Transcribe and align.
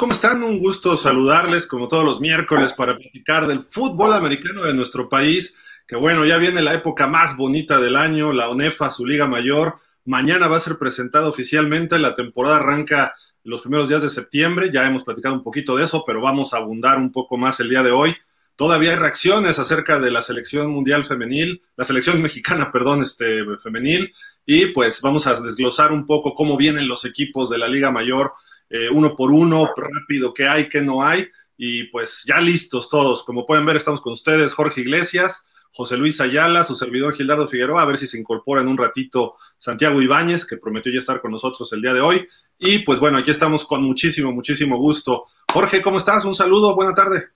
¿cómo 0.00 0.14
están? 0.14 0.42
Un 0.42 0.58
gusto 0.58 0.96
saludarles 0.96 1.66
como 1.66 1.86
todos 1.86 2.06
los 2.06 2.22
miércoles 2.22 2.72
para 2.72 2.96
platicar 2.96 3.46
del 3.46 3.60
fútbol 3.60 4.14
americano 4.14 4.62
de 4.62 4.72
nuestro 4.72 5.10
país, 5.10 5.54
que 5.86 5.94
bueno, 5.94 6.24
ya 6.24 6.38
viene 6.38 6.62
la 6.62 6.72
época 6.72 7.06
más 7.06 7.36
bonita 7.36 7.78
del 7.78 7.96
año, 7.96 8.32
la 8.32 8.48
ONEFA, 8.48 8.90
su 8.90 9.04
liga 9.04 9.26
mayor. 9.26 9.74
Mañana 10.06 10.48
va 10.48 10.56
a 10.56 10.60
ser 10.60 10.78
presentada 10.78 11.28
oficialmente, 11.28 11.98
la 11.98 12.14
temporada 12.14 12.56
arranca 12.56 13.14
los 13.44 13.60
primeros 13.60 13.90
días 13.90 14.00
de 14.00 14.08
septiembre, 14.08 14.70
ya 14.72 14.86
hemos 14.86 15.04
platicado 15.04 15.34
un 15.34 15.42
poquito 15.42 15.76
de 15.76 15.84
eso, 15.84 16.02
pero 16.06 16.22
vamos 16.22 16.54
a 16.54 16.56
abundar 16.56 16.96
un 16.96 17.12
poco 17.12 17.36
más 17.36 17.60
el 17.60 17.68
día 17.68 17.82
de 17.82 17.90
hoy. 17.90 18.16
Todavía 18.56 18.92
hay 18.92 18.96
reacciones 18.96 19.58
acerca 19.58 19.98
de 19.98 20.10
la 20.10 20.22
selección 20.22 20.70
mundial 20.70 21.04
femenil, 21.04 21.60
la 21.76 21.84
selección 21.84 22.22
mexicana, 22.22 22.72
perdón, 22.72 23.02
este 23.02 23.44
femenil, 23.62 24.14
y 24.46 24.64
pues 24.68 25.02
vamos 25.02 25.26
a 25.26 25.38
desglosar 25.42 25.92
un 25.92 26.06
poco 26.06 26.34
cómo 26.34 26.56
vienen 26.56 26.88
los 26.88 27.04
equipos 27.04 27.50
de 27.50 27.58
la 27.58 27.68
Liga 27.68 27.90
Mayor 27.90 28.32
eh, 28.70 28.88
uno 28.90 29.16
por 29.16 29.30
uno, 29.32 29.68
rápido, 29.76 30.32
qué 30.32 30.48
hay, 30.48 30.68
qué 30.68 30.80
no 30.80 31.02
hay. 31.02 31.28
Y 31.56 31.84
pues 31.84 32.22
ya 32.26 32.40
listos 32.40 32.88
todos. 32.88 33.22
Como 33.24 33.44
pueden 33.44 33.66
ver, 33.66 33.76
estamos 33.76 34.00
con 34.00 34.14
ustedes, 34.14 34.54
Jorge 34.54 34.80
Iglesias, 34.80 35.46
José 35.72 35.96
Luis 35.96 36.20
Ayala, 36.20 36.64
su 36.64 36.74
servidor 36.74 37.14
Gildardo 37.14 37.46
Figueroa, 37.46 37.82
a 37.82 37.86
ver 37.86 37.98
si 37.98 38.06
se 38.06 38.18
incorpora 38.18 38.62
en 38.62 38.68
un 38.68 38.78
ratito 38.78 39.34
Santiago 39.58 40.00
Ibáñez, 40.00 40.46
que 40.46 40.56
prometió 40.56 40.90
ya 40.90 41.00
estar 41.00 41.20
con 41.20 41.32
nosotros 41.32 41.70
el 41.72 41.82
día 41.82 41.92
de 41.92 42.00
hoy. 42.00 42.26
Y 42.58 42.80
pues 42.80 42.98
bueno, 42.98 43.18
aquí 43.18 43.30
estamos 43.30 43.64
con 43.66 43.82
muchísimo, 43.82 44.32
muchísimo 44.32 44.78
gusto. 44.78 45.26
Jorge, 45.52 45.82
¿cómo 45.82 45.98
estás? 45.98 46.24
Un 46.24 46.34
saludo, 46.34 46.74
buena 46.74 46.94
tarde. 46.94 47.28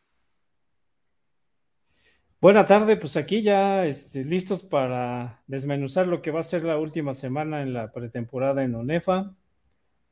Buena 2.40 2.64
tarde, 2.64 2.98
pues 2.98 3.16
aquí 3.16 3.40
ya 3.40 3.86
este, 3.86 4.22
listos 4.22 4.62
para 4.62 5.42
desmenuzar 5.46 6.06
lo 6.06 6.20
que 6.20 6.30
va 6.30 6.40
a 6.40 6.42
ser 6.42 6.62
la 6.62 6.76
última 6.76 7.14
semana 7.14 7.62
en 7.62 7.72
la 7.72 7.90
pretemporada 7.90 8.62
en 8.62 8.74
ONEFA. 8.74 9.34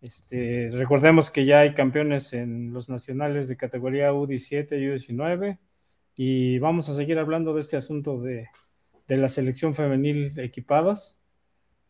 Este, 0.02 0.68
recordemos 0.72 1.30
que 1.30 1.44
ya 1.44 1.60
hay 1.60 1.74
campeones 1.74 2.32
en 2.32 2.72
los 2.72 2.90
nacionales 2.90 3.46
de 3.46 3.56
categoría 3.56 4.12
U17 4.12 4.72
y 4.72 4.86
U19 4.86 5.58
y 6.16 6.58
vamos 6.58 6.88
a 6.88 6.94
seguir 6.94 7.20
hablando 7.20 7.54
de 7.54 7.60
este 7.60 7.76
asunto 7.76 8.20
de, 8.20 8.48
la 9.06 9.28
selección 9.28 9.74
femenil 9.74 10.38
equipadas. 10.40 11.22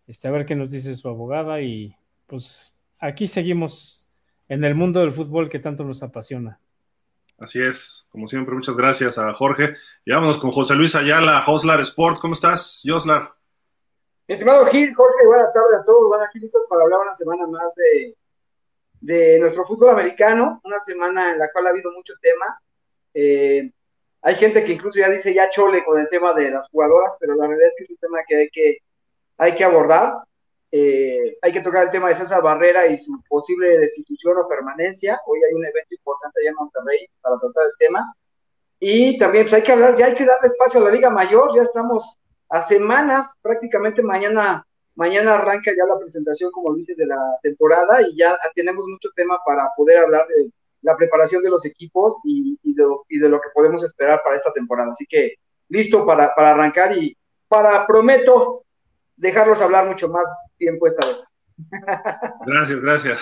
Este, 0.06 0.28
a 0.28 0.30
ver 0.30 0.44
qué 0.44 0.54
nos 0.54 0.70
dice 0.70 0.94
su 0.94 1.08
abogada 1.08 1.62
y 1.62 1.96
pues 2.26 2.76
aquí 2.98 3.26
seguimos 3.26 4.10
en 4.48 4.64
el 4.64 4.74
mundo 4.74 5.00
del 5.00 5.12
fútbol 5.12 5.48
que 5.48 5.58
tanto 5.58 5.82
nos 5.82 6.02
apasiona. 6.02 6.60
Así 7.38 7.62
es, 7.62 8.06
como 8.10 8.28
siempre, 8.28 8.54
muchas 8.54 8.76
gracias 8.76 9.16
a 9.16 9.32
Jorge. 9.32 9.76
Y 10.04 10.12
vámonos 10.12 10.38
con 10.38 10.50
José 10.50 10.74
Luis 10.74 10.94
Ayala, 10.94 11.42
Joslar 11.42 11.80
Sport. 11.80 12.20
¿Cómo 12.20 12.34
estás, 12.34 12.82
Joslar? 12.84 13.34
Estimado 14.32 14.66
Gil, 14.66 14.94
Jorge, 14.94 15.26
buenas 15.26 15.52
tardes 15.52 15.80
a 15.80 15.84
todos. 15.84 16.10
Van 16.10 16.22
aquí 16.22 16.38
listos 16.38 16.62
para 16.68 16.82
hablar 16.82 17.00
una 17.00 17.16
semana 17.16 17.46
más 17.46 17.74
de, 17.74 18.16
de 19.00 19.38
nuestro 19.38 19.66
fútbol 19.66 19.90
americano, 19.90 20.60
una 20.64 20.80
semana 20.80 21.32
en 21.32 21.38
la 21.38 21.50
cual 21.50 21.66
ha 21.66 21.70
habido 21.70 21.92
mucho 21.92 22.14
tema. 22.20 22.58
Eh, 23.14 23.70
hay 24.22 24.34
gente 24.36 24.64
que 24.64 24.72
incluso 24.72 24.98
ya 24.98 25.10
dice 25.10 25.34
ya 25.34 25.50
chole 25.50 25.84
con 25.84 26.00
el 26.00 26.08
tema 26.08 26.32
de 26.32 26.50
las 26.50 26.68
jugadoras, 26.68 27.12
pero 27.20 27.34
la 27.34 27.46
verdad 27.46 27.68
es 27.68 27.74
que 27.76 27.84
es 27.84 27.90
un 27.90 27.96
tema 27.96 28.18
que 28.26 28.36
hay 28.36 28.48
que, 28.50 28.78
hay 29.38 29.54
que 29.54 29.64
abordar. 29.64 30.14
Eh, 30.74 31.36
hay 31.42 31.52
que 31.52 31.60
tocar 31.60 31.82
el 31.82 31.90
tema 31.90 32.08
de 32.08 32.14
César 32.14 32.40
Barrera 32.40 32.86
y 32.86 32.96
su 32.98 33.22
posible 33.28 33.78
destitución 33.78 34.38
o 34.38 34.48
permanencia. 34.48 35.20
Hoy 35.26 35.40
hay 35.44 35.52
un 35.52 35.66
evento 35.66 35.94
importante 35.94 36.40
allá 36.40 36.50
en 36.50 36.56
Monterrey 36.56 37.06
para 37.20 37.38
tratar 37.38 37.66
el 37.66 37.72
tema. 37.78 38.14
Y 38.80 39.18
también 39.18 39.44
pues 39.44 39.54
hay 39.54 39.62
que 39.62 39.72
hablar, 39.72 39.94
ya 39.94 40.06
hay 40.06 40.14
que 40.14 40.24
darle 40.24 40.48
espacio 40.48 40.80
a 40.80 40.84
la 40.84 40.90
Liga 40.90 41.10
Mayor, 41.10 41.54
ya 41.54 41.62
estamos 41.62 42.18
a 42.52 42.60
semanas, 42.60 43.32
prácticamente 43.40 44.02
mañana, 44.02 44.66
mañana 44.94 45.36
arranca 45.36 45.72
ya 45.74 45.86
la 45.86 45.98
presentación, 45.98 46.52
como 46.52 46.74
dice, 46.74 46.94
de 46.94 47.06
la 47.06 47.18
temporada 47.42 48.02
y 48.02 48.14
ya 48.14 48.38
tenemos 48.54 48.84
mucho 48.86 49.08
tema 49.16 49.38
para 49.44 49.70
poder 49.74 50.00
hablar 50.00 50.26
de 50.28 50.50
la 50.82 50.94
preparación 50.94 51.42
de 51.42 51.48
los 51.48 51.64
equipos 51.64 52.18
y, 52.24 52.58
de, 52.62 53.28
lo 53.28 53.40
que 53.40 53.48
podemos 53.54 53.82
esperar 53.82 54.20
para 54.22 54.36
esta 54.36 54.52
temporada. 54.52 54.90
Así 54.92 55.06
que 55.08 55.36
listo 55.70 56.04
para, 56.04 56.34
para 56.34 56.50
arrancar 56.50 56.94
y 56.94 57.16
para, 57.48 57.86
prometo, 57.86 58.64
dejarlos 59.16 59.62
hablar 59.62 59.86
mucho 59.86 60.10
más 60.10 60.24
tiempo 60.58 60.86
esta 60.86 61.06
vez. 61.06 61.24
Gracias, 62.46 62.80
gracias. 62.80 63.18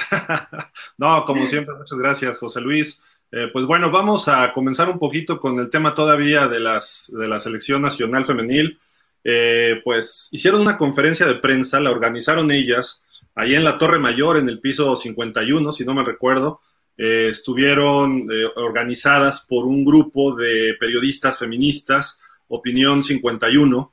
No, 0.99 1.25
como 1.25 1.47
siempre, 1.47 1.75
muchas 1.75 1.99
gracias, 1.99 2.39
José 2.39 2.61
Luis. 2.61 3.01
Eh, 3.31 3.49
pues 3.53 3.67
bueno, 3.67 3.93
vamos 3.93 4.27
a 4.27 4.53
comenzar 4.53 4.89
un 4.89 4.99
poquito 4.99 5.39
con 5.39 5.59
el 5.59 5.71
tema 5.71 5.95
todavía 5.95 6.49
de, 6.49 6.59
las, 6.59 7.13
de 7.15 7.29
la 7.29 7.39
selección 7.39 7.83
nacional 7.83 8.25
femenil. 8.25 8.81
Eh, 9.23 9.81
pues 9.85 10.29
hicieron 10.31 10.61
una 10.61 10.77
conferencia 10.77 11.27
de 11.27 11.35
prensa, 11.37 11.81
la 11.81 11.91
organizaron 11.91 12.51
ellas, 12.51 13.03
ahí 13.35 13.55
en 13.55 13.65
la 13.65 13.79
Torre 13.79 13.99
Mayor, 13.99 14.39
en 14.39 14.49
el 14.49 14.61
piso 14.61 14.97
51, 14.97 15.73
si 15.73 15.85
no 15.85 15.95
me 15.95 16.05
recuerdo. 16.05 16.61
Eh, 16.97 17.29
estuvieron 17.31 18.29
eh, 18.31 18.45
organizadas 18.57 19.47
por 19.49 19.67
un 19.67 19.85
grupo 19.85 20.35
de 20.35 20.77
periodistas 20.79 21.39
feministas, 21.39 22.19
Opinión 22.49 23.03
51. 23.03 23.93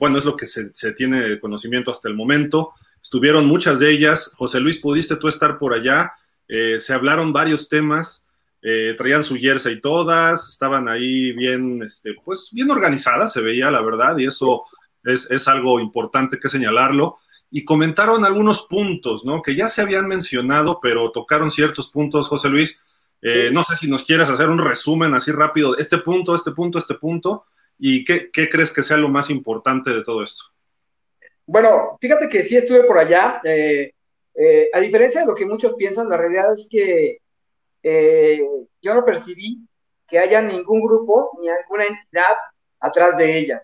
bueno, 0.00 0.18
es 0.18 0.24
lo 0.24 0.36
que 0.36 0.46
se, 0.46 0.70
se, 0.74 0.92
tiene 0.92 1.38
conocimiento 1.38 1.90
hasta 1.90 2.08
el 2.08 2.14
momento. 2.14 2.72
Estuvieron 3.02 3.46
muchas 3.46 3.78
de 3.78 3.90
ellas. 3.90 4.32
José 4.36 4.60
Luis, 4.60 4.78
¿pudiste 4.78 5.16
tú 5.16 5.28
estar 5.28 5.58
por 5.58 5.74
allá? 5.74 6.12
se 6.48 6.92
hablaron 6.92 7.32
varios 7.32 7.68
temas. 7.68 8.26
Eh, 8.64 8.94
traían 8.96 9.24
su 9.24 9.36
jersey 9.36 9.80
todas, 9.80 10.48
estaban 10.48 10.88
ahí 10.88 11.32
bien, 11.32 11.82
este, 11.82 12.14
pues 12.24 12.50
bien 12.52 12.70
organizadas, 12.70 13.32
se 13.32 13.40
veía 13.40 13.72
la 13.72 13.82
verdad, 13.82 14.16
y 14.18 14.26
eso 14.26 14.64
es, 15.02 15.48
algo 15.48 15.80
importante 15.80 16.38
que 16.38 16.48
señalarlo. 16.48 17.18
Y 17.50 17.64
comentaron 17.64 18.24
algunos 18.24 18.62
puntos, 18.62 19.24
¿no? 19.24 19.42
Que 19.42 19.56
ya 19.56 19.66
se 19.66 19.82
habían 19.82 20.06
mencionado, 20.06 20.78
pero 20.80 21.10
tocaron 21.10 21.50
ciertos 21.50 21.90
puntos, 21.90 22.28
José 22.28 22.48
Luis. 22.48 22.80
Eh, 23.20 23.50
no 23.52 23.64
sé 23.64 23.76
si 23.76 23.90
nos 23.90 24.04
quieres 24.04 24.28
hacer 24.28 24.48
un 24.48 24.58
resumen 24.58 25.12
así 25.14 25.32
rápido, 25.32 25.76
este 25.76 25.98
punto, 25.98 26.34
este 26.34 26.52
punto, 26.52 26.78
este 26.78 26.94
punto, 26.94 27.44
y 27.78 28.04
qué, 28.04 28.30
crees 28.30 28.72
que 28.72 28.82
sea 28.82 28.96
lo 28.96 29.08
más 29.08 29.28
importante 29.28 29.90
de 29.92 30.02
todo 30.02 30.22
esto. 30.22 30.44
Bueno, 31.44 31.98
fíjate 32.00 32.28
que 32.28 32.44
sí 32.44 32.56
estuve 32.56 32.84
por 32.84 32.96
allá. 32.96 33.40
Eh, 33.44 33.92
a 34.72 34.80
diferencia 34.80 35.20
de 35.20 35.26
lo 35.26 35.34
que 35.34 35.44
muchos 35.44 35.74
piensan, 35.74 36.08
la 36.08 36.16
realidad 36.16 36.54
es 36.54 36.68
que 36.70 37.21
eh, 37.82 38.40
yo 38.80 38.94
no 38.94 39.04
percibí 39.04 39.66
que 40.08 40.18
haya 40.18 40.42
ningún 40.42 40.82
grupo 40.82 41.38
ni 41.40 41.48
alguna 41.48 41.84
entidad 41.84 42.36
atrás 42.80 43.16
de 43.16 43.38
ellas. 43.38 43.62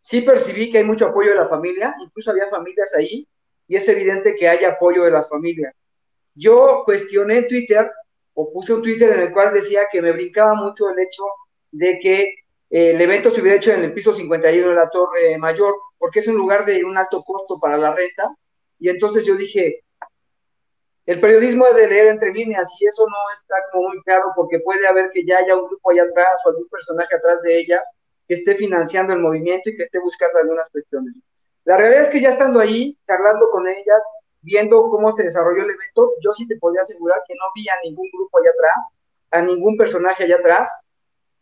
Sí 0.00 0.22
percibí 0.22 0.70
que 0.70 0.78
hay 0.78 0.84
mucho 0.84 1.06
apoyo 1.06 1.30
de 1.30 1.36
la 1.36 1.48
familia, 1.48 1.94
incluso 2.02 2.32
había 2.32 2.48
familias 2.48 2.92
ahí, 2.96 3.28
y 3.68 3.76
es 3.76 3.88
evidente 3.88 4.34
que 4.34 4.48
hay 4.48 4.64
apoyo 4.64 5.04
de 5.04 5.12
las 5.12 5.28
familias. 5.28 5.74
Yo 6.34 6.82
cuestioné 6.84 7.38
en 7.38 7.48
Twitter, 7.48 7.90
o 8.34 8.52
puse 8.52 8.74
un 8.74 8.82
Twitter 8.82 9.12
en 9.12 9.20
el 9.20 9.32
cual 9.32 9.54
decía 9.54 9.86
que 9.90 10.02
me 10.02 10.12
brincaba 10.12 10.54
mucho 10.54 10.90
el 10.90 10.98
hecho 10.98 11.22
de 11.70 11.98
que 12.00 12.22
eh, 12.70 12.90
el 12.90 13.00
evento 13.00 13.30
se 13.30 13.40
hubiera 13.40 13.58
hecho 13.58 13.72
en 13.72 13.84
el 13.84 13.92
piso 13.92 14.12
51 14.12 14.68
de 14.68 14.74
la 14.74 14.90
Torre 14.90 15.38
Mayor, 15.38 15.74
porque 15.98 16.20
es 16.20 16.26
un 16.26 16.36
lugar 16.36 16.64
de 16.64 16.84
un 16.84 16.96
alto 16.96 17.22
costo 17.22 17.60
para 17.60 17.76
la 17.76 17.94
renta, 17.94 18.34
y 18.80 18.88
entonces 18.88 19.24
yo 19.24 19.36
dije, 19.36 19.84
el 21.04 21.20
periodismo 21.20 21.66
es 21.66 21.74
de 21.74 21.88
leer 21.88 22.08
entre 22.08 22.32
líneas 22.32 22.68
y 22.80 22.86
eso 22.86 23.04
no 23.08 23.16
está 23.34 23.56
como 23.72 23.88
muy 23.88 24.00
claro 24.02 24.26
porque 24.36 24.60
puede 24.60 24.86
haber 24.86 25.10
que 25.10 25.24
ya 25.24 25.38
haya 25.38 25.56
un 25.56 25.66
grupo 25.66 25.90
allá 25.90 26.04
atrás 26.04 26.40
o 26.44 26.50
algún 26.50 26.68
personaje 26.68 27.16
atrás 27.16 27.42
de 27.42 27.58
ellas 27.58 27.82
que 28.28 28.34
esté 28.34 28.54
financiando 28.54 29.12
el 29.12 29.18
movimiento 29.18 29.68
y 29.68 29.76
que 29.76 29.82
esté 29.82 29.98
buscando 29.98 30.38
algunas 30.38 30.70
cuestiones. 30.70 31.14
La 31.64 31.76
realidad 31.76 32.04
es 32.04 32.08
que 32.08 32.20
ya 32.20 32.30
estando 32.30 32.60
ahí, 32.60 32.96
charlando 33.06 33.50
con 33.50 33.66
ellas, 33.66 34.00
viendo 34.42 34.80
cómo 34.90 35.10
se 35.12 35.24
desarrolló 35.24 35.64
el 35.64 35.70
evento, 35.70 36.12
yo 36.22 36.32
sí 36.34 36.46
te 36.46 36.56
podría 36.56 36.82
asegurar 36.82 37.20
que 37.26 37.34
no 37.34 37.46
vi 37.54 37.68
a 37.68 37.74
ningún 37.82 38.08
grupo 38.12 38.38
allá 38.38 38.50
atrás, 38.50 38.84
a 39.32 39.42
ningún 39.42 39.76
personaje 39.76 40.22
allá 40.22 40.36
atrás. 40.36 40.70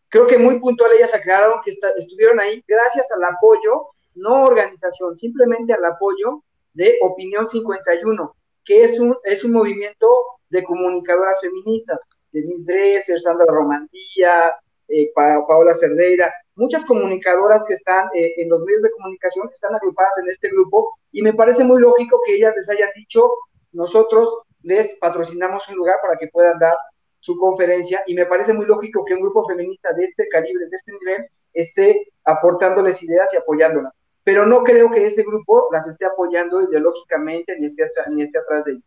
Creo 0.09 0.25
que 0.25 0.39
muy 0.39 0.59
puntual 0.59 0.91
ellas 0.93 1.13
aclararon 1.13 1.61
que 1.63 1.71
estuvieron 1.97 2.39
ahí 2.39 2.63
gracias 2.67 3.11
al 3.11 3.23
apoyo, 3.23 3.89
no 4.15 4.45
organización, 4.45 5.17
simplemente 5.19 5.73
al 5.73 5.85
apoyo 5.85 6.43
de 6.73 6.97
Opinión 7.01 7.47
51 7.47 8.35
que 8.65 8.83
es 8.83 8.99
un, 8.99 9.17
es 9.23 9.43
un 9.43 9.53
movimiento 9.53 10.07
de 10.49 10.63
comunicadoras 10.63 11.39
feministas, 11.41 11.99
Denise 12.31 12.65
Dresser, 12.65 13.21
Sandra 13.21 13.45
Romandía, 13.47 14.53
eh, 14.87 15.11
Paola 15.15 15.73
Cerdeira, 15.73 16.33
muchas 16.55 16.85
comunicadoras 16.85 17.63
que 17.65 17.73
están 17.73 18.09
eh, 18.13 18.33
en 18.37 18.49
los 18.49 18.61
medios 18.61 18.83
de 18.83 18.91
comunicación, 18.91 19.47
que 19.47 19.55
están 19.55 19.75
agrupadas 19.75 20.17
en 20.21 20.29
este 20.29 20.49
grupo, 20.49 20.97
y 21.11 21.21
me 21.21 21.33
parece 21.33 21.63
muy 21.63 21.79
lógico 21.81 22.19
que 22.25 22.35
ellas 22.35 22.53
les 22.55 22.69
hayan 22.69 22.89
dicho, 22.95 23.29
nosotros 23.71 24.29
les 24.63 24.97
patrocinamos 24.99 25.67
un 25.69 25.75
lugar 25.75 25.97
para 26.01 26.17
que 26.17 26.27
puedan 26.27 26.59
dar 26.59 26.75
su 27.19 27.37
conferencia, 27.37 28.03
y 28.05 28.15
me 28.15 28.25
parece 28.25 28.53
muy 28.53 28.65
lógico 28.65 29.05
que 29.05 29.13
un 29.13 29.21
grupo 29.21 29.47
feminista 29.47 29.93
de 29.93 30.05
este 30.05 30.27
calibre, 30.27 30.67
de 30.67 30.75
este 30.75 30.91
nivel, 30.91 31.25
esté 31.53 32.07
aportándoles 32.25 33.01
ideas 33.03 33.33
y 33.33 33.37
apoyándolas 33.37 33.93
pero 34.23 34.45
no 34.45 34.63
creo 34.63 34.91
que 34.91 35.03
ese 35.03 35.23
grupo 35.23 35.69
las 35.71 35.87
esté 35.87 36.05
apoyando 36.05 36.61
ideológicamente 36.61 37.57
ni 37.59 37.67
esté, 37.67 37.89
ni 38.11 38.23
esté 38.23 38.39
atrás 38.39 38.65
de 38.65 38.71
ellas. 38.73 38.83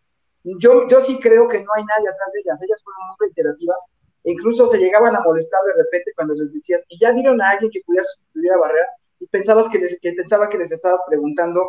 Yo, 0.58 0.86
yo 0.88 1.00
sí 1.00 1.18
creo 1.20 1.48
que 1.48 1.60
no 1.60 1.70
hay 1.74 1.84
nadie 1.84 2.08
atrás 2.08 2.30
de 2.32 2.40
ellas, 2.40 2.62
ellas 2.62 2.82
fueron 2.84 3.08
muy 3.08 3.16
reiterativas, 3.20 3.78
e 4.24 4.32
incluso 4.32 4.68
se 4.68 4.78
llegaban 4.78 5.16
a 5.16 5.20
molestar 5.20 5.60
de 5.64 5.82
repente 5.82 6.12
cuando 6.14 6.34
les 6.34 6.52
decías, 6.52 6.84
y 6.88 6.98
ya 6.98 7.12
vieron 7.12 7.40
a 7.40 7.50
alguien 7.50 7.70
que 7.70 7.80
pudiera 7.84 8.04
sustituir 8.04 8.52
a 8.52 8.58
Barrera, 8.58 8.86
y 9.20 9.26
pensabas 9.26 9.68
que, 9.70 9.78
les, 9.78 9.98
que 10.00 10.12
pensaba 10.12 10.48
que 10.48 10.58
les 10.58 10.70
estabas 10.70 11.00
preguntando 11.08 11.66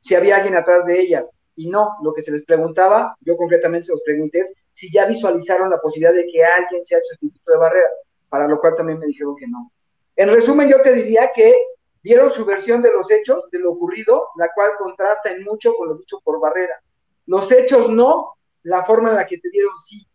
si 0.00 0.14
había 0.14 0.36
alguien 0.36 0.56
atrás 0.56 0.86
de 0.86 1.00
ellas, 1.00 1.24
y 1.56 1.68
no, 1.68 1.96
lo 2.02 2.14
que 2.14 2.22
se 2.22 2.30
les 2.30 2.44
preguntaba, 2.44 3.16
yo 3.20 3.36
concretamente 3.36 3.86
se 3.86 3.92
los 3.92 4.02
pregunté, 4.02 4.40
es 4.40 4.52
si 4.72 4.90
ya 4.90 5.06
visualizaron 5.06 5.68
la 5.68 5.80
posibilidad 5.80 6.14
de 6.14 6.26
que 6.26 6.44
alguien 6.44 6.82
sea 6.82 6.98
el 6.98 7.04
sustituto 7.04 7.52
de 7.52 7.58
Barrera, 7.58 7.88
para 8.28 8.48
lo 8.48 8.60
cual 8.60 8.76
también 8.76 8.98
me 8.98 9.06
dijeron 9.06 9.36
que 9.36 9.46
no. 9.48 9.70
En 10.16 10.32
resumen, 10.32 10.68
yo 10.68 10.80
te 10.80 10.92
diría 10.94 11.30
que 11.34 11.54
dieron 12.02 12.30
su 12.32 12.44
versión 12.44 12.82
de 12.82 12.92
los 12.92 13.10
hechos, 13.10 13.50
de 13.50 13.58
lo 13.58 13.72
ocurrido, 13.72 14.28
la 14.36 14.50
cual 14.54 14.72
contrasta 14.78 15.30
en 15.30 15.44
mucho 15.44 15.74
con 15.74 15.88
lo 15.88 15.94
dicho 15.96 16.20
por 16.24 16.40
Barrera. 16.40 16.82
Los 17.26 17.50
hechos 17.52 17.88
no, 17.88 18.34
la 18.64 18.84
forma 18.84 19.10
en 19.10 19.16
la 19.16 19.26
que 19.26 19.36
se 19.36 19.48
dieron 19.50 19.78
sí. 19.78 20.06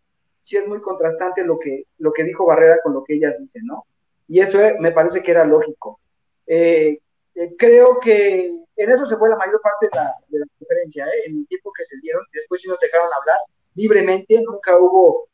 Sí 0.42 0.56
es 0.56 0.66
muy 0.66 0.80
contrastante 0.80 1.44
lo 1.44 1.58
que, 1.58 1.84
lo 1.98 2.12
que 2.12 2.24
dijo 2.24 2.46
Barrera 2.46 2.80
con 2.82 2.94
lo 2.94 3.04
que 3.04 3.14
ellas 3.14 3.38
dicen, 3.38 3.66
¿no? 3.66 3.84
Y 4.28 4.40
eso 4.40 4.60
eh, 4.60 4.76
me 4.78 4.92
parece 4.92 5.22
que 5.22 5.30
era 5.30 5.44
lógico. 5.44 6.00
Eh, 6.46 6.98
eh, 7.34 7.54
creo 7.58 7.98
que 7.98 8.54
en 8.76 8.90
eso 8.90 9.06
se 9.06 9.16
fue 9.16 9.28
la 9.28 9.36
mayor 9.36 9.60
parte 9.60 9.86
de 9.86 9.96
la, 9.96 10.14
de 10.28 10.46
conferencia, 10.58 11.06
en 11.26 11.38
el 11.38 11.46
tiempo 11.48 11.72
que 11.76 11.84
se 11.84 11.98
dieron, 12.00 12.22
después 12.32 12.60
sí 12.60 12.68
nos 12.68 12.78
dejaron 12.80 13.08
hablar 13.12 13.38
libremente, 13.74 14.40
nunca 14.40 14.78
hubo 14.78 15.28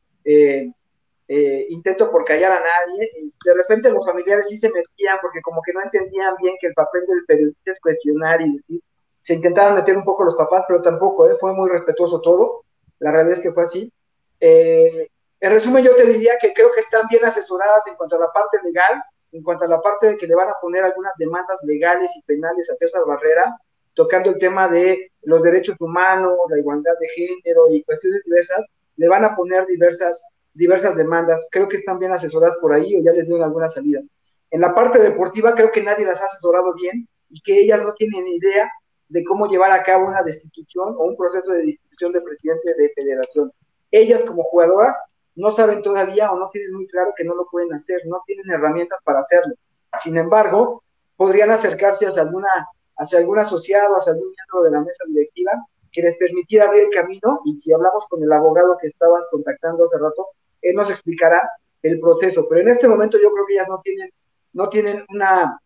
intento 1.28 2.10
por 2.10 2.24
callar 2.24 2.52
a 2.52 2.60
nadie, 2.60 3.10
de 3.44 3.54
repente 3.54 3.90
los 3.90 4.04
familiares 4.04 4.48
sí 4.48 4.58
se 4.58 4.70
metían 4.70 5.18
porque 5.22 5.40
como 5.40 5.62
que 5.62 5.72
no 5.72 5.82
entendían 5.82 6.34
bien 6.40 6.54
que 6.60 6.66
el 6.68 6.74
papel 6.74 7.06
del 7.06 7.24
periodista 7.26 7.72
es 7.72 7.80
cuestionar 7.80 8.42
y 8.42 8.56
decir, 8.56 8.80
se 9.22 9.34
intentaban 9.34 9.74
meter 9.74 9.96
un 9.96 10.04
poco 10.04 10.24
los 10.24 10.36
papás, 10.36 10.64
pero 10.68 10.82
tampoco, 10.82 11.26
fue 11.38 11.54
muy 11.54 11.70
respetuoso 11.70 12.20
todo, 12.20 12.64
la 12.98 13.10
realidad 13.10 13.38
es 13.38 13.42
que 13.42 13.52
fue 13.52 13.62
así. 13.62 13.92
en 14.40 15.08
resumen, 15.40 15.84
yo 15.84 15.94
te 15.96 16.04
diría 16.04 16.34
que 16.40 16.52
creo 16.52 16.70
que 16.72 16.80
están 16.80 17.06
bien 17.08 17.24
asesoradas 17.24 17.86
en 17.86 17.96
cuanto 17.96 18.16
a 18.16 18.20
la 18.20 18.32
parte 18.32 18.58
legal, 18.62 19.02
en 19.32 19.42
cuanto 19.42 19.64
a 19.64 19.68
la 19.68 19.80
parte 19.80 20.08
de 20.08 20.16
que 20.16 20.26
le 20.26 20.34
van 20.34 20.48
a 20.48 20.60
poner 20.60 20.84
algunas 20.84 21.12
demandas 21.16 21.58
legales 21.64 22.10
y 22.16 22.22
penales 22.22 22.70
a 22.70 22.76
César 22.76 23.02
Barrera, 23.06 23.56
tocando 23.94 24.30
el 24.30 24.38
tema 24.38 24.68
de 24.68 25.10
los 25.22 25.42
derechos 25.42 25.76
humanos, 25.80 26.36
la 26.50 26.58
igualdad 26.58 26.92
de 27.00 27.08
género 27.08 27.70
y 27.70 27.82
cuestiones 27.82 28.22
diversas, 28.24 28.64
le 28.96 29.08
van 29.08 29.24
a 29.24 29.34
poner 29.34 29.66
diversas, 29.66 30.24
diversas 30.54 30.96
demandas. 30.96 31.46
Creo 31.50 31.68
que 31.68 31.76
están 31.76 31.98
bien 31.98 32.12
asesoradas 32.12 32.56
por 32.60 32.72
ahí 32.72 32.96
o 32.96 33.02
ya 33.02 33.12
les 33.12 33.26
dieron 33.26 33.44
algunas 33.44 33.74
salidas. 33.74 34.04
En 34.50 34.60
la 34.60 34.74
parte 34.74 34.98
deportiva 35.00 35.54
creo 35.54 35.70
que 35.72 35.82
nadie 35.82 36.06
las 36.06 36.22
ha 36.22 36.26
asesorado 36.26 36.74
bien 36.74 37.08
y 37.28 37.40
que 37.42 37.60
ellas 37.60 37.82
no 37.82 37.92
tienen 37.94 38.26
idea 38.28 38.70
de 39.08 39.24
cómo 39.24 39.48
llevar 39.48 39.72
a 39.72 39.82
cabo 39.82 40.06
una 40.06 40.22
destitución 40.22 40.94
o 40.96 41.04
un 41.04 41.16
proceso 41.16 41.52
de 41.52 41.66
destitución 41.66 42.12
de 42.12 42.20
presidente 42.20 42.74
de 42.74 42.92
federación. 42.94 43.52
Ellas 43.90 44.24
como 44.24 44.44
jugadoras 44.44 44.96
no 45.34 45.50
saben 45.50 45.82
todavía 45.82 46.30
o 46.30 46.38
no 46.38 46.48
tienen 46.50 46.72
muy 46.72 46.86
claro 46.86 47.12
que 47.16 47.24
no 47.24 47.34
lo 47.34 47.46
pueden 47.46 47.72
hacer, 47.72 48.00
no 48.06 48.22
tienen 48.26 48.48
herramientas 48.50 49.00
para 49.02 49.20
hacerlo. 49.20 49.54
Sin 50.00 50.16
embargo, 50.16 50.82
podrían 51.16 51.50
acercarse 51.50 52.06
hacia, 52.06 52.22
alguna, 52.22 52.48
hacia 52.96 53.18
algún 53.18 53.38
asociado, 53.38 53.96
hacia 53.96 54.12
algún 54.12 54.30
miembro 54.30 54.62
de 54.62 54.70
la 54.70 54.80
mesa 54.80 55.04
directiva 55.08 55.52
que 55.92 56.02
les 56.02 56.16
permitiera 56.16 56.66
abrir 56.66 56.84
el 56.84 56.90
camino 56.90 57.40
y 57.44 57.56
si 57.56 57.72
hablamos 57.72 58.04
con 58.08 58.22
el 58.22 58.32
abogado 58.32 58.76
que 58.80 58.88
estabas 58.88 59.28
contactando 59.30 59.86
hace 59.86 59.98
rato, 59.98 60.26
él 60.64 60.74
nos 60.74 60.90
explicará 60.90 61.48
el 61.82 62.00
proceso. 62.00 62.46
Pero 62.48 62.62
en 62.62 62.68
este 62.68 62.88
momento 62.88 63.18
yo 63.20 63.30
creo 63.32 63.46
que 63.46 63.54
ellas 63.54 63.68
no 63.68 63.80
tienen, 63.82 64.10
no 64.52 64.68
tienen 64.68 65.04
una, 65.08 65.58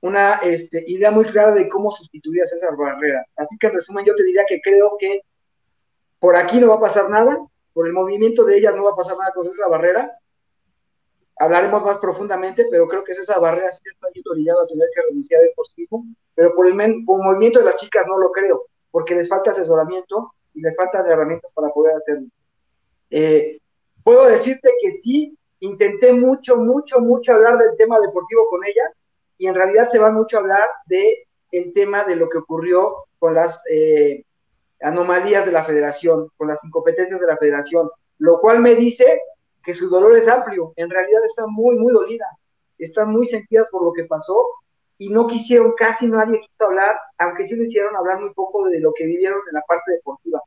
una 0.00 0.34
este, 0.42 0.84
idea 0.86 1.10
muy 1.10 1.24
clara 1.26 1.52
de 1.52 1.68
cómo 1.68 1.90
sustituir 1.90 2.42
a 2.42 2.46
César 2.46 2.76
Barrera. 2.76 3.24
Así 3.36 3.56
que 3.58 3.66
en 3.66 3.74
resumen 3.74 4.04
yo 4.04 4.14
te 4.14 4.24
diría 4.24 4.44
que 4.46 4.60
creo 4.60 4.96
que 4.98 5.20
por 6.18 6.36
aquí 6.36 6.58
no 6.58 6.68
va 6.68 6.76
a 6.76 6.80
pasar 6.80 7.08
nada, 7.10 7.38
por 7.72 7.86
el 7.86 7.92
movimiento 7.92 8.44
de 8.44 8.58
ellas 8.58 8.74
no 8.74 8.84
va 8.84 8.92
a 8.92 8.96
pasar 8.96 9.16
nada 9.18 9.32
con 9.32 9.46
esa 9.46 9.68
barrera. 9.68 10.18
Hablaremos 11.38 11.84
más 11.84 11.98
profundamente, 11.98 12.66
pero 12.70 12.88
creo 12.88 13.04
que 13.04 13.12
esa 13.12 13.38
barrera 13.38 13.70
sí 13.70 13.82
está 13.92 14.08
orillado 14.30 14.62
a 14.62 14.66
tener 14.66 14.88
que 14.94 15.02
renunciar 15.02 15.42
de 15.42 15.52
positivo, 15.54 16.04
pero 16.34 16.54
por 16.54 16.66
el, 16.66 16.74
movimiento 16.74 17.58
de 17.58 17.66
las 17.66 17.76
chicas 17.76 18.06
no 18.06 18.18
lo 18.18 18.32
creo, 18.32 18.64
porque 18.90 19.14
les 19.14 19.28
falta 19.28 19.50
asesoramiento 19.50 20.32
y 20.54 20.62
les 20.62 20.74
faltan 20.74 21.06
herramientas 21.06 21.52
para 21.52 21.68
poder 21.68 21.96
hacerlo. 21.96 22.28
Eh, 23.10 23.60
puedo 24.06 24.26
decirte 24.26 24.70
que 24.80 24.92
sí, 24.92 25.36
intenté 25.58 26.12
mucho, 26.12 26.56
mucho, 26.58 27.00
mucho 27.00 27.32
hablar 27.32 27.58
del 27.58 27.76
tema 27.76 27.98
deportivo 27.98 28.48
con 28.48 28.64
ellas 28.64 29.02
y 29.36 29.48
en 29.48 29.54
realidad 29.56 29.88
se 29.88 29.98
va 29.98 30.12
mucho 30.12 30.36
a 30.36 30.40
hablar 30.42 30.68
de 30.86 31.26
el 31.50 31.72
tema 31.74 32.04
de 32.04 32.14
lo 32.14 32.28
que 32.28 32.38
ocurrió 32.38 33.06
con 33.18 33.34
las 33.34 33.64
eh, 33.68 34.22
anomalías 34.80 35.44
de 35.44 35.50
la 35.50 35.64
federación, 35.64 36.28
con 36.36 36.46
las 36.46 36.62
incompetencias 36.62 37.20
de 37.20 37.26
la 37.26 37.36
federación, 37.36 37.90
lo 38.18 38.38
cual 38.38 38.60
me 38.60 38.76
dice 38.76 39.06
que 39.64 39.74
su 39.74 39.88
dolor 39.88 40.16
es 40.16 40.28
amplio, 40.28 40.72
en 40.76 40.88
realidad 40.88 41.24
está 41.24 41.48
muy, 41.48 41.74
muy 41.74 41.92
dolida, 41.92 42.26
están 42.78 43.10
muy 43.10 43.26
sentidas 43.26 43.68
por 43.72 43.82
lo 43.82 43.92
que 43.92 44.04
pasó 44.04 44.46
y 44.98 45.08
no 45.08 45.26
quisieron, 45.26 45.72
casi 45.76 46.06
nadie 46.06 46.42
quiso 46.42 46.64
hablar, 46.64 46.96
aunque 47.18 47.44
sí 47.44 47.56
lo 47.56 47.64
hicieron 47.64 47.96
hablar 47.96 48.20
muy 48.20 48.32
poco 48.34 48.68
de 48.68 48.78
lo 48.78 48.92
que 48.94 49.04
vivieron 49.04 49.40
en 49.48 49.54
la 49.54 49.62
parte 49.62 49.90
deportiva. 49.90 50.40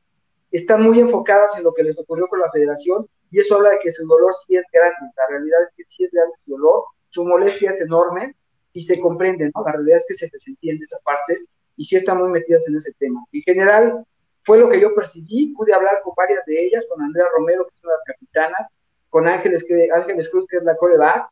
Están 0.50 0.82
muy 0.82 0.98
enfocadas 0.98 1.56
en 1.56 1.64
lo 1.64 1.72
que 1.72 1.84
les 1.84 1.98
ocurrió 1.98 2.26
con 2.28 2.40
la 2.40 2.50
federación 2.50 3.06
y 3.30 3.40
eso 3.40 3.56
habla 3.56 3.70
de 3.70 3.78
que 3.80 3.90
su 3.90 4.06
dolor 4.06 4.34
sí 4.34 4.56
es 4.56 4.64
grande, 4.72 5.12
la 5.16 5.26
realidad 5.28 5.62
es 5.62 5.72
que 5.76 5.84
sí 5.86 6.04
es 6.04 6.10
grande 6.10 6.34
su 6.44 6.52
dolor, 6.52 6.84
su 7.10 7.24
molestia 7.24 7.70
es 7.70 7.80
enorme 7.80 8.34
y 8.72 8.80
se 8.80 9.00
comprende, 9.00 9.50
¿no? 9.54 9.64
La 9.64 9.72
realidad 9.72 9.98
es 9.98 10.06
que 10.08 10.14
se 10.14 10.28
les 10.32 10.46
entiende 10.48 10.84
esa 10.84 10.98
parte 11.04 11.38
y 11.76 11.84
sí 11.84 11.96
están 11.96 12.18
muy 12.18 12.30
metidas 12.30 12.66
en 12.68 12.76
ese 12.76 12.92
tema. 12.98 13.24
En 13.32 13.42
general, 13.42 14.04
fue 14.44 14.58
lo 14.58 14.68
que 14.68 14.80
yo 14.80 14.94
percibí, 14.94 15.54
pude 15.54 15.72
hablar 15.72 16.00
con 16.02 16.14
varias 16.16 16.44
de 16.46 16.66
ellas, 16.66 16.86
con 16.88 17.02
Andrea 17.02 17.26
Romero, 17.36 17.64
que 17.64 17.74
es 17.76 17.84
una 17.84 17.92
de 17.92 17.98
las 17.98 18.06
capitanas, 18.06 18.68
con 19.08 19.28
Ángeles, 19.28 19.64
que, 19.66 19.88
Ángeles 19.92 20.28
Cruz, 20.30 20.46
que 20.48 20.58
es 20.58 20.64
la 20.64 20.76
coreback, 20.76 21.28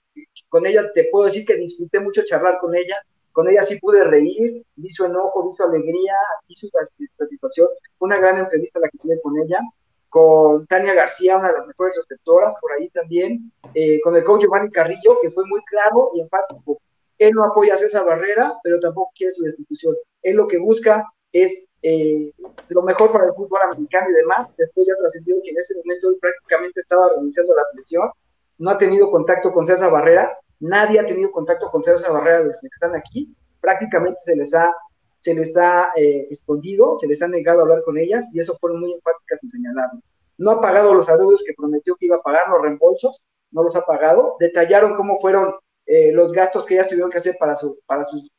con 0.48 0.66
ella 0.66 0.90
te 0.92 1.04
puedo 1.04 1.26
decir 1.26 1.44
que 1.46 1.56
disfruté 1.56 2.00
mucho 2.00 2.22
charlar 2.24 2.58
con 2.60 2.74
ella, 2.74 2.96
con 3.38 3.48
ella 3.48 3.62
sí 3.62 3.78
pude 3.78 4.02
reír, 4.02 4.64
vi 4.74 4.90
su 4.90 5.04
enojo, 5.04 5.48
vi 5.48 5.54
su 5.54 5.62
alegría, 5.62 6.14
vi 6.48 6.56
su 6.56 6.68
satisfacción, 7.16 7.68
una 8.00 8.18
gran 8.18 8.36
entrevista 8.36 8.80
la 8.80 8.88
que 8.88 8.98
tuve 8.98 9.20
con 9.20 9.38
ella, 9.38 9.60
con 10.08 10.66
Tania 10.66 10.92
García, 10.92 11.36
una 11.36 11.46
de 11.46 11.58
las 11.58 11.68
mejores 11.68 11.94
receptoras, 11.98 12.54
por 12.60 12.72
ahí 12.72 12.88
también, 12.88 13.52
eh, 13.74 14.00
con 14.00 14.16
el 14.16 14.24
coach 14.24 14.42
Giovanni 14.42 14.72
Carrillo, 14.72 15.20
que 15.22 15.30
fue 15.30 15.44
muy 15.46 15.60
claro 15.66 16.10
y 16.16 16.20
enfático. 16.20 16.80
Él 17.16 17.30
no 17.32 17.44
apoya 17.44 17.74
a 17.74 17.76
esa 17.76 18.02
barrera, 18.02 18.58
pero 18.64 18.80
tampoco 18.80 19.12
quiere 19.14 19.32
su 19.32 19.44
destitución. 19.44 19.94
Él 20.24 20.34
lo 20.34 20.48
que 20.48 20.58
busca 20.58 21.06
es 21.30 21.68
eh, 21.82 22.32
lo 22.70 22.82
mejor 22.82 23.12
para 23.12 23.26
el 23.26 23.34
fútbol 23.34 23.60
americano 23.62 24.10
y 24.10 24.14
demás. 24.14 24.48
Después 24.56 24.84
ya 24.84 24.96
trascendió 24.96 25.36
que 25.44 25.50
en 25.50 25.58
ese 25.58 25.76
momento 25.76 26.08
prácticamente 26.20 26.80
estaba 26.80 27.10
renunciando 27.14 27.52
a 27.52 27.58
la 27.58 27.64
selección. 27.70 28.10
No 28.58 28.70
ha 28.70 28.78
tenido 28.78 29.12
contacto 29.12 29.52
con 29.52 29.64
César 29.64 29.92
Barrera. 29.92 30.36
Nadie 30.60 31.00
ha 31.00 31.06
tenido 31.06 31.30
contacto 31.30 31.70
con 31.70 31.82
César 31.82 32.12
Barrera 32.12 32.44
desde 32.44 32.60
que 32.60 32.68
están 32.68 32.94
aquí. 32.94 33.34
Prácticamente 33.60 34.18
se 34.22 34.36
les 34.36 34.54
ha, 34.54 34.74
se 35.20 35.34
les 35.34 35.56
ha 35.56 35.92
eh, 35.96 36.28
escondido, 36.30 36.98
se 36.98 37.06
les 37.06 37.22
ha 37.22 37.28
negado 37.28 37.60
hablar 37.62 37.82
con 37.84 37.98
ellas 37.98 38.28
y 38.32 38.40
eso 38.40 38.56
fueron 38.58 38.80
muy 38.80 38.92
enfáticas 38.92 39.42
en 39.42 39.50
señalarlo. 39.50 40.00
No 40.36 40.52
ha 40.52 40.60
pagado 40.60 40.94
los 40.94 41.08
adeudos 41.08 41.42
que 41.46 41.54
prometió 41.54 41.96
que 41.96 42.06
iba 42.06 42.16
a 42.16 42.22
pagar, 42.22 42.48
los 42.48 42.62
reembolsos, 42.62 43.20
no 43.50 43.62
los 43.62 43.74
ha 43.76 43.82
pagado. 43.82 44.36
Detallaron 44.38 44.96
cómo 44.96 45.20
fueron 45.20 45.54
eh, 45.86 46.12
los 46.12 46.32
gastos 46.32 46.66
que 46.66 46.74
ellas 46.74 46.88
tuvieron 46.88 47.10
que 47.10 47.18
hacer 47.18 47.36
para, 47.38 47.56
su, 47.56 47.78
para 47.86 48.04
sus 48.04 48.30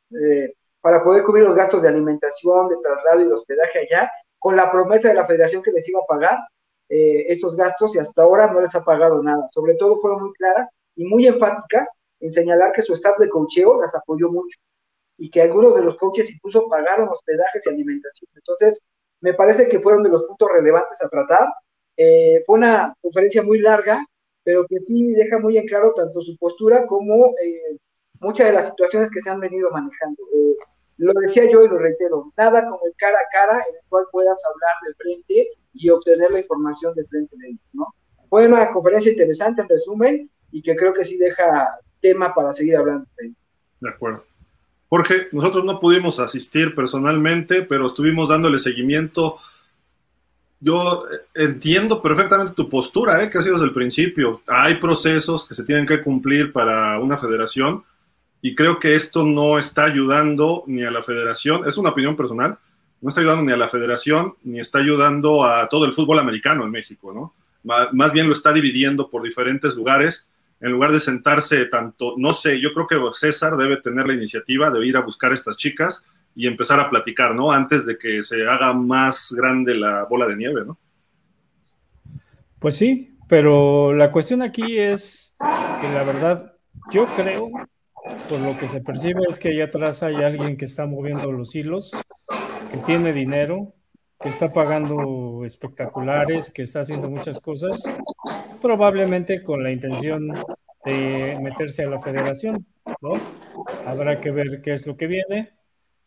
para 0.80 1.02
poder 1.04 1.24
cubrir 1.24 1.44
los 1.44 1.56
gastos 1.56 1.82
de 1.82 1.88
alimentación, 1.88 2.68
de 2.68 2.76
traslado 2.82 3.20
y 3.20 3.26
de 3.26 3.34
hospedaje 3.34 3.80
allá, 3.80 4.10
con 4.38 4.56
la 4.56 4.70
promesa 4.70 5.08
de 5.08 5.14
la 5.14 5.26
federación 5.26 5.62
que 5.62 5.72
les 5.72 5.88
iba 5.88 6.00
a 6.00 6.06
pagar 6.06 6.38
eh, 6.88 7.26
esos 7.28 7.56
gastos 7.56 7.94
y 7.94 7.98
hasta 7.98 8.22
ahora 8.22 8.50
no 8.50 8.60
les 8.60 8.74
ha 8.74 8.82
pagado 8.82 9.22
nada. 9.22 9.48
Sobre 9.52 9.74
todo 9.74 10.00
fueron 10.00 10.22
muy 10.22 10.32
claras 10.32 10.68
y 10.96 11.04
muy 11.04 11.26
enfáticas 11.26 11.88
en 12.20 12.30
señalar 12.30 12.72
que 12.72 12.82
su 12.82 12.92
staff 12.94 13.18
de 13.18 13.28
cocheo 13.28 13.80
las 13.80 13.94
apoyó 13.94 14.30
mucho 14.30 14.58
y 15.18 15.30
que 15.30 15.42
algunos 15.42 15.74
de 15.74 15.82
los 15.82 15.96
coaches 15.98 16.30
incluso 16.30 16.66
pagaron 16.68 17.08
hospedajes 17.08 17.66
y 17.66 17.68
alimentación. 17.68 18.30
Entonces, 18.34 18.80
me 19.20 19.34
parece 19.34 19.68
que 19.68 19.80
fueron 19.80 20.02
de 20.02 20.08
los 20.08 20.24
puntos 20.24 20.48
relevantes 20.50 21.02
a 21.02 21.08
tratar. 21.08 21.46
Eh, 21.96 22.42
fue 22.46 22.58
una 22.58 22.94
conferencia 23.02 23.42
muy 23.42 23.58
larga, 23.58 24.06
pero 24.42 24.66
que 24.66 24.80
sí 24.80 25.12
deja 25.12 25.38
muy 25.38 25.58
en 25.58 25.66
claro 25.66 25.92
tanto 25.94 26.22
su 26.22 26.36
postura 26.38 26.86
como 26.86 27.34
eh, 27.42 27.76
muchas 28.20 28.46
de 28.46 28.52
las 28.54 28.70
situaciones 28.70 29.10
que 29.12 29.20
se 29.20 29.28
han 29.28 29.40
venido 29.40 29.70
manejando. 29.70 30.22
Eh, 30.34 30.56
lo 30.96 31.12
decía 31.20 31.44
yo 31.50 31.64
y 31.64 31.68
lo 31.68 31.78
reitero, 31.78 32.32
nada 32.36 32.62
como 32.62 32.80
el 32.84 32.94
cara 32.96 33.18
a 33.18 33.32
cara 33.32 33.64
en 33.68 33.74
el 33.74 33.80
cual 33.88 34.04
puedas 34.12 34.40
hablar 34.44 34.74
de 34.86 34.94
frente 34.94 35.48
y 35.74 35.88
obtener 35.90 36.30
la 36.30 36.40
información 36.40 36.94
de 36.94 37.04
frente 37.06 37.36
de 37.38 37.48
ellos, 37.48 37.68
¿no? 37.72 37.86
Fue 38.28 38.46
una 38.46 38.70
conferencia 38.70 39.12
interesante 39.12 39.62
en 39.62 39.68
resumen 39.68 40.30
y 40.52 40.62
que 40.62 40.76
creo 40.76 40.92
que 40.92 41.04
sí 41.04 41.16
deja 41.16 41.78
tema 42.00 42.34
para 42.34 42.52
seguir 42.52 42.76
hablando 42.76 43.06
de 43.80 43.88
acuerdo. 43.88 44.24
Jorge, 44.88 45.28
nosotros 45.32 45.64
no 45.64 45.78
pudimos 45.78 46.18
asistir 46.18 46.74
personalmente, 46.74 47.62
pero 47.62 47.86
estuvimos 47.86 48.28
dándole 48.28 48.58
seguimiento. 48.58 49.38
Yo 50.58 51.04
entiendo 51.34 52.02
perfectamente 52.02 52.54
tu 52.54 52.68
postura, 52.68 53.22
¿eh? 53.22 53.30
que 53.30 53.38
ha 53.38 53.42
sido 53.42 53.54
desde 53.54 53.66
el 53.66 53.72
principio. 53.72 54.42
Hay 54.46 54.74
procesos 54.74 55.46
que 55.46 55.54
se 55.54 55.64
tienen 55.64 55.86
que 55.86 56.02
cumplir 56.02 56.52
para 56.52 56.98
una 56.98 57.16
federación 57.16 57.84
y 58.42 58.54
creo 58.54 58.78
que 58.78 58.94
esto 58.94 59.24
no 59.24 59.58
está 59.58 59.84
ayudando 59.84 60.64
ni 60.66 60.82
a 60.82 60.90
la 60.90 61.02
federación, 61.02 61.66
es 61.68 61.76
una 61.76 61.90
opinión 61.90 62.16
personal, 62.16 62.58
no 63.00 63.08
está 63.08 63.20
ayudando 63.20 63.44
ni 63.44 63.52
a 63.52 63.56
la 63.56 63.68
federación, 63.68 64.34
ni 64.42 64.60
está 64.60 64.78
ayudando 64.78 65.44
a 65.44 65.68
todo 65.68 65.84
el 65.84 65.92
fútbol 65.92 66.18
americano 66.18 66.64
en 66.64 66.70
México, 66.70 67.12
¿no? 67.12 67.34
Más 67.92 68.12
bien 68.12 68.26
lo 68.26 68.32
está 68.32 68.52
dividiendo 68.52 69.10
por 69.10 69.22
diferentes 69.22 69.74
lugares, 69.74 70.26
en 70.60 70.72
lugar 70.72 70.92
de 70.92 71.00
sentarse 71.00 71.64
tanto, 71.66 72.14
no 72.18 72.32
sé, 72.32 72.60
yo 72.60 72.72
creo 72.72 72.86
que 72.86 72.96
César 73.14 73.56
debe 73.56 73.78
tener 73.78 74.06
la 74.06 74.14
iniciativa 74.14 74.70
de 74.70 74.86
ir 74.86 74.96
a 74.96 75.02
buscar 75.02 75.32
a 75.32 75.34
estas 75.34 75.56
chicas 75.56 76.04
y 76.34 76.46
empezar 76.46 76.78
a 76.78 76.90
platicar, 76.90 77.34
¿no? 77.34 77.50
Antes 77.50 77.86
de 77.86 77.98
que 77.98 78.22
se 78.22 78.46
haga 78.46 78.72
más 78.72 79.32
grande 79.36 79.74
la 79.74 80.04
bola 80.04 80.26
de 80.26 80.36
nieve, 80.36 80.64
¿no? 80.66 80.78
Pues 82.58 82.76
sí, 82.76 83.16
pero 83.26 83.94
la 83.94 84.12
cuestión 84.12 84.42
aquí 84.42 84.78
es 84.78 85.34
que 85.80 85.88
la 85.92 86.04
verdad, 86.04 86.54
yo 86.92 87.06
creo, 87.16 87.50
por 88.28 88.40
lo 88.40 88.56
que 88.58 88.68
se 88.68 88.82
percibe, 88.82 89.22
es 89.28 89.38
que 89.38 89.48
allá 89.48 89.64
atrás 89.64 90.02
hay 90.02 90.16
alguien 90.16 90.58
que 90.58 90.66
está 90.66 90.86
moviendo 90.86 91.32
los 91.32 91.54
hilos, 91.54 91.92
que 92.70 92.76
tiene 92.78 93.14
dinero, 93.14 93.74
que 94.20 94.28
está 94.28 94.52
pagando 94.52 95.44
espectaculares, 95.46 96.52
que 96.52 96.62
está 96.62 96.80
haciendo 96.80 97.08
muchas 97.08 97.40
cosas, 97.40 97.82
probablemente 98.60 99.42
con 99.42 99.62
la 99.62 99.72
intención 99.72 100.28
de 100.84 101.38
meterse 101.40 101.84
a 101.84 101.90
la 101.90 102.00
federación, 102.00 102.66
¿no? 103.00 103.12
Habrá 103.86 104.20
que 104.20 104.30
ver 104.30 104.60
qué 104.62 104.72
es 104.72 104.86
lo 104.86 104.96
que 104.98 105.06
viene. 105.06 105.52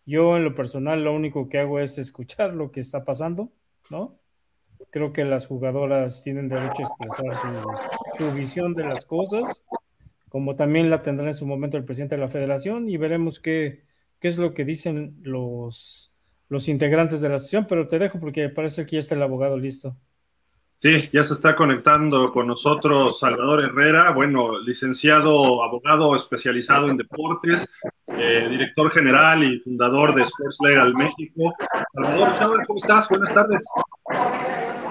Yo 0.05 0.37
en 0.37 0.43
lo 0.43 0.53
personal 0.53 1.03
lo 1.03 1.13
único 1.13 1.49
que 1.49 1.57
hago 1.57 1.79
es 1.79 1.97
escuchar 1.97 2.53
lo 2.53 2.71
que 2.71 2.81
está 2.81 3.03
pasando, 3.03 3.51
¿no? 3.89 4.19
Creo 4.91 5.11
que 5.11 5.25
las 5.25 5.47
jugadoras 5.47 6.23
tienen 6.23 6.49
derecho 6.49 6.83
a 6.83 6.87
expresar 6.87 7.65
su, 8.17 8.31
visión 8.31 8.75
de 8.75 8.83
las 8.83 9.05
cosas, 9.05 9.65
como 10.29 10.55
también 10.55 10.91
la 10.91 11.01
tendrá 11.01 11.27
en 11.27 11.33
su 11.33 11.47
momento 11.47 11.77
el 11.77 11.85
presidente 11.85 12.15
de 12.15 12.21
la 12.21 12.29
federación 12.29 12.87
y 12.87 12.97
veremos 12.97 13.39
qué, 13.39 13.85
qué 14.19 14.27
es 14.27 14.37
lo 14.37 14.53
que 14.53 14.65
dicen 14.65 15.17
los 15.23 16.12
los 16.49 16.67
integrantes 16.67 17.21
de 17.21 17.29
la 17.29 17.35
asociación, 17.35 17.65
pero 17.67 17.87
te 17.87 17.99
dejo 17.99 18.19
porque 18.19 18.49
parece 18.49 18.85
que 18.85 18.93
ya 18.93 18.99
está 18.99 19.15
el 19.15 19.23
abogado 19.23 19.57
listo. 19.57 19.95
Sí, 20.75 21.09
ya 21.13 21.23
se 21.23 21.33
está 21.33 21.55
conectando 21.55 22.29
con 22.31 22.47
nosotros 22.47 23.17
Salvador 23.17 23.63
Herrera, 23.63 24.11
bueno, 24.11 24.59
licenciado 24.59 25.63
abogado 25.63 26.13
especializado 26.15 26.89
en 26.89 26.97
deportes, 26.97 27.71
eh, 28.17 28.47
director 28.49 28.91
general 28.91 29.43
y 29.45 29.59
fundador 29.59 30.13
de 30.13 30.23
Sports 30.23 30.57
Legal 30.61 30.93
México. 30.93 31.55
Salvador, 31.93 32.65
¿cómo 32.67 32.79
estás? 32.79 33.07
Buenas 33.07 33.33
tardes. 33.33 33.63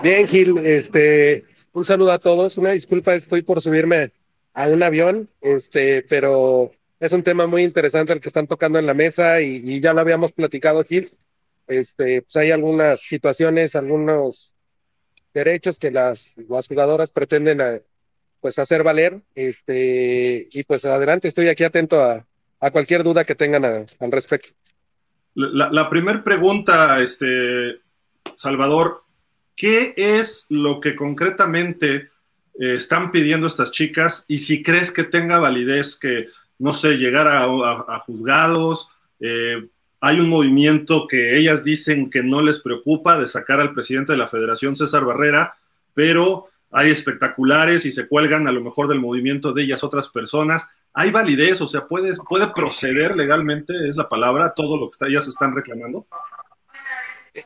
Bien, 0.03 0.27
Gil, 0.27 0.57
este, 0.65 1.45
un 1.73 1.85
saludo 1.85 2.13
a 2.13 2.19
todos. 2.19 2.57
Una 2.57 2.71
disculpa, 2.71 3.15
estoy 3.15 3.43
por 3.43 3.61
subirme 3.61 4.13
a 4.55 4.69
un 4.69 4.83
avión, 4.83 5.29
este, 5.43 6.07
pero 6.09 6.71
es 7.01 7.13
un 7.13 7.23
tema 7.23 7.47
muy 7.47 7.65
interesante 7.65 8.15
el 8.15 8.21
que 8.23 8.29
están 8.29 8.47
tocando 8.47 8.79
en 8.79 8.87
la 8.87 8.95
mesa 8.95 9.43
y, 9.43 9.61
y 9.63 9.81
ya 9.81 9.93
lo 9.93 10.01
habíamos 10.01 10.33
platicado, 10.33 10.85
Gil. 10.85 11.11
Este, 11.73 12.23
pues 12.23 12.37
hay 12.37 12.51
algunas 12.51 13.01
situaciones, 13.01 13.75
algunos 13.75 14.55
derechos 15.33 15.79
que 15.79 15.91
las, 15.91 16.37
jugadoras 16.69 17.11
pretenden 17.11 17.61
eh, 17.61 17.83
pues 18.41 18.59
hacer 18.59 18.83
valer. 18.83 19.23
Este, 19.35 20.49
y 20.51 20.65
pues 20.65 20.85
adelante, 20.85 21.29
estoy 21.29 21.49
aquí 21.49 21.65
atento 21.65 22.03
a, 22.03 22.27
cualquier 22.71 23.03
duda 23.03 23.25
que 23.25 23.35
tengan 23.35 23.65
al 23.65 24.13
respecto. 24.13 24.51
La, 25.35 25.91
primera 25.91 26.23
pregunta, 26.23 27.01
este, 27.01 27.81
Salvador, 28.37 29.03
¿qué 29.57 29.95
es 29.97 30.47
lo 30.49 30.79
que 30.79 30.95
concretamente 30.95 32.11
eh, 32.61 32.75
están 32.77 33.11
pidiendo 33.11 33.49
estas 33.49 33.73
chicas? 33.73 34.25
Y 34.29 34.39
si 34.39 34.63
crees 34.63 34.93
que 34.93 35.03
tenga 35.03 35.41
validez 35.41 35.97
que, 35.97 36.29
no 36.59 36.73
sé, 36.73 36.99
llegar 36.99 37.27
a, 37.27 37.43
a, 37.43 37.85
a 37.89 37.99
juzgados, 37.99 38.91
eh, 39.19 39.69
hay 40.05 40.19
un 40.19 40.29
movimiento 40.29 41.07
que 41.07 41.39
ellas 41.39 41.63
dicen 41.63 42.11
que 42.11 42.25
no 42.25 42.43
les 42.43 42.59
preocupa 42.59 43.21
de 43.21 43.29
sacar 43.29 43.61
al 43.61 43.73
presidente 43.73 44.11
de 44.11 44.19
la 44.19 44.27
federación, 44.27 44.75
César 44.75 45.05
Barrera, 45.05 45.55
pero 45.95 46.49
hay 46.73 46.91
espectaculares 46.91 47.87
y 47.87 47.93
se 47.93 48.09
cuelgan 48.09 48.49
a 48.49 48.53
lo 48.53 48.63
mejor 48.63 48.89
del 48.89 48.99
movimiento 48.99 49.53
de 49.53 49.63
ellas 49.63 49.85
otras 49.85 50.09
personas. 50.09 50.69
¿Hay 50.93 51.13
validez? 51.13 51.61
O 51.61 51.69
sea, 51.69 51.87
¿puede, 51.87 52.17
puede 52.29 52.49
proceder 52.49 53.15
legalmente, 53.15 53.75
es 53.89 53.95
la 53.95 54.09
palabra, 54.09 54.55
todo 54.57 54.77
lo 54.77 54.91
que 54.91 54.95
está, 54.97 55.07
ellas 55.07 55.29
están 55.29 55.55
reclamando? 55.55 56.05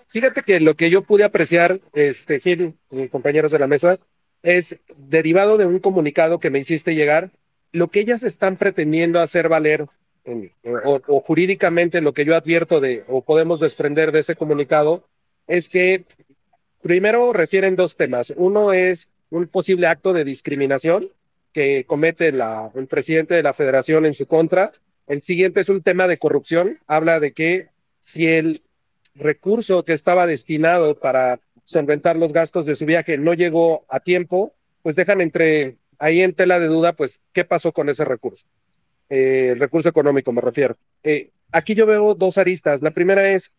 Fíjate 0.08 0.40
que 0.40 0.58
lo 0.58 0.76
que 0.76 0.88
yo 0.88 1.02
pude 1.02 1.24
apreciar, 1.24 1.78
este, 1.92 2.40
Gil, 2.40 2.74
compañeros 3.10 3.52
de 3.52 3.58
la 3.58 3.66
mesa, 3.66 3.98
es 4.42 4.80
derivado 4.96 5.58
de 5.58 5.66
un 5.66 5.78
comunicado 5.78 6.40
que 6.40 6.48
me 6.48 6.60
hiciste 6.60 6.94
llegar, 6.94 7.32
lo 7.72 7.88
que 7.88 8.00
ellas 8.00 8.22
están 8.22 8.56
pretendiendo 8.56 9.20
hacer 9.20 9.50
valer 9.50 9.84
o, 10.64 11.20
jurídicamente 11.20 12.00
lo 12.00 12.12
que 12.12 12.24
yo 12.24 12.36
advierto 12.36 12.80
de 12.80 13.04
o 13.08 13.22
podemos 13.22 13.60
desprender 13.60 14.12
de 14.12 14.20
ese 14.20 14.36
comunicado 14.36 15.04
es 15.46 15.68
que 15.68 16.04
primero 16.82 17.32
refieren 17.32 17.76
dos 17.76 17.96
temas. 17.96 18.32
Uno 18.36 18.72
es 18.72 19.12
un 19.30 19.46
posible 19.46 19.86
acto 19.86 20.12
de 20.12 20.24
discriminación 20.24 21.10
que 21.52 21.84
comete 21.86 22.28
el 22.28 22.86
presidente 22.88 23.34
de 23.34 23.42
la 23.42 23.54
federación 23.54 24.04
en 24.04 24.14
su 24.14 24.26
contra. 24.26 24.72
El 25.06 25.22
siguiente 25.22 25.60
es 25.60 25.68
un 25.68 25.82
tema 25.82 26.06
de 26.06 26.18
corrupción. 26.18 26.78
Habla 26.86 27.20
de 27.20 27.32
que 27.32 27.68
si 28.00 28.26
el 28.26 28.62
recurso 29.14 29.84
que 29.84 29.92
estaba 29.92 30.26
destinado 30.26 30.98
para 30.98 31.40
solventar 31.64 32.16
los 32.16 32.32
gastos 32.32 32.66
de 32.66 32.76
su 32.76 32.84
viaje 32.84 33.16
no 33.18 33.34
llegó 33.34 33.84
a 33.88 34.00
tiempo, 34.00 34.52
pues 34.82 34.96
dejan 34.96 35.20
entre 35.20 35.76
ahí 35.98 36.20
en 36.20 36.34
tela 36.34 36.58
de 36.60 36.66
duda, 36.66 36.92
pues, 36.92 37.22
¿qué 37.32 37.44
pasó 37.44 37.72
con 37.72 37.88
ese 37.88 38.04
recurso? 38.04 38.46
Eh, 39.08 39.54
recurso 39.58 39.88
económico 39.88 40.32
me 40.32 40.40
refiero. 40.40 40.76
Eh, 41.02 41.30
aquí 41.52 41.74
yo 41.74 41.86
veo 41.86 42.14
dos 42.14 42.38
aristas. 42.38 42.82
La 42.82 42.90
primera 42.90 43.30
es, 43.30 43.52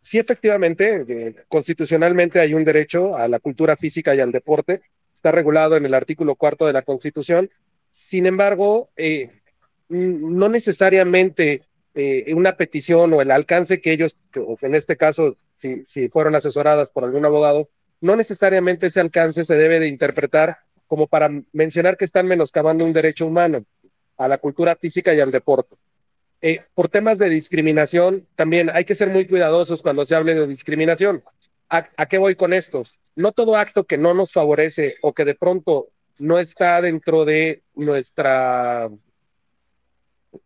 si 0.00 0.18
efectivamente, 0.18 1.04
eh, 1.08 1.34
constitucionalmente 1.48 2.40
hay 2.40 2.54
un 2.54 2.64
derecho 2.64 3.16
a 3.16 3.28
la 3.28 3.38
cultura 3.38 3.76
física 3.76 4.14
y 4.14 4.20
al 4.20 4.32
deporte, 4.32 4.80
está 5.14 5.32
regulado 5.32 5.76
en 5.76 5.86
el 5.86 5.94
artículo 5.94 6.34
cuarto 6.34 6.66
de 6.66 6.72
la 6.72 6.82
Constitución. 6.82 7.50
Sin 7.90 8.26
embargo, 8.26 8.90
eh, 8.96 9.30
no 9.88 10.48
necesariamente 10.48 11.62
eh, 11.94 12.34
una 12.34 12.56
petición 12.56 13.12
o 13.12 13.22
el 13.22 13.30
alcance 13.30 13.80
que 13.80 13.92
ellos, 13.92 14.18
en 14.60 14.74
este 14.74 14.96
caso, 14.96 15.36
si, 15.56 15.84
si 15.86 16.08
fueron 16.08 16.34
asesoradas 16.34 16.90
por 16.90 17.04
algún 17.04 17.24
abogado, 17.24 17.68
no 18.00 18.16
necesariamente 18.16 18.88
ese 18.88 19.00
alcance 19.00 19.44
se 19.44 19.56
debe 19.56 19.80
de 19.80 19.88
interpretar 19.88 20.58
como 20.86 21.06
para 21.06 21.30
mencionar 21.52 21.96
que 21.96 22.04
están 22.04 22.26
menoscabando 22.26 22.84
un 22.84 22.92
derecho 22.92 23.26
humano 23.26 23.64
a 24.16 24.28
la 24.28 24.38
cultura 24.38 24.76
física 24.76 25.14
y 25.14 25.20
al 25.20 25.30
deporte. 25.30 25.76
Eh, 26.42 26.62
por 26.74 26.88
temas 26.88 27.18
de 27.18 27.30
discriminación, 27.30 28.26
también 28.34 28.70
hay 28.70 28.84
que 28.84 28.94
ser 28.94 29.08
muy 29.08 29.26
cuidadosos 29.26 29.82
cuando 29.82 30.04
se 30.04 30.14
hable 30.14 30.34
de 30.34 30.46
discriminación. 30.46 31.22
¿A, 31.70 31.88
¿A, 31.96 32.06
qué 32.06 32.18
voy 32.18 32.34
con 32.34 32.52
esto? 32.52 32.82
No 33.16 33.32
todo 33.32 33.56
acto 33.56 33.84
que 33.84 33.96
no 33.96 34.12
nos 34.12 34.32
favorece 34.32 34.96
o 35.00 35.14
que 35.14 35.24
de 35.24 35.34
pronto 35.34 35.88
no 36.18 36.38
está 36.38 36.80
dentro 36.80 37.24
de 37.24 37.62
nuestra, 37.74 38.90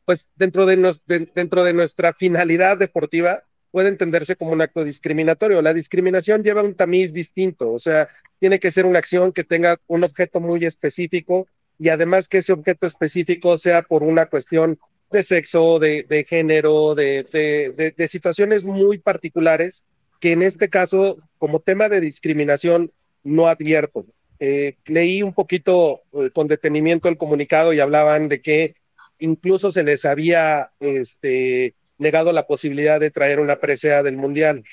pues 0.05 0.31
dentro 0.37 0.67
de, 0.67 0.97
dentro 1.35 1.65
de 1.65 1.73
nuestra 1.73 2.13
finalidad 2.13 2.79
deportiva 2.79 3.43
puede 3.71 3.89
entenderse 3.89 4.37
como 4.37 4.53
un 4.53 4.61
acto 4.61 4.85
discriminatorio. 4.85 5.61
La 5.63 5.75
discriminación 5.75 6.43
lleva 6.43 6.63
un 6.63 6.75
tamiz 6.75 7.13
distinto, 7.13 7.73
o 7.73 7.79
sea, 7.79 8.09
tiene 8.39 8.61
que 8.61 8.71
ser 8.71 8.87
una 8.87 8.99
acción 8.99 9.33
que 9.33 9.45
tenga 9.45 9.79
un 9.87 10.05
objeto 10.05 10.41
muy 10.41 10.65
específico 10.65 11.47
y 11.79 11.89
además 11.89 12.29
que 12.29 12.39
ese 12.39 12.53
objeto 12.53 12.87
específico 12.87 13.57
sea 13.59 13.83
por 13.83 14.03
una 14.03 14.27
cuestión 14.27 14.79
de 15.11 15.23
sexo, 15.23 15.79
de, 15.79 16.03
de 16.03 16.25
género, 16.25 16.95
de, 16.95 17.25
de, 17.33 17.95
de, 17.97 18.09
situaciones 18.09 18.65
muy 18.65 18.99
particulares 18.99 19.85
que 20.21 20.33
en 20.33 20.43
este 20.43 20.69
caso, 20.69 21.19
como 21.39 21.61
tema 21.61 21.89
de 21.89 22.01
discriminación, 22.01 22.93
no 23.23 23.47
advierto. 23.47 24.05
Eh, 24.41 24.77
leí 24.87 25.23
un 25.23 25.33
poquito 25.33 26.03
eh, 26.13 26.31
con 26.33 26.47
detenimiento 26.47 27.09
el 27.09 27.17
comunicado 27.17 27.73
y 27.73 27.81
hablaban 27.81 28.29
de 28.29 28.41
que 28.41 28.75
incluso 29.19 29.73
se 29.73 29.83
les 29.83 30.05
había 30.05 30.71
este, 30.81 31.75
negado 31.99 32.33
la 32.33 32.47
posibilidad 32.47 33.01
de 33.01 33.11
traer 33.11 33.41
una 33.41 33.61
presea 33.61 34.03
del 34.03 34.17
Mundial. 34.17 34.65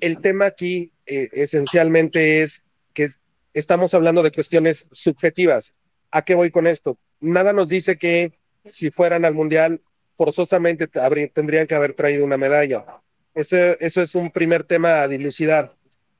El 0.00 0.20
tema 0.20 0.46
aquí 0.46 0.92
eh, 1.06 1.28
esencialmente 1.32 2.42
es 2.42 2.64
que 2.94 3.08
estamos 3.54 3.94
hablando 3.94 4.22
de 4.22 4.32
cuestiones 4.32 4.88
subjetivas. 4.92 5.74
¿A 6.16 6.22
qué 6.22 6.34
voy 6.34 6.50
con 6.50 6.66
esto? 6.66 6.96
Nada 7.20 7.52
nos 7.52 7.68
dice 7.68 7.98
que 7.98 8.32
si 8.64 8.90
fueran 8.90 9.26
al 9.26 9.34
Mundial, 9.34 9.82
forzosamente 10.14 10.86
tendrían 10.86 11.66
que 11.66 11.74
haber 11.74 11.92
traído 11.92 12.24
una 12.24 12.38
medalla. 12.38 12.86
Eso, 13.34 13.58
eso 13.80 14.00
es 14.00 14.14
un 14.14 14.30
primer 14.30 14.64
tema 14.64 15.02
a 15.02 15.08
dilucidar. 15.08 15.74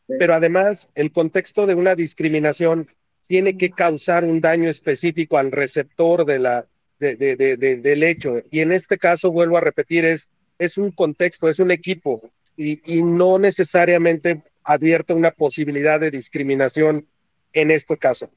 Pero 0.06 0.34
además, 0.34 0.90
el 0.96 1.12
contexto 1.12 1.66
de 1.66 1.74
una 1.74 1.94
discriminación 1.94 2.88
tiene 3.26 3.56
que 3.56 3.70
causar 3.70 4.26
un 4.26 4.42
daño 4.42 4.68
específico 4.68 5.38
al 5.38 5.50
receptor 5.50 6.26
de 6.26 6.40
la, 6.40 6.66
de, 6.98 7.16
de, 7.16 7.56
de, 7.56 7.56
del 7.56 8.02
hecho. 8.02 8.42
Y 8.50 8.60
en 8.60 8.72
este 8.72 8.98
caso, 8.98 9.32
vuelvo 9.32 9.56
a 9.56 9.62
repetir, 9.62 10.04
es, 10.04 10.30
es 10.58 10.76
un 10.76 10.90
contexto, 10.90 11.48
es 11.48 11.58
un 11.58 11.70
equipo 11.70 12.20
y, 12.54 12.82
y 12.84 13.02
no 13.02 13.38
necesariamente 13.38 14.42
advierte 14.62 15.14
una 15.14 15.30
posibilidad 15.30 15.98
de 15.98 16.10
discriminación 16.10 17.06
en 17.54 17.70
este 17.70 17.96
caso. 17.96 18.30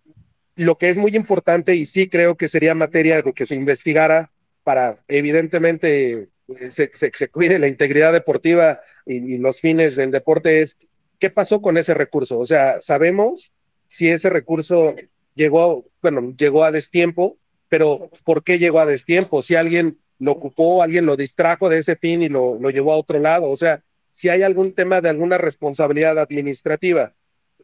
Lo 0.55 0.77
que 0.77 0.89
es 0.89 0.97
muy 0.97 1.15
importante 1.15 1.75
y 1.75 1.85
sí 1.85 2.09
creo 2.09 2.35
que 2.35 2.47
sería 2.47 2.75
materia 2.75 3.21
de 3.21 3.33
que 3.33 3.45
se 3.45 3.55
investigara 3.55 4.31
para 4.63 4.97
evidentemente 5.07 6.29
se, 6.69 6.91
se, 6.93 7.11
se 7.13 7.27
cuide 7.29 7.59
la 7.59 7.67
integridad 7.67 8.13
deportiva 8.13 8.79
y, 9.05 9.35
y, 9.35 9.37
los 9.37 9.59
fines 9.59 9.95
del 9.95 10.11
deporte 10.11 10.61
es 10.61 10.77
qué 11.19 11.29
pasó 11.29 11.61
con 11.61 11.77
ese 11.77 11.93
recurso. 11.93 12.39
O 12.39 12.45
sea, 12.45 12.81
sabemos 12.81 13.53
si 13.87 14.09
ese 14.09 14.29
recurso 14.29 14.95
llegó, 15.35 15.85
bueno, 16.01 16.33
llegó 16.37 16.63
a 16.63 16.71
destiempo, 16.71 17.37
pero 17.67 18.09
¿por 18.23 18.43
qué 18.43 18.59
llegó 18.59 18.79
a 18.79 18.85
destiempo? 18.85 19.41
Si 19.41 19.55
alguien 19.55 19.99
lo 20.19 20.33
ocupó, 20.33 20.83
alguien 20.83 21.05
lo 21.05 21.15
distrajo 21.15 21.69
de 21.69 21.79
ese 21.79 21.95
fin 21.95 22.21
y 22.21 22.29
lo, 22.29 22.59
lo 22.59 22.69
llevó 22.69 22.93
a 22.93 22.97
otro 22.97 23.19
lado. 23.19 23.49
O 23.49 23.57
sea, 23.57 23.83
si 24.11 24.29
hay 24.29 24.43
algún 24.43 24.73
tema 24.73 25.01
de 25.01 25.09
alguna 25.09 25.37
responsabilidad 25.37 26.17
administrativa 26.19 27.13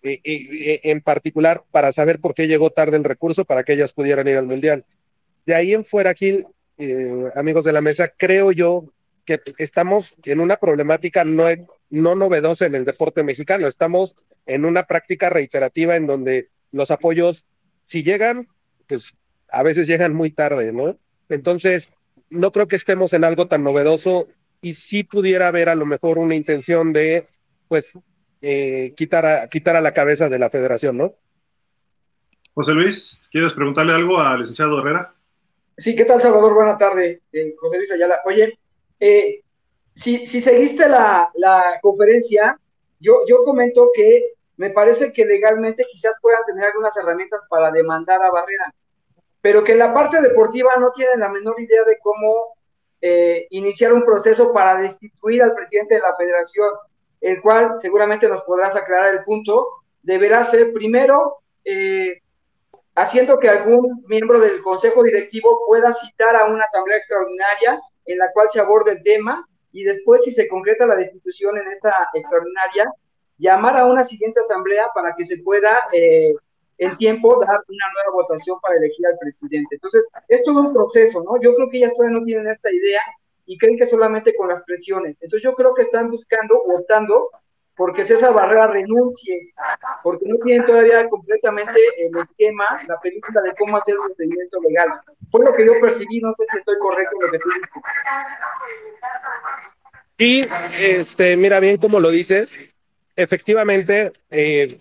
en 0.05 1.01
particular 1.01 1.63
para 1.71 1.91
saber 1.91 2.19
por 2.19 2.33
qué 2.33 2.47
llegó 2.47 2.69
tarde 2.69 2.97
el 2.97 3.03
recurso 3.03 3.45
para 3.45 3.63
que 3.63 3.73
ellas 3.73 3.93
pudieran 3.93 4.27
ir 4.27 4.37
al 4.37 4.45
Mundial. 4.45 4.85
De 5.45 5.55
ahí 5.55 5.73
en 5.73 5.83
fuera, 5.83 6.13
Gil, 6.13 6.47
amigos 7.35 7.65
de 7.65 7.73
la 7.73 7.81
mesa, 7.81 8.13
creo 8.15 8.51
yo 8.51 8.91
que 9.25 9.41
estamos 9.57 10.15
en 10.23 10.39
una 10.39 10.57
problemática 10.57 11.23
no, 11.23 11.45
no 11.89 12.15
novedosa 12.15 12.65
en 12.65 12.75
el 12.75 12.85
deporte 12.85 13.23
mexicano, 13.23 13.67
estamos 13.67 14.15
en 14.45 14.65
una 14.65 14.83
práctica 14.83 15.29
reiterativa 15.29 15.95
en 15.95 16.05
donde 16.05 16.47
los 16.71 16.91
apoyos, 16.91 17.47
si 17.85 18.03
llegan, 18.03 18.47
pues 18.87 19.15
a 19.49 19.63
veces 19.63 19.87
llegan 19.87 20.13
muy 20.13 20.29
tarde, 20.29 20.71
¿no? 20.71 20.97
Entonces, 21.29 21.89
no 22.29 22.51
creo 22.51 22.67
que 22.67 22.75
estemos 22.75 23.13
en 23.13 23.23
algo 23.23 23.47
tan 23.47 23.63
novedoso 23.63 24.27
y 24.61 24.73
sí 24.73 25.03
pudiera 25.03 25.47
haber 25.47 25.69
a 25.69 25.75
lo 25.75 25.85
mejor 25.85 26.17
una 26.17 26.35
intención 26.35 26.93
de, 26.93 27.25
pues, 27.67 27.97
eh, 28.47 28.93
quitar, 28.95 29.25
a, 29.25 29.47
quitar 29.47 29.75
a 29.75 29.81
la 29.81 29.91
cabeza 29.91 30.29
de 30.29 30.37
la 30.37 30.51
federación, 30.51 30.97
¿no? 30.97 31.15
José 32.53 32.73
Luis, 32.73 33.19
¿quieres 33.31 33.53
preguntarle 33.53 33.93
algo 33.93 34.19
al 34.19 34.41
licenciado 34.41 34.77
Herrera? 34.79 35.15
Sí, 35.75 35.95
¿qué 35.95 36.05
tal, 36.05 36.21
Salvador? 36.21 36.53
Buena 36.53 36.77
tarde, 36.77 37.23
eh, 37.33 37.55
José 37.57 37.77
Luis 37.77 37.91
Ayala. 37.91 38.19
Oye, 38.23 38.59
eh, 38.99 39.41
si, 39.95 40.27
si, 40.27 40.41
seguiste 40.41 40.87
la, 40.87 41.31
la 41.33 41.79
conferencia, 41.81 42.59
yo, 42.99 43.21
yo 43.27 43.43
comento 43.43 43.89
que 43.95 44.33
me 44.57 44.69
parece 44.69 45.11
que 45.11 45.25
legalmente 45.25 45.83
quizás 45.91 46.13
puedan 46.21 46.45
tener 46.45 46.65
algunas 46.65 46.95
herramientas 46.95 47.41
para 47.49 47.71
demandar 47.71 48.21
a 48.21 48.29
Barrera, 48.29 48.75
pero 49.41 49.63
que 49.63 49.71
en 49.71 49.79
la 49.79 49.91
parte 49.91 50.21
deportiva 50.21 50.75
no 50.77 50.91
tienen 50.91 51.19
la 51.19 51.29
menor 51.29 51.59
idea 51.59 51.83
de 51.83 51.97
cómo 51.97 52.55
eh, 53.01 53.47
iniciar 53.49 53.91
un 53.91 54.05
proceso 54.05 54.53
para 54.53 54.79
destituir 54.79 55.41
al 55.41 55.55
presidente 55.55 55.95
de 55.95 56.01
la 56.01 56.15
federación, 56.15 56.69
el 57.25 57.41
cual 57.41 57.77
seguramente 57.81 58.27
nos 58.27 58.43
podrás 58.43 58.75
aclarar 58.75 59.15
el 59.15 59.23
punto, 59.23 59.65
deberá 60.03 60.43
ser 60.43 60.71
primero 60.73 61.37
eh, 61.63 62.21
haciendo 62.93 63.39
que 63.39 63.49
algún 63.49 64.05
miembro 64.07 64.39
del 64.39 64.61
consejo 64.61 65.01
directivo 65.01 65.59
pueda 65.65 65.91
citar 65.91 66.35
a 66.35 66.45
una 66.45 66.65
asamblea 66.65 66.97
extraordinaria 66.97 67.81
en 68.05 68.19
la 68.19 68.31
cual 68.31 68.49
se 68.51 68.59
aborde 68.59 68.91
el 68.91 69.01
tema 69.01 69.43
y 69.71 69.83
después, 69.83 70.23
si 70.23 70.31
se 70.31 70.47
concreta 70.47 70.85
la 70.85 70.97
destitución 70.97 71.57
en 71.57 71.71
esta 71.71 71.95
extraordinaria, 72.13 72.91
llamar 73.39 73.75
a 73.75 73.87
una 73.87 74.03
siguiente 74.03 74.41
asamblea 74.41 74.89
para 74.93 75.15
que 75.15 75.25
se 75.25 75.39
pueda 75.39 75.79
eh, 75.93 76.35
en 76.77 76.95
tiempo 76.97 77.39
dar 77.39 77.59
una 77.67 77.85
nueva 77.95 78.21
votación 78.21 78.59
para 78.61 78.77
elegir 78.77 79.07
al 79.07 79.17
presidente. 79.17 79.73
Entonces, 79.75 80.07
es 80.27 80.43
todo 80.43 80.59
un 80.59 80.73
proceso, 80.73 81.23
¿no? 81.23 81.41
Yo 81.41 81.55
creo 81.55 81.71
que 81.71 81.77
ellas 81.77 81.93
todavía 81.95 82.19
no 82.19 82.23
tienen 82.23 82.47
esta 82.49 82.71
idea 82.71 83.01
y 83.45 83.57
creen 83.57 83.77
que 83.77 83.85
solamente 83.85 84.33
con 84.35 84.47
las 84.47 84.63
presiones. 84.63 85.17
Entonces, 85.21 85.43
yo 85.43 85.53
creo 85.55 85.73
que 85.73 85.83
están 85.83 86.09
buscando 86.09 86.55
o 86.55 86.79
optando 86.79 87.29
porque 87.75 88.03
César 88.05 88.33
Barrera 88.33 88.67
renuncie, 88.67 89.53
porque 90.01 90.25
no 90.27 90.37
tienen 90.37 90.65
todavía 90.65 91.07
completamente 91.09 91.79
el 91.97 92.17
esquema, 92.17 92.65
la 92.87 92.97
película 93.01 93.41
de 93.41 93.53
cómo 93.57 93.77
hacer 93.77 93.99
un 93.99 94.07
procedimiento 94.07 94.59
legal. 94.61 94.89
Fue 95.29 95.43
lo 95.43 95.53
que 95.53 95.65
yo 95.65 95.73
percibí, 95.81 96.19
no 96.21 96.33
sé 96.37 96.45
si 96.51 96.57
estoy 96.59 96.77
correcto 96.79 97.15
en 97.19 97.25
lo 97.25 97.31
que 97.31 97.39
tú 97.39 97.49
dices. 97.49 97.69
Y, 100.17 100.47
este, 100.79 101.35
mira 101.35 101.59
bien 101.59 101.75
cómo 101.77 101.99
lo 101.99 102.09
dices, 102.09 102.57
efectivamente, 103.17 104.13
eh, 104.31 104.79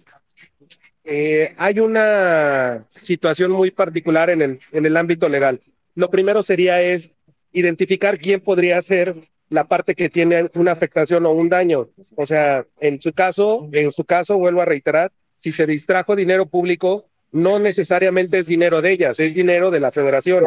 eh, 1.03 1.53
hay 1.59 1.81
una 1.81 2.85
situación 2.88 3.50
muy 3.50 3.72
particular 3.72 4.31
en 4.31 4.42
el, 4.42 4.61
en 4.70 4.87
el 4.87 4.96
ámbito 4.96 5.29
legal. 5.29 5.61
Lo 5.96 6.11
primero 6.11 6.42
sería 6.44 6.81
es 6.81 7.14
identificar 7.54 8.18
quién 8.18 8.40
podría 8.40 8.82
ser 8.82 9.16
la 9.48 9.64
parte 9.64 9.94
que 9.94 10.10
tiene 10.10 10.50
una 10.54 10.72
afectación 10.72 11.24
o 11.24 11.32
un 11.32 11.48
daño. 11.48 11.88
O 12.16 12.26
sea, 12.26 12.66
en 12.80 13.00
su 13.00 13.12
caso, 13.12 13.68
en 13.72 13.92
su 13.92 14.04
caso, 14.04 14.36
vuelvo 14.36 14.60
a 14.60 14.66
reiterar, 14.66 15.12
si 15.36 15.52
se 15.52 15.64
distrajo 15.64 16.16
dinero 16.16 16.46
público, 16.46 17.06
no 17.30 17.58
necesariamente 17.58 18.38
es 18.38 18.46
dinero 18.46 18.82
de 18.82 18.92
ellas, 18.92 19.18
es 19.20 19.34
dinero 19.34 19.70
de 19.70 19.80
la 19.80 19.92
federación. 19.92 20.44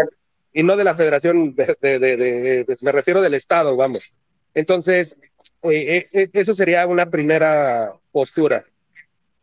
Y 0.54 0.64
no 0.64 0.76
de 0.76 0.84
la 0.84 0.96
federación, 0.96 1.56
me 2.82 2.92
refiero 2.92 3.22
del 3.22 3.34
Estado, 3.34 3.76
vamos. 3.76 4.14
Entonces, 4.54 5.18
eh, 5.64 6.08
eh, 6.12 6.30
eso 6.34 6.54
sería 6.54 6.88
una 6.88 7.10
primera 7.10 7.94
postura. 8.12 8.66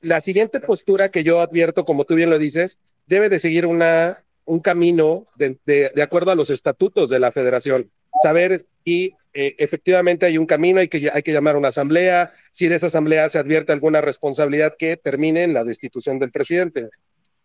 La 0.01 0.21
siguiente 0.21 0.61
postura 0.61 1.11
que 1.11 1.23
yo 1.23 1.41
advierto, 1.41 1.85
como 1.85 2.05
tú 2.05 2.15
bien 2.15 2.31
lo 2.31 2.39
dices, 2.39 2.79
debe 3.07 3.29
de 3.29 3.39
seguir 3.39 3.67
una, 3.67 4.25
un 4.45 4.61
camino 4.61 5.25
de, 5.37 5.59
de 5.65 6.03
acuerdo 6.03 6.31
a 6.31 6.35
los 6.35 6.51
estatutos 6.51 7.11
de 7.11 7.19
la 7.19 7.33
federación. 7.33 7.91
Saber 8.23 8.65
si 8.85 9.15
eh, 9.33 9.57
efectivamente 9.59 10.27
hay 10.27 10.39
un 10.39 10.47
camino, 10.47 10.81
hay 10.81 10.89
que, 10.89 11.11
hay 11.13 11.23
que 11.23 11.33
llamar 11.33 11.57
a 11.57 11.59
una 11.59 11.69
asamblea, 11.69 12.33
si 12.53 12.69
de 12.69 12.77
esa 12.77 12.87
asamblea 12.87 13.29
se 13.29 13.39
advierte 13.39 13.73
alguna 13.73 14.01
responsabilidad 14.01 14.75
que 14.79 14.97
termine 14.97 15.43
en 15.43 15.55
la 15.55 15.65
destitución 15.65 16.19
del 16.19 16.31
presidente. 16.31 16.89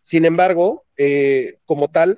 Sin 0.01 0.25
embargo, 0.25 0.85
como 1.65 1.89
tal, 1.89 2.17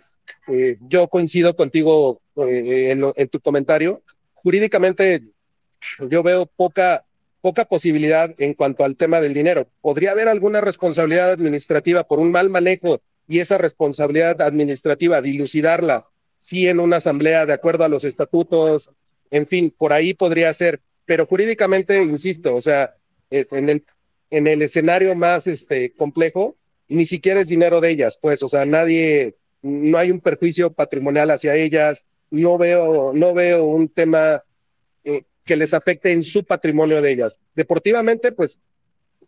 yo 0.81 1.07
coincido 1.07 1.55
contigo 1.55 2.21
en, 2.37 3.03
en, 3.15 3.27
tu 3.27 3.39
comentario. 3.39 4.03
Jurídicamente 4.33 5.23
yo 6.09 6.23
veo 6.23 6.45
poca, 6.45 7.05
poca 7.41 7.65
posibilidad 7.65 8.33
en 8.37 8.53
cuanto 8.53 8.83
al 8.83 8.97
tema 8.97 9.19
del 9.19 9.33
dinero. 9.33 9.67
Podría 9.81 10.11
haber 10.11 10.27
alguna 10.27 10.61
responsabilidad 10.61 11.31
administrativa 11.31 12.03
por 12.03 12.19
un 12.19 12.31
mal 12.31 12.49
manejo 12.49 13.01
y 13.31 13.39
esa 13.39 13.57
responsabilidad 13.57 14.41
administrativa, 14.41 15.21
dilucidarla, 15.21 16.05
sí 16.37 16.67
en 16.67 16.81
una 16.81 16.97
asamblea 16.97 17.45
de 17.45 17.53
acuerdo 17.53 17.85
a 17.85 17.87
los 17.87 18.03
estatutos, 18.03 18.91
en 19.29 19.47
fin, 19.47 19.73
por 19.75 19.93
ahí 19.93 20.13
podría 20.13 20.53
ser, 20.53 20.81
pero 21.05 21.25
jurídicamente, 21.25 22.03
insisto, 22.03 22.53
o 22.53 22.59
sea, 22.59 22.93
eh, 23.29 23.45
en 23.51 23.69
el, 23.69 23.85
en 24.31 24.47
el 24.47 24.61
escenario 24.61 25.15
más 25.15 25.47
este, 25.47 25.93
complejo, 25.93 26.57
ni 26.89 27.05
siquiera 27.05 27.39
es 27.39 27.47
dinero 27.47 27.79
de 27.79 27.91
ellas, 27.91 28.19
pues, 28.21 28.43
o 28.43 28.49
sea, 28.49 28.65
nadie, 28.65 29.37
no 29.61 29.97
hay 29.97 30.11
un 30.11 30.19
perjuicio 30.19 30.73
patrimonial 30.73 31.31
hacia 31.31 31.55
ellas, 31.55 32.05
no 32.31 32.57
veo, 32.57 33.13
no 33.13 33.33
veo 33.33 33.63
un 33.63 33.87
tema 33.87 34.43
eh, 35.05 35.23
que 35.45 35.55
les 35.55 35.73
afecte 35.73 36.11
en 36.11 36.23
su 36.23 36.43
patrimonio 36.43 37.01
de 37.01 37.11
ellas. 37.11 37.37
Deportivamente, 37.55 38.33
pues 38.33 38.59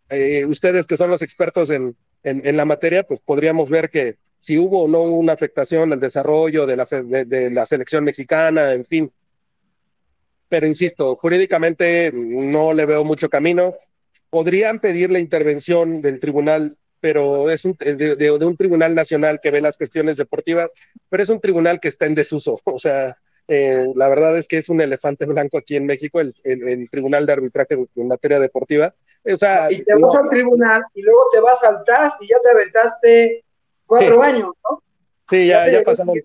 eh, 0.09 0.45
ustedes 0.45 0.87
que 0.87 0.97
son 0.97 1.09
los 1.09 1.21
expertos 1.21 1.69
en, 1.69 1.95
en, 2.23 2.57
la 2.57 2.65
materia, 2.65 3.03
pues 3.03 3.21
podríamos 3.21 3.69
ver 3.69 3.89
que 3.89 4.15
si 4.39 4.57
hubo 4.57 4.83
o 4.83 4.87
no 4.87 5.03
una 5.03 5.33
afectación 5.33 5.93
al 5.93 5.99
desarrollo 5.99 6.65
de 6.65 6.75
la, 6.75 6.85
de, 6.85 7.49
la 7.51 7.65
selección 7.65 8.03
mexicana, 8.03 8.73
en 8.73 8.85
fin. 8.85 9.11
Pero 10.49 10.67
insisto, 10.67 11.15
jurídicamente 11.15 12.11
no 12.13 12.73
le 12.73 12.85
veo 12.85 13.03
mucho 13.03 13.29
camino. 13.29 13.75
Podrían 14.29 14.79
pedir 14.79 15.09
la 15.11 15.19
intervención 15.19 16.01
del 16.01 16.19
tribunal, 16.19 16.77
pero 16.99 17.49
es 17.49 17.65
un, 17.65 17.73
de, 17.73 18.15
de 18.15 18.31
un 18.31 18.57
tribunal 18.57 18.95
nacional 18.95 19.39
que 19.41 19.51
ve 19.51 19.61
las 19.61 19.77
cuestiones 19.77 20.17
deportivas, 20.17 20.71
pero 21.09 21.23
es 21.23 21.29
un 21.29 21.39
tribunal 21.39 21.79
que 21.79 21.87
está 21.87 22.05
en 22.05 22.15
desuso. 22.15 22.59
O 22.65 22.79
sea, 22.79 23.17
eh, 23.47 23.87
la 23.95 24.07
verdad 24.07 24.37
es 24.37 24.47
que 24.47 24.57
es 24.57 24.69
un 24.69 24.81
elefante 24.81 25.25
blanco 25.25 25.57
aquí 25.57 25.75
en 25.75 25.85
México, 25.85 26.21
el, 26.21 26.89
Tribunal 26.89 27.25
de 27.25 27.33
Arbitraje 27.33 27.75
en 27.95 28.07
materia 28.07 28.39
deportiva. 28.39 28.95
O 29.25 29.37
sea, 29.37 29.71
y 29.71 29.83
te 29.83 29.93
vas 29.97 30.15
al 30.15 30.29
tribunal 30.29 30.83
y 30.93 31.01
luego 31.01 31.27
te 31.31 31.39
vas 31.39 31.63
al 31.63 31.83
TAS 31.85 32.13
y 32.19 32.27
ya 32.27 32.37
te 32.43 32.49
aventaste 32.49 33.45
cuatro 33.85 34.21
años, 34.21 34.51
¿no? 34.69 34.83
Sí, 35.29 35.47
ya, 35.47 35.69
ya, 35.69 35.81
pasaron. 35.83 36.15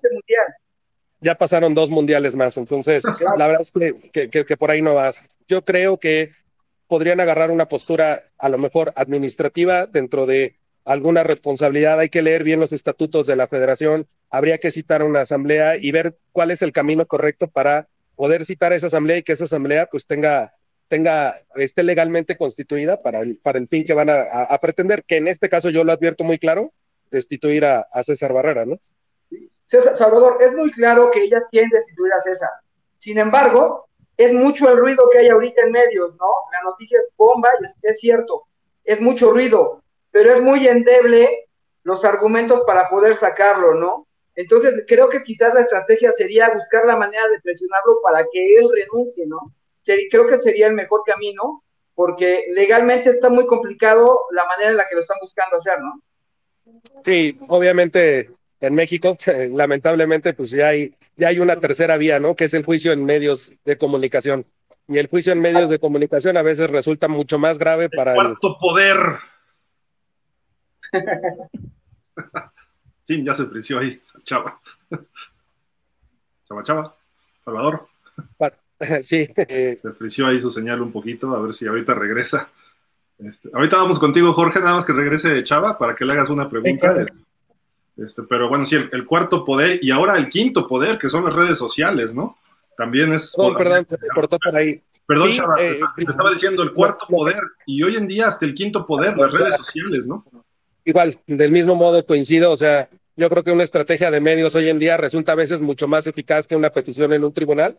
Ya 1.20 1.34
pasaron 1.36 1.74
dos 1.74 1.90
mundiales 1.90 2.34
más, 2.34 2.56
entonces 2.56 3.04
la 3.36 3.46
verdad 3.46 3.62
es 3.62 3.72
que, 3.72 4.28
que, 4.30 4.44
que 4.44 4.56
por 4.56 4.70
ahí 4.70 4.82
no 4.82 4.94
vas. 4.94 5.20
Yo 5.48 5.64
creo 5.64 5.98
que 5.98 6.30
podrían 6.88 7.20
agarrar 7.20 7.50
una 7.50 7.68
postura 7.68 8.22
a 8.38 8.48
lo 8.48 8.58
mejor 8.58 8.92
administrativa 8.96 9.86
dentro 9.86 10.26
de 10.26 10.56
alguna 10.84 11.22
responsabilidad. 11.22 12.00
Hay 12.00 12.08
que 12.08 12.22
leer 12.22 12.42
bien 12.42 12.60
los 12.60 12.72
estatutos 12.72 13.26
de 13.26 13.36
la 13.36 13.46
federación, 13.46 14.08
habría 14.30 14.58
que 14.58 14.70
citar 14.70 15.02
una 15.02 15.20
asamblea 15.20 15.76
y 15.76 15.92
ver 15.92 16.18
cuál 16.32 16.50
es 16.50 16.62
el 16.62 16.72
camino 16.72 17.06
correcto 17.06 17.48
para 17.48 17.88
poder 18.16 18.44
citar 18.44 18.72
a 18.72 18.76
esa 18.76 18.88
asamblea 18.88 19.18
y 19.18 19.22
que 19.22 19.32
esa 19.32 19.44
asamblea 19.44 19.86
pues 19.86 20.06
tenga, 20.06 20.54
tenga, 20.88 21.36
esté 21.54 21.82
legalmente 21.82 22.36
constituida 22.36 23.02
para 23.02 23.20
el, 23.20 23.38
para 23.42 23.58
el 23.58 23.68
fin 23.68 23.84
que 23.84 23.94
van 23.94 24.08
a, 24.10 24.58
pretender, 24.60 25.04
que 25.04 25.16
en 25.16 25.28
este 25.28 25.48
caso 25.48 25.70
yo 25.70 25.84
lo 25.84 25.92
advierto 25.92 26.24
muy 26.24 26.38
claro, 26.38 26.72
destituir 27.10 27.64
a, 27.64 27.86
César 28.02 28.32
Barrera, 28.32 28.64
¿no? 28.64 28.78
César, 29.66 29.96
Salvador, 29.96 30.38
es 30.40 30.54
muy 30.54 30.72
claro 30.72 31.10
que 31.10 31.22
ellas 31.22 31.44
quieren 31.50 31.70
destituir 31.70 32.12
a 32.12 32.20
César. 32.20 32.50
Sin 32.96 33.18
embargo, 33.18 33.88
es 34.16 34.32
mucho 34.32 34.70
el 34.70 34.78
ruido 34.78 35.08
que 35.12 35.18
hay 35.18 35.28
ahorita 35.28 35.62
en 35.62 35.72
medios, 35.72 36.16
¿no? 36.16 36.26
La 36.52 36.62
noticia 36.70 36.98
es 36.98 37.08
bomba 37.16 37.50
y 37.60 37.66
es, 37.66 37.74
es 37.82 38.00
cierto, 38.00 38.44
es 38.84 39.00
mucho 39.00 39.30
ruido, 39.30 39.82
pero 40.10 40.32
es 40.32 40.40
muy 40.42 40.66
endeble 40.66 41.48
los 41.82 42.04
argumentos 42.04 42.62
para 42.66 42.88
poder 42.88 43.14
sacarlo, 43.14 43.74
¿no? 43.74 44.06
Entonces, 44.34 44.84
creo 44.86 45.08
que 45.08 45.22
quizás 45.22 45.52
la 45.52 45.60
estrategia 45.60 46.12
sería 46.12 46.50
buscar 46.54 46.86
la 46.86 46.96
manera 46.96 47.28
de 47.28 47.40
presionarlo 47.40 48.00
para 48.02 48.24
que 48.32 48.56
él 48.56 48.70
renuncie, 48.72 49.26
¿no? 49.26 49.52
Creo 50.10 50.26
que 50.26 50.38
sería 50.38 50.66
el 50.66 50.74
mejor 50.74 51.02
camino, 51.04 51.64
porque 51.94 52.46
legalmente 52.54 53.10
está 53.10 53.28
muy 53.28 53.46
complicado 53.46 54.20
la 54.30 54.44
manera 54.44 54.70
en 54.70 54.76
la 54.76 54.88
que 54.88 54.94
lo 54.94 55.02
están 55.02 55.18
buscando 55.20 55.56
hacer, 55.56 55.80
¿no? 55.80 56.02
Sí, 57.02 57.38
obviamente 57.48 58.30
en 58.60 58.74
México, 58.74 59.16
lamentablemente, 59.52 60.34
pues 60.34 60.50
ya 60.50 60.68
hay, 60.68 60.94
ya 61.16 61.28
hay 61.28 61.40
una 61.40 61.56
tercera 61.56 61.96
vía, 61.96 62.18
¿no? 62.20 62.34
Que 62.34 62.44
es 62.44 62.54
el 62.54 62.64
juicio 62.64 62.92
en 62.92 63.04
medios 63.04 63.52
de 63.64 63.78
comunicación. 63.78 64.46
Y 64.86 64.98
el 64.98 65.08
juicio 65.08 65.32
en 65.32 65.40
medios 65.40 65.68
de 65.68 65.78
comunicación 65.78 66.36
a 66.36 66.42
veces 66.42 66.70
resulta 66.70 67.08
mucho 67.08 67.38
más 67.38 67.58
grave 67.58 67.90
para 67.90 68.12
el 68.12 68.16
cuarto 68.16 68.58
poder. 68.58 68.96
sí, 73.04 73.22
ya 73.22 73.34
se 73.34 73.44
frició 73.46 73.78
ahí, 73.78 74.00
Chava. 74.24 74.58
Chava, 76.48 76.62
Chava, 76.62 76.96
Salvador. 77.38 77.86
Sí. 79.02 79.28
Se 79.36 79.92
frició 79.96 80.26
ahí 80.26 80.40
su 80.40 80.50
señal 80.50 80.80
un 80.82 80.92
poquito, 80.92 81.34
a 81.34 81.42
ver 81.42 81.54
si 81.54 81.66
ahorita 81.66 81.94
regresa. 81.94 82.50
Este, 83.18 83.50
ahorita 83.52 83.76
vamos 83.76 83.98
contigo, 83.98 84.32
Jorge, 84.32 84.60
nada 84.60 84.74
más 84.74 84.84
que 84.84 84.92
regrese 84.92 85.42
Chava 85.42 85.76
para 85.76 85.94
que 85.94 86.04
le 86.04 86.12
hagas 86.12 86.30
una 86.30 86.48
pregunta. 86.48 87.04
este, 87.96 88.22
pero 88.28 88.48
bueno, 88.48 88.64
sí, 88.64 88.76
el, 88.76 89.04
cuarto 89.04 89.44
poder 89.44 89.80
y 89.82 89.90
ahora 89.90 90.16
el 90.16 90.28
quinto 90.28 90.66
poder, 90.68 90.98
que 90.98 91.10
son 91.10 91.24
las 91.24 91.34
redes 91.34 91.58
sociales, 91.58 92.14
¿no? 92.14 92.38
También 92.76 93.12
es. 93.12 93.34
Oh, 93.36 93.56
perdón, 93.56 93.86
se 93.88 93.96
cortó 94.14 94.38
por 94.38 94.54
ahí. 94.54 94.80
Perdón, 95.04 95.30
Chava, 95.32 95.60
eh, 95.60 95.80
estaba 95.96 96.30
diciendo 96.30 96.62
el 96.62 96.72
cuarto 96.72 97.06
poder 97.08 97.40
y 97.66 97.82
hoy 97.82 97.96
en 97.96 98.06
día 98.06 98.28
hasta 98.28 98.44
el 98.44 98.54
quinto 98.54 98.80
poder, 98.86 99.16
las 99.16 99.32
redes 99.32 99.56
sociales, 99.56 100.06
¿no? 100.06 100.24
Igual, 100.84 101.18
del 101.26 101.50
mismo 101.50 101.74
modo 101.74 102.04
coincido, 102.06 102.52
o 102.52 102.56
sea, 102.56 102.88
yo 103.16 103.28
creo 103.28 103.42
que 103.42 103.50
una 103.50 103.64
estrategia 103.64 104.10
de 104.10 104.20
medios 104.20 104.54
hoy 104.54 104.68
en 104.68 104.78
día 104.78 104.96
resulta 104.96 105.32
a 105.32 105.34
veces 105.34 105.60
mucho 105.60 105.88
más 105.88 106.06
eficaz 106.06 106.46
que 106.46 106.54
una 106.54 106.70
petición 106.70 107.12
en 107.12 107.24
un 107.24 107.32
tribunal, 107.32 107.76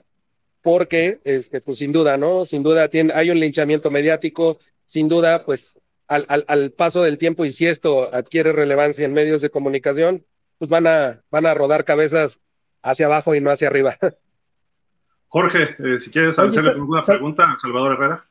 porque, 0.62 1.20
este, 1.24 1.62
pues 1.62 1.78
sin 1.78 1.92
duda, 1.92 2.18
¿no? 2.18 2.46
Sin 2.46 2.64
duda 2.64 2.88
tiene, 2.90 3.14
hay 3.14 3.30
un 3.32 3.40
linchamiento 3.40 3.92
mediático, 3.92 4.58
sin 4.86 5.08
duda, 5.08 5.46
pues 5.46 5.80
al, 6.08 6.26
al, 6.28 6.44
al, 6.48 6.72
paso 6.72 7.04
del 7.04 7.18
tiempo 7.18 7.46
y 7.46 7.52
si 7.52 7.68
esto 7.68 8.14
adquiere 8.14 8.52
relevancia 8.52 9.06
en 9.06 9.14
medios 9.14 9.42
de 9.42 9.52
comunicación, 9.52 10.26
pues 10.58 10.70
van 10.70 10.88
a, 10.88 11.22
van 11.32 11.46
a 11.46 11.54
rodar 11.54 11.86
cabezas 11.86 12.42
hacia 12.82 13.06
abajo 13.06 13.36
y 13.36 13.42
no 13.42 13.52
hacia 13.52 13.68
arriba. 13.68 13.98
Jorge, 15.28 15.76
eh, 15.78 16.00
si 16.00 16.10
quieres 16.10 16.38
hacerle 16.40 16.72
alguna 16.72 17.02
pregunta 17.04 17.44
a 17.44 17.58
Salvador 17.60 17.94
Herrera. 17.94 18.26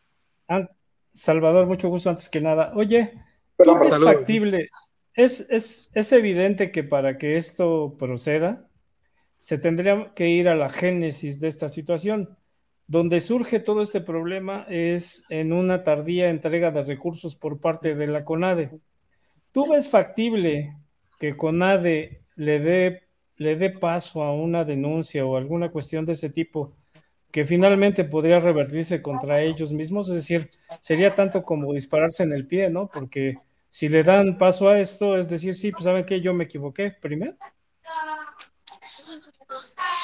Ah, 0.49 0.69
Salvador, 1.15 1.67
mucho 1.67 1.89
gusto 1.89 2.11
antes 2.11 2.29
que 2.29 2.41
nada. 2.41 2.73
Oye, 2.75 3.13
es 3.59 3.99
factible? 4.03 4.71
Es, 5.15 5.49
es, 5.51 5.91
es 5.95 6.13
evidente 6.13 6.71
que 6.73 6.83
para 6.83 7.19
que 7.19 7.37
esto 7.37 7.97
proceda, 7.99 8.68
se 9.39 9.59
tendría 9.59 10.13
que 10.15 10.29
ir 10.29 10.49
a 10.49 10.55
la 10.55 10.69
génesis 10.69 11.41
de 11.41 11.49
esta 11.49 11.69
situación. 11.69 12.37
Donde 12.87 13.21
surge 13.21 13.61
todo 13.61 13.83
este 13.83 14.01
problema 14.01 14.65
es 14.69 15.27
en 15.29 15.53
una 15.53 15.85
tardía 15.85 16.31
entrega 16.31 16.71
de 16.71 16.83
recursos 16.83 17.37
por 17.37 17.61
parte 17.61 17.95
de 17.95 18.07
la 18.07 18.25
CONADE. 18.25 18.71
¿Tú 19.53 19.71
ves 19.71 19.91
factible 19.91 20.75
que 21.21 21.37
CONADE 21.37 22.23
le 22.37 22.61
dé, 22.61 23.03
le 23.37 23.57
dé 23.57 23.71
paso 23.71 24.23
a 24.23 24.33
una 24.33 24.65
denuncia 24.65 25.27
o 25.27 25.37
alguna 25.37 25.71
cuestión 25.71 26.07
de 26.07 26.13
ese 26.13 26.31
tipo 26.31 26.73
que 27.31 27.45
finalmente 27.45 28.05
podría 28.05 28.41
revertirse 28.41 29.03
contra 29.03 29.43
ellos 29.43 29.71
mismos? 29.71 30.09
Es 30.09 30.15
decir, 30.15 30.51
sería 30.81 31.15
tanto 31.15 31.43
como 31.43 31.75
dispararse 31.75 32.23
en 32.23 32.33
el 32.33 32.47
pie, 32.47 32.71
¿no? 32.71 32.89
Porque 32.89 33.37
si 33.69 33.91
le 33.91 34.03
dan 34.03 34.39
paso 34.39 34.69
a 34.71 34.81
esto, 34.81 35.19
es 35.19 35.29
decir, 35.29 35.55
sí, 35.55 35.73
pues 35.73 35.85
saben 35.85 36.07
que 36.07 36.23
yo 36.23 36.33
me 36.33 36.45
equivoqué 36.45 36.91
primero. 36.91 37.37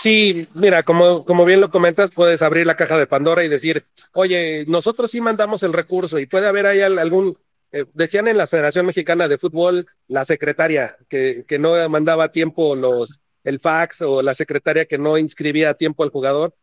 Sí, 0.01 0.49
mira, 0.55 0.83
como, 0.83 1.25
como 1.25 1.45
bien 1.45 1.61
lo 1.61 1.71
comentas, 1.71 2.11
puedes 2.11 2.43
abrir 2.43 2.67
la 2.67 2.77
caja 2.77 2.99
de 2.99 3.07
Pandora 3.07 3.45
y 3.45 3.49
decir, 3.49 3.85
oye, 4.13 4.65
nosotros 4.67 5.11
sí 5.11 5.21
mandamos 5.21 5.63
el 5.63 5.73
recurso 5.73 6.19
y 6.19 6.27
puede 6.27 6.47
haber 6.47 6.67
ahí 6.67 6.81
algún, 6.81 7.39
eh, 7.73 7.85
decían 7.95 8.29
en 8.29 8.37
la 8.37 8.47
Federación 8.47 8.87
Mexicana 8.87 9.29
de 9.29 9.39
Fútbol, 9.39 9.87
la 10.09 10.25
secretaria 10.25 10.97
que, 11.09 11.45
que 11.47 11.59
no 11.59 11.89
mandaba 11.89 12.25
a 12.25 12.33
tiempo 12.33 12.75
los, 12.75 13.21
el 13.45 13.61
fax 13.61 14.03
o 14.03 14.23
la 14.23 14.35
secretaria 14.35 14.87
que 14.87 14.99
no 14.99 15.19
inscribía 15.19 15.71
a 15.71 15.75
tiempo 15.75 16.03
al 16.03 16.11
jugador. 16.11 16.55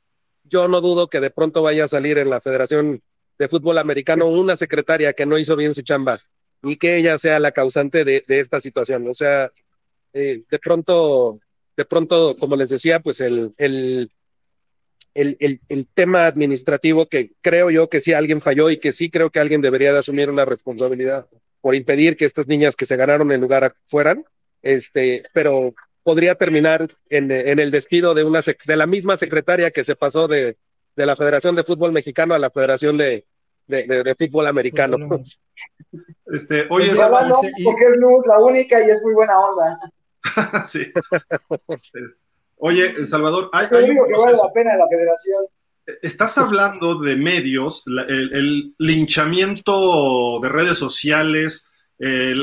Yo 0.43 0.67
no 0.67 0.81
dudo 0.81 1.07
que 1.07 1.19
de 1.19 1.29
pronto 1.29 1.61
vaya 1.61 1.85
a 1.85 1.87
salir 1.87 2.17
en 2.17 2.29
la 2.29 2.41
Federación 2.41 3.01
de 3.37 3.47
Fútbol 3.47 3.77
Americano 3.77 4.27
una 4.27 4.55
secretaria 4.55 5.13
que 5.13 5.25
no 5.25 5.37
hizo 5.37 5.55
bien 5.55 5.73
su 5.73 5.81
chamba 5.81 6.19
y 6.63 6.75
que 6.75 6.97
ella 6.97 7.17
sea 7.17 7.39
la 7.39 7.51
causante 7.51 8.03
de, 8.03 8.23
de 8.27 8.39
esta 8.39 8.59
situación. 8.59 9.07
O 9.07 9.13
sea, 9.13 9.51
eh, 10.13 10.43
de 10.49 10.59
pronto 10.59 11.39
de 11.77 11.85
pronto, 11.85 12.35
como 12.37 12.55
les 12.55 12.69
decía, 12.69 12.99
pues 12.99 13.21
el, 13.21 13.53
el, 13.57 14.09
el, 15.13 15.59
el, 15.69 15.87
tema 15.87 16.25
administrativo 16.25 17.05
que 17.07 17.31
creo 17.41 17.69
yo 17.69 17.89
que 17.89 18.01
sí 18.01 18.13
alguien 18.13 18.41
falló 18.41 18.69
y 18.69 18.77
que 18.77 18.91
sí 18.91 19.09
creo 19.09 19.29
que 19.29 19.39
alguien 19.39 19.61
debería 19.61 19.93
de 19.93 19.99
asumir 19.99 20.29
una 20.29 20.45
responsabilidad 20.45 21.27
por 21.61 21.75
impedir 21.75 22.17
que 22.17 22.25
estas 22.25 22.47
niñas 22.47 22.75
que 22.75 22.85
se 22.85 22.95
ganaron 22.95 23.31
el 23.31 23.41
lugar 23.41 23.75
fueran, 23.85 24.25
este, 24.61 25.23
pero 25.33 25.73
podría 26.03 26.35
terminar 26.35 26.87
en, 27.09 27.31
en 27.31 27.59
el 27.59 27.71
despido 27.71 28.13
de, 28.13 28.23
una, 28.23 28.41
de 28.41 28.75
la 28.75 28.87
misma 28.87 29.17
secretaria 29.17 29.71
que 29.71 29.83
se 29.83 29.95
pasó 29.95 30.27
de, 30.27 30.57
de 30.95 31.05
la 31.05 31.15
Federación 31.15 31.55
de 31.55 31.63
Fútbol 31.63 31.91
Mexicano 31.91 32.33
a 32.33 32.39
la 32.39 32.49
Federación 32.49 32.97
de, 32.97 33.25
de, 33.67 33.85
de 33.85 34.15
Fútbol 34.15 34.47
Americano. 34.47 34.97
Este, 36.27 36.65
oye, 36.69 36.91
porque 37.63 37.85
es 37.85 38.25
la 38.25 38.39
única 38.39 38.85
y 38.85 38.89
es 38.89 39.01
muy 39.03 39.13
buena 39.13 39.39
onda. 39.39 39.91
sí. 40.67 40.91
oye, 42.57 43.05
Salvador, 43.07 43.49
hay, 43.53 43.67
que 43.67 43.75
vale 43.75 44.37
la 44.37 44.53
pena 44.53 44.75
la 44.75 44.87
federación. 44.87 45.45
Estás 46.01 46.37
hablando 46.37 46.99
de 46.99 47.15
medios, 47.15 47.83
el, 47.87 48.73
linchamiento 48.77 50.39
de 50.41 50.49
redes 50.49 50.77
sociales, 50.77 51.67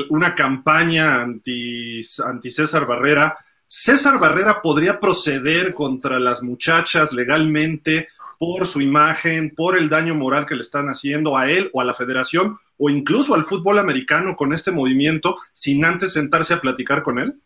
una 0.09 0.35
campaña 0.35 1.21
anti, 1.21 2.01
anti 2.25 2.51
César 2.51 2.85
Barrera. 2.85 3.37
¿César 3.65 4.19
Barrera 4.19 4.55
podría 4.61 4.99
proceder 4.99 5.73
contra 5.73 6.19
las 6.19 6.41
muchachas 6.41 7.13
legalmente 7.13 8.09
por 8.39 8.65
su 8.65 8.81
imagen, 8.81 9.53
por 9.55 9.77
el 9.77 9.89
daño 9.89 10.15
moral 10.15 10.45
que 10.45 10.55
le 10.55 10.61
están 10.61 10.87
haciendo 10.87 11.37
a 11.37 11.51
él 11.51 11.69
o 11.73 11.81
a 11.81 11.85
la 11.85 11.93
federación 11.93 12.57
o 12.77 12.89
incluso 12.89 13.35
al 13.35 13.43
fútbol 13.43 13.77
americano 13.77 14.35
con 14.35 14.53
este 14.53 14.71
movimiento 14.71 15.37
sin 15.53 15.83
antes 15.83 16.13
sentarse 16.13 16.53
a 16.53 16.61
platicar 16.61 17.03
con 17.03 17.19
él? 17.19 17.41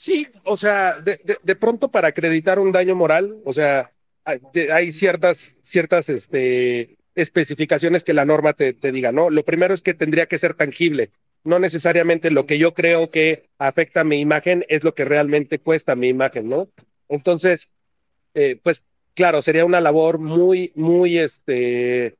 Sí, 0.00 0.28
o 0.44 0.56
sea, 0.56 1.00
de, 1.00 1.18
de, 1.42 1.56
pronto 1.56 1.90
para 1.90 2.06
acreditar 2.06 2.60
un 2.60 2.70
daño 2.70 2.94
moral, 2.94 3.42
o 3.44 3.52
sea, 3.52 3.92
hay, 4.24 4.92
ciertas, 4.92 5.58
ciertas 5.62 6.08
este, 6.08 6.98
especificaciones 7.16 8.04
que 8.04 8.14
la 8.14 8.24
norma 8.24 8.52
te, 8.52 8.74
te 8.74 8.92
diga, 8.92 9.10
¿no? 9.10 9.28
Lo 9.28 9.44
primero 9.44 9.74
es 9.74 9.82
que 9.82 9.94
tendría 9.94 10.26
que 10.26 10.38
ser 10.38 10.54
tangible. 10.54 11.10
No 11.42 11.58
necesariamente 11.58 12.30
lo 12.30 12.46
que 12.46 12.58
yo 12.58 12.74
creo 12.74 13.10
que 13.10 13.48
afecta 13.58 14.02
a 14.02 14.04
mi 14.04 14.20
imagen 14.20 14.64
es 14.68 14.84
lo 14.84 14.94
que 14.94 15.04
realmente 15.04 15.58
cuesta 15.58 15.96
mi 15.96 16.06
imagen, 16.06 16.48
¿no? 16.48 16.68
Entonces, 17.08 17.72
eh, 18.34 18.56
pues 18.62 18.86
claro, 19.14 19.42
sería 19.42 19.64
una 19.64 19.80
labor 19.80 20.20
muy, 20.20 20.70
muy 20.76 21.18
este, 21.18 22.14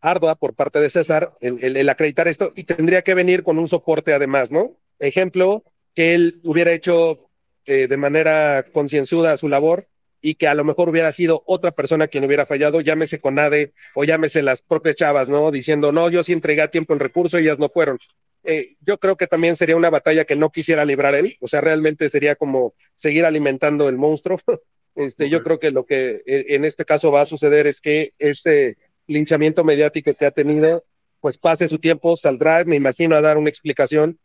ardua 0.00 0.34
por 0.34 0.54
parte 0.54 0.80
de 0.80 0.90
César 0.90 1.32
el, 1.40 1.62
el, 1.62 1.76
el, 1.76 1.88
acreditar 1.88 2.26
esto 2.26 2.52
y 2.56 2.64
tendría 2.64 3.02
que 3.02 3.14
venir 3.14 3.44
con 3.44 3.60
un 3.60 3.68
soporte 3.68 4.12
además, 4.12 4.50
¿no? 4.50 4.76
Ejemplo, 4.98 5.62
que 5.94 6.14
él 6.14 6.40
hubiera 6.44 6.72
hecho 6.72 7.30
eh, 7.66 7.86
de 7.88 7.96
manera 7.96 8.64
concienzuda 8.72 9.36
su 9.36 9.48
labor 9.48 9.86
y 10.20 10.36
que 10.36 10.48
a 10.48 10.54
lo 10.54 10.64
mejor 10.64 10.88
hubiera 10.88 11.12
sido 11.12 11.42
otra 11.46 11.70
persona 11.70 12.08
quien 12.08 12.24
hubiera 12.24 12.46
fallado, 12.46 12.80
llámese 12.80 13.20
Conade 13.20 13.72
o 13.94 14.04
llámese 14.04 14.42
las 14.42 14.62
propias 14.62 14.96
chavas, 14.96 15.28
¿no? 15.28 15.50
Diciendo, 15.50 15.92
no, 15.92 16.08
yo 16.08 16.24
sí 16.24 16.32
entregué 16.32 16.62
a 16.62 16.70
tiempo 16.70 16.94
el 16.94 17.00
recurso 17.00 17.38
y 17.38 17.42
ellas 17.42 17.58
no 17.58 17.68
fueron. 17.68 17.98
Eh, 18.42 18.76
yo 18.80 18.98
creo 18.98 19.16
que 19.16 19.26
también 19.26 19.56
sería 19.56 19.76
una 19.76 19.90
batalla 19.90 20.24
que 20.24 20.36
no 20.36 20.50
quisiera 20.50 20.84
librar 20.84 21.14
él, 21.14 21.36
o 21.40 21.48
sea, 21.48 21.60
realmente 21.60 22.08
sería 22.08 22.36
como 22.36 22.74
seguir 22.96 23.24
alimentando 23.24 23.88
el 23.88 23.96
monstruo. 23.96 24.40
Este, 24.96 25.28
Yo 25.28 25.42
creo 25.42 25.58
que 25.58 25.72
lo 25.72 25.86
que 25.86 26.22
eh, 26.24 26.46
en 26.50 26.64
este 26.64 26.84
caso 26.84 27.10
va 27.10 27.22
a 27.22 27.26
suceder 27.26 27.66
es 27.66 27.80
que 27.80 28.12
este 28.20 28.78
linchamiento 29.08 29.64
mediático 29.64 30.14
que 30.14 30.24
ha 30.24 30.30
tenido, 30.30 30.84
pues 31.20 31.36
pase 31.36 31.66
su 31.66 31.80
tiempo, 31.80 32.16
saldrá, 32.16 32.62
me 32.62 32.76
imagino, 32.76 33.16
a 33.16 33.20
dar 33.20 33.36
una 33.36 33.50
explicación 33.50 34.20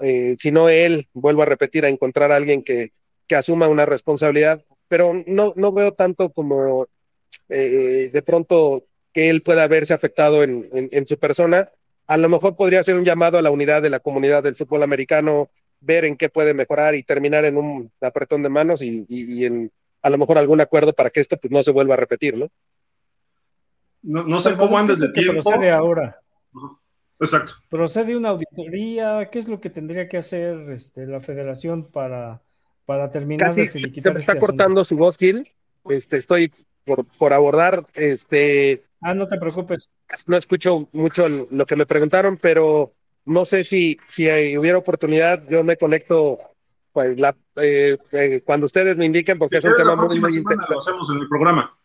eh, 0.00 0.36
si 0.38 0.50
no 0.50 0.68
él, 0.68 1.08
vuelvo 1.12 1.42
a 1.42 1.46
repetir, 1.46 1.84
a 1.84 1.88
encontrar 1.88 2.32
a 2.32 2.36
alguien 2.36 2.62
que, 2.62 2.92
que 3.26 3.36
asuma 3.36 3.68
una 3.68 3.86
responsabilidad, 3.86 4.64
pero 4.88 5.22
no, 5.26 5.52
no 5.56 5.72
veo 5.72 5.92
tanto 5.92 6.30
como 6.30 6.86
eh, 7.48 8.10
de 8.12 8.22
pronto 8.22 8.84
que 9.12 9.30
él 9.30 9.42
pueda 9.42 9.66
verse 9.68 9.94
afectado 9.94 10.42
en, 10.42 10.66
en, 10.72 10.88
en, 10.92 11.06
su 11.06 11.18
persona. 11.18 11.68
A 12.06 12.16
lo 12.16 12.28
mejor 12.28 12.56
podría 12.56 12.82
ser 12.82 12.96
un 12.96 13.04
llamado 13.04 13.38
a 13.38 13.42
la 13.42 13.50
unidad 13.50 13.82
de 13.82 13.90
la 13.90 14.00
comunidad 14.00 14.42
del 14.42 14.54
fútbol 14.54 14.82
americano, 14.82 15.50
ver 15.80 16.04
en 16.04 16.16
qué 16.16 16.28
puede 16.28 16.54
mejorar 16.54 16.94
y 16.94 17.02
terminar 17.02 17.44
en 17.44 17.56
un 17.56 17.90
apretón 18.00 18.42
de 18.42 18.48
manos 18.48 18.82
y, 18.82 19.06
y, 19.08 19.40
y 19.40 19.44
en 19.46 19.72
a 20.02 20.10
lo 20.10 20.18
mejor 20.18 20.38
algún 20.38 20.60
acuerdo 20.60 20.92
para 20.92 21.10
que 21.10 21.20
esto 21.20 21.36
pues, 21.36 21.50
no 21.50 21.62
se 21.62 21.70
vuelva 21.70 21.94
a 21.94 21.98
repetir, 21.98 22.38
¿no? 22.38 22.48
No, 24.02 24.24
no 24.24 24.40
sé 24.40 24.56
cómo 24.56 24.78
andes 24.78 24.98
de 24.98 25.10
tiempo. 25.10 25.42
ahora. 25.72 26.20
Exacto. 27.20 27.52
¿Procede 27.68 28.16
una 28.16 28.30
auditoría? 28.30 29.28
¿Qué 29.30 29.38
es 29.38 29.48
lo 29.48 29.60
que 29.60 29.68
tendría 29.68 30.08
que 30.08 30.16
hacer 30.16 30.70
este, 30.70 31.06
la 31.06 31.20
federación 31.20 31.84
para, 31.90 32.42
para 32.86 33.10
terminar 33.10 33.50
Casi 33.50 33.62
de 33.62 33.68
finiquitar? 33.68 34.02
Se 34.02 34.14
me 34.14 34.20
está 34.20 34.32
este 34.32 34.40
cortando 34.40 34.84
su 34.84 34.96
voz, 34.96 35.18
Gil. 35.18 35.46
Este, 35.88 36.16
estoy 36.16 36.50
por, 36.84 37.04
por 37.18 37.34
abordar. 37.34 37.84
Este, 37.94 38.82
ah, 39.02 39.12
no 39.12 39.26
te 39.26 39.38
preocupes. 39.38 39.90
No 40.26 40.36
escucho 40.38 40.88
mucho 40.92 41.28
lo 41.28 41.66
que 41.66 41.76
me 41.76 41.84
preguntaron, 41.84 42.38
pero 42.38 42.90
no 43.26 43.44
sé 43.44 43.64
si, 43.64 44.00
si 44.08 44.30
hay, 44.30 44.56
hubiera 44.56 44.78
oportunidad, 44.78 45.46
yo 45.48 45.62
me 45.62 45.76
conecto 45.76 46.38
pues, 46.92 47.20
la, 47.20 47.34
eh, 47.56 47.98
eh, 48.12 48.40
cuando 48.46 48.64
ustedes 48.64 48.96
me 48.96 49.04
indiquen, 49.04 49.38
porque 49.38 49.58
es 49.58 49.64
un 49.64 49.74
tema 49.74 49.94
muy, 49.94 50.18
muy 50.18 50.36
interesante. 50.36 50.72
Lo 50.72 50.80
hacemos 50.80 51.10
en 51.10 51.18
el 51.18 51.28
programa. 51.28 51.78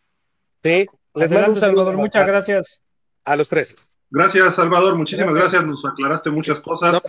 Sí, 0.62 0.70
les 0.70 0.86
Adelante, 1.14 1.34
mando 1.34 1.52
un 1.52 1.60
saludo. 1.60 1.76
Salvador, 1.80 1.96
muchas 1.98 2.26
gracias. 2.26 2.82
A 3.24 3.36
los 3.36 3.48
tres. 3.48 3.76
Gracias, 4.10 4.54
Salvador. 4.54 4.96
Muchísimas 4.96 5.34
gracias. 5.34 5.66
Nos 5.66 5.84
aclaraste 5.84 6.30
muchas 6.30 6.60
cosas. 6.60 7.02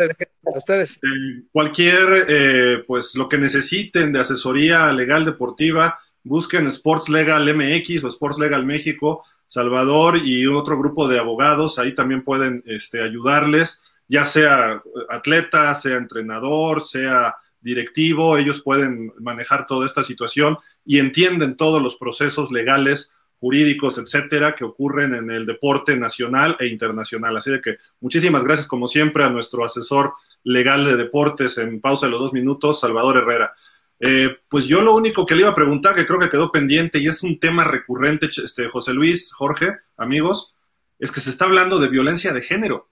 ustedes. 0.44 0.98
Eh, 0.98 1.44
cualquier, 1.52 2.26
eh, 2.28 2.84
pues 2.88 3.16
lo 3.16 3.30
que 3.30 3.38
necesiten 3.38 4.12
de 4.12 4.20
asesoría 4.20 4.92
legal 4.92 5.24
deportiva, 5.26 6.00
busquen 6.24 6.68
Sports 6.68 7.10
Legal 7.10 7.54
MX 7.56 8.04
o 8.04 8.08
Sports 8.08 8.40
Legal 8.40 8.66
México, 8.66 9.24
Salvador 9.46 10.18
y 10.18 10.48
otro 10.48 10.78
grupo 10.78 11.08
de 11.08 11.20
abogados. 11.20 11.78
Ahí 11.78 11.94
también 11.94 12.24
pueden 12.24 12.64
este, 12.66 13.02
ayudarles, 13.02 13.84
ya 14.08 14.26
sea 14.26 14.82
atleta, 15.10 15.74
sea 15.76 15.98
entrenador, 15.98 16.82
sea 16.82 17.36
directivo. 17.62 18.38
Ellos 18.38 18.62
pueden 18.62 19.14
manejar 19.20 19.68
toda 19.68 19.86
esta 19.86 20.04
situación 20.04 20.58
y 20.86 21.00
entienden 21.00 21.58
todos 21.58 21.82
los 21.82 21.96
procesos 21.96 22.52
legales 22.52 23.12
jurídicos, 23.40 23.98
etcétera, 23.98 24.56
que 24.56 24.64
ocurren 24.64 25.14
en 25.14 25.30
el 25.30 25.46
deporte 25.46 25.96
nacional 25.98 26.56
e 26.60 26.68
internacional. 26.68 27.38
Así 27.38 27.52
de 27.52 27.62
que 27.62 27.78
muchísimas 28.00 28.44
gracias, 28.44 28.68
como 28.68 28.88
siempre, 28.88 29.24
a 29.24 29.30
nuestro 29.30 29.64
asesor 29.64 30.14
legal 30.44 30.86
de 30.86 30.96
deportes 30.96 31.58
en 31.58 31.80
pausa 31.80 32.08
de 32.08 32.14
los 32.14 32.22
dos 32.22 32.34
minutos, 32.34 32.80
Salvador 32.80 33.18
Herrera. 33.18 33.54
Eh, 34.00 34.38
pues 34.48 34.66
yo 34.66 34.82
lo 34.82 34.96
único 34.96 35.26
que 35.26 35.36
le 35.36 35.42
iba 35.42 35.52
a 35.52 35.56
preguntar, 35.56 35.96
que 35.96 36.06
creo 36.06 36.20
que 36.20 36.30
quedó 36.30 36.52
pendiente 36.52 37.00
y 37.00 37.08
es 37.08 37.24
un 37.24 37.40
tema 37.40 37.64
recurrente, 37.64 38.30
este, 38.44 38.68
José 38.68 38.94
Luis, 38.94 39.32
Jorge, 39.34 39.78
amigos, 39.98 40.54
es 41.00 41.12
que 41.12 41.22
se 41.22 41.30
está 41.30 41.46
hablando 41.46 41.80
de 41.80 41.90
violencia 41.90 42.34
de 42.34 42.42
género, 42.42 42.90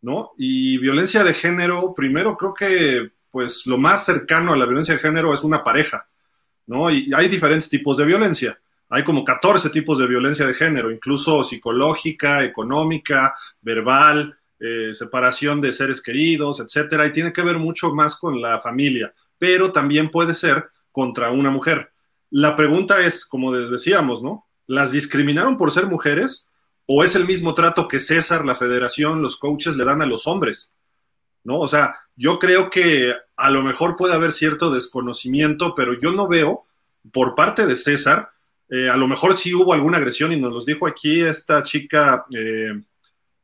¿no? 0.00 0.32
Y 0.38 0.78
violencia 0.78 1.24
de 1.24 1.34
género, 1.34 1.92
primero 1.94 2.36
creo 2.36 2.54
que 2.54 3.12
pues 3.30 3.66
lo 3.66 3.78
más 3.78 4.04
cercano 4.04 4.52
a 4.52 4.56
la 4.56 4.66
violencia 4.66 4.94
de 4.94 5.00
género 5.00 5.32
es 5.32 5.42
una 5.42 5.64
pareja, 5.64 6.08
¿no? 6.66 6.90
Y 6.90 7.12
hay 7.14 7.28
diferentes 7.28 7.68
tipos 7.68 7.96
de 7.96 8.04
violencia 8.04 8.58
hay 8.92 9.04
como 9.04 9.24
14 9.24 9.70
tipos 9.70 9.98
de 9.98 10.06
violencia 10.06 10.46
de 10.46 10.52
género, 10.52 10.90
incluso 10.90 11.42
psicológica, 11.44 12.44
económica, 12.44 13.34
verbal, 13.62 14.36
eh, 14.60 14.92
separación 14.92 15.62
de 15.62 15.72
seres 15.72 16.02
queridos, 16.02 16.60
etcétera, 16.60 17.06
y 17.06 17.12
tiene 17.12 17.32
que 17.32 17.40
ver 17.40 17.56
mucho 17.56 17.94
más 17.94 18.16
con 18.16 18.42
la 18.42 18.60
familia, 18.60 19.14
pero 19.38 19.72
también 19.72 20.10
puede 20.10 20.34
ser 20.34 20.68
contra 20.90 21.30
una 21.30 21.50
mujer. 21.50 21.90
La 22.28 22.54
pregunta 22.54 23.00
es, 23.00 23.24
como 23.24 23.50
decíamos, 23.52 24.22
¿no? 24.22 24.46
¿Las 24.66 24.92
discriminaron 24.92 25.56
por 25.56 25.72
ser 25.72 25.86
mujeres 25.86 26.46
o 26.84 27.02
es 27.02 27.14
el 27.14 27.24
mismo 27.24 27.54
trato 27.54 27.88
que 27.88 27.98
César, 27.98 28.44
la 28.44 28.56
federación, 28.56 29.22
los 29.22 29.38
coaches 29.38 29.74
le 29.74 29.86
dan 29.86 30.02
a 30.02 30.06
los 30.06 30.26
hombres? 30.26 30.76
¿No? 31.44 31.60
O 31.60 31.66
sea, 31.66 31.96
yo 32.14 32.38
creo 32.38 32.68
que 32.68 33.14
a 33.36 33.50
lo 33.50 33.62
mejor 33.62 33.96
puede 33.96 34.12
haber 34.12 34.32
cierto 34.32 34.70
desconocimiento, 34.70 35.74
pero 35.74 35.98
yo 35.98 36.12
no 36.12 36.28
veo 36.28 36.66
por 37.10 37.34
parte 37.34 37.66
de 37.66 37.74
César 37.74 38.32
eh, 38.74 38.88
a 38.88 38.96
lo 38.96 39.06
mejor 39.06 39.36
sí 39.36 39.52
hubo 39.52 39.74
alguna 39.74 39.98
agresión 39.98 40.32
y 40.32 40.40
nos 40.40 40.50
los 40.50 40.64
dijo 40.64 40.86
aquí 40.86 41.20
esta 41.20 41.62
chica 41.62 42.24
eh, 42.34 42.72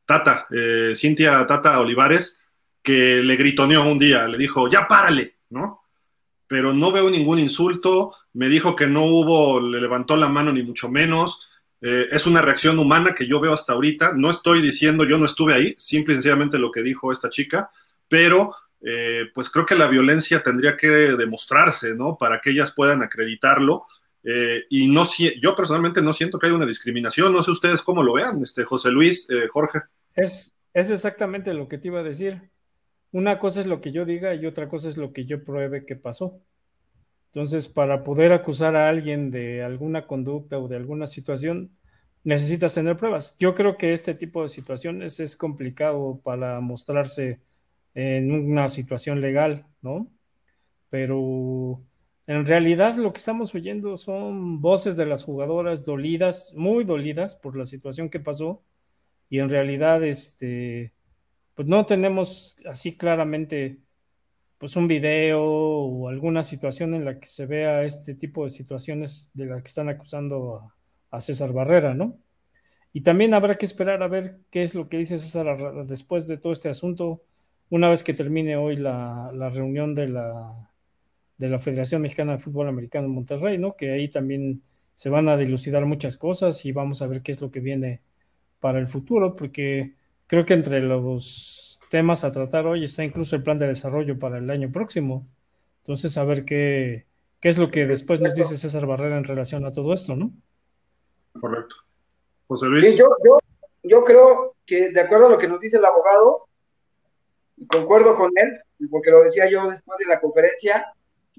Tata, 0.03 0.47
eh, 0.49 0.93
Cintia 0.95 1.45
Tata 1.45 1.79
Olivares, 1.79 2.39
que 2.81 3.21
le 3.21 3.35
gritoneó 3.35 3.83
un 3.83 3.99
día, 3.99 4.27
le 4.27 4.39
dijo, 4.39 4.67
ya 4.67 4.87
párale, 4.87 5.35
¿no? 5.51 5.81
Pero 6.47 6.73
no 6.73 6.91
veo 6.91 7.11
ningún 7.11 7.37
insulto, 7.37 8.15
me 8.33 8.49
dijo 8.49 8.75
que 8.75 8.87
no 8.87 9.05
hubo, 9.05 9.61
le 9.61 9.79
levantó 9.79 10.17
la 10.17 10.29
mano 10.29 10.51
ni 10.51 10.63
mucho 10.63 10.89
menos, 10.89 11.47
es 11.81 12.25
una 12.25 12.41
reacción 12.41 12.77
humana 12.77 13.13
que 13.15 13.27
yo 13.27 13.39
veo 13.39 13.53
hasta 13.53 13.73
ahorita, 13.73 14.13
no 14.13 14.29
estoy 14.31 14.61
diciendo, 14.61 15.05
yo 15.05 15.17
no 15.17 15.25
estuve 15.25 15.53
ahí, 15.53 15.75
simple 15.77 16.13
y 16.13 16.17
sencillamente 16.17 16.57
lo 16.57 16.71
que 16.71 16.81
dijo 16.81 17.11
esta 17.11 17.29
chica, 17.29 17.69
pero 18.07 18.55
pues 19.33 19.49
creo 19.49 19.65
que 19.65 19.75
la 19.75 19.87
violencia 19.87 20.41
tendría 20.41 20.75
que 20.75 20.87
demostrarse, 20.87 21.95
¿no? 21.95 22.17
Para 22.17 22.41
que 22.41 22.49
ellas 22.49 22.71
puedan 22.71 23.03
acreditarlo 23.03 23.85
eh, 24.23 24.63
y 24.69 24.87
no 24.87 25.05
yo 25.41 25.55
personalmente 25.55 26.01
no 26.01 26.13
siento 26.13 26.39
que 26.39 26.47
haya 26.47 26.55
una 26.55 26.65
discriminación. 26.65 27.33
No 27.33 27.43
sé 27.43 27.51
ustedes 27.51 27.81
cómo 27.81 28.03
lo 28.03 28.13
vean, 28.13 28.41
este 28.41 28.63
José 28.63 28.91
Luis, 28.91 29.29
eh, 29.29 29.47
Jorge. 29.51 29.79
Es, 30.15 30.55
es 30.73 30.89
exactamente 30.89 31.53
lo 31.53 31.67
que 31.67 31.77
te 31.77 31.87
iba 31.87 31.99
a 31.99 32.03
decir. 32.03 32.49
Una 33.11 33.39
cosa 33.39 33.61
es 33.61 33.67
lo 33.67 33.81
que 33.81 33.91
yo 33.91 34.05
diga 34.05 34.35
y 34.35 34.45
otra 34.45 34.69
cosa 34.69 34.89
es 34.89 34.97
lo 34.97 35.13
que 35.13 35.25
yo 35.25 35.43
pruebe 35.43 35.85
que 35.85 35.95
pasó. 35.95 36.41
Entonces, 37.27 37.67
para 37.67 38.03
poder 38.03 38.31
acusar 38.31 38.75
a 38.75 38.89
alguien 38.89 39.31
de 39.31 39.63
alguna 39.63 40.07
conducta 40.07 40.57
o 40.57 40.67
de 40.67 40.75
alguna 40.75 41.07
situación, 41.07 41.71
necesitas 42.23 42.73
tener 42.73 42.97
pruebas. 42.97 43.37
Yo 43.39 43.53
creo 43.53 43.77
que 43.77 43.93
este 43.93 44.15
tipo 44.15 44.41
de 44.43 44.49
situaciones 44.49 45.19
es 45.19 45.35
complicado 45.35 46.19
para 46.23 46.59
mostrarse 46.59 47.39
en 47.93 48.31
una 48.31 48.69
situación 48.69 49.21
legal, 49.21 49.65
¿no? 49.81 50.11
Pero 50.89 51.83
en 52.29 52.45
realidad 52.45 52.95
lo 52.95 53.11
que 53.11 53.17
estamos 53.17 53.55
oyendo 53.55 53.97
son 53.97 54.61
voces 54.61 54.95
de 54.95 55.07
las 55.07 55.23
jugadoras 55.23 55.83
dolidas, 55.83 56.53
muy 56.55 56.83
dolidas 56.83 57.35
por 57.35 57.57
la 57.57 57.65
situación 57.65 58.07
que 58.07 58.19
pasó 58.19 58.63
y 59.29 59.39
en 59.39 59.49
realidad 59.49 60.03
este 60.03 60.93
pues 61.55 61.67
no 61.67 61.87
tenemos 61.87 62.57
así 62.67 62.95
claramente 62.97 63.79
pues 64.59 64.75
un 64.75 64.87
video 64.87 65.41
o 65.43 66.07
alguna 66.07 66.43
situación 66.43 66.93
en 66.93 67.05
la 67.05 67.19
que 67.19 67.25
se 67.25 67.47
vea 67.47 67.83
este 67.83 68.13
tipo 68.13 68.43
de 68.43 68.51
situaciones 68.51 69.31
de 69.33 69.47
las 69.47 69.63
que 69.63 69.69
están 69.69 69.89
acusando 69.89 70.71
a, 71.09 71.21
César 71.21 71.51
Barrera, 71.51 71.95
¿no? 71.95 72.19
Y 72.93 73.01
también 73.01 73.33
habrá 73.33 73.55
que 73.55 73.65
esperar 73.65 74.03
a 74.03 74.07
ver 74.07 74.41
qué 74.51 74.61
es 74.63 74.75
lo 74.75 74.87
que 74.87 74.97
dice 74.97 75.17
César 75.17 75.85
después 75.87 76.27
de 76.27 76.37
todo 76.37 76.53
este 76.53 76.69
asunto, 76.69 77.23
una 77.69 77.89
vez 77.89 78.03
que 78.03 78.13
termine 78.13 78.55
hoy 78.55 78.75
la 78.75 79.49
reunión 79.51 79.95
de 79.95 80.09
la 80.09 80.68
de 81.39 81.47
la 81.47 81.57
Federación 81.57 82.01
Mexicana 82.01 82.33
de 82.33 82.39
Fútbol 82.39 82.67
Americano 82.67 83.07
en 83.07 83.13
Monterrey, 83.13 83.57
¿no? 83.57 83.75
Que 83.75 83.91
ahí 83.91 84.09
también 84.09 84.61
se 84.93 85.09
van 85.09 85.29
a 85.29 85.37
dilucidar 85.37 85.85
muchas 85.85 86.17
cosas 86.17 86.65
y 86.65 86.73
vamos 86.73 87.01
a 87.01 87.07
ver 87.07 87.21
qué 87.21 87.31
es 87.31 87.39
lo 87.41 87.49
que 87.49 87.61
viene 87.61 88.01
para 88.59 88.77
el 88.77 88.87
futuro, 88.87 89.37
porque 89.37 89.95
creo 90.27 90.45
que 90.45 90.53
entre 90.53 90.81
los 90.81 91.79
temas 91.89 92.25
a 92.25 92.31
tratar 92.31 92.67
hoy 92.67 92.83
está 92.83 93.05
incluso 93.05 93.37
el 93.37 93.43
plan 93.43 93.57
de 93.57 93.67
desarrollo 93.67 94.19
para 94.19 94.37
el 94.37 94.49
año 94.49 94.69
próximo. 94.69 95.25
Entonces, 95.81 96.17
a 96.17 96.25
ver 96.25 96.43
qué, 96.43 97.05
qué 97.39 97.47
es 97.47 97.57
lo 97.57 97.71
que 97.71 97.87
después 97.87 98.19
nos 98.19 98.35
dice 98.35 98.57
César 98.57 98.85
Barrera 98.85 99.17
en 99.17 99.23
relación 99.23 99.65
a 99.65 99.71
todo 99.71 99.93
esto, 99.93 100.17
¿no? 100.17 100.33
Correcto. 101.39 101.77
José 102.47 102.65
Luis. 102.65 102.97
yo, 102.97 103.07
yo, 103.23 103.37
yo 103.83 104.03
creo 104.03 104.55
que 104.65 104.89
de 104.91 104.99
acuerdo 104.99 105.27
a 105.27 105.29
lo 105.29 105.37
que 105.37 105.47
nos 105.47 105.61
dice 105.61 105.77
el 105.77 105.85
abogado, 105.85 106.47
y 107.55 107.65
concuerdo 107.67 108.17
con 108.17 108.31
él, 108.35 108.59
porque 108.91 109.11
lo 109.11 109.23
decía 109.23 109.49
yo 109.49 109.69
después 109.69 109.97
de 109.99 110.05
la 110.05 110.19
conferencia, 110.19 110.85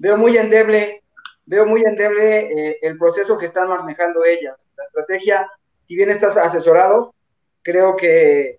veo 0.01 0.17
muy 0.17 0.35
endeble, 0.35 1.03
veo 1.45 1.65
muy 1.67 1.83
endeble 1.83 2.39
eh, 2.39 2.77
el 2.81 2.97
proceso 2.97 3.37
que 3.37 3.45
están 3.45 3.69
manejando 3.69 4.25
ellas. 4.25 4.67
La 4.75 4.85
estrategia, 4.85 5.47
si 5.87 5.95
bien 5.95 6.09
estás 6.09 6.35
asesorado, 6.37 7.13
creo 7.61 7.95
que 7.95 8.57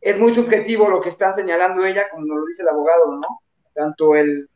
es 0.00 0.18
muy 0.20 0.32
subjetivo 0.32 0.88
lo 0.88 1.00
que 1.00 1.08
están 1.08 1.34
señalando 1.34 1.84
ella, 1.84 2.08
como 2.10 2.26
nos 2.26 2.38
lo 2.38 2.46
dice 2.46 2.62
el 2.62 2.68
abogado, 2.68 3.18
¿no? 3.18 3.40
Tanto 3.74 4.14
el, 4.14 4.48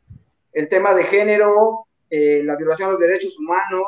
tema 0.69 0.95
de 0.95 1.03
género, 1.03 1.87
eh, 2.09 2.41
la 2.43 2.55
violación 2.55 2.87
de 2.87 2.93
los 2.93 3.01
derechos 3.01 3.37
humanos, 3.37 3.83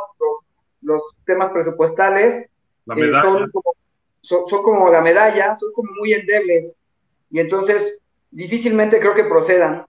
los, 0.82 1.02
temas 1.26 1.52
presupuestales, 1.52 2.50
eh, 2.98 3.12
son, 3.22 3.50
como, 3.50 3.74
son, 4.22 4.64
como 4.64 4.92
la 4.92 5.02
medalla, 5.02 5.58
son 5.58 5.72
como 5.72 5.90
muy 6.00 6.14
endebles. 6.14 6.74
Y 7.32 7.40
entonces, 7.40 8.00
difícilmente 8.30 9.00
creo 9.00 9.16
que 9.16 9.24
procedan. 9.24 9.86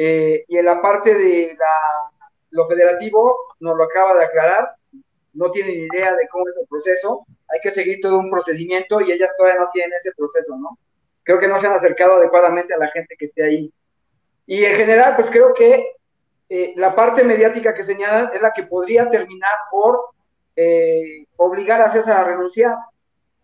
Eh, 0.00 0.44
y 0.46 0.56
en 0.56 0.64
la 0.64 0.80
parte 0.80 1.12
de 1.12 1.58
lo 2.50 2.68
federativo, 2.68 3.36
nos 3.58 3.76
lo 3.76 3.82
acaba 3.82 4.14
de 4.14 4.26
aclarar, 4.26 4.70
no 5.32 5.50
tienen 5.50 5.88
idea 5.92 6.14
de 6.14 6.28
cómo 6.28 6.48
es 6.48 6.56
el 6.56 6.68
proceso, 6.68 7.26
hay 7.48 7.58
que 7.60 7.72
seguir 7.72 7.98
todo 8.00 8.20
un 8.20 8.30
procedimiento 8.30 9.00
y 9.00 9.10
ellas 9.10 9.34
todavía 9.36 9.58
no 9.58 9.68
tienen 9.72 9.92
ese 9.98 10.12
proceso, 10.16 10.56
¿no? 10.56 10.78
Creo 11.24 11.40
que 11.40 11.48
no 11.48 11.58
se 11.58 11.66
han 11.66 11.72
acercado 11.72 12.12
adecuadamente 12.12 12.74
a 12.74 12.78
la 12.78 12.86
gente 12.90 13.16
que 13.18 13.26
esté 13.26 13.42
ahí. 13.42 13.72
Y 14.46 14.64
en 14.64 14.76
general, 14.76 15.16
pues 15.16 15.30
creo 15.32 15.52
que 15.52 15.96
eh, 16.48 16.74
la 16.76 16.94
parte 16.94 17.24
mediática 17.24 17.74
que 17.74 17.82
señalan 17.82 18.30
es 18.32 18.40
la 18.40 18.52
que 18.52 18.62
podría 18.62 19.10
terminar 19.10 19.56
por 19.68 19.98
eh, 20.54 21.26
obligar 21.38 21.82
a 21.82 21.90
César 21.90 22.20
a 22.20 22.24
renunciar. 22.24 22.76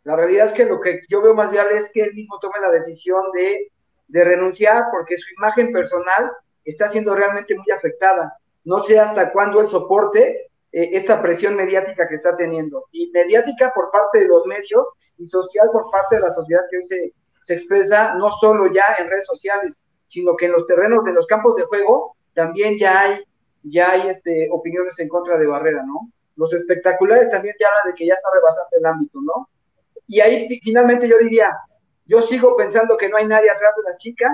La 0.04 0.14
realidad 0.14 0.46
es 0.46 0.52
que 0.52 0.66
lo 0.66 0.80
que 0.80 1.00
yo 1.08 1.20
veo 1.20 1.34
más 1.34 1.50
viable 1.50 1.78
es 1.78 1.90
que 1.92 2.02
él 2.02 2.14
mismo 2.14 2.38
tome 2.38 2.60
la 2.60 2.70
decisión 2.70 3.24
de, 3.32 3.72
de 4.06 4.22
renunciar 4.22 4.84
porque 4.92 5.18
su 5.18 5.34
imagen 5.34 5.72
personal 5.72 6.30
está 6.64 6.88
siendo 6.88 7.14
realmente 7.14 7.54
muy 7.56 7.70
afectada. 7.70 8.36
No 8.64 8.80
sé 8.80 8.98
hasta 8.98 9.32
cuándo 9.32 9.60
él 9.60 9.68
soporte 9.68 10.48
eh, 10.72 10.90
esta 10.92 11.20
presión 11.22 11.54
mediática 11.56 12.08
que 12.08 12.14
está 12.14 12.36
teniendo. 12.36 12.86
Y 12.92 13.10
mediática 13.10 13.72
por 13.74 13.90
parte 13.90 14.20
de 14.20 14.28
los 14.28 14.46
medios 14.46 14.86
y 15.18 15.26
social 15.26 15.68
por 15.72 15.90
parte 15.90 16.16
de 16.16 16.22
la 16.22 16.30
sociedad 16.30 16.62
que 16.70 16.78
hoy 16.78 16.82
se, 16.82 17.12
se 17.44 17.54
expresa 17.54 18.14
no 18.14 18.30
solo 18.30 18.72
ya 18.72 18.96
en 18.98 19.08
redes 19.08 19.26
sociales, 19.26 19.74
sino 20.06 20.34
que 20.36 20.46
en 20.46 20.52
los 20.52 20.66
terrenos 20.66 21.04
de 21.04 21.12
los 21.12 21.26
campos 21.26 21.56
de 21.56 21.64
juego 21.64 22.16
también 22.32 22.78
ya 22.78 23.00
hay, 23.00 23.24
ya 23.62 23.92
hay 23.92 24.08
este, 24.08 24.48
opiniones 24.50 24.98
en 24.98 25.08
contra 25.08 25.38
de 25.38 25.46
Barrera, 25.46 25.82
¿no? 25.86 26.10
Los 26.36 26.52
espectaculares 26.52 27.30
también 27.30 27.54
te 27.58 27.64
hablan 27.64 27.92
de 27.92 27.94
que 27.94 28.06
ya 28.06 28.14
está 28.14 28.28
rebasando 28.32 28.70
el 28.78 28.86
ámbito, 28.86 29.20
¿no? 29.22 29.48
Y 30.06 30.20
ahí 30.20 30.48
finalmente 30.60 31.08
yo 31.08 31.18
diría, 31.18 31.56
yo 32.06 32.20
sigo 32.20 32.56
pensando 32.56 32.96
que 32.96 33.08
no 33.08 33.16
hay 33.16 33.26
nadie 33.26 33.50
atrás 33.50 33.72
de 33.76 33.90
las 33.90 33.98
chicas, 33.98 34.32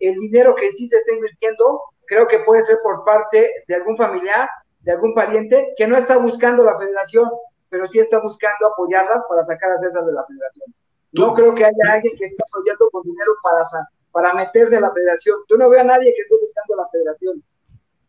el 0.00 0.14
dinero 0.20 0.54
que 0.54 0.70
sí 0.72 0.88
se 0.88 0.96
está 0.96 1.12
invirtiendo, 1.12 1.82
creo 2.06 2.26
que 2.28 2.40
puede 2.40 2.62
ser 2.62 2.78
por 2.82 3.04
parte 3.04 3.50
de 3.66 3.74
algún 3.74 3.96
familiar, 3.96 4.48
de 4.80 4.92
algún 4.92 5.14
pariente, 5.14 5.74
que 5.76 5.86
no 5.86 5.96
está 5.96 6.18
buscando 6.18 6.64
la 6.64 6.78
federación, 6.78 7.28
pero 7.68 7.86
sí 7.88 7.98
está 7.98 8.20
buscando 8.20 8.68
apoyarlas 8.68 9.22
para 9.28 9.44
sacar 9.44 9.72
a 9.72 9.78
César 9.78 10.04
de 10.04 10.12
la 10.12 10.24
federación. 10.24 10.74
No 11.12 11.34
creo 11.34 11.54
que 11.54 11.64
haya 11.64 11.92
alguien 11.92 12.16
que 12.16 12.26
esté 12.26 12.42
apoyando 12.42 12.88
con 12.90 13.02
dinero 13.02 13.32
para, 13.42 13.64
para 14.12 14.34
meterse 14.34 14.76
en 14.76 14.82
la 14.82 14.92
federación. 14.92 15.38
Yo 15.48 15.56
no 15.56 15.68
veo 15.68 15.80
a 15.80 15.84
nadie 15.84 16.14
que 16.14 16.22
esté 16.22 16.34
buscando 16.34 16.76
la 16.76 16.88
federación, 16.88 17.42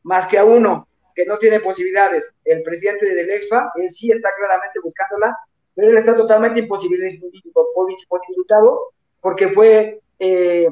más 0.04 0.28
que 0.28 0.38
a 0.38 0.46
uno 0.46 0.88
que 1.16 1.26
no 1.26 1.38
tiene 1.40 1.60
posibilidades. 1.60 2.36
El 2.46 2.62
presidente 2.62 3.14
del 3.14 3.30
EXFA, 3.30 3.72
él 3.76 3.92
sí 3.92 4.12
está 4.12 4.30
claramente 4.38 4.80
buscándola, 4.84 5.36
pero 5.74 5.90
él 5.90 5.98
está 5.98 6.16
totalmente 6.16 6.60
imposibilitado 6.60 8.92
porque 9.20 9.50
fue 9.50 10.00
eh, 10.20 10.70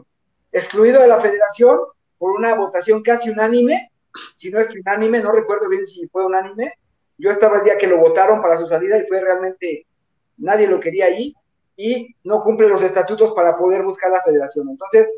excluido 0.56 1.02
de 1.02 1.08
la 1.08 1.20
federación 1.20 1.80
por 2.18 2.32
una 2.32 2.56
votación 2.56 3.04
casi 3.04 3.30
unánime, 3.30 3.92
si 4.38 4.50
no 4.50 4.60
es 4.60 4.68
que 4.68 4.80
unánime, 4.80 5.20
no 5.20 5.32
recuerdo 5.32 5.68
bien 5.68 5.86
si 5.86 6.08
fue 6.08 6.26
unánime. 6.26 6.74
Yo 7.18 7.30
estaba 7.30 7.58
el 7.58 7.64
día 7.66 7.78
que 7.78 7.88
lo 7.88 7.98
votaron 7.98 8.42
para 8.42 8.58
su 8.58 8.68
salida 8.68 8.98
y 8.98 9.06
fue 9.08 9.20
realmente, 9.20 9.86
nadie 10.38 10.68
lo 10.68 10.80
quería 10.80 11.06
ahí 11.06 11.36
y 11.76 12.16
no 12.24 12.42
cumple 12.42 12.70
los 12.70 12.82
estatutos 12.82 13.34
para 13.34 13.58
poder 13.58 13.84
buscar 13.84 14.12
la 14.12 14.22
federación. 14.22 14.70
Entonces, 14.70 15.10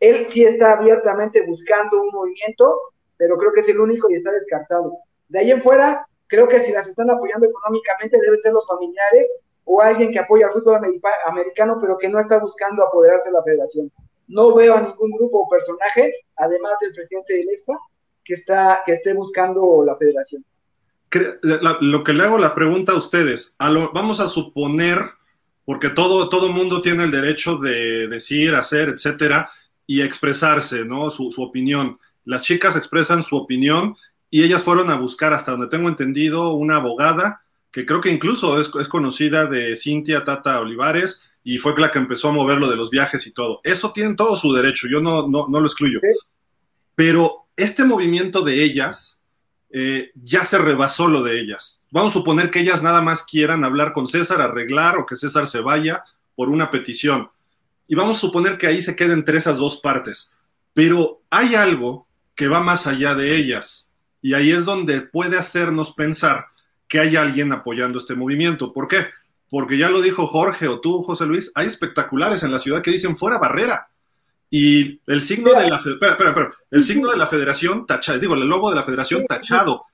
él 0.00 0.26
sí 0.28 0.44
está 0.44 0.72
abiertamente 0.72 1.46
buscando 1.46 2.02
un 2.02 2.10
movimiento, 2.12 2.76
pero 3.16 3.36
creo 3.38 3.52
que 3.52 3.60
es 3.60 3.68
el 3.68 3.80
único 3.80 4.10
y 4.10 4.14
está 4.14 4.32
descartado. 4.32 4.98
De 5.28 5.38
ahí 5.38 5.50
en 5.52 5.62
fuera, 5.62 6.06
creo 6.26 6.48
que 6.48 6.58
si 6.58 6.72
las 6.72 6.88
están 6.88 7.08
apoyando 7.10 7.46
económicamente 7.46 8.18
deben 8.20 8.40
ser 8.42 8.52
los 8.52 8.66
familiares 8.66 9.28
o 9.64 9.80
alguien 9.80 10.10
que 10.10 10.18
apoya 10.18 10.46
al 10.46 10.52
fútbol 10.52 10.80
americano, 11.26 11.78
pero 11.80 11.96
que 11.98 12.08
no 12.08 12.18
está 12.18 12.38
buscando 12.38 12.82
apoderarse 12.82 13.28
de 13.28 13.34
la 13.34 13.44
federación. 13.44 13.92
No 14.28 14.54
veo 14.54 14.76
a 14.76 14.80
ningún 14.80 15.10
grupo 15.12 15.40
o 15.40 15.48
personaje, 15.48 16.14
además 16.36 16.72
del 16.80 16.92
presidente 16.92 17.34
del 17.34 17.48
EFA, 17.50 17.78
que, 18.24 18.34
está, 18.34 18.82
que 18.86 18.92
esté 18.92 19.12
buscando 19.12 19.82
la 19.84 19.96
federación. 19.96 20.44
Lo 21.80 22.04
que 22.04 22.12
le 22.14 22.22
hago 22.22 22.38
la 22.38 22.54
pregunta 22.54 22.92
a 22.92 22.96
ustedes, 22.96 23.54
vamos 23.58 24.20
a 24.20 24.28
suponer 24.28 25.10
porque 25.64 25.90
todo, 25.90 26.28
todo 26.28 26.52
mundo 26.52 26.82
tiene 26.82 27.04
el 27.04 27.10
derecho 27.10 27.56
de 27.56 28.08
decir, 28.08 28.54
hacer, 28.54 28.88
etcétera, 28.88 29.50
y 29.86 30.00
expresarse, 30.02 30.84
¿no? 30.84 31.10
Su, 31.10 31.30
opinión. 31.38 31.98
Las 32.24 32.42
chicas 32.42 32.76
expresan 32.76 33.22
su 33.22 33.36
opinión 33.36 33.96
y 34.30 34.42
ellas 34.42 34.62
fueron 34.62 34.90
a 34.90 34.96
buscar, 34.96 35.32
hasta 35.32 35.52
donde 35.52 35.68
tengo 35.68 35.88
entendido, 35.88 36.54
una 36.54 36.76
abogada 36.76 37.42
que 37.70 37.86
creo 37.86 38.00
que 38.00 38.10
incluso 38.10 38.60
es, 38.60 38.68
conocida 38.88 39.46
de 39.46 39.76
Cintia 39.76 40.24
Tata 40.24 40.60
Olivares 40.60 41.24
y 41.44 41.58
fue 41.58 41.74
la 41.78 41.90
que 41.90 41.98
empezó 41.98 42.28
a 42.28 42.32
mover 42.32 42.58
lo 42.58 42.70
de 42.70 42.76
los 42.76 42.90
viajes 42.90 43.26
y 43.26 43.32
todo. 43.32 43.60
Eso 43.64 43.92
tienen 43.92 44.16
todo 44.16 44.36
su 44.36 44.52
derecho, 44.52 44.86
yo 44.90 45.00
no, 45.00 45.28
no, 45.28 45.48
no 45.48 45.60
lo 45.60 45.66
excluyo. 45.66 46.00
Pero 46.94 47.46
este 47.56 47.84
movimiento 47.84 48.42
de 48.42 48.62
ellas 48.62 49.18
eh, 49.70 50.10
ya 50.14 50.44
se 50.44 50.58
rebasó 50.58 51.08
lo 51.08 51.22
de 51.22 51.40
ellas. 51.40 51.82
Vamos 51.90 52.12
a 52.12 52.18
suponer 52.18 52.50
que 52.50 52.60
ellas 52.60 52.82
nada 52.82 53.00
más 53.00 53.22
quieran 53.22 53.64
hablar 53.64 53.92
con 53.92 54.06
César, 54.06 54.40
arreglar 54.40 54.98
o 54.98 55.06
que 55.06 55.16
César 55.16 55.46
se 55.46 55.60
vaya 55.60 56.04
por 56.36 56.50
una 56.50 56.70
petición. 56.70 57.30
Y 57.88 57.94
vamos 57.94 58.18
a 58.18 58.20
suponer 58.20 58.58
que 58.58 58.66
ahí 58.66 58.82
se 58.82 58.94
queden 58.94 59.18
entre 59.18 59.38
esas 59.38 59.58
dos 59.58 59.78
partes. 59.78 60.30
Pero 60.74 61.22
hay 61.30 61.54
algo 61.54 62.06
que 62.34 62.48
va 62.48 62.60
más 62.60 62.86
allá 62.86 63.14
de 63.14 63.34
ellas. 63.36 63.90
Y 64.20 64.34
ahí 64.34 64.50
es 64.50 64.64
donde 64.64 65.00
puede 65.00 65.38
hacernos 65.38 65.92
pensar 65.92 66.46
que 66.86 67.00
hay 67.00 67.16
alguien 67.16 67.52
apoyando 67.52 67.98
este 67.98 68.14
movimiento. 68.14 68.72
¿Por 68.72 68.88
qué? 68.88 69.06
Porque 69.52 69.76
ya 69.76 69.90
lo 69.90 70.00
dijo 70.00 70.26
Jorge 70.26 70.66
o 70.66 70.80
tú, 70.80 71.02
José 71.02 71.26
Luis, 71.26 71.52
hay 71.54 71.66
espectaculares 71.66 72.42
en 72.42 72.50
la 72.50 72.58
ciudad 72.58 72.80
que 72.80 72.90
dicen 72.90 73.18
fuera 73.18 73.36
barrera. 73.36 73.86
Y 74.48 74.98
el 75.06 75.20
signo 75.20 75.52
de 75.52 75.68
la 75.68 75.76
espera, 75.76 76.12
espera, 76.12 76.50
el 76.70 76.82
signo 76.82 77.10
de 77.10 77.18
la 77.18 77.26
federación 77.26 77.84
tachado, 77.84 78.18
digo, 78.18 78.32
el 78.32 78.48
logo 78.48 78.70
de 78.70 78.76
la 78.76 78.82
federación 78.82 79.26
tachado. 79.26 79.84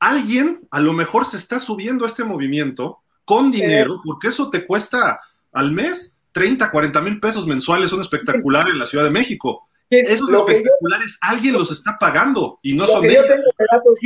Alguien 0.00 0.68
a 0.70 0.80
lo 0.80 0.92
mejor 0.92 1.24
se 1.24 1.38
está 1.38 1.58
subiendo 1.58 2.04
a 2.04 2.08
este 2.08 2.24
movimiento 2.24 2.98
con 3.24 3.50
dinero, 3.50 4.02
porque 4.04 4.28
eso 4.28 4.50
te 4.50 4.66
cuesta 4.66 5.18
al 5.52 5.72
mes 5.72 6.18
30, 6.32 6.70
40 6.70 7.00
mil 7.00 7.20
pesos 7.20 7.46
mensuales, 7.46 7.88
son 7.88 8.02
espectaculares 8.02 8.74
en 8.74 8.80
la 8.80 8.86
Ciudad 8.86 9.04
de 9.04 9.10
México. 9.10 9.66
Esos 9.88 10.28
espectaculares, 10.28 11.16
alguien 11.22 11.54
los 11.54 11.72
está 11.72 11.96
pagando 11.98 12.58
y 12.60 12.74
no 12.74 12.86
son 12.86 13.00
que 13.00 13.14
yo 13.14 13.22
tengo 13.22 13.32
de 13.56 13.66
datos, 13.72 13.98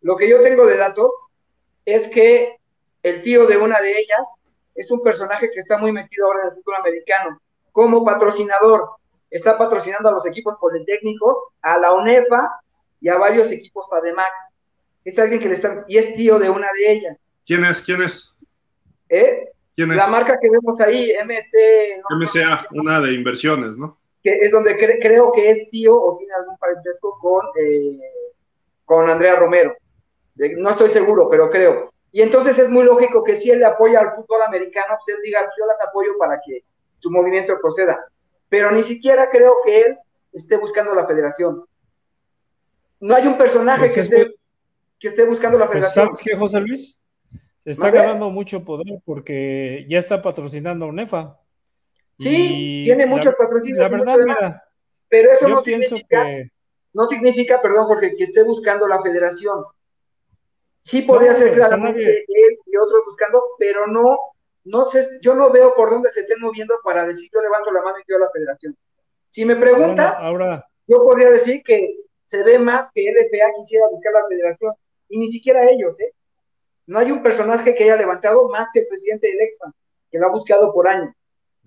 lo 0.00 0.14
que 0.14 0.30
yo 0.30 0.40
tengo 0.42 0.64
de 0.64 0.76
datos 0.76 1.10
es 1.84 2.06
que 2.06 2.61
el 3.02 3.22
tío 3.22 3.46
de 3.46 3.56
una 3.56 3.80
de 3.80 3.98
ellas 3.98 4.22
es 4.74 4.90
un 4.90 5.02
personaje 5.02 5.50
que 5.50 5.60
está 5.60 5.76
muy 5.78 5.92
metido 5.92 6.26
ahora 6.26 6.40
en 6.42 6.48
el 6.48 6.54
fútbol 6.54 6.76
americano 6.76 7.40
como 7.72 8.04
patrocinador 8.04 8.90
está 9.30 9.56
patrocinando 9.56 10.10
a 10.10 10.12
los 10.12 10.26
equipos 10.26 10.56
politécnicos, 10.60 11.36
a 11.62 11.78
la 11.78 11.92
UNEFA 11.94 12.50
y 13.00 13.08
a 13.08 13.16
varios 13.16 13.50
equipos 13.50 13.86
FADEMAC. 13.88 14.30
Es 15.04 15.18
alguien 15.18 15.40
que 15.40 15.48
le 15.48 15.54
está, 15.54 15.84
y 15.88 15.96
es 15.96 16.14
tío 16.14 16.38
de 16.38 16.50
una 16.50 16.68
de 16.78 16.92
ellas. 16.92 17.18
¿Quién 17.44 17.64
es? 17.64 17.82
¿Quién 17.82 18.02
es? 18.02 18.30
¿Eh? 19.08 19.48
¿Quién 19.74 19.90
es? 19.90 19.96
La 19.96 20.06
marca 20.06 20.38
que 20.38 20.50
vemos 20.50 20.80
ahí, 20.80 21.12
MC. 21.24 22.02
MCA, 22.10 22.66
una 22.72 23.00
de 23.00 23.14
inversiones, 23.14 23.78
¿no? 23.78 23.98
Que 24.22 24.38
es 24.42 24.52
donde 24.52 24.76
creo 24.76 25.32
que 25.32 25.50
es 25.50 25.68
tío 25.70 25.96
o 25.96 26.18
tiene 26.18 26.34
algún 26.34 26.56
parentesco 26.58 27.18
con, 27.18 27.44
eh, 27.58 27.98
con 28.84 29.10
Andrea 29.10 29.34
Romero. 29.36 29.74
no 30.36 30.70
estoy 30.70 30.90
seguro, 30.90 31.28
pero 31.28 31.50
creo. 31.50 31.91
Y 32.12 32.22
entonces 32.22 32.58
es 32.58 32.70
muy 32.70 32.84
lógico 32.84 33.24
que 33.24 33.34
si 33.34 33.50
él 33.50 33.60
le 33.60 33.66
apoya 33.66 34.00
al 34.00 34.14
fútbol 34.14 34.42
americano, 34.42 34.94
usted 34.98 35.14
pues 35.14 35.22
diga, 35.24 35.40
yo 35.58 35.66
las 35.66 35.80
apoyo 35.80 36.12
para 36.18 36.40
que 36.44 36.64
su 36.98 37.10
movimiento 37.10 37.58
proceda 37.60 37.98
pero 38.52 38.70
ni 38.70 38.82
siquiera 38.82 39.30
creo 39.30 39.54
que 39.64 39.80
él 39.80 39.98
esté 40.34 40.58
buscando 40.58 40.94
la 40.94 41.06
federación. 41.06 41.64
No 43.00 43.14
hay 43.14 43.26
un 43.26 43.38
personaje 43.38 43.80
pues 43.80 43.94
que, 43.94 44.00
esté, 44.00 44.34
que 45.00 45.08
esté 45.08 45.24
buscando 45.24 45.56
la 45.56 45.68
pues, 45.68 45.78
federación. 45.78 46.04
¿Sabes 46.08 46.20
qué, 46.22 46.36
José 46.36 46.60
Luis? 46.60 47.02
Se 47.60 47.70
está 47.70 47.90
ganando 47.90 48.28
mucho 48.28 48.62
poder 48.62 49.00
porque 49.06 49.86
ya 49.88 49.96
está 49.96 50.20
patrocinando 50.20 50.84
a 50.84 50.88
UNEFA. 50.88 51.40
Sí, 52.18 52.82
tiene 52.84 53.06
muchos 53.06 53.34
patrocinios. 53.36 53.78
La 53.78 53.88
verdad, 53.88 54.18
mira, 54.18 54.62
pero 55.08 55.32
eso 55.32 55.48
no 55.48 55.62
significa, 55.62 56.26
no 56.92 57.06
significa, 57.06 57.62
perdón, 57.62 57.86
porque 57.88 58.14
que 58.16 58.24
esté 58.24 58.42
buscando 58.42 58.86
la 58.86 59.00
federación. 59.00 59.64
Sí 60.84 61.02
podría 61.02 61.34
ser 61.34 61.52
claramente 61.52 62.24
él 62.26 62.58
y 62.66 62.76
otros 62.76 63.02
buscando, 63.06 63.42
pero 63.58 63.86
no 63.86 64.18
no 64.64 64.84
sé, 64.84 65.04
yo 65.20 65.34
no 65.34 65.50
veo 65.50 65.74
por 65.74 65.90
dónde 65.90 66.10
se 66.10 66.20
estén 66.20 66.40
moviendo 66.40 66.74
para 66.84 67.04
decir 67.06 67.28
yo 67.32 67.40
levanto 67.40 67.72
la 67.72 67.82
mano 67.82 67.98
y 67.98 68.04
yo 68.08 68.16
a 68.16 68.20
la 68.20 68.30
federación. 68.30 68.76
Si 69.30 69.44
me 69.44 69.56
preguntas, 69.56 70.14
ahora, 70.18 70.64
yo 70.86 70.98
podría 70.98 71.30
decir 71.30 71.62
que 71.64 71.96
se 72.26 72.42
ve 72.42 72.58
más 72.58 72.90
que 72.94 73.10
LFA 73.10 73.52
quisiera 73.60 73.88
buscar 73.90 74.12
la 74.12 74.26
federación, 74.28 74.74
y 75.08 75.18
ni 75.18 75.28
siquiera 75.28 75.68
ellos, 75.68 75.98
¿eh? 76.00 76.12
No 76.86 76.98
hay 76.98 77.10
un 77.10 77.22
personaje 77.22 77.74
que 77.74 77.84
haya 77.84 77.96
levantado 77.96 78.48
más 78.48 78.70
que 78.72 78.80
el 78.80 78.86
presidente 78.86 79.28
del 79.28 79.40
Exxon, 79.40 79.72
que 80.10 80.18
lo 80.18 80.26
ha 80.26 80.30
buscado 80.30 80.72
por 80.72 80.88
años, 80.88 81.14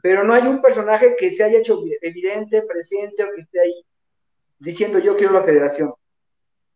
pero 0.01 0.23
no 0.23 0.33
hay 0.33 0.43
un 0.43 0.61
personaje 0.61 1.15
que 1.15 1.31
se 1.31 1.43
haya 1.43 1.59
hecho 1.59 1.81
evidente, 2.01 2.61
presente 2.61 3.23
o 3.23 3.33
que 3.33 3.41
esté 3.41 3.59
ahí 3.59 3.85
diciendo 4.59 4.99
yo 4.99 5.17
quiero 5.17 5.33
la 5.33 5.43
federación. 5.43 5.93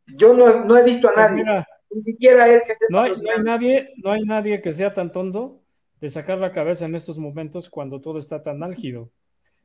Yo 0.06 0.34
no, 0.34 0.78
he 0.78 0.84
visto 0.84 1.10
a 1.10 1.14
pues 1.14 1.32
nadie, 1.32 1.44
ni 1.92 2.02
siquiera 2.02 2.48
él 2.48 2.62
que 2.66 2.74
esté. 2.74 2.86
No 2.90 3.00
hay, 3.02 3.12
no 3.12 3.32
hay, 3.32 3.44
nadie, 3.44 3.94
no 3.98 4.12
hay 4.12 4.24
nadie 4.24 4.62
que 4.62 4.74
sea 4.74 4.94
tan 4.94 5.12
tonto 5.12 5.62
de 6.00 6.10
sacar 6.10 6.40
la 6.40 6.52
cabeza 6.52 6.86
en 6.86 6.96
estos 6.96 7.20
momentos 7.20 7.70
cuando 7.70 8.02
todo 8.02 8.20
está 8.20 8.42
tan 8.42 8.64
álgido. 8.64 9.12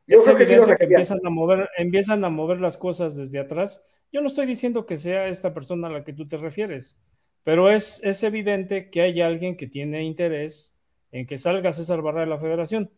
es 0.06 0.26
evidente 0.26 0.76
que, 0.76 0.84
empiezan 0.84 1.20
a 1.24 1.30
mover, 1.30 1.68
empiezan 1.78 2.24
a 2.24 2.30
mover 2.30 2.60
las 2.60 2.76
cosas 2.76 3.16
desde 3.16 3.38
atrás. 3.38 3.86
Yo 4.12 4.20
no 4.20 4.26
estoy 4.26 4.46
diciendo 4.46 4.86
que 4.86 4.96
sea 4.96 5.28
esta 5.28 5.54
persona 5.54 5.88
a 5.88 5.90
la 5.90 6.04
que 6.04 6.12
tú 6.12 6.26
te 6.26 6.36
refieres, 6.36 7.00
pero 7.42 7.70
es, 7.70 8.02
es 8.04 8.22
evidente 8.22 8.90
que 8.90 9.02
hay 9.02 9.20
alguien 9.20 9.56
que 9.56 9.66
tiene 9.66 10.04
interés 10.04 10.78
en 11.12 11.26
que 11.26 11.36
salga 11.36 11.72
César 11.72 12.02
Barra 12.02 12.20
de 12.20 12.26
la 12.26 12.38
federación. 12.38 12.90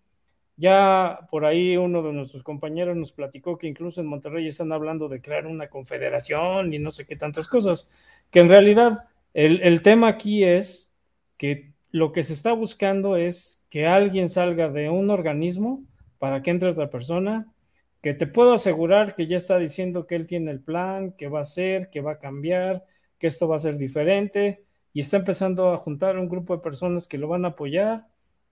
Ya 0.56 1.28
por 1.30 1.44
ahí 1.44 1.76
uno 1.76 2.02
de 2.02 2.14
nuestros 2.14 2.42
compañeros 2.42 2.96
nos 2.96 3.12
platicó 3.12 3.58
que 3.58 3.66
incluso 3.66 4.00
en 4.00 4.06
Monterrey 4.06 4.46
están 4.46 4.72
hablando 4.72 5.06
de 5.08 5.20
crear 5.20 5.46
una 5.46 5.68
confederación 5.68 6.72
y 6.72 6.78
no 6.78 6.90
sé 6.90 7.06
qué 7.06 7.14
tantas 7.14 7.46
cosas, 7.46 7.90
que 8.30 8.40
en 8.40 8.48
realidad 8.48 9.04
el, 9.36 9.82
tema 9.82 10.08
aquí 10.08 10.44
es 10.44 10.96
que 11.36 11.74
lo 11.90 12.12
que 12.12 12.22
se 12.22 12.32
está 12.32 12.52
buscando 12.54 13.16
es 13.16 13.66
que 13.68 13.86
alguien 13.86 14.30
salga 14.30 14.70
de 14.70 14.88
un 14.88 15.10
organismo 15.10 15.84
para 16.18 16.40
que 16.40 16.50
entre 16.50 16.70
otra 16.70 16.88
persona, 16.88 17.52
que 18.00 18.14
te 18.14 18.26
puedo 18.26 18.54
asegurar 18.54 19.14
que 19.14 19.26
ya 19.26 19.36
está 19.36 19.58
diciendo 19.58 20.06
que 20.06 20.14
él 20.14 20.26
tiene 20.26 20.50
el 20.52 20.60
plan, 20.60 21.12
que 21.12 21.28
va 21.28 21.40
a 21.40 21.44
ser, 21.44 21.90
que 21.90 22.00
va 22.00 22.12
a 22.12 22.18
cambiar, 22.18 22.84
que 23.18 23.26
esto 23.26 23.46
va 23.46 23.56
a 23.56 23.58
ser 23.58 23.76
diferente, 23.76 24.64
y 24.94 25.00
está 25.00 25.18
empezando 25.18 25.70
a 25.70 25.76
juntar 25.76 26.16
un 26.18 26.30
grupo 26.30 26.56
de 26.56 26.62
personas 26.62 27.06
que 27.06 27.18
lo 27.18 27.28
van 27.28 27.44
a 27.44 27.48
apoyar 27.48 28.06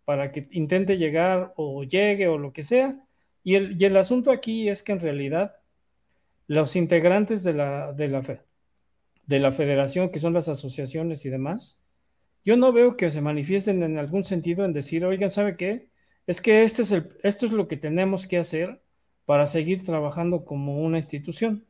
para 0.05 0.33
que 0.33 0.49
intente 0.51 0.99
llegar 0.99 1.55
o 1.57 1.85
llegue 1.85 2.29
o 2.29 2.37
lo 2.37 2.53
que 2.53 2.63
sea. 2.63 3.03
Y 3.43 3.55
el, 3.55 3.97
asunto 3.97 4.31
aquí 4.31 4.69
es 4.69 4.83
que 4.83 4.93
en 4.93 5.01
realidad 5.01 5.57
los 6.47 6.77
integrantes 6.77 7.43
de 7.43 7.55
la, 7.55 7.93
de 7.93 8.09
la, 8.09 8.23
de 9.27 9.39
la 9.39 9.53
federación, 9.53 10.11
que 10.11 10.19
son 10.19 10.35
las 10.35 10.49
asociaciones 10.49 11.25
y 11.25 11.31
demás, 11.31 11.83
yo 12.45 12.57
no 12.57 12.73
veo 12.73 12.97
que 12.97 13.11
se 13.11 13.23
manifiesten 13.23 13.83
en 13.83 13.99
algún 13.99 14.25
sentido 14.25 14.65
en 14.65 14.73
decir, 14.73 15.05
oigan, 15.05 15.31
¿sabe 15.31 15.57
qué? 15.57 15.89
Es 16.27 16.41
que 16.41 16.63
este 16.63 16.83
es 16.83 16.93
el, 16.93 17.09
esto 17.23 17.47
es 17.47 17.53
lo 17.53 17.69
que 17.69 17.77
tenemos 17.77 18.27
que 18.27 18.39
hacer 18.39 18.83
para 19.25 19.47
seguir 19.47 19.85
trabajando 19.85 20.45
como 20.45 20.81
una 20.83 20.99
institución. 20.99 21.67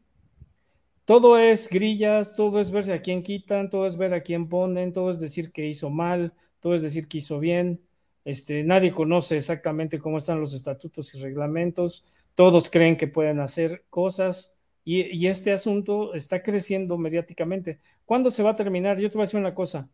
Todo 1.05 1.39
es 1.39 1.69
grillas, 1.69 2.35
todo 2.35 2.61
es 2.61 2.71
verse 2.71 2.93
a 2.93 3.03
quién 3.03 3.23
quitan, 3.23 3.71
todo 3.71 3.87
es 3.87 3.97
ver 3.97 4.15
a 4.15 4.23
quién 4.23 4.49
ponen, 4.49 4.93
todo 4.93 5.11
es 5.11 5.21
decir 5.21 5.53
que 5.53 5.67
hizo 5.67 5.91
mal, 5.91 6.33
todo 6.61 6.75
es 6.75 6.83
decir 6.83 7.07
que 7.09 7.19
hizo 7.19 7.39
bien, 7.39 7.81
este, 8.25 8.65
nadie 8.65 8.91
conoce 8.91 9.37
exactamente 9.37 9.99
cómo 9.99 10.17
están 10.17 10.41
los 10.41 10.55
estatutos 10.55 11.15
y 11.15 11.21
reglamentos, 11.21 12.05
todos 12.35 12.71
creen 12.71 12.97
que 12.97 13.07
pueden 13.07 13.39
hacer 13.39 13.85
cosas 13.91 14.54
y, 14.85 15.27
este 15.27 15.53
asunto 15.53 16.15
está 16.15 16.43
creciendo 16.43 16.99
mediáticamente. 16.99 17.81
¿Cuándo 18.05 18.31
se 18.31 18.43
va 18.43 18.51
a 18.51 18.55
terminar? 18.55 18.99
Yo 18.99 19.09
te 19.09 19.17
voy 19.17 19.23
a 19.23 19.27
decir 19.27 19.41
una 19.41 19.55
cosa, 19.55 19.89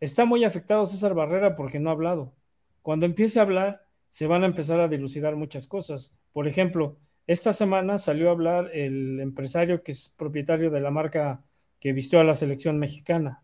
está 0.00 0.24
muy 0.24 0.44
afectado 0.44 0.84
César 0.86 1.14
Barrera 1.14 1.54
porque 1.54 1.80
no 1.80 1.90
ha 1.90 1.92
hablado. 1.94 2.34
Cuando 2.82 3.06
empiece 3.06 3.38
a 3.38 3.42
hablar, 3.42 3.82
se 4.10 4.26
van 4.26 4.42
a 4.42 4.46
empezar 4.46 4.80
a 4.80 4.88
dilucidar 4.88 5.36
muchas 5.36 5.66
cosas. 5.66 6.16
Por 6.32 6.46
ejemplo, 6.48 6.98
esta 7.26 7.52
semana 7.52 7.98
salió 7.98 8.28
a 8.28 8.32
hablar 8.32 8.70
el 8.74 9.20
empresario 9.20 9.82
que 9.82 9.92
es 9.92 10.14
propietario 10.16 10.70
de 10.70 10.80
la 10.80 10.90
marca 10.90 11.42
que 11.80 11.92
vistió 11.92 12.20
a 12.20 12.24
la 12.24 12.34
selección 12.34 12.78
mexicana 12.78 13.42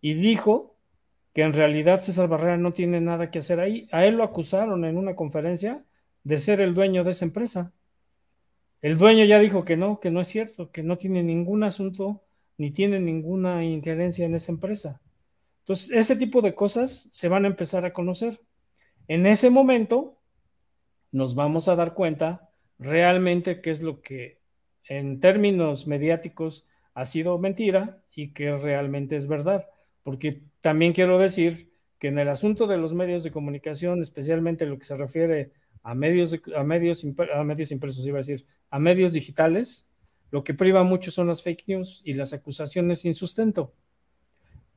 y 0.00 0.14
dijo 0.14 0.76
que 1.32 1.42
en 1.42 1.52
realidad 1.52 2.00
César 2.00 2.28
Barrera 2.28 2.58
no 2.58 2.72
tiene 2.72 3.00
nada 3.00 3.30
que 3.30 3.38
hacer 3.38 3.60
ahí. 3.60 3.88
A 3.92 4.04
él 4.04 4.16
lo 4.16 4.24
acusaron 4.24 4.84
en 4.84 4.98
una 4.98 5.14
conferencia 5.14 5.84
de 6.24 6.38
ser 6.38 6.60
el 6.60 6.74
dueño 6.74 7.04
de 7.04 7.12
esa 7.12 7.24
empresa. 7.24 7.72
El 8.82 8.98
dueño 8.98 9.24
ya 9.24 9.38
dijo 9.38 9.64
que 9.64 9.76
no, 9.76 10.00
que 10.00 10.10
no 10.10 10.20
es 10.20 10.28
cierto, 10.28 10.72
que 10.72 10.82
no 10.82 10.98
tiene 10.98 11.22
ningún 11.22 11.62
asunto 11.62 12.24
ni 12.58 12.72
tiene 12.72 13.00
ninguna 13.00 13.64
injerencia 13.64 14.26
en 14.26 14.34
esa 14.34 14.52
empresa. 14.52 15.00
Entonces, 15.60 15.92
ese 15.92 16.16
tipo 16.16 16.42
de 16.42 16.54
cosas 16.54 17.08
se 17.12 17.28
van 17.28 17.44
a 17.44 17.48
empezar 17.48 17.86
a 17.86 17.92
conocer. 17.92 18.40
En 19.06 19.26
ese 19.26 19.50
momento 19.50 20.18
nos 21.12 21.34
vamos 21.36 21.68
a 21.68 21.76
dar 21.76 21.94
cuenta 21.94 22.50
realmente 22.78 23.60
qué 23.60 23.70
es 23.70 23.82
lo 23.82 24.02
que 24.02 24.40
en 24.88 25.20
términos 25.20 25.86
mediáticos 25.86 26.66
ha 26.94 27.04
sido 27.04 27.38
mentira 27.38 28.02
y 28.14 28.32
que 28.32 28.56
realmente 28.56 29.14
es 29.14 29.28
verdad. 29.28 29.68
Porque 30.02 30.42
también 30.60 30.92
quiero 30.92 31.18
decir 31.18 31.72
que 32.00 32.08
en 32.08 32.18
el 32.18 32.28
asunto 32.28 32.66
de 32.66 32.78
los 32.78 32.94
medios 32.94 33.22
de 33.22 33.30
comunicación, 33.30 34.00
especialmente 34.00 34.66
lo 34.66 34.76
que 34.76 34.84
se 34.84 34.96
refiere 34.96 35.52
a 35.82 35.94
medios, 35.94 36.38
a 36.56 36.62
medios, 36.62 37.04
a 37.34 37.44
medios 37.44 37.72
impresos, 37.72 38.06
iba 38.06 38.18
a 38.18 38.20
decir, 38.20 38.46
a 38.70 38.78
medios 38.78 39.12
digitales, 39.12 39.92
lo 40.30 40.44
que 40.44 40.54
priva 40.54 40.82
mucho 40.82 41.10
son 41.10 41.28
las 41.28 41.42
fake 41.42 41.68
news 41.68 42.00
y 42.04 42.14
las 42.14 42.32
acusaciones 42.32 43.00
sin 43.00 43.14
sustento. 43.14 43.74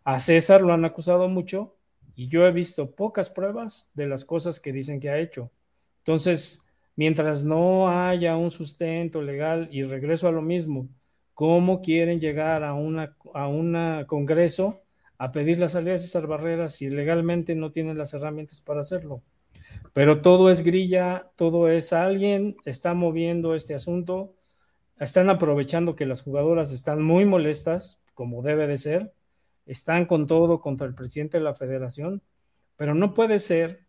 A 0.04 0.20
César 0.20 0.62
lo 0.62 0.74
han 0.74 0.86
acusado 0.86 1.30
mucho 1.30 1.78
y 2.16 2.28
yo 2.28 2.46
he 2.46 2.52
visto 2.52 2.92
pocas 2.92 3.30
pruebas 3.30 3.92
de 3.96 4.08
las 4.08 4.26
cosas 4.26 4.60
que 4.60 4.74
dicen 4.74 5.00
que 5.00 5.10
ha 5.10 5.18
hecho. 5.18 5.52
Entonces, 6.00 6.70
mientras 6.96 7.44
no 7.44 7.90
haya 7.90 8.38
un 8.38 8.52
sustento 8.52 9.22
legal 9.22 9.70
y 9.72 9.84
regreso 9.84 10.28
a 10.28 10.32
lo 10.32 10.42
mismo, 10.42 10.88
¿cómo 11.34 11.82
quieren 11.82 12.20
llegar 12.20 12.64
a 12.64 12.74
una 12.74 13.16
a 13.34 13.48
un 13.48 14.06
congreso 14.08 14.82
a 15.18 15.32
pedir 15.32 15.58
la 15.58 15.70
salida 15.70 15.94
de 15.94 16.00
César 16.00 16.28
Barreras 16.28 16.74
si 16.74 16.90
legalmente 16.90 17.56
no 17.56 17.72
tienen 17.72 17.98
las 17.98 18.14
herramientas 18.14 18.62
para 18.62 18.82
hacerlo? 18.82 19.24
Pero 19.96 20.22
todo 20.22 20.50
es 20.50 20.62
grilla, 20.62 21.32
todo 21.38 21.70
es 21.70 21.94
alguien 21.94 22.58
está 22.66 22.94
moviendo 22.94 23.56
este 23.56 23.74
asunto, 23.74 24.36
están 25.00 25.30
aprovechando 25.30 25.96
que 25.96 26.06
las 26.06 26.22
jugadoras 26.22 26.74
están 26.74 27.02
muy 27.02 27.24
molestas, 27.24 28.04
como 28.14 28.42
debe 28.42 28.68
de 28.68 28.78
ser, 28.78 29.14
están 29.66 30.06
con 30.06 30.26
todo 30.26 30.60
contra 30.60 30.86
el 30.86 30.96
presidente 30.96 31.38
de 31.38 31.46
la 31.46 31.56
federación, 31.56 32.22
pero 32.76 32.94
no 32.94 33.14
puede 33.14 33.40
ser 33.40 33.86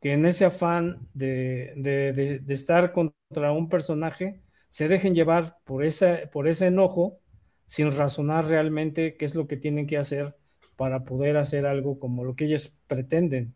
que 0.00 0.14
en 0.14 0.26
ese 0.26 0.46
afán 0.46 1.06
de, 1.14 2.42
estar 2.48 2.90
contra 2.90 3.52
un 3.52 3.68
personaje 3.68 4.42
se 4.68 4.88
dejen 4.88 5.14
llevar 5.14 5.58
por 5.62 5.84
ese, 5.84 6.28
por 6.32 6.48
ese 6.48 6.66
enojo 6.66 7.20
sin 7.66 7.92
razonar 7.92 8.46
realmente 8.46 9.16
qué 9.16 9.24
es 9.24 9.36
lo 9.36 9.46
que 9.46 9.56
tienen 9.56 9.86
que 9.86 9.96
hacer 9.96 10.34
para 10.74 11.04
poder 11.04 11.36
hacer 11.36 11.66
algo 11.66 12.00
como 12.00 12.24
lo 12.24 12.34
que 12.34 12.46
ellas 12.46 12.82
pretenden. 12.88 13.54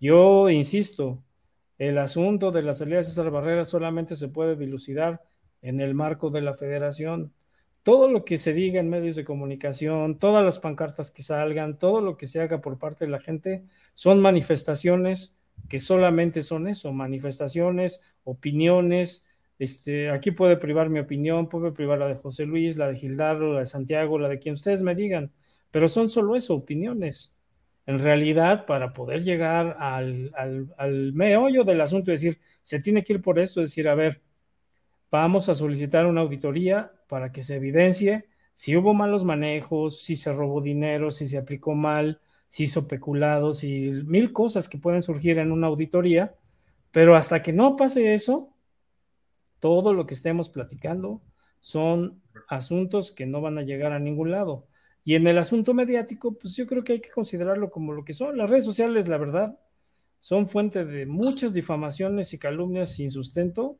Yo 0.00 0.50
insisto, 0.50 1.24
el 1.78 1.98
asunto 1.98 2.52
de 2.52 2.62
la 2.62 2.74
salida 2.74 2.98
de 2.98 3.04
César 3.04 3.30
Barrera 3.30 3.64
solamente 3.64 4.16
se 4.16 4.28
puede 4.28 4.56
dilucidar 4.56 5.22
en 5.62 5.80
el 5.80 5.94
marco 5.94 6.30
de 6.30 6.42
la 6.42 6.54
federación 6.54 7.32
todo 7.84 8.10
lo 8.10 8.24
que 8.24 8.38
se 8.38 8.54
diga 8.54 8.80
en 8.80 8.88
medios 8.88 9.14
de 9.14 9.24
comunicación, 9.24 10.18
todas 10.18 10.42
las 10.44 10.58
pancartas 10.58 11.10
que 11.10 11.22
salgan, 11.22 11.78
todo 11.78 12.00
lo 12.00 12.16
que 12.16 12.26
se 12.26 12.40
haga 12.40 12.60
por 12.62 12.78
parte 12.78 13.04
de 13.04 13.10
la 13.10 13.20
gente, 13.20 13.64
son 13.92 14.20
manifestaciones 14.20 15.36
que 15.68 15.80
solamente 15.80 16.42
son 16.42 16.66
eso, 16.66 16.92
manifestaciones, 16.92 18.14
opiniones. 18.24 19.26
Este, 19.58 20.10
aquí 20.10 20.30
puede 20.30 20.56
privar 20.56 20.88
mi 20.88 20.98
opinión, 20.98 21.48
puede 21.48 21.72
privar 21.72 21.98
la 21.98 22.08
de 22.08 22.16
José 22.16 22.46
Luis, 22.46 22.78
la 22.78 22.88
de 22.88 22.96
Gildardo, 22.96 23.52
la 23.52 23.60
de 23.60 23.66
Santiago, 23.66 24.18
la 24.18 24.28
de 24.28 24.38
quien 24.38 24.54
ustedes 24.54 24.82
me 24.82 24.94
digan, 24.94 25.32
pero 25.70 25.88
son 25.88 26.08
solo 26.08 26.36
eso, 26.36 26.54
opiniones. 26.54 27.33
En 27.86 27.98
realidad, 27.98 28.66
para 28.66 28.92
poder 28.92 29.22
llegar 29.22 29.76
al, 29.78 30.32
al, 30.36 30.74
al 30.78 31.12
meollo 31.12 31.64
del 31.64 31.80
asunto, 31.80 32.10
decir, 32.10 32.40
se 32.62 32.80
tiene 32.80 33.04
que 33.04 33.14
ir 33.14 33.22
por 33.22 33.38
eso, 33.38 33.60
es 33.60 33.68
decir, 33.70 33.88
a 33.88 33.94
ver, 33.94 34.22
vamos 35.10 35.48
a 35.48 35.54
solicitar 35.54 36.06
una 36.06 36.22
auditoría 36.22 36.92
para 37.08 37.30
que 37.30 37.42
se 37.42 37.56
evidencie 37.56 38.26
si 38.54 38.76
hubo 38.76 38.94
malos 38.94 39.24
manejos, 39.24 40.00
si 40.02 40.16
se 40.16 40.32
robó 40.32 40.60
dinero, 40.60 41.10
si 41.10 41.26
se 41.26 41.38
aplicó 41.38 41.74
mal, 41.74 42.20
si 42.48 42.64
hizo 42.64 42.86
peculados 42.86 43.64
y 43.64 43.90
mil 44.06 44.32
cosas 44.32 44.68
que 44.68 44.78
pueden 44.78 45.02
surgir 45.02 45.38
en 45.38 45.50
una 45.50 45.66
auditoría, 45.66 46.36
pero 46.92 47.16
hasta 47.16 47.42
que 47.42 47.52
no 47.52 47.76
pase 47.76 48.14
eso, 48.14 48.54
todo 49.58 49.92
lo 49.92 50.06
que 50.06 50.14
estemos 50.14 50.48
platicando 50.48 51.20
son 51.58 52.22
asuntos 52.48 53.10
que 53.10 53.26
no 53.26 53.40
van 53.40 53.58
a 53.58 53.62
llegar 53.62 53.92
a 53.92 53.98
ningún 53.98 54.30
lado. 54.30 54.68
Y 55.04 55.14
en 55.14 55.26
el 55.26 55.38
asunto 55.38 55.74
mediático, 55.74 56.32
pues 56.32 56.56
yo 56.56 56.66
creo 56.66 56.82
que 56.82 56.94
hay 56.94 57.00
que 57.00 57.10
considerarlo 57.10 57.70
como 57.70 57.92
lo 57.92 58.04
que 58.04 58.14
son. 58.14 58.38
Las 58.38 58.48
redes 58.48 58.64
sociales, 58.64 59.06
la 59.06 59.18
verdad, 59.18 59.58
son 60.18 60.48
fuente 60.48 60.86
de 60.86 61.04
muchas 61.04 61.52
difamaciones 61.52 62.32
y 62.32 62.38
calumnias 62.38 62.92
sin 62.92 63.10
sustento 63.10 63.78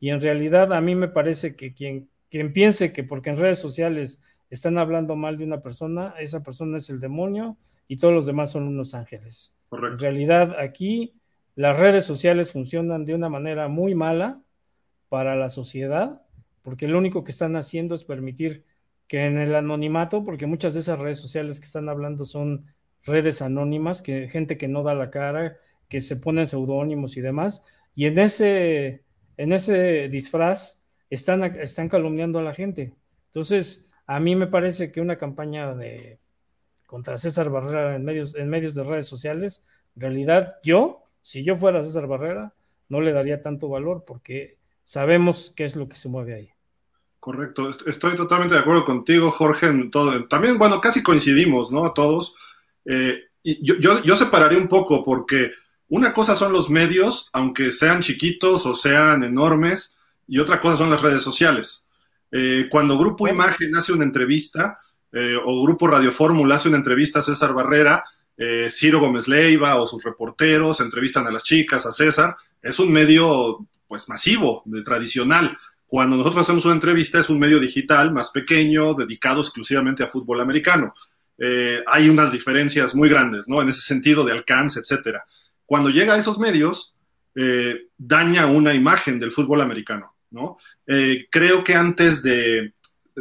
y 0.00 0.08
en 0.08 0.20
realidad 0.20 0.72
a 0.72 0.80
mí 0.80 0.94
me 0.94 1.08
parece 1.08 1.54
que 1.54 1.74
quien, 1.74 2.08
quien 2.30 2.52
piense 2.52 2.92
que 2.92 3.04
porque 3.04 3.30
en 3.30 3.36
redes 3.36 3.58
sociales 3.58 4.22
están 4.48 4.78
hablando 4.78 5.14
mal 5.16 5.36
de 5.36 5.44
una 5.44 5.60
persona, 5.60 6.14
esa 6.18 6.42
persona 6.42 6.78
es 6.78 6.88
el 6.90 6.98
demonio 6.98 7.58
y 7.86 7.98
todos 7.98 8.14
los 8.14 8.26
demás 8.26 8.50
son 8.50 8.64
unos 8.64 8.94
ángeles. 8.94 9.54
En 9.70 9.98
realidad 9.98 10.58
aquí 10.58 11.14
las 11.54 11.78
redes 11.78 12.06
sociales 12.06 12.52
funcionan 12.52 13.04
de 13.04 13.14
una 13.14 13.28
manera 13.28 13.68
muy 13.68 13.94
mala 13.94 14.40
para 15.10 15.36
la 15.36 15.50
sociedad, 15.50 16.22
porque 16.62 16.88
lo 16.88 16.98
único 16.98 17.22
que 17.22 17.30
están 17.30 17.54
haciendo 17.54 17.94
es 17.94 18.02
permitir 18.04 18.64
que 19.12 19.26
en 19.26 19.36
el 19.36 19.54
anonimato, 19.54 20.24
porque 20.24 20.46
muchas 20.46 20.72
de 20.72 20.80
esas 20.80 20.98
redes 20.98 21.18
sociales 21.18 21.60
que 21.60 21.66
están 21.66 21.90
hablando 21.90 22.24
son 22.24 22.64
redes 23.04 23.42
anónimas, 23.42 24.00
que 24.00 24.26
gente 24.26 24.56
que 24.56 24.68
no 24.68 24.82
da 24.82 24.94
la 24.94 25.10
cara, 25.10 25.58
que 25.90 26.00
se 26.00 26.16
ponen 26.16 26.46
seudónimos 26.46 27.18
y 27.18 27.20
demás, 27.20 27.66
y 27.94 28.06
en 28.06 28.18
ese 28.18 29.04
en 29.36 29.52
ese 29.52 30.08
disfraz 30.08 30.86
están, 31.10 31.44
están 31.44 31.90
calumniando 31.90 32.38
a 32.38 32.42
la 32.42 32.54
gente. 32.54 32.94
Entonces, 33.26 33.92
a 34.06 34.18
mí 34.18 34.34
me 34.34 34.46
parece 34.46 34.90
que 34.90 35.02
una 35.02 35.18
campaña 35.18 35.74
de 35.74 36.18
contra 36.86 37.18
César 37.18 37.50
Barrera 37.50 37.96
en 37.96 38.06
medios, 38.06 38.34
en 38.34 38.48
medios 38.48 38.74
de 38.74 38.82
redes 38.82 39.08
sociales, 39.08 39.62
en 39.94 40.00
realidad 40.00 40.56
yo, 40.62 41.02
si 41.20 41.44
yo 41.44 41.54
fuera 41.58 41.82
César 41.82 42.06
Barrera, 42.06 42.54
no 42.88 43.02
le 43.02 43.12
daría 43.12 43.42
tanto 43.42 43.68
valor 43.68 44.04
porque 44.06 44.56
sabemos 44.84 45.52
qué 45.54 45.64
es 45.64 45.76
lo 45.76 45.86
que 45.86 45.96
se 45.96 46.08
mueve 46.08 46.32
ahí. 46.32 46.52
Correcto, 47.22 47.70
estoy 47.86 48.16
totalmente 48.16 48.56
de 48.56 48.60
acuerdo 48.62 48.84
contigo, 48.84 49.30
Jorge. 49.30 49.72
todo, 49.92 50.24
también, 50.24 50.58
bueno, 50.58 50.80
casi 50.80 51.04
coincidimos, 51.04 51.70
¿no? 51.70 51.92
Todos. 51.92 52.34
Eh, 52.84 53.16
y 53.44 53.64
yo, 53.64 53.76
yo, 53.76 54.02
yo 54.02 54.16
separaría 54.16 54.58
un 54.58 54.66
poco 54.66 55.04
porque 55.04 55.52
una 55.88 56.12
cosa 56.12 56.34
son 56.34 56.52
los 56.52 56.68
medios, 56.68 57.30
aunque 57.32 57.70
sean 57.70 58.00
chiquitos 58.00 58.66
o 58.66 58.74
sean 58.74 59.22
enormes, 59.22 59.96
y 60.26 60.40
otra 60.40 60.60
cosa 60.60 60.78
son 60.78 60.90
las 60.90 61.00
redes 61.00 61.22
sociales. 61.22 61.86
Eh, 62.32 62.66
cuando 62.68 62.98
Grupo 62.98 63.28
Imagen 63.28 63.76
hace 63.76 63.92
una 63.92 64.02
entrevista, 64.02 64.80
eh, 65.12 65.36
o 65.44 65.62
Grupo 65.62 65.86
Radio 65.86 66.10
Fórmula 66.10 66.56
hace 66.56 66.70
una 66.70 66.78
entrevista 66.78 67.20
a 67.20 67.22
César 67.22 67.54
Barrera, 67.54 68.02
eh, 68.36 68.68
Ciro 68.68 68.98
Gómez 68.98 69.28
Leiva 69.28 69.80
o 69.80 69.86
sus 69.86 70.02
reporteros 70.02 70.80
entrevistan 70.80 71.24
a 71.28 71.30
las 71.30 71.44
chicas, 71.44 71.86
a 71.86 71.92
César, 71.92 72.34
es 72.60 72.80
un 72.80 72.90
medio 72.90 73.64
pues 73.86 74.08
masivo, 74.08 74.62
de 74.64 74.82
tradicional. 74.82 75.56
Cuando 75.92 76.16
nosotros 76.16 76.40
hacemos 76.40 76.64
una 76.64 76.74
entrevista 76.74 77.20
es 77.20 77.28
un 77.28 77.38
medio 77.38 77.60
digital 77.60 78.14
más 78.14 78.30
pequeño, 78.30 78.94
dedicado 78.94 79.42
exclusivamente 79.42 80.02
a 80.02 80.08
fútbol 80.08 80.40
americano. 80.40 80.94
hay 81.86 82.08
unas 82.08 82.32
diferencias 82.32 82.94
muy 82.94 83.08
grandes, 83.10 83.46
¿no? 83.46 83.60
En 83.60 83.68
ese 83.68 83.82
sentido 83.82 84.24
de 84.24 84.32
alcance, 84.32 84.80
etcétera 84.80 85.24
cuando 85.72 85.88
llega 85.88 86.12
a 86.12 86.18
esos 86.18 86.38
medios, 86.38 86.94
eh, 87.34 87.86
daña 87.96 88.44
una 88.44 88.74
imagen 88.74 89.18
del 89.18 89.32
fútbol 89.32 89.62
americano, 89.62 90.14
¿no? 90.30 90.58
Eh, 90.86 91.28
creo 91.30 91.64
que 91.64 91.74
antes 91.74 92.22
de... 92.22 92.74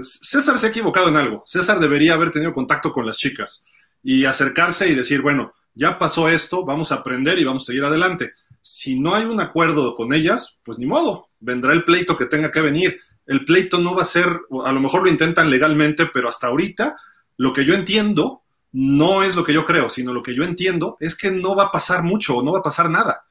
César 0.03 0.59
se 0.59 0.67
ha 0.67 0.69
equivocado 0.69 1.07
en 1.07 1.15
algo. 1.15 1.43
César 1.45 1.79
debería 1.79 2.15
haber 2.15 2.29
tenido 2.29 2.53
contacto 2.53 2.91
con 2.91 3.05
las 3.05 3.17
chicas 3.17 3.63
y 4.03 4.25
acercarse 4.25 4.89
y 4.89 4.95
decir, 4.95 5.21
bueno, 5.21 5.53
ya 5.73 5.97
pasó 5.97 6.27
esto, 6.27 6.65
vamos 6.65 6.91
a 6.91 6.95
aprender 6.95 7.39
y 7.39 7.45
vamos 7.45 7.63
a 7.63 7.67
seguir 7.67 7.85
adelante. 7.85 8.33
Si 8.61 8.99
no 8.99 9.15
hay 9.15 9.25
un 9.25 9.39
acuerdo 9.39 9.95
con 9.95 10.13
ellas, 10.13 10.59
pues 10.63 10.77
ni 10.79 10.85
modo, 10.85 11.29
vendrá 11.39 11.73
el 11.73 11.83
pleito 11.83 12.17
que 12.17 12.25
tenga 12.25 12.51
que 12.51 12.61
venir. 12.61 12.99
El 13.25 13.45
pleito 13.45 13.79
no 13.79 13.95
va 13.95 14.03
a 14.03 14.05
ser, 14.05 14.27
a 14.65 14.71
lo 14.71 14.79
mejor 14.79 15.03
lo 15.03 15.09
intentan 15.09 15.49
legalmente, 15.49 16.07
pero 16.07 16.29
hasta 16.29 16.47
ahorita 16.47 16.95
lo 17.37 17.53
que 17.53 17.65
yo 17.65 17.73
entiendo 17.73 18.41
no 18.73 19.23
es 19.23 19.35
lo 19.35 19.43
que 19.43 19.53
yo 19.53 19.65
creo, 19.65 19.89
sino 19.89 20.13
lo 20.13 20.23
que 20.23 20.35
yo 20.35 20.43
entiendo 20.43 20.97
es 20.99 21.15
que 21.15 21.31
no 21.31 21.55
va 21.55 21.65
a 21.65 21.71
pasar 21.71 22.03
mucho 22.03 22.37
o 22.37 22.43
no 22.43 22.53
va 22.53 22.59
a 22.59 22.63
pasar 22.63 22.89
nada. 22.89 23.25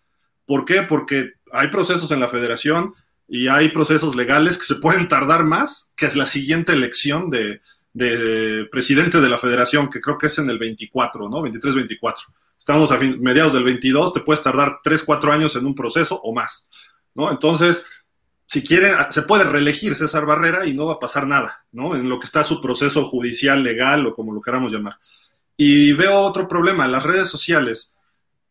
¿Por 0.46 0.64
qué? 0.64 0.82
Porque 0.82 1.34
hay 1.52 1.68
procesos 1.68 2.10
en 2.10 2.20
la 2.20 2.28
federación 2.28 2.94
y 3.28 3.46
hay 3.46 3.68
procesos 3.68 4.16
legales 4.16 4.58
que 4.58 4.64
se 4.64 4.74
pueden 4.76 5.08
tardar 5.08 5.44
más 5.44 5.92
que 5.94 6.06
es 6.06 6.16
la 6.16 6.26
siguiente 6.26 6.72
elección 6.72 7.30
de, 7.30 7.60
presidente 8.70 9.20
de 9.20 9.28
la 9.28 9.38
federación, 9.38 9.88
que 9.88 10.00
creo 10.00 10.18
que 10.18 10.26
es 10.26 10.38
en 10.38 10.50
el 10.50 10.58
24, 10.58 11.28
¿no? 11.28 11.40
23-24. 11.42 12.14
Estamos 12.60 12.92
a 12.92 12.98
mediados 12.98 13.54
del 13.54 13.64
22, 13.64 14.12
te 14.12 14.20
puedes 14.20 14.42
tardar 14.42 14.80
3, 14.82 15.02
4 15.02 15.32
años 15.32 15.56
en 15.56 15.64
un 15.64 15.74
proceso 15.74 16.20
o 16.22 16.34
más, 16.34 16.68
¿no? 17.14 17.30
Entonces, 17.30 17.82
si 18.44 18.62
quiere, 18.62 18.92
se 19.08 19.22
puede 19.22 19.44
reelegir 19.44 19.96
César 19.96 20.26
Barrera 20.26 20.66
y 20.66 20.74
no 20.74 20.84
va 20.84 20.92
a 20.92 20.98
pasar 20.98 21.26
nada, 21.26 21.64
¿no? 21.72 21.96
En 21.96 22.06
lo 22.06 22.20
que 22.20 22.26
está 22.26 22.44
su 22.44 22.60
proceso 22.60 23.06
judicial, 23.06 23.62
legal 23.62 24.06
o 24.06 24.14
como 24.14 24.34
lo 24.34 24.42
queramos 24.42 24.70
llamar. 24.72 24.98
Y 25.56 25.94
veo 25.94 26.20
otro 26.20 26.46
problema, 26.46 26.86
las 26.86 27.02
redes 27.02 27.28
sociales. 27.28 27.94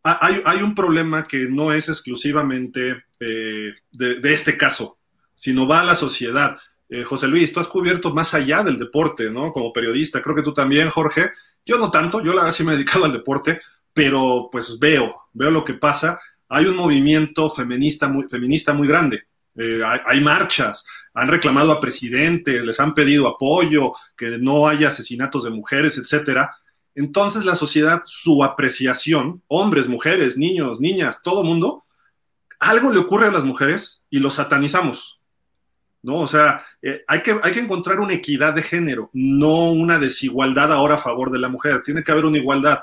Hay, 0.01 0.41
hay 0.43 0.63
un 0.63 0.73
problema 0.73 1.27
que 1.27 1.47
no 1.47 1.71
es 1.71 1.87
exclusivamente 1.87 3.03
eh, 3.19 3.73
de, 3.91 4.33
este 4.33 4.57
caso, 4.57 4.97
sino 5.35 5.67
va 5.67 5.81
a 5.81 5.85
la 5.85 5.95
sociedad. 5.95 6.57
Eh, 6.89 7.03
José 7.03 7.27
Luis, 7.27 7.53
tú 7.53 7.59
has 7.59 7.67
cubierto 7.67 8.11
más 8.11 8.33
allá 8.33 8.63
del 8.63 8.79
deporte, 8.79 9.29
¿no? 9.29 9.51
Como 9.51 9.71
periodista, 9.71 10.19
creo 10.23 10.35
que 10.35 10.41
tú 10.41 10.51
también, 10.51 10.89
Jorge. 10.89 11.29
Yo 11.63 11.77
no 11.77 11.91
tanto, 11.91 12.23
yo 12.23 12.33
la 12.33 12.41
verdad 12.41 12.55
sí 12.55 12.63
me 12.63 12.71
he 12.71 12.75
dedicado 12.75 13.05
al 13.05 13.13
deporte, 13.13 13.61
pero 13.93 14.49
pues 14.51 14.77
veo, 14.79 15.29
veo 15.33 15.51
lo 15.51 15.65
que 15.65 15.73
pasa. 15.73 16.19
Hay 16.47 16.65
un 16.65 16.75
movimiento 16.75 17.49
feminista 17.49 18.07
muy, 18.07 18.27
feminista 18.27 18.73
muy 18.73 18.87
grande 18.87 19.29
eh, 19.59 19.81
hay, 19.83 20.21
marchas, 20.21 20.85
han 21.13 21.27
reclamado 21.27 21.73
a 21.73 21.81
presidente, 21.81 22.63
les 22.63 22.79
han 22.79 22.93
pedido 22.93 23.27
apoyo, 23.27 23.91
que 24.15 24.37
no 24.39 24.69
haya 24.69 24.87
asesinatos 24.87 25.43
de 25.43 25.49
mujeres, 25.49 25.97
etcétera. 25.97 26.55
Entonces 26.95 27.43
la 27.43 27.57
sociedad, 27.57 28.01
su 28.05 28.41
apreciación, 28.41 29.43
hombres, 29.47 29.89
mujeres, 29.89 30.37
niños, 30.37 30.79
niñas, 30.79 31.21
todo 31.23 31.43
mundo, 31.43 31.83
algo 32.57 32.89
le 32.89 32.99
ocurre 32.99 33.27
a 33.27 33.31
las 33.31 33.43
mujeres 33.43 34.03
y 34.09 34.19
lo 34.19 34.31
satanizamos. 34.31 35.19
¿No? 36.01 36.19
O 36.19 36.27
sea, 36.27 36.63
eh, 36.81 37.03
hay, 37.07 37.21
que, 37.21 37.37
hay 37.43 37.51
que 37.51 37.59
encontrar 37.59 37.99
una 37.99 38.13
equidad 38.13 38.53
de 38.53 38.63
género, 38.63 39.09
no 39.11 39.71
una 39.71 39.99
desigualdad 39.99 40.71
ahora 40.71 40.95
a 40.95 40.99
favor 40.99 41.29
de 41.29 41.39
la 41.39 41.49
mujer. 41.49 41.83
Tiene 41.83 42.05
que 42.05 42.13
haber 42.13 42.23
una 42.23 42.37
igualdad. 42.37 42.79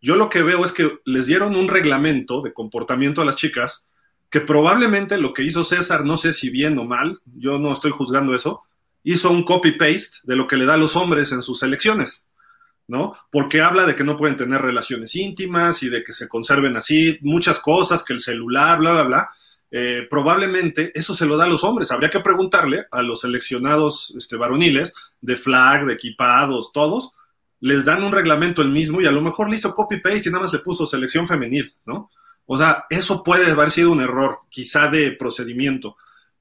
Yo 0.00 0.16
lo 0.16 0.30
que 0.30 0.42
veo 0.42 0.64
es 0.64 0.72
que 0.72 0.98
les 1.04 1.26
dieron 1.26 1.56
un 1.56 1.68
reglamento 1.68 2.40
de 2.40 2.52
comportamiento 2.52 3.20
a 3.20 3.24
las 3.24 3.36
chicas 3.36 3.86
que 4.30 4.40
probablemente 4.40 5.18
lo 5.18 5.34
que 5.34 5.42
hizo 5.42 5.64
César, 5.64 6.04
no 6.04 6.16
sé 6.16 6.32
si 6.32 6.50
bien 6.50 6.78
o 6.78 6.84
mal, 6.84 7.18
yo 7.36 7.58
no 7.58 7.72
estoy 7.72 7.90
juzgando 7.90 8.34
eso, 8.34 8.62
hizo 9.02 9.30
un 9.30 9.44
copy-paste 9.44 10.18
de 10.22 10.36
lo 10.36 10.46
que 10.46 10.56
le 10.56 10.66
da 10.66 10.74
a 10.74 10.78
los 10.78 10.94
hombres 10.94 11.32
en 11.32 11.42
sus 11.42 11.62
elecciones, 11.64 12.28
¿no? 12.86 13.16
Porque 13.30 13.60
habla 13.60 13.84
de 13.84 13.96
que 13.96 14.04
no 14.04 14.16
pueden 14.16 14.36
tener 14.36 14.62
relaciones 14.62 15.16
íntimas 15.16 15.82
y 15.82 15.88
de 15.88 16.04
que 16.04 16.12
se 16.12 16.28
conserven 16.28 16.76
así, 16.76 17.18
muchas 17.22 17.58
cosas, 17.58 18.04
que 18.04 18.12
el 18.12 18.20
celular, 18.20 18.78
bla, 18.78 18.92
bla, 18.92 19.02
bla. 19.02 19.30
Eh, 19.72 20.06
probablemente 20.08 20.90
eso 20.94 21.14
se 21.14 21.26
lo 21.26 21.36
da 21.36 21.44
a 21.44 21.48
los 21.48 21.64
hombres. 21.64 21.90
Habría 21.90 22.10
que 22.10 22.20
preguntarle 22.20 22.86
a 22.90 23.02
los 23.02 23.22
seleccionados 23.22 24.14
este, 24.16 24.36
varoniles 24.36 24.92
de 25.20 25.36
flag, 25.36 25.86
de 25.86 25.94
equipados, 25.94 26.72
todos, 26.72 27.12
les 27.60 27.84
dan 27.84 28.02
un 28.02 28.12
reglamento 28.12 28.62
el 28.62 28.70
mismo 28.70 29.00
y 29.00 29.06
a 29.06 29.12
lo 29.12 29.20
mejor 29.20 29.48
le 29.48 29.56
hizo 29.56 29.74
copy-paste 29.74 30.28
y 30.28 30.32
nada 30.32 30.44
más 30.44 30.52
le 30.52 30.60
puso 30.60 30.86
selección 30.86 31.26
femenil, 31.26 31.74
¿no? 31.84 32.10
O 32.46 32.58
sea, 32.58 32.86
eso 32.90 33.22
puede 33.22 33.50
haber 33.50 33.70
sido 33.70 33.92
un 33.92 34.00
error, 34.00 34.40
quizá 34.48 34.88
de 34.88 35.12
procedimiento, 35.12 35.96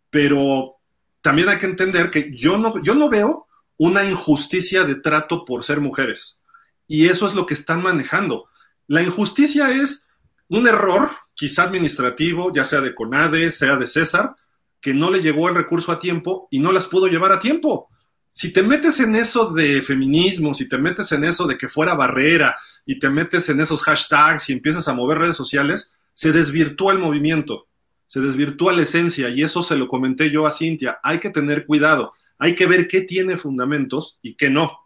pero 0.10 0.78
también 1.22 1.50
hay 1.50 1.60
que 1.60 1.68
entender 1.68 2.10
que 2.10 2.32
yo 2.34 2.58
no, 2.58 2.82
yo 2.82 2.96
no 2.96 3.10
veo 3.10 3.48
una 3.78 4.04
injusticia 4.04 4.86
de 4.86 4.96
trato 4.96 5.46
por 5.46 5.64
ser 5.64 5.82
mujeres. 5.82 6.40
Y 6.88 7.08
eso 7.08 7.28
es 7.28 7.36
lo 7.36 7.46
que 7.46 7.54
están 7.54 7.84
manejando. 7.84 8.50
La 8.88 9.04
injusticia 9.04 9.70
es 9.70 10.08
un 10.48 10.68
error, 10.68 11.12
quizá 11.36 11.64
administrativo, 11.64 12.52
ya 12.52 12.64
sea 12.64 12.82
de 12.82 12.96
CONADE, 12.96 13.52
sea 13.52 13.76
de 13.76 13.86
César, 13.86 14.36
que 14.82 14.94
no 14.94 15.12
le 15.12 15.22
llegó 15.22 15.48
el 15.50 15.56
recurso 15.56 15.92
a 15.92 16.00
tiempo 16.00 16.48
y 16.50 16.60
no 16.60 16.72
las 16.72 16.88
pudo 16.88 17.08
llevar 17.08 17.32
a 17.32 17.40
tiempo. 17.40 17.90
Si 18.32 18.54
te 18.54 18.64
metes 18.64 19.00
en 19.00 19.16
eso 19.16 19.52
de 19.52 19.82
feminismo, 19.82 20.54
si 20.54 20.68
te 20.68 20.78
metes 20.78 21.12
en 21.12 21.24
eso 21.24 21.46
de 21.48 21.58
que 21.58 21.68
fuera 21.68 21.94
barrera 21.94 22.56
y 22.86 23.00
te 23.00 23.10
metes 23.10 23.50
en 23.50 23.60
esos 23.60 23.82
hashtags 23.84 24.50
y 24.50 24.54
empiezas 24.54 24.88
a 24.88 24.94
mover 24.94 25.18
redes 25.18 25.36
sociales, 25.36 25.92
se 26.14 26.32
desvirtúa 26.32 26.94
el 26.94 27.00
movimiento, 27.00 27.68
se 28.06 28.20
desvirtúa 28.20 28.74
la 28.74 28.84
esencia 28.84 29.30
y 29.30 29.44
eso 29.44 29.64
se 29.64 29.76
lo 29.76 29.88
comenté 29.88 30.32
yo 30.32 30.46
a 30.46 30.52
Cintia. 30.52 31.00
Hay 31.04 31.20
que 31.20 31.30
tener 31.30 31.66
cuidado, 31.66 32.14
hay 32.38 32.56
que 32.56 32.66
ver 32.66 32.88
qué 32.88 33.02
tiene 33.02 33.38
fundamentos 33.38 34.20
y 34.22 34.36
qué 34.36 34.50
no, 34.50 34.80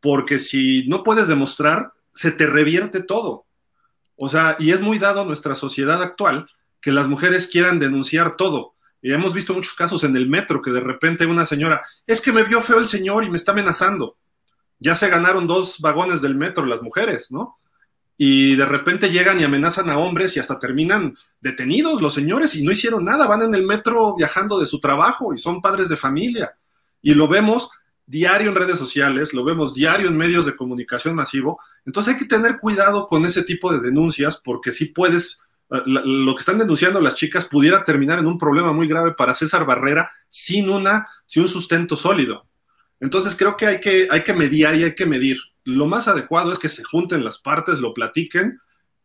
porque 0.00 0.38
si 0.38 0.86
no 0.88 1.02
puedes 1.02 1.28
demostrar, 1.28 1.90
se 2.12 2.30
te 2.30 2.46
revierte 2.46 3.02
todo. 3.02 3.46
O 4.16 4.28
sea, 4.28 4.56
y 4.58 4.70
es 4.70 4.80
muy 4.80 4.98
dado 4.98 5.24
nuestra 5.24 5.54
sociedad 5.54 6.02
actual 6.02 6.48
que 6.80 6.92
las 6.92 7.08
mujeres 7.08 7.48
quieran 7.48 7.78
denunciar 7.78 8.36
todo. 8.36 8.75
Y 9.06 9.12
hemos 9.12 9.32
visto 9.32 9.54
muchos 9.54 9.74
casos 9.74 10.02
en 10.02 10.16
el 10.16 10.28
metro 10.28 10.60
que 10.60 10.72
de 10.72 10.80
repente 10.80 11.26
una 11.26 11.46
señora, 11.46 11.84
es 12.08 12.20
que 12.20 12.32
me 12.32 12.42
vio 12.42 12.60
feo 12.60 12.78
el 12.78 12.88
señor 12.88 13.22
y 13.22 13.30
me 13.30 13.36
está 13.36 13.52
amenazando. 13.52 14.16
Ya 14.80 14.96
se 14.96 15.08
ganaron 15.08 15.46
dos 15.46 15.78
vagones 15.80 16.22
del 16.22 16.34
metro 16.34 16.66
las 16.66 16.82
mujeres, 16.82 17.30
¿no? 17.30 17.58
y 18.18 18.56
de 18.56 18.64
repente 18.64 19.10
llegan 19.10 19.38
y 19.38 19.44
amenazan 19.44 19.90
a 19.90 19.98
hombres 19.98 20.36
y 20.36 20.40
hasta 20.40 20.58
terminan 20.58 21.16
detenidos 21.40 22.00
los 22.00 22.14
señores 22.14 22.54
y 22.56 22.64
no 22.64 22.72
hicieron 22.72 23.04
nada, 23.04 23.26
van 23.26 23.42
en 23.42 23.54
el 23.54 23.64
metro 23.64 24.16
viajando 24.16 24.58
de 24.58 24.66
su 24.66 24.80
trabajo 24.80 25.34
y 25.34 25.38
son 25.38 25.60
padres 25.60 25.88
de 25.88 25.96
familia. 25.96 26.56
Y 27.02 27.14
lo 27.14 27.28
vemos 27.28 27.70
diario 28.06 28.48
en 28.48 28.56
redes 28.56 28.78
sociales, 28.78 29.34
lo 29.34 29.44
vemos 29.44 29.74
diario 29.74 30.08
en 30.08 30.16
medios 30.16 30.46
de 30.46 30.56
comunicación 30.56 31.14
masivo. 31.14 31.60
Entonces 31.84 32.14
hay 32.14 32.18
que 32.18 32.26
tener 32.26 32.58
cuidado 32.58 33.06
con 33.06 33.26
ese 33.26 33.42
tipo 33.42 33.72
de 33.72 33.80
denuncias 33.80 34.40
porque 34.42 34.72
si 34.72 34.86
puedes, 34.86 35.38
lo 35.68 36.34
que 36.34 36.40
están 36.40 36.58
denunciando 36.58 37.00
las 37.00 37.16
chicas 37.16 37.46
pudiera 37.46 37.84
terminar 37.84 38.18
en 38.18 38.26
un 38.26 38.38
problema 38.38 38.72
muy 38.72 38.86
grave 38.86 39.12
para 39.12 39.34
César 39.34 39.66
Barrera 39.66 40.10
sin, 40.30 40.70
una, 40.70 41.08
sin 41.26 41.42
un 41.42 41.48
sustento 41.48 41.96
sólido. 41.96 42.46
Entonces 43.00 43.36
creo 43.36 43.56
que 43.56 43.66
hay 43.66 43.80
que, 43.80 44.08
hay 44.10 44.22
que 44.22 44.32
mediar 44.32 44.74
y 44.74 44.84
hay 44.84 44.94
que 44.94 45.06
medir 45.06 45.38
lo 45.66 45.86
más 45.86 46.08
adecuado 46.08 46.52
es 46.52 46.58
que 46.58 46.68
se 46.68 46.84
junten 46.84 47.24
las 47.24 47.38
partes, 47.38 47.80
lo 47.80 47.92
platiquen, 47.92 48.60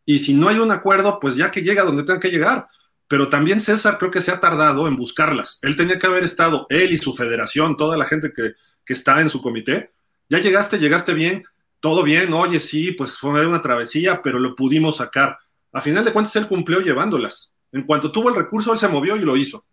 y 0.06 0.20
si 0.20 0.32
no 0.32 0.48
hay 0.48 0.58
un 0.58 0.70
acuerdo, 0.70 1.18
pues 1.20 1.36
ya 1.36 1.50
que 1.50 1.62
llega 1.62 1.82
donde 1.82 2.04
tenga 2.04 2.20
que 2.20 2.30
llegar. 2.30 2.68
Pero 3.08 3.28
también 3.28 3.60
César 3.60 3.98
creo 3.98 4.10
que 4.10 4.22
se 4.22 4.30
ha 4.30 4.40
tardado 4.40 4.86
en 4.86 4.96
buscarlas. 4.96 5.58
Él 5.62 5.76
tenía 5.76 5.98
que 5.98 6.06
haber 6.06 6.24
estado, 6.24 6.66
él 6.70 6.92
y 6.92 6.98
su 6.98 7.14
federación, 7.14 7.76
toda 7.76 7.96
la 7.96 8.06
gente 8.06 8.32
que, 8.34 8.54
está 8.86 9.22
en 9.22 9.30
su 9.30 9.40
comité. 9.40 9.90
Ya 10.28 10.38
llegaste, 10.38 10.78
llegaste 10.78 11.14
bien, 11.14 11.44
todo 11.80 12.02
bien, 12.02 12.32
oye, 12.34 12.60
sí, 12.60 12.92
pues 12.92 13.16
fue 13.16 13.46
una 13.46 13.62
travesía, 13.62 14.20
pero 14.22 14.38
lo 14.38 14.54
pudimos 14.54 14.98
sacar. 14.98 15.38
A 15.72 15.80
final 15.80 16.04
de 16.04 16.12
cuentas, 16.12 16.36
él 16.36 16.46
cumplió 16.46 16.80
llevándolas. 16.80 17.54
En 17.72 17.82
cuanto 17.82 18.12
tuvo 18.12 18.28
el 18.28 18.34
recurso, 18.34 18.72
él 18.72 18.78
se 18.78 18.88
movió 18.88 19.16
y 19.16 19.20
lo 19.20 19.36
hizo. 19.36 19.64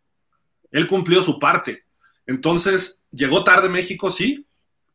Él 0.71 0.87
cumplió 0.87 1.21
su 1.21 1.39
parte. 1.39 1.83
Entonces, 2.25 3.03
llegó 3.11 3.43
tarde 3.43 3.69
México, 3.69 4.11
sí, 4.11 4.45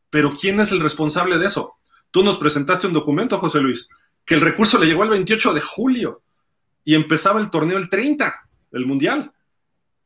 pero 0.08 0.32
¿quién 0.32 0.60
es 0.60 0.70
el 0.72 0.80
responsable 0.80 1.38
de 1.38 1.46
eso? 1.46 1.74
Tú 2.10 2.22
nos 2.22 2.38
presentaste 2.38 2.86
un 2.86 2.92
documento, 2.92 3.38
José 3.38 3.60
Luis, 3.60 3.88
que 4.24 4.34
el 4.34 4.40
recurso 4.40 4.78
le 4.78 4.86
llegó 4.86 5.02
el 5.02 5.10
28 5.10 5.52
de 5.52 5.60
julio 5.60 6.22
y 6.84 6.94
empezaba 6.94 7.40
el 7.40 7.50
torneo 7.50 7.76
el 7.76 7.88
30, 7.88 8.32
el 8.72 8.86
Mundial. 8.86 9.32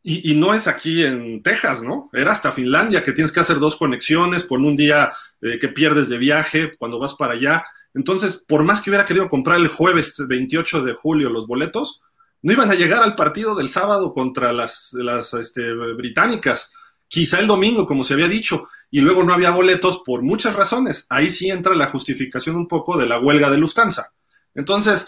Y, 0.03 0.34
no 0.36 0.55
es 0.55 0.66
aquí 0.68 1.05
en 1.05 1.42
Texas, 1.42 1.82
¿no? 1.82 2.09
Era 2.14 2.32
hasta 2.32 2.53
Finlandia, 2.53 3.03
que 3.03 3.12
tienes 3.12 3.30
que 3.30 3.40
hacer 3.40 3.59
dos 3.59 3.76
conexiones 3.76 4.42
por 4.42 4.59
un 4.61 4.74
día 4.74 5.12
eh, 5.42 5.59
que 5.59 5.68
pierdes 5.68 6.09
de 6.09 6.16
viaje 6.16 6.74
cuando 6.78 6.99
vas 6.99 7.14
para 7.14 7.34
allá. 7.34 7.62
Entonces, 7.95 8.45
por 8.47 8.64
más 8.64 8.80
que 8.80 8.91
hubiera 8.91 9.07
querido 9.07 9.28
comprar 9.28 9.59
el 9.59 9.68
jueves 9.68 10.14
28 10.18 10.82
de 10.82 10.95
julio 10.95 11.30
los 11.30 11.47
boletos, 11.47 12.03
no 12.43 12.53
iban 12.53 12.70
a 12.70 12.74
llegar 12.74 13.03
al 13.03 13.16
partido 13.16 13.55
del 13.55 13.68
sábado 13.68 14.12
contra 14.12 14.53
las, 14.53 14.95
este, 15.34 15.72
británicas. 15.95 16.72
Quizá 17.09 17.41
el 17.41 17.47
domingo, 17.47 17.86
como 17.86 18.05
se 18.05 18.14
había 18.14 18.28
dicho 18.28 18.68
y 18.91 19.01
luego 19.01 19.22
no 19.22 19.32
había 19.32 19.51
boletos 19.51 20.03
por 20.05 20.22
muchas 20.22 20.55
razones. 20.55 21.07
Ahí 21.11 21.28
sí 21.28 21.51
entra 21.51 21.74
la 21.74 21.91
justificación 21.91 22.57
un 22.57 22.68
poco 22.68 22.97
de 22.97 23.07
la 23.07 23.18
huelga 23.18 23.51
de 23.51 23.59
Lufthansa. 23.59 24.12
Entonces, 24.55 25.07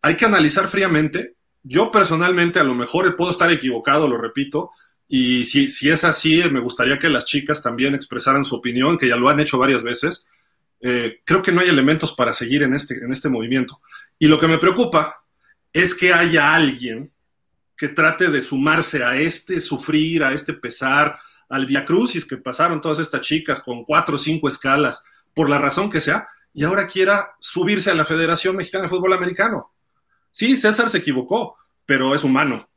hay 0.00 0.16
que 0.16 0.24
analizar 0.24 0.68
fríamente. 0.68 1.36
Yo 1.62 1.92
personalmente 1.92 2.58
a 2.58 2.64
lo 2.64 2.74
mejor 2.74 3.14
puedo 3.14 3.30
estar 3.30 3.50
equivocado, 3.52 4.08
lo 4.08 4.18
repito, 4.18 4.70
y 5.06 5.44
si 5.44 5.90
es 5.90 6.04
así, 6.04 6.42
me 6.50 6.60
gustaría 6.60 6.98
que 6.98 7.10
las 7.10 7.26
chicas 7.26 7.62
también 7.62 7.94
expresaran 7.94 8.44
su 8.44 8.56
opinión, 8.56 8.96
que 8.96 9.08
ya 9.08 9.16
lo 9.16 9.28
han 9.28 9.40
hecho 9.40 9.58
varias 9.58 9.82
veces. 9.82 10.26
Eh, 10.82 11.20
creo 11.24 11.40
que 11.40 11.52
no 11.52 11.60
hay 11.60 11.68
elementos 11.68 12.12
para 12.12 12.34
seguir 12.34 12.64
en 12.64 12.74
este, 12.74 12.94
en 12.94 13.12
este 13.12 13.28
movimiento. 13.28 13.80
Y 14.18 14.26
lo 14.26 14.38
que 14.38 14.48
me 14.48 14.58
preocupa 14.58 15.24
es 15.72 15.94
que 15.94 16.12
haya 16.12 16.54
alguien 16.54 17.12
que 17.76 17.88
trate 17.88 18.28
de 18.28 18.42
sumarse 18.42 19.02
a 19.02 19.16
este 19.16 19.60
sufrir, 19.60 20.22
a 20.22 20.32
este 20.32 20.52
pesar, 20.52 21.18
al 21.48 21.66
Via 21.66 21.84
Crucis 21.84 22.24
que 22.24 22.36
pasaron 22.36 22.80
todas 22.80 22.98
estas 22.98 23.20
chicas 23.20 23.60
con 23.60 23.84
cuatro 23.84 24.16
o 24.16 24.18
cinco 24.18 24.48
escalas, 24.48 25.04
por 25.34 25.48
la 25.48 25.58
razón 25.58 25.90
que 25.90 26.00
sea, 26.00 26.28
y 26.54 26.64
ahora 26.64 26.86
quiera 26.86 27.32
subirse 27.38 27.90
a 27.90 27.94
la 27.94 28.04
Federación 28.04 28.56
Mexicana 28.56 28.84
de 28.84 28.90
Fútbol 28.90 29.12
Americano. 29.12 29.72
Sí, 30.30 30.56
César 30.56 30.90
se 30.90 30.98
equivocó, 30.98 31.56
pero 31.86 32.14
es 32.14 32.24
humano. 32.24 32.68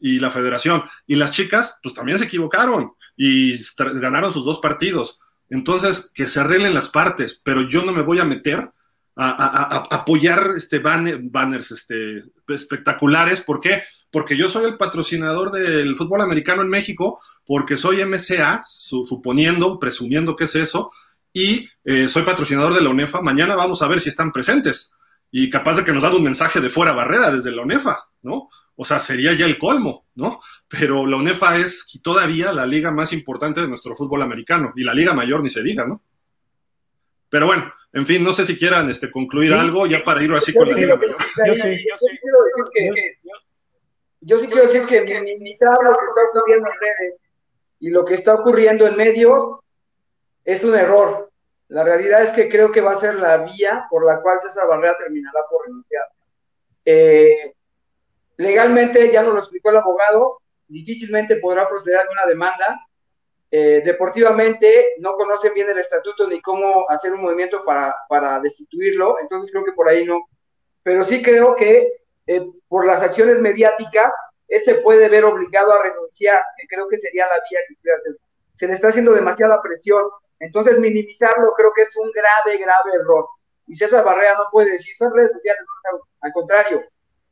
Y 0.00 0.18
la 0.18 0.30
federación. 0.30 0.84
Y 1.06 1.14
las 1.14 1.30
chicas, 1.30 1.78
pues 1.82 1.94
también 1.94 2.18
se 2.18 2.24
equivocaron 2.24 2.92
y 3.16 3.56
ganaron 3.76 4.32
sus 4.32 4.44
dos 4.44 4.58
partidos. 4.58 5.20
Entonces, 5.54 6.10
que 6.12 6.26
se 6.26 6.40
arreglen 6.40 6.74
las 6.74 6.88
partes, 6.88 7.40
pero 7.40 7.62
yo 7.62 7.84
no 7.84 7.92
me 7.92 8.02
voy 8.02 8.18
a 8.18 8.24
meter 8.24 8.70
a, 9.14 9.86
apoyar 9.88 10.54
este 10.56 10.80
banners 10.80 11.70
este, 11.70 12.24
espectaculares. 12.48 13.40
¿Por 13.40 13.60
qué? 13.60 13.84
Porque 14.10 14.36
yo 14.36 14.48
soy 14.48 14.64
el 14.64 14.76
patrocinador 14.76 15.52
del 15.52 15.96
fútbol 15.96 16.22
americano 16.22 16.62
en 16.62 16.68
México, 16.70 17.20
porque 17.46 17.76
soy 17.76 18.04
MCA, 18.04 18.64
suponiendo, 18.68 19.78
presumiendo 19.78 20.34
que 20.34 20.44
es 20.44 20.56
eso, 20.56 20.90
y 21.32 21.68
eh, 21.84 22.08
soy 22.08 22.24
patrocinador 22.24 22.74
de 22.74 22.82
la 22.82 22.90
UNEFA. 22.90 23.20
Mañana 23.20 23.54
vamos 23.54 23.80
a 23.80 23.86
ver 23.86 24.00
si 24.00 24.08
están 24.08 24.32
presentes 24.32 24.92
y 25.30 25.50
capaz 25.50 25.76
de 25.76 25.84
que 25.84 25.92
nos 25.92 26.02
dan 26.02 26.14
un 26.14 26.24
mensaje 26.24 26.60
de 26.60 26.68
fuera 26.68 26.92
barrera 26.92 27.30
desde 27.30 27.52
la 27.52 27.62
UNEFA, 27.62 28.08
¿no? 28.22 28.48
O 28.76 28.84
sea, 28.84 28.98
sería 28.98 29.32
ya 29.34 29.46
el 29.46 29.58
colmo, 29.58 30.06
¿no? 30.16 30.40
Pero 30.68 31.06
la 31.06 31.16
UNEFA 31.16 31.58
es 31.58 32.00
todavía 32.02 32.52
la 32.52 32.66
liga 32.66 32.90
más 32.90 33.12
importante 33.12 33.60
de 33.60 33.68
nuestro 33.68 33.94
fútbol 33.94 34.22
americano 34.22 34.72
y 34.76 34.82
la 34.82 34.94
liga 34.94 35.12
mayor 35.12 35.42
ni 35.42 35.50
se 35.50 35.62
diga, 35.62 35.86
¿no? 35.86 36.02
Pero 37.28 37.46
bueno, 37.46 37.72
en 37.92 38.06
fin, 38.06 38.22
no 38.22 38.32
sé 38.32 38.44
si 38.44 38.56
quieran 38.56 38.90
este, 38.90 39.10
concluir 39.10 39.52
algo 39.52 39.86
ya 39.86 40.02
para 40.02 40.22
ir 40.22 40.32
así 40.32 40.52
con 40.52 40.68
la 40.68 40.74
liga 40.74 40.96
mayor. 40.96 41.16
Yo 41.46 41.54
sí, 41.54 41.84
yo 41.88 41.96
sí. 41.96 42.18
Yo 44.20 44.38
sí 44.38 44.46
quiero 44.46 44.62
decir 44.62 44.84
que 44.86 45.20
minimizar 45.20 45.70
lo 45.84 45.92
que 45.92 46.04
está 46.06 46.40
ocurriendo 46.40 46.68
en 46.68 46.80
redes 46.80 47.20
y 47.80 47.90
lo 47.90 48.04
que 48.04 48.14
está 48.14 48.34
ocurriendo 48.34 48.86
en 48.86 48.96
medios 48.96 49.60
es 50.44 50.64
un 50.64 50.74
error. 50.74 51.30
La 51.68 51.84
realidad 51.84 52.22
es 52.22 52.30
que 52.30 52.48
creo 52.48 52.72
que 52.72 52.80
va 52.80 52.92
a 52.92 52.96
ser 52.96 53.16
la 53.16 53.38
vía 53.38 53.86
por 53.90 54.06
la 54.06 54.20
cual 54.20 54.40
César 54.40 54.66
Barrera 54.66 54.96
terminará 54.96 55.40
por 55.50 55.66
renunciar. 55.66 56.04
Eh, 56.84 57.53
legalmente, 58.36 59.10
ya 59.12 59.22
nos 59.22 59.34
lo 59.34 59.40
explicó 59.40 59.70
el 59.70 59.76
abogado, 59.76 60.40
difícilmente 60.68 61.36
podrá 61.36 61.68
proceder 61.68 62.00
a 62.00 62.10
una 62.10 62.26
demanda. 62.26 62.80
Eh, 63.50 63.82
deportivamente 63.84 64.94
no 64.98 65.14
conocen 65.14 65.54
bien 65.54 65.70
el 65.70 65.78
estatuto 65.78 66.26
ni 66.26 66.42
cómo 66.42 66.90
hacer 66.90 67.12
un 67.12 67.22
movimiento 67.22 67.64
para, 67.64 67.94
para 68.08 68.40
destituirlo, 68.40 69.20
entonces 69.20 69.52
creo 69.52 69.64
que 69.64 69.72
por 69.72 69.88
ahí 69.88 70.04
no. 70.04 70.26
Pero 70.82 71.04
sí 71.04 71.22
creo 71.22 71.54
que 71.54 71.92
eh, 72.26 72.46
por 72.68 72.86
las 72.86 73.02
acciones 73.02 73.40
mediáticas, 73.40 74.12
él 74.48 74.62
se 74.64 74.76
puede 74.76 75.08
ver 75.08 75.24
obligado 75.24 75.72
a 75.72 75.82
renunciar, 75.82 76.42
que 76.56 76.66
creo 76.66 76.88
que 76.88 76.98
sería 76.98 77.28
la 77.28 77.36
vía 77.48 77.60
que 77.68 78.14
Se 78.54 78.66
le 78.66 78.72
está 78.72 78.88
haciendo 78.88 79.12
demasiada 79.12 79.62
presión, 79.62 80.04
entonces 80.40 80.78
minimizarlo 80.78 81.52
creo 81.56 81.72
que 81.74 81.82
es 81.82 81.96
un 81.96 82.10
grave, 82.10 82.58
grave 82.58 82.90
error. 83.00 83.26
Y 83.66 83.76
César 83.76 84.04
Barrera 84.04 84.34
no 84.34 84.46
puede 84.50 84.72
decir, 84.72 84.96
son 84.96 85.14
redes 85.14 85.32
sociales, 85.32 85.62
al 86.20 86.32
contrario, 86.32 86.84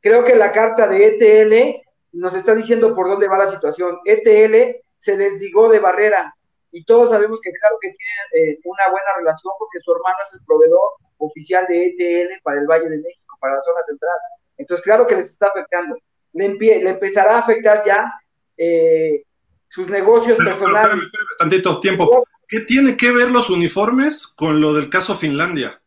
creo 0.03 0.23
que 0.23 0.35
la 0.35 0.51
carta 0.51 0.87
de 0.87 1.07
ETL 1.07 1.81
nos 2.11 2.35
está 2.35 2.53
diciendo 2.53 2.93
por 2.93 3.07
dónde 3.07 3.27
va 3.27 3.39
la 3.39 3.47
situación. 3.47 3.97
ETL 4.05 4.81
se 4.99 5.17
desligó 5.17 5.69
de 5.69 5.79
Barrera 5.79 6.35
y 6.71 6.83
todos 6.83 7.09
sabemos 7.09 7.39
que 7.41 7.51
claro 7.51 7.77
que 7.81 7.89
tiene 7.89 8.51
eh, 8.51 8.59
una 8.65 8.91
buena 8.91 9.15
relación 9.17 9.53
porque 9.57 9.79
su 9.79 9.91
hermano 9.91 10.17
es 10.25 10.33
el 10.33 10.45
proveedor 10.45 10.89
oficial 11.17 11.65
de 11.67 11.87
ETL 11.87 12.41
para 12.43 12.59
el 12.59 12.67
Valle 12.67 12.89
de 12.89 12.97
México, 12.97 13.37
para 13.39 13.55
la 13.55 13.61
zona 13.61 13.81
central. 13.83 14.17
Entonces, 14.57 14.83
claro 14.83 15.07
que 15.07 15.15
les 15.15 15.31
está 15.31 15.47
afectando. 15.47 15.95
Le, 16.33 16.49
le 16.49 16.89
empezará 16.89 17.35
a 17.35 17.39
afectar 17.39 17.83
ya 17.85 18.11
eh, 18.57 19.23
sus 19.69 19.87
negocios 19.87 20.37
personales. 20.37 20.97
tantito 21.39 21.79
tiempo. 21.79 22.25
¿Qué 22.47 22.59
tiene 22.61 22.97
que 22.97 23.11
ver 23.11 23.31
los 23.31 23.49
uniformes 23.49 24.27
con 24.27 24.59
lo 24.59 24.73
del 24.73 24.89
caso 24.89 25.15
Finlandia? 25.15 25.81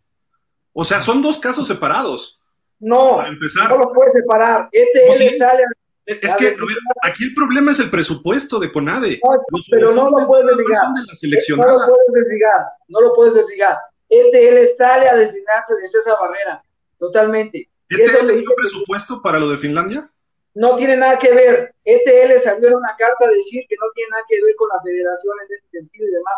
O 0.72 0.84
sea, 0.84 1.00
son 1.00 1.22
dos 1.22 1.38
casos 1.38 1.68
separados. 1.68 2.40
No, 2.78 3.22
no 3.22 3.78
los 3.78 3.88
puede 3.94 4.10
separar. 4.10 4.68
ETL 4.72 5.38
sale 5.38 5.64
es 6.06 6.36
que, 6.36 6.56
aquí 7.02 7.24
el 7.24 7.34
problema 7.34 7.72
es 7.72 7.80
el 7.80 7.90
presupuesto 7.90 8.60
de 8.60 8.70
CONADE. 8.70 9.20
pero 9.68 9.92
no 9.92 10.08
lo 10.10 10.24
puedes 10.24 10.46
desligar. 10.46 10.84
no 11.56 11.66
lo 11.66 11.86
puedes 11.86 12.12
desligar. 12.12 12.64
No 12.86 13.00
lo 13.00 13.14
puedes 13.14 13.34
desligar. 13.34 13.76
ETL 14.08 14.76
sale 14.78 15.08
a 15.08 15.16
desligarse 15.16 15.74
de 15.74 15.84
esa 15.84 16.14
barrera. 16.20 16.62
Totalmente. 16.96 17.68
¿ETL 17.88 18.30
hizo 18.38 18.54
presupuesto 18.54 19.20
para 19.20 19.40
lo 19.40 19.48
de 19.48 19.58
Finlandia? 19.58 20.08
No 20.54 20.76
tiene 20.76 20.96
nada 20.96 21.18
que 21.18 21.34
ver. 21.34 21.74
ETL 21.84 22.38
salió 22.38 22.68
en 22.68 22.76
una 22.76 22.94
carta 22.96 23.26
a 23.26 23.30
decir 23.30 23.64
que 23.68 23.74
no 23.80 23.86
tiene 23.92 24.10
nada 24.10 24.22
que 24.28 24.40
ver 24.40 24.54
con 24.54 24.68
la 24.68 24.80
federación 24.82 25.34
en 25.40 25.56
ese 25.56 25.68
sentido 25.70 26.06
y 26.06 26.12
demás. 26.12 26.34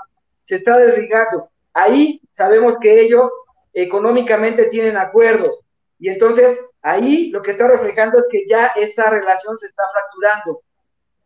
Se 0.46 0.54
está 0.54 0.78
desligando. 0.78 1.50
Ahí 1.74 2.22
sabemos 2.32 2.78
que 2.78 3.02
ellos 3.02 3.30
económicamente 3.74 4.64
tienen 4.66 4.96
acuerdos 4.96 5.60
y 5.98 6.08
entonces 6.08 6.64
ahí 6.82 7.30
lo 7.30 7.42
que 7.42 7.50
está 7.50 7.66
reflejando 7.66 8.18
es 8.18 8.26
que 8.30 8.46
ya 8.46 8.68
esa 8.76 9.10
relación 9.10 9.58
se 9.58 9.66
está 9.66 9.82
fracturando. 9.92 10.62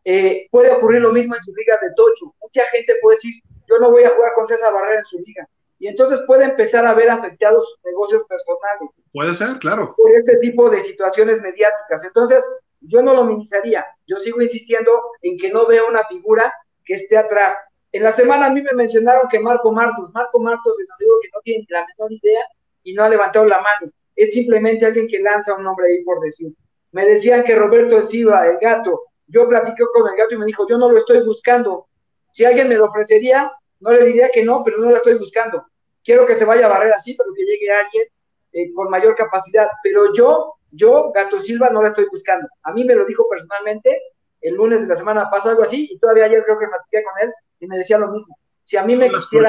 Eh, 0.05 0.49
puede 0.51 0.71
ocurrir 0.73 1.03
lo 1.03 1.13
mismo 1.13 1.35
en 1.35 1.41
su 1.41 1.55
liga 1.55 1.79
de 1.81 1.93
Tocho. 1.95 2.35
Mucha 2.41 2.65
gente 2.67 2.95
puede 3.03 3.17
decir, 3.17 3.35
yo 3.69 3.79
no 3.79 3.91
voy 3.91 4.05
a 4.05 4.11
jugar 4.11 4.33
con 4.35 4.47
César 4.47 4.73
Barrera 4.73 5.01
en 5.01 5.05
su 5.05 5.19
liga. 5.19 5.47
Y 5.79 5.89
entonces 5.89 6.23
puede 6.27 6.45
empezar 6.45 6.87
a 6.87 6.95
ver 6.95 7.11
afectados 7.11 7.69
sus 7.69 7.85
negocios 7.85 8.23
personales. 8.29 8.91
Puede 9.13 9.35
ser, 9.35 9.59
claro. 9.59 9.95
Por 9.97 10.13
este 10.13 10.37
tipo 10.37 10.71
de 10.71 10.81
situaciones 10.81 11.41
mediáticas. 11.43 12.05
Entonces, 12.05 12.45
yo 12.81 13.03
no 13.03 13.15
lo 13.15 13.25
minimizaría. 13.25 13.85
Yo 14.07 14.19
sigo 14.19 14.41
insistiendo 14.41 14.93
en 15.23 15.37
que 15.39 15.51
no 15.53 15.67
veo 15.67 15.89
una 15.89 16.05
figura 16.07 16.53
que 16.85 16.95
esté 16.95 17.19
atrás. 17.19 17.57
En 17.91 18.05
la 18.05 18.13
semana 18.13 18.47
a 18.47 18.51
mí 18.51 18.63
me 18.63 18.73
mencionaron 18.73 19.29
que 19.29 19.39
Marco 19.39 19.71
Martos, 19.71 20.11
Marco 20.15 20.41
Martos 20.41 20.75
les 20.79 20.91
aseguro 20.91 21.19
que 21.21 21.29
no 21.35 21.41
tiene 21.43 21.67
la 21.69 21.87
menor 21.87 22.13
idea 22.13 22.45
y 22.85 22.95
no 22.95 23.05
ha 23.05 23.09
levantado 23.09 23.45
la 23.45 23.61
mano 23.61 23.93
es 24.17 24.33
simplemente 24.33 24.87
alguien 24.87 25.09
que 25.09 25.19
lanza 25.19 25.55
un 25.55 25.65
nombre 25.65 25.87
ahí 25.87 26.05
por 26.05 26.21
decir. 26.21 26.53
Me 26.93 27.07
decían 27.07 27.45
que 27.45 27.55
Roberto 27.55 28.03
Silva, 28.03 28.47
el 28.47 28.59
gato, 28.59 29.03
yo 29.27 29.49
platiqué 29.49 29.85
con 29.93 30.11
el 30.11 30.17
gato 30.17 30.35
y 30.35 30.39
me 30.39 30.47
dijo, 30.47 30.67
yo 30.69 30.77
no 30.77 30.91
lo 30.91 30.99
estoy 30.99 31.25
buscando. 31.25 31.87
Si 32.33 32.45
alguien 32.45 32.69
me 32.69 32.77
lo 32.77 32.87
ofrecería, 32.87 33.51
no 33.81 33.93
le 33.93 34.05
diría 34.05 34.31
que 34.33 34.45
no, 34.45 34.63
pero 34.65 34.79
no 34.79 34.91
lo 34.91 34.97
estoy 34.97 35.15
buscando. 35.15 35.65
Quiero 36.05 36.27
que 36.27 36.35
se 36.35 36.45
vaya 36.45 36.67
a 36.67 36.69
barrer 36.69 36.93
así, 36.93 37.15
pero 37.15 37.33
que 37.35 37.45
llegue 37.45 37.71
alguien 37.71 38.05
eh, 38.53 38.73
con 38.75 38.91
mayor 38.91 39.15
capacidad. 39.15 39.69
Pero 39.83 40.13
yo, 40.13 40.55
yo, 40.71 41.13
Gato 41.15 41.41
Silva, 41.41 41.71
no 41.71 41.83
la 41.83 41.89
estoy 41.89 42.07
buscando. 42.11 42.49
A 42.63 42.73
mí 42.73 42.85
me 42.85 42.95
lo 42.95 43.05
dijo 43.07 43.27
personalmente 43.29 43.99
el 44.41 44.55
lunes 44.55 44.83
de 44.83 44.89
la 44.89 44.97
semana 44.97 45.31
pasada, 45.31 45.53
algo 45.53 45.63
así, 45.63 45.89
y 45.91 45.99
todavía 45.99 46.25
ayer 46.25 46.43
creo 46.45 46.59
que 46.59 46.67
platiqué 46.67 47.03
con 47.03 47.29
él 47.29 47.33
y 47.61 47.67
me 47.67 47.79
decía 47.79 47.99
lo 47.99 48.09
mismo. 48.09 48.37
Si 48.65 48.77
a 48.77 48.85
mí 48.85 48.97
me 48.97 49.11
las 49.11 49.29
quisiera. 49.29 49.49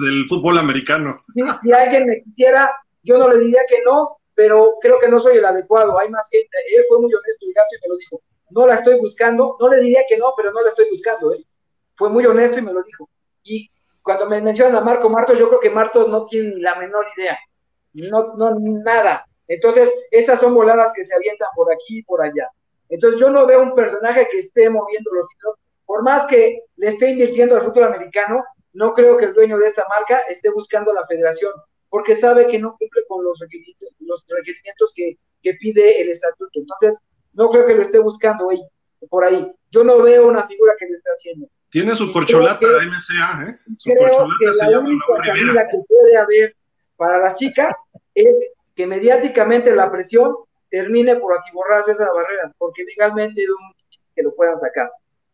del 0.00 0.26
fútbol 0.28 0.58
americano. 0.58 1.22
si 1.60 1.72
alguien 1.72 2.06
me 2.06 2.22
quisiera, 2.22 2.70
yo 3.06 3.18
no 3.18 3.28
le 3.30 3.38
diría 3.38 3.62
que 3.68 3.82
no, 3.84 4.18
pero 4.34 4.74
creo 4.80 4.98
que 4.98 5.08
no 5.08 5.18
soy 5.18 5.38
el 5.38 5.44
adecuado. 5.44 5.98
Hay 5.98 6.10
más 6.10 6.28
gente. 6.30 6.56
Él 6.76 6.84
fue 6.88 7.00
muy 7.00 7.12
honesto 7.14 7.46
y 7.46 7.52
gato 7.52 7.68
y 7.70 7.82
me 7.82 7.88
lo 7.88 7.96
dijo. 7.96 8.20
No 8.50 8.66
la 8.66 8.74
estoy 8.74 9.00
buscando. 9.00 9.56
No 9.58 9.68
le 9.68 9.80
diría 9.80 10.02
que 10.08 10.18
no, 10.18 10.34
pero 10.36 10.52
no 10.52 10.62
la 10.62 10.70
estoy 10.70 10.90
buscando. 10.90 11.32
¿eh? 11.32 11.44
Fue 11.96 12.10
muy 12.10 12.26
honesto 12.26 12.58
y 12.58 12.62
me 12.62 12.72
lo 12.72 12.82
dijo. 12.82 13.08
Y 13.44 13.70
cuando 14.02 14.26
me 14.26 14.40
mencionan 14.40 14.76
a 14.76 14.80
Marco 14.80 15.08
Martos, 15.08 15.38
yo 15.38 15.48
creo 15.48 15.60
que 15.60 15.70
Martos 15.70 16.08
no 16.08 16.26
tiene 16.26 16.58
la 16.58 16.74
menor 16.74 17.06
idea. 17.16 17.38
No, 17.94 18.34
no, 18.36 18.56
nada. 18.58 19.24
Entonces, 19.48 19.90
esas 20.10 20.40
son 20.40 20.54
voladas 20.54 20.92
que 20.92 21.04
se 21.04 21.14
avientan 21.14 21.48
por 21.54 21.72
aquí 21.72 22.00
y 22.00 22.02
por 22.02 22.20
allá. 22.22 22.50
Entonces, 22.88 23.20
yo 23.20 23.30
no 23.30 23.46
veo 23.46 23.62
un 23.62 23.74
personaje 23.74 24.28
que 24.30 24.40
esté 24.40 24.68
moviendo 24.68 25.10
los 25.14 25.32
hilos. 25.32 25.56
Por 25.86 26.02
más 26.02 26.26
que 26.26 26.64
le 26.76 26.88
esté 26.88 27.10
invirtiendo 27.10 27.56
al 27.56 27.64
fútbol 27.64 27.84
americano, 27.84 28.44
no 28.74 28.92
creo 28.92 29.16
que 29.16 29.26
el 29.26 29.34
dueño 29.34 29.56
de 29.56 29.68
esta 29.68 29.86
marca 29.88 30.18
esté 30.28 30.50
buscando 30.50 30.92
la 30.92 31.06
federación 31.06 31.52
porque 31.96 32.14
sabe 32.14 32.46
que 32.46 32.58
no 32.58 32.76
cumple 32.78 33.00
con 33.08 33.24
los 33.24 33.38
requerimientos, 33.38 33.88
los 34.00 34.26
requerimientos 34.28 34.92
que, 34.94 35.16
que 35.42 35.54
pide 35.54 36.02
el 36.02 36.10
estatuto. 36.10 36.60
Entonces, 36.60 37.00
no 37.32 37.48
creo 37.48 37.64
que 37.66 37.74
lo 37.74 37.80
esté 37.80 37.98
buscando 37.98 38.50
ahí, 38.50 38.60
por 39.08 39.24
ahí. 39.24 39.50
Yo 39.70 39.82
no 39.82 40.02
veo 40.02 40.28
una 40.28 40.46
figura 40.46 40.74
que 40.78 40.90
lo 40.90 40.94
esté 40.98 41.08
haciendo. 41.08 41.48
Tiene 41.70 41.94
su 41.94 42.12
corcholata 42.12 42.66
MCA, 42.66 43.48
¿eh? 43.48 43.58
Su 43.78 43.88
creo 43.88 44.10
corcholata 44.10 44.34
que 44.38 44.52
se 44.52 44.64
la 44.66 44.70
llama 44.72 44.88
única 44.90 45.24
salida 45.24 45.68
que 45.70 45.78
puede 45.88 46.18
haber 46.18 46.56
para 46.98 47.16
las 47.16 47.34
chicas 47.36 47.74
es 48.14 48.34
que 48.74 48.86
mediáticamente 48.86 49.74
la 49.74 49.90
presión 49.90 50.36
termine 50.68 51.16
por 51.16 51.32
aquí 51.32 51.48
borrarse 51.54 51.92
esa 51.92 52.12
barrera, 52.12 52.52
porque 52.58 52.84
legalmente 52.84 53.42
es 53.42 53.48
muy 53.48 53.72
que 54.14 54.22
lo 54.22 54.34
puedan 54.34 54.60
sacar. 54.60 54.90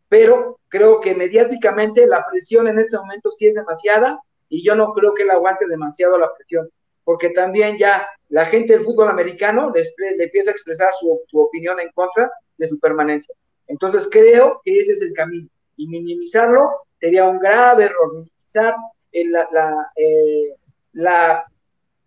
Pero 0.08 0.60
creo 0.68 1.00
que 1.00 1.12
mediáticamente 1.16 2.06
la 2.06 2.24
presión 2.30 2.68
en 2.68 2.78
este 2.78 2.96
momento 2.96 3.32
sí 3.34 3.48
es 3.48 3.54
demasiada 3.56 4.20
y 4.52 4.62
yo 4.62 4.74
no 4.74 4.92
creo 4.92 5.14
que 5.14 5.22
él 5.22 5.30
aguante 5.30 5.66
demasiado 5.66 6.18
la 6.18 6.30
presión, 6.34 6.68
porque 7.04 7.30
también 7.30 7.78
ya 7.78 8.06
la 8.28 8.44
gente 8.44 8.74
del 8.74 8.84
fútbol 8.84 9.08
americano 9.08 9.72
le, 9.74 10.22
empieza 10.22 10.50
a 10.50 10.52
expresar 10.52 10.92
su, 10.92 11.24
opinión 11.40 11.80
en 11.80 11.90
contra 11.92 12.30
de 12.58 12.68
su 12.68 12.78
permanencia. 12.78 13.34
Entonces 13.66 14.06
creo 14.12 14.60
que 14.62 14.76
ese 14.76 14.92
es 14.92 15.00
el 15.00 15.14
camino 15.14 15.48
y 15.78 15.88
minimizarlo 15.88 16.68
sería 17.00 17.24
un 17.24 17.38
grave 17.38 17.84
error, 17.84 18.12
minimizar 18.12 18.74
la, 19.12 19.90
eh, 19.96 20.54
la, 20.92 21.46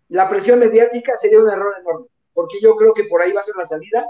la, 0.10 0.30
presión 0.30 0.60
mediática 0.60 1.18
sería 1.18 1.40
un 1.40 1.50
error 1.50 1.74
enorme, 1.82 2.06
porque 2.32 2.60
yo 2.62 2.76
creo 2.76 2.94
que 2.94 3.06
por 3.06 3.24
ahí 3.24 3.32
va 3.34 3.42
a 3.42 3.44
ser 3.44 3.56
la 3.56 3.66
salida 3.66 4.06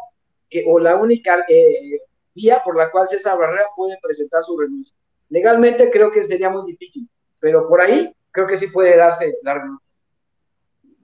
que, 0.49 0.65
o 0.67 0.77
la 0.77 0.97
única 0.97 1.45
eh, 1.47 2.01
vía 2.33 2.61
por 2.65 2.75
la 2.75 2.91
cual 2.91 3.07
César 3.07 3.39
Barrera 3.39 3.67
puede 3.77 3.97
presentar 4.01 4.43
su 4.43 4.59
renuncia. 4.59 4.93
Legalmente 5.29 5.89
creo 5.89 6.11
que 6.11 6.25
sería 6.25 6.49
muy 6.49 6.69
difícil, 6.69 7.07
pero 7.39 7.69
por 7.69 7.79
ahí 7.79 8.13
creo 8.36 8.47
que 8.47 8.57
sí 8.57 8.67
puede 8.67 8.97
darse 8.97 9.33
la 9.43 9.79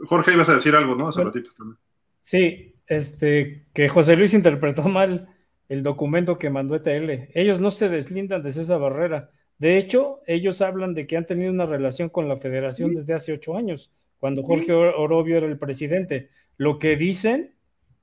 Jorge, 0.03 0.33
ibas 0.33 0.49
a 0.49 0.55
decir 0.55 0.75
algo, 0.75 0.95
¿no? 0.95 1.07
Hace 1.07 1.23
ratito 1.23 1.51
también. 1.57 1.77
Sí, 2.19 2.75
este, 2.87 3.67
que 3.73 3.87
José 3.87 4.17
Luis 4.17 4.33
interpretó 4.33 4.83
mal 4.83 5.29
el 5.69 5.81
documento 5.81 6.37
que 6.37 6.49
mandó 6.49 6.75
ETL. 6.75 7.29
Ellos 7.33 7.59
no 7.59 7.71
se 7.71 7.87
deslindan 7.87 8.43
de 8.43 8.49
esa 8.49 8.77
barrera. 8.77 9.29
De 9.57 9.77
hecho, 9.77 10.21
ellos 10.27 10.61
hablan 10.61 10.93
de 10.93 11.07
que 11.07 11.17
han 11.17 11.25
tenido 11.25 11.51
una 11.51 11.65
relación 11.65 12.09
con 12.09 12.27
la 12.27 12.35
federación 12.35 12.93
desde 12.93 13.13
hace 13.13 13.31
ocho 13.31 13.55
años, 13.55 13.93
cuando 14.17 14.43
Jorge 14.43 14.73
Orobio 14.73 15.37
era 15.37 15.47
el 15.47 15.59
presidente. 15.59 16.29
Lo 16.57 16.79
que 16.79 16.97
dicen 16.97 17.55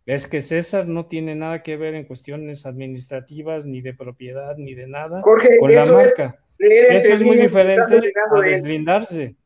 es 0.06 0.26
que 0.26 0.40
César 0.40 0.88
no 0.88 1.06
tiene 1.06 1.34
nada 1.34 1.62
que 1.62 1.76
ver 1.76 1.94
en 1.94 2.04
cuestiones 2.04 2.64
administrativas, 2.64 3.66
ni 3.66 3.82
de 3.82 3.92
propiedad, 3.92 4.56
ni 4.56 4.74
de 4.74 4.86
nada 4.86 5.20
con 5.20 5.74
la 5.74 5.84
marca. 5.84 6.38
Eso 6.58 7.14
es 7.14 7.22
muy 7.22 7.36
diferente 7.36 8.12
a 8.36 8.40
deslindarse. 8.40 9.36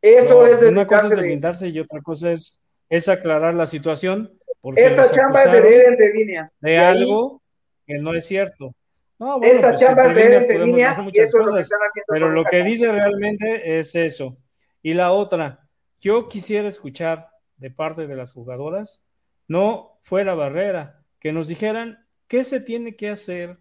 Eso 0.00 0.46
es 0.46 0.62
Una 0.62 0.86
cosa 0.86 1.08
es 1.08 1.16
deslindarse 1.16 1.68
y 1.68 1.80
otra 1.80 2.00
cosa 2.00 2.32
es, 2.32 2.60
es 2.88 3.08
aclarar 3.08 3.54
la 3.54 3.66
situación. 3.66 4.32
Porque 4.60 4.84
Esta 4.84 5.10
chamba 5.10 5.44
es 5.44 5.52
de 5.52 5.60
leer 5.60 5.88
entre 5.88 6.12
líneas. 6.12 6.50
De, 6.60 6.78
algo 6.78 7.42
que 7.86 7.98
no 7.98 8.14
es 8.14 8.26
cierto. 8.26 8.74
No, 9.18 9.38
bueno, 9.38 9.54
Esta 9.54 9.68
pues, 9.70 9.80
chamba 9.80 10.02
es 10.04 10.08
de 10.08 10.14
leer 10.14 10.32
entre 10.34 10.58
líneas 10.64 10.98
muchas 10.98 11.32
cosas, 11.32 11.68
pero 12.06 12.30
lo 12.30 12.44
que 12.44 12.62
dice 12.62 12.90
realmente 12.90 13.78
es 13.78 13.94
eso. 13.94 14.36
Y 14.82 14.94
la 14.94 15.12
otra, 15.12 15.68
yo 16.00 16.28
quisiera 16.28 16.68
escuchar 16.68 17.28
de 17.56 17.70
parte 17.70 18.06
de 18.06 18.14
las 18.14 18.32
jugadoras, 18.32 19.04
no 19.48 19.98
fuera 20.02 20.34
barrera, 20.34 21.02
que 21.18 21.32
nos 21.32 21.48
dijeran 21.48 22.06
qué 22.28 22.44
se 22.44 22.60
tiene 22.60 22.94
que 22.94 23.10
hacer 23.10 23.58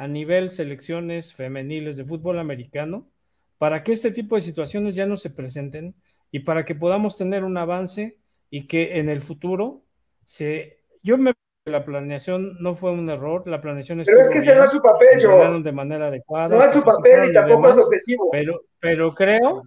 a 0.00 0.08
nivel 0.08 0.48
selecciones 0.48 1.34
femeniles 1.34 1.98
de 1.98 2.06
fútbol 2.06 2.38
americano 2.38 3.10
para 3.58 3.82
que 3.82 3.92
este 3.92 4.10
tipo 4.10 4.34
de 4.34 4.40
situaciones 4.40 4.94
ya 4.94 5.04
no 5.04 5.18
se 5.18 5.28
presenten 5.28 5.94
y 6.30 6.38
para 6.38 6.64
que 6.64 6.74
podamos 6.74 7.18
tener 7.18 7.44
un 7.44 7.58
avance 7.58 8.16
y 8.48 8.66
que 8.66 8.98
en 8.98 9.10
el 9.10 9.20
futuro 9.20 9.84
se... 10.24 10.78
Yo 11.02 11.18
me 11.18 11.34
la 11.66 11.84
planeación 11.84 12.56
no 12.60 12.74
fue 12.74 12.92
un 12.92 13.10
error, 13.10 13.46
la 13.46 13.60
planeación 13.60 14.00
Pero 14.02 14.22
es 14.22 14.30
que 14.30 14.38
ese 14.38 14.54
no 14.54 14.64
es 14.64 14.70
su 14.70 14.80
papel, 14.80 15.20
yo. 15.20 15.60
de 15.60 15.72
manera 15.72 16.06
adecuada. 16.06 16.48
No 16.48 16.64
es 16.64 16.72
su 16.72 16.82
papel 16.82 17.30
y 17.30 17.34
tampoco 17.34 17.68
es 17.68 17.76
objetivo. 17.76 18.30
Pero, 18.32 18.62
pero 18.80 19.14
creo, 19.14 19.64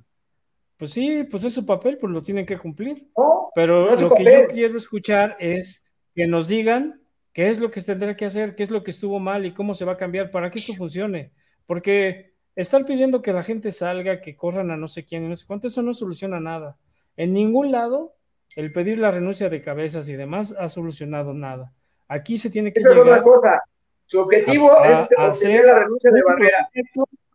pues 0.77 0.89
sí, 0.89 1.27
pues 1.29 1.43
es 1.43 1.53
su 1.53 1.63
papel, 1.63 1.99
pues 1.99 2.11
lo 2.11 2.23
tienen 2.23 2.47
que 2.47 2.57
cumplir. 2.57 3.07
pero 3.53 3.95
lo 3.95 4.09
que 4.15 4.23
yo 4.23 4.47
quiero 4.47 4.77
escuchar 4.77 5.38
es 5.39 5.93
que 6.15 6.25
nos 6.25 6.47
digan 6.47 7.03
qué 7.34 7.49
es 7.49 7.59
lo 7.59 7.69
que 7.69 7.81
se 7.81 7.93
tendrá 7.93 8.15
que 8.15 8.25
hacer, 8.25 8.55
qué 8.55 8.63
es 8.63 8.71
lo 8.71 8.84
que 8.84 8.91
estuvo 8.91 9.19
mal 9.19 9.45
y 9.45 9.53
cómo 9.53 9.73
se 9.73 9.86
va 9.86 9.93
a 9.93 9.97
cambiar 9.97 10.31
para 10.31 10.49
que 10.49 10.59
esto 10.59 10.73
funcione. 10.73 11.31
Porque 11.65 12.34
Estar 12.55 12.86
pidiendo 12.86 13.23
que 13.23 13.34
la 13.34 13.43
gente 13.43 13.71
salga, 13.71 14.21
que 14.21 14.36
corran 14.36 14.69
a 14.69 14.77
no 14.77 14.88
sé 14.88 15.05
quién 15.05 15.25
y 15.25 15.27
no 15.27 15.36
sé 15.36 15.45
cuánto, 15.47 15.67
eso 15.67 15.81
no 15.81 15.93
soluciona 15.93 16.39
nada. 16.39 16.77
En 17.17 17.34
ningún 17.34 17.71
lado 17.71 18.13
el 18.55 18.71
pedir 18.71 18.99
la 18.99 19.09
renuncia 19.09 19.49
de 19.49 19.61
cabezas 19.61 20.07
y 20.09 20.13
demás 20.13 20.55
ha 20.59 20.67
solucionado 20.67 21.34
nada. 21.34 21.73
Aquí 22.07 22.38
se 22.38 22.51
tiene 22.51 22.71
que 22.71 22.79
Esa 22.79 22.89
llegar 22.89 23.07
es 23.07 23.13
una 23.13 23.21
cosa. 23.23 23.63
Su 24.05 24.19
objetivo 24.19 24.69
es 24.84 25.09
hacer 25.17 25.65
la 25.65 25.79
renuncia 25.79 26.11
de 26.11 26.21
Barrera. 26.21 26.69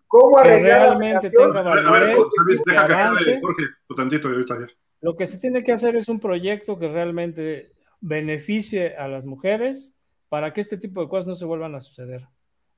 ¿Cómo 0.07 0.41
que 0.41 0.61
realmente 0.61 1.31
tenga 1.31 1.63
validez, 1.63 2.19
Lo 5.01 5.17
que 5.17 5.27
se 5.27 5.39
tiene 5.39 5.65
que 5.65 5.73
hacer 5.73 5.97
es 5.97 6.09
un 6.09 6.21
proyecto 6.21 6.79
que 6.79 6.89
realmente 6.89 7.73
beneficie 8.01 8.97
a 8.97 9.09
las 9.09 9.27
mujeres 9.27 9.97
para 10.29 10.53
que 10.53 10.61
este 10.61 10.77
tipo 10.77 11.01
de 11.01 11.09
cosas 11.09 11.27
no 11.27 11.35
se 11.35 11.45
vuelvan 11.45 11.75
a 11.75 11.81
suceder. 11.81 12.29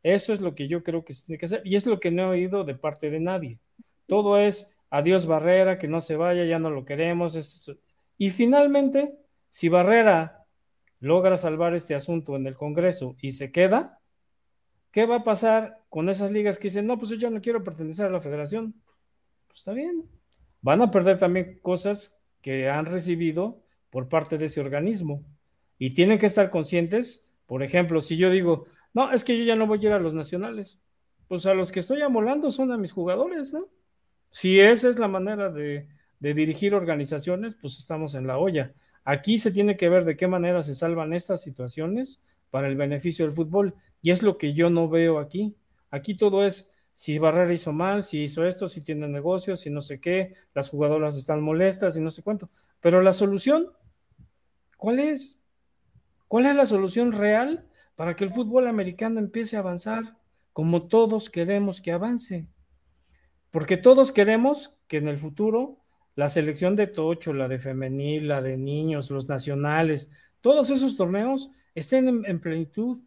Eso 0.03 0.33
es 0.33 0.41
lo 0.41 0.55
que 0.55 0.69
yo 0.69 0.83
creo 0.83 1.05
que 1.05 1.13
se 1.13 1.27
tiene 1.27 1.39
que 1.39 1.47
hacer 1.47 1.63
y 1.65 1.75
es 1.75 1.87
lo 1.87 2.01
que 2.01 2.11
no 2.11 2.23
he 2.23 2.39
oído 2.39 2.65
de 2.65 2.75
parte 2.75 3.11
de 3.11 3.21
nadie. 3.21 3.59
Todo 4.07 4.39
es 4.39 4.77
adiós 4.89 5.27
Barrera, 5.27 5.79
que 5.79 5.89
no 5.89 6.01
se 6.01 6.17
vaya, 6.17 6.45
ya 6.45 6.59
no 6.59 6.71
lo 6.71 6.85
queremos. 6.85 7.69
Y 8.17 8.31
finalmente, 8.31 9.19
si 9.51 9.69
Barrera 9.69 10.47
logra 11.01 11.37
salvar 11.37 11.75
este 11.75 11.95
asunto 11.95 12.37
en 12.37 12.47
el 12.47 12.57
Congreso 12.57 13.17
y 13.21 13.33
se 13.33 13.53
queda, 13.53 14.01
¿qué 14.91 15.07
va 15.07 15.17
a 15.17 15.25
pasar 15.25 15.81
con 15.89 16.09
esas 16.09 16.31
ligas 16.31 16.59
que 16.59 16.69
dicen, 16.69 16.87
no, 16.87 16.99
pues 16.99 17.11
yo 17.19 17.31
no 17.31 17.41
quiero 17.41 17.63
pertenecer 17.63 18.07
a 18.07 18.11
la 18.11 18.21
federación? 18.21 18.75
Pues 19.49 19.61
está 19.61 19.73
bien. 19.73 20.09
Van 20.63 20.83
a 20.83 20.91
perder 20.91 21.19
también 21.19 21.59
cosas 21.63 22.23
que 22.41 22.69
han 22.69 22.87
recibido 22.87 23.63
por 23.91 24.09
parte 24.09 24.39
de 24.39 24.47
ese 24.47 24.61
organismo. 24.61 25.25
Y 25.79 25.95
tienen 25.95 26.19
que 26.19 26.27
estar 26.27 26.51
conscientes, 26.51 27.33
por 27.47 27.63
ejemplo, 27.63 28.01
si 28.01 28.17
yo 28.17 28.31
digo, 28.31 28.67
no, 28.95 29.13
es 29.13 29.25
que 29.25 29.39
yo 29.39 29.45
ya 29.45 29.57
no 29.57 29.67
voy 29.67 29.79
a 29.79 29.89
ir 29.89 29.93
a 29.93 29.99
los 29.99 30.15
nacionales. 30.15 30.81
Pues 31.29 31.47
a 31.47 31.55
los 31.55 31.71
que 31.71 31.81
estoy 31.81 32.03
amolando 32.03 32.51
son 32.51 32.73
a 32.73 32.79
mis 32.79 32.93
jugadores, 32.93 33.53
¿no? 33.53 33.69
Si 34.31 34.61
esa 34.61 34.89
es 34.89 34.99
la 34.99 35.09
manera 35.09 35.51
de, 35.51 35.89
dirigir 36.19 36.75
organizaciones, 36.75 37.57
pues 37.57 37.79
estamos 37.79 38.15
en 38.15 38.27
la 38.27 38.39
olla. 38.39 38.75
Aquí 39.05 39.39
se 39.39 39.51
tiene 39.51 39.77
que 39.77 39.89
ver 39.89 40.05
de 40.05 40.17
qué 40.17 40.27
manera 40.27 40.63
se 40.63 40.75
salvan 40.75 41.13
estas 41.13 41.43
situaciones 41.43 42.23
para 42.51 42.69
el 42.69 42.77
beneficio 42.77 43.25
del 43.25 43.35
fútbol. 43.35 43.75
Y 44.03 44.11
es 44.11 44.23
lo 44.23 44.39
que 44.39 44.53
yo 44.53 44.71
no 44.71 44.89
veo 44.89 45.19
aquí. 45.19 45.57
Aquí 45.91 46.17
todo 46.17 46.45
es 46.45 46.75
si 46.93 47.19
Barrera 47.19 47.53
hizo 47.53 47.73
mal, 47.73 48.03
si 48.03 48.23
hizo 48.23 48.45
esto, 48.45 48.69
si 48.69 48.81
tiene 48.83 49.09
negocios, 49.09 49.61
si 49.61 49.71
no 49.71 49.81
sé 49.81 50.01
qué, 50.01 50.35
las 50.55 50.69
jugadoras 50.69 51.17
están 51.17 51.41
molestas 51.41 51.97
y 51.97 52.01
no 52.01 52.11
sé 52.11 52.23
cuánto. 52.23 52.51
Pero 52.81 53.03
la 53.03 53.13
solución, 53.13 53.71
¿cuál 54.81 54.99
es? 54.99 55.41
¿Cuál 56.27 56.47
es 56.47 56.57
la 56.57 56.67
solución 56.67 57.13
real 57.13 57.69
para 58.01 58.17
que 58.17 58.25
el 58.25 58.31
fútbol 58.31 58.67
americano 58.67 59.21
empiece 59.21 59.57
a 59.57 59.61
avanzar 59.61 60.17
como 60.55 60.89
todos 60.89 61.29
queremos 61.31 61.83
que 61.83 61.93
avance. 61.93 62.47
Porque 63.51 63.77
todos 63.77 64.11
queremos 64.11 64.79
que 64.89 64.97
en 64.97 65.09
el 65.09 65.19
futuro 65.19 65.81
la 66.15 66.31
selección 66.31 66.77
de 66.77 66.87
Tocho, 66.87 67.33
la 67.33 67.47
de 67.47 67.59
femenil, 67.59 68.29
la 68.29 68.41
de 68.41 68.57
niños, 68.57 69.11
los 69.11 69.29
nacionales, 69.29 70.13
todos 70.41 70.71
esos 70.71 70.97
torneos 70.97 71.51
estén 71.75 72.25
en, 72.25 72.41
plenitud 72.41 73.03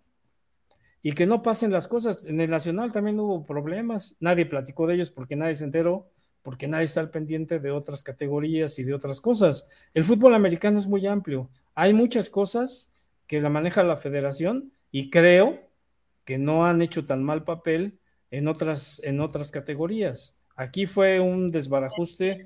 y 1.02 1.14
que 1.14 1.26
no 1.26 1.42
pasen 1.42 1.72
las 1.72 1.88
cosas. 1.88 2.28
En 2.28 2.40
el 2.40 2.52
nacional 2.52 2.92
también 2.92 3.20
hubo 3.20 3.46
problemas, 3.46 4.16
nadie 4.20 4.46
platicó 4.46 4.86
de 4.86 4.94
ellos 4.94 5.10
porque 5.10 5.36
nadie 5.36 5.56
se 5.56 5.64
enteró, 5.64 6.12
porque 6.44 6.68
nadie 6.68 6.86
está 6.86 7.00
al 7.00 7.10
pendiente 7.10 7.60
de 7.60 7.72
otras 7.72 8.04
categorías 8.04 8.78
y 8.78 8.84
de 8.84 8.94
otras 8.94 9.20
cosas. 9.20 9.68
El 9.94 10.04
fútbol 10.04 10.36
americano 10.36 10.78
es 10.78 10.86
muy 10.86 11.08
amplio, 11.08 11.50
hay 11.74 11.94
muchas 11.94 12.30
cosas 12.30 12.94
que 13.26 13.42
la 13.42 13.50
maneja 13.50 13.82
la 13.82 13.98
federación 13.98 14.72
y 14.92 15.10
creo 15.10 15.60
que 16.26 16.38
no 16.38 16.66
han 16.66 16.82
hecho 16.82 17.06
tan 17.06 17.24
mal 17.24 17.44
papel 17.44 18.00
en 18.30 18.48
otras, 18.48 19.02
en 19.04 19.20
otras 19.22 19.50
categorías. 19.50 20.38
Aquí 20.56 20.86
fue 20.86 21.20
un 21.20 21.50
desbarajuste 21.50 22.40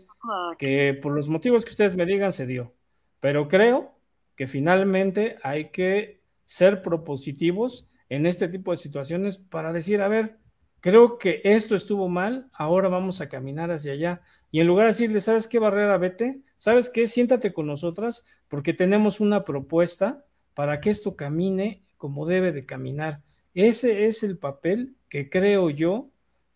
que 0.58 0.98
por 1.02 1.14
los 1.14 1.28
motivos 1.28 1.66
que 1.66 1.72
ustedes 1.72 1.96
me 1.96 2.06
digan 2.06 2.32
se 2.32 2.46
dio, 2.46 2.74
pero 3.20 3.48
creo 3.48 3.92
que 4.36 4.48
finalmente 4.48 5.38
hay 5.44 5.72
que 5.72 6.22
ser 6.46 6.82
propositivos 6.82 7.90
en 8.10 8.26
este 8.26 8.48
tipo 8.48 8.72
de 8.72 8.78
situaciones 8.78 9.38
para 9.38 9.74
decir, 9.74 10.02
a 10.02 10.08
ver, 10.08 10.38
creo 10.80 11.18
que 11.18 11.42
esto 11.44 11.76
estuvo 11.76 12.10
mal, 12.10 12.50
ahora 12.54 12.90
vamos 12.90 13.22
a 13.22 13.30
caminar 13.30 13.72
hacia 13.72 13.94
allá. 13.94 14.22
Y 14.52 14.60
en 14.60 14.68
lugar 14.68 14.86
de 14.86 14.94
decirle, 14.94 15.20
¿sabes 15.20 15.48
qué, 15.48 15.60
Barrera, 15.60 15.98
vete? 15.98 16.42
¿Sabes 16.56 16.90
qué? 16.90 17.08
Siéntate 17.08 17.54
con 17.54 17.68
nosotras 17.68 18.26
porque 18.48 18.74
tenemos 18.74 19.20
una 19.20 19.44
propuesta 19.44 20.26
para 20.54 20.80
que 20.80 20.90
esto 20.90 21.16
camine 21.16 21.84
como 21.98 22.26
debe 22.26 22.52
de 22.52 22.66
caminar. 22.66 23.22
Ese 23.54 24.06
es 24.06 24.24
el 24.24 24.38
papel 24.38 24.96
que 25.10 25.30
creo 25.30 25.70
yo 25.70 26.10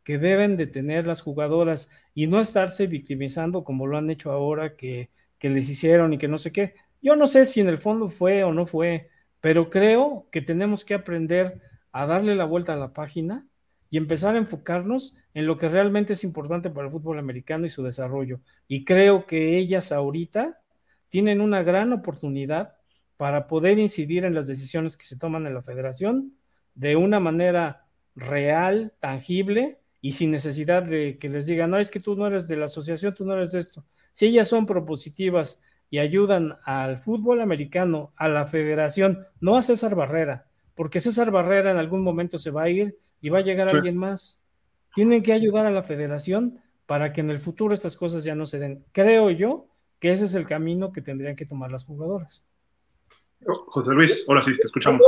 que 0.03 0.17
deben 0.17 0.57
de 0.57 0.67
tener 0.67 1.05
las 1.07 1.21
jugadoras 1.21 1.89
y 2.13 2.27
no 2.27 2.39
estarse 2.39 2.87
victimizando 2.87 3.63
como 3.63 3.87
lo 3.87 3.97
han 3.97 4.09
hecho 4.09 4.31
ahora 4.31 4.75
que, 4.75 5.11
que 5.37 5.49
les 5.49 5.69
hicieron 5.69 6.13
y 6.13 6.17
que 6.17 6.27
no 6.27 6.37
sé 6.37 6.51
qué. 6.51 6.75
Yo 7.01 7.15
no 7.15 7.27
sé 7.27 7.45
si 7.45 7.61
en 7.61 7.67
el 7.67 7.77
fondo 7.77 8.09
fue 8.09 8.43
o 8.43 8.53
no 8.53 8.65
fue, 8.65 9.09
pero 9.39 9.69
creo 9.69 10.27
que 10.31 10.41
tenemos 10.41 10.85
que 10.85 10.93
aprender 10.93 11.61
a 11.91 12.05
darle 12.05 12.35
la 12.35 12.45
vuelta 12.45 12.73
a 12.73 12.77
la 12.77 12.93
página 12.93 13.45
y 13.91 13.97
empezar 13.97 14.35
a 14.35 14.39
enfocarnos 14.39 15.15
en 15.33 15.45
lo 15.45 15.57
que 15.57 15.67
realmente 15.67 16.13
es 16.13 16.23
importante 16.23 16.69
para 16.69 16.87
el 16.87 16.93
fútbol 16.93 17.19
americano 17.19 17.65
y 17.65 17.69
su 17.69 17.83
desarrollo. 17.83 18.39
Y 18.67 18.85
creo 18.85 19.27
que 19.27 19.57
ellas 19.57 19.91
ahorita 19.91 20.59
tienen 21.09 21.41
una 21.41 21.61
gran 21.61 21.91
oportunidad 21.91 22.73
para 23.17 23.47
poder 23.47 23.77
incidir 23.77 24.23
en 24.23 24.33
las 24.33 24.47
decisiones 24.47 24.95
que 24.95 25.03
se 25.03 25.17
toman 25.17 25.45
en 25.45 25.53
la 25.53 25.61
federación 25.61 26.33
de 26.73 26.95
una 26.95 27.19
manera 27.19 27.85
real, 28.15 28.93
tangible 29.01 29.81
y 29.99 30.13
sin 30.13 30.31
necesidad 30.31 30.83
de 30.83 31.17
que 31.19 31.27
les 31.27 31.45
digan, 31.45 31.69
no, 31.69 31.77
es 31.77 31.91
que 31.91 31.99
tú 31.99 32.15
no 32.15 32.27
eres 32.27 32.47
de 32.47 32.55
la 32.55 32.65
asociación, 32.65 33.13
tú 33.13 33.25
no 33.25 33.33
eres 33.33 33.51
de 33.51 33.59
esto. 33.59 33.85
Si 34.13 34.25
ellas 34.25 34.47
son 34.47 34.65
propositivas 34.65 35.61
y 35.89 35.99
ayudan 35.99 36.55
al 36.63 36.97
fútbol 36.97 37.41
americano, 37.41 38.13
a 38.15 38.29
la 38.29 38.47
federación, 38.47 39.27
no 39.41 39.57
a 39.57 39.61
César 39.61 39.95
Barrera, 39.95 40.47
porque 40.75 41.01
César 41.01 41.29
Barrera 41.29 41.71
en 41.71 41.77
algún 41.77 42.03
momento 42.03 42.39
se 42.39 42.51
va 42.51 42.63
a 42.63 42.69
ir 42.69 42.97
y 43.21 43.29
va 43.29 43.39
a 43.39 43.43
llegar 43.43 43.69
alguien 43.69 43.95
más. 43.95 44.41
Tienen 44.93 45.23
que 45.23 45.31
ayudar 45.31 45.65
a 45.65 45.71
la 45.71 45.83
federación 45.83 46.59
para 46.85 47.13
que 47.13 47.21
en 47.21 47.29
el 47.29 47.39
futuro 47.39 47.73
estas 47.73 47.95
cosas 47.95 48.23
ya 48.23 48.35
no 48.35 48.45
se 48.45 48.59
den. 48.59 48.83
Creo 48.91 49.29
yo 49.29 49.67
que 49.99 50.11
ese 50.11 50.25
es 50.25 50.35
el 50.35 50.47
camino 50.47 50.91
que 50.91 51.01
tendrían 51.01 51.35
que 51.35 51.45
tomar 51.45 51.71
las 51.71 51.85
jugadoras. 51.85 52.45
José 53.45 53.91
Luis, 53.91 54.25
ahora 54.27 54.41
sí, 54.41 54.57
te 54.57 54.65
escuchamos. 54.65 55.01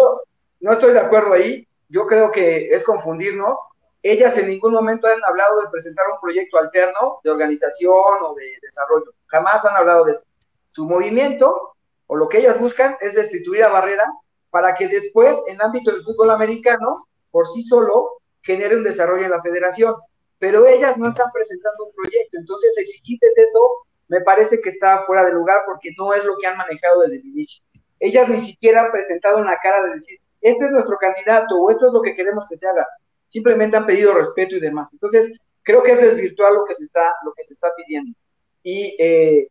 No, 0.59 0.71
estoy 0.71 0.93
de 0.93 0.99
acuerdo 0.99 1.33
ahí. 1.33 1.67
Yo 1.89 2.07
creo 2.07 2.31
que 2.31 2.69
es 2.73 2.83
confundirnos. 2.83 3.57
Ellas 4.01 4.37
en 4.37 4.49
ningún 4.49 4.73
momento 4.73 5.07
han 5.07 5.23
hablado 5.27 5.61
de 5.61 5.69
presentar 5.69 6.05
un 6.13 6.19
proyecto 6.21 6.57
alterno 6.57 7.19
de 7.23 7.31
organización 7.31 8.21
o 8.21 8.33
de 8.35 8.57
desarrollo. 8.61 9.13
Jamás 9.27 9.65
han 9.65 9.75
hablado 9.75 10.05
de 10.05 10.13
eso. 10.13 10.23
Su 10.71 10.85
movimiento 10.85 11.73
o 12.07 12.15
lo 12.15 12.29
que 12.29 12.39
ellas 12.39 12.59
buscan 12.59 12.95
es 13.01 13.15
destituir 13.15 13.63
a 13.63 13.69
Barrera 13.69 14.05
para 14.49 14.75
que 14.75 14.87
después, 14.87 15.35
en 15.47 15.55
el 15.55 15.61
ámbito 15.61 15.91
del 15.91 16.03
fútbol 16.03 16.31
americano, 16.31 17.07
por 17.33 17.47
sí 17.47 17.63
solo, 17.63 18.21
genere 18.43 18.77
un 18.77 18.83
desarrollo 18.83 19.25
en 19.25 19.31
la 19.31 19.41
federación. 19.41 19.95
Pero 20.37 20.67
ellas 20.67 20.97
no 20.97 21.09
están 21.09 21.31
presentando 21.33 21.85
un 21.85 21.95
proyecto. 21.95 22.37
Entonces, 22.37 22.77
exigirles 22.77 23.37
eso 23.37 23.85
me 24.07 24.21
parece 24.21 24.61
que 24.61 24.69
está 24.69 25.03
fuera 25.05 25.25
de 25.25 25.33
lugar 25.33 25.61
porque 25.65 25.89
no 25.97 26.13
es 26.13 26.23
lo 26.23 26.37
que 26.37 26.45
han 26.45 26.57
manejado 26.57 27.01
desde 27.01 27.15
el 27.15 27.25
inicio. 27.25 27.63
Ellas 27.99 28.29
ni 28.29 28.39
siquiera 28.39 28.81
han 28.81 28.91
presentado 28.91 29.37
una 29.39 29.57
cara 29.63 29.83
de 29.83 29.95
decir, 29.95 30.19
este 30.41 30.65
es 30.65 30.71
nuestro 30.71 30.97
candidato 30.97 31.55
o 31.55 31.71
esto 31.71 31.87
es 31.87 31.93
lo 31.93 32.01
que 32.01 32.15
queremos 32.15 32.45
que 32.47 32.57
se 32.57 32.67
haga. 32.67 32.85
Simplemente 33.29 33.77
han 33.77 33.87
pedido 33.87 34.13
respeto 34.13 34.55
y 34.55 34.59
demás. 34.59 34.89
Entonces, 34.91 35.33
creo 35.63 35.81
que 35.81 35.93
es 35.93 36.01
desvirtual 36.01 36.53
lo 36.53 36.65
que 36.65 36.75
se 36.75 36.83
está, 36.83 37.15
lo 37.25 37.33
que 37.33 37.45
se 37.45 37.53
está 37.53 37.69
pidiendo. 37.75 38.15
Y, 38.61 38.95
eh, 38.99 39.47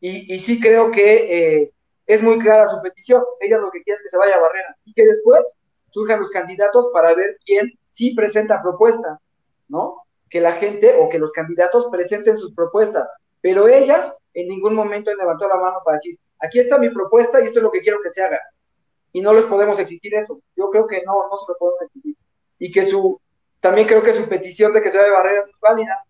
y, 0.00 0.38
sí 0.38 0.60
creo 0.60 0.90
que 0.90 1.62
eh, 1.62 1.72
es 2.06 2.22
muy 2.22 2.38
clara 2.38 2.68
su 2.68 2.80
petición. 2.82 3.24
Ella 3.40 3.58
lo 3.58 3.70
que 3.70 3.82
quiere 3.82 3.96
es 3.96 4.02
que 4.02 4.10
se 4.10 4.18
vaya 4.18 4.36
a 4.36 4.40
Barrera 4.40 4.76
y 4.84 4.92
que 4.92 5.06
después 5.06 5.56
surjan 5.94 6.20
los 6.20 6.30
candidatos 6.30 6.88
para 6.92 7.14
ver 7.14 7.38
quién 7.46 7.72
sí 7.88 8.14
presenta 8.14 8.60
propuestas, 8.60 9.20
¿no? 9.68 10.02
Que 10.28 10.40
la 10.40 10.52
gente 10.52 10.96
o 11.00 11.08
que 11.08 11.20
los 11.20 11.30
candidatos 11.30 11.86
presenten 11.90 12.36
sus 12.36 12.52
propuestas, 12.52 13.08
pero 13.40 13.68
ellas 13.68 14.12
en 14.34 14.48
ningún 14.48 14.74
momento 14.74 15.12
han 15.12 15.16
levantado 15.16 15.50
la 15.50 15.60
mano 15.60 15.78
para 15.84 15.98
decir, 15.98 16.18
aquí 16.40 16.58
está 16.58 16.78
mi 16.78 16.90
propuesta 16.90 17.40
y 17.40 17.44
esto 17.44 17.60
es 17.60 17.62
lo 17.62 17.70
que 17.70 17.80
quiero 17.80 18.02
que 18.02 18.10
se 18.10 18.24
haga. 18.24 18.40
Y 19.12 19.20
no 19.20 19.32
les 19.32 19.44
podemos 19.44 19.78
exigir 19.78 20.12
eso. 20.16 20.40
Yo 20.56 20.68
creo 20.70 20.88
que 20.88 21.04
no, 21.04 21.28
no 21.30 21.38
se 21.38 21.52
lo 21.52 21.56
podemos 21.56 21.82
exigir. 21.82 22.16
Y 22.58 22.72
que 22.72 22.84
su, 22.84 23.20
también 23.60 23.86
creo 23.86 24.02
que 24.02 24.14
su 24.14 24.28
petición 24.28 24.72
de 24.72 24.82
que 24.82 24.90
se 24.90 24.98
vaya 24.98 25.10
a 25.10 25.14
Barrera 25.14 25.44
es 25.46 25.60
válida. 25.60 26.04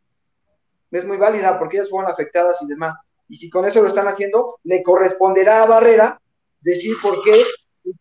Es 0.91 1.05
muy 1.05 1.19
válida 1.19 1.59
porque 1.59 1.77
ellas 1.77 1.91
fueron 1.91 2.11
afectadas 2.11 2.63
y 2.63 2.67
demás. 2.67 2.97
Y 3.29 3.37
si 3.37 3.51
con 3.51 3.67
eso 3.67 3.83
lo 3.83 3.89
están 3.89 4.09
haciendo, 4.09 4.59
le 4.65 4.83
corresponderá 4.83 5.63
a 5.63 5.67
Barrera 5.67 6.21
decir 6.63 6.95
por 7.03 7.23
qué 7.23 7.33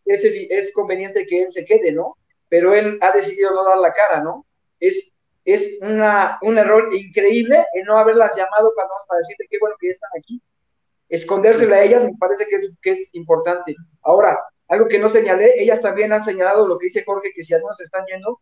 es, 0.05 0.73
conveniente 0.73 1.25
que 1.25 1.43
él 1.43 1.51
se 1.51 1.65
quede, 1.65 1.91
¿no? 1.91 2.17
Pero 2.49 2.73
él 2.73 2.97
ha 3.01 3.11
decidido 3.11 3.51
no 3.51 3.63
dar 3.63 3.77
la 3.77 3.93
cara, 3.93 4.21
¿no? 4.21 4.45
Es, 4.79 5.11
una, 5.81 6.39
un 6.41 6.57
error 6.57 6.93
increíble 6.95 7.65
el 7.73 7.83
no 7.83 7.97
haberlas 7.97 8.33
llamado 8.35 8.71
cuando 8.75 8.93
para 9.07 9.19
decirte 9.19 9.45
qué 9.49 9.57
bueno 9.59 9.75
que 9.79 9.87
ya 9.87 9.91
están 9.91 10.11
aquí. 10.17 10.41
Escondérsela 11.09 11.75
a 11.75 11.83
ellas 11.83 12.03
me 12.03 12.15
parece 12.17 12.45
que 12.47 12.55
es, 12.55 12.71
que 12.81 12.91
es 12.91 13.13
importante. 13.13 13.75
Ahora, 14.01 14.39
algo 14.69 14.87
que 14.87 14.99
no 14.99 15.09
señalé, 15.09 15.61
ellas 15.61 15.81
también 15.81 16.13
han 16.13 16.23
señalado 16.23 16.67
lo 16.67 16.77
que 16.77 16.85
dice 16.85 17.03
Jorge, 17.05 17.33
que 17.35 17.43
si 17.43 17.53
algunos 17.53 17.79
están 17.81 18.05
yendo, 18.05 18.39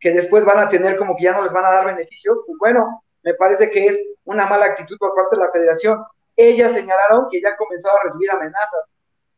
que 0.00 0.10
después 0.10 0.44
van 0.44 0.60
a 0.60 0.68
tener 0.68 0.96
como 0.96 1.16
que 1.16 1.24
ya 1.24 1.32
no 1.32 1.42
les 1.42 1.52
van 1.52 1.66
a 1.66 1.70
dar 1.70 1.86
beneficios, 1.86 2.38
pues 2.46 2.58
bueno, 2.58 3.02
me 3.22 3.34
parece 3.34 3.70
que 3.70 3.86
es 3.86 4.10
una 4.24 4.46
mala 4.46 4.66
actitud 4.66 4.96
por 4.98 5.14
parte 5.14 5.36
de 5.36 5.42
la 5.42 5.50
federación. 5.50 6.02
Ellas 6.36 6.72
señalaron 6.72 7.26
que 7.30 7.40
ya 7.40 7.56
comenzaba 7.56 7.98
a 7.98 8.04
recibir 8.04 8.30
amenazas 8.30 8.80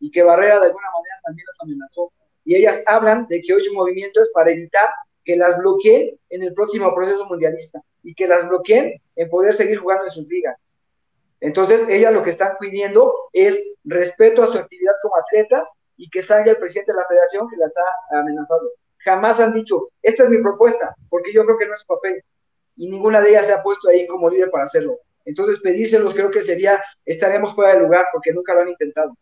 y 0.00 0.10
que 0.10 0.22
Barrera 0.22 0.58
de 0.58 0.66
alguna 0.66 0.86
manera 0.86 1.20
también 1.22 1.46
las 1.46 1.60
amenazó. 1.60 2.12
Y 2.44 2.56
ellas 2.56 2.82
hablan 2.86 3.26
de 3.28 3.40
que 3.42 3.54
hoy 3.54 3.62
su 3.62 3.74
movimiento 3.74 4.20
es 4.20 4.30
para 4.30 4.50
evitar 4.50 4.88
que 5.24 5.36
las 5.36 5.58
bloqueen 5.58 6.18
en 6.30 6.42
el 6.42 6.54
próximo 6.54 6.94
proceso 6.94 7.26
mundialista 7.26 7.80
y 8.02 8.14
que 8.14 8.26
las 8.26 8.48
bloqueen 8.48 9.00
en 9.16 9.30
poder 9.30 9.54
seguir 9.54 9.78
jugando 9.78 10.04
en 10.04 10.10
sus 10.10 10.26
ligas. 10.26 10.56
Entonces, 11.40 11.88
ellas 11.88 12.12
lo 12.12 12.22
que 12.22 12.30
están 12.30 12.56
pidiendo 12.58 13.14
es 13.32 13.72
respeto 13.84 14.42
a 14.42 14.46
su 14.46 14.58
actividad 14.58 14.92
como 15.02 15.16
atletas 15.16 15.68
y 15.96 16.08
que 16.10 16.22
salga 16.22 16.50
el 16.50 16.58
presidente 16.58 16.92
de 16.92 16.98
la 16.98 17.06
federación 17.06 17.48
que 17.48 17.56
las 17.56 17.72
ha 17.76 18.18
amenazado. 18.18 18.70
Jamás 18.98 19.40
han 19.40 19.54
dicho, 19.54 19.88
esta 20.02 20.24
es 20.24 20.30
mi 20.30 20.38
propuesta, 20.42 20.94
porque 21.08 21.32
yo 21.32 21.44
creo 21.44 21.58
que 21.58 21.66
no 21.66 21.74
es 21.74 21.84
papel. 21.84 22.22
Y 22.76 22.90
ninguna 22.90 23.20
de 23.20 23.30
ellas 23.30 23.46
se 23.46 23.52
ha 23.52 23.62
puesto 23.62 23.88
ahí 23.88 24.06
como 24.06 24.28
líder 24.28 24.50
para 24.50 24.64
hacerlo. 24.64 24.98
Entonces, 25.24 25.60
pedírselos 25.60 26.14
creo 26.14 26.30
que 26.30 26.42
sería, 26.42 26.82
estaremos 27.04 27.54
fuera 27.54 27.74
de 27.74 27.80
lugar 27.80 28.06
porque 28.12 28.32
nunca 28.32 28.54
lo 28.54 28.60
han 28.62 28.68
intentado. 28.68 29.16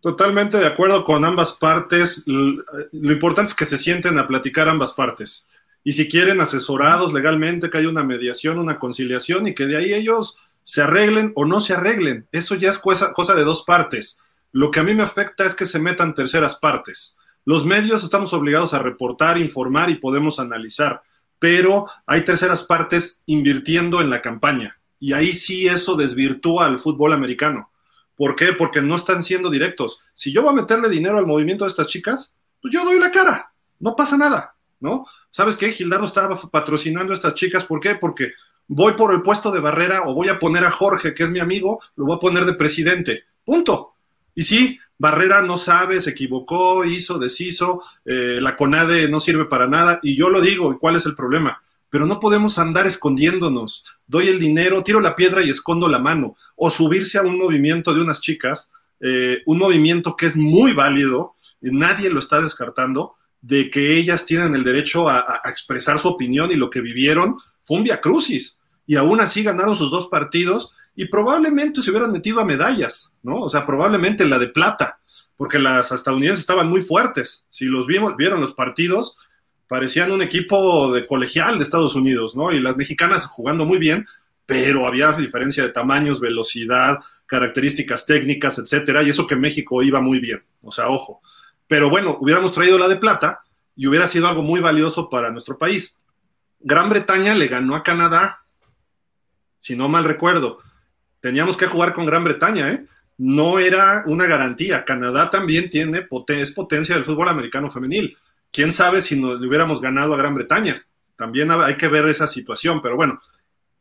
Totalmente 0.00 0.56
de 0.56 0.66
acuerdo 0.66 1.04
con 1.04 1.24
ambas 1.24 1.52
partes. 1.52 2.22
Lo 2.26 3.12
importante 3.12 3.50
es 3.50 3.56
que 3.56 3.66
se 3.66 3.78
sienten 3.78 4.18
a 4.18 4.26
platicar 4.26 4.68
ambas 4.68 4.92
partes. 4.92 5.46
Y 5.84 5.92
si 5.92 6.08
quieren 6.08 6.40
asesorados 6.40 7.12
legalmente, 7.12 7.70
que 7.70 7.78
haya 7.78 7.88
una 7.88 8.04
mediación, 8.04 8.58
una 8.58 8.78
conciliación 8.78 9.46
y 9.46 9.54
que 9.54 9.66
de 9.66 9.76
ahí 9.76 9.92
ellos 9.92 10.36
se 10.64 10.82
arreglen 10.82 11.32
o 11.34 11.44
no 11.44 11.60
se 11.60 11.74
arreglen. 11.74 12.26
Eso 12.32 12.54
ya 12.54 12.70
es 12.70 12.78
cosa, 12.78 13.12
cosa 13.12 13.34
de 13.34 13.44
dos 13.44 13.64
partes. 13.64 14.18
Lo 14.52 14.70
que 14.70 14.80
a 14.80 14.84
mí 14.84 14.94
me 14.94 15.02
afecta 15.02 15.44
es 15.44 15.54
que 15.54 15.66
se 15.66 15.78
metan 15.78 16.14
terceras 16.14 16.56
partes. 16.56 17.16
Los 17.44 17.64
medios 17.64 18.04
estamos 18.04 18.32
obligados 18.32 18.74
a 18.74 18.78
reportar, 18.78 19.38
informar 19.38 19.90
y 19.90 19.96
podemos 19.96 20.38
analizar, 20.38 21.02
pero 21.38 21.86
hay 22.06 22.22
terceras 22.22 22.62
partes 22.64 23.22
invirtiendo 23.26 24.00
en 24.00 24.10
la 24.10 24.20
campaña. 24.20 24.78
Y 24.98 25.14
ahí 25.14 25.32
sí 25.32 25.66
eso 25.66 25.96
desvirtúa 25.96 26.66
al 26.66 26.78
fútbol 26.78 27.14
americano. 27.14 27.69
¿Por 28.20 28.36
qué? 28.36 28.52
Porque 28.52 28.82
no 28.82 28.96
están 28.96 29.22
siendo 29.22 29.48
directos. 29.48 30.02
Si 30.12 30.30
yo 30.30 30.42
voy 30.42 30.50
a 30.50 30.60
meterle 30.60 30.90
dinero 30.90 31.16
al 31.16 31.26
movimiento 31.26 31.64
de 31.64 31.70
estas 31.70 31.86
chicas, 31.86 32.34
pues 32.60 32.70
yo 32.70 32.84
doy 32.84 33.00
la 33.00 33.10
cara. 33.10 33.50
No 33.78 33.96
pasa 33.96 34.18
nada, 34.18 34.56
¿no? 34.78 35.06
¿Sabes 35.30 35.56
qué? 35.56 35.72
Gildardo 35.72 36.04
estaba 36.04 36.38
patrocinando 36.50 37.14
a 37.14 37.16
estas 37.16 37.32
chicas. 37.32 37.64
¿Por 37.64 37.80
qué? 37.80 37.94
Porque 37.94 38.32
voy 38.68 38.92
por 38.92 39.14
el 39.14 39.22
puesto 39.22 39.50
de 39.50 39.60
barrera 39.60 40.02
o 40.02 40.12
voy 40.12 40.28
a 40.28 40.38
poner 40.38 40.66
a 40.66 40.70
Jorge, 40.70 41.14
que 41.14 41.22
es 41.22 41.30
mi 41.30 41.40
amigo, 41.40 41.80
lo 41.96 42.04
voy 42.04 42.16
a 42.16 42.18
poner 42.18 42.44
de 42.44 42.52
presidente. 42.52 43.24
Punto. 43.42 43.94
Y 44.34 44.42
sí, 44.42 44.78
Barrera 44.98 45.40
no 45.40 45.56
sabe, 45.56 45.98
se 46.02 46.10
equivocó, 46.10 46.84
hizo, 46.84 47.18
deshizo, 47.18 47.82
eh, 48.04 48.38
la 48.38 48.54
CONADE 48.54 49.08
no 49.08 49.20
sirve 49.20 49.46
para 49.46 49.66
nada. 49.66 49.98
Y 50.02 50.14
yo 50.14 50.28
lo 50.28 50.42
digo, 50.42 50.78
¿cuál 50.78 50.96
es 50.96 51.06
el 51.06 51.14
problema? 51.14 51.62
pero 51.90 52.06
no 52.06 52.20
podemos 52.20 52.58
andar 52.58 52.86
escondiéndonos. 52.86 53.84
Doy 54.06 54.28
el 54.28 54.38
dinero, 54.38 54.82
tiro 54.82 55.00
la 55.00 55.16
piedra 55.16 55.42
y 55.42 55.50
escondo 55.50 55.88
la 55.88 55.98
mano. 55.98 56.36
O 56.62 56.68
subirse 56.68 57.16
a 57.16 57.22
un 57.22 57.38
movimiento 57.38 57.94
de 57.94 58.02
unas 58.02 58.20
chicas, 58.20 58.70
eh, 59.00 59.38
un 59.46 59.56
movimiento 59.56 60.14
que 60.14 60.26
es 60.26 60.36
muy 60.36 60.74
válido, 60.74 61.36
y 61.62 61.70
nadie 61.70 62.10
lo 62.10 62.20
está 62.20 62.38
descartando, 62.42 63.14
de 63.40 63.70
que 63.70 63.96
ellas 63.96 64.26
tienen 64.26 64.54
el 64.54 64.62
derecho 64.62 65.08
a, 65.08 65.40
expresar 65.46 65.98
su 65.98 66.08
opinión 66.08 66.52
y 66.52 66.56
lo 66.56 66.68
que 66.68 66.82
vivieron 66.82 67.38
fue 67.64 67.78
un 67.78 67.84
via 67.84 67.98
crucis. 67.98 68.58
Y 68.86 68.96
aún 68.96 69.22
así 69.22 69.42
ganaron 69.42 69.74
sus 69.74 69.90
dos 69.90 70.08
partidos 70.08 70.72
y 70.94 71.06
probablemente 71.06 71.80
se 71.80 71.90
hubieran 71.90 72.12
metido 72.12 72.40
a 72.40 72.44
medallas, 72.44 73.10
¿no? 73.22 73.36
O 73.36 73.48
sea, 73.48 73.64
probablemente 73.64 74.26
la 74.26 74.38
de 74.38 74.48
plata, 74.48 75.00
porque 75.38 75.58
las 75.58 75.90
estadounidenses 75.92 76.40
estaban 76.40 76.68
muy 76.68 76.82
fuertes. 76.82 77.46
Si 77.48 77.64
los 77.64 77.86
vimos, 77.86 78.16
vieron 78.16 78.42
los 78.42 78.52
partidos, 78.52 79.16
parecían 79.66 80.12
un 80.12 80.20
equipo 80.20 80.92
de 80.92 81.06
colegial 81.06 81.56
de 81.56 81.64
Estados 81.64 81.94
Unidos, 81.94 82.36
¿no? 82.36 82.52
Y 82.52 82.60
las 82.60 82.76
mexicanas 82.76 83.24
jugando 83.24 83.64
muy 83.64 83.78
bien, 83.78 84.06
pero 84.50 84.84
había 84.84 85.12
diferencia 85.12 85.62
de 85.62 85.68
tamaños, 85.68 86.18
velocidad, 86.18 86.98
características 87.24 88.04
técnicas, 88.04 88.58
etcétera, 88.58 89.04
y 89.04 89.10
eso 89.10 89.24
que 89.24 89.36
México 89.36 89.80
iba 89.80 90.00
muy 90.00 90.18
bien, 90.18 90.42
o 90.60 90.72
sea, 90.72 90.88
ojo. 90.88 91.22
Pero 91.68 91.88
bueno, 91.88 92.18
hubiéramos 92.20 92.52
traído 92.52 92.76
la 92.76 92.88
de 92.88 92.96
plata 92.96 93.44
y 93.76 93.86
hubiera 93.86 94.08
sido 94.08 94.26
algo 94.26 94.42
muy 94.42 94.60
valioso 94.60 95.08
para 95.08 95.30
nuestro 95.30 95.56
país. 95.56 96.00
Gran 96.58 96.90
Bretaña 96.90 97.32
le 97.36 97.46
ganó 97.46 97.76
a 97.76 97.84
Canadá, 97.84 98.40
si 99.60 99.76
no 99.76 99.88
mal 99.88 100.02
recuerdo. 100.02 100.58
Teníamos 101.20 101.56
que 101.56 101.66
jugar 101.66 101.92
con 101.92 102.04
Gran 102.04 102.24
Bretaña, 102.24 102.72
¿eh? 102.72 102.86
No 103.18 103.60
era 103.60 104.02
una 104.06 104.26
garantía. 104.26 104.84
Canadá 104.84 105.30
también 105.30 105.70
tiene 105.70 106.08
es 106.26 106.50
potencia 106.52 106.96
del 106.96 107.04
fútbol 107.04 107.28
americano 107.28 107.70
femenil 107.70 108.16
quién 108.50 108.72
sabe 108.72 109.00
si 109.00 109.14
nos 109.14 109.40
le 109.40 109.46
hubiéramos 109.46 109.80
ganado 109.80 110.12
a 110.14 110.16
Gran 110.16 110.34
Bretaña. 110.34 110.84
También 111.14 111.52
hay 111.52 111.76
que 111.76 111.86
ver 111.86 112.06
esa 112.06 112.26
situación, 112.26 112.82
pero 112.82 112.96
bueno, 112.96 113.20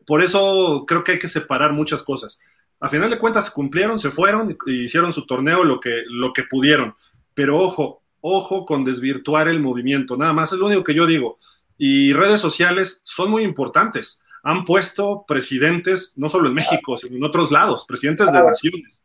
por 0.09 0.23
eso 0.23 0.85
creo 0.87 1.03
que 1.03 1.11
hay 1.11 1.19
que 1.19 1.27
separar 1.27 1.71
muchas 1.71 2.01
cosas. 2.01 2.39
A 2.79 2.89
final 2.89 3.11
de 3.11 3.19
cuentas 3.19 3.45
se 3.45 3.51
cumplieron, 3.51 3.99
se 3.99 4.09
fueron, 4.09 4.57
hicieron 4.65 5.13
su 5.13 5.27
torneo 5.27 5.63
lo 5.63 5.79
que, 5.79 6.01
lo 6.07 6.33
que 6.33 6.45
pudieron. 6.49 6.95
Pero 7.35 7.59
ojo, 7.59 8.01
ojo 8.19 8.65
con 8.65 8.83
desvirtuar 8.83 9.47
el 9.47 9.59
movimiento, 9.59 10.17
nada 10.17 10.33
más 10.33 10.51
es 10.51 10.57
lo 10.57 10.65
único 10.65 10.83
que 10.83 10.95
yo 10.95 11.05
digo. 11.05 11.37
Y 11.77 12.11
redes 12.13 12.41
sociales 12.41 13.03
son 13.03 13.29
muy 13.29 13.43
importantes. 13.43 14.23
Han 14.41 14.65
puesto 14.65 15.25
presidentes, 15.27 16.13
no 16.17 16.27
solo 16.27 16.47
en 16.47 16.55
México, 16.55 16.97
sino 16.97 17.15
en 17.15 17.23
otros 17.23 17.51
lados, 17.51 17.85
presidentes 17.87 18.33
de 18.33 18.43
naciones. 18.43 18.99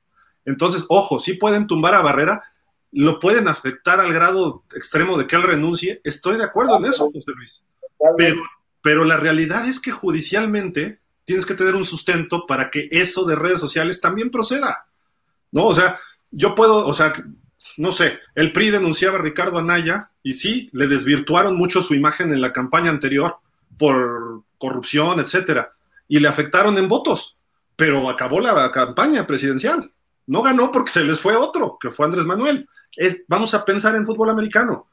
Entonces, 0.47 0.87
ojo, 0.89 1.19
sí 1.19 1.35
pueden 1.35 1.67
tumbar 1.67 1.97
a 1.97 2.01
Barrera, 2.01 2.45
lo 2.93 3.19
pueden 3.19 3.47
afectar 3.47 4.01
al 4.01 4.15
grado 4.15 4.65
extremo 4.75 5.19
de 5.19 5.27
que 5.27 5.37
él 5.37 5.43
renuncie, 5.43 6.01
estoy 6.03 6.39
de 6.39 6.45
acuerdo 6.45 6.79
en 6.79 6.87
eso, 6.87 7.11
José 7.13 7.33
Luis. 7.37 7.63
Pero, 8.17 8.41
pero 8.85 9.07
la 9.07 9.17
realidad 9.17 9.67
es 9.67 9.81
que 9.81 9.93
judicialmente 9.93 11.01
tienes 11.25 11.47
que 11.47 11.55
tener 11.55 11.75
un 11.75 11.87
sustento 11.87 12.47
para 12.47 12.71
que 12.71 12.87
eso 12.91 13.25
de 13.25 13.35
redes 13.35 13.59
sociales 13.59 13.99
también 13.99 14.31
proceda. 14.31 14.85
¿No? 15.51 15.65
O 15.65 15.75
sea, 15.75 15.99
yo 16.31 16.55
puedo, 16.55 16.87
o 16.87 16.93
sea, 16.93 17.15
no 17.79 17.93
sé, 17.93 18.19
el 18.35 18.53
PRI 18.53 18.69
denunciaba 18.69 19.19
a 19.19 19.23
Ricardo 19.23 19.59
Anaya 19.59 20.11
y 20.23 20.35
sí, 20.35 20.69
le 20.75 20.87
desvirtuaron 20.87 21.57
mucho 21.57 21.81
su 21.81 21.95
imagen 21.95 22.31
en 22.35 22.43
la 22.43 22.53
campaña 22.53 22.91
anterior 22.91 23.39
por 23.79 24.43
corrupción, 24.59 25.19
etcétera, 25.19 25.73
y 26.07 26.21
le 26.21 26.29
afectaron 26.29 26.77
en 26.77 26.87
votos, 26.87 27.39
pero 27.77 28.11
acabó 28.11 28.39
la 28.39 28.71
campaña 28.71 29.27
presidencial. 29.27 29.91
No 30.27 30.43
ganó 30.43 30.71
porque 30.71 30.91
se 30.91 31.05
les 31.05 31.19
fue 31.19 31.35
otro, 31.37 31.79
que 31.81 31.91
fue 31.91 32.05
Andrés 32.05 32.27
Manuel 32.27 32.69
vamos 33.29 33.55
a 33.55 33.65
pensar 33.65 33.97
en 33.97 34.07
fútbol 34.07 34.31
americano. 34.31 34.87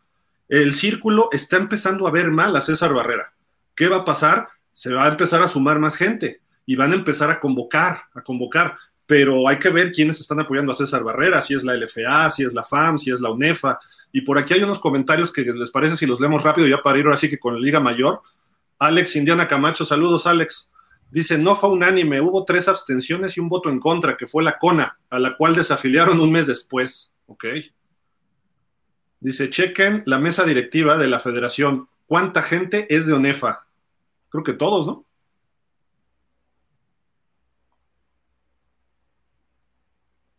El 0.48 0.74
círculo 0.74 1.30
está 1.32 1.58
empezando 1.58 2.08
a 2.08 2.12
ver 2.12 2.32
mal 2.32 2.56
a 2.56 2.62
César 2.62 2.94
Barrera. 2.94 3.34
¿Qué 3.82 3.89
va 3.89 3.97
a 3.97 4.05
pasar? 4.05 4.47
Se 4.73 4.93
va 4.93 5.05
a 5.05 5.09
empezar 5.09 5.41
a 5.41 5.47
sumar 5.47 5.79
más 5.79 5.95
gente 5.95 6.43
y 6.67 6.75
van 6.75 6.91
a 6.91 6.93
empezar 6.93 7.32
a 7.32 7.39
convocar, 7.39 8.03
a 8.13 8.21
convocar. 8.21 8.77
Pero 9.07 9.47
hay 9.47 9.57
que 9.57 9.71
ver 9.71 9.91
quiénes 9.91 10.21
están 10.21 10.39
apoyando 10.39 10.71
a 10.71 10.75
César 10.75 11.03
Barrera, 11.03 11.41
si 11.41 11.55
es 11.55 11.63
la 11.63 11.73
LFA, 11.73 12.29
si 12.29 12.43
es 12.43 12.53
la 12.53 12.63
FAM, 12.63 12.99
si 12.99 13.09
es 13.09 13.19
la 13.19 13.32
UNEFA. 13.32 13.79
Y 14.11 14.21
por 14.21 14.38
aquí 14.38 14.53
hay 14.53 14.61
unos 14.61 14.77
comentarios 14.77 15.34
que 15.34 15.41
les 15.41 15.71
parece 15.71 15.95
si 15.95 16.05
los 16.05 16.19
leemos 16.19 16.43
rápido 16.43 16.67
ya 16.67 16.77
para 16.84 16.99
ir 16.99 17.05
ahora 17.05 17.17
sí 17.17 17.27
que 17.27 17.39
con 17.39 17.55
la 17.55 17.59
Liga 17.59 17.79
Mayor. 17.79 18.21
Alex 18.77 19.15
Indiana 19.15 19.47
Camacho, 19.47 19.84
saludos 19.84 20.27
Alex. 20.27 20.69
Dice, 21.09 21.39
no 21.39 21.55
fue 21.55 21.71
unánime, 21.71 22.21
hubo 22.21 22.45
tres 22.45 22.67
abstenciones 22.67 23.36
y 23.36 23.39
un 23.39 23.49
voto 23.49 23.69
en 23.71 23.79
contra, 23.79 24.15
que 24.15 24.27
fue 24.27 24.43
la 24.43 24.59
CONA, 24.59 24.99
a 25.09 25.17
la 25.17 25.36
cual 25.36 25.55
desafiliaron 25.55 26.19
un 26.19 26.32
mes 26.32 26.45
después. 26.45 27.11
Ok. 27.25 27.45
Dice, 29.19 29.49
chequen 29.49 30.03
la 30.05 30.19
mesa 30.19 30.43
directiva 30.43 30.99
de 30.99 31.07
la 31.07 31.19
federación. 31.19 31.89
¿Cuánta 32.05 32.43
gente 32.43 32.86
es 32.95 33.07
de 33.07 33.13
ONEFA? 33.13 33.65
Creo 34.32 34.43
que 34.43 34.53
todos, 34.53 34.88
¿no? 34.88 35.05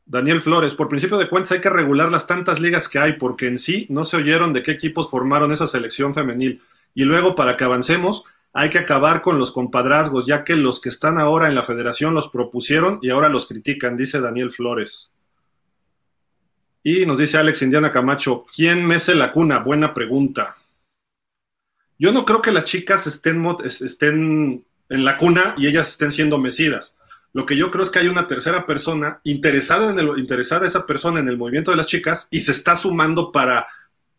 Daniel 0.07 0.43
Flores, 0.43 0.75
por 0.75 0.89
principio 0.89 1.17
de 1.17 1.29
cuentas 1.29 1.53
hay 1.53 1.61
que 1.61 1.71
regular 1.71 2.11
las 2.11 2.27
tantas 2.27 2.61
ligas 2.61 2.89
que 2.89 2.99
hay, 2.99 3.15
porque 3.15 3.47
en 3.47 3.57
sí 3.57 3.87
no 3.89 4.05
se 4.05 4.17
oyeron 4.17 4.53
de 4.53 4.63
qué 4.63 4.73
equipos 4.73 5.09
formaron 5.09 5.53
esa 5.53 5.67
selección 5.67 6.13
femenil. 6.13 6.61
Y 6.95 7.05
luego, 7.05 7.35
para 7.35 7.57
que 7.57 7.65
avancemos, 7.65 8.25
hay 8.53 8.69
que 8.69 8.79
acabar 8.79 9.23
con 9.23 9.39
los 9.39 9.53
compadrazgos, 9.53 10.27
ya 10.27 10.45
que 10.45 10.57
los 10.57 10.81
que 10.81 10.91
están 10.91 11.19
ahora 11.19 11.49
en 11.49 11.55
la 11.55 11.63
federación 11.63 12.15
los 12.15 12.29
propusieron 12.29 12.99
y 13.01 13.11
ahora 13.11 13.31
los 13.31 13.47
critican, 13.47 13.97
dice 13.97 14.21
Daniel 14.21 14.51
Flores. 14.51 15.13
Y 16.83 17.07
nos 17.07 17.17
dice 17.17 17.39
Alex 17.39 17.63
Indiana 17.63 17.93
Camacho, 17.93 18.45
¿quién 18.55 18.85
mece 18.85 19.15
la 19.15 19.33
cuna? 19.33 19.61
Buena 19.61 19.95
pregunta. 19.95 20.57
Yo 22.03 22.11
no 22.11 22.25
creo 22.25 22.43
que 22.43 22.51
las 22.51 22.65
chicas 22.65 23.07
estén, 23.07 23.47
estén 23.65 24.65
en 24.89 25.05
la 25.05 25.19
cuna 25.19 25.55
y 25.57 25.69
ellas 25.69 25.89
estén 25.89 26.11
siendo 26.11 26.37
mecidas. 26.37 26.97
Lo 27.33 27.47
que 27.47 27.57
yo 27.57 27.71
creo 27.71 27.85
es 27.85 27.91
que 27.91 28.01
hay 28.01 28.09
una 28.09 28.27
tercera 28.27 28.67
persona 28.67 29.21
interesada 29.23 29.89
en 29.89 30.01
el, 30.01 30.19
interesada 30.19 30.67
esa 30.67 30.85
persona 30.85 31.21
en 31.21 31.29
el 31.29 31.39
movimiento 31.39 31.71
de 31.71 31.77
las 31.77 31.87
chicas 31.87 32.27
y 32.33 32.41
se 32.41 32.51
está 32.51 32.75
sumando 32.75 33.31
para, 33.31 33.69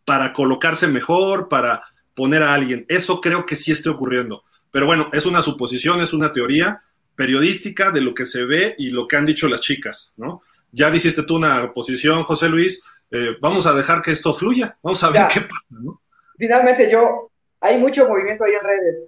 para 0.05 0.31
colocarse 0.31 0.87
mejor, 0.87 1.49
para 1.49 1.83
poner 2.13 2.41
a 2.43 2.53
alguien. 2.53 2.85
Eso 2.87 3.19
creo 3.19 3.45
que 3.45 3.57
sí 3.57 3.73
esté 3.73 3.89
ocurriendo. 3.89 4.45
Pero 4.71 4.85
bueno, 4.85 5.09
es 5.11 5.25
una 5.25 5.41
suposición, 5.41 5.99
es 5.99 6.13
una 6.13 6.31
teoría 6.31 6.83
periodística 7.17 7.91
de 7.91 7.99
lo 7.99 8.13
que 8.13 8.25
se 8.25 8.45
ve 8.45 8.75
y 8.77 8.91
lo 8.91 9.09
que 9.09 9.17
han 9.17 9.25
dicho 9.25 9.49
las 9.49 9.59
chicas, 9.59 10.13
¿no? 10.15 10.41
Ya 10.71 10.89
dijiste 10.89 11.23
tú 11.23 11.35
una 11.35 11.73
posición, 11.73 12.23
José 12.23 12.47
Luis, 12.47 12.81
eh, 13.11 13.35
vamos 13.41 13.65
a 13.65 13.73
dejar 13.73 14.01
que 14.01 14.11
esto 14.13 14.33
fluya, 14.33 14.77
vamos 14.81 15.03
a 15.03 15.09
ver 15.09 15.27
qué 15.27 15.41
pasa, 15.41 15.81
¿no? 15.81 16.01
Finalmente 16.37 16.89
yo, 16.89 17.29
hay 17.63 17.77
mucho 17.77 18.07
movimiento 18.07 18.43
ahí 18.43 18.53
en 18.53 18.67
redes 18.67 19.07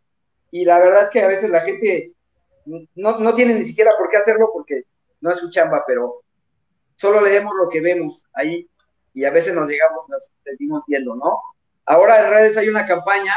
y 0.49 0.63
la 0.63 0.79
verdad 0.79 1.03
es 1.03 1.09
que 1.09 1.21
a 1.21 1.27
veces 1.27 1.49
la 1.49 1.61
gente 1.61 2.13
no, 2.65 3.19
no 3.19 3.35
tiene 3.35 3.53
ni 3.53 3.65
siquiera 3.65 3.91
por 3.97 4.09
qué 4.09 4.17
hacerlo 4.17 4.49
porque 4.53 4.83
no 5.19 5.31
es 5.31 5.39
su 5.39 5.49
chamba, 5.51 5.83
pero 5.85 6.21
solo 6.95 7.19
leemos 7.19 7.53
lo 7.55 7.67
que 7.67 7.81
vemos 7.81 8.25
ahí 8.33 8.67
y 9.13 9.25
a 9.25 9.31
veces 9.31 9.53
nos 9.53 9.67
llegamos, 9.67 10.07
nos 10.07 10.31
seguimos 10.43 10.83
viendo, 10.87 11.15
¿no? 11.15 11.37
Ahora 11.85 12.25
en 12.25 12.31
redes 12.31 12.55
hay 12.55 12.69
una 12.69 12.85
campaña 12.85 13.33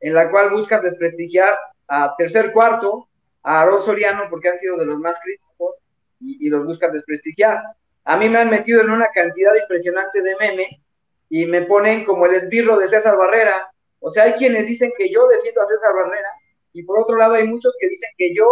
en 0.00 0.12
la 0.12 0.30
cual 0.30 0.50
buscan 0.50 0.82
desprestigiar 0.82 1.56
a 1.88 2.14
tercer 2.16 2.52
cuarto, 2.52 3.08
a 3.42 3.62
Aaron 3.62 3.82
Soriano, 3.82 4.24
porque 4.28 4.50
han 4.50 4.58
sido 4.58 4.76
de 4.76 4.84
los 4.84 4.98
más 4.98 5.18
críticos 5.20 5.76
y, 6.20 6.50
los 6.50 6.66
buscan 6.66 6.92
desprestigiar. 6.92 7.62
A 8.04 8.16
mí 8.18 8.28
me 8.28 8.38
han 8.38 8.50
metido 8.50 8.82
en 8.82 8.90
una 8.90 9.08
cantidad 9.08 9.54
impresionante 9.54 10.20
de 10.20 10.36
memes 10.36 10.80
y 11.30 11.46
me 11.46 11.62
ponen 11.62 12.04
como 12.04 12.26
el 12.26 12.34
esbirro 12.34 12.78
de 12.78 12.88
César 12.88 13.16
Barrera. 13.16 13.70
O 14.00 14.10
sea, 14.10 14.24
hay 14.24 14.32
quienes 14.32 14.66
dicen 14.66 14.92
que 14.96 15.12
yo 15.12 15.28
defiendo 15.28 15.62
a 15.62 15.68
César 15.68 15.94
Barrera 15.94 16.28
y 16.72 16.82
por 16.82 17.00
otro 17.00 17.16
lado 17.16 17.34
hay 17.34 17.46
muchos 17.46 17.76
que 17.78 17.88
dicen 17.88 18.10
que 18.16 18.34
yo 18.34 18.46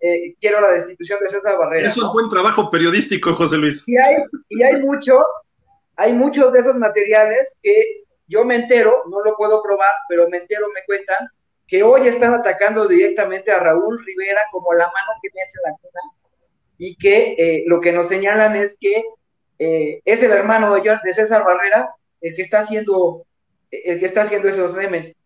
eh, 0.00 0.34
quiero 0.40 0.60
la 0.60 0.72
destitución 0.72 1.20
de 1.20 1.28
César 1.28 1.58
Barrera. 1.58 1.88
Eso 1.88 2.06
es 2.06 2.12
buen 2.12 2.28
trabajo 2.28 2.70
periodístico, 2.70 3.32
José 3.34 3.56
Luis. 3.56 3.84
Y 3.86 3.96
hay, 3.96 4.16
y 4.48 4.62
hay 4.62 4.80
mucho, 4.80 5.24
hay 5.96 6.12
muchos 6.12 6.52
de 6.52 6.58
esos 6.58 6.76
materiales 6.76 7.54
que 7.62 8.04
yo 8.26 8.44
me 8.44 8.56
entero, 8.56 9.02
no 9.10 9.22
lo 9.22 9.36
puedo 9.36 9.62
probar, 9.62 9.92
pero 10.08 10.28
me 10.28 10.38
entero, 10.38 10.66
me 10.74 10.84
cuentan, 10.86 11.28
que 11.66 11.82
hoy 11.82 12.06
están 12.06 12.34
atacando 12.34 12.86
directamente 12.86 13.50
a 13.50 13.58
Raúl 13.58 14.02
Rivera 14.04 14.42
como 14.52 14.72
la 14.74 14.86
mano 14.86 15.12
que 15.22 15.28
me 15.34 15.42
hace 15.42 15.58
la 15.64 15.72
cuna 15.72 16.00
y 16.78 16.96
que 16.96 17.34
eh, 17.38 17.64
lo 17.66 17.80
que 17.80 17.92
nos 17.92 18.08
señalan 18.08 18.56
es 18.56 18.76
que 18.78 19.02
eh, 19.58 20.00
es 20.04 20.22
el 20.22 20.32
hermano 20.32 20.74
de, 20.74 20.98
de 21.02 21.14
César 21.14 21.44
Barrera 21.44 21.94
el 22.20 22.34
que 22.34 22.42
está 22.42 22.60
haciendo 22.60 23.24
el 23.84 23.98
que 23.98 24.06
está 24.06 24.22
haciendo 24.22 24.48
esos 24.48 24.74
memes 24.74 25.16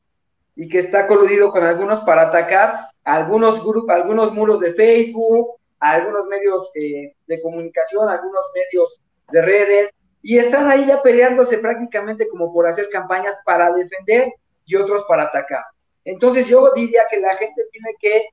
y 0.56 0.68
que 0.68 0.78
está 0.78 1.06
coludido 1.06 1.52
con 1.52 1.64
algunos 1.64 2.00
para 2.00 2.22
atacar 2.22 2.88
a 3.04 3.14
algunos 3.14 3.64
grupos, 3.64 3.94
algunos 3.94 4.32
muros 4.32 4.60
de 4.60 4.74
Facebook, 4.74 5.56
a 5.80 5.92
algunos 5.92 6.26
medios 6.26 6.70
eh, 6.74 7.14
de 7.26 7.40
comunicación, 7.40 8.08
algunos 8.08 8.44
medios 8.54 9.00
de 9.30 9.42
redes, 9.42 9.90
y 10.22 10.38
están 10.38 10.68
ahí 10.68 10.86
ya 10.86 11.00
peleándose 11.00 11.58
prácticamente 11.58 12.28
como 12.28 12.52
por 12.52 12.66
hacer 12.66 12.88
campañas 12.90 13.36
para 13.44 13.72
defender 13.72 14.32
y 14.66 14.76
otros 14.76 15.04
para 15.08 15.24
atacar. 15.24 15.62
Entonces 16.04 16.46
yo 16.46 16.72
diría 16.74 17.02
que 17.10 17.20
la 17.20 17.36
gente 17.36 17.62
tiene 17.70 17.94
que 18.00 18.28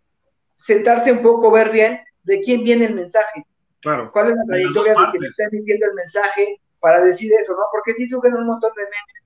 sentarse 0.56 1.12
un 1.12 1.22
poco, 1.22 1.52
ver 1.52 1.70
bien 1.70 2.02
de 2.24 2.42
quién 2.42 2.64
viene 2.64 2.86
el 2.86 2.96
mensaje. 2.96 3.46
Claro. 3.82 4.12
¿Cuál 4.12 4.32
es 4.32 4.38
la 4.38 4.46
trayectoria 4.46 4.94
de 4.94 5.12
quien 5.12 5.26
está 5.26 5.44
emitiendo 5.44 5.86
el 5.86 5.94
mensaje 5.94 6.60
para 6.80 7.04
decir 7.04 7.32
eso, 7.40 7.54
no? 7.54 7.64
Porque 7.72 7.94
sí 7.94 8.08
suben 8.08 8.34
un 8.34 8.48
montón 8.48 8.72
de 8.76 8.84
memes 8.84 9.25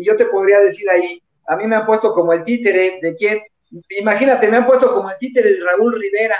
y 0.00 0.06
yo 0.06 0.16
te 0.16 0.26
podría 0.26 0.60
decir 0.60 0.88
ahí, 0.90 1.22
a 1.46 1.56
mí 1.56 1.66
me 1.66 1.76
han 1.76 1.86
puesto 1.86 2.14
como 2.14 2.32
el 2.32 2.44
títere 2.44 2.98
de 3.02 3.14
quién, 3.16 3.40
imagínate, 3.98 4.48
me 4.48 4.58
han 4.58 4.66
puesto 4.66 4.92
como 4.92 5.10
el 5.10 5.18
títere 5.18 5.54
de 5.54 5.64
Raúl 5.64 6.00
Rivera, 6.00 6.36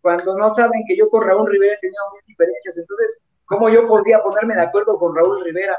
cuando 0.00 0.36
no 0.36 0.50
saben 0.50 0.82
que 0.86 0.96
yo 0.96 1.08
con 1.08 1.26
Raúl 1.26 1.50
Rivera 1.50 1.74
he 1.74 1.78
tenido 1.78 2.02
muchas 2.10 2.26
diferencias, 2.26 2.78
entonces 2.78 3.20
¿Cómo 3.46 3.68
yo 3.68 3.86
podría 3.86 4.22
ponerme 4.22 4.56
de 4.56 4.62
acuerdo 4.62 4.98
con 4.98 5.14
Raúl 5.14 5.42
Rivera? 5.44 5.76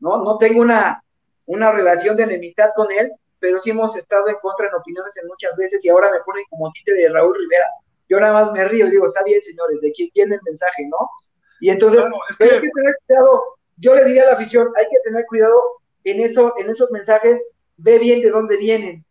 No, 0.00 0.24
no 0.24 0.38
tengo 0.38 0.62
una, 0.62 1.02
una 1.46 1.70
relación 1.70 2.16
de 2.16 2.24
enemistad 2.24 2.70
con 2.74 2.90
él, 2.90 3.12
pero 3.38 3.60
sí 3.60 3.70
hemos 3.70 3.94
estado 3.94 4.28
en 4.28 4.36
contra 4.36 4.68
en 4.68 4.74
opiniones 4.74 5.14
en 5.18 5.28
muchas 5.28 5.54
veces 5.56 5.84
y 5.84 5.90
ahora 5.90 6.10
me 6.10 6.20
ponen 6.20 6.44
como 6.48 6.72
títere 6.72 7.02
de 7.02 7.08
Raúl 7.10 7.36
Rivera. 7.38 7.66
Yo 8.08 8.18
nada 8.18 8.32
más 8.32 8.52
me 8.52 8.66
río 8.66 8.88
digo, 8.88 9.06
está 9.06 9.22
bien, 9.22 9.40
señores, 9.42 9.80
de 9.82 9.92
quién 9.92 10.08
viene 10.14 10.34
el 10.36 10.40
mensaje, 10.44 10.88
¿no? 10.88 11.10
Y 11.60 11.68
entonces, 11.68 12.02
hay 12.40 12.48
que 12.48 12.70
tener 12.70 12.96
cuidado. 13.06 13.42
Yo 13.76 13.94
le 13.94 14.04
diría 14.04 14.22
a 14.22 14.26
la 14.26 14.32
afición, 14.32 14.72
hay 14.76 14.86
que 14.90 14.98
tener 15.04 15.26
cuidado 15.26 15.60
en, 16.04 16.20
eso, 16.20 16.54
en 16.58 16.70
esos 16.70 16.90
mensajes, 16.90 17.40
ve 17.76 17.98
bien 17.98 18.20
de 18.22 18.30
dónde 18.30 18.56
vienen, 18.56 19.04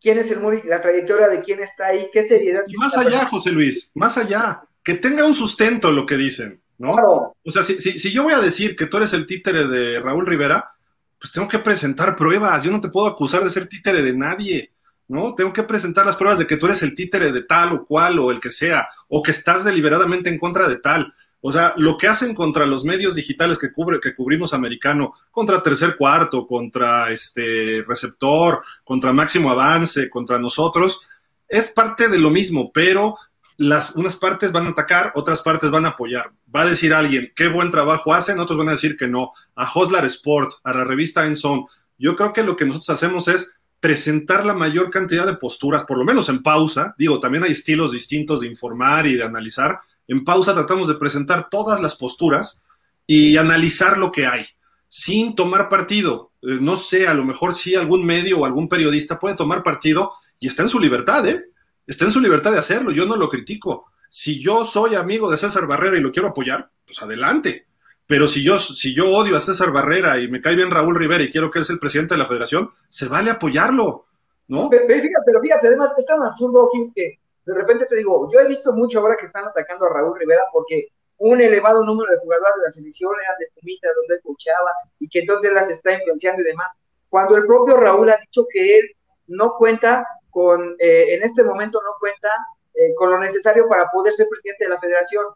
quién 0.00 0.18
es 0.18 0.30
el 0.30 0.40
Muri, 0.40 0.62
la 0.64 0.80
trayectoria 0.80 1.28
de 1.28 1.40
quién 1.40 1.60
está 1.60 1.86
ahí, 1.86 2.08
qué 2.12 2.24
seriedad. 2.24 2.62
Y 2.66 2.76
más 2.76 2.96
allá, 2.96 3.26
José 3.26 3.50
Luis, 3.52 3.90
más 3.94 4.16
allá, 4.18 4.62
que 4.82 4.94
tenga 4.94 5.24
un 5.24 5.34
sustento 5.34 5.90
lo 5.90 6.06
que 6.06 6.16
dicen. 6.16 6.60
¿no? 6.78 6.94
O 7.42 7.50
sea, 7.52 7.62
si, 7.62 7.78
si, 7.78 8.10
yo 8.10 8.24
voy 8.24 8.34
a 8.34 8.40
decir 8.40 8.76
que 8.76 8.86
tú 8.86 8.96
eres 8.96 9.12
el 9.12 9.26
títere 9.26 9.66
de 9.66 10.00
Raúl 10.00 10.26
Rivera, 10.26 10.72
pues 11.18 11.32
tengo 11.32 11.48
que 11.48 11.58
presentar 11.58 12.16
pruebas. 12.16 12.62
Yo 12.62 12.70
no 12.70 12.80
te 12.80 12.88
puedo 12.88 13.06
acusar 13.06 13.44
de 13.44 13.50
ser 13.50 13.68
títere 13.68 14.02
de 14.02 14.16
nadie, 14.16 14.72
¿no? 15.08 15.34
Tengo 15.34 15.52
que 15.52 15.62
presentar 15.62 16.04
las 16.04 16.16
pruebas 16.16 16.38
de 16.38 16.46
que 16.46 16.56
tú 16.56 16.66
eres 16.66 16.82
el 16.82 16.94
títere 16.94 17.32
de 17.32 17.42
tal 17.42 17.72
o 17.72 17.84
cual 17.84 18.18
o 18.18 18.30
el 18.30 18.40
que 18.40 18.50
sea, 18.50 18.88
o 19.08 19.22
que 19.22 19.30
estás 19.30 19.64
deliberadamente 19.64 20.28
en 20.28 20.38
contra 20.38 20.68
de 20.68 20.76
tal. 20.76 21.14
O 21.46 21.52
sea, 21.52 21.74
lo 21.76 21.98
que 21.98 22.08
hacen 22.08 22.34
contra 22.34 22.64
los 22.64 22.86
medios 22.86 23.16
digitales 23.16 23.58
que, 23.58 23.70
cubre, 23.70 24.00
que 24.00 24.14
cubrimos 24.14 24.54
americano, 24.54 25.12
contra 25.30 25.62
tercer 25.62 25.94
cuarto, 25.94 26.46
contra 26.46 27.10
este 27.10 27.84
receptor, 27.86 28.62
contra 28.82 29.12
máximo 29.12 29.50
avance, 29.50 30.08
contra 30.08 30.38
nosotros, 30.38 31.02
es 31.46 31.68
parte 31.68 32.08
de 32.08 32.18
lo 32.18 32.30
mismo, 32.30 32.72
pero 32.72 33.18
las, 33.58 33.94
unas 33.94 34.16
partes 34.16 34.52
van 34.52 34.68
a 34.68 34.70
atacar, 34.70 35.12
otras 35.16 35.42
partes 35.42 35.70
van 35.70 35.84
a 35.84 35.90
apoyar. 35.90 36.32
Va 36.56 36.62
a 36.62 36.66
decir 36.66 36.94
alguien, 36.94 37.30
qué 37.36 37.48
buen 37.48 37.70
trabajo 37.70 38.14
hacen, 38.14 38.40
otros 38.40 38.56
van 38.56 38.70
a 38.70 38.72
decir 38.72 38.96
que 38.96 39.06
no. 39.06 39.32
A 39.54 39.70
Hoslar 39.70 40.06
Sport, 40.06 40.54
a 40.64 40.72
la 40.72 40.84
revista 40.84 41.26
Enson. 41.26 41.66
Yo 41.98 42.16
creo 42.16 42.32
que 42.32 42.42
lo 42.42 42.56
que 42.56 42.64
nosotros 42.64 42.88
hacemos 42.88 43.28
es 43.28 43.52
presentar 43.80 44.46
la 44.46 44.54
mayor 44.54 44.90
cantidad 44.90 45.26
de 45.26 45.36
posturas, 45.36 45.84
por 45.84 45.98
lo 45.98 46.06
menos 46.06 46.30
en 46.30 46.42
pausa. 46.42 46.94
Digo, 46.96 47.20
también 47.20 47.44
hay 47.44 47.52
estilos 47.52 47.92
distintos 47.92 48.40
de 48.40 48.46
informar 48.46 49.06
y 49.06 49.16
de 49.16 49.24
analizar. 49.24 49.78
En 50.08 50.24
pausa 50.24 50.54
tratamos 50.54 50.88
de 50.88 50.94
presentar 50.94 51.48
todas 51.48 51.80
las 51.80 51.96
posturas 51.96 52.62
y 53.06 53.36
analizar 53.36 53.98
lo 53.98 54.10
que 54.10 54.26
hay, 54.26 54.44
sin 54.88 55.34
tomar 55.34 55.68
partido. 55.68 56.32
Eh, 56.42 56.58
no 56.60 56.76
sé, 56.76 57.06
a 57.06 57.14
lo 57.14 57.24
mejor 57.24 57.54
sí 57.54 57.74
algún 57.74 58.04
medio 58.04 58.40
o 58.40 58.44
algún 58.44 58.68
periodista 58.68 59.18
puede 59.18 59.36
tomar 59.36 59.62
partido 59.62 60.12
y 60.38 60.48
está 60.48 60.62
en 60.62 60.68
su 60.68 60.78
libertad, 60.78 61.26
¿eh? 61.26 61.44
está 61.86 62.04
en 62.04 62.12
su 62.12 62.20
libertad 62.20 62.52
de 62.52 62.58
hacerlo, 62.58 62.90
yo 62.90 63.06
no 63.06 63.16
lo 63.16 63.28
critico. 63.28 63.86
Si 64.08 64.40
yo 64.40 64.64
soy 64.64 64.94
amigo 64.94 65.30
de 65.30 65.36
César 65.36 65.66
Barrera 65.66 65.96
y 65.96 66.00
lo 66.00 66.12
quiero 66.12 66.28
apoyar, 66.28 66.70
pues 66.86 67.02
adelante. 67.02 67.66
Pero 68.06 68.28
si 68.28 68.42
yo, 68.42 68.58
si 68.58 68.94
yo 68.94 69.10
odio 69.10 69.36
a 69.36 69.40
César 69.40 69.72
Barrera 69.72 70.18
y 70.18 70.28
me 70.28 70.40
cae 70.40 70.56
bien 70.56 70.70
Raúl 70.70 70.94
Rivera 70.94 71.24
y 71.24 71.30
quiero 71.30 71.50
que 71.50 71.58
él 71.58 71.64
sea 71.64 71.74
el 71.74 71.80
presidente 71.80 72.14
de 72.14 72.18
la 72.18 72.26
federación, 72.26 72.70
se 72.88 73.08
vale 73.08 73.30
apoyarlo, 73.30 74.06
¿no? 74.48 74.68
Pero, 74.68 74.86
fíjate, 74.86 75.24
pero 75.24 75.40
fíjate, 75.40 75.68
además 75.68 75.90
es 75.96 76.06
tan 76.06 76.22
absurdo, 76.22 76.68
que 76.94 77.18
de 77.46 77.54
repente 77.54 77.86
te 77.86 77.96
digo, 77.96 78.30
yo 78.32 78.40
he 78.40 78.48
visto 78.48 78.72
mucho 78.72 79.00
ahora 79.00 79.16
que 79.16 79.26
están 79.26 79.44
atacando 79.44 79.86
a 79.86 79.90
Raúl 79.90 80.18
Rivera 80.18 80.42
porque 80.52 80.88
un 81.18 81.40
elevado 81.40 81.84
número 81.84 82.10
de 82.12 82.18
jugadores 82.18 82.56
de 82.56 82.66
la 82.66 82.72
selección 82.72 83.12
eran 83.22 83.38
de 83.38 83.48
Pumita, 83.54 83.88
donde 83.94 84.14
él 84.14 84.20
coachaba, 84.24 84.70
y 84.98 85.08
que 85.08 85.20
entonces 85.20 85.52
las 85.52 85.70
está 85.70 85.92
influenciando 85.92 86.42
y 86.42 86.46
demás. 86.46 86.70
Cuando 87.08 87.36
el 87.36 87.46
propio 87.46 87.76
Raúl 87.76 88.10
ha 88.10 88.16
dicho 88.16 88.46
que 88.50 88.78
él 88.78 88.90
no 89.28 89.54
cuenta 89.56 90.06
con, 90.30 90.74
eh, 90.78 91.14
en 91.14 91.22
este 91.22 91.44
momento 91.44 91.80
no 91.82 91.92
cuenta 92.00 92.28
eh, 92.74 92.94
con 92.96 93.10
lo 93.10 93.18
necesario 93.18 93.68
para 93.68 93.88
poder 93.90 94.14
ser 94.14 94.26
presidente 94.28 94.64
de 94.64 94.70
la 94.70 94.80
federación. 94.80 95.26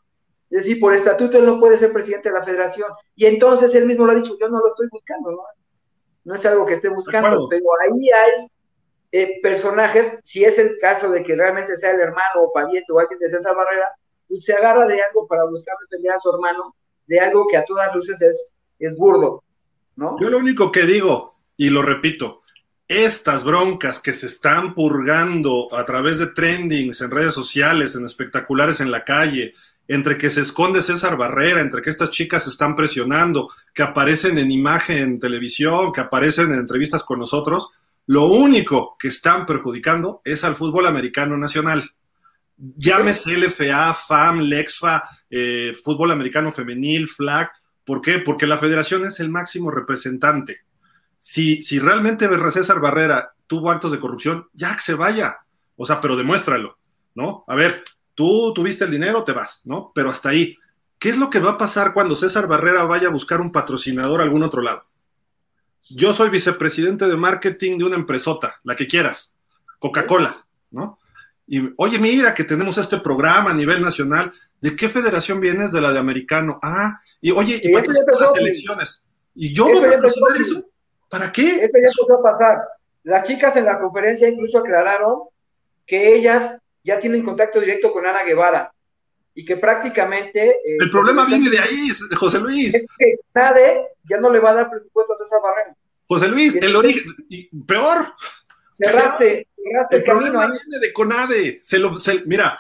Es 0.50 0.64
decir, 0.64 0.80
por 0.80 0.94
estatuto 0.94 1.38
él 1.38 1.46
no 1.46 1.61
puede 1.61 1.78
ser 1.78 1.92
presidente 1.92 2.30
de 2.30 2.34
la 2.34 2.44
federación. 2.44 2.90
Y 3.14 3.26
entonces 3.26 3.74
él 3.74 3.86
mismo 3.86 4.06
lo 4.06 4.12
ha 4.12 4.16
dicho, 4.16 4.36
yo 4.40 4.48
no 4.48 4.59
lo 4.59 4.68
estoy 4.68 4.88
buscando, 4.90 5.30
¿no? 5.30 5.42
No 6.24 6.34
es 6.34 6.44
algo 6.46 6.66
que 6.66 6.74
esté 6.74 6.88
buscando, 6.88 7.48
pero 7.48 7.64
ahí 7.80 8.11
hay 8.11 8.48
eh, 9.11 9.40
personajes, 9.42 10.20
si 10.22 10.44
es 10.44 10.59
el 10.59 10.78
caso 10.80 11.11
de 11.11 11.22
que 11.22 11.34
realmente 11.34 11.76
sea 11.76 11.92
el 11.92 12.00
hermano 12.00 12.42
o 12.42 12.52
pariente 12.52 12.92
o 12.92 12.98
alguien 12.98 13.18
de 13.18 13.30
César 13.30 13.56
Barrera, 13.56 13.88
pues 14.28 14.44
se 14.44 14.54
agarra 14.54 14.86
de 14.86 15.00
algo 15.02 15.26
para 15.26 15.44
buscar 15.44 15.74
defender 15.88 16.12
a 16.12 16.20
su 16.20 16.30
hermano, 16.30 16.74
de 17.06 17.20
algo 17.20 17.46
que 17.48 17.56
a 17.56 17.64
todas 17.64 17.94
luces 17.94 18.20
es, 18.20 18.54
es 18.78 18.96
burdo, 18.96 19.42
¿no? 19.96 20.16
Yo 20.20 20.28
lo 20.28 20.38
único 20.38 20.70
que 20.70 20.82
digo, 20.82 21.36
y 21.56 21.70
lo 21.70 21.80
repito, 21.82 22.42
estas 22.86 23.44
broncas 23.44 24.00
que 24.00 24.12
se 24.12 24.26
están 24.26 24.74
purgando 24.74 25.68
a 25.74 25.84
través 25.84 26.18
de 26.18 26.28
trendings 26.28 27.00
en 27.00 27.11
redes 27.11 27.34
sociales, 27.34 27.94
en 27.94 28.04
espectaculares 28.04 28.80
en 28.80 28.90
la 28.90 29.04
calle, 29.04 29.54
entre 29.88 30.18
que 30.18 30.28
se 30.28 30.42
esconde 30.42 30.82
César 30.82 31.16
Barrera, 31.16 31.62
entre 31.62 31.80
que 31.80 31.88
estas 31.90 32.11
chicas 32.11 32.46
están 32.46 32.74
presionando, 32.74 33.48
que 33.72 33.82
aparecen 33.82 34.36
en 34.38 34.50
imagen 34.50 34.98
en 34.98 35.18
televisión, 35.18 35.92
que 35.92 36.02
aparecen 36.02 36.52
en 36.52 36.61
entrevistas 36.61 37.04
con 37.04 37.18
nosotros, 37.18 37.70
lo 38.09 38.24
único 38.24 38.96
que 38.98 39.09
están 39.09 39.44
perjudicando 39.44 40.22
es 40.24 40.42
al 40.42 40.56
fútbol 40.56 40.86
americano 40.86 41.36
nacional. 41.36 41.90
Llámese 42.56 43.36
LFA, 43.36 43.92
FAM, 43.92 44.40
LEXFA, 44.40 45.04
eh, 45.28 45.74
fútbol 45.84 46.11
americano 46.11 46.50
femenil, 46.50 47.06
FLAG. 47.06 47.52
¿Por 47.84 48.00
qué? 48.00 48.18
Porque 48.20 48.46
la 48.46 48.56
federación 48.56 49.04
es 49.04 49.20
el 49.20 49.28
máximo 49.28 49.70
representante. 49.70 50.62
Si, 51.18 51.61
si 51.61 51.78
realmente 51.78 52.26
César 52.50 52.80
Barrera 52.80 53.34
tuvo 53.46 53.70
actos 53.70 53.92
de 53.92 54.00
corrupción, 54.00 54.48
ya 54.54 54.74
que 54.74 54.80
se 54.80 54.94
vaya. 54.94 55.40
O 55.76 55.84
sea, 55.84 56.00
pero 56.00 56.16
demuéstralo, 56.16 56.78
¿no? 57.14 57.44
A 57.46 57.54
ver, 57.56 57.84
tú 58.14 58.54
tuviste 58.54 58.86
el 58.86 58.90
dinero, 58.90 59.22
te 59.22 59.32
vas, 59.32 59.61
¿no? 59.66 59.92
Pero 59.94 60.09
hasta 60.09 60.30
ahí. 60.30 60.56
¿Qué 60.98 61.11
es 61.11 61.18
lo 61.18 61.28
que 61.28 61.40
va 61.40 61.50
a 61.50 61.59
pasar 61.59 61.92
cuando 61.92 62.16
César 62.16 62.48
Barrera 62.48 62.84
vaya 62.84 63.09
a 63.09 63.12
buscar 63.12 63.42
un 63.42 63.52
patrocinador 63.52 64.22
a 64.22 64.24
algún 64.24 64.44
otro 64.44 64.62
lado? 64.62 64.88
Yo 65.91 66.12
soy 66.12 66.31
vicepresidente 66.31 67.07
de 67.07 67.16
marketing 67.16 67.79
de 67.79 67.85
una 67.85 67.97
empresota, 67.97 68.61
la 68.64 68.76
que 68.76 68.87
quieras, 68.87 69.35
Coca-Cola, 69.79 70.47
¿no? 70.70 70.99
Y 71.47 71.72
oye, 71.76 71.99
mira 71.99 72.35
que 72.35 72.45
tenemos 72.45 72.76
este 72.76 72.99
programa 72.99 73.51
a 73.51 73.55
nivel 73.55 73.81
nacional. 73.81 74.33
¿De 74.61 74.76
qué 74.76 74.89
federación 74.89 75.41
vienes? 75.41 75.72
De 75.72 75.81
la 75.81 75.93
de 75.93 75.99
americano. 75.99 76.59
Ah, 76.62 77.01
y 77.20 77.31
oye, 77.31 77.61
¿y 77.62 77.72
cuántas 77.72 77.97
las 78.20 78.37
elecciones? 78.37 79.03
¿Y 79.35 79.55
yo 79.55 79.64
voy 79.64 79.79
a 79.79 79.93
patrocinar 79.93 80.37
eso? 80.39 80.64
¿Para 81.09 81.33
qué? 81.33 81.64
Esto 81.64 81.79
ya 81.79 81.89
empezó 81.89 82.18
a 82.18 82.22
pasar. 82.22 82.59
Las 83.05 83.26
chicas 83.26 83.57
en 83.57 83.64
la 83.64 83.79
conferencia 83.79 84.29
incluso 84.29 84.59
aclararon 84.59 85.22
que 85.87 86.14
ellas 86.14 86.59
ya 86.85 87.01
tienen 87.01 87.24
contacto 87.24 87.61
directo 87.61 87.93
con 87.93 88.05
Ana 88.05 88.24
Guevara 88.24 88.72
y 89.39 89.45
que 89.45 89.57
prácticamente... 89.57 90.51
Eh, 90.51 90.78
el 90.80 90.91
problema 90.91 91.24
viene 91.24 91.49
de 91.49 91.61
ahí, 91.61 91.91
José 92.16 92.41
Luis. 92.41 92.74
Es 92.74 92.84
que 92.99 93.14
nadie 93.32 93.82
ya 94.11 94.16
no 94.16 94.30
le 94.30 94.41
va 94.41 94.51
a 94.51 94.55
dar 94.55 94.68
presupuesto 94.68 95.12
a 95.12 95.24
esa 95.24 95.39
barrera. 95.39 95.76
José 96.09 96.26
Luis, 96.26 96.57
el 96.57 96.74
origen, 96.74 97.14
peor. 97.64 98.14
Cerraste, 98.72 99.47
cerraste 99.55 99.97
el, 99.97 100.03
el 100.03 100.05
camino. 100.05 100.41
viene 100.41 100.80
de 100.80 100.93
Conade. 100.93 101.61
Se 101.62 101.78
lo, 101.78 101.95
mira, 102.26 102.59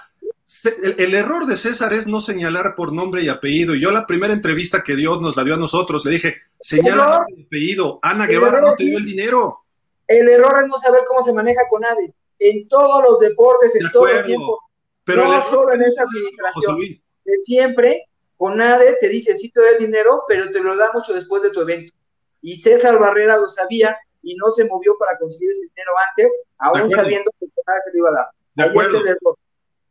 el, 0.96 1.14
error 1.16 1.46
de 1.46 1.56
César 1.56 1.92
es 1.94 2.06
no 2.06 2.20
señalar 2.20 2.76
por 2.76 2.92
nombre 2.92 3.22
y 3.22 3.28
apellido. 3.28 3.74
Yo 3.74 3.90
la 3.90 4.06
primera 4.06 4.32
entrevista 4.32 4.84
que 4.84 4.94
Dios 4.94 5.20
nos 5.20 5.34
la 5.34 5.42
dio 5.42 5.54
a 5.54 5.58
nosotros, 5.58 6.04
le 6.04 6.12
dije, 6.12 6.36
señala 6.60 7.24
el 7.26 7.44
apellido. 7.44 7.98
Ana 8.02 8.28
Guevara 8.28 8.60
no 8.60 8.76
te 8.76 8.84
dio 8.84 8.98
el 8.98 9.04
dinero. 9.04 9.64
El 10.06 10.28
error 10.28 10.60
es 10.62 10.68
no 10.68 10.78
saber 10.78 11.00
cómo 11.08 11.24
se 11.24 11.32
maneja 11.32 11.62
Conade. 11.68 12.14
En 12.38 12.68
todos 12.68 13.02
los 13.02 13.18
deportes, 13.18 13.74
en 13.74 13.90
todo 13.90 14.06
el 14.06 14.24
tiempo. 14.24 14.60
Pero 15.08 15.28
no 15.28 15.42
solo 15.50 15.72
en 15.72 15.82
esa 15.82 16.02
administración. 16.04 16.78
De 17.24 17.38
siempre, 17.44 18.04
Conade 18.36 18.96
te 19.00 19.08
dice, 19.08 19.36
sí 19.38 19.50
te 19.50 19.60
doy 19.60 19.70
el 19.72 19.78
dinero, 19.78 20.22
pero 20.28 20.50
te 20.50 20.60
lo 20.60 20.76
da 20.76 20.90
mucho 20.94 21.12
después 21.12 21.42
de 21.42 21.50
tu 21.50 21.60
evento 21.60 21.92
y 22.40 22.56
César 22.56 22.98
Barrera 22.98 23.36
lo 23.36 23.48
sabía 23.48 23.96
y 24.22 24.34
no 24.36 24.50
se 24.50 24.64
movió 24.64 24.96
para 24.98 25.18
conseguir 25.18 25.50
ese 25.50 25.60
dinero 25.60 25.92
antes, 26.08 26.32
aún 26.58 26.90
sabiendo 26.90 27.30
que 27.38 27.46
se 27.46 27.92
le 27.92 27.98
iba 27.98 28.10
a 28.10 28.12
dar. 28.12 28.26
De 28.54 28.64
acuerdo. 28.64 29.02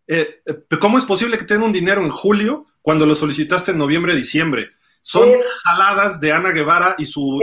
Eh, 0.09 0.41
eh, 0.45 0.77
¿Cómo 0.79 0.97
es 0.97 1.03
posible 1.03 1.37
que 1.37 1.45
tenga 1.45 1.65
un 1.65 1.71
dinero 1.71 2.01
en 2.01 2.09
julio 2.09 2.65
cuando 2.81 3.05
lo 3.05 3.15
solicitaste 3.15 3.71
en 3.71 3.77
noviembre, 3.77 4.15
diciembre? 4.15 4.69
Son 5.01 5.29
jaladas 5.63 6.19
de 6.19 6.31
Ana 6.31 6.51
Guevara 6.51 6.95
y 6.97 7.05
su... 7.05 7.39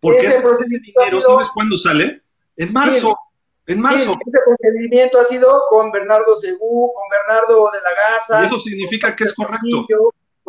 porque 0.00 0.26
ese, 0.26 0.42
dinero, 0.80 1.20
¿sabes 1.20 1.48
cuándo 1.52 1.78
sale? 1.78 2.22
En 2.56 2.72
marzo. 2.72 3.16
En 3.68 3.80
marzo. 3.80 4.18
ese 4.26 4.38
procedimiento 4.44 5.20
ha 5.20 5.24
sido 5.24 5.62
con 5.70 5.92
Bernardo 5.92 6.34
Segú, 6.36 6.92
con 6.92 7.02
Bernardo 7.10 7.70
de 7.72 7.78
la 7.82 7.90
Gaza. 7.94 8.42
Y 8.42 8.46
eso 8.46 8.58
significa 8.58 9.14
que 9.14 9.24
es 9.24 9.34
correcto 9.34 9.86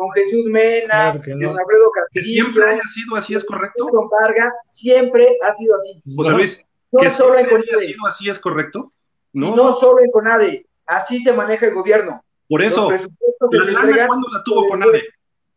con 0.00 0.10
Jesús 0.12 0.46
Mena, 0.46 1.12
con 1.12 1.20
Alfredo 1.20 1.90
Castillo. 1.92 2.08
Que 2.10 2.22
siempre 2.22 2.64
haya 2.64 2.82
sido 2.84 3.16
así, 3.16 3.34
¿es 3.34 3.44
correcto? 3.44 3.86
Con 3.88 4.08
Vargas, 4.08 4.54
siempre 4.64 5.36
ha 5.46 5.52
sido 5.52 5.76
así. 5.76 6.02
José 6.16 6.30
Luis, 6.30 6.58
no 6.90 7.00
que 7.00 7.10
solo 7.10 7.38
en 7.38 7.46
haya 7.46 7.78
sido 7.78 8.06
así, 8.06 8.30
¿es 8.30 8.38
correcto? 8.38 8.94
No. 9.34 9.54
no 9.54 9.76
solo 9.76 10.00
en 10.00 10.10
CONADE, 10.10 10.66
así 10.86 11.20
se 11.20 11.34
maneja 11.34 11.66
el 11.66 11.74
gobierno. 11.74 12.24
Por 12.48 12.62
eso, 12.62 12.90
la 12.90 13.64
lana, 13.64 14.06
¿cuándo 14.06 14.28
la 14.32 14.42
tuvo 14.42 14.66
CONADE? 14.68 15.02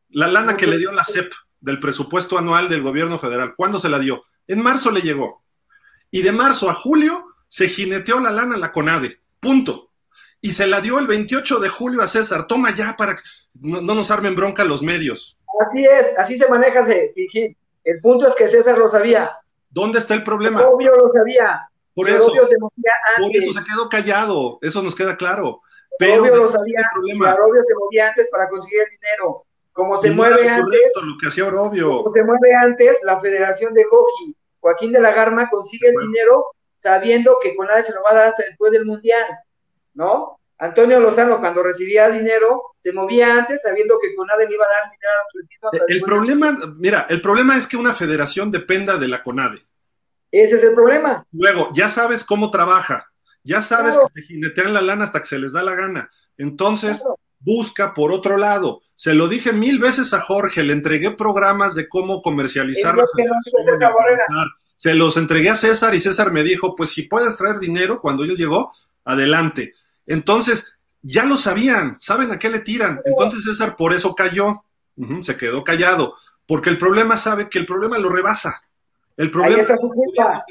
La 0.09 0.27
lana 0.27 0.57
que 0.57 0.67
le 0.67 0.77
dio 0.77 0.91
la 0.91 1.05
CEP 1.05 1.31
del 1.61 1.79
presupuesto 1.79 2.37
anual 2.37 2.67
del 2.67 2.83
gobierno 2.83 3.17
federal, 3.17 3.53
¿cuándo 3.55 3.79
se 3.79 3.87
la 3.87 3.97
dio? 3.97 4.25
En 4.45 4.61
marzo 4.61 4.91
le 4.91 5.01
llegó. 5.01 5.41
Y 6.11 6.21
de 6.21 6.33
marzo 6.33 6.69
a 6.69 6.73
julio 6.73 7.32
se 7.53 7.67
jineteó 7.67 8.19
la 8.19 8.31
lana 8.31 8.55
a 8.55 8.57
la 8.57 8.71
CONADE. 8.71 9.19
Punto. 9.39 9.91
Y 10.41 10.53
se 10.53 10.65
la 10.65 10.81
dio 10.81 10.97
el 10.97 11.05
28 11.05 11.59
de 11.59 11.69
julio 11.69 12.01
a 12.01 12.07
César. 12.07 12.47
Toma 12.47 12.73
ya 12.73 12.95
para 12.97 13.15
no, 13.61 13.79
nos 13.79 14.09
armen 14.09 14.35
bronca 14.35 14.63
los 14.63 14.81
medios. 14.81 15.37
Así 15.61 15.85
es, 15.85 16.17
así 16.17 16.35
se 16.35 16.47
maneja, 16.47 16.83
El 16.89 18.01
punto 18.01 18.25
es 18.25 18.33
que 18.33 18.47
César 18.47 18.75
lo 18.79 18.87
sabía. 18.87 19.37
¿Dónde 19.69 19.99
está 19.99 20.15
el 20.15 20.23
problema? 20.23 20.67
Obvio 20.67 20.95
lo 20.95 21.07
sabía. 21.09 21.69
Por 21.93 22.09
eso, 22.09 22.31
se 22.31 22.57
por 22.57 23.35
eso 23.35 23.53
se 23.53 23.63
quedó 23.63 23.87
callado, 23.87 24.57
eso 24.63 24.81
nos 24.81 24.95
queda 24.95 25.15
claro. 25.15 25.61
Pero 25.99 26.23
obvio 26.23 26.35
lo 26.35 26.47
sabía, 26.47 26.81
Orobio 26.95 27.61
se 27.67 27.75
movía 27.75 28.07
antes 28.07 28.29
para 28.31 28.49
conseguir 28.49 28.79
el 28.79 28.97
dinero. 28.97 29.45
Como 29.73 29.97
se 29.97 30.09
mueve 30.09 30.49
antes, 30.49 30.81
lo 31.03 31.17
que 31.21 31.27
hacía 31.27 31.45
Orobio. 31.45 31.97
Como 31.97 32.09
se 32.09 32.23
mueve 32.23 32.55
antes, 32.55 32.97
la 33.03 33.21
Federación 33.21 33.75
de 33.75 33.83
Hockey, 33.83 34.35
Joaquín 34.59 34.91
de 34.91 35.01
la 35.01 35.11
Garma 35.11 35.51
consigue 35.51 35.89
el 35.89 35.97
dinero 36.07 36.47
sabiendo 36.83 37.37
que 37.41 37.55
con 37.55 37.67
se 37.67 37.93
lo 37.93 38.03
va 38.03 38.11
a 38.11 38.15
dar 38.15 38.27
hasta 38.27 38.43
después 38.43 38.73
del 38.73 38.85
Mundial, 38.85 39.25
¿no? 39.93 40.39
Antonio 40.57 40.99
Lozano, 40.99 41.39
cuando 41.39 41.63
recibía 41.63 42.09
dinero, 42.09 42.75
se 42.83 42.91
movía 42.91 43.37
antes 43.37 43.61
sabiendo 43.61 43.95
que 44.01 44.13
CONADE 44.15 44.47
le 44.47 44.55
iba 44.55 44.65
a 44.65 44.67
dar 44.67 44.91
dinero 45.71 45.85
El 45.87 46.01
problema, 46.01 46.75
mira, 46.77 47.07
el 47.09 47.21
problema 47.21 47.57
es 47.57 47.67
que 47.67 47.77
una 47.77 47.93
federación 47.93 48.51
dependa 48.51 48.97
de 48.97 49.07
la 49.07 49.23
CONADE. 49.23 49.65
Ese 50.29 50.55
es 50.55 50.63
el 50.63 50.73
problema. 50.73 51.25
Luego, 51.31 51.69
ya 51.73 51.87
sabes 51.87 52.25
cómo 52.25 52.51
trabaja, 52.51 53.09
ya 53.43 53.61
sabes 53.61 53.97
que 53.97 54.21
te 54.21 54.27
jinetean 54.27 54.73
la 54.73 54.81
lana 54.81 55.05
hasta 55.05 55.21
que 55.21 55.27
se 55.27 55.39
les 55.39 55.53
da 55.53 55.63
la 55.63 55.75
gana. 55.75 56.09
Entonces, 56.37 57.01
busca 57.39 57.93
por 57.93 58.11
otro 58.11 58.35
lado. 58.35 58.81
Se 58.95 59.13
lo 59.13 59.29
dije 59.29 59.53
mil 59.53 59.79
veces 59.79 60.13
a 60.13 60.19
Jorge, 60.19 60.63
le 60.63 60.73
entregué 60.73 61.11
programas 61.11 61.75
de 61.75 61.87
cómo 61.87 62.21
comercializar 62.21 62.95
la 62.97 63.05
federación. 63.15 64.49
Se 64.83 64.95
los 64.95 65.15
entregué 65.15 65.49
a 65.49 65.55
César 65.55 65.95
y 65.95 66.01
César 66.01 66.33
me 66.33 66.43
dijo, 66.43 66.75
pues 66.75 66.89
si 66.89 67.03
puedes 67.03 67.37
traer 67.37 67.57
dinero 67.57 68.01
cuando 68.01 68.25
yo 68.25 68.33
llegó, 68.33 68.73
adelante. 69.05 69.75
Entonces, 70.05 70.75
ya 71.01 71.23
lo 71.23 71.37
sabían, 71.37 71.95
saben 72.01 72.33
a 72.33 72.37
qué 72.37 72.49
le 72.49 72.59
tiran. 72.59 72.99
Entonces 73.05 73.45
César 73.45 73.77
por 73.77 73.93
eso 73.93 74.13
cayó, 74.13 74.65
se 75.21 75.37
quedó 75.37 75.63
callado, 75.63 76.15
porque 76.45 76.69
el 76.69 76.77
problema 76.77 77.15
sabe 77.15 77.47
que 77.47 77.59
el 77.59 77.65
problema 77.65 77.97
lo 77.97 78.09
rebasa. 78.09 78.57
El 79.15 79.31
problema 79.31 79.55
Ahí 79.55 79.61
está 79.61 79.77
su 79.77 79.87
culpa. 79.87 80.45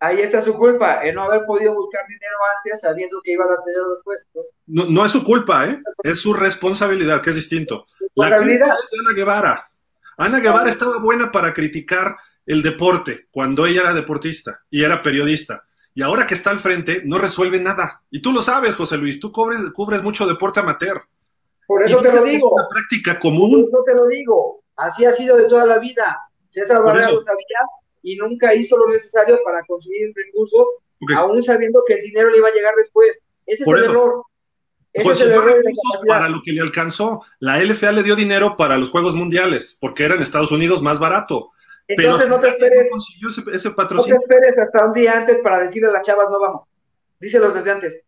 Ahí 0.00 0.20
está 0.22 0.40
su 0.40 0.54
culpa, 0.54 1.04
en 1.04 1.14
no 1.14 1.24
haber 1.24 1.44
podido 1.44 1.74
buscar 1.74 2.06
dinero 2.08 2.36
antes 2.56 2.80
sabiendo 2.80 3.20
que 3.22 3.32
iban 3.32 3.48
a 3.48 3.62
tener 3.62 3.82
los 3.82 4.02
puestos. 4.02 4.46
No, 4.66 4.86
no 4.86 5.04
es 5.04 5.12
su 5.12 5.22
culpa, 5.22 5.66
¿eh? 5.66 5.82
es 6.02 6.20
su 6.20 6.32
responsabilidad, 6.32 7.20
que 7.20 7.28
es 7.28 7.36
distinto. 7.36 7.86
La 8.14 8.34
culpa 8.34 8.50
es 8.50 8.58
de 8.60 8.64
Ana 8.64 9.14
Guevara. 9.14 9.70
Ana 10.16 10.40
Guevara 10.40 10.70
estaba 10.70 10.96
buena 10.96 11.30
para 11.30 11.52
criticar 11.52 12.16
el 12.46 12.62
deporte 12.62 13.26
cuando 13.30 13.66
ella 13.66 13.82
era 13.82 13.92
deportista 13.92 14.60
y 14.70 14.84
era 14.84 15.02
periodista 15.02 15.66
y 15.96 16.02
ahora 16.02 16.26
que 16.26 16.34
está 16.34 16.50
al 16.50 16.60
frente 16.60 17.00
no 17.06 17.16
resuelve 17.16 17.58
nada. 17.58 18.02
Y 18.10 18.20
tú 18.20 18.30
lo 18.30 18.42
sabes, 18.42 18.74
José 18.74 18.98
Luis, 18.98 19.18
tú 19.18 19.32
cubres, 19.32 19.58
cubres 19.72 20.02
mucho 20.02 20.26
deporte 20.26 20.60
amateur. 20.60 21.00
Por 21.66 21.82
eso 21.82 22.02
te 22.02 22.12
lo 22.12 22.22
digo. 22.22 22.48
Es 22.48 22.52
una 22.52 22.68
práctica 22.68 23.18
común. 23.18 23.62
Por 23.62 23.68
eso 23.68 23.82
te 23.82 23.94
lo 23.94 24.06
digo. 24.06 24.62
Así 24.76 25.06
ha 25.06 25.12
sido 25.12 25.38
de 25.38 25.44
toda 25.44 25.64
la 25.64 25.78
vida. 25.78 26.18
César 26.50 26.82
Barrera 26.82 27.12
lo 27.12 27.22
sabía 27.22 27.58
y 28.02 28.14
nunca 28.16 28.54
hizo 28.54 28.76
lo 28.76 28.90
necesario 28.90 29.38
para 29.42 29.64
conseguir 29.64 30.08
un 30.08 30.14
recurso, 30.14 30.66
aún 31.16 31.42
sabiendo 31.42 31.82
que 31.86 31.94
el 31.94 32.02
dinero 32.02 32.28
le 32.28 32.38
iba 32.38 32.48
a 32.48 32.52
llegar 32.52 32.74
después. 32.76 33.18
Ese 33.46 33.62
es 33.62 33.66
el 33.66 33.84
error. 33.84 34.22
Ese 34.92 35.12
es 35.12 35.20
el 35.22 35.30
error 35.30 35.62
para 36.06 36.28
lo 36.28 36.42
que 36.44 36.52
le 36.52 36.60
alcanzó. 36.60 37.22
La 37.40 37.56
LFA 37.56 37.92
le 37.92 38.02
dio 38.02 38.16
dinero 38.16 38.54
para 38.58 38.76
los 38.76 38.90
Juegos 38.90 39.14
Mundiales, 39.14 39.78
porque 39.80 40.04
era 40.04 40.14
en 40.14 40.22
Estados 40.22 40.52
Unidos 40.52 40.82
más 40.82 40.98
barato. 40.98 41.52
Entonces 41.88 42.28
no 42.28 42.40
te 42.40 42.48
esperes. 42.48 42.88
No 42.90 44.04
te 44.04 44.12
esperes 44.12 44.58
hasta 44.58 44.86
un 44.86 44.92
día 44.92 45.12
antes 45.12 45.40
para 45.40 45.62
decirle 45.62 45.88
a 45.88 45.92
las 45.92 46.06
chavas 46.06 46.26
no 46.30 46.40
vamos. 46.40 46.68
Díselos 47.20 47.54
desde 47.54 47.70
antes. 47.70 48.02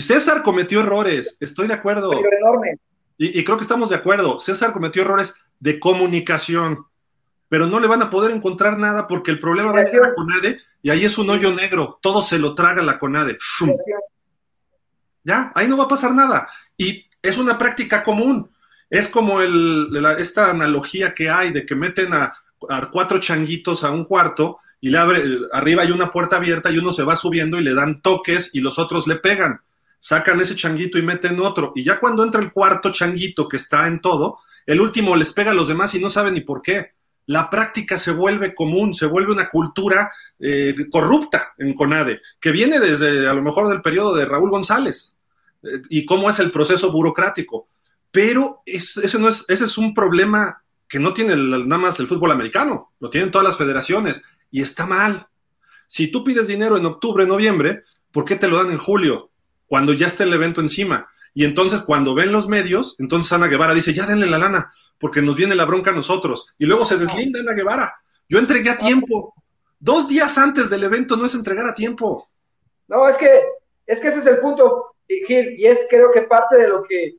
César 0.00 0.42
cometió 0.42 0.80
errores, 0.80 1.36
estoy 1.40 1.68
de 1.68 1.74
acuerdo. 1.74 2.12
enorme. 2.12 2.78
Y, 3.16 3.42
creo 3.42 3.56
que 3.56 3.62
estamos 3.62 3.90
de 3.90 3.96
acuerdo. 3.96 4.38
César 4.38 4.72
cometió 4.72 5.02
errores 5.02 5.34
de 5.58 5.80
comunicación. 5.80 6.86
pero 7.48 7.66
no 7.66 7.80
le 7.80 7.88
van 7.88 8.02
a 8.02 8.10
poder 8.10 8.30
encontrar 8.30 8.78
nada 8.78 9.08
porque 9.08 9.30
el 9.30 9.40
problema 9.40 9.72
va 9.72 9.80
a 9.80 9.86
ser 9.86 10.02
la 10.02 10.14
CONADE 10.14 10.60
y 10.82 10.90
ahí 10.90 11.06
es 11.06 11.16
un 11.16 11.30
hoyo 11.30 11.50
negro, 11.52 11.98
todo 12.02 12.20
se 12.20 12.38
lo 12.38 12.54
traga 12.54 12.82
la 12.82 12.98
CONADE. 12.98 13.38
Ya, 15.24 15.50
ahí 15.54 15.66
no 15.66 15.78
va 15.78 15.84
a 15.84 15.88
pasar 15.88 16.14
nada. 16.14 16.48
Y 16.76 17.06
es 17.22 17.38
una 17.38 17.56
práctica 17.56 18.04
común. 18.04 18.50
Es 18.90 19.08
como 19.08 19.40
el, 19.40 19.88
esta 20.18 20.50
analogía 20.50 21.14
que 21.14 21.28
hay 21.28 21.52
de 21.52 21.64
que 21.66 21.74
meten 21.74 22.12
a, 22.12 22.34
a, 22.68 22.90
cuatro 22.90 23.18
changuitos 23.18 23.84
a 23.84 23.90
un 23.90 24.04
cuarto 24.04 24.58
y 24.80 24.90
le 24.90 24.98
abre, 24.98 25.22
arriba 25.52 25.82
hay 25.82 25.90
una 25.90 26.10
puerta 26.10 26.36
abierta 26.36 26.70
y 26.70 26.78
uno 26.78 26.92
se 26.92 27.02
va 27.02 27.16
subiendo 27.16 27.58
y 27.58 27.64
le 27.64 27.74
dan 27.74 28.00
toques 28.00 28.50
y 28.54 28.60
los 28.60 28.78
otros 28.78 29.06
le 29.06 29.16
pegan. 29.16 29.60
Sacan 29.98 30.40
ese 30.40 30.54
changuito 30.54 30.98
y 30.98 31.02
meten 31.02 31.40
otro. 31.40 31.72
Y 31.74 31.82
ya 31.82 31.98
cuando 31.98 32.22
entra 32.22 32.40
el 32.40 32.52
cuarto 32.52 32.92
changuito 32.92 33.48
que 33.48 33.56
está 33.56 33.88
en 33.88 34.00
todo, 34.00 34.38
el 34.66 34.80
último 34.80 35.16
les 35.16 35.32
pega 35.32 35.50
a 35.50 35.54
los 35.54 35.66
demás 35.66 35.94
y 35.94 36.00
no 36.00 36.10
sabe 36.10 36.30
ni 36.30 36.42
por 36.42 36.62
qué. 36.62 36.92
La 37.26 37.50
práctica 37.50 37.98
se 37.98 38.12
vuelve 38.12 38.54
común, 38.54 38.94
se 38.94 39.06
vuelve 39.06 39.32
una 39.32 39.48
cultura 39.48 40.12
eh, 40.38 40.74
corrupta 40.90 41.54
en 41.58 41.74
CONADE, 41.74 42.20
que 42.40 42.52
viene 42.52 42.78
desde 42.78 43.28
a 43.28 43.34
lo 43.34 43.42
mejor 43.42 43.68
del 43.68 43.82
periodo 43.82 44.14
de 44.14 44.24
Raúl 44.24 44.50
González 44.50 45.16
eh, 45.62 45.82
y 45.88 46.06
cómo 46.06 46.30
es 46.30 46.38
el 46.38 46.50
proceso 46.50 46.92
burocrático. 46.92 47.68
Pero 48.10 48.62
ese, 48.64 49.18
no 49.18 49.28
es, 49.28 49.44
ese 49.48 49.64
es 49.64 49.76
un 49.76 49.92
problema 49.92 50.62
que 50.88 50.98
no 50.98 51.12
tiene 51.12 51.36
nada 51.36 51.80
más 51.80 52.00
el 52.00 52.08
fútbol 52.08 52.32
americano, 52.32 52.92
lo 52.98 53.10
tienen 53.10 53.30
todas 53.30 53.46
las 53.46 53.58
federaciones 53.58 54.22
y 54.50 54.62
está 54.62 54.86
mal. 54.86 55.28
Si 55.86 56.10
tú 56.10 56.24
pides 56.24 56.48
dinero 56.48 56.76
en 56.76 56.86
octubre, 56.86 57.26
noviembre, 57.26 57.82
¿por 58.10 58.24
qué 58.24 58.36
te 58.36 58.48
lo 58.48 58.56
dan 58.56 58.72
en 58.72 58.78
julio? 58.78 59.30
Cuando 59.66 59.92
ya 59.92 60.06
está 60.06 60.24
el 60.24 60.32
evento 60.32 60.60
encima. 60.60 61.08
Y 61.34 61.44
entonces 61.44 61.82
cuando 61.82 62.14
ven 62.14 62.32
los 62.32 62.48
medios, 62.48 62.96
entonces 62.98 63.32
Ana 63.32 63.48
Guevara 63.48 63.74
dice, 63.74 63.92
ya 63.92 64.06
denle 64.06 64.26
la 64.26 64.38
lana, 64.38 64.72
porque 64.98 65.22
nos 65.22 65.36
viene 65.36 65.54
la 65.54 65.66
bronca 65.66 65.90
a 65.90 65.94
nosotros. 65.94 66.54
Y 66.58 66.66
luego 66.66 66.84
se 66.84 66.96
deslinda 66.96 67.40
Ana 67.40 67.52
Guevara. 67.52 67.94
Yo 68.28 68.38
entregué 68.38 68.70
a 68.70 68.78
tiempo. 68.78 69.34
Dos 69.78 70.08
días 70.08 70.36
antes 70.38 70.70
del 70.70 70.84
evento 70.84 71.16
no 71.16 71.26
es 71.26 71.34
entregar 71.34 71.66
a 71.66 71.74
tiempo. 71.74 72.28
No, 72.88 73.08
es 73.08 73.16
que, 73.16 73.42
es 73.86 74.00
que 74.00 74.08
ese 74.08 74.18
es 74.18 74.26
el 74.26 74.38
punto, 74.38 74.96
Gil, 75.06 75.54
y 75.58 75.66
es 75.66 75.86
creo 75.88 76.10
que 76.10 76.22
parte 76.22 76.56
de 76.56 76.68
lo 76.68 76.82
que 76.82 77.16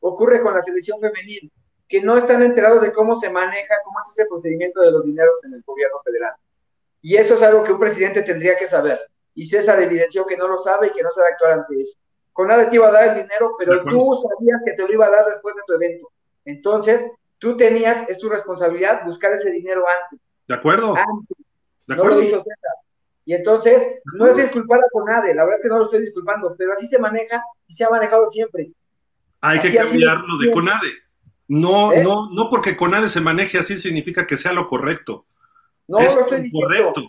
ocurre 0.00 0.40
con 0.42 0.52
la 0.52 0.62
selección 0.62 1.00
femenil, 1.00 1.50
que 1.92 2.00
no 2.00 2.16
están 2.16 2.42
enterados 2.42 2.80
de 2.80 2.90
cómo 2.90 3.14
se 3.16 3.28
maneja, 3.28 3.74
cómo 3.84 3.98
es 4.00 4.12
ese 4.12 4.24
procedimiento 4.24 4.80
de 4.80 4.92
los 4.92 5.04
dineros 5.04 5.34
en 5.44 5.52
el 5.52 5.62
gobierno 5.62 6.00
federal. 6.02 6.32
Y 7.02 7.16
eso 7.16 7.34
es 7.34 7.42
algo 7.42 7.62
que 7.62 7.72
un 7.72 7.78
presidente 7.78 8.22
tendría 8.22 8.56
que 8.56 8.66
saber. 8.66 8.98
Y 9.34 9.44
César 9.44 9.78
evidenció 9.78 10.24
que 10.24 10.38
no 10.38 10.48
lo 10.48 10.56
sabe 10.56 10.86
y 10.86 10.92
que 10.92 11.02
no 11.02 11.10
sabe 11.10 11.28
actuar 11.32 11.52
ante 11.52 11.82
eso. 11.82 11.98
Con 12.32 12.48
nada 12.48 12.66
te 12.66 12.76
iba 12.76 12.88
a 12.88 12.92
dar 12.92 13.08
el 13.08 13.22
dinero, 13.24 13.56
pero 13.58 13.84
tú 13.84 14.14
sabías 14.14 14.62
que 14.64 14.72
te 14.72 14.86
lo 14.86 14.90
iba 14.90 15.04
a 15.04 15.10
dar 15.10 15.26
después 15.26 15.54
de 15.54 15.60
tu 15.66 15.74
evento. 15.74 16.08
Entonces, 16.46 17.10
tú 17.36 17.58
tenías, 17.58 18.08
es 18.08 18.18
tu 18.18 18.30
responsabilidad, 18.30 19.04
buscar 19.04 19.34
ese 19.34 19.50
dinero 19.50 19.84
antes. 19.86 20.18
De 20.48 20.54
acuerdo. 20.54 20.94
¿De 20.94 21.92
acuerdo? 21.92 22.16
No 22.16 22.22
lo 22.22 22.22
hizo 22.22 22.38
César. 22.38 22.76
Y 23.26 23.34
entonces, 23.34 24.00
no 24.14 24.28
es 24.28 24.36
disculpar 24.38 24.78
a 24.78 24.88
Conade, 24.90 25.34
la 25.34 25.44
verdad 25.44 25.58
es 25.58 25.62
que 25.62 25.68
no 25.68 25.78
lo 25.78 25.84
estoy 25.84 26.00
disculpando, 26.00 26.54
pero 26.56 26.72
así 26.72 26.86
se 26.86 26.98
maneja 26.98 27.44
y 27.66 27.74
se 27.74 27.84
ha 27.84 27.90
manejado 27.90 28.26
siempre. 28.28 28.70
Hay 29.42 29.58
que 29.58 29.74
cambiarlo 29.74 30.38
de 30.38 30.52
Conade. 30.52 31.01
No, 31.54 31.92
¿Eh? 31.92 32.02
no, 32.02 32.30
no 32.30 32.48
porque 32.48 32.78
Conade 32.78 33.10
se 33.10 33.20
maneje 33.20 33.58
así 33.58 33.76
significa 33.76 34.26
que 34.26 34.38
sea 34.38 34.54
lo 34.54 34.66
correcto. 34.66 35.26
No, 35.86 35.98
es 35.98 36.14
lo 36.14 36.22
estoy 36.22 36.50
correcto. 36.50 37.02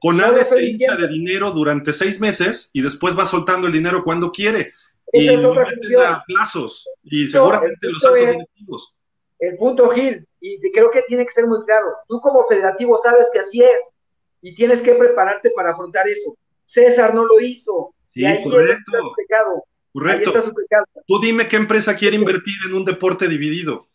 Conade 0.00 0.38
no 0.38 0.44
se 0.46 0.64
hincha 0.64 0.96
de 0.96 1.08
dinero 1.08 1.50
durante 1.50 1.92
seis 1.92 2.18
meses 2.18 2.70
y 2.72 2.80
después 2.80 3.16
va 3.18 3.26
soltando 3.26 3.66
el 3.66 3.72
dinero 3.74 4.02
cuando 4.02 4.32
quiere. 4.32 4.72
y 5.12 5.28
es 5.28 5.44
a 5.98 6.24
plazos 6.26 6.88
y 7.02 7.28
seguramente 7.28 7.90
los 7.90 8.02
altos 8.02 8.18
directivos. 8.18 8.94
El 9.38 9.58
punto, 9.58 9.90
Gil, 9.90 10.26
y 10.40 10.72
creo 10.72 10.90
que 10.90 11.02
tiene 11.02 11.26
que 11.26 11.32
ser 11.32 11.46
muy 11.46 11.62
claro. 11.66 11.88
Tú 12.08 12.18
como 12.22 12.46
federativo 12.46 12.96
sabes 12.96 13.28
que 13.30 13.40
así 13.40 13.62
es 13.62 13.82
y 14.40 14.54
tienes 14.54 14.80
que 14.80 14.94
prepararte 14.94 15.50
para 15.50 15.72
afrontar 15.72 16.08
eso. 16.08 16.34
César 16.64 17.14
no 17.14 17.26
lo 17.26 17.40
hizo. 17.40 17.94
Sí, 18.14 18.24
correcto. 18.42 19.14
Correcto. 19.92 20.32
Tú 21.06 21.20
dime 21.20 21.48
qué 21.48 21.56
empresa 21.56 21.96
quiere 21.96 22.16
invertir 22.16 22.54
en 22.66 22.74
un 22.74 22.84
deporte 22.84 23.28
dividido. 23.28 23.88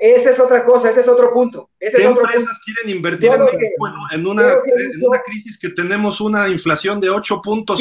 Esa 0.00 0.30
es 0.30 0.40
otra 0.40 0.64
cosa, 0.64 0.90
ese 0.90 1.00
es 1.00 1.08
otro 1.08 1.32
punto. 1.32 1.70
¿Qué 1.78 1.86
empresas 2.02 2.58
quieren 2.64 2.96
invertir 2.96 3.30
en, 3.30 4.26
una, 4.26 5.22
crisis 5.24 5.56
que 5.58 5.68
tenemos 5.68 6.20
una 6.20 6.48
inflación 6.48 7.00
de 7.00 7.08
8.5% 7.10 7.78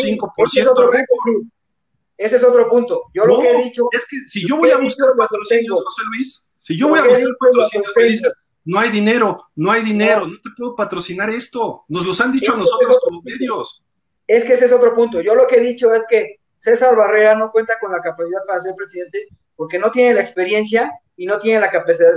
ese, 2.18 2.26
ese 2.26 2.36
es 2.38 2.44
otro 2.44 2.70
punto. 2.70 3.04
Yo 3.14 3.26
lo 3.26 3.40
que 3.40 3.50
he 3.50 3.64
dicho. 3.64 3.88
Es 3.92 4.06
que 4.08 4.18
si 4.28 4.48
yo 4.48 4.58
voy 4.58 4.72
a 4.72 4.78
buscar 4.78 5.10
patrocinios, 5.16 5.84
José 5.84 6.02
Luis, 6.08 6.44
si 6.60 6.78
yo 6.78 6.88
voy 6.90 7.00
a 7.00 7.04
buscar 7.04 7.28
patrocinios, 7.40 7.94
me 7.96 8.04
dicen, 8.04 8.32
no 8.66 8.80
hay 8.80 8.90
dinero, 8.90 9.46
no 9.56 9.72
hay 9.72 9.82
dinero, 9.82 10.28
no 10.28 10.36
te 10.36 10.50
puedo 10.56 10.76
patrocinar 10.76 11.30
esto. 11.30 11.86
Nos 11.88 12.06
los 12.06 12.20
han 12.22 12.32
dicho 12.32 12.54
a 12.54 12.58
nosotros 12.58 13.00
como 13.04 13.22
medios. 13.24 13.82
Es 14.28 14.44
que 14.44 14.54
ese 14.54 14.66
es 14.66 14.72
otro 14.72 14.94
punto. 14.94 15.22
Yo 15.22 15.36
lo 15.36 15.48
que 15.48 15.58
he 15.58 15.62
dicho 15.62 15.94
es 15.94 16.04
que 16.10 16.40
César 16.68 16.98
Barrera 16.98 17.34
no 17.34 17.50
cuenta 17.50 17.80
con 17.80 17.94
la 17.94 18.02
capacidad 18.02 18.44
para 18.46 18.60
ser 18.60 18.76
presidente 18.76 19.30
porque 19.56 19.80
no 19.80 19.90
tiene 19.90 20.14
la 20.14 20.20
experiencia 20.20 20.92
y 21.16 21.26
no 21.26 21.40
tiene 21.40 21.62
la 21.62 21.72
capacidad, 21.72 22.12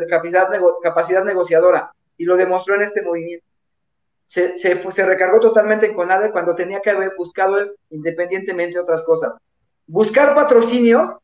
capacidad, 0.82 1.24
negociadora, 1.24 1.93
y 2.16 2.24
lo 2.24 2.36
demostró 2.36 2.74
en 2.74 2.82
este 2.82 3.01
movimiento. 3.01 3.47
Se, 4.27 4.59
se, 4.59 5.06
recargó 5.06 5.39
totalmente 5.39 5.86
en 5.86 5.94
Conade 5.94 6.32
cuando 6.32 6.56
tenía 6.56 6.81
que 6.81 6.90
haber 6.90 7.14
buscado 7.16 7.59
él 7.59 7.72
independientemente 7.90 8.74
de 8.74 8.81
otras 8.81 9.05
cosas. 9.05 9.35
Buscar 9.86 10.35
patrocinio 10.35 11.22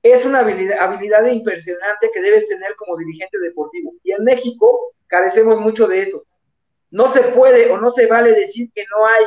es 0.00 0.24
una 0.24 0.40
habilidad, 0.40 0.78
habilidad 0.78 1.26
impresionante 1.26 2.08
que 2.14 2.22
debes 2.22 2.48
tener 2.48 2.76
como 2.76 2.96
dirigente 2.98 3.36
deportivo. 3.40 3.94
Y 4.04 4.12
en 4.12 4.22
México 4.22 4.92
carecemos 5.08 5.58
mucho 5.60 5.88
de 5.88 6.02
eso. 6.02 6.22
No 6.92 7.08
se 7.08 7.22
puede 7.22 7.68
o 7.72 7.78
no 7.78 7.90
se 7.90 8.06
vale 8.06 8.32
decir 8.32 8.70
que 8.72 8.84
no 8.94 9.06
hay 9.06 9.24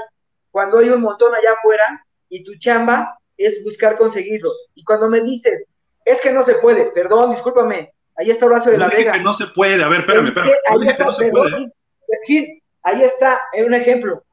cuando 0.49 0.77
hay 0.77 0.87
un 0.87 1.01
montón 1.01 1.35
allá 1.35 1.51
afuera 1.51 2.04
y 2.29 2.43
tu 2.43 2.55
chamba 2.57 3.17
es 3.37 3.63
buscar 3.63 3.97
conseguirlo. 3.97 4.51
Y 4.73 4.83
cuando 4.83 5.09
me 5.09 5.21
dices, 5.21 5.65
es 6.03 6.21
que 6.21 6.31
no 6.31 6.43
se 6.43 6.55
puede, 6.55 6.85
perdón, 6.85 7.31
discúlpame. 7.31 7.91
Ahí 8.15 8.29
está 8.29 8.45
Horacio 8.45 8.71
de 8.71 8.77
la 8.77 8.87
Vega. 8.87 9.13
Que 9.13 9.19
no 9.19 9.33
se 9.33 9.47
puede, 9.47 9.83
a 9.83 9.89
ver, 9.89 10.01
espérame, 10.01 10.27
espérame. 10.27 10.51
Ahí, 10.69 10.87
está, 10.87 11.05
no 11.05 11.13
se 11.13 11.27
puede. 11.29 11.73
ahí 12.83 13.03
está, 13.03 13.41
un 13.65 13.73
ejemplo. 13.73 14.23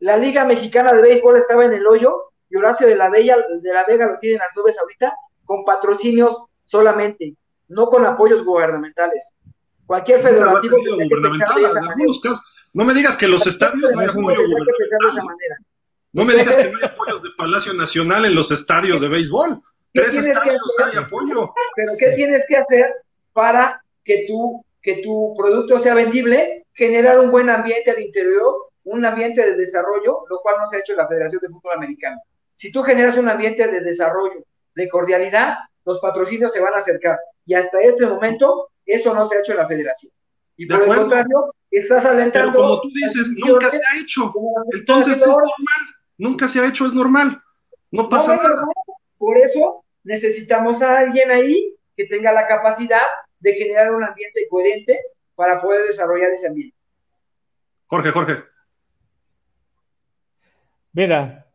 La 0.00 0.16
Liga 0.16 0.44
Mexicana 0.44 0.92
de 0.92 1.02
Béisbol 1.02 1.36
estaba 1.36 1.64
en 1.64 1.74
el 1.74 1.86
hoyo 1.86 2.32
y 2.48 2.56
Horacio 2.56 2.86
de 2.86 2.96
la, 2.96 3.10
Vega, 3.10 3.36
de 3.36 3.72
la 3.72 3.84
Vega 3.84 4.06
lo 4.06 4.18
tiene 4.18 4.36
en 4.36 4.40
las 4.40 4.56
nubes 4.56 4.78
ahorita 4.78 5.14
con 5.44 5.64
patrocinios 5.64 6.44
solamente, 6.64 7.34
no 7.68 7.86
con 7.86 8.04
apoyos 8.04 8.44
gubernamentales. 8.44 9.24
Cualquier 9.86 10.20
federativo 10.20 10.76
no 12.72 12.84
me 12.84 12.92
digas 12.92 13.16
que 13.16 13.28
los 13.28 13.46
estadios 13.46 13.90
no 13.90 14.00
hay 14.00 14.06
apoyo 14.06 14.42
No 16.16 16.24
me 16.24 16.32
digas 16.32 16.56
que 16.56 16.70
no 16.70 16.78
hay 16.78 16.84
apoyos 16.88 17.22
de 17.22 17.28
Palacio 17.36 17.74
Nacional 17.74 18.24
en 18.24 18.34
los 18.34 18.50
estadios 18.50 19.02
de 19.02 19.08
béisbol. 19.08 19.60
Tres 19.92 20.14
estadios 20.14 20.62
hay 20.82 20.96
apoyo. 20.96 21.52
Pero 21.74 21.92
¿qué 21.98 22.12
tienes 22.12 22.42
que 22.48 22.56
hacer 22.56 22.86
para 23.34 23.82
que 24.02 24.24
tu, 24.26 24.64
que 24.80 25.02
tu 25.02 25.34
producto 25.36 25.78
sea 25.78 25.92
vendible? 25.92 26.64
Generar 26.72 27.18
un 27.18 27.30
buen 27.30 27.50
ambiente 27.50 27.90
al 27.90 28.00
interior, 28.00 28.70
un 28.84 29.04
ambiente 29.04 29.44
de 29.44 29.56
desarrollo, 29.56 30.20
lo 30.30 30.40
cual 30.40 30.56
no 30.58 30.66
se 30.70 30.76
ha 30.76 30.80
hecho 30.80 30.92
en 30.92 30.98
la 30.98 31.08
Federación 31.08 31.42
de 31.42 31.48
Fútbol 31.48 31.74
Americano. 31.76 32.18
Si 32.54 32.72
tú 32.72 32.82
generas 32.82 33.18
un 33.18 33.28
ambiente 33.28 33.68
de 33.68 33.80
desarrollo, 33.82 34.42
de 34.74 34.88
cordialidad, 34.88 35.56
los 35.84 35.98
patrocinios 35.98 36.50
se 36.50 36.60
van 36.60 36.72
a 36.72 36.78
acercar. 36.78 37.18
Y 37.44 37.52
hasta 37.52 37.78
este 37.82 38.06
momento, 38.06 38.70
eso 38.86 39.14
no 39.14 39.26
se 39.26 39.36
ha 39.36 39.40
hecho 39.40 39.52
en 39.52 39.58
la 39.58 39.68
Federación. 39.68 40.12
Y 40.56 40.64
por 40.64 40.82
el 40.82 40.96
contrario, 40.96 41.52
estás 41.70 42.06
alentando. 42.06 42.52
Pero 42.52 42.62
como 42.62 42.80
tú 42.80 42.88
dices, 42.88 43.28
nunca 43.36 43.70
se 43.70 43.76
ha 43.76 44.00
hecho. 44.00 44.32
Entonces 44.72 45.20
es 45.20 45.26
normal. 45.26 45.95
Nunca 46.18 46.48
se 46.48 46.60
ha 46.60 46.68
hecho, 46.68 46.86
es 46.86 46.94
normal. 46.94 47.42
No 47.90 48.08
pasa 48.08 48.36
nada. 48.36 48.64
Por 49.18 49.38
eso 49.38 49.84
necesitamos 50.04 50.82
a 50.82 50.98
alguien 50.98 51.30
ahí 51.30 51.74
que 51.96 52.06
tenga 52.06 52.32
la 52.32 52.46
capacidad 52.46 53.02
de 53.40 53.54
generar 53.54 53.94
un 53.94 54.04
ambiente 54.04 54.46
coherente 54.48 55.00
para 55.34 55.60
poder 55.60 55.86
desarrollar 55.86 56.30
ese 56.30 56.48
ambiente. 56.48 56.76
Jorge, 57.86 58.10
Jorge. 58.10 58.44
Mira, 60.92 61.46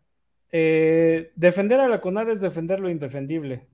eh, 0.52 1.32
defender 1.36 1.80
a 1.80 1.88
la 1.88 2.00
CONAD 2.00 2.30
es 2.30 2.42
defender 2.42 2.80
lo 2.80 2.90
indefendible. 2.90 3.68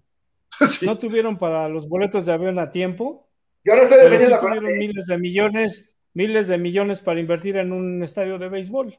No 0.83 0.97
tuvieron 0.97 1.37
para 1.37 1.67
los 1.69 1.87
boletos 1.87 2.25
de 2.25 2.33
avión 2.33 2.57
a 2.57 2.71
tiempo. 2.71 3.27
Yo 3.63 3.75
no 3.75 3.83
estoy 3.83 3.97
defendiendo 3.99 4.39
tuvieron 4.39 4.77
miles 4.77 5.05
de 5.05 5.17
millones, 5.17 5.97
miles 6.13 6.47
de 6.47 6.57
millones 6.57 7.01
para 7.01 7.19
invertir 7.19 7.57
en 7.57 7.73
un 7.73 8.01
estadio 8.01 8.39
de 8.39 8.49
béisbol. 8.49 8.97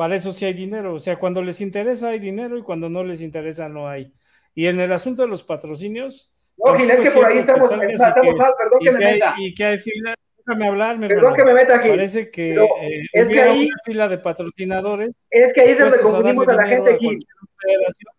Para 0.00 0.16
eso 0.16 0.32
sí 0.32 0.46
hay 0.46 0.54
dinero. 0.54 0.94
O 0.94 0.98
sea, 0.98 1.18
cuando 1.18 1.42
les 1.42 1.60
interesa 1.60 2.08
hay 2.08 2.18
dinero 2.18 2.56
y 2.56 2.62
cuando 2.62 2.88
no 2.88 3.04
les 3.04 3.20
interesa 3.20 3.68
no 3.68 3.86
hay. 3.86 4.10
Y 4.54 4.66
en 4.66 4.80
el 4.80 4.90
asunto 4.94 5.20
de 5.20 5.28
los 5.28 5.44
patrocinios. 5.44 6.32
No, 6.56 6.74
Gil, 6.74 6.90
es 6.90 7.02
que 7.02 7.10
por 7.10 7.26
ahí 7.26 7.36
estamos, 7.36 7.70
estamos 7.70 8.34
mal, 8.34 8.52
perdón 8.56 8.78
que, 8.82 8.92
me 8.92 8.98
meta. 8.98 9.34
y 9.36 9.54
que 9.54 9.62
hay 9.62 9.76
fila, 9.76 10.14
déjame 10.38 10.68
hablar, 10.68 10.98
Perdón 11.00 11.34
que 11.34 11.44
me 11.44 11.52
meta, 11.52 11.80
Gil. 11.80 11.90
Parece 11.90 12.30
que 12.30 12.54
eh, 12.54 13.02
es 13.12 13.28
que 13.28 13.42
ahí, 13.42 13.66
una 13.66 13.76
fila 13.84 14.08
de 14.08 14.16
patrocinadores. 14.16 15.14
Es 15.28 15.52
que 15.52 15.60
ahí 15.60 15.68
es 15.68 15.78
donde 15.78 16.00
confundimos 16.00 16.48
a 16.48 16.54
la 16.54 16.66
gente, 16.66 16.98
Gil. 16.98 17.18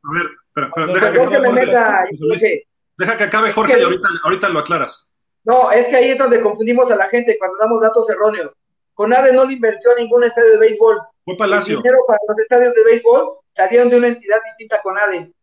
A 0.04 0.14
ver, 0.14 0.30
pero, 0.54 0.94
deja 0.94 1.12
que, 1.12 1.40
me 1.40 1.52
meta, 1.52 2.06
Deja 2.96 3.18
que 3.18 3.24
acabe 3.24 3.54
Jorge 3.54 3.80
y 3.80 3.82
ahorita, 3.82 4.08
ahorita 4.24 4.50
lo 4.50 4.60
aclaras. 4.60 5.08
No, 5.46 5.72
es 5.72 5.88
que 5.88 5.96
ahí 5.96 6.10
es 6.12 6.20
donde 6.20 6.42
confundimos 6.42 6.92
a 6.92 6.96
la 6.96 7.10
gente 7.10 7.40
cuando 7.40 7.58
damos 7.58 7.82
datos 7.82 8.08
erróneos. 8.08 8.52
Conade 8.94 9.34
no 9.34 9.46
le 9.46 9.54
invirtió 9.54 9.94
a 9.94 9.96
ningún 9.96 10.24
estadio 10.24 10.52
de 10.52 10.58
béisbol. 10.60 11.02
Fue 11.32 11.38
Palacio. 11.38 11.78
El 11.78 11.84
dinero 11.84 12.00
para 12.08 12.20
los 12.28 12.40
estadios 12.40 12.74
de 12.74 12.84
béisbol 12.84 13.30
salieron 13.56 13.90
de 13.90 13.98
una 13.98 14.08
entidad 14.08 14.38
distinta 14.50 14.78
a 14.78 14.82
Conade. 14.82 15.34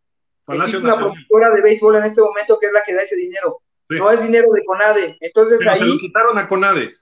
Palacio 0.44 0.78
Existe 0.78 0.86
una 0.86 0.96
productora 0.96 1.50
de 1.52 1.60
béisbol 1.62 1.96
en 1.96 2.04
este 2.04 2.20
momento 2.20 2.58
que 2.58 2.66
es 2.66 2.72
la 2.72 2.82
que 2.84 2.94
da 2.94 3.02
ese 3.02 3.16
dinero. 3.16 3.60
No 3.90 4.10
es 4.10 4.22
dinero 4.22 4.48
de 4.52 4.64
Conade. 4.64 5.16
Entonces 5.20 5.58
Pero 5.58 5.70
ahí. 5.70 5.78
Se 5.78 5.84
lo 5.84 5.98
quitaron 5.98 6.38
a 6.38 6.48
Conade. 6.48 6.94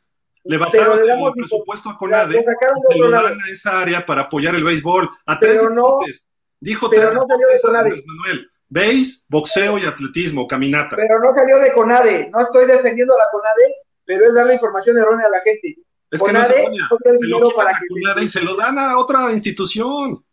Le 0.44 0.58
bajaron 0.58 1.00
el 1.00 1.30
presupuesto 1.34 1.90
a 1.90 1.98
Conade. 1.98 2.42
Se 2.42 2.98
lo 2.98 3.10
dan 3.10 3.40
a 3.40 3.50
esa 3.50 3.80
área 3.80 4.06
para 4.06 4.22
apoyar 4.22 4.54
el 4.54 4.64
béisbol. 4.64 5.08
A 5.26 5.38
tres 5.38 5.60
deportes. 5.60 6.24
Dijo 6.58 6.88
pero 6.88 7.02
tres 7.02 7.14
no 7.14 7.26
salió 7.26 7.48
de 7.48 7.60
Conade. 7.60 8.04
Manuel. 8.06 8.50
Béis, 8.68 9.24
boxeo 9.28 9.78
y 9.78 9.84
atletismo, 9.84 10.46
caminata. 10.46 10.96
Pero 10.96 11.20
no 11.20 11.32
salió 11.34 11.58
de 11.58 11.72
CONADE. 11.72 12.30
No 12.30 12.40
estoy 12.40 12.66
defendiendo 12.66 13.14
a 13.14 13.18
la 13.18 13.24
CONADE, 13.30 13.74
pero 14.04 14.26
es 14.26 14.34
darle 14.34 14.54
información 14.54 14.98
errónea 14.98 15.26
a 15.26 15.30
la 15.30 15.40
gente. 15.42 15.76
Es 16.11 16.23
que 16.23 16.33
no 16.33 16.43
se, 16.43 16.55
se 16.55 17.27
lo 17.27 17.41
CONADE 17.51 18.23
y 18.23 18.28
se 18.28 18.43
lo 18.43 18.55
dan 18.55 18.78
a 18.78 18.99
otra 18.99 19.33
institución. 19.33 20.24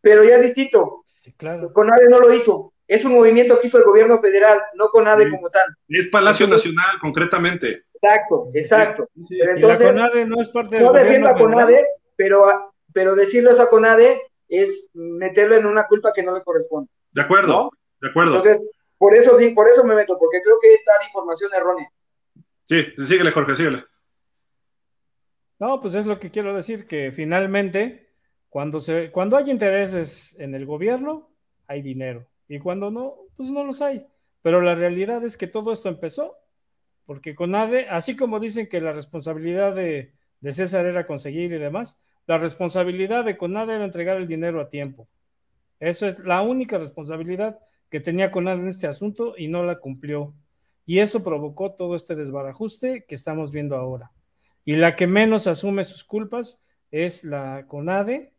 Pero 0.00 0.24
ya 0.24 0.36
es 0.36 0.42
distinto. 0.42 1.02
Sí, 1.04 1.32
claro. 1.34 1.72
CONADE 1.72 2.08
no 2.08 2.20
lo 2.20 2.32
hizo. 2.32 2.72
Es 2.86 3.04
un 3.04 3.12
movimiento 3.12 3.60
que 3.60 3.66
hizo 3.66 3.78
el 3.78 3.84
gobierno 3.84 4.20
federal, 4.20 4.58
no 4.74 4.88
CONADE 4.88 5.24
sí. 5.24 5.30
como 5.30 5.50
tal. 5.50 5.68
Es 5.88 6.08
Palacio 6.08 6.44
entonces, 6.44 6.72
Nacional, 6.72 6.98
concretamente. 7.00 7.84
Exacto, 7.92 8.46
exacto. 8.54 9.08
Sí, 9.28 9.36
pero 9.38 9.54
entonces, 9.56 9.94
la 9.94 10.08
CONADE 10.08 10.26
no 10.26 10.40
es 10.40 10.48
parte 10.48 10.76
del 10.76 10.84
No 10.86 10.92
defienda 10.92 11.30
a 11.30 11.34
CONADE, 11.34 11.86
pero, 12.16 12.72
pero 12.92 13.14
decirle 13.14 13.50
eso 13.50 13.62
a 13.62 13.68
CONADE 13.68 14.22
es 14.48 14.88
meterlo 14.94 15.56
en 15.56 15.66
una 15.66 15.86
culpa 15.86 16.12
que 16.14 16.22
no 16.22 16.34
le 16.34 16.42
corresponde. 16.42 16.90
De 17.12 17.22
acuerdo. 17.22 17.48
¿no? 17.48 17.70
De 18.00 18.08
acuerdo. 18.08 18.36
Entonces, 18.36 18.66
por 18.96 19.14
eso, 19.14 19.38
por 19.54 19.68
eso 19.68 19.84
me 19.84 19.94
meto, 19.94 20.18
porque 20.18 20.40
creo 20.42 20.58
que 20.60 20.72
es 20.72 20.82
dar 20.86 21.06
información 21.06 21.50
errónea. 21.54 21.90
Sí, 22.64 22.86
síguele, 23.06 23.30
Jorge, 23.30 23.56
síguele. 23.56 23.84
No, 25.58 25.80
pues 25.80 25.94
es 25.94 26.06
lo 26.06 26.20
que 26.20 26.30
quiero 26.30 26.54
decir, 26.54 26.86
que 26.86 27.10
finalmente, 27.12 28.08
cuando, 28.48 28.80
se, 28.80 29.10
cuando 29.10 29.36
hay 29.36 29.50
intereses 29.50 30.38
en 30.38 30.54
el 30.54 30.66
gobierno, 30.66 31.30
hay 31.66 31.82
dinero. 31.82 32.26
Y 32.48 32.58
cuando 32.60 32.90
no, 32.90 33.16
pues 33.36 33.50
no 33.50 33.64
los 33.64 33.82
hay. 33.82 34.06
Pero 34.42 34.60
la 34.60 34.74
realidad 34.74 35.24
es 35.24 35.36
que 35.36 35.46
todo 35.48 35.72
esto 35.72 35.88
empezó, 35.88 36.36
porque 37.06 37.34
con 37.34 37.54
ADE, 37.54 37.88
así 37.88 38.16
como 38.16 38.38
dicen 38.38 38.68
que 38.68 38.80
la 38.80 38.92
responsabilidad 38.92 39.74
de, 39.74 40.12
de 40.40 40.52
César 40.52 40.86
era 40.86 41.06
conseguir 41.06 41.52
y 41.52 41.58
demás, 41.58 42.00
la 42.26 42.38
responsabilidad 42.38 43.24
de 43.24 43.36
CONADE 43.36 43.76
era 43.76 43.84
entregar 43.84 44.18
el 44.18 44.26
dinero 44.26 44.60
a 44.60 44.68
tiempo. 44.68 45.08
Eso 45.80 46.06
es 46.06 46.18
la 46.20 46.42
única 46.42 46.78
responsabilidad 46.78 47.58
que 47.90 48.00
tenía 48.00 48.30
CONADE 48.30 48.60
en 48.60 48.68
este 48.68 48.86
asunto 48.86 49.34
y 49.36 49.48
no 49.48 49.64
la 49.64 49.78
cumplió. 49.78 50.34
Y 50.84 51.00
eso 51.00 51.24
provocó 51.24 51.72
todo 51.72 51.94
este 51.94 52.14
desbarajuste 52.14 53.04
que 53.06 53.14
estamos 53.14 53.50
viendo 53.50 53.76
ahora. 53.76 54.10
Y 54.68 54.76
la 54.76 54.96
que 54.96 55.06
menos 55.06 55.46
asume 55.46 55.82
sus 55.82 56.04
culpas 56.04 56.62
es 56.90 57.24
la 57.24 57.64
CONADE, 57.68 58.34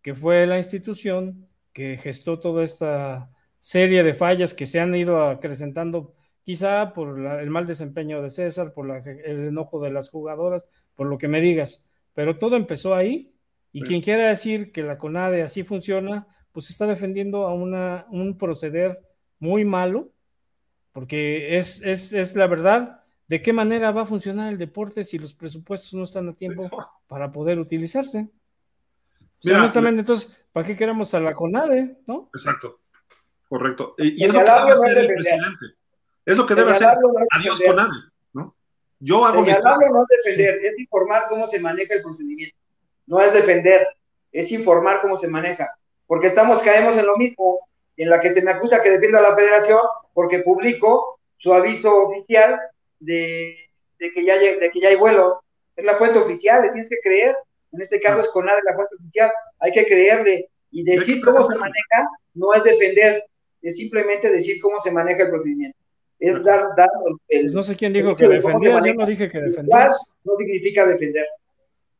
que 0.00 0.14
fue 0.14 0.46
la 0.46 0.56
institución 0.56 1.48
que 1.72 1.96
gestó 1.96 2.38
toda 2.38 2.62
esta 2.62 3.32
serie 3.58 4.04
de 4.04 4.14
fallas 4.14 4.54
que 4.54 4.64
se 4.64 4.78
han 4.78 4.94
ido 4.94 5.26
acrecentando, 5.26 6.14
quizá 6.44 6.92
por 6.92 7.18
la, 7.18 7.42
el 7.42 7.50
mal 7.50 7.66
desempeño 7.66 8.22
de 8.22 8.30
César, 8.30 8.74
por 8.74 8.86
la, 8.86 8.98
el 8.98 9.48
enojo 9.48 9.80
de 9.80 9.90
las 9.90 10.08
jugadoras, 10.08 10.68
por 10.94 11.08
lo 11.08 11.18
que 11.18 11.26
me 11.26 11.40
digas. 11.40 11.90
Pero 12.14 12.38
todo 12.38 12.54
empezó 12.54 12.94
ahí. 12.94 13.34
Y 13.72 13.80
sí. 13.80 13.86
quien 13.86 14.02
quiera 14.02 14.28
decir 14.28 14.70
que 14.70 14.84
la 14.84 14.98
CONADE 14.98 15.42
así 15.42 15.64
funciona, 15.64 16.28
pues 16.52 16.70
está 16.70 16.86
defendiendo 16.86 17.44
a 17.44 17.54
una, 17.54 18.06
un 18.08 18.38
proceder 18.38 19.00
muy 19.40 19.64
malo, 19.64 20.12
porque 20.92 21.58
es, 21.58 21.82
es, 21.82 22.12
es, 22.12 22.36
la 22.36 22.46
verdad 22.46 23.01
de 23.32 23.40
qué 23.40 23.50
manera 23.54 23.90
va 23.92 24.02
a 24.02 24.06
funcionar 24.06 24.52
el 24.52 24.58
deporte 24.58 25.04
si 25.04 25.18
los 25.18 25.32
presupuestos 25.32 25.94
no 25.94 26.02
están 26.02 26.28
a 26.28 26.34
tiempo 26.34 26.68
para 27.06 27.32
poder 27.32 27.58
utilizarse. 27.58 28.28
Mira, 29.42 29.56
honestamente, 29.56 30.00
entonces, 30.00 30.44
¿para 30.52 30.66
qué 30.66 30.76
queremos 30.76 31.14
a 31.14 31.20
la 31.20 31.32
CONADE? 31.32 31.96
¿no? 32.06 32.28
Exacto, 32.34 32.80
correcto. 33.48 33.94
Y, 33.96 34.20
y 34.20 34.24
es 34.26 34.34
lo 34.34 34.40
que 34.40 34.50
debe 34.50 34.72
hacer 34.72 34.98
el 34.98 35.06
presidente. 35.06 35.66
Es 36.26 36.36
lo 36.36 36.46
que 36.46 36.54
debe 36.54 36.72
hacer. 36.72 36.88
Adiós 37.30 37.62
CONADE, 37.64 37.96
¿no? 38.34 38.54
Yo 39.00 39.24
hago 39.24 39.40
mi 39.40 39.50
no 39.50 39.56
es 39.56 40.24
defender, 40.24 40.58
sí. 40.60 40.66
es 40.66 40.78
informar 40.78 41.24
cómo 41.30 41.46
se 41.46 41.58
maneja 41.58 41.94
el 41.94 42.02
procedimiento. 42.02 42.58
No 43.06 43.22
es 43.22 43.32
defender, 43.32 43.88
es 44.30 44.52
informar 44.52 45.00
cómo 45.00 45.16
se 45.16 45.28
maneja 45.28 45.70
porque 46.06 46.26
estamos, 46.26 46.60
caemos 46.60 46.98
en 46.98 47.06
lo 47.06 47.16
mismo, 47.16 47.66
en 47.96 48.10
la 48.10 48.20
que 48.20 48.30
se 48.30 48.42
me 48.42 48.50
acusa 48.50 48.82
que 48.82 48.90
defiendo 48.90 49.16
a 49.16 49.22
la 49.22 49.34
federación, 49.34 49.80
porque 50.12 50.40
publico 50.40 51.18
su 51.38 51.54
aviso 51.54 52.08
oficial 52.08 52.60
de, 53.02 53.56
de, 53.98 54.12
que, 54.12 54.24
ya, 54.24 54.38
de 54.38 54.70
que 54.72 54.80
ya 54.80 54.88
hay 54.88 54.96
vuelo. 54.96 55.42
Es 55.76 55.84
la 55.84 55.96
fuente 55.96 56.18
oficial, 56.18 56.62
le 56.62 56.70
tienes 56.70 56.88
que 56.88 57.00
creer. 57.02 57.34
En 57.72 57.80
este 57.80 58.00
caso 58.00 58.20
es 58.20 58.28
CONADE 58.28 58.60
la 58.64 58.74
fuente 58.74 58.96
oficial. 58.96 59.30
Hay 59.60 59.72
que 59.72 59.86
creerle 59.86 60.48
y 60.70 60.84
decir 60.84 61.22
cómo 61.22 61.42
se 61.46 61.56
maneja 61.56 62.08
no 62.34 62.54
es 62.54 62.64
defender, 62.64 63.24
es 63.60 63.76
simplemente 63.76 64.30
decir 64.30 64.60
cómo 64.60 64.78
se 64.78 64.90
maneja 64.90 65.24
el 65.24 65.30
procedimiento. 65.30 65.78
Es 66.18 66.42
dar, 66.44 66.68
dar 66.76 66.88
el, 67.28 67.42
pues 67.42 67.52
no 67.52 67.62
sé 67.62 67.76
quién 67.76 67.92
dijo 67.92 68.14
que 68.14 68.28
defendía, 68.28 68.80
yo 68.84 68.94
no 68.94 69.06
dije 69.06 69.28
que 69.28 69.40
defendía. 69.40 69.88
No 70.24 70.36
significa 70.38 70.86
defender. 70.86 71.26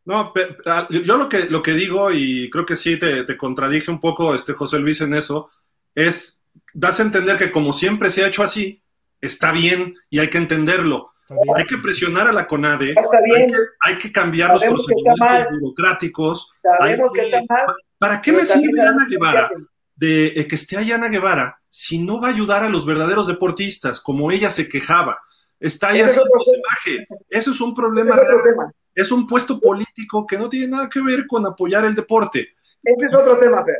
No, 0.04 0.32
pero, 0.32 0.56
yo 0.88 1.16
lo 1.16 1.28
que, 1.28 1.44
lo 1.44 1.62
que 1.62 1.72
digo, 1.72 2.10
y 2.10 2.50
creo 2.50 2.64
que 2.64 2.76
sí 2.76 2.98
te, 2.98 3.24
te, 3.24 3.36
contradije 3.36 3.90
un 3.90 4.00
poco, 4.00 4.34
este 4.34 4.52
José 4.52 4.78
Luis, 4.78 5.00
en 5.00 5.14
eso, 5.14 5.50
es, 5.94 6.40
das 6.72 6.98
a 6.98 7.04
entender 7.04 7.36
que 7.36 7.52
como 7.52 7.72
siempre 7.72 8.10
se 8.10 8.24
ha 8.24 8.28
hecho 8.28 8.42
así, 8.42 8.81
está 9.22 9.52
bien 9.52 9.94
y 10.10 10.18
hay 10.18 10.28
que 10.28 10.36
entenderlo. 10.36 11.12
Hay 11.56 11.64
que 11.64 11.78
presionar 11.78 12.28
a 12.28 12.32
la 12.32 12.46
CONADE, 12.46 12.88
hay 12.90 13.46
que, 13.46 13.56
hay 13.80 13.96
que, 13.96 14.12
cambiar 14.12 14.48
Sabemos 14.48 14.78
los 14.78 14.86
procedimientos 14.86 15.60
burocráticos. 15.60 16.52
Sabemos 16.62 17.10
que, 17.14 17.20
que, 17.20 17.26
está 17.28 17.64
mal. 17.66 17.74
¿Para 17.96 18.20
qué 18.20 18.32
me 18.32 18.44
sirve 18.44 18.82
Ana 18.82 19.06
Guevara 19.08 19.50
de 19.96 20.26
eh, 20.26 20.46
que 20.46 20.56
esté 20.56 20.76
ahí 20.76 20.92
Ana 20.92 21.08
Guevara 21.08 21.58
si 21.70 22.02
no 22.02 22.20
va 22.20 22.28
a 22.28 22.32
ayudar 22.32 22.64
a 22.64 22.68
los 22.68 22.84
verdaderos 22.84 23.28
deportistas, 23.28 24.00
como 24.00 24.30
ella 24.30 24.50
se 24.50 24.68
quejaba? 24.68 25.22
Está 25.58 25.88
ahí 25.88 26.02
haciendo 26.02 26.28
imagen. 26.54 27.06
Eso 27.30 27.52
es 27.52 27.60
un 27.62 27.72
problema 27.72 28.16
real 28.16 28.72
es 28.94 29.10
un 29.10 29.26
puesto 29.26 29.60
político 29.60 30.26
que 30.26 30.38
no 30.38 30.48
tiene 30.48 30.68
nada 30.68 30.88
que 30.88 31.00
ver 31.00 31.26
con 31.26 31.44
apoyar 31.46 31.84
el 31.84 31.94
deporte. 31.94 32.54
Ese 32.82 33.06
es 33.06 33.14
otro 33.14 33.38
tema, 33.38 33.64
Fer. 33.64 33.76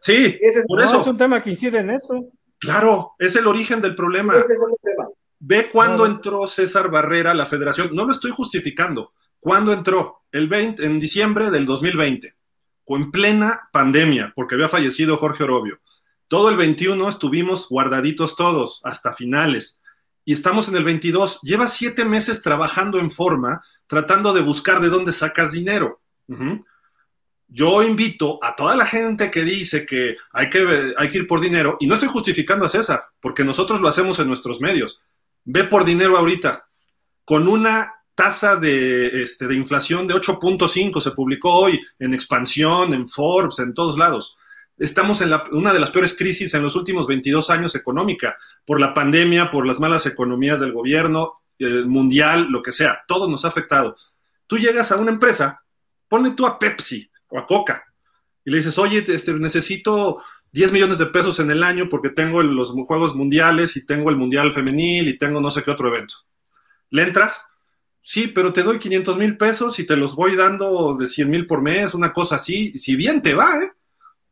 Sí, 0.00 0.38
Ese 0.40 0.60
es, 0.60 0.66
por 0.66 0.78
no, 0.78 0.84
eso. 0.84 1.00
es 1.00 1.06
un 1.06 1.16
tema 1.16 1.42
que 1.42 1.50
incide 1.50 1.78
en 1.78 1.90
eso. 1.90 2.28
Claro, 2.62 3.14
es 3.18 3.34
el 3.34 3.48
origen 3.48 3.80
del 3.80 3.96
problema. 3.96 4.36
Ese 4.36 4.54
es. 4.54 4.60
Ve 5.40 5.68
cuándo 5.72 6.06
no. 6.06 6.14
entró 6.14 6.46
César 6.46 6.92
Barrera 6.92 7.32
a 7.32 7.34
la 7.34 7.44
federación. 7.44 7.90
No 7.92 8.04
lo 8.04 8.12
estoy 8.12 8.30
justificando. 8.30 9.12
¿Cuándo 9.40 9.72
entró? 9.72 10.22
El 10.30 10.46
20, 10.46 10.86
en 10.86 11.00
diciembre 11.00 11.50
del 11.50 11.66
2020, 11.66 12.36
en 12.86 13.10
plena 13.10 13.68
pandemia, 13.72 14.32
porque 14.36 14.54
había 14.54 14.68
fallecido 14.68 15.16
Jorge 15.16 15.42
Orobio. 15.42 15.80
Todo 16.28 16.50
el 16.50 16.56
21 16.56 17.08
estuvimos 17.08 17.68
guardaditos 17.68 18.36
todos, 18.36 18.80
hasta 18.84 19.12
finales. 19.12 19.80
Y 20.24 20.32
estamos 20.32 20.68
en 20.68 20.76
el 20.76 20.84
22. 20.84 21.40
Lleva 21.42 21.66
siete 21.66 22.04
meses 22.04 22.42
trabajando 22.42 23.00
en 23.00 23.10
forma 23.10 23.60
tratando 23.88 24.32
de 24.32 24.40
buscar 24.40 24.80
de 24.80 24.88
dónde 24.88 25.10
sacas 25.10 25.50
dinero. 25.50 26.00
Uh 26.28 26.36
-huh. 26.36 26.64
Yo 27.54 27.82
invito 27.82 28.38
a 28.42 28.56
toda 28.56 28.74
la 28.74 28.86
gente 28.86 29.30
que 29.30 29.42
dice 29.42 29.84
que 29.84 30.16
hay, 30.32 30.48
que 30.48 30.94
hay 30.96 31.10
que 31.10 31.18
ir 31.18 31.26
por 31.26 31.38
dinero, 31.38 31.76
y 31.80 31.86
no 31.86 31.94
estoy 31.94 32.08
justificando 32.08 32.64
a 32.64 32.70
César, 32.70 33.04
porque 33.20 33.44
nosotros 33.44 33.78
lo 33.82 33.88
hacemos 33.88 34.18
en 34.18 34.26
nuestros 34.26 34.62
medios. 34.62 35.02
Ve 35.44 35.64
por 35.64 35.84
dinero 35.84 36.16
ahorita, 36.16 36.66
con 37.26 37.48
una 37.48 37.92
tasa 38.14 38.56
de, 38.56 39.22
este, 39.22 39.46
de 39.46 39.54
inflación 39.54 40.06
de 40.06 40.14
8.5, 40.14 41.02
se 41.02 41.10
publicó 41.10 41.52
hoy 41.52 41.78
en 41.98 42.14
Expansión, 42.14 42.94
en 42.94 43.06
Forbes, 43.06 43.58
en 43.58 43.74
todos 43.74 43.98
lados. 43.98 44.38
Estamos 44.78 45.20
en 45.20 45.28
la, 45.28 45.44
una 45.52 45.74
de 45.74 45.80
las 45.80 45.90
peores 45.90 46.16
crisis 46.16 46.54
en 46.54 46.62
los 46.62 46.74
últimos 46.74 47.06
22 47.06 47.50
años 47.50 47.74
económica, 47.74 48.38
por 48.64 48.80
la 48.80 48.94
pandemia, 48.94 49.50
por 49.50 49.66
las 49.66 49.78
malas 49.78 50.06
economías 50.06 50.58
del 50.58 50.72
gobierno, 50.72 51.42
mundial, 51.86 52.48
lo 52.48 52.62
que 52.62 52.72
sea, 52.72 53.02
todo 53.06 53.28
nos 53.28 53.44
ha 53.44 53.48
afectado. 53.48 53.96
Tú 54.46 54.58
llegas 54.58 54.90
a 54.90 54.96
una 54.96 55.12
empresa, 55.12 55.62
ponle 56.08 56.30
tú 56.30 56.46
a 56.46 56.58
Pepsi 56.58 57.11
a 57.38 57.46
Coca 57.46 57.84
y 58.44 58.50
le 58.50 58.58
dices, 58.58 58.78
oye, 58.78 59.04
este, 59.06 59.34
necesito 59.34 60.22
10 60.52 60.72
millones 60.72 60.98
de 60.98 61.06
pesos 61.06 61.38
en 61.40 61.50
el 61.50 61.62
año 61.62 61.88
porque 61.88 62.10
tengo 62.10 62.42
los 62.42 62.70
Juegos 62.70 63.14
Mundiales 63.14 63.76
y 63.76 63.86
tengo 63.86 64.10
el 64.10 64.16
Mundial 64.16 64.52
Femenil 64.52 65.08
y 65.08 65.18
tengo 65.18 65.40
no 65.40 65.50
sé 65.50 65.62
qué 65.62 65.70
otro 65.70 65.88
evento. 65.88 66.14
¿Le 66.90 67.02
entras? 67.02 67.46
Sí, 68.02 68.28
pero 68.28 68.52
te 68.52 68.62
doy 68.62 68.78
500 68.78 69.16
mil 69.16 69.36
pesos 69.36 69.78
y 69.78 69.86
te 69.86 69.96
los 69.96 70.16
voy 70.16 70.34
dando 70.34 70.96
de 70.96 71.06
100 71.06 71.30
mil 71.30 71.46
por 71.46 71.62
mes, 71.62 71.94
una 71.94 72.12
cosa 72.12 72.36
así. 72.36 72.76
Si 72.76 72.96
bien 72.96 73.22
te 73.22 73.32
va, 73.32 73.56
¿eh? 73.62 73.72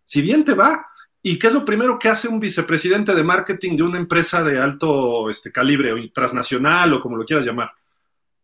Si 0.04 0.20
bien 0.20 0.44
te 0.44 0.54
va. 0.54 0.86
¿Y 1.22 1.38
qué 1.38 1.48
es 1.48 1.52
lo 1.52 1.64
primero 1.64 1.98
que 1.98 2.08
hace 2.08 2.26
un 2.28 2.40
vicepresidente 2.40 3.14
de 3.14 3.22
marketing 3.22 3.76
de 3.76 3.82
una 3.82 3.98
empresa 3.98 4.42
de 4.42 4.58
alto 4.58 5.28
este, 5.30 5.52
calibre 5.52 5.92
o 5.92 6.10
transnacional 6.12 6.94
o 6.94 7.00
como 7.00 7.16
lo 7.16 7.24
quieras 7.24 7.46
llamar? 7.46 7.70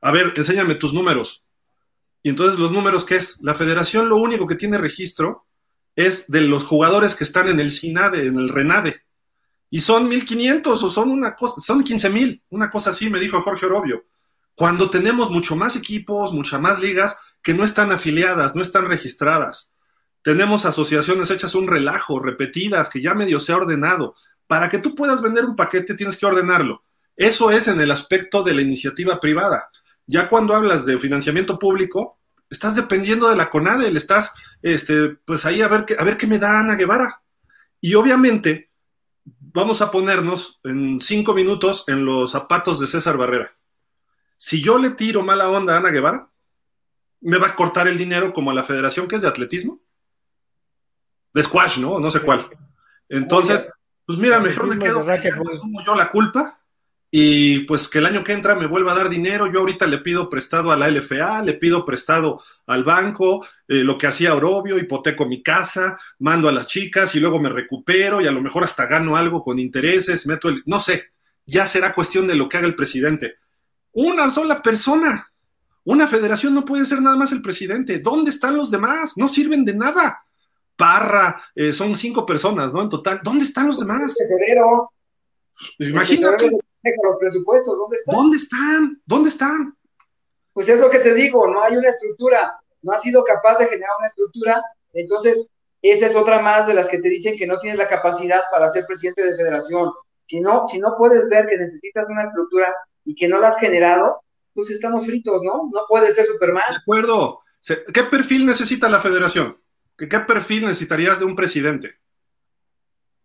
A 0.02 0.12
ver, 0.12 0.32
enséñame 0.36 0.76
tus 0.76 0.92
números. 0.92 1.45
Y 2.26 2.30
entonces 2.30 2.58
los 2.58 2.72
números, 2.72 3.04
¿qué 3.04 3.18
es? 3.18 3.38
La 3.40 3.54
federación 3.54 4.08
lo 4.08 4.16
único 4.16 4.48
que 4.48 4.56
tiene 4.56 4.78
registro 4.78 5.46
es 5.94 6.26
de 6.26 6.40
los 6.40 6.64
jugadores 6.64 7.14
que 7.14 7.22
están 7.22 7.46
en 7.46 7.60
el 7.60 7.70
SINADE, 7.70 8.26
en 8.26 8.36
el 8.36 8.48
RENADE. 8.48 9.00
Y 9.70 9.78
son 9.78 10.10
1.500 10.10 10.66
o 10.66 10.90
son 10.90 11.12
una 11.12 11.36
cosa, 11.36 11.60
son 11.60 11.84
15.000, 11.84 12.42
una 12.50 12.68
cosa 12.68 12.90
así, 12.90 13.10
me 13.10 13.20
dijo 13.20 13.40
Jorge 13.42 13.66
Orobio. 13.66 14.06
Cuando 14.56 14.90
tenemos 14.90 15.30
mucho 15.30 15.54
más 15.54 15.76
equipos, 15.76 16.32
muchas 16.32 16.60
más 16.60 16.80
ligas 16.80 17.16
que 17.44 17.54
no 17.54 17.62
están 17.62 17.92
afiliadas, 17.92 18.56
no 18.56 18.62
están 18.62 18.88
registradas. 18.88 19.72
Tenemos 20.22 20.64
asociaciones 20.64 21.30
hechas 21.30 21.54
un 21.54 21.68
relajo, 21.68 22.18
repetidas, 22.18 22.90
que 22.90 23.00
ya 23.00 23.14
medio 23.14 23.38
se 23.38 23.52
ha 23.52 23.56
ordenado. 23.58 24.16
Para 24.48 24.68
que 24.68 24.78
tú 24.78 24.96
puedas 24.96 25.22
vender 25.22 25.44
un 25.44 25.54
paquete 25.54 25.94
tienes 25.94 26.16
que 26.16 26.26
ordenarlo. 26.26 26.82
Eso 27.16 27.52
es 27.52 27.68
en 27.68 27.80
el 27.80 27.92
aspecto 27.92 28.42
de 28.42 28.52
la 28.52 28.62
iniciativa 28.62 29.20
privada. 29.20 29.70
Ya 30.06 30.28
cuando 30.28 30.54
hablas 30.54 30.86
de 30.86 30.98
financiamiento 30.98 31.58
público, 31.58 32.18
estás 32.48 32.76
dependiendo 32.76 33.28
de 33.28 33.36
la 33.36 33.50
CONADEL, 33.50 33.96
estás 33.96 34.32
este, 34.62 35.16
pues 35.24 35.44
ahí 35.46 35.62
a 35.62 35.68
ver, 35.68 35.84
qué, 35.84 35.96
a 35.98 36.04
ver 36.04 36.16
qué 36.16 36.26
me 36.26 36.38
da 36.38 36.60
Ana 36.60 36.76
Guevara. 36.76 37.22
Y 37.80 37.94
obviamente 37.94 38.70
vamos 39.24 39.80
a 39.82 39.90
ponernos 39.90 40.60
en 40.64 41.00
cinco 41.00 41.34
minutos 41.34 41.84
en 41.88 42.04
los 42.04 42.30
zapatos 42.32 42.78
de 42.78 42.86
César 42.86 43.16
Barrera. 43.16 43.56
Si 44.36 44.62
yo 44.62 44.78
le 44.78 44.90
tiro 44.90 45.22
mala 45.22 45.48
onda 45.48 45.74
a 45.74 45.78
Ana 45.78 45.90
Guevara, 45.90 46.28
me 47.22 47.38
va 47.38 47.48
a 47.48 47.56
cortar 47.56 47.88
el 47.88 47.98
dinero 47.98 48.32
como 48.32 48.50
a 48.50 48.54
la 48.54 48.64
federación 48.64 49.08
que 49.08 49.16
es 49.16 49.22
de 49.22 49.28
atletismo. 49.28 49.80
De 51.32 51.42
squash, 51.42 51.78
¿no? 51.78 51.98
No 51.98 52.10
sé 52.10 52.20
cuál. 52.20 52.48
Entonces, 53.08 53.66
pues 54.04 54.18
mira, 54.18 54.38
mejor 54.40 54.68
me 54.68 54.78
quedo, 54.78 55.00
asumo 55.00 55.84
yo 55.84 55.94
la 55.94 56.10
culpa 56.10 56.60
y 57.10 57.60
pues 57.60 57.88
que 57.88 57.98
el 57.98 58.06
año 58.06 58.24
que 58.24 58.32
entra 58.32 58.54
me 58.54 58.66
vuelva 58.66 58.92
a 58.92 58.96
dar 58.96 59.08
dinero. 59.08 59.50
Yo 59.50 59.60
ahorita 59.60 59.86
le 59.86 59.98
pido 59.98 60.28
prestado 60.28 60.72
a 60.72 60.76
la 60.76 60.88
LFA, 60.88 61.42
le 61.42 61.54
pido 61.54 61.84
prestado 61.84 62.42
al 62.66 62.84
banco, 62.84 63.46
eh, 63.68 63.76
lo 63.76 63.96
que 63.96 64.06
hacía 64.06 64.34
Orobio, 64.34 64.78
hipoteco 64.78 65.26
mi 65.26 65.42
casa, 65.42 65.98
mando 66.18 66.48
a 66.48 66.52
las 66.52 66.66
chicas 66.66 67.14
y 67.14 67.20
luego 67.20 67.38
me 67.40 67.48
recupero 67.48 68.20
y 68.20 68.26
a 68.26 68.32
lo 68.32 68.40
mejor 68.40 68.64
hasta 68.64 68.86
gano 68.86 69.16
algo 69.16 69.42
con 69.42 69.58
intereses, 69.58 70.26
meto 70.26 70.48
el, 70.48 70.62
no 70.66 70.80
sé, 70.80 71.12
ya 71.46 71.66
será 71.66 71.94
cuestión 71.94 72.26
de 72.26 72.34
lo 72.34 72.48
que 72.48 72.58
haga 72.58 72.66
el 72.66 72.74
presidente. 72.74 73.36
Una 73.92 74.30
sola 74.30 74.62
persona. 74.62 75.30
Una 75.84 76.08
federación 76.08 76.52
no 76.52 76.64
puede 76.64 76.84
ser 76.84 77.00
nada 77.00 77.16
más 77.16 77.30
el 77.30 77.40
presidente. 77.40 78.00
¿Dónde 78.00 78.32
están 78.32 78.56
los 78.56 78.72
demás? 78.72 79.12
No 79.16 79.28
sirven 79.28 79.64
de 79.64 79.74
nada. 79.74 80.24
Parra, 80.74 81.44
eh, 81.54 81.72
son 81.72 81.94
cinco 81.94 82.26
personas, 82.26 82.72
¿no? 82.72 82.82
En 82.82 82.88
total. 82.88 83.20
¿Dónde 83.22 83.44
están 83.44 83.68
los 83.68 83.78
demás? 83.78 84.14
Imagínate 85.78 86.50
los 87.02 87.18
presupuestos, 87.18 87.76
¿dónde 87.76 87.96
están? 87.96 88.14
¿Dónde 88.14 88.36
están? 88.36 89.02
¿Dónde 89.06 89.28
están? 89.28 89.76
Pues 90.52 90.68
es 90.68 90.80
lo 90.80 90.90
que 90.90 91.00
te 91.00 91.14
digo, 91.14 91.46
no 91.46 91.62
hay 91.62 91.76
una 91.76 91.90
estructura, 91.90 92.58
no 92.82 92.92
ha 92.92 92.98
sido 92.98 93.24
capaz 93.24 93.58
de 93.58 93.66
generar 93.66 93.90
una 93.98 94.08
estructura, 94.08 94.62
entonces 94.92 95.50
esa 95.82 96.06
es 96.06 96.16
otra 96.16 96.40
más 96.40 96.66
de 96.66 96.74
las 96.74 96.88
que 96.88 96.98
te 96.98 97.08
dicen 97.08 97.36
que 97.36 97.46
no 97.46 97.58
tienes 97.58 97.78
la 97.78 97.88
capacidad 97.88 98.42
para 98.50 98.72
ser 98.72 98.86
presidente 98.86 99.22
de 99.22 99.36
federación. 99.36 99.90
Si 100.26 100.40
no, 100.40 100.66
si 100.68 100.78
no 100.78 100.96
puedes 100.96 101.28
ver 101.28 101.46
que 101.46 101.58
necesitas 101.58 102.06
una 102.08 102.24
estructura 102.24 102.74
y 103.04 103.14
que 103.14 103.28
no 103.28 103.38
la 103.38 103.48
has 103.48 103.58
generado, 103.58 104.22
pues 104.54 104.70
estamos 104.70 105.04
fritos, 105.04 105.42
¿no? 105.42 105.68
No 105.72 105.82
puedes 105.88 106.14
ser 106.14 106.26
Superman. 106.26 106.64
De 106.70 106.76
acuerdo. 106.76 107.40
¿Qué 107.92 108.02
perfil 108.04 108.46
necesita 108.46 108.88
la 108.88 109.00
federación? 109.00 109.58
¿Qué, 109.96 110.08
¿Qué 110.08 110.20
perfil 110.20 110.64
necesitarías 110.64 111.18
de 111.18 111.24
un 111.24 111.36
presidente? 111.36 111.98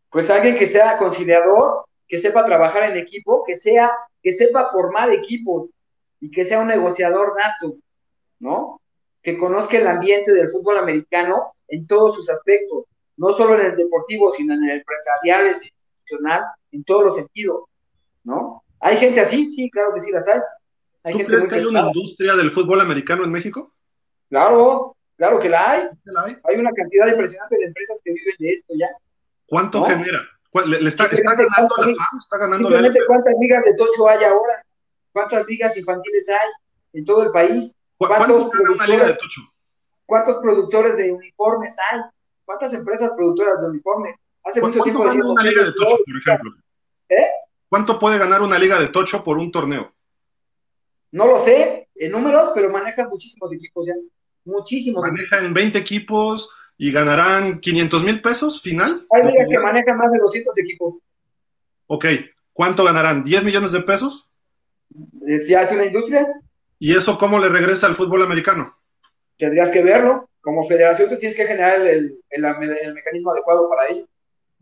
Pues 0.10 0.30
alguien 0.30 0.58
que 0.58 0.68
sea 0.68 0.98
conciliador, 0.98 1.86
que 2.12 2.18
sepa 2.18 2.46
trabajar 2.46 2.92
en 2.92 2.98
equipo, 2.98 3.46
que 3.48 3.56
sea, 3.56 3.90
que 4.22 4.34
sepa 4.34 4.70
formar 4.70 5.14
equipos 5.14 5.70
y 6.20 6.30
que 6.30 6.44
sea 6.44 6.60
un 6.60 6.68
negociador 6.68 7.38
nato, 7.38 7.78
¿no? 8.40 8.82
Que 9.24 9.38
conozca 9.38 9.78
el 9.78 9.88
ambiente 9.88 10.34
del 10.34 10.52
fútbol 10.52 10.78
americano 10.78 11.54
en 11.70 11.88
todos 11.88 12.18
sus 12.18 12.30
aspectos, 12.30 12.84
no 13.16 13.34
solo 13.34 13.58
en 13.58 13.68
el 13.68 13.78
deportivo, 13.78 14.30
sino 14.34 14.54
en 14.56 14.64
el 14.66 14.80
empresarial, 14.80 15.48
en 15.48 15.56
el 15.56 15.64
institucional, 15.64 16.44
en 16.74 16.84
todos 16.84 17.06
los 17.06 17.16
sentidos, 17.16 17.62
¿no? 18.26 18.62
¿Hay 18.82 18.98
gente 18.98 19.22
así? 19.22 19.50
Sí, 19.50 19.72
claro 19.72 19.94
que 19.94 20.02
sí 20.02 20.12
las 20.12 20.28
hay. 20.28 20.42
¿Tú 21.14 21.24
crees 21.24 21.48
que 21.48 21.56
hay 21.56 21.66
una 21.66 21.80
industria 21.80 22.36
del 22.36 22.52
fútbol 22.52 22.82
americano 22.82 23.24
en 23.24 23.32
México? 23.32 23.74
Claro, 24.28 24.98
claro 25.16 25.40
que 25.40 25.48
la 25.48 25.72
hay. 25.72 25.88
hay? 26.44 26.56
una 26.58 26.74
cantidad 26.74 27.08
impresionante 27.08 27.58
de 27.58 27.64
empresas 27.68 28.02
que 28.04 28.12
viven 28.12 28.36
de 28.38 28.52
esto 28.52 28.74
ya. 28.78 28.90
¿Cuánto 29.46 29.86
genera? 29.86 30.28
Le, 30.54 30.90
está, 30.90 31.08
ganando 31.08 31.76
la 31.78 31.84
FAM, 31.84 32.20
está 32.20 32.38
ganando 32.38 32.70
la 32.70 32.94
¿Cuántas 33.08 33.36
ligas 33.40 33.64
de 33.64 33.74
tocho 33.76 34.10
hay 34.10 34.26
ahora? 34.26 34.64
¿Cuántas 35.14 35.48
ligas 35.48 35.78
infantiles 35.78 36.28
hay 36.28 36.50
en 36.94 37.06
todo 37.06 37.24
el 37.24 37.32
país? 37.32 37.76
¿Cuántos 37.98 38.50
¿Cuánto 38.50 38.74
una 38.74 38.88
liga 38.88 39.08
de 39.08 39.14
tocho? 39.14 39.42
¿Cuántos 40.06 40.38
productores 40.38 40.98
de 40.98 41.12
uniformes 41.12 41.76
hay? 41.90 42.02
¿Cuántas 42.44 42.74
empresas 42.74 43.12
productoras 43.16 43.62
de 43.62 43.68
uniformes? 43.68 44.16
Hace 44.44 44.62
mucho 44.62 44.82
tiempo 44.82 45.04
gana 45.04 45.26
una 45.26 45.44
liga 45.44 45.64
de 45.64 45.72
tocho, 45.72 45.98
por 46.06 46.18
ejemplo? 46.18 46.52
¿Eh? 47.08 47.28
¿Cuánto 47.70 47.98
puede 47.98 48.18
ganar 48.18 48.42
una 48.42 48.60
liga 48.60 48.78
de 48.78 48.90
tocho 48.90 49.24
por 49.24 49.38
un 49.38 49.52
torneo? 49.52 49.94
No 51.12 51.28
lo 51.28 51.40
sé 51.40 51.88
en 51.96 52.12
números, 52.12 52.52
pero 52.54 52.70
manejan 52.70 53.08
muchísimos 53.08 53.54
equipos 53.54 53.88
ya. 53.88 53.94
Muchísimos. 54.44 55.06
Manejan 55.08 55.54
20 55.54 55.78
equipos, 55.78 56.50
y 56.84 56.92
ganarán 56.92 57.60
500 57.60 58.04
mil 58.04 58.22
pesos 58.22 58.60
final. 58.60 59.06
Hay 59.12 59.22
ligas 59.22 59.48
que 59.48 59.60
manejan 59.60 59.98
más 60.00 60.12
de 60.12 60.18
200 60.18 60.58
equipos. 60.58 60.96
Ok, 61.86 62.06
¿cuánto 62.54 62.84
ganarán? 62.84 63.24
¿10 63.24 63.44
millones 63.44 63.72
de 63.72 63.82
pesos? 63.82 64.28
Eh, 65.28 65.38
si 65.42 65.54
hace 65.54 65.76
una 65.76 65.86
industria. 65.86 66.28
¿Y 66.80 66.96
eso 66.96 67.20
cómo 67.20 67.38
le 67.38 67.50
regresa 67.50 67.86
al 67.86 67.94
fútbol 67.94 68.24
americano? 68.24 68.76
Tendrías 69.38 69.70
que 69.70 69.84
verlo. 69.84 70.28
Como 70.42 70.68
federación 70.68 71.08
tú 71.08 71.20
tienes 71.20 71.38
que 71.38 71.46
generar 71.46 71.86
el, 71.86 72.18
mecanismo 72.96 73.32
adecuado 73.32 73.70
para 73.70 73.88
ello. 73.90 74.08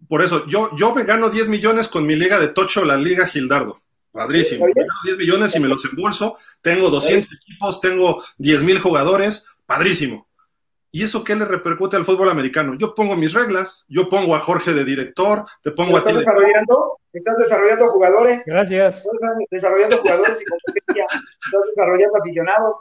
Por 0.09 0.21
eso, 0.21 0.45
yo, 0.45 0.75
yo 0.75 0.93
me 0.93 1.05
gano 1.05 1.29
10 1.29 1.47
millones 1.47 1.87
con 1.87 2.05
mi 2.05 2.17
liga 2.17 2.37
de 2.37 2.49
Tocho, 2.49 2.83
la 2.83 2.97
Liga 2.97 3.27
Gildardo. 3.27 3.81
Padrísimo. 4.11 4.65
me 4.65 4.73
gano 4.73 4.91
10 5.05 5.17
millones 5.19 5.55
y 5.55 5.61
me 5.61 5.69
los 5.69 5.85
embolso. 5.85 6.37
Tengo 6.61 6.89
200 6.89 7.31
equipos, 7.31 7.79
tengo 7.79 8.21
10 8.39 8.63
mil 8.63 8.79
jugadores. 8.79 9.47
Padrísimo. 9.65 10.28
¿Y 10.91 11.03
eso 11.03 11.23
qué 11.23 11.35
le 11.35 11.45
repercute 11.45 11.95
al 11.95 12.05
fútbol 12.05 12.29
americano? 12.29 12.75
Yo 12.75 12.95
pongo 12.95 13.15
mis 13.15 13.33
reglas, 13.33 13.85
yo 13.87 14.09
pongo 14.09 14.35
a 14.35 14.39
Jorge 14.39 14.73
de 14.73 14.83
director, 14.83 15.45
te 15.61 15.71
pongo 15.71 15.97
a 15.97 16.03
ti. 16.03 16.09
¿Estás 16.09 16.25
desarrollando? 16.25 16.99
¿Estás 17.13 17.37
desarrollando 17.37 17.87
jugadores? 17.89 18.43
Gracias. 18.45 18.97
Estás 18.97 19.11
desarrollando 19.51 19.97
jugadores 19.97 20.37
y 20.41 20.45
competencia, 20.45 21.05
estás 21.05 21.61
desarrollando 21.75 22.17
aficionados. 22.17 22.75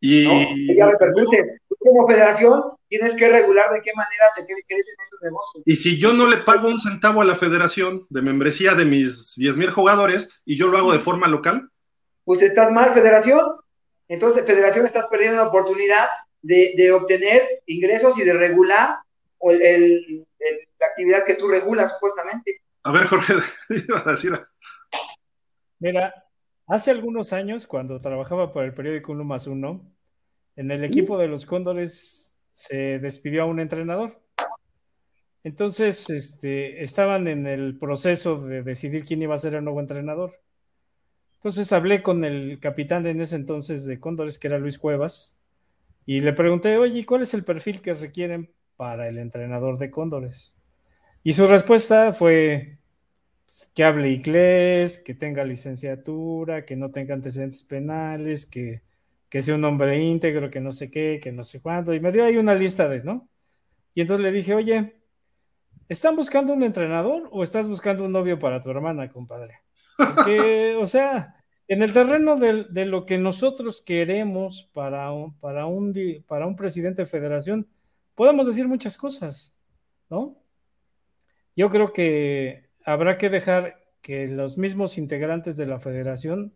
Y 0.00 0.24
¿no? 0.24 0.74
ya 0.76 0.86
repercutes. 0.86 1.58
Tú 1.68 1.76
como 1.80 2.06
federación 2.06 2.62
tienes 2.88 3.14
que 3.16 3.28
regular 3.28 3.72
de 3.72 3.82
qué 3.82 3.92
manera 3.94 4.24
se 4.34 4.46
crecen 4.46 4.94
esos 5.04 5.20
negocios. 5.22 5.62
Y 5.66 5.76
si 5.76 5.98
yo 5.98 6.14
no 6.14 6.26
le 6.26 6.38
pago 6.38 6.68
un 6.68 6.78
centavo 6.78 7.20
a 7.20 7.24
la 7.24 7.34
federación 7.34 8.06
de 8.08 8.22
membresía 8.22 8.74
de 8.74 8.86
mis 8.86 9.34
10 9.36 9.56
mil 9.56 9.70
jugadores 9.70 10.30
y 10.46 10.56
yo 10.56 10.68
lo 10.68 10.78
hago 10.78 10.92
de 10.92 11.00
forma 11.00 11.28
local. 11.28 11.68
Pues 12.24 12.40
estás 12.40 12.72
mal, 12.72 12.94
federación. 12.94 13.40
Entonces, 14.06 14.46
federación, 14.46 14.86
estás 14.86 15.06
perdiendo 15.08 15.42
una 15.42 15.50
oportunidad 15.50 16.06
de, 16.42 16.92
obtener 16.92 17.62
ingresos 17.66 18.18
y 18.18 18.24
de 18.24 18.32
regular 18.32 18.98
el, 19.40 20.26
la 20.78 20.86
actividad 20.86 21.24
que 21.24 21.34
tú 21.34 21.48
regulas 21.48 21.92
supuestamente. 21.92 22.62
A 22.82 22.92
ver, 22.92 23.06
Jorge, 23.06 23.34
iba 23.70 24.02
a 24.04 24.10
decir. 24.10 24.32
Mira, 25.78 26.14
hace 26.66 26.90
algunos 26.90 27.32
años, 27.32 27.66
cuando 27.66 27.98
trabajaba 28.00 28.52
para 28.52 28.66
el 28.66 28.74
periódico 28.74 29.12
Uno 29.12 29.24
más 29.24 29.46
Uno, 29.46 29.90
en 30.56 30.70
el 30.70 30.84
equipo 30.84 31.18
de 31.18 31.28
los 31.28 31.46
Cóndores 31.46 32.40
se 32.52 32.98
despidió 32.98 33.42
a 33.42 33.46
un 33.46 33.60
entrenador. 33.60 34.20
Entonces, 35.44 36.10
este, 36.10 36.82
estaban 36.82 37.28
en 37.28 37.46
el 37.46 37.78
proceso 37.78 38.38
de 38.38 38.62
decidir 38.62 39.04
quién 39.04 39.22
iba 39.22 39.34
a 39.34 39.38
ser 39.38 39.54
el 39.54 39.64
nuevo 39.64 39.80
entrenador. 39.80 40.40
Entonces 41.36 41.72
hablé 41.72 42.02
con 42.02 42.24
el 42.24 42.58
capitán 42.58 43.06
en 43.06 43.20
ese 43.20 43.36
entonces 43.36 43.86
de 43.86 44.00
Cóndores, 44.00 44.38
que 44.38 44.48
era 44.48 44.58
Luis 44.58 44.76
Cuevas, 44.76 45.37
y 46.08 46.20
le 46.20 46.32
pregunté, 46.32 46.78
oye, 46.78 47.04
¿cuál 47.04 47.20
es 47.20 47.34
el 47.34 47.44
perfil 47.44 47.82
que 47.82 47.92
requieren 47.92 48.50
para 48.78 49.08
el 49.08 49.18
entrenador 49.18 49.76
de 49.76 49.90
Cóndores? 49.90 50.56
Y 51.22 51.34
su 51.34 51.46
respuesta 51.46 52.14
fue 52.14 52.78
pues, 53.44 53.70
que 53.74 53.84
hable 53.84 54.10
inglés, 54.12 55.02
que 55.04 55.12
tenga 55.12 55.44
licenciatura, 55.44 56.64
que 56.64 56.76
no 56.76 56.90
tenga 56.90 57.12
antecedentes 57.12 57.62
penales, 57.62 58.46
que, 58.46 58.80
que 59.28 59.42
sea 59.42 59.56
un 59.56 59.64
hombre 59.66 59.98
íntegro, 60.02 60.48
que 60.48 60.62
no 60.62 60.72
sé 60.72 60.90
qué, 60.90 61.20
que 61.22 61.30
no 61.30 61.44
sé 61.44 61.60
cuánto. 61.60 61.92
Y 61.92 62.00
me 62.00 62.10
dio 62.10 62.24
ahí 62.24 62.38
una 62.38 62.54
lista 62.54 62.88
de, 62.88 63.04
¿no? 63.04 63.28
Y 63.92 64.00
entonces 64.00 64.24
le 64.24 64.32
dije, 64.32 64.54
oye, 64.54 64.94
¿están 65.90 66.16
buscando 66.16 66.54
un 66.54 66.62
entrenador 66.62 67.28
o 67.32 67.42
estás 67.42 67.68
buscando 67.68 68.06
un 68.06 68.12
novio 68.12 68.38
para 68.38 68.62
tu 68.62 68.70
hermana, 68.70 69.10
compadre? 69.10 69.60
O 70.80 70.86
sea, 70.86 71.37
en 71.68 71.82
el 71.82 71.92
terreno 71.92 72.36
de, 72.36 72.84
lo 72.86 73.06
que 73.06 73.18
nosotros 73.18 73.82
queremos 73.82 74.68
para 74.72 75.12
un, 75.12 75.38
para, 75.38 75.66
un, 75.66 75.94
para 76.26 76.46
un 76.46 76.56
presidente 76.56 77.02
de 77.02 77.06
federación, 77.06 77.68
podemos 78.14 78.46
decir 78.46 78.66
muchas 78.66 78.96
cosas, 78.96 79.56
¿no? 80.10 80.36
Yo 81.54 81.70
creo 81.70 81.92
que 81.92 82.70
habrá 82.84 83.18
que 83.18 83.30
dejar 83.30 83.78
que 84.00 84.28
los 84.28 84.58
mismos 84.58 84.96
integrantes 84.98 85.56
de 85.56 85.66
la 85.66 85.78
federación 85.78 86.54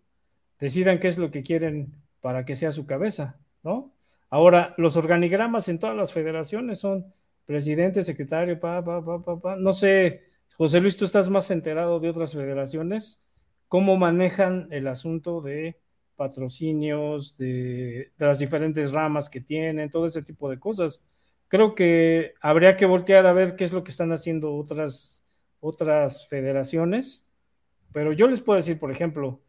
decidan 0.59 0.99
qué 0.99 1.09
es 1.09 1.19
lo 1.19 1.31
que 1.31 1.43
quieren 1.43 1.93
para 2.21 2.45
que 2.45 2.57
sea 2.57 2.73
su 2.73 2.87
cabeza, 2.87 3.39
¿no? 3.63 3.93
Ahora, 4.31 4.75
los 4.79 4.97
organigramas 4.97 5.69
en 5.69 5.79
todas 5.79 5.97
las 5.97 6.13
federaciones 6.13 6.79
son 6.79 7.13
presidente, 7.45 8.03
secretario, 8.03 8.59
pa, 8.59 8.83
pa, 8.83 9.05
pa, 9.05 9.23
pa, 9.23 9.41
pa. 9.41 9.57
No 9.57 9.73
sé 9.73 10.33
José 10.57 10.81
Luis, 10.81 10.97
tú 10.97 11.05
estás 11.05 11.29
más 11.29 11.51
enterado 11.51 11.99
de 12.01 12.11
otras 12.11 12.33
federaciones, 12.33 13.27
cómo 13.73 13.97
manejan 13.97 14.69
el 14.71 14.87
asunto 14.87 15.41
de 15.41 15.81
patrocinios, 16.15 17.39
de, 17.39 18.13
las 18.19 18.39
diferentes 18.39 18.93
ramas 18.93 19.31
que 19.31 19.41
tienen, 19.41 19.89
todo 19.89 20.05
ese 20.05 20.21
tipo 20.21 20.51
de 20.51 20.59
cosas. 20.59 21.09
Creo 21.49 21.75
que 21.75 22.35
habría 22.43 22.77
que 22.77 22.85
voltear 22.85 23.25
a 23.25 23.33
ver 23.33 23.57
qué 23.57 23.65
es 23.65 23.73
lo 23.73 23.83
que 23.83 23.91
están 23.91 24.13
haciendo 24.13 24.55
otras, 24.55 25.25
otras 25.59 26.29
federaciones, 26.29 27.33
pero 27.95 28.13
yo 28.13 28.27
les 28.27 28.43
puedo 28.43 28.59
decir, 28.59 28.79
por 28.79 28.91
ejemplo, 28.91 29.41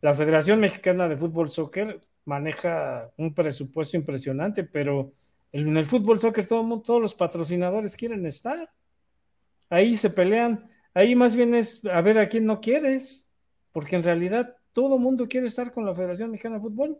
la 0.00 0.16
Federación 0.16 0.58
Mexicana 0.58 1.08
de 1.08 1.16
Fútbol 1.16 1.48
Soccer 1.48 2.00
maneja 2.24 3.12
un 3.16 3.36
presupuesto 3.36 3.96
impresionante, 3.96 4.64
pero 4.64 5.12
en 5.52 5.76
el 5.76 5.86
fútbol 5.86 6.18
soccer 6.18 6.44
todo, 6.44 6.82
todos 6.82 7.00
los 7.00 7.14
patrocinadores 7.14 7.94
quieren 7.94 8.26
estar. 8.26 8.68
Ahí 9.70 9.96
se 9.96 10.10
pelean. 10.10 10.68
Ahí 10.92 11.14
más 11.14 11.36
bien 11.36 11.54
es 11.54 11.86
a 11.86 12.00
ver 12.00 12.18
a 12.18 12.28
quién 12.28 12.46
no 12.46 12.60
quieres, 12.60 13.30
porque 13.74 13.96
en 13.96 14.04
realidad 14.04 14.56
todo 14.70 14.98
mundo 14.98 15.26
quiere 15.26 15.48
estar 15.48 15.72
con 15.72 15.84
la 15.84 15.96
Federación 15.96 16.30
Mexicana 16.30 16.56
de 16.56 16.62
Fútbol. 16.62 16.96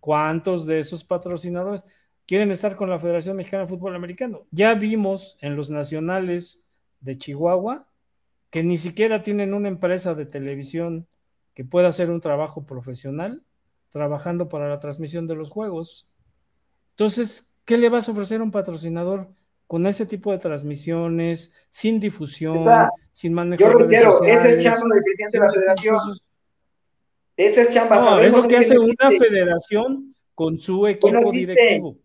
¿Cuántos 0.00 0.66
de 0.66 0.78
esos 0.78 1.02
patrocinadores 1.02 1.82
quieren 2.26 2.50
estar 2.50 2.76
con 2.76 2.90
la 2.90 2.98
Federación 2.98 3.38
Mexicana 3.38 3.62
de 3.62 3.70
Fútbol 3.70 3.96
Americano? 3.96 4.46
Ya 4.50 4.74
vimos 4.74 5.38
en 5.40 5.56
los 5.56 5.70
nacionales 5.70 6.62
de 7.00 7.16
Chihuahua 7.16 7.88
que 8.50 8.62
ni 8.62 8.76
siquiera 8.76 9.22
tienen 9.22 9.54
una 9.54 9.68
empresa 9.68 10.14
de 10.14 10.26
televisión 10.26 11.08
que 11.54 11.64
pueda 11.64 11.88
hacer 11.88 12.10
un 12.10 12.20
trabajo 12.20 12.66
profesional 12.66 13.42
trabajando 13.88 14.50
para 14.50 14.68
la 14.68 14.78
transmisión 14.78 15.26
de 15.26 15.36
los 15.36 15.48
juegos. 15.48 16.06
Entonces, 16.90 17.56
¿qué 17.64 17.78
le 17.78 17.88
vas 17.88 18.10
a 18.10 18.12
ofrecer 18.12 18.42
a 18.42 18.44
un 18.44 18.50
patrocinador 18.50 19.30
con 19.70 19.86
ese 19.86 20.04
tipo 20.04 20.32
de 20.32 20.38
transmisiones, 20.38 21.54
sin 21.68 22.00
difusión, 22.00 22.58
sin 23.12 23.32
manejo 23.32 23.62
yo 23.88 24.10
sociales? 24.10 24.40
Ese 24.40 24.56
es 24.56 24.64
chamba 24.64 24.96
presidente 24.96 25.38
de 25.38 25.44
la 25.44 25.52
federación. 25.52 25.98
Ese 27.36 27.60
es 27.60 27.70
chamba. 27.70 27.96
No, 28.00 28.18
es 28.18 28.32
lo 28.32 28.48
que 28.48 28.56
hace 28.56 28.76
una 28.76 29.10
federación 29.16 30.12
con 30.34 30.58
su 30.58 30.88
equipo 30.88 31.30
directivo. 31.30 31.96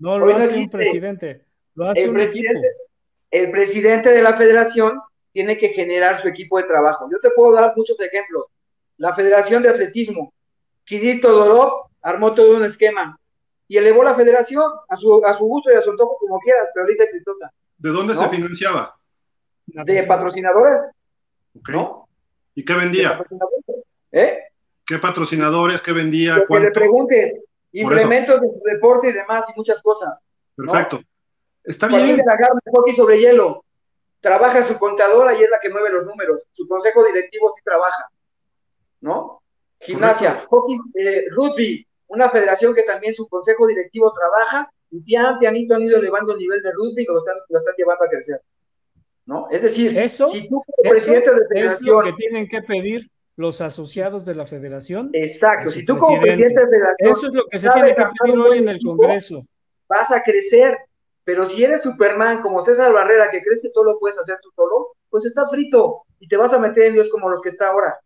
No 0.00 0.18
lo 0.18 0.36
hace 0.36 0.62
un 0.62 0.68
presidente, 0.68 1.44
lo 1.76 1.90
hace 1.90 2.08
un 2.08 2.18
equipo. 2.18 2.60
El 3.30 3.52
presidente 3.52 4.10
de 4.10 4.20
la 4.20 4.36
federación 4.36 4.98
tiene 5.32 5.56
que 5.56 5.68
generar 5.68 6.20
su 6.20 6.26
equipo 6.26 6.58
de 6.58 6.64
trabajo. 6.64 7.08
Yo 7.08 7.20
te 7.20 7.30
puedo 7.30 7.52
dar 7.52 7.72
muchos 7.76 8.00
ejemplos. 8.00 8.46
La 8.96 9.14
Federación 9.14 9.62
de 9.62 9.68
Atletismo, 9.68 10.34
Quirito 10.84 11.30
Doró 11.30 11.88
armó 12.02 12.34
todo 12.34 12.56
un 12.56 12.64
esquema 12.64 13.16
y 13.72 13.78
elevó 13.78 14.04
la 14.04 14.14
federación 14.14 14.70
a 14.86 14.96
su, 14.98 15.24
a 15.24 15.32
su 15.32 15.46
gusto 15.46 15.72
y 15.72 15.74
a 15.74 15.80
su 15.80 15.92
antojo 15.92 16.18
como 16.20 16.38
quieras, 16.40 16.68
pero 16.74 16.86
le 16.86 16.92
hizo 16.92 17.04
exitosa. 17.04 17.50
¿De 17.78 17.88
dónde 17.88 18.14
se 18.14 18.28
financiaba? 18.28 18.94
De 19.64 20.02
patrocinadores. 20.02 20.92
¿no? 21.68 22.06
¿Y 22.54 22.66
qué 22.66 22.74
vendía? 22.74 23.24
¿Eh? 24.10 24.40
¿Qué 24.84 24.98
patrocinadores? 24.98 25.80
¿Qué 25.80 25.92
vendía? 25.92 26.44
Que 26.46 26.60
le 26.60 26.70
preguntes. 26.70 27.40
Implementos 27.72 28.42
de 28.42 28.48
su 28.48 28.60
deporte 28.62 29.08
y 29.08 29.12
demás 29.12 29.46
y 29.48 29.56
muchas 29.56 29.80
cosas. 29.80 30.18
Perfecto. 30.54 31.00
Está 31.64 31.86
bien. 31.86 32.18
de 32.18 32.24
la 32.26 32.36
hockey 32.72 32.94
sobre 32.94 33.20
hielo. 33.20 33.64
Trabaja 34.20 34.64
su 34.64 34.78
contadora 34.78 35.32
y 35.32 35.44
es 35.44 35.48
la 35.48 35.58
que 35.60 35.70
mueve 35.70 35.88
los 35.88 36.04
números. 36.04 36.42
Su 36.52 36.68
consejo 36.68 37.06
directivo 37.06 37.50
sí 37.56 37.62
trabaja. 37.64 38.10
¿No? 39.00 39.40
Gimnasia, 39.80 40.44
hockey, 40.50 40.76
eh, 40.94 41.24
rugby, 41.30 41.86
una 42.12 42.28
federación 42.30 42.74
que 42.74 42.82
también 42.82 43.14
su 43.14 43.26
consejo 43.28 43.66
directivo 43.66 44.12
trabaja 44.12 44.70
y 44.90 45.00
pian 45.00 45.38
pianito 45.38 45.74
han 45.74 45.82
ido 45.82 45.98
elevando 45.98 46.32
el 46.32 46.38
nivel 46.38 46.62
de 46.62 46.70
rugby 46.72 47.02
y 47.02 47.06
lo 47.06 47.18
están, 47.18 47.36
lo 47.48 47.58
están 47.58 47.74
llevando 47.76 48.04
a 48.04 48.08
crecer. 48.08 48.40
¿No? 49.24 49.48
Es 49.50 49.62
decir, 49.62 49.96
eso, 49.98 50.28
si 50.28 50.48
tú 50.48 50.62
como 50.62 50.90
presidente 50.90 51.32
de 51.32 51.46
federación. 51.48 51.78
Es 51.78 51.88
lo 51.88 52.02
que 52.02 52.12
tienen 52.12 52.48
que 52.48 52.60
pedir 52.62 53.08
los 53.36 53.60
asociados 53.60 54.26
de 54.26 54.34
la 54.34 54.46
federación. 54.46 55.10
Exacto, 55.12 55.70
si 55.70 55.84
tú 55.84 55.96
como 55.96 56.20
presidente 56.20 56.60
de 56.60 56.66
federación. 56.66 57.12
Eso 57.12 57.28
es 57.28 57.34
lo 57.34 57.46
que 57.46 57.58
se 57.58 57.70
tiene 57.70 57.94
que 57.94 58.04
pedir 58.22 58.38
hoy 58.38 58.58
en 58.58 58.68
el 58.68 58.80
Congreso. 58.82 59.46
Vas 59.88 60.12
a 60.12 60.22
crecer, 60.22 60.76
pero 61.24 61.46
si 61.46 61.64
eres 61.64 61.82
Superman 61.82 62.42
como 62.42 62.62
César 62.62 62.92
Barrera, 62.92 63.30
que 63.30 63.42
crees 63.42 63.62
que 63.62 63.70
todo 63.70 63.84
lo 63.84 63.98
puedes 63.98 64.18
hacer 64.18 64.38
tú 64.42 64.50
solo, 64.54 64.88
pues 65.08 65.24
estás 65.24 65.50
frito 65.50 66.02
y 66.18 66.28
te 66.28 66.36
vas 66.36 66.52
a 66.52 66.58
meter 66.58 66.84
en 66.84 66.94
Dios 66.94 67.08
como 67.08 67.28
los 67.30 67.40
que 67.40 67.48
está 67.48 67.68
ahora 67.68 67.98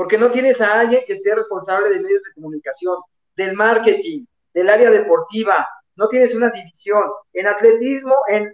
porque 0.00 0.16
no 0.16 0.30
tienes 0.30 0.58
a 0.62 0.80
alguien 0.80 1.02
que 1.06 1.12
esté 1.12 1.34
responsable 1.34 1.90
de 1.90 2.00
medios 2.00 2.22
de 2.22 2.32
comunicación, 2.32 2.96
del 3.36 3.54
marketing, 3.54 4.24
del 4.52 4.68
área 4.68 4.90
deportiva, 4.90 5.66
no 5.96 6.08
tienes 6.08 6.34
una 6.34 6.50
división. 6.50 7.04
En 7.32 7.46
atletismo, 7.46 8.14
en, 8.28 8.52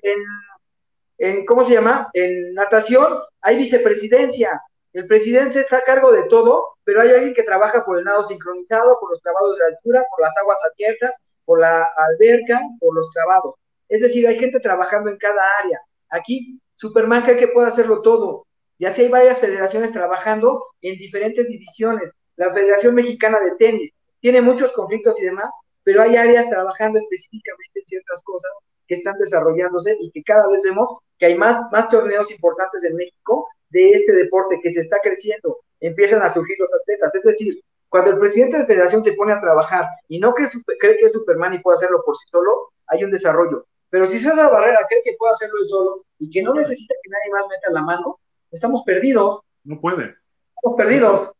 en, 1.18 1.46
¿cómo 1.46 1.64
se 1.64 1.74
llama? 1.74 2.10
En 2.12 2.54
natación 2.54 3.18
hay 3.40 3.56
vicepresidencia. 3.56 4.60
El 4.92 5.06
presidente 5.06 5.60
está 5.60 5.78
a 5.78 5.84
cargo 5.84 6.10
de 6.10 6.24
todo, 6.24 6.76
pero 6.84 7.00
hay 7.00 7.10
alguien 7.10 7.34
que 7.34 7.42
trabaja 7.42 7.84
por 7.84 7.98
el 7.98 8.04
nado 8.04 8.22
sincronizado, 8.24 8.98
por 8.98 9.10
los 9.10 9.20
clavados 9.20 9.56
de 9.58 9.66
altura, 9.66 10.04
por 10.10 10.26
las 10.26 10.36
aguas 10.38 10.58
abiertas, 10.72 11.14
por 11.44 11.60
la 11.60 11.88
alberca, 11.96 12.60
por 12.80 12.94
los 12.94 13.10
clavados. 13.10 13.54
Es 13.88 14.02
decir, 14.02 14.26
hay 14.26 14.38
gente 14.38 14.58
trabajando 14.58 15.10
en 15.10 15.16
cada 15.18 15.42
área. 15.62 15.80
Aquí, 16.10 16.58
Superman 16.74 17.22
cree 17.22 17.36
que 17.36 17.48
puede 17.48 17.68
hacerlo 17.68 18.02
todo. 18.02 18.46
Y 18.78 18.86
así 18.86 19.02
hay 19.02 19.08
varias 19.08 19.38
federaciones 19.38 19.92
trabajando 19.92 20.64
en 20.80 20.98
diferentes 20.98 21.46
divisiones. 21.46 22.10
La 22.36 22.52
Federación 22.52 22.94
Mexicana 22.94 23.38
de 23.40 23.52
Tenis 23.56 23.92
tiene 24.20 24.40
muchos 24.40 24.72
conflictos 24.72 25.20
y 25.20 25.24
demás, 25.24 25.50
pero 25.84 26.02
hay 26.02 26.16
áreas 26.16 26.48
trabajando 26.48 26.98
específicamente 26.98 27.80
en 27.80 27.86
ciertas 27.86 28.22
cosas 28.24 28.50
que 28.86 28.94
están 28.94 29.16
desarrollándose 29.18 29.96
y 30.00 30.10
que 30.10 30.22
cada 30.22 30.48
vez 30.48 30.60
vemos 30.62 30.98
que 31.18 31.26
hay 31.26 31.36
más, 31.36 31.70
más 31.72 31.88
torneos 31.88 32.30
importantes 32.30 32.84
en 32.84 32.96
México 32.96 33.48
de 33.70 33.90
este 33.92 34.12
deporte 34.12 34.60
que 34.62 34.72
se 34.72 34.80
está 34.80 34.98
creciendo. 35.02 35.58
Empiezan 35.80 36.22
a 36.22 36.32
surgir 36.32 36.56
los 36.58 36.72
atletas. 36.74 37.14
Es 37.14 37.22
decir, 37.22 37.60
cuando 37.88 38.10
el 38.10 38.18
presidente 38.18 38.58
de 38.58 38.66
federación 38.66 39.02
se 39.02 39.12
pone 39.12 39.32
a 39.32 39.40
trabajar 39.40 39.86
y 40.08 40.18
no 40.18 40.34
cree, 40.34 40.48
cree 40.78 40.98
que 40.98 41.06
es 41.06 41.12
Superman 41.12 41.54
y 41.54 41.58
puede 41.60 41.76
hacerlo 41.76 42.02
por 42.04 42.16
sí 42.16 42.26
solo, 42.30 42.72
hay 42.86 43.04
un 43.04 43.10
desarrollo. 43.10 43.66
Pero 43.90 44.08
si 44.08 44.18
César 44.18 44.50
Barrera 44.50 44.80
cree 44.88 45.02
que 45.04 45.16
puede 45.18 45.32
hacerlo 45.32 45.58
él 45.62 45.68
solo 45.68 46.04
y 46.18 46.30
que 46.30 46.42
no 46.42 46.54
necesita 46.54 46.94
que 47.02 47.10
nadie 47.10 47.32
más 47.32 47.46
meta 47.48 47.70
la 47.70 47.82
mano, 47.82 48.18
estamos 48.50 48.82
perdidos. 48.84 49.40
No 49.64 49.80
puede. 49.80 50.16
Estamos 50.56 50.76
perdidos, 50.76 51.30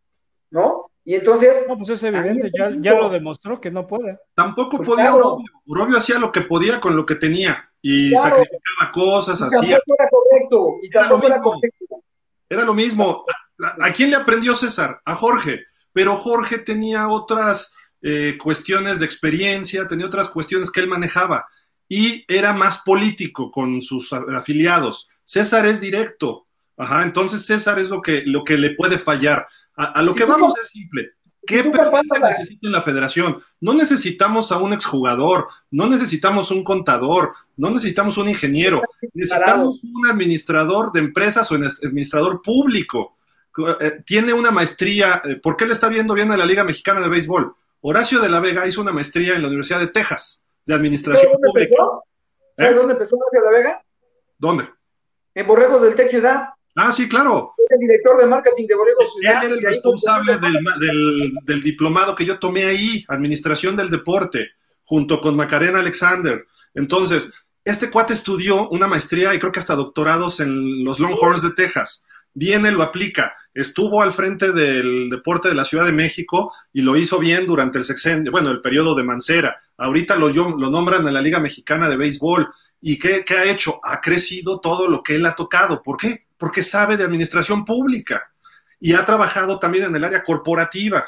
¿no? 0.51 0.91
Y 1.07 1.15
entonces. 1.15 1.67
No, 1.69 1.79
pues 1.79 1.91
es 1.91 2.03
evidente, 2.03 2.51
ya, 2.53 2.71
ya, 2.79 2.95
lo 2.95 3.09
demostró 3.09 3.61
que 3.61 3.71
no 3.71 3.87
puede. 3.87 4.19
Tampoco 4.35 4.79
pues 4.79 4.89
podía 4.89 5.15
Urobio. 5.15 5.97
hacía 5.97 6.19
lo 6.19 6.33
que 6.33 6.41
podía 6.43 6.81
con 6.81 6.97
lo 6.97 7.07
que 7.07 7.15
tenía 7.15 7.71
y 7.81 8.11
sacrificaba 8.11 8.91
cosas, 8.93 9.41
hacía. 9.41 9.77
Era 9.77 10.11
correcto, 10.11 10.79
y 10.83 10.89
era 10.89 11.09
lo 11.09 11.19
mismo. 11.19 11.61
Era, 12.49 12.65
lo 12.65 12.75
mismo. 12.75 13.25
¿A, 13.81 13.93
quién 13.93 14.11
le 14.11 14.17
aprendió 14.17 14.57
César? 14.57 15.01
A 15.05 15.15
Jorge. 15.15 15.65
Pero 15.93 16.17
Jorge 16.17 16.59
tenía 16.59 17.09
otras 17.09 17.73
eh, 18.03 18.37
cuestiones 18.43 18.99
de 18.99 19.07
experiencia, 19.07 19.87
tenía 19.87 20.07
otras 20.07 20.29
cuestiones 20.29 20.73
que 20.73 20.81
él 20.81 20.89
manejaba 20.89 21.47
y 21.89 22.25
era 22.29 22.53
más 22.53 22.79
político 22.79 23.53
con 23.53 23.81
sus 23.81 24.13
afiliados. 24.13 25.09
César 25.23 25.67
es 25.67 25.81
directo, 25.81 26.47
Ajá, 26.77 27.03
entonces 27.03 27.47
César 27.47 27.79
es 27.79 27.89
lo 27.89 28.03
que, 28.03 28.23
lo 28.27 28.45
que 28.45 28.59
le 28.59 28.75
puede 28.75 28.99
fallar. 28.99 29.49
A, 29.77 30.03
lo 30.03 30.15
que 30.15 30.25
vamos 30.25 30.55
es 30.61 30.69
simple. 30.69 31.13
¿Qué 31.47 31.63
perfil 31.63 32.01
necesita 32.21 32.67
en 32.67 32.73
la 32.73 32.83
federación? 32.83 33.41
No 33.61 33.75
necesitamos 33.75 34.51
a 34.51 34.59
un 34.59 34.73
exjugador, 34.73 35.47
no 35.71 35.87
necesitamos 35.87 36.51
un 36.51 36.65
contador, 36.65 37.35
no 37.57 37.71
necesitamos 37.71 38.19
un 38.19 38.29
ingeniero, 38.29 38.83
necesitamos 39.13 39.81
un 39.85 40.07
administrador 40.11 40.91
de 40.93 41.01
empresas 41.01 41.51
o 41.53 41.55
un 41.55 41.65
administrador 41.65 42.43
público. 42.43 43.17
Eh, 43.81 44.03
tiene 44.05 44.33
una 44.33 44.51
maestría, 44.51 45.23
eh, 45.25 45.37
¿por 45.37 45.57
qué 45.57 45.67
le 45.67 45.73
está 45.73 45.89
viendo 45.89 46.15
bien 46.15 46.33
a 46.33 46.37
la 46.37 46.45
Liga 46.45 46.65
Mexicana 46.65 47.01
de 47.01 47.09
Béisbol? 47.09 47.55
Horacio 47.81 48.21
de 48.21 48.29
la 48.29 48.41
Vega 48.41 48.67
hizo 48.67 48.81
una 48.81 48.93
maestría 48.93 49.37
en 49.37 49.43
la 49.43 49.49
Universidad 49.49 49.79
de 49.79 49.87
Texas 49.87 50.45
de 50.65 50.75
Administración 50.75 51.33
dónde 51.33 51.49
Pública. 51.49 51.75
Empezó? 51.79 52.05
¿Eh? 52.57 52.75
¿Dónde 52.75 52.93
empezó 52.95 53.17
Horacio 53.17 53.41
de 53.41 53.47
la 53.47 53.59
Vega? 53.59 53.83
¿Dónde? 54.39 54.69
En 55.35 55.47
Borregos 55.47 55.83
del 55.83 55.95
Tech 55.95 56.09
Ciudad. 56.09 56.49
Ah, 56.79 56.93
sí, 56.93 57.09
claro. 57.09 57.55
El 57.71 57.79
director 57.79 58.19
de 58.19 58.27
marketing 58.27 58.67
de 58.67 58.75
Borrego 58.75 59.01
Ciudad. 59.11 59.43
Él 59.43 59.53
era 59.53 59.55
el 59.55 59.63
responsable 59.63 60.39
del, 60.39 61.63
diplomado 61.63 62.15
que 62.15 62.27
yo 62.27 62.39
tomé 62.39 62.67
ahí, 62.67 63.03
Administración 63.09 63.77
del 63.77 63.89
Deporte, 63.89 64.51
junto 64.83 65.23
con 65.23 65.37
Macarena 65.37 65.79
Alexander. 65.79 66.47
Entonces, 66.75 67.33
este 67.65 67.91
cuate 67.91 68.13
estudió 68.13 68.69
una 68.69 68.87
maestría 68.87 69.35
y 69.35 69.39
creo 69.39 69.51
que 69.51 69.59
hasta 69.59 69.75
doctorados 69.75 70.39
en 70.41 70.85
los 70.85 71.01
Longhorns 71.01 71.41
de 71.41 71.53
Texas. 71.53 72.05
Viene, 72.35 72.71
lo 72.71 72.83
aplica. 72.83 73.35
Estuvo 73.55 74.03
al 74.03 74.13
frente 74.13 74.53
del 74.53 75.09
deporte 75.09 75.49
de 75.49 75.55
la 75.55 75.65
Ciudad 75.65 75.87
de 75.87 75.93
México 75.93 76.53
y 76.75 76.83
lo 76.83 76.95
hizo 76.99 77.19
bien 77.19 77.47
durante 77.47 77.79
el 77.79 77.85
sexenio, 77.85 78.31
bueno, 78.31 78.51
el 78.51 78.61
periodo 78.61 78.95
de 78.95 79.03
Mancera. 79.03 79.63
Ahorita 79.79 80.17
lo, 80.17 80.29
lo 80.29 80.71
nombran 80.71 81.09
en 81.09 81.15
la 81.15 81.23
Liga 81.23 81.41
Mexicana 81.41 81.89
de 81.89 81.97
Béisbol. 81.97 82.53
¿Y 82.83 82.99
qué, 82.99 83.25
qué 83.25 83.35
ha 83.35 83.45
hecho? 83.47 83.81
Ha 83.83 84.03
crecido 84.03 84.61
todo 84.61 84.89
lo 84.89 85.03
que 85.03 85.15
él 85.15 85.25
ha 85.25 85.35
tocado. 85.35 85.83
¿Por 85.83 85.97
qué? 85.97 86.26
Porque 86.37 86.63
sabe 86.63 86.97
de 86.97 87.05
administración 87.05 87.65
pública 87.65 88.31
y 88.81 88.93
ha 88.95 89.05
trabajado 89.05 89.59
también 89.59 89.85
en 89.85 89.97
el 89.97 90.05
área 90.05 90.23
corporativa, 90.23 91.07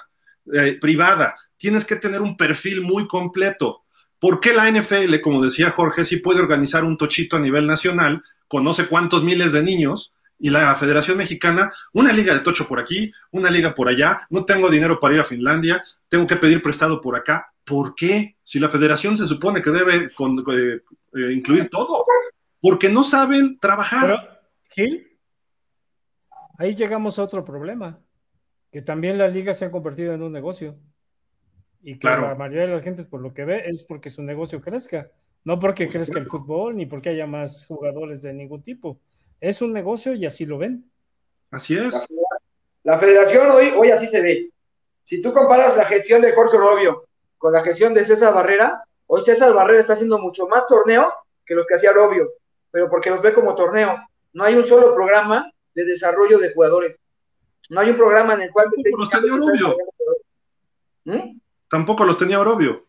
eh, 0.53 0.79
privada. 0.81 1.37
Tienes 1.57 1.85
que 1.85 1.97
tener 1.97 2.23
un 2.23 2.37
perfil 2.37 2.83
muy 2.83 3.07
completo. 3.07 3.85
¿Por 4.19 4.41
qué 4.41 4.53
la 4.53 4.69
NFL, 4.71 5.21
como 5.21 5.43
decía 5.43 5.71
Jorge, 5.71 6.05
sí 6.05 6.17
puede 6.17 6.41
organizar 6.41 6.85
un 6.85 6.97
tochito 6.97 7.37
a 7.37 7.41
nivel 7.41 7.67
nacional 7.67 8.23
con 8.49 8.65
no 8.65 8.73
sé 8.73 8.87
cuántos 8.87 9.23
miles 9.23 9.53
de 9.53 9.63
niños 9.63 10.13
y 10.39 10.51
la 10.51 10.75
Federación 10.77 11.19
Mexicana, 11.19 11.73
una 11.93 12.13
liga 12.13 12.33
de 12.33 12.41
tocho 12.41 12.67
por 12.69 12.79
aquí, 12.79 13.13
una 13.33 13.51
liga 13.51 13.75
por 13.75 13.89
allá, 13.89 14.27
no 14.31 14.45
tengo 14.45 14.71
dinero 14.71 15.01
para 15.01 15.15
ir 15.15 15.21
a 15.21 15.25
Finlandia, 15.25 15.85
tengo 16.09 16.27
que 16.27 16.37
pedir 16.37 16.63
prestado 16.63 17.01
por 17.01 17.17
acá. 17.17 17.53
¿Por 17.65 17.95
qué? 17.95 18.37
Si 18.45 18.59
la 18.59 18.69
federación 18.69 19.17
se 19.17 19.27
supone 19.27 19.61
que 19.61 19.71
debe 19.71 19.97
eh, 19.97 20.81
eh, 21.15 21.33
incluir 21.33 21.69
todo, 21.69 22.07
porque 22.61 22.89
no 22.89 23.03
saben 23.05 23.59
trabajar. 23.59 24.41
Gil, 24.71 25.08
ahí 26.59 26.75
llegamos 26.75 27.19
a 27.19 27.23
otro 27.23 27.45
problema, 27.45 27.99
que 28.71 28.83
también 28.83 29.17
la 29.17 29.29
liga 29.29 29.55
se 29.55 29.65
ha 29.65 29.71
convertido 29.71 30.13
en 30.13 30.23
un 30.23 30.33
negocio. 30.33 30.77
Y 31.81 31.99
que 31.99 32.09
la 32.09 32.35
mayoría 32.35 32.67
de 32.67 32.73
las 32.73 32.83
gentes, 32.83 33.07
por 33.07 33.23
lo 33.23 33.33
que 33.33 33.45
ve, 33.45 33.63
es 33.67 33.83
porque 33.85 34.11
su 34.11 34.23
negocio 34.23 34.61
crezca. 34.61 35.11
No 35.45 35.59
porque 35.59 35.89
crezca 35.89 36.19
el 36.19 36.27
fútbol, 36.27 36.77
ni 36.77 36.85
porque 36.85 37.11
haya 37.11 37.27
más 37.27 37.65
jugadores 37.67 38.21
de 38.21 38.35
ningún 38.35 38.63
tipo. 38.63 39.01
Es 39.41 39.63
un 39.63 39.73
negocio 39.73 40.13
y 40.13 40.27
así 40.27 40.45
lo 40.45 40.59
ven. 40.59 40.91
Así 41.53 41.79
es. 41.79 41.95
La, 42.83 42.99
federación 42.99 43.51
hoy, 43.53 43.73
hoy 43.77 43.91
así 43.93 44.09
se 44.09 44.21
ve. 44.21 44.51
Si 45.05 45.23
tú 45.23 45.33
comparas 45.33 45.77
la 45.77 45.85
gestión 45.87 46.21
de 46.21 46.33
Jorge 46.33 46.59
Robio 46.59 47.05
con 47.39 47.53
la 47.53 47.63
gestión 47.63 47.95
de 47.95 48.05
César 48.05 48.35
Barrera, 48.35 48.83
hoy 49.07 49.23
César 49.23 49.55
Barrera 49.55 49.79
está 49.79 49.93
haciendo 49.93 50.19
mucho 50.19 50.49
más 50.49 50.67
torneo 50.67 51.13
que 51.47 51.55
los 51.55 51.67
que 51.67 51.77
hacía 51.77 51.93
Robio, 51.93 52.29
pero 52.71 52.91
porque 52.91 53.11
los 53.11 53.23
ve 53.23 53.33
como 53.33 53.55
torneo. 53.55 53.97
No 54.33 54.45
hay 54.45 54.57
un 54.57 54.67
solo 54.67 54.95
programa 54.95 55.51
de 55.79 55.85
desarrollo 55.85 56.39
de 56.39 56.53
jugadores. 56.53 56.99
No 57.71 57.81
hay 57.81 57.91
un 57.91 57.97
programa 57.97 58.35
en 58.35 58.43
el 58.43 58.51
cual... 58.51 58.69
Tampoco 58.73 58.99
los 58.99 59.11
tenía 59.11 59.35
Orobio. 59.35 59.77
¿Mm? 61.05 61.41
Tampoco 61.69 62.05
los 62.05 62.19
tenía 62.19 62.41
Orobio. 62.41 62.87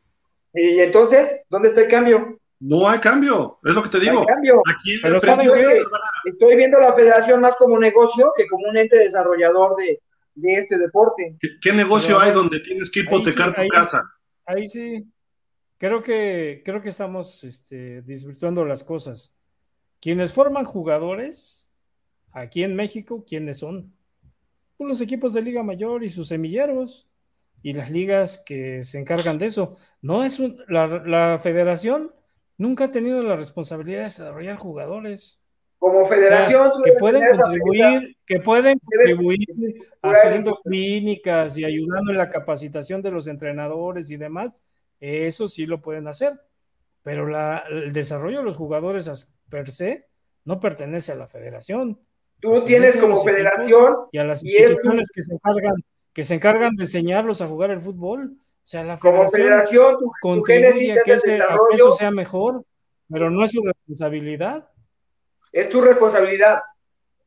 Y 0.53 0.79
entonces, 0.79 1.41
¿dónde 1.49 1.69
está 1.69 1.81
el 1.81 1.89
cambio? 1.89 2.39
No 2.59 2.89
hay 2.89 2.99
cambio, 2.99 3.59
es 3.63 3.73
lo 3.73 3.83
que 3.83 3.89
te 3.89 3.99
digo. 3.99 4.25
cambio. 4.25 4.61
Aquí 4.67 4.99
Pero 5.01 5.17
Estoy 5.17 6.55
viendo 6.57 6.79
la 6.79 6.93
federación 6.93 7.39
más 7.39 7.55
como 7.55 7.79
negocio 7.79 8.33
que 8.35 8.47
como 8.47 8.67
un 8.67 8.77
ente 8.77 8.97
desarrollador 8.97 9.75
de, 9.77 10.01
este 10.35 10.77
deporte. 10.77 11.37
¿Qué, 11.61 11.71
negocio 11.71 12.19
hay 12.19 12.33
donde 12.33 12.59
tienes 12.59 12.91
que 12.91 13.01
hipotecar 13.01 13.53
tu 13.55 13.67
casa? 13.67 14.03
Ahí 14.45 14.67
sí, 14.67 15.05
creo 15.77 16.01
que, 16.01 16.61
creo 16.65 16.81
que 16.81 16.89
estamos 16.89 17.43
este, 17.43 18.01
desvirtuando 18.01 18.65
las 18.65 18.83
cosas. 18.83 19.39
Quienes 20.01 20.33
forman 20.33 20.65
jugadores 20.65 21.68
aquí 22.31 22.63
en 22.63 22.75
México, 22.75 23.25
¿quiénes 23.27 23.59
son? 23.59 23.93
Pues 24.77 24.87
los 24.87 25.01
equipos 25.01 25.33
de 25.33 25.41
Liga 25.41 25.63
Mayor 25.63 26.03
y 26.03 26.09
sus 26.09 26.27
semilleros 26.27 27.09
y 27.61 27.73
las 27.73 27.91
ligas 27.91 28.43
que 28.45 28.83
se 28.83 28.99
encargan 28.99 29.37
de 29.37 29.47
eso. 29.47 29.77
No 30.01 30.23
es 30.23 30.39
la, 30.67 30.87
la 30.87 31.39
federación 31.39 32.11
nunca 32.59 32.85
ha 32.85 32.91
tenido 32.91 33.21
la 33.23 33.35
responsabilidad 33.35 33.99
de 33.99 34.03
desarrollar 34.03 34.57
jugadores. 34.57 35.41
Como 35.79 36.05
federación, 36.05 36.71
que 36.83 36.91
pueden 36.91 37.23
contribuir, 37.25 38.17
que 38.25 38.39
pueden 38.41 38.79
contribuir 38.79 39.47
haciendo 40.01 40.59
clínicas 40.61 41.57
y 41.57 41.63
ayudando 41.63 42.11
en 42.11 42.17
la 42.17 42.29
capacitación 42.29 43.01
de 43.01 43.11
los 43.11 43.27
entrenadores 43.27 44.11
y 44.11 44.17
demás, 44.17 44.61
eso 44.99 45.47
sí 45.47 45.65
lo 45.65 45.81
pueden 45.81 46.07
hacer. 46.09 46.33
Pero 47.01 47.27
la, 47.27 47.63
el 47.69 47.93
desarrollo 47.93 48.39
de 48.39 48.43
los 48.43 48.57
jugadores 48.57 49.37
per 49.49 49.71
se 49.71 50.07
no 50.43 50.59
pertenece 50.59 51.13
a 51.13 51.15
la 51.15 51.27
federación. 51.27 51.97
Tú 52.39 52.61
tienes 52.61 52.95
como 52.97 53.21
federación 53.21 53.97
y 54.11 54.17
a 54.17 54.23
las 54.23 54.43
instituciones 54.43 55.09
que 55.13 55.23
se 55.23 55.33
encargan 55.33 55.75
que 56.13 56.23
se 56.23 56.35
encargan 56.35 56.75
de 56.75 56.83
enseñarlos 56.83 57.41
a 57.41 57.47
jugar 57.47 57.71
el 57.71 57.81
fútbol. 57.81 58.33
O 58.33 58.67
sea, 58.71 58.83
la 58.83 58.97
Como 58.97 59.27
federación, 59.29 59.97
tu, 59.97 60.11
contribuye 60.21 60.99
a, 60.99 61.03
que 61.03 61.13
eso 61.13 61.95
sea 61.95 62.11
mejor, 62.11 62.63
pero 63.09 63.29
no 63.29 63.43
es 63.43 63.51
su 63.51 63.63
responsabilidad. 63.63 64.67
Es 65.51 65.69
tu 65.69 65.81
responsabilidad. 65.81 66.61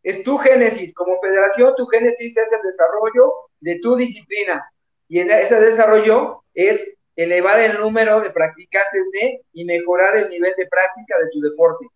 Es 0.03 0.23
tu 0.23 0.37
génesis. 0.39 0.95
Como 0.95 1.19
federación, 1.21 1.75
tu 1.77 1.87
génesis 1.87 2.37
es 2.37 2.53
el 2.53 2.71
desarrollo 2.71 3.33
de 3.61 3.79
tu 3.81 3.97
disciplina. 3.97 4.65
Y 5.09 5.21
en 5.21 5.31
ese 5.31 5.61
desarrollo 5.61 6.43
es 6.55 6.95
elevar 7.17 7.61
el 7.61 7.79
número 7.81 8.21
de 8.21 8.31
practicantes 8.31 9.11
de 9.13 9.41
y 9.53 9.65
mejorar 9.65 10.17
el 10.17 10.31
nivel 10.31 10.55
de 10.57 10.67
práctica 10.67 11.17
de 11.19 11.31
tu 11.31 11.41
deporte. 11.41 11.87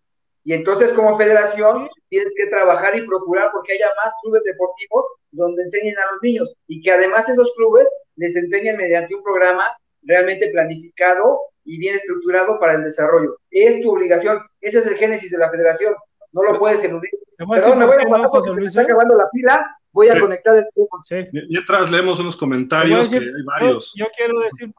Y 0.47 0.53
entonces 0.53 0.93
como 0.93 1.17
federación 1.17 1.89
tienes 2.07 2.33
que 2.37 2.45
trabajar 2.45 2.97
y 2.97 3.05
procurar 3.05 3.49
porque 3.51 3.73
haya 3.73 3.87
más 4.01 4.13
clubes 4.23 4.41
deportivos 4.45 5.03
donde 5.31 5.63
enseñen 5.63 5.97
a 5.97 6.13
los 6.13 6.23
niños 6.23 6.53
y 6.67 6.81
que 6.81 6.89
además 6.89 7.27
esos 7.27 7.51
clubes 7.57 7.85
les 8.15 8.33
enseñen 8.33 8.77
mediante 8.77 9.13
un 9.13 9.23
programa 9.23 9.65
realmente 10.03 10.47
planificado 10.51 11.37
y 11.65 11.77
bien 11.79 11.97
estructurado 11.97 12.61
para 12.61 12.75
el 12.75 12.85
desarrollo. 12.85 13.37
Es 13.51 13.81
tu 13.81 13.91
obligación, 13.91 14.39
ese 14.61 14.79
es 14.79 14.85
el 14.85 14.95
génesis 14.95 15.31
de 15.31 15.37
la 15.37 15.51
federación, 15.51 15.93
no 16.31 16.43
lo 16.43 16.57
puedes 16.57 16.81
eludir. 16.81 17.11
Perdón, 17.37 17.79
me 17.79 17.85
voy 17.85 17.95
a 17.97 18.41
se 18.41 18.53
me 18.53 18.65
está 18.67 18.83
acabando 18.83 19.17
la 19.17 19.29
pila, 19.29 19.77
voy 19.91 20.07
a 20.07 20.17
conectar 20.17 20.55
el 20.55 20.65
teléfono. 20.73 21.43
Y 21.49 21.57
atrás 21.57 21.91
leemos 21.91 22.21
unos 22.21 22.37
comentarios, 22.37 23.09
que 23.09 23.17
hay 23.17 23.43
varios. 23.43 23.93
Yo, 23.97 24.05
quiero 24.15 24.39
decir, 24.39 24.71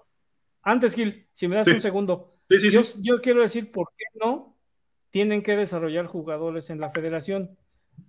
antes 0.63 0.95
Gil, 0.95 1.29
si 1.31 1.47
me 1.47 1.57
das 1.57 1.69
un 1.69 1.83
segundo, 1.83 2.39
yo, 2.49 2.81
yo 3.03 3.21
quiero 3.21 3.43
decir 3.43 3.71
por 3.71 3.91
qué 3.95 4.07
no 4.19 4.58
tienen 5.19 5.43
que 5.43 5.57
desarrollar 5.57 6.07
jugadores 6.07 6.71
en 6.71 6.79
la 6.79 6.91
federación. 6.91 7.59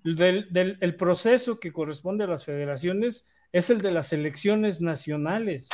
El 0.05 0.95
proceso 0.95 1.59
que 1.59 1.73
corresponde 1.73 2.25
a 2.25 2.27
las 2.27 2.45
federaciones 2.45 3.27
es 3.51 3.71
el 3.71 3.81
de 3.81 3.89
las 3.89 4.09
selecciones 4.09 4.79
nacionales. 4.79 5.69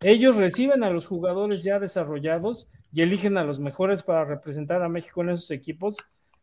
Ellos 0.00 0.34
reciben 0.34 0.82
a 0.82 0.88
los 0.88 1.06
jugadores 1.06 1.62
ya 1.62 1.78
desarrollados 1.78 2.70
y 2.90 3.02
eligen 3.02 3.36
a 3.36 3.44
los 3.44 3.60
mejores 3.60 4.02
para 4.02 4.24
representar 4.24 4.80
a 4.82 4.88
México 4.88 5.20
en 5.20 5.28
esos 5.28 5.50
equipos. 5.50 5.98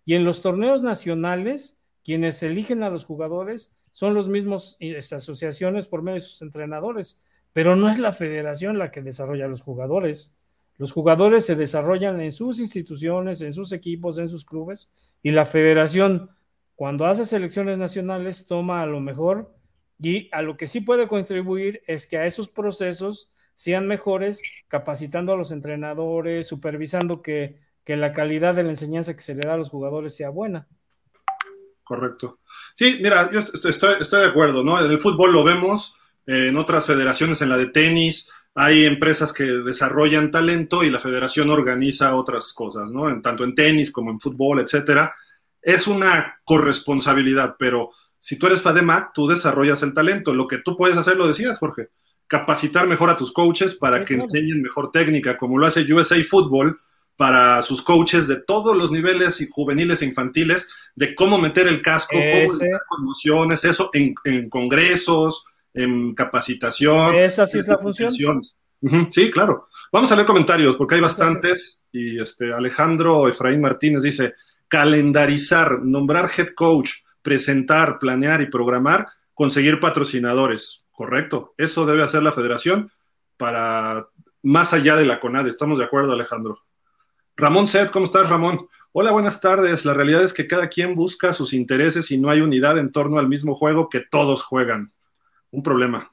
Y 0.05 0.13
en 0.13 0.25
los 0.25 0.43
torneos 0.43 0.83
nacionales, 0.83 1.79
quienes 2.03 2.43
eligen 2.43 2.83
a 2.83 2.91
los 2.91 3.05
jugadores 3.05 3.75
son 3.89 4.13
los 4.13 4.29
mismos 4.29 4.77
asociaciones 5.11 5.87
por 5.87 6.03
medio 6.03 6.17
de 6.17 6.19
sus 6.19 6.43
entrenadores, 6.43 7.23
pero 7.51 7.75
no 7.75 7.89
es 7.89 7.97
la 7.97 8.13
federación 8.13 8.77
la 8.77 8.91
que 8.91 9.01
desarrolla 9.01 9.45
a 9.45 9.49
los 9.49 9.61
jugadores. 9.63 10.37
Los 10.77 10.91
jugadores 10.91 11.45
se 11.45 11.55
desarrollan 11.55 12.19
en 12.21 12.31
sus 12.31 12.59
instituciones, 12.59 13.41
en 13.41 13.53
sus 13.53 13.71
equipos, 13.71 14.17
en 14.17 14.27
sus 14.27 14.45
clubes, 14.45 14.89
y 15.21 15.31
la 15.31 15.45
federación, 15.45 16.31
cuando 16.75 17.05
hace 17.05 17.25
selecciones 17.25 17.77
nacionales, 17.77 18.47
toma 18.47 18.81
a 18.81 18.85
lo 18.85 18.99
mejor 18.99 19.53
y 19.99 20.29
a 20.33 20.41
lo 20.41 20.57
que 20.57 20.67
sí 20.67 20.81
puede 20.81 21.07
contribuir 21.07 21.81
es 21.87 22.07
que 22.07 22.17
a 22.17 22.25
esos 22.25 22.49
procesos 22.49 23.31
sean 23.55 23.87
mejores, 23.87 24.41
capacitando 24.67 25.31
a 25.31 25.37
los 25.37 25.51
entrenadores, 25.51 26.47
supervisando 26.47 27.21
que, 27.21 27.61
la 27.85 28.13
calidad 28.13 28.55
de 28.55 28.63
la 28.63 28.69
enseñanza 28.69 29.15
que 29.15 29.21
se 29.21 29.35
le 29.35 29.45
da 29.45 29.53
a 29.53 29.57
los 29.57 29.69
jugadores 29.69 30.15
sea 30.15 30.29
buena. 30.29 30.67
Correcto. 31.83 32.39
Sí, 32.75 32.99
mira, 33.01 33.29
yo 33.31 33.41
estoy, 33.41 33.95
estoy 33.99 34.21
de 34.21 34.27
acuerdo, 34.27 34.63
¿no? 34.63 34.83
En 34.83 34.89
el 34.89 34.97
fútbol 34.97 35.33
lo 35.33 35.43
vemos, 35.43 35.95
en 36.25 36.55
otras 36.55 36.85
federaciones, 36.85 37.41
en 37.41 37.49
la 37.49 37.57
de 37.57 37.67
tenis, 37.67 38.31
hay 38.55 38.85
empresas 38.85 39.33
que 39.33 39.43
desarrollan 39.43 40.29
talento 40.29 40.83
y 40.83 40.89
la 40.89 40.99
federación 40.99 41.49
organiza 41.49 42.15
otras 42.15 42.53
cosas, 42.53 42.91
¿no? 42.91 43.09
En, 43.09 43.21
tanto 43.21 43.43
en 43.43 43.55
tenis 43.55 43.91
como 43.91 44.11
en 44.11 44.19
fútbol, 44.19 44.59
etcétera. 44.59 45.15
Es 45.61 45.87
una 45.87 46.39
corresponsabilidad, 46.43 47.55
pero 47.57 47.89
si 48.19 48.37
tú 48.37 48.47
eres 48.47 48.61
FADEMAC, 48.61 49.11
tú 49.13 49.27
desarrollas 49.27 49.81
el 49.81 49.93
talento. 49.93 50.33
Lo 50.33 50.47
que 50.47 50.59
tú 50.59 50.77
puedes 50.77 50.97
hacer, 50.97 51.17
lo 51.17 51.27
decías, 51.27 51.57
Jorge, 51.57 51.89
capacitar 52.27 52.87
mejor 52.87 53.09
a 53.09 53.17
tus 53.17 53.31
coaches 53.31 53.75
para 53.75 54.01
que 54.01 54.13
enseñen 54.15 54.61
mejor 54.61 54.91
técnica, 54.91 55.35
como 55.35 55.57
lo 55.57 55.65
hace 55.65 55.91
USA 55.91 56.21
Football 56.23 56.79
para 57.15 57.61
sus 57.63 57.81
coaches 57.81 58.27
de 58.27 58.37
todos 58.37 58.75
los 58.75 58.91
niveles 58.91 59.45
juveniles 59.51 60.01
e 60.01 60.05
infantiles, 60.05 60.67
de 60.95 61.15
cómo 61.15 61.37
meter 61.37 61.67
el 61.67 61.81
casco, 61.81 62.15
cómo 62.15 62.51
hacer 62.51 62.79
conmociones, 62.87 63.65
eso 63.65 63.89
en, 63.93 64.15
en 64.25 64.49
congresos, 64.49 65.45
en 65.73 66.13
capacitación. 66.13 67.15
Esa 67.15 67.45
sí 67.45 67.59
es 67.59 67.67
la 67.67 67.77
función. 67.77 68.13
Sí, 69.09 69.31
claro. 69.31 69.67
Vamos 69.91 70.11
a 70.11 70.15
leer 70.15 70.27
comentarios 70.27 70.75
porque 70.75 70.95
hay 70.95 71.01
bastantes. 71.01 71.77
Y 71.91 72.19
este 72.19 72.51
Alejandro 72.51 73.27
Efraín 73.27 73.61
Martínez 73.61 74.01
dice: 74.01 74.33
calendarizar, 74.67 75.81
nombrar 75.83 76.29
head 76.35 76.49
coach, 76.55 76.91
presentar, 77.21 77.99
planear 77.99 78.41
y 78.41 78.47
programar, 78.47 79.07
conseguir 79.33 79.79
patrocinadores. 79.79 80.85
Correcto. 80.91 81.53
Eso 81.57 81.85
debe 81.85 82.03
hacer 82.03 82.23
la 82.23 82.31
federación 82.31 82.91
para 83.37 84.07
más 84.41 84.73
allá 84.73 84.95
de 84.95 85.05
la 85.05 85.19
CONAD. 85.19 85.47
Estamos 85.47 85.79
de 85.79 85.85
acuerdo, 85.85 86.13
Alejandro. 86.13 86.59
Ramón 87.35 87.65
Sed, 87.65 87.89
¿cómo 87.89 88.05
estás, 88.05 88.29
Ramón? 88.29 88.67
Hola, 88.91 89.11
buenas 89.11 89.41
tardes. 89.41 89.85
La 89.85 89.95
realidad 89.95 90.21
es 90.21 90.33
que 90.33 90.47
cada 90.47 90.67
quien 90.67 90.93
busca 90.93 91.33
sus 91.33 91.53
intereses 91.53 92.11
y 92.11 92.19
no 92.19 92.29
hay 92.29 92.41
unidad 92.41 92.77
en 92.77 92.91
torno 92.91 93.17
al 93.17 93.27
mismo 93.27 93.55
juego 93.55 93.89
que 93.89 94.01
todos 94.01 94.43
juegan 94.43 94.91
un 95.53 95.61
problema. 95.61 96.11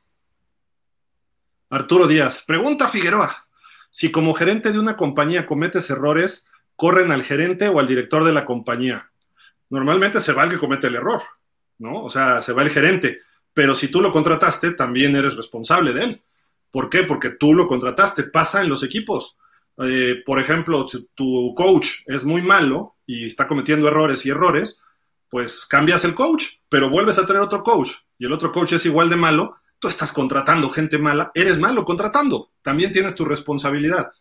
Arturo 1.70 2.06
Díaz, 2.06 2.44
pregunta 2.46 2.88
Figueroa, 2.88 3.46
si 3.90 4.10
como 4.10 4.34
gerente 4.34 4.70
de 4.70 4.78
una 4.78 4.96
compañía 4.96 5.46
cometes 5.46 5.88
errores, 5.90 6.46
corren 6.76 7.10
al 7.10 7.22
gerente 7.22 7.68
o 7.68 7.80
al 7.80 7.88
director 7.88 8.22
de 8.24 8.32
la 8.32 8.44
compañía. 8.44 9.10
Normalmente 9.70 10.20
se 10.20 10.32
va 10.32 10.44
el 10.44 10.50
que 10.50 10.58
comete 10.58 10.88
el 10.88 10.96
error, 10.96 11.22
¿no? 11.78 12.04
O 12.04 12.10
sea, 12.10 12.42
se 12.42 12.52
va 12.52 12.62
el 12.62 12.70
gerente, 12.70 13.20
pero 13.54 13.74
si 13.74 13.88
tú 13.88 14.00
lo 14.00 14.12
contrataste, 14.12 14.72
también 14.72 15.16
eres 15.16 15.36
responsable 15.36 15.92
de 15.92 16.04
él. 16.04 16.22
¿Por 16.70 16.90
qué? 16.90 17.04
Porque 17.04 17.30
tú 17.30 17.54
lo 17.54 17.66
contrataste, 17.66 18.24
pasa 18.24 18.60
en 18.60 18.68
los 18.68 18.82
equipos. 18.82 19.38
Eh, 19.78 20.22
por 20.26 20.38
ejemplo, 20.38 20.86
si 20.86 21.08
tu 21.14 21.54
coach 21.54 22.02
es 22.06 22.24
muy 22.24 22.42
malo 22.42 22.96
y 23.06 23.26
está 23.26 23.48
cometiendo 23.48 23.88
errores 23.88 24.26
y 24.26 24.30
errores, 24.30 24.82
pues 25.30 25.64
cambias 25.64 26.04
el 26.04 26.14
coach, 26.14 26.44
pero 26.68 26.90
vuelves 26.90 27.18
a 27.18 27.24
tener 27.24 27.40
otro 27.40 27.62
coach 27.62 27.92
y 28.18 28.26
el 28.26 28.32
otro 28.32 28.52
coach 28.52 28.72
es 28.72 28.84
igual 28.84 29.08
de 29.08 29.16
malo, 29.16 29.56
tú 29.78 29.88
estás 29.88 30.12
contratando 30.12 30.68
gente 30.68 30.98
mala, 30.98 31.30
eres 31.34 31.58
malo 31.58 31.84
contratando, 31.84 32.50
también 32.62 32.92
tienes 32.92 33.14
tu 33.14 33.24
responsabilidad. 33.24 34.12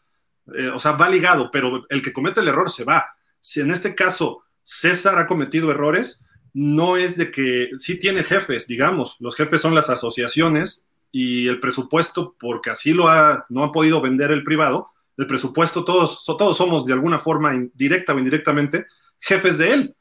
Eh, 0.56 0.70
o 0.70 0.80
sea, 0.80 0.94
va 0.94 1.10
ligado, 1.10 1.52
pero 1.52 1.86
el 1.90 2.02
que 2.02 2.14
comete 2.14 2.40
el 2.40 2.48
error 2.48 2.72
se 2.72 2.86
va. 2.86 3.16
Si 3.42 3.60
en 3.60 3.72
este 3.72 3.94
caso 3.94 4.44
César 4.64 5.20
ha 5.20 5.28
cometido 5.28 5.70
errores, 5.72 6.24
no 6.54 6.98
es 6.98 7.18
de 7.18 7.32
que 7.32 7.70
sí 7.78 8.00
tiene 8.00 8.24
jefes, 8.24 8.68
digamos, 8.68 9.18
los 9.20 9.36
jefes 9.36 9.62
son 9.62 9.76
las 9.76 9.90
asociaciones 9.90 10.86
y 11.12 11.48
el 11.48 11.60
presupuesto, 11.60 12.36
porque 12.40 12.70
así 12.70 12.94
lo 12.94 13.08
ha, 13.08 13.46
no 13.50 13.64
ha 13.64 13.72
podido 13.72 14.02
vender 14.02 14.32
el 14.32 14.44
privado, 14.44 14.92
el 15.18 15.28
presupuesto, 15.28 15.84
todos, 15.84 16.24
todos 16.26 16.56
somos 16.56 16.86
de 16.86 16.94
alguna 16.94 17.20
forma, 17.20 17.54
directa 17.74 18.14
o 18.14 18.20
indirectamente, 18.20 18.88
jefes 19.20 19.58
de 19.58 19.74
él, 19.74 19.96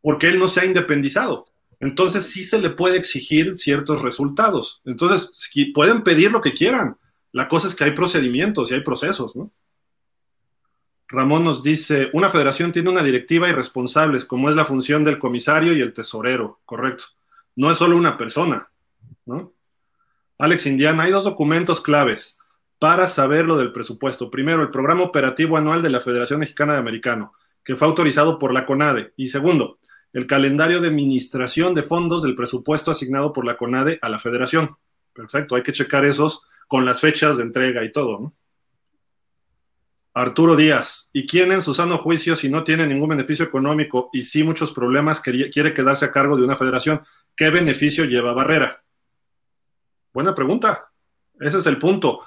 porque 0.00 0.28
él 0.28 0.38
no 0.38 0.48
se 0.48 0.60
ha 0.60 0.64
independizado. 0.64 1.44
Entonces 1.80 2.24
sí 2.30 2.42
se 2.42 2.60
le 2.60 2.70
puede 2.70 2.96
exigir 2.96 3.58
ciertos 3.58 4.02
resultados. 4.02 4.80
Entonces 4.84 5.30
pueden 5.74 6.02
pedir 6.02 6.32
lo 6.32 6.40
que 6.40 6.52
quieran. 6.52 6.96
La 7.32 7.48
cosa 7.48 7.68
es 7.68 7.74
que 7.74 7.84
hay 7.84 7.92
procedimientos 7.92 8.70
y 8.70 8.74
hay 8.74 8.80
procesos, 8.82 9.36
¿no? 9.36 9.52
Ramón 11.10 11.42
nos 11.42 11.62
dice, 11.62 12.10
una 12.12 12.28
federación 12.28 12.70
tiene 12.70 12.90
una 12.90 13.02
directiva 13.02 13.48
y 13.48 13.52
responsables, 13.52 14.26
como 14.26 14.50
es 14.50 14.56
la 14.56 14.66
función 14.66 15.04
del 15.04 15.18
comisario 15.18 15.72
y 15.72 15.80
el 15.80 15.94
tesorero, 15.94 16.60
correcto. 16.66 17.04
No 17.56 17.70
es 17.70 17.78
solo 17.78 17.96
una 17.96 18.18
persona, 18.18 18.68
¿no? 19.24 19.54
Alex 20.38 20.66
Indiana, 20.66 21.04
hay 21.04 21.10
dos 21.10 21.24
documentos 21.24 21.80
claves 21.80 22.38
para 22.78 23.08
saber 23.08 23.46
lo 23.46 23.56
del 23.56 23.72
presupuesto. 23.72 24.30
Primero, 24.30 24.62
el 24.62 24.70
programa 24.70 25.02
operativo 25.02 25.56
anual 25.56 25.82
de 25.82 25.90
la 25.90 26.00
Federación 26.00 26.40
Mexicana 26.40 26.74
de 26.74 26.80
Americano, 26.80 27.32
que 27.64 27.74
fue 27.74 27.88
autorizado 27.88 28.38
por 28.38 28.52
la 28.52 28.66
CONADE. 28.66 29.14
Y 29.16 29.28
segundo, 29.28 29.78
el 30.12 30.26
calendario 30.26 30.80
de 30.80 30.88
administración 30.88 31.74
de 31.74 31.82
fondos 31.82 32.22
del 32.22 32.34
presupuesto 32.34 32.90
asignado 32.90 33.32
por 33.32 33.44
la 33.44 33.56
CONADE 33.56 33.98
a 34.00 34.08
la 34.08 34.18
federación. 34.18 34.76
Perfecto, 35.12 35.54
hay 35.54 35.62
que 35.62 35.72
checar 35.72 36.04
esos 36.04 36.42
con 36.66 36.84
las 36.84 37.00
fechas 37.00 37.36
de 37.36 37.42
entrega 37.42 37.84
y 37.84 37.92
todo, 37.92 38.18
¿no? 38.18 38.34
Arturo 40.14 40.56
Díaz, 40.56 41.10
¿y 41.12 41.26
quién 41.26 41.52
en 41.52 41.62
su 41.62 41.74
sano 41.74 41.96
juicio, 41.96 42.34
si 42.34 42.48
no 42.48 42.64
tiene 42.64 42.86
ningún 42.86 43.10
beneficio 43.10 43.44
económico 43.44 44.10
y 44.12 44.24
sí 44.24 44.42
muchos 44.42 44.72
problemas, 44.72 45.20
quiere 45.20 45.74
quedarse 45.74 46.06
a 46.06 46.10
cargo 46.10 46.36
de 46.36 46.42
una 46.42 46.56
federación? 46.56 47.02
¿Qué 47.36 47.50
beneficio 47.50 48.04
lleva 48.04 48.32
Barrera? 48.32 48.82
Buena 50.12 50.34
pregunta. 50.34 50.90
Ese 51.38 51.58
es 51.58 51.66
el 51.66 51.78
punto. 51.78 52.22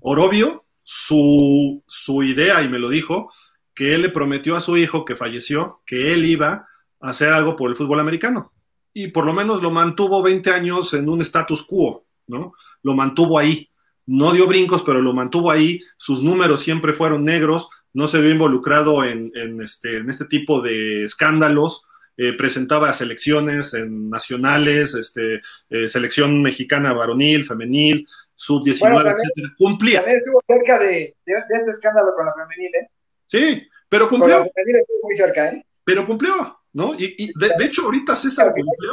Orobio, 0.00 0.64
su, 0.82 1.82
su 1.86 2.22
idea, 2.22 2.62
y 2.62 2.70
me 2.70 2.78
lo 2.78 2.88
dijo, 2.88 3.30
que 3.74 3.94
él 3.94 4.02
le 4.02 4.08
prometió 4.08 4.56
a 4.56 4.62
su 4.62 4.78
hijo 4.78 5.04
que 5.04 5.16
falleció, 5.16 5.82
que 5.84 6.14
él 6.14 6.24
iba 6.24 6.68
hacer 7.04 7.32
algo 7.32 7.56
por 7.56 7.70
el 7.70 7.76
fútbol 7.76 8.00
americano. 8.00 8.52
Y 8.92 9.08
por 9.08 9.26
lo 9.26 9.32
menos 9.32 9.62
lo 9.62 9.70
mantuvo 9.70 10.22
20 10.22 10.50
años 10.50 10.94
en 10.94 11.08
un 11.08 11.20
status 11.20 11.64
quo, 11.64 12.04
¿no? 12.26 12.54
Lo 12.82 12.94
mantuvo 12.94 13.38
ahí 13.38 13.68
no 14.06 14.32
dio 14.32 14.46
brincos, 14.46 14.82
pero 14.84 15.00
lo 15.00 15.12
mantuvo 15.12 15.50
ahí, 15.50 15.80
sus 15.96 16.22
números 16.22 16.62
siempre 16.62 16.92
fueron 16.92 17.24
negros, 17.24 17.68
no 17.92 18.06
se 18.06 18.20
vio 18.20 18.30
involucrado 18.30 19.04
en, 19.04 19.32
este, 19.62 19.98
en 19.98 20.10
este, 20.10 20.26
tipo 20.26 20.60
de 20.60 21.04
escándalos, 21.04 21.86
eh, 22.16 22.32
presentaba 22.36 22.92
selecciones 22.92 23.74
en 23.74 24.10
nacionales, 24.10 24.94
este, 24.94 25.40
eh, 25.70 25.88
selección 25.88 26.42
mexicana 26.42 26.92
varonil, 26.92 27.44
femenil, 27.44 28.06
sub-19, 28.34 29.14
etcétera. 29.14 29.54
Cumplía. 29.56 30.00
También 30.00 30.18
estuvo 30.18 30.42
cerca 30.46 30.78
de, 30.78 31.14
este 31.24 31.70
escándalo 31.70 32.14
con 32.16 32.26
la 32.26 32.32
femenil, 32.34 32.74
¿eh? 32.74 32.88
Sí, 33.26 33.68
pero 33.88 34.08
cumplió. 34.08 34.38
Con 34.38 34.46
la 34.46 34.52
femenil 34.54 34.80
estuvo 34.80 34.98
muy 35.02 35.14
cerca, 35.14 35.48
¿eh? 35.48 35.66
Pero 35.84 36.04
cumplió, 36.04 36.58
¿no? 36.74 36.94
Y, 36.98 37.32
de, 37.34 37.64
hecho, 37.64 37.86
ahorita 37.86 38.14
César 38.14 38.52
cumplió. 38.52 38.92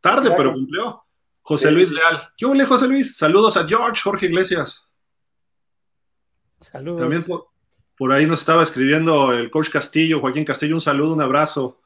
Tarde, 0.00 0.32
pero 0.36 0.52
cumplió. 0.52 1.04
José 1.42 1.70
Luis 1.70 1.90
Leal. 1.90 2.30
¿Qué 2.36 2.46
hubo, 2.46 2.66
José 2.66 2.88
Luis? 2.88 3.16
Saludos 3.16 3.56
a 3.56 3.66
George, 3.66 4.00
Jorge 4.02 4.26
Iglesias. 4.26 4.82
Saludos. 6.58 7.00
También 7.00 7.24
por, 7.96 8.12
ahí 8.12 8.26
nos 8.26 8.40
estaba 8.40 8.62
escribiendo 8.62 9.32
el 9.32 9.50
coach 9.50 9.68
Castillo, 9.68 10.20
Joaquín 10.20 10.44
Castillo, 10.44 10.74
un 10.74 10.80
saludo, 10.80 11.12
un 11.12 11.20
abrazo. 11.20 11.80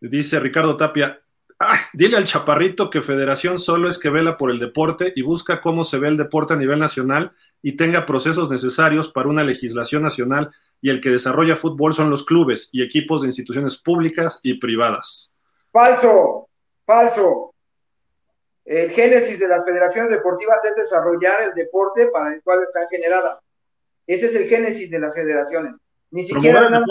Dice 0.00 0.38
Ricardo 0.38 0.76
Tapia, 0.76 1.20
ah, 1.58 1.78
dile 1.92 2.16
al 2.16 2.26
chaparrito 2.26 2.90
que 2.90 3.02
Federación 3.02 3.58
solo 3.58 3.88
es 3.88 3.98
que 3.98 4.10
vela 4.10 4.36
por 4.36 4.50
el 4.50 4.58
deporte 4.58 5.12
y 5.16 5.22
busca 5.22 5.60
cómo 5.60 5.84
se 5.84 5.98
ve 5.98 6.08
el 6.08 6.16
deporte 6.16 6.54
a 6.54 6.56
nivel 6.56 6.78
nacional 6.78 7.32
y 7.62 7.72
tenga 7.72 8.06
procesos 8.06 8.50
necesarios 8.50 9.08
para 9.08 9.28
una 9.28 9.44
legislación 9.44 10.02
nacional 10.02 10.52
y 10.80 10.90
el 10.90 11.00
que 11.00 11.10
desarrolla 11.10 11.56
fútbol 11.56 11.94
son 11.94 12.10
los 12.10 12.24
clubes 12.24 12.68
y 12.72 12.82
equipos 12.82 13.22
de 13.22 13.28
instituciones 13.28 13.76
públicas 13.76 14.40
y 14.42 14.58
privadas. 14.58 15.32
Falso, 15.72 16.48
falso. 16.84 17.54
El 18.64 18.90
génesis 18.90 19.38
de 19.38 19.48
las 19.48 19.64
federaciones 19.64 20.10
deportivas 20.10 20.64
es 20.64 20.74
desarrollar 20.74 21.42
el 21.42 21.54
deporte 21.54 22.06
para 22.06 22.34
el 22.34 22.42
cual 22.42 22.64
están 22.64 22.88
generadas. 22.88 23.38
Ese 24.06 24.26
es 24.26 24.34
el 24.34 24.48
génesis 24.48 24.90
de 24.90 24.98
las 24.98 25.14
federaciones. 25.14 25.74
Ni 26.10 26.24
siquiera 26.24 26.68
nada 26.68 26.84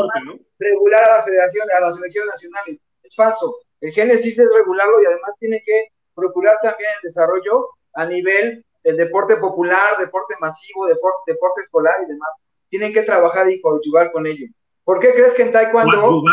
regular 0.59 1.03
a 1.03 1.17
las 1.17 1.25
federaciones, 1.25 1.75
a 1.75 1.79
las 1.79 1.95
selecciones 1.95 2.29
nacionales. 2.33 2.79
Es 3.03 3.15
falso. 3.15 3.57
El 3.81 3.91
génesis 3.91 4.39
es 4.39 4.47
regularlo 4.53 5.01
y 5.01 5.05
además 5.05 5.31
tiene 5.39 5.61
que 5.65 5.89
procurar 6.13 6.57
también 6.61 6.89
el 7.01 7.09
desarrollo 7.09 7.69
a 7.93 8.05
nivel 8.05 8.65
del 8.83 8.97
deporte 8.97 9.37
popular, 9.37 9.97
deporte 9.97 10.35
masivo, 10.39 10.85
deporte, 10.87 11.31
deporte 11.33 11.61
escolar 11.61 11.95
y 12.03 12.07
demás. 12.07 12.29
Tienen 12.69 12.93
que 12.93 13.03
trabajar 13.03 13.49
y 13.49 13.61
conjugar 13.61 14.11
con 14.11 14.25
ello. 14.27 14.47
¿Por 14.83 14.99
qué 14.99 15.13
crees 15.13 15.33
que 15.33 15.43
en 15.43 15.51
Taekwondo... 15.51 16.23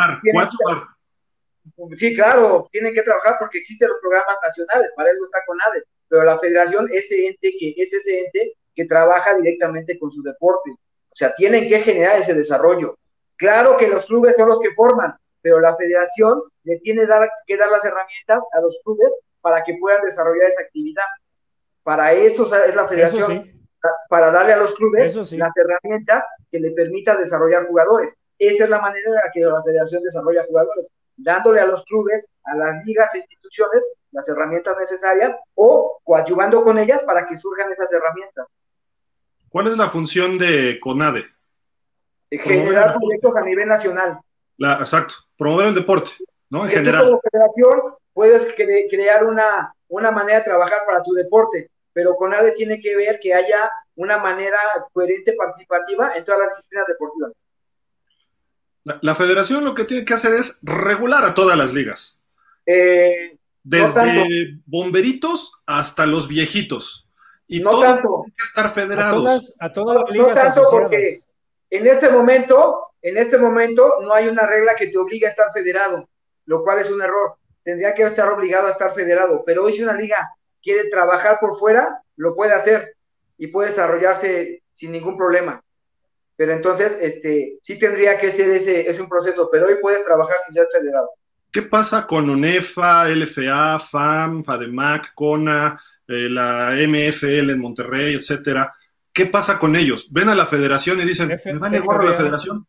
Sí, 1.96 2.14
claro, 2.14 2.68
tienen 2.72 2.92
que 2.92 3.02
trabajar 3.02 3.36
porque 3.38 3.58
existen 3.58 3.88
los 3.88 3.98
programas 4.00 4.36
nacionales, 4.44 4.90
para 4.96 5.10
eso 5.10 5.24
está 5.24 5.38
con 5.46 5.60
ADE, 5.60 5.84
pero 6.08 6.24
la 6.24 6.38
federación 6.38 6.88
ese 6.92 7.26
ente 7.26 7.54
que 7.58 7.74
es 7.76 7.92
ese 7.92 8.20
ente 8.20 8.54
que 8.74 8.84
trabaja 8.84 9.36
directamente 9.36 9.98
con 9.98 10.10
su 10.10 10.22
deporte. 10.22 10.70
O 10.70 11.14
sea, 11.14 11.34
tienen 11.34 11.68
que 11.68 11.80
generar 11.80 12.18
ese 12.18 12.34
desarrollo. 12.34 12.98
Claro 13.36 13.76
que 13.76 13.88
los 13.88 14.06
clubes 14.06 14.34
son 14.36 14.48
los 14.48 14.60
que 14.60 14.72
forman, 14.74 15.14
pero 15.40 15.60
la 15.60 15.76
federación 15.76 16.42
le 16.64 16.78
tiene 16.78 17.06
dar, 17.06 17.30
que 17.46 17.56
dar 17.56 17.70
las 17.70 17.84
herramientas 17.84 18.42
a 18.52 18.60
los 18.60 18.78
clubes 18.84 19.10
para 19.40 19.62
que 19.62 19.76
puedan 19.78 20.02
desarrollar 20.02 20.48
esa 20.48 20.62
actividad. 20.62 21.04
Para 21.82 22.12
eso 22.12 22.44
es 22.64 22.74
la 22.74 22.88
federación, 22.88 23.61
para 24.08 24.30
darle 24.30 24.52
a 24.52 24.58
los 24.58 24.74
clubes 24.74 25.14
las 25.32 25.52
herramientas 25.56 26.24
que 26.50 26.60
le 26.60 26.70
permitan 26.72 27.18
desarrollar 27.18 27.66
jugadores. 27.66 28.16
Esa 28.38 28.64
es 28.64 28.70
la 28.70 28.80
manera 28.80 29.08
en 29.08 29.14
la 29.14 29.30
que 29.32 29.40
la 29.40 29.62
federación 29.62 30.02
desarrolla 30.02 30.44
jugadores 30.46 30.88
dándole 31.16 31.60
a 31.60 31.66
los 31.66 31.84
clubes, 31.84 32.26
a 32.44 32.56
las 32.56 32.84
ligas 32.84 33.14
e 33.14 33.18
instituciones 33.18 33.82
las 34.12 34.28
herramientas 34.28 34.76
necesarias 34.78 35.34
o 35.54 36.00
coadyuvando 36.04 36.62
con 36.62 36.78
ellas 36.78 37.02
para 37.04 37.26
que 37.26 37.38
surjan 37.38 37.72
esas 37.72 37.90
herramientas. 37.92 38.46
¿Cuál 39.48 39.68
es 39.68 39.78
la 39.78 39.88
función 39.88 40.38
de 40.38 40.78
CONADE? 40.80 41.24
Generar 42.30 42.96
proyectos 42.98 43.36
a 43.36 43.42
nivel 43.42 43.68
nacional. 43.68 44.18
La, 44.58 44.74
exacto, 44.74 45.14
promover 45.36 45.68
el 45.68 45.74
deporte, 45.74 46.10
¿no? 46.50 46.64
En 46.64 46.70
general. 46.70 47.06
como 47.06 47.20
federación 47.20 47.94
puedes 48.12 48.54
crear 48.54 49.24
una, 49.24 49.74
una 49.88 50.10
manera 50.10 50.38
de 50.38 50.44
trabajar 50.44 50.80
para 50.86 51.02
tu 51.02 51.12
deporte, 51.12 51.70
pero 51.92 52.16
CONADE 52.16 52.52
tiene 52.52 52.80
que 52.80 52.96
ver 52.96 53.18
que 53.20 53.34
haya 53.34 53.70
una 53.96 54.18
manera 54.18 54.58
coherente, 54.92 55.34
participativa 55.34 56.14
en 56.16 56.24
todas 56.24 56.40
las 56.40 56.56
disciplinas 56.56 56.86
deportivas. 56.86 57.32
La, 58.84 59.14
federación 59.14 59.64
lo 59.64 59.74
que 59.74 59.84
tiene 59.84 60.04
que 60.04 60.14
hacer 60.14 60.34
es 60.34 60.58
regular 60.62 61.24
a 61.24 61.34
todas 61.34 61.56
las 61.56 61.72
ligas. 61.72 62.18
Eh, 62.66 63.36
Desde 63.62 64.58
bomberitos 64.66 65.52
hasta 65.66 66.04
los 66.04 66.26
viejitos. 66.26 67.06
Y 67.46 67.60
no 67.60 67.70
todos 67.70 67.84
tanto. 67.84 68.08
tienen 68.08 68.34
que 68.36 68.44
estar 68.44 68.70
federados. 68.72 69.56
A 69.60 69.72
todas, 69.72 69.98
las 70.00 70.10
ligas. 70.10 70.28
No 70.28 70.34
tanto 70.34 70.62
porque 70.70 71.18
en 71.70 71.86
este 71.86 72.10
momento, 72.10 72.88
en 73.02 73.18
este 73.18 73.38
momento 73.38 74.00
no 74.02 74.12
hay 74.14 74.26
una 74.26 74.46
regla 74.46 74.74
que 74.74 74.88
te 74.88 74.98
obligue 74.98 75.26
a 75.26 75.30
estar 75.30 75.52
federado, 75.52 76.08
lo 76.46 76.64
cual 76.64 76.80
es 76.80 76.90
un 76.90 77.02
error. 77.02 77.36
Tendría 77.62 77.94
que 77.94 78.02
estar 78.02 78.28
obligado 78.30 78.66
a 78.66 78.72
estar 78.72 78.94
federado. 78.94 79.44
Pero 79.46 79.64
hoy 79.64 79.74
si 79.74 79.82
una 79.82 79.92
liga 79.92 80.34
quiere 80.62 80.88
trabajar 80.88 81.38
por 81.40 81.58
fuera, 81.58 82.02
lo 82.16 82.34
puede 82.34 82.52
hacer 82.52 82.96
y 83.36 83.48
puede 83.48 83.70
desarrollarse 83.70 84.62
sin 84.74 84.92
ningún 84.92 85.16
problema. 85.16 85.62
Pero 86.36 86.52
entonces, 86.52 86.96
este, 87.00 87.58
sí 87.62 87.78
tendría 87.78 88.18
que 88.18 88.30
ser 88.30 88.50
ese, 88.50 88.88
es 88.88 88.98
un 88.98 89.08
proceso, 89.08 89.48
pero 89.50 89.66
hoy 89.66 89.76
puedes 89.80 90.04
trabajar 90.04 90.36
sin 90.46 90.54
ser 90.54 90.66
federado. 90.72 91.10
¿Qué 91.50 91.62
pasa 91.62 92.06
con 92.06 92.30
UNEFA, 92.30 93.08
LFA, 93.08 93.78
FAM, 93.78 94.42
FADEMAC, 94.42 95.12
CONA, 95.14 95.78
eh, 96.08 96.28
la 96.30 96.70
MFL 96.72 97.50
en 97.50 97.60
Monterrey, 97.60 98.14
etcétera? 98.14 98.74
¿Qué 99.12 99.26
pasa 99.26 99.58
con 99.58 99.76
ellos? 99.76 100.08
Ven 100.10 100.30
a 100.30 100.34
la 100.34 100.46
federación 100.46 100.98
y 101.00 101.04
dicen, 101.04 101.28
¿me 101.28 101.58
vale 101.58 101.80
gorro 101.80 102.08
la 102.08 102.16
federación? 102.16 102.66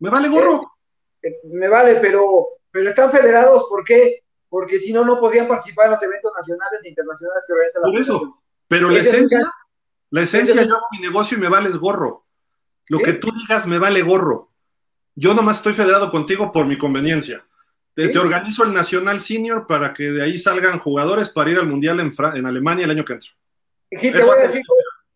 ¿Me 0.00 0.10
vale 0.10 0.28
gorro? 0.28 0.72
Eh, 1.22 1.28
eh, 1.28 1.40
me 1.44 1.68
vale, 1.68 1.96
pero, 1.96 2.48
pero 2.70 2.90
están 2.90 3.10
federados, 3.10 3.64
¿por 3.70 3.82
qué? 3.82 4.22
Porque 4.48 4.78
si 4.78 4.92
no, 4.92 5.04
no 5.04 5.20
podrían 5.20 5.46
participar 5.46 5.86
en 5.86 5.92
los 5.92 6.02
eventos 6.02 6.32
nacionales 6.36 6.80
e 6.82 6.88
internacionales 6.88 7.44
que 7.46 7.52
organiza 7.52 7.80
la 7.80 7.90
Por 7.90 8.00
eso, 8.00 8.42
pero 8.66 8.90
la 8.90 8.98
esencia, 8.98 9.52
la 10.10 10.22
esencia, 10.22 10.62
yo 10.62 10.76
hago 10.76 10.86
mi 10.92 11.00
negocio 11.00 11.36
y 11.36 11.40
me 11.40 11.48
vales 11.48 11.76
gorro. 11.76 12.26
Lo 12.86 12.98
que 13.00 13.14
tú 13.14 13.30
digas 13.36 13.66
me 13.66 13.78
vale 13.78 14.02
gorro. 14.02 14.50
Yo 15.14 15.34
nomás 15.34 15.56
estoy 15.56 15.74
federado 15.74 16.10
contigo 16.10 16.50
por 16.50 16.66
mi 16.66 16.78
conveniencia. 16.78 17.44
te, 17.94 18.16
organizo 18.18 18.64
el 18.64 18.72
Nacional 18.72 19.20
Senior 19.20 19.66
para 19.66 19.92
que 19.92 20.04
de 20.04 20.22
ahí 20.22 20.38
salgan 20.38 20.78
jugadores 20.78 21.28
para 21.28 21.50
ir 21.50 21.58
al 21.58 21.66
Mundial 21.66 22.00
en, 22.00 22.12
en 22.34 22.46
Alemania 22.46 22.84
el 22.84 22.92
año 22.92 23.04
que 23.04 23.14
entra. 23.14 23.30
te, 23.90 24.24
voy 24.24 24.38
a 24.38 24.42
decir, 24.42 24.62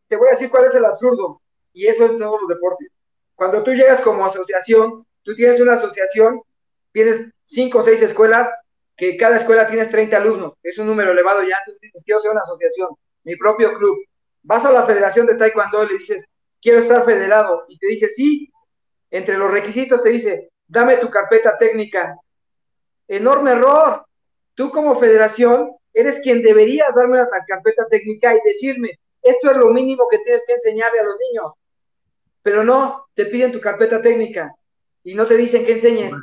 te 0.09 0.17
voy 0.17 0.29
a 0.29 0.31
decir 0.33 0.51
cuál 0.51 0.67
es 0.67 0.75
el 0.75 0.85
absurdo, 0.85 1.41
y 1.73 1.87
eso 1.87 2.07
en 2.07 2.19
todos 2.19 2.41
los 2.41 2.49
deportes. 2.49 2.89
Cuando 3.35 3.63
tú 3.63 3.73
llegas 3.73 4.01
como 4.01 4.27
asociación, 4.27 5.07
tú 5.23 5.35
tienes 5.35 5.61
una 5.61 5.75
asociación, 5.75 6.43
tienes 6.93 7.27
cinco 7.45 7.79
o 7.79 7.83
seis 7.83 8.03
escuelas, 8.03 8.53
que 9.03 9.17
cada 9.17 9.39
escuela 9.39 9.67
tienes 9.67 9.91
30 9.91 10.17
alumnos, 10.17 10.53
es 10.63 10.79
un 10.79 10.87
número 10.87 11.11
elevado 11.11 11.43
ya, 11.43 11.57
entonces 11.59 11.81
dices, 11.81 12.03
quiero 12.05 12.21
ser 12.21 12.31
una 12.31 12.43
asociación, 12.43 12.91
mi 13.25 13.35
propio 13.35 13.75
club. 13.75 13.99
Vas 14.45 14.65
a 14.65 14.71
la 14.71 14.87
Federación 14.87 15.27
de 15.27 15.35
Taekwondo 15.35 15.83
y 15.83 15.89
le 15.89 15.99
dices, 15.99 16.25
quiero 16.61 16.79
estar 16.79 17.05
federado, 17.05 17.65
y 17.67 17.77
te 17.79 17.89
dice, 17.89 18.09
sí, 18.09 18.49
entre 19.11 19.37
los 19.37 19.51
requisitos 19.51 20.05
te 20.05 20.11
dice, 20.11 20.51
dame 20.69 20.99
tu 20.99 21.11
carpeta 21.11 21.59
técnica, 21.59 22.17
Enorme 23.09 23.51
error. 23.51 24.07
Tú 24.55 24.71
como 24.71 24.97
federación 25.01 25.73
eres 25.93 26.21
quien 26.21 26.41
deberías 26.41 26.95
darme 26.95 27.21
una 27.21 27.29
carpeta 27.47 27.87
técnica 27.91 28.37
y 28.37 28.39
decirme, 28.45 29.01
esto 29.21 29.51
es 29.51 29.57
lo 29.57 29.71
mínimo 29.71 30.07
que 30.09 30.21
tienes 30.21 30.45
que 30.47 30.55
enseñarle 30.55 31.01
a 31.01 31.05
los 31.05 31.17
niños. 31.19 31.53
Pero 32.43 32.63
no, 32.63 33.09
te 33.15 33.27
piden 33.27 33.51
tu 33.51 33.61
carpeta 33.61 34.01
técnica 34.01 34.55
y 35.03 35.15
no 35.15 35.27
te 35.27 35.37
dicen 35.37 35.67
que 35.67 35.73
enseñes. 35.73 36.15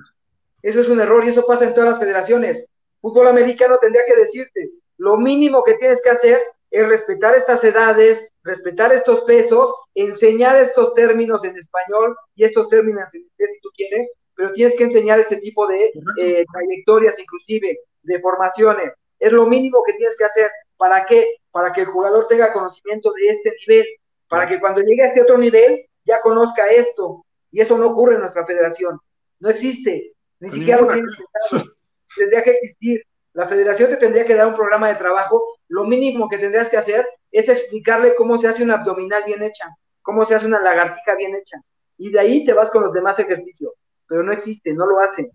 Eso 0.61 0.81
es 0.81 0.89
un 0.89 0.99
error 0.99 1.23
y 1.23 1.29
eso 1.29 1.45
pasa 1.45 1.65
en 1.65 1.73
todas 1.73 1.91
las 1.91 1.99
federaciones. 1.99 2.65
Fútbol 3.01 3.27
americano 3.27 3.77
tendría 3.79 4.03
que 4.05 4.15
decirte, 4.15 4.71
lo 4.97 5.17
mínimo 5.17 5.63
que 5.63 5.75
tienes 5.75 6.01
que 6.01 6.09
hacer 6.09 6.41
es 6.71 6.87
respetar 6.87 7.35
estas 7.35 7.63
edades, 7.63 8.31
respetar 8.43 8.91
estos 8.93 9.21
pesos, 9.21 9.73
enseñar 9.95 10.57
estos 10.57 10.93
términos 10.93 11.43
en 11.43 11.57
español 11.57 12.15
y 12.35 12.43
estos 12.43 12.69
términos 12.69 13.13
en 13.13 13.21
inglés 13.21 13.49
si 13.53 13.59
tú 13.61 13.69
quieres, 13.75 14.09
pero 14.35 14.53
tienes 14.53 14.75
que 14.75 14.83
enseñar 14.83 15.19
este 15.19 15.37
tipo 15.37 15.67
de 15.67 15.91
eh, 16.21 16.45
trayectorias, 16.51 17.19
inclusive 17.19 17.79
de 18.03 18.19
formaciones. 18.19 18.93
Es 19.19 19.31
lo 19.31 19.45
mínimo 19.45 19.83
que 19.83 19.93
tienes 19.93 20.17
que 20.17 20.25
hacer. 20.25 20.51
¿Para 20.77 21.05
qué? 21.05 21.37
Para 21.51 21.73
que 21.73 21.81
el 21.81 21.87
jugador 21.87 22.27
tenga 22.27 22.53
conocimiento 22.53 23.11
de 23.13 23.27
este 23.29 23.53
nivel, 23.67 23.85
para 24.29 24.47
que 24.47 24.59
cuando 24.59 24.81
llegue 24.81 25.03
a 25.03 25.07
este 25.07 25.21
otro 25.21 25.37
nivel 25.37 25.85
ya 26.05 26.21
conozca 26.21 26.67
esto. 26.69 27.25
Y 27.51 27.59
eso 27.61 27.77
no 27.77 27.87
ocurre 27.87 28.15
en 28.15 28.21
nuestra 28.21 28.45
federación. 28.45 28.99
No 29.39 29.49
existe. 29.49 30.13
Ni 30.39 30.49
siquiera 30.49 30.81
lo 30.81 30.93
tiene 30.93 31.07
Tendría 32.15 32.43
que 32.43 32.51
existir. 32.51 33.03
La 33.33 33.47
federación 33.47 33.89
te 33.89 33.97
tendría 33.97 34.25
que 34.25 34.35
dar 34.35 34.47
un 34.47 34.55
programa 34.55 34.87
de 34.87 34.95
trabajo. 34.95 35.59
Lo 35.67 35.85
mínimo 35.85 36.27
que 36.27 36.37
tendrías 36.37 36.69
que 36.69 36.77
hacer 36.77 37.07
es 37.31 37.47
explicarle 37.49 38.15
cómo 38.15 38.37
se 38.37 38.47
hace 38.47 38.63
una 38.63 38.75
abdominal 38.75 39.23
bien 39.25 39.43
hecha, 39.43 39.67
cómo 40.01 40.25
se 40.25 40.35
hace 40.35 40.47
una 40.47 40.61
lagartija 40.61 41.15
bien 41.15 41.35
hecha. 41.35 41.57
Y 41.97 42.11
de 42.11 42.19
ahí 42.19 42.45
te 42.45 42.53
vas 42.53 42.69
con 42.69 42.83
los 42.83 42.93
demás 42.93 43.19
ejercicios 43.19 43.73
pero 44.09 44.23
no 44.23 44.33
existe, 44.33 44.73
no 44.73 44.85
lo 44.87 44.99
hacen. 44.99 45.29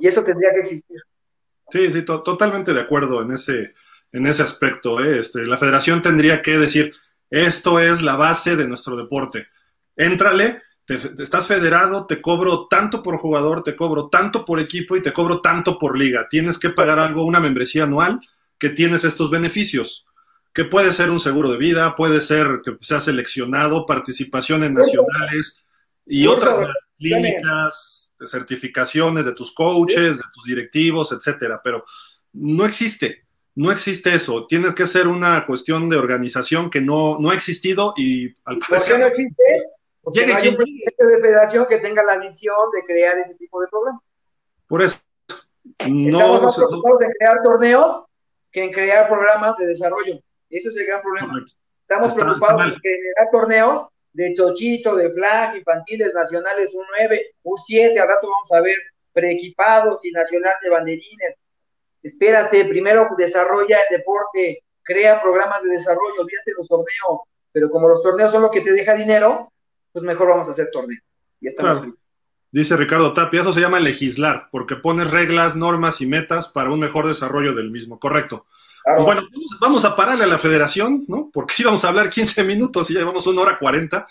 Y 0.00 0.06
eso 0.06 0.22
tendría 0.22 0.52
que 0.52 0.60
existir. 0.60 1.00
Sí, 1.70 1.92
sí, 1.92 2.04
totalmente 2.04 2.72
de 2.72 2.80
acuerdo 2.80 3.22
en 3.22 3.32
ese, 3.32 3.74
en 4.12 4.26
ese 4.26 4.42
aspecto. 4.42 5.02
¿eh? 5.02 5.20
Este, 5.20 5.42
la 5.44 5.56
federación 5.56 6.02
tendría 6.02 6.42
que 6.42 6.58
decir, 6.58 6.92
esto 7.30 7.80
es 7.80 8.02
la 8.02 8.16
base 8.16 8.54
de 8.54 8.68
nuestro 8.68 8.96
deporte. 8.96 9.48
Éntrale, 9.96 10.62
te, 10.88 11.22
estás 11.22 11.46
federado, 11.46 12.06
te 12.06 12.22
cobro 12.22 12.66
tanto 12.66 13.02
por 13.02 13.18
jugador, 13.18 13.62
te 13.62 13.76
cobro 13.76 14.08
tanto 14.08 14.46
por 14.46 14.58
equipo 14.58 14.96
y 14.96 15.02
te 15.02 15.12
cobro 15.12 15.42
tanto 15.42 15.78
por 15.78 15.98
liga. 15.98 16.26
Tienes 16.30 16.58
que 16.58 16.70
pagar 16.70 16.98
algo, 16.98 17.24
una 17.24 17.40
membresía 17.40 17.84
anual 17.84 18.20
que 18.58 18.70
tienes 18.70 19.04
estos 19.04 19.30
beneficios 19.30 20.06
que 20.54 20.64
puede 20.64 20.90
ser 20.92 21.10
un 21.10 21.20
seguro 21.20 21.52
de 21.52 21.58
vida, 21.58 21.94
puede 21.94 22.22
ser 22.22 22.62
que 22.64 22.76
sea 22.80 23.00
seleccionado, 23.00 23.84
participación 23.84 24.64
en 24.64 24.74
nacionales 24.74 25.60
y 26.06 26.26
otras 26.26 26.70
clínicas, 26.98 28.12
certificaciones 28.26 29.26
de 29.26 29.34
tus 29.34 29.52
coaches, 29.52 30.16
de 30.16 30.24
tus 30.32 30.44
directivos, 30.46 31.12
etcétera, 31.12 31.60
pero 31.62 31.84
no 32.32 32.64
existe, 32.64 33.26
no 33.54 33.70
existe 33.70 34.14
eso. 34.14 34.46
Tienes 34.48 34.74
que 34.74 34.86
ser 34.86 35.06
una 35.06 35.44
cuestión 35.44 35.88
de 35.88 35.96
organización 35.96 36.70
que 36.70 36.80
no, 36.80 37.18
no 37.20 37.30
ha 37.30 37.34
existido 37.34 37.92
y 37.96 38.34
al 38.46 38.58
parecer. 38.58 38.68
¿Por 38.68 38.84
qué 38.84 38.98
no 38.98 39.06
existe? 39.06 39.42
Porque 40.14 40.26
no 40.26 40.36
hay 40.36 40.48
un 40.48 40.56
de 40.56 41.20
federación 41.20 41.66
que 41.66 41.78
tenga 41.78 42.02
la 42.02 42.18
visión 42.18 42.70
de 42.74 42.84
crear 42.84 43.18
ese 43.18 43.34
tipo 43.34 43.60
de 43.60 43.68
programas. 43.68 44.02
Por 44.66 44.82
eso. 44.82 44.98
No, 45.88 46.18
Estamos 46.18 46.42
más 46.42 46.56
preocupados 46.56 47.02
en 47.02 47.10
crear 47.12 47.42
torneos 47.42 48.04
que 48.50 48.64
en 48.64 48.72
crear 48.72 49.08
programas 49.08 49.56
de 49.56 49.66
desarrollo. 49.66 50.20
Ese 50.50 50.68
es 50.68 50.76
el 50.76 50.86
gran 50.86 51.02
problema. 51.02 51.44
Estamos 51.82 52.14
preocupados 52.14 52.74
en 52.74 52.80
crear 52.80 53.30
torneos 53.30 53.86
de 54.12 54.34
chochito, 54.34 54.96
de 54.96 55.10
flag, 55.10 55.56
infantiles, 55.56 56.12
nacionales, 56.14 56.74
un 56.74 56.84
9, 56.98 57.34
un 57.42 57.58
7, 57.58 58.00
al 58.00 58.08
rato 58.08 58.28
vamos 58.28 58.52
a 58.52 58.60
ver 58.60 58.76
preequipados 59.12 60.04
y 60.04 60.10
nacional 60.10 60.54
de 60.62 60.70
banderines. 60.70 61.34
Espérate, 62.02 62.64
primero 62.64 63.08
desarrolla 63.16 63.78
el 63.88 63.98
deporte, 63.98 64.62
crea 64.82 65.20
programas 65.20 65.62
de 65.62 65.70
desarrollo, 65.70 66.20
olvídate 66.20 66.52
los 66.56 66.68
torneos, 66.68 67.20
pero 67.52 67.70
como 67.70 67.88
los 67.88 68.02
torneos 68.02 68.30
son 68.30 68.42
lo 68.42 68.50
que 68.50 68.60
te 68.60 68.72
deja 68.72 68.94
dinero, 68.94 69.52
pues 69.92 70.04
mejor 70.04 70.28
vamos 70.28 70.48
a 70.48 70.52
hacer 70.52 70.68
torneos. 70.72 71.02
Y 71.40 71.48
Dice 72.50 72.76
Ricardo 72.76 73.12
Tapia, 73.12 73.42
eso 73.42 73.52
se 73.52 73.60
llama 73.60 73.78
legislar, 73.78 74.48
porque 74.50 74.76
pones 74.76 75.10
reglas, 75.10 75.54
normas 75.54 76.00
y 76.00 76.06
metas 76.06 76.48
para 76.48 76.70
un 76.70 76.80
mejor 76.80 77.06
desarrollo 77.06 77.54
del 77.54 77.70
mismo. 77.70 77.98
Correcto. 77.98 78.46
Pues 78.84 79.04
bueno, 79.04 79.28
vamos 79.60 79.84
a 79.84 79.94
pararle 79.94 80.24
a 80.24 80.28
la 80.28 80.38
federación, 80.38 81.04
¿no? 81.08 81.30
Porque 81.30 81.56
íbamos 81.58 81.84
a 81.84 81.88
hablar 81.88 82.08
15 82.08 82.44
minutos 82.44 82.90
y 82.90 82.94
ya 82.94 83.00
llevamos 83.00 83.26
una 83.26 83.42
hora 83.42 83.58
40. 83.58 84.06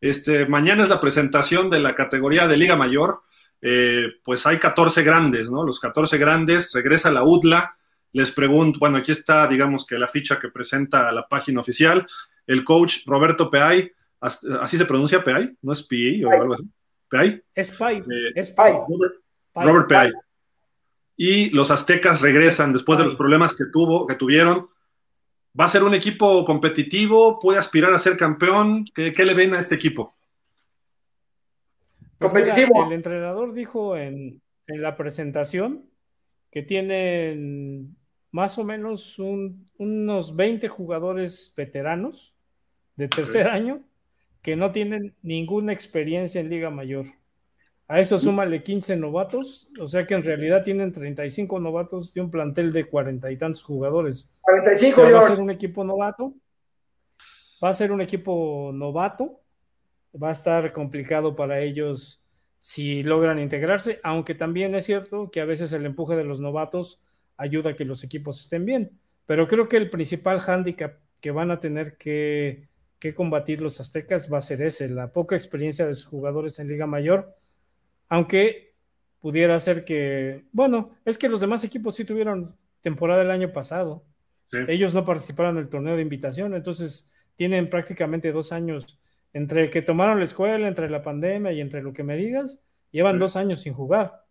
Este, 0.00 0.46
mañana 0.46 0.84
es 0.84 0.88
la 0.88 1.00
presentación 1.00 1.68
de 1.68 1.80
la 1.80 1.96
categoría 1.96 2.46
de 2.46 2.56
Liga 2.56 2.76
Mayor. 2.76 3.22
Eh, 3.60 4.06
pues 4.22 4.46
hay 4.46 4.58
14 4.58 5.02
grandes, 5.02 5.50
¿no? 5.50 5.64
Los 5.64 5.80
14 5.80 6.16
grandes, 6.16 6.72
regresa 6.72 7.10
la 7.10 7.24
UDLA. 7.24 7.76
Les 8.12 8.30
pregunto, 8.30 8.78
bueno, 8.78 8.98
aquí 8.98 9.10
está, 9.10 9.48
digamos 9.48 9.84
que 9.84 9.98
la 9.98 10.06
ficha 10.06 10.38
que 10.38 10.48
presenta 10.48 11.10
la 11.10 11.26
página 11.26 11.60
oficial. 11.60 12.06
El 12.46 12.64
coach 12.64 13.06
Roberto 13.06 13.50
Peay, 13.50 13.92
así 14.20 14.76
se 14.76 14.84
pronuncia 14.84 15.24
Peay, 15.24 15.56
no 15.62 15.72
es 15.72 15.82
PI 15.82 16.24
o 16.24 16.30
algo 16.30 16.54
así. 16.54 16.64
Peay. 17.08 17.42
Es 17.54 17.72
Pay. 17.72 17.98
Eh, 17.98 18.32
es. 18.34 18.54
Robert, 19.54 19.88
Peay 19.88 20.12
y 21.22 21.50
los 21.50 21.70
aztecas 21.70 22.22
regresan 22.22 22.72
después 22.72 22.98
de 22.98 23.04
los 23.04 23.14
problemas 23.14 23.54
que 23.54 23.66
tuvo, 23.66 24.06
que 24.06 24.14
tuvieron. 24.14 24.70
¿Va 25.58 25.66
a 25.66 25.68
ser 25.68 25.82
un 25.82 25.92
equipo 25.92 26.46
competitivo? 26.46 27.38
¿Puede 27.38 27.58
aspirar 27.58 27.92
a 27.92 27.98
ser 27.98 28.16
campeón? 28.16 28.86
¿Qué, 28.94 29.12
le 29.12 29.34
ven 29.34 29.52
a 29.52 29.60
este 29.60 29.74
equipo? 29.74 30.14
Pues 32.16 32.32
competitivo. 32.32 32.86
el 32.86 32.92
entrenador 32.94 33.52
dijo 33.52 33.98
en, 33.98 34.40
la 34.66 34.96
presentación 34.96 35.84
que 36.50 36.62
tienen 36.62 37.94
más 38.30 38.56
o 38.56 38.64
menos 38.64 39.18
unos 39.18 40.34
20 40.34 40.68
jugadores 40.68 41.52
veteranos 41.54 42.34
de 42.96 43.08
tercer 43.08 43.46
año 43.46 43.82
que 44.42 44.56
no 44.56 44.72
tienen 44.72 45.14
ninguna 45.22 45.72
experiencia 45.72 46.40
en 46.40 46.50
Liga 46.50 46.70
Mayor. 46.70 47.06
A 47.88 47.98
eso 47.98 48.18
súmale 48.18 48.62
15 48.62 48.96
novatos, 48.96 49.68
o 49.80 49.88
sea 49.88 50.06
que 50.06 50.14
en 50.14 50.22
realidad 50.22 50.62
tienen 50.62 50.92
35 50.92 51.58
novatos 51.58 52.14
de 52.14 52.20
un 52.20 52.30
plantel 52.30 52.72
de 52.72 52.84
cuarenta 52.84 53.32
y 53.32 53.36
tantos 53.36 53.64
jugadores. 53.64 54.30
45 54.42 55.02
Va 55.02 55.18
a 55.18 55.22
ser 55.22 55.40
un 55.40 55.50
equipo 55.50 55.82
novato. 55.82 56.34
Va 57.62 57.70
a 57.70 57.74
ser 57.74 57.90
un 57.90 58.00
equipo 58.00 58.70
novato. 58.72 59.40
Va 60.22 60.28
a 60.28 60.32
estar 60.32 60.72
complicado 60.72 61.34
para 61.34 61.60
ellos 61.60 62.22
si 62.58 63.02
logran 63.02 63.38
integrarse, 63.40 64.00
aunque 64.04 64.34
también 64.34 64.74
es 64.74 64.84
cierto 64.84 65.30
que 65.30 65.40
a 65.40 65.44
veces 65.44 65.72
el 65.72 65.84
empuje 65.84 66.14
de 66.14 66.24
los 66.24 66.40
novatos 66.40 67.02
ayuda 67.36 67.70
a 67.70 67.74
que 67.74 67.84
los 67.84 68.04
equipos 68.04 68.40
estén 68.40 68.64
bien. 68.66 68.90
Pero 69.26 69.48
creo 69.48 69.68
que 69.68 69.78
el 69.78 69.90
principal 69.90 70.40
hándicap 70.40 70.98
que 71.20 71.30
van 71.30 71.50
a 71.50 71.58
tener 71.58 71.96
que, 71.96 72.68
que 73.00 73.14
combatir 73.14 73.60
los 73.60 73.80
aztecas 73.80 74.32
va 74.32 74.38
a 74.38 74.42
ser 74.42 74.62
ese, 74.62 74.88
la 74.88 75.12
poca 75.12 75.34
experiencia 75.34 75.86
de 75.86 75.94
sus 75.94 76.06
jugadores 76.06 76.60
en 76.60 76.68
Liga 76.68 76.86
Mayor 76.86 77.36
aunque 78.10 78.74
pudiera 79.20 79.58
ser 79.58 79.84
que, 79.84 80.44
bueno, 80.52 80.90
es 81.04 81.16
que 81.16 81.28
los 81.28 81.40
demás 81.40 81.64
equipos 81.64 81.94
sí 81.94 82.04
tuvieron 82.04 82.56
temporada 82.82 83.22
el 83.22 83.30
año 83.30 83.52
pasado. 83.52 84.04
Ellos 84.66 84.94
no 84.94 85.04
participaron 85.04 85.56
en 85.56 85.62
el 85.62 85.68
torneo 85.68 85.94
de 85.94 86.02
invitación, 86.02 86.54
entonces 86.54 87.12
tienen 87.36 87.70
prácticamente 87.70 88.32
dos 88.32 88.50
años 88.50 89.00
entre 89.32 89.70
que 89.70 89.80
tomaron 89.80 90.18
la 90.18 90.24
escuela, 90.24 90.66
entre 90.66 90.90
la 90.90 91.02
pandemia 91.02 91.52
y 91.52 91.60
entre 91.60 91.82
lo 91.82 91.92
que 91.92 92.02
me 92.02 92.16
digas, 92.16 92.64
llevan 92.90 93.20
dos 93.20 93.36
años 93.36 93.60
sin 93.60 93.74
jugar. 93.74 94.24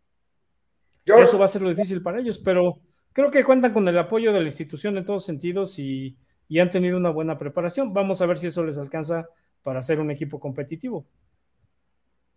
Eso 1.06 1.40
va 1.40 1.46
a 1.46 1.48
ser 1.48 1.62
lo 1.62 1.70
difícil 1.70 2.04
para 2.04 2.20
ellos, 2.20 2.38
pero 2.38 2.82
creo 3.14 3.32
que 3.32 3.46
cuentan 3.46 3.72
con 3.72 3.88
el 3.88 3.98
apoyo 3.98 4.34
de 4.34 4.42
la 4.42 4.48
institución 4.48 4.98
en 4.98 5.06
todos 5.06 5.24
sentidos 5.24 5.80
y, 5.80 6.18
y 6.50 6.60
han 6.60 6.70
tenido 6.70 6.98
una 6.98 7.12
buena 7.12 7.38
preparación. 7.38 7.94
Vamos 7.94 8.22
a 8.22 8.26
ver 8.26 8.38
si 8.38 8.48
eso 8.48 8.66
les 8.66 8.78
alcanza 8.78 9.30
para 9.64 9.82
ser 9.82 10.02
un 10.02 10.12
equipo 10.12 10.40
competitivo 10.40 11.06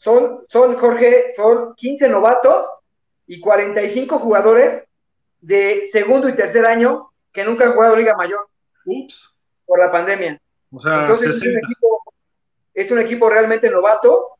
son, 0.03 0.45
son, 0.49 0.77
Jorge, 0.79 1.27
son 1.37 1.77
15 1.77 2.09
novatos 2.09 2.67
y 3.29 3.39
45 3.39 4.19
jugadores 4.19 4.85
de 5.41 5.87
segundo 5.93 6.29
y 6.29 6.35
tercer 6.35 6.67
año 6.67 7.13
que 7.33 7.45
nunca 7.45 7.67
han 7.67 7.75
jugado 7.75 7.95
Liga 7.95 8.17
Mayor. 8.17 8.49
Ups. 8.85 9.33
Por 9.65 9.79
la 9.79 9.93
pandemia. 9.93 10.41
O 10.73 10.81
sea, 10.81 11.03
Entonces 11.03 11.37
es 12.75 12.91
un, 12.91 12.99
equipo, 12.99 13.31
realmente 13.31 13.71
novato 13.71 14.39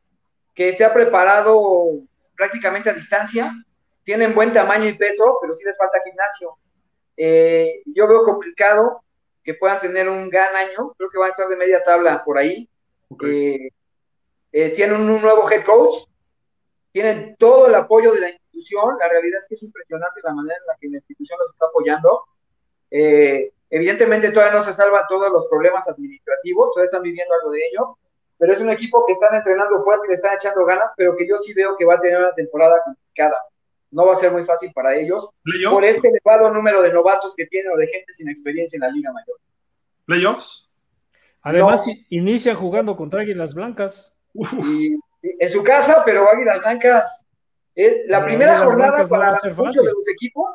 que 0.53 0.73
se 0.73 0.83
ha 0.83 0.93
preparado 0.93 1.91
prácticamente 2.35 2.89
a 2.89 2.93
distancia 2.93 3.53
tienen 4.03 4.35
buen 4.35 4.51
tamaño 4.51 4.89
y 4.89 4.97
peso, 4.97 5.37
pero 5.41 5.55
sí 5.55 5.63
les 5.63 5.77
falta 5.77 6.01
gimnasio. 6.03 6.57
Eh, 7.15 7.83
yo 7.85 8.05
veo 8.05 8.23
complicado 8.25 9.01
que 9.43 9.53
puedan 9.55 9.81
tener 9.81 10.07
un 10.07 10.29
gran 10.29 10.55
año, 10.55 10.93
creo 10.97 11.09
que 11.09 11.17
van 11.17 11.27
a 11.27 11.31
estar 11.31 11.47
de 11.47 11.55
media 11.55 11.83
tabla 11.83 12.23
por 12.23 12.37
ahí. 12.37 12.69
Eh, 13.25 13.69
eh, 14.51 14.69
tienen 14.69 15.01
un 15.01 15.21
nuevo 15.21 15.49
head 15.49 15.63
coach, 15.63 16.07
tienen 16.91 17.35
todo 17.37 17.67
el 17.67 17.75
apoyo 17.75 18.13
de 18.13 18.21
la 18.21 18.29
institución, 18.29 18.97
la 18.99 19.09
realidad 19.09 19.41
es 19.41 19.47
que 19.47 19.55
es 19.55 19.63
impresionante 19.63 20.21
la 20.23 20.33
manera 20.33 20.55
en 20.59 20.67
la 20.67 20.77
que 20.79 20.89
la 20.89 20.97
institución 20.97 21.37
los 21.39 21.51
está 21.51 21.65
apoyando. 21.65 22.23
evidentemente 23.69 24.31
todavía 24.31 24.53
no 24.53 24.63
se 24.63 24.73
salvan 24.73 25.03
todos 25.09 25.31
los 25.31 25.47
problemas 25.47 25.87
administrativos, 25.87 26.71
todavía 26.73 26.87
están 26.87 27.01
viviendo 27.01 27.33
algo 27.33 27.51
de 27.51 27.59
ello, 27.67 27.97
pero 28.37 28.53
es 28.53 28.61
un 28.61 28.69
equipo 28.69 29.05
que 29.05 29.13
están 29.13 29.35
entrenando 29.35 29.83
fuerte 29.83 30.05
y 30.05 30.09
le 30.09 30.15
están 30.15 30.35
echando 30.35 30.65
ganas, 30.65 30.91
pero 30.95 31.15
que 31.15 31.27
yo 31.27 31.37
sí 31.37 31.53
veo 31.53 31.75
que 31.75 31.85
va 31.85 31.95
a 31.95 32.01
tener 32.01 32.19
una 32.19 32.33
temporada 32.33 32.81
complicada 32.85 33.37
no 33.93 34.07
va 34.07 34.13
a 34.13 34.17
ser 34.17 34.31
muy 34.31 34.43
fácil 34.43 34.71
para 34.73 34.95
ellos 34.95 35.29
por 35.69 35.83
este 35.85 36.09
elevado 36.09 36.51
número 36.51 36.81
de 36.81 36.91
novatos 36.91 37.33
que 37.35 37.45
tienen 37.45 37.71
o 37.71 37.77
de 37.77 37.87
gente 37.87 38.13
sin 38.13 38.29
experiencia 38.29 38.77
en 38.77 38.81
la 38.81 38.89
Liga 38.89 39.11
Mayor. 39.11 39.37
¿Playoffs? 40.05 40.69
Además, 41.41 41.85
inicia 42.09 42.55
jugando 42.55 42.95
contra 42.95 43.21
Águilas 43.21 43.53
Blancas. 43.53 44.15
en 44.33 45.49
su 45.51 45.63
casa, 45.63 46.03
pero 46.05 46.29
Águilas 46.29 46.59
Blancas, 46.59 47.25
eh, 47.75 48.03
la 48.07 48.23
primera 48.23 48.59
jornada 48.59 49.03
para 49.07 49.31
muchos 49.55 49.83
de 49.83 49.91
los 49.91 50.09
equipos 50.09 50.51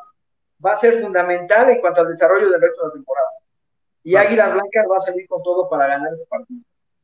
va 0.63 0.73
a 0.73 0.75
ser 0.75 1.01
fundamental 1.01 1.69
en 1.69 1.79
cuanto 1.79 2.01
al 2.01 2.09
desarrollo 2.09 2.49
del 2.49 2.61
resto 2.61 2.81
de 2.81 2.87
la 2.87 2.93
temporada. 2.93 3.27
Y 4.03 4.15
Águilas 4.15 4.53
Blancas 4.53 4.85
va 4.91 4.95
a 4.97 4.99
salir 4.99 5.27
con 5.27 5.41
todo 5.43 5.69
para 5.69 5.87
ganar 5.87 6.13
ese 6.13 6.25
partido. 6.25 6.61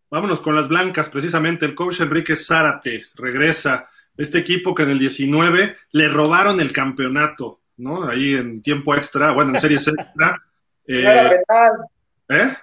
Vámonos 0.10 0.40
con 0.42 0.56
las 0.56 0.68
blancas, 0.68 1.10
precisamente. 1.10 1.66
El 1.66 1.76
coach 1.76 2.02
Enrique 2.02 2.36
Zárate 2.36 3.04
regresa 3.16 3.90
este 4.18 4.40
equipo 4.40 4.74
que 4.74 4.84
en 4.84 4.92
el 4.92 5.00
19 5.00 5.76
le 5.92 6.10
robaron 6.10 6.60
el 6.60 6.72
campeonato, 6.72 7.62
¿no? 7.78 8.08
Ahí 8.08 8.34
en 8.34 8.62
tiempo 8.62 8.96
extra, 8.96 9.32
bueno, 9.32 9.52
en 9.52 9.60
series 9.60 9.88
extra. 9.88 10.42
no 10.88 10.96
era 10.98 11.32
eh, 11.32 11.44
penal. 11.48 11.72
¿Eh? 12.30 12.58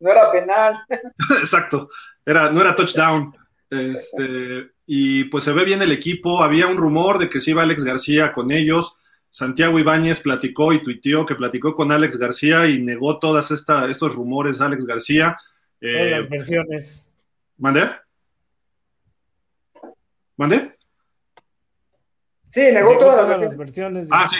No 0.00 0.10
era 0.10 0.32
penal. 0.32 0.78
Exacto, 1.40 1.90
era, 2.24 2.50
no 2.50 2.60
era 2.60 2.74
touchdown. 2.74 3.34
Este, 3.68 4.70
y 4.86 5.24
pues 5.24 5.44
se 5.44 5.52
ve 5.52 5.64
bien 5.64 5.82
el 5.82 5.92
equipo. 5.92 6.42
Había 6.42 6.66
un 6.66 6.76
rumor 6.76 7.18
de 7.18 7.28
que 7.28 7.40
se 7.40 7.50
iba 7.50 7.62
Alex 7.62 7.84
García 7.84 8.32
con 8.32 8.50
ellos. 8.50 8.96
Santiago 9.30 9.78
Ibáñez 9.78 10.20
platicó 10.20 10.72
y 10.72 10.82
tuiteó 10.82 11.26
que 11.26 11.34
platicó 11.34 11.74
con 11.74 11.92
Alex 11.92 12.16
García 12.16 12.66
y 12.68 12.80
negó 12.80 13.18
todos 13.18 13.50
estos 13.50 14.14
rumores 14.14 14.60
Alex 14.60 14.86
García. 14.86 15.36
Eh, 15.80 16.10
las 16.10 16.28
versiones. 16.28 17.10
¿Mandé? 17.58 17.90
¿Mandé? 20.36 20.75
Sí, 22.56 22.72
negó 22.72 22.96
todas 22.96 23.38
las, 23.38 23.54
versiones. 23.54 24.08
Ah, 24.10 24.26
sí, 24.26 24.36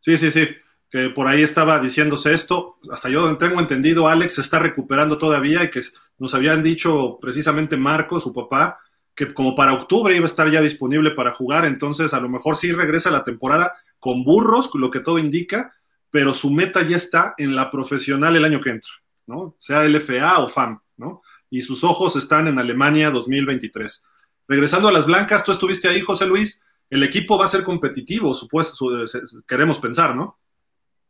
sí, 0.00 0.18
sí, 0.18 0.32
sí. 0.32 0.48
Que 0.90 1.10
por 1.10 1.28
ahí 1.28 1.42
estaba 1.42 1.78
diciéndose 1.78 2.34
esto. 2.34 2.80
Hasta 2.90 3.08
yo 3.08 3.36
tengo 3.36 3.60
entendido, 3.60 4.08
Alex 4.08 4.34
se 4.34 4.40
está 4.40 4.58
recuperando 4.58 5.18
todavía 5.18 5.62
y 5.62 5.70
que 5.70 5.80
nos 6.18 6.34
habían 6.34 6.64
dicho 6.64 7.20
precisamente 7.20 7.76
Marco, 7.76 8.18
su 8.18 8.32
papá, 8.32 8.80
que 9.14 9.32
como 9.32 9.54
para 9.54 9.72
octubre 9.72 10.16
iba 10.16 10.24
a 10.24 10.26
estar 10.26 10.50
ya 10.50 10.60
disponible 10.60 11.12
para 11.12 11.30
jugar. 11.30 11.64
Entonces, 11.64 12.12
a 12.12 12.18
lo 12.18 12.28
mejor 12.28 12.56
sí 12.56 12.72
regresa 12.72 13.08
la 13.12 13.22
temporada 13.22 13.72
con 14.00 14.24
burros, 14.24 14.68
lo 14.74 14.90
que 14.90 14.98
todo 14.98 15.20
indica, 15.20 15.72
pero 16.10 16.34
su 16.34 16.50
meta 16.50 16.82
ya 16.82 16.96
está 16.96 17.34
en 17.38 17.54
la 17.54 17.70
profesional 17.70 18.34
el 18.34 18.44
año 18.44 18.60
que 18.60 18.70
entra, 18.70 18.90
¿no? 19.28 19.54
Sea 19.60 19.84
LFA 19.84 20.40
o 20.40 20.48
FAM, 20.48 20.80
¿no? 20.96 21.22
Y 21.48 21.62
sus 21.62 21.84
ojos 21.84 22.16
están 22.16 22.48
en 22.48 22.58
Alemania 22.58 23.12
2023. 23.12 24.04
Regresando 24.48 24.88
a 24.88 24.92
las 24.92 25.06
blancas, 25.06 25.44
tú 25.44 25.52
estuviste 25.52 25.86
ahí, 25.86 26.00
José 26.00 26.26
Luis 26.26 26.64
el 26.90 27.04
equipo 27.04 27.38
va 27.38 27.44
a 27.44 27.48
ser 27.48 27.62
competitivo, 27.62 28.34
supuesto, 28.34 28.86
queremos 29.46 29.78
pensar, 29.78 30.14
¿no? 30.16 30.38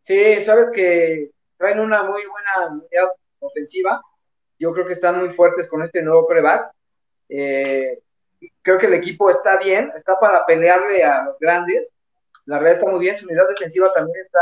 Sí, 0.03 0.43
sabes 0.45 0.71
que 0.71 1.31
traen 1.57 1.81
una 1.81 2.03
muy 2.03 2.23
buena 2.27 2.69
unidad 2.71 3.09
ofensiva. 3.39 4.01
Yo 4.59 4.73
creo 4.73 4.87
que 4.87 4.93
están 4.93 5.19
muy 5.19 5.31
fuertes 5.31 5.69
con 5.69 5.83
este 5.83 6.03
nuevo 6.03 6.27
preback. 6.29 6.71
Eh, 7.31 7.99
creo 8.63 8.79
que 8.79 8.87
el 8.87 8.95
equipo 8.95 9.31
está 9.31 9.59
bien, 9.59 9.91
está 9.97 10.19
para 10.19 10.45
pelearle 10.45 11.03
a 11.03 11.25
los 11.25 11.39
grandes. 11.39 11.93
La 12.45 12.59
verdad 12.59 12.75
está 12.75 12.91
muy 12.91 13.01
bien, 13.01 13.17
su 13.17 13.27
unidad 13.27 13.49
defensiva 13.49 13.93
también 13.93 14.19
está, 14.25 14.41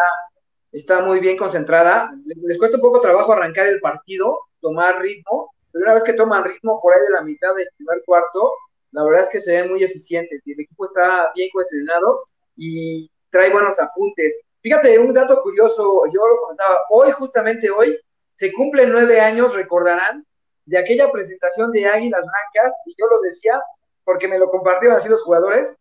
está 0.73 1.01
muy 1.02 1.20
bien 1.20 1.36
concentrada. 1.36 2.12
Les, 2.24 2.59
cuesta 2.59 2.77
un 2.77 2.82
poco 2.82 3.01
trabajo 3.01 3.32
arrancar 3.32 3.69
el 3.69 3.81
partido, 3.81 4.40
tomar 4.60 5.01
ritmo, 5.01 5.52
pero 5.73 5.85
una 5.85 5.94
vez 5.94 6.02
que 6.02 6.15
toman 6.15 6.44
ritmo 6.44 6.81
por 6.81 6.94
ahí 6.94 7.02
de 7.02 7.10
la 7.10 7.23
mitad 7.23 7.55
del 7.55 7.69
primer 7.77 8.02
cuarto, 8.05 8.52
la 8.93 9.05
verdad 9.05 9.24
es 9.24 9.28
que 9.31 9.40
se 9.40 9.60
ven 9.60 9.70
muy 9.70 9.85
eficientes 9.85 10.40
y 10.44 10.52
el 10.52 10.60
equipo 10.60 10.86
está 10.86 11.31
bien 11.35 11.51
cohesionado 11.52 12.24
y 12.56 13.10
trae 13.31 13.51
buenos 13.51 13.78
apuntes. 13.78 14.35
Fíjate, 14.62 14.98
un 14.98 15.12
dato 15.12 15.40
curioso, 15.43 16.05
yo 16.12 16.27
lo 16.27 16.40
comentaba, 16.40 16.82
hoy, 16.90 17.12
justamente 17.12 17.70
hoy, 17.70 17.98
se 18.36 18.52
cumplen 18.52 18.90
nueve 18.90 19.20
años, 19.20 19.55
recordarán, 19.55 20.24
de 20.65 20.78
aquella 20.78 21.10
presentación 21.10 21.73
de 21.73 21.86
Águilas 21.86 22.23
Blancas, 22.23 22.77
y 22.86 22.94
yo 22.98 23.06
lo 23.06 23.20
decía 23.20 23.60
porque 24.05 24.28
me 24.28 24.39
lo 24.39 24.51
compartieron 24.51 24.97
así 24.97 25.09
los 25.09 25.23
jugadores, 25.23 25.74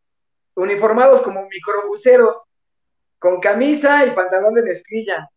uniformados 0.55 1.21
como 1.21 1.47
microbuseros, 1.47 2.37
con 3.19 3.39
camisa 3.39 4.05
y 4.05 4.11
pantalón 4.11 4.53
de 4.53 4.63
mezclilla. 4.63 5.29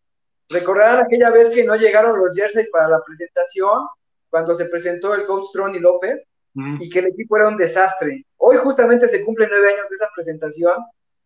Recordarán 0.49 1.05
aquella 1.05 1.31
vez 1.31 1.49
que 1.49 1.63
no 1.63 1.75
llegaron 1.75 2.19
los 2.19 2.35
jerseys 2.35 2.69
para 2.69 2.89
la 2.89 3.01
presentación, 3.03 3.87
cuando 4.29 4.55
se 4.55 4.65
presentó 4.65 5.13
el 5.13 5.25
coach 5.25 5.49
Tron 5.53 5.75
y 5.75 5.79
López, 5.79 6.25
y 6.53 6.89
que 6.89 6.99
el 6.99 7.07
equipo 7.07 7.37
era 7.37 7.47
un 7.47 7.57
desastre. 7.57 8.25
Hoy 8.37 8.57
justamente 8.57 9.07
se 9.07 9.23
cumplen 9.23 9.49
nueve 9.49 9.73
años 9.73 9.89
de 9.89 9.95
esa 9.95 10.09
presentación. 10.13 10.75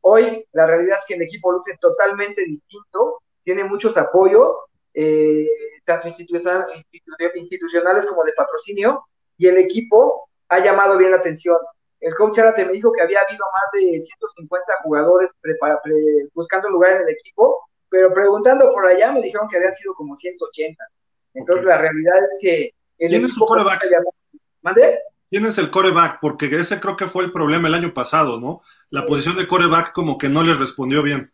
Hoy 0.02 0.46
la 0.52 0.68
realidad 0.68 0.98
es 1.00 1.06
que 1.08 1.16
el 1.16 1.24
equipo 1.24 1.52
luce 1.52 1.78
totalmente 1.80 2.46
distinto, 2.46 3.22
tiene 3.44 3.64
muchos 3.64 3.98
apoyos, 3.98 4.56
eh, 4.94 5.48
tanto 5.84 6.08
institucionales 6.08 8.06
como 8.06 8.24
de 8.24 8.34
patrocinio, 8.34 9.04
y 9.38 9.48
el 9.48 9.58
equipo 9.58 10.30
ha 10.50 10.60
llamado 10.60 10.98
bien 10.98 11.12
la 11.12 11.18
atención. 11.18 11.58
El 12.00 12.14
coach 12.14 12.38
Arate 12.40 12.66
me 12.66 12.74
dijo 12.74 12.92
que 12.92 13.02
había 13.02 13.22
habido 13.22 13.46
más 13.52 13.72
de 13.74 14.02
150 14.02 14.74
jugadores 14.84 15.30
buscando 16.34 16.70
lugar 16.70 16.94
en 16.94 17.02
el 17.04 17.10
equipo, 17.10 17.68
pero 17.90 18.14
preguntando 18.14 18.72
por 18.72 18.86
allá 18.86 19.12
me 19.12 19.22
dijeron 19.22 19.48
que 19.50 19.58
habían 19.58 19.74
sido 19.74 19.96
como 19.96 20.16
180. 20.16 20.84
Entonces 21.34 21.66
la 21.66 21.78
realidad 21.78 22.24
es 22.24 22.38
que 22.40 22.72
el 23.00 23.10
¿Quién 23.10 23.24
equipo... 23.24 23.30
Es 23.30 23.38
¿Mande? 24.62 25.00
¿Quién 25.30 25.46
es 25.46 25.58
el 25.58 25.72
coreback? 25.72 26.20
Porque 26.22 26.46
ese 26.56 26.80
creo 26.80 26.96
que 26.96 27.08
fue 27.08 27.24
el 27.24 27.32
problema 27.32 27.68
el 27.68 27.74
año 27.74 27.94
pasado, 27.94 28.40
¿no? 28.40 28.62
La 28.90 29.06
posición 29.06 29.36
de 29.38 29.48
coreback 29.48 29.92
como 29.94 30.18
que 30.18 30.30
no 30.30 30.44
le 30.44 30.54
respondió 30.54 31.02
bien. 31.02 31.32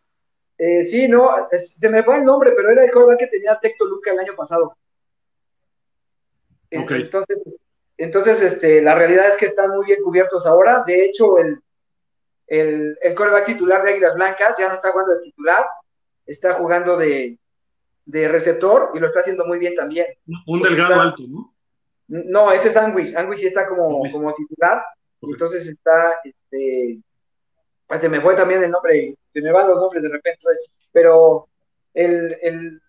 Eh, 0.58 0.84
sí, 0.84 1.08
no, 1.08 1.28
se 1.56 1.88
me 1.88 2.02
fue 2.02 2.18
el 2.18 2.24
nombre, 2.24 2.52
pero 2.56 2.70
era 2.70 2.84
el 2.84 2.90
coreback 2.90 3.18
que 3.18 3.26
tenía 3.26 3.58
Tecto 3.60 3.84
Luca 3.84 4.12
el 4.12 4.18
año 4.18 4.34
pasado. 4.34 4.76
Okay. 6.74 7.02
Entonces, 7.02 7.44
entonces 7.98 8.42
este, 8.42 8.80
la 8.80 8.94
realidad 8.94 9.28
es 9.28 9.36
que 9.36 9.46
están 9.46 9.70
muy 9.70 9.86
bien 9.86 10.02
cubiertos 10.02 10.46
ahora. 10.46 10.84
De 10.86 11.04
hecho, 11.04 11.38
el, 11.38 11.60
el, 12.46 12.96
el 13.00 13.14
coreback 13.14 13.46
titular 13.46 13.82
de 13.82 13.90
Águilas 13.90 14.14
Blancas 14.14 14.56
ya 14.58 14.68
no 14.68 14.74
está 14.74 14.90
jugando 14.90 15.14
de 15.14 15.22
titular, 15.22 15.66
está 16.24 16.54
jugando 16.54 16.96
de, 16.96 17.38
de 18.06 18.28
receptor 18.28 18.90
y 18.94 18.98
lo 18.98 19.06
está 19.06 19.20
haciendo 19.20 19.44
muy 19.44 19.58
bien 19.58 19.74
también. 19.74 20.06
Un 20.46 20.62
delgado 20.62 21.00
alto, 21.00 21.24
¿no? 21.28 21.51
No, 22.12 22.52
ese 22.52 22.68
es 22.68 22.76
Anguis. 22.76 23.16
Anguis 23.16 23.40
sí 23.40 23.46
está 23.46 23.66
como, 23.66 24.02
como 24.10 24.34
titular. 24.34 24.84
Entonces 25.22 25.66
está, 25.66 26.14
este, 26.22 27.00
pues 27.86 28.00
se 28.02 28.08
me 28.10 28.20
fue 28.20 28.36
también 28.36 28.62
el 28.62 28.70
nombre, 28.70 29.16
se 29.32 29.40
me 29.40 29.50
van 29.50 29.68
los 29.68 29.80
nombres 29.80 30.02
de 30.02 30.10
repente, 30.10 30.44
pero 30.92 31.48
el, 31.94 32.36
el, 32.42 32.82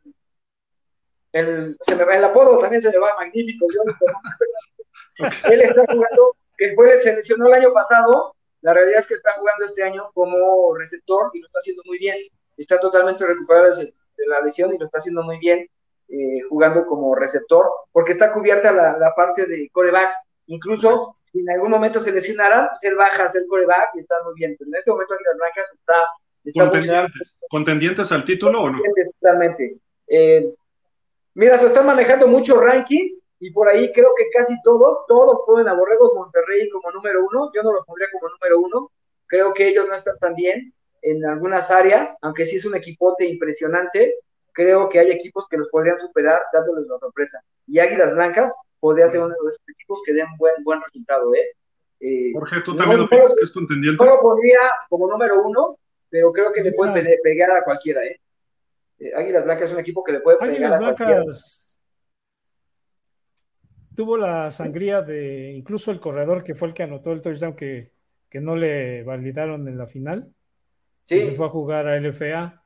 el, 1.32 1.78
se 1.80 1.96
me 1.96 2.04
va, 2.04 2.18
el 2.18 2.24
apodo 2.26 2.60
también 2.60 2.82
se 2.82 2.90
me 2.90 2.98
va 2.98 3.16
magnífico. 3.16 3.66
Él 5.52 5.62
está 5.62 5.86
jugando, 5.86 6.36
que 6.58 6.74
fue 6.76 7.00
seleccionó 7.00 7.48
el 7.48 7.54
año 7.54 7.72
pasado, 7.72 8.36
la 8.60 8.74
realidad 8.74 9.00
es 9.00 9.08
que 9.08 9.14
está 9.14 9.34
jugando 9.34 9.64
este 9.66 9.84
año 9.84 10.12
como 10.14 10.76
receptor 10.76 11.32
y 11.34 11.40
lo 11.40 11.48
está 11.48 11.60
haciendo 11.60 11.84
muy 11.86 11.98
bien. 11.98 12.18
Está 12.58 12.78
totalmente 12.78 13.26
recuperado 13.26 13.74
de 13.76 13.94
la 14.28 14.42
lesión 14.42 14.74
y 14.74 14.78
lo 14.78 14.86
está 14.86 14.98
haciendo 14.98 15.24
muy 15.24 15.38
bien. 15.38 15.70
Eh, 16.16 16.42
jugando 16.48 16.86
como 16.86 17.16
receptor, 17.16 17.66
porque 17.92 18.12
está 18.12 18.32
cubierta 18.32 18.72
la, 18.72 19.16
parte 19.16 19.48
de 19.48 19.68
corebacks. 19.72 20.16
Incluso 20.46 21.18
si 21.26 21.40
en 21.40 21.50
algún 21.50 21.72
momento 21.72 22.00
se 22.00 22.12
lesionaran, 22.12 22.68
pues 22.70 22.84
él 22.84 22.96
baja 22.96 23.26
a 23.26 23.32
ser 23.32 23.48
coreback 23.50 23.96
y 23.96 24.02
está 24.02 24.22
muy 24.24 24.36
bien. 24.36 24.56
Pero 24.60 24.70
en 24.70 24.76
este 24.76 24.92
momento 24.92 25.16
las 25.16 25.38
Blancas 25.38 25.72
está... 25.74 25.94
está 26.44 26.64
¿Contendientes, 26.66 27.38
¿Contendientes 27.50 28.12
al 28.12 28.24
título 28.24 28.62
o 28.62 28.70
no? 28.70 28.80
Totalmente. 29.20 29.78
Eh, 30.06 30.54
mira, 31.34 31.58
se 31.58 31.66
están 31.66 31.88
manejando 31.88 32.28
muchos 32.28 32.60
rankings 32.60 33.18
y 33.40 33.50
por 33.50 33.68
ahí 33.68 33.92
creo 33.92 34.12
que 34.16 34.30
casi 34.38 34.54
todos, 34.62 35.08
todos 35.08 35.40
ponen 35.48 35.68
a 35.68 35.74
Borregos 35.74 36.14
Monterrey 36.14 36.70
como 36.70 36.92
número 36.92 37.26
uno. 37.26 37.50
Yo 37.56 37.64
no 37.64 37.74
los 37.74 37.88
pondría 37.88 38.10
como 38.12 38.30
número 38.30 38.60
uno. 38.60 38.92
Creo 39.26 39.52
que 39.52 39.68
ellos 39.68 39.88
no 39.88 39.96
están 39.96 40.20
tan 40.20 40.36
bien 40.36 40.72
en 41.02 41.26
algunas 41.26 41.72
áreas, 41.72 42.16
aunque 42.22 42.46
sí 42.46 42.58
es 42.58 42.66
un 42.66 42.76
equipote 42.76 43.26
impresionante 43.26 44.14
creo 44.54 44.90
que 44.90 45.00
hay 45.00 45.12
equipos 45.12 45.46
que 45.50 45.58
los 45.58 45.70
podrían 45.70 46.00
superar 46.00 46.42
dándoles 46.54 46.88
la 46.88 47.00
sorpresa. 47.00 47.40
Y 47.68 47.80
Águilas 47.80 48.14
Blancas 48.14 48.54
podría 48.80 49.08
ser 49.08 49.22
uno 49.22 49.30
de 49.30 49.50
esos 49.50 49.62
equipos 49.68 50.02
que 50.06 50.14
den 50.14 50.28
buen, 50.38 50.54
buen 50.64 50.82
resultado, 50.82 51.34
¿eh? 51.36 51.48
eh 52.00 52.32
Jorge, 52.34 52.62
¿tú 52.64 52.76
también 52.76 53.02
opinas 53.02 53.34
que 53.38 53.46
es 53.46 53.52
contendiente? 53.52 54.04
Yo 54.04 54.16
lo 54.16 54.22
pondría 54.22 54.60
como 54.90 55.08
número 55.08 55.44
uno, 55.44 55.78
pero 56.10 56.32
creo 56.32 56.54
que 56.54 56.62
le 56.62 56.74
puede 56.74 57.20
pegar 57.24 57.52
a 57.52 57.64
cualquiera, 57.64 58.04
¿eh? 58.04 58.20
¿eh? 59.00 59.12
Águilas 59.16 59.44
Blancas 59.46 59.70
es 59.70 59.74
un 59.74 59.82
equipo 59.82 60.04
que 60.04 60.14
le 60.14 60.20
puede 60.20 60.38
pegar 60.38 60.54
Águilas 60.54 60.80
Blancas 60.80 61.74
tuvo 63.96 64.18
la 64.18 64.50
sangría 64.50 65.02
de 65.02 65.52
incluso 65.52 65.92
el 65.92 66.00
corredor 66.00 66.44
que 66.44 66.56
fue 66.56 66.70
el 66.70 66.74
que 66.74 66.84
anotó 66.84 67.12
el 67.12 67.22
touchdown 67.22 67.56
que, 67.56 67.92
que 68.30 68.40
no 68.40 68.56
le 68.56 69.04
validaron 69.04 69.68
en 69.68 69.78
la 69.78 69.88
final. 69.88 70.34
Sí. 71.06 71.22
se 71.22 71.34
fue 71.34 71.48
a 71.48 71.50
jugar 71.50 71.88
a 71.88 72.00
LFA. 72.00 72.63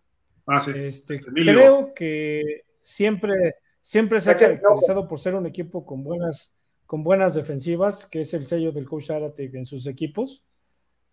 Ah, 0.47 0.61
sí. 0.61 0.71
Este, 0.75 1.19
creo 1.21 1.93
que 1.93 2.65
siempre, 2.81 3.55
siempre 3.81 4.19
se 4.19 4.31
ha 4.31 4.37
caracterizado 4.37 5.07
por 5.07 5.19
ser 5.19 5.35
un 5.35 5.45
equipo 5.45 5.85
con 5.85 6.03
buenas, 6.03 6.57
con 6.85 7.03
buenas 7.03 7.35
defensivas, 7.35 8.05
que 8.05 8.21
es 8.21 8.33
el 8.33 8.47
sello 8.47 8.71
del 8.71 8.87
coach 8.87 9.11
Arate 9.11 9.51
en 9.53 9.65
sus 9.65 9.85
equipos. 9.87 10.45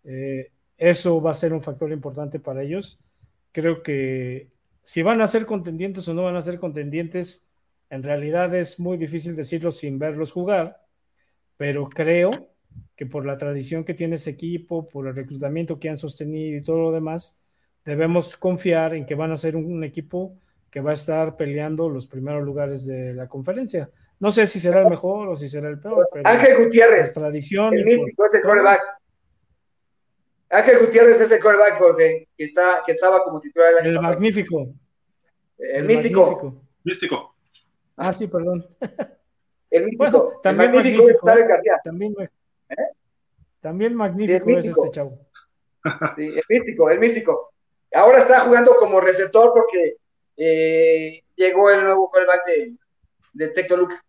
Eh, 0.05 0.51
eso 0.77 1.21
va 1.21 1.31
a 1.31 1.35
ser 1.35 1.53
un 1.53 1.61
factor 1.61 1.91
importante 1.91 2.39
para 2.39 2.63
ellos. 2.63 2.99
Creo 3.51 3.83
que 3.83 4.51
si 4.83 5.01
van 5.01 5.19
a 5.19 5.27
ser 5.27 5.45
contendientes 5.45 6.07
o 6.07 6.13
no 6.13 6.23
van 6.23 6.35
a 6.37 6.41
ser 6.41 6.59
contendientes, 6.59 7.49
en 7.89 8.03
realidad 8.03 8.53
es 8.55 8.79
muy 8.79 8.97
difícil 8.97 9.35
decirlo 9.35 9.71
sin 9.71 9.99
verlos 9.99 10.31
jugar, 10.31 10.81
pero 11.57 11.89
creo 11.89 12.31
que 12.95 13.05
por 13.05 13.25
la 13.25 13.37
tradición 13.37 13.83
que 13.83 13.93
tiene 13.93 14.15
ese 14.15 14.31
equipo, 14.31 14.87
por 14.87 15.07
el 15.07 15.15
reclutamiento 15.15 15.79
que 15.79 15.89
han 15.89 15.97
sostenido 15.97 16.57
y 16.57 16.61
todo 16.61 16.77
lo 16.77 16.91
demás, 16.91 17.44
debemos 17.85 18.35
confiar 18.35 18.95
en 18.95 19.05
que 19.05 19.15
van 19.15 19.31
a 19.31 19.37
ser 19.37 19.55
un, 19.55 19.83
equipo 19.83 20.35
que 20.71 20.81
va 20.81 20.89
a 20.89 20.93
estar 20.93 21.37
peleando 21.37 21.87
los 21.87 22.07
primeros 22.07 22.43
lugares 22.43 22.85
de 22.85 23.13
la 23.13 23.27
conferencia. 23.27 23.89
No 24.19 24.31
sé 24.31 24.47
si 24.47 24.59
será 24.59 24.81
el 24.81 24.89
mejor 24.89 25.29
o 25.29 25.35
si 25.35 25.47
será 25.47 25.69
el 25.69 25.79
peor, 25.79 26.09
pero 26.11 26.27
Ángel 26.27 26.65
Gutiérrez, 26.65 27.13
tradición 27.13 27.73
el 27.73 27.85
mítico, 27.85 28.25
es 28.25 28.33
el 28.33 28.41
coreback. 28.41 28.81
Ángel 30.49 30.79
Gutiérrez 30.79 31.21
es 31.21 31.31
el 31.31 31.39
coreback 31.39 31.77
porque 31.77 32.27
que, 32.35 32.43
está, 32.45 32.81
que 32.85 32.93
estaba 32.93 33.23
como 33.23 33.39
titular 33.39 33.73
el, 33.81 33.87
el 33.87 34.01
magnífico. 34.01 34.67
El, 35.57 35.85
místico. 35.85 36.61
Místico. 36.83 37.35
Ah, 37.95 38.11
sí, 38.11 38.27
perdón. 38.27 38.65
El 39.69 39.85
místico. 39.85 40.39
también 40.41 40.69
el 40.69 40.75
magnífico, 40.75 41.09
es 41.09 41.47
García. 41.47 41.81
También, 41.83 42.15
¿Eh? 42.19 42.75
también 43.59 43.95
magnífico 43.95 44.49
es 44.51 44.65
este 44.67 44.89
chavo. 44.91 45.19
Sí, 46.15 46.23
el 46.23 46.43
místico, 46.49 46.89
el 46.89 46.99
místico. 46.99 47.54
Ahora 47.95 48.19
está 48.19 48.41
jugando 48.41 48.75
como 48.75 48.99
receptor 48.99 49.51
porque 49.53 49.95
eh, 50.37 51.23
llegó 51.35 51.69
el 51.69 51.83
nuevo 51.83 52.09
quarterback 52.09 52.45
de, 52.45 52.73
de 53.33 53.47
Tectoluca. 53.49 54.03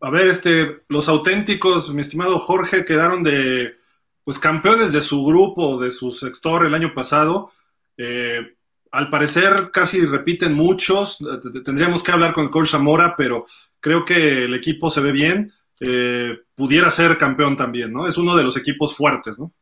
A 0.00 0.10
ver, 0.10 0.28
este, 0.28 0.82
los 0.88 1.08
auténticos, 1.08 1.92
mi 1.92 2.02
estimado 2.02 2.38
Jorge, 2.38 2.84
quedaron 2.84 3.22
de 3.22 3.76
pues 4.22 4.38
campeones 4.38 4.92
de 4.92 5.00
su 5.00 5.24
grupo, 5.24 5.80
de 5.80 5.90
su 5.90 6.12
sector 6.12 6.66
el 6.66 6.74
año 6.74 6.92
pasado. 6.92 7.50
Eh, 7.96 8.56
al 8.90 9.08
parecer 9.08 9.70
casi 9.72 10.04
repiten 10.04 10.52
muchos. 10.52 11.18
Tendríamos 11.64 12.02
que 12.02 12.12
hablar 12.12 12.34
con 12.34 12.44
el 12.44 12.50
coach 12.50 12.68
Zamora, 12.68 13.14
pero 13.16 13.46
creo 13.80 14.04
que 14.04 14.44
el 14.44 14.54
equipo 14.54 14.90
se 14.90 15.00
ve 15.00 15.12
bien. 15.12 15.52
Eh, 15.80 16.38
pudiera 16.54 16.90
ser 16.90 17.16
campeón 17.16 17.56
también, 17.56 17.92
¿no? 17.92 18.06
Es 18.06 18.18
uno 18.18 18.36
de 18.36 18.44
los 18.44 18.56
equipos 18.56 18.94
fuertes, 18.94 19.38
¿no? 19.38 19.52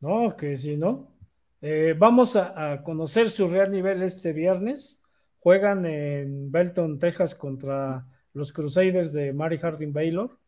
No, 0.00 0.34
que 0.36 0.56
sí, 0.56 0.76
¿no? 0.76 1.10
Eh, 1.60 1.94
vamos 1.96 2.36
a, 2.36 2.82
conocer 2.82 3.28
su 3.28 3.48
real 3.48 3.70
nivel 3.70 4.02
este 4.02 4.32
viernes. 4.32 5.02
Juegan 5.38 5.84
en 5.86 6.50
Belton, 6.50 6.98
Texas 6.98 7.34
contra 7.34 8.06
los 8.32 8.52
Crusaders 8.52 9.12
de 9.12 9.32
Mary 9.32 9.58
Harding 9.58 9.92
Baylor. 9.92 10.38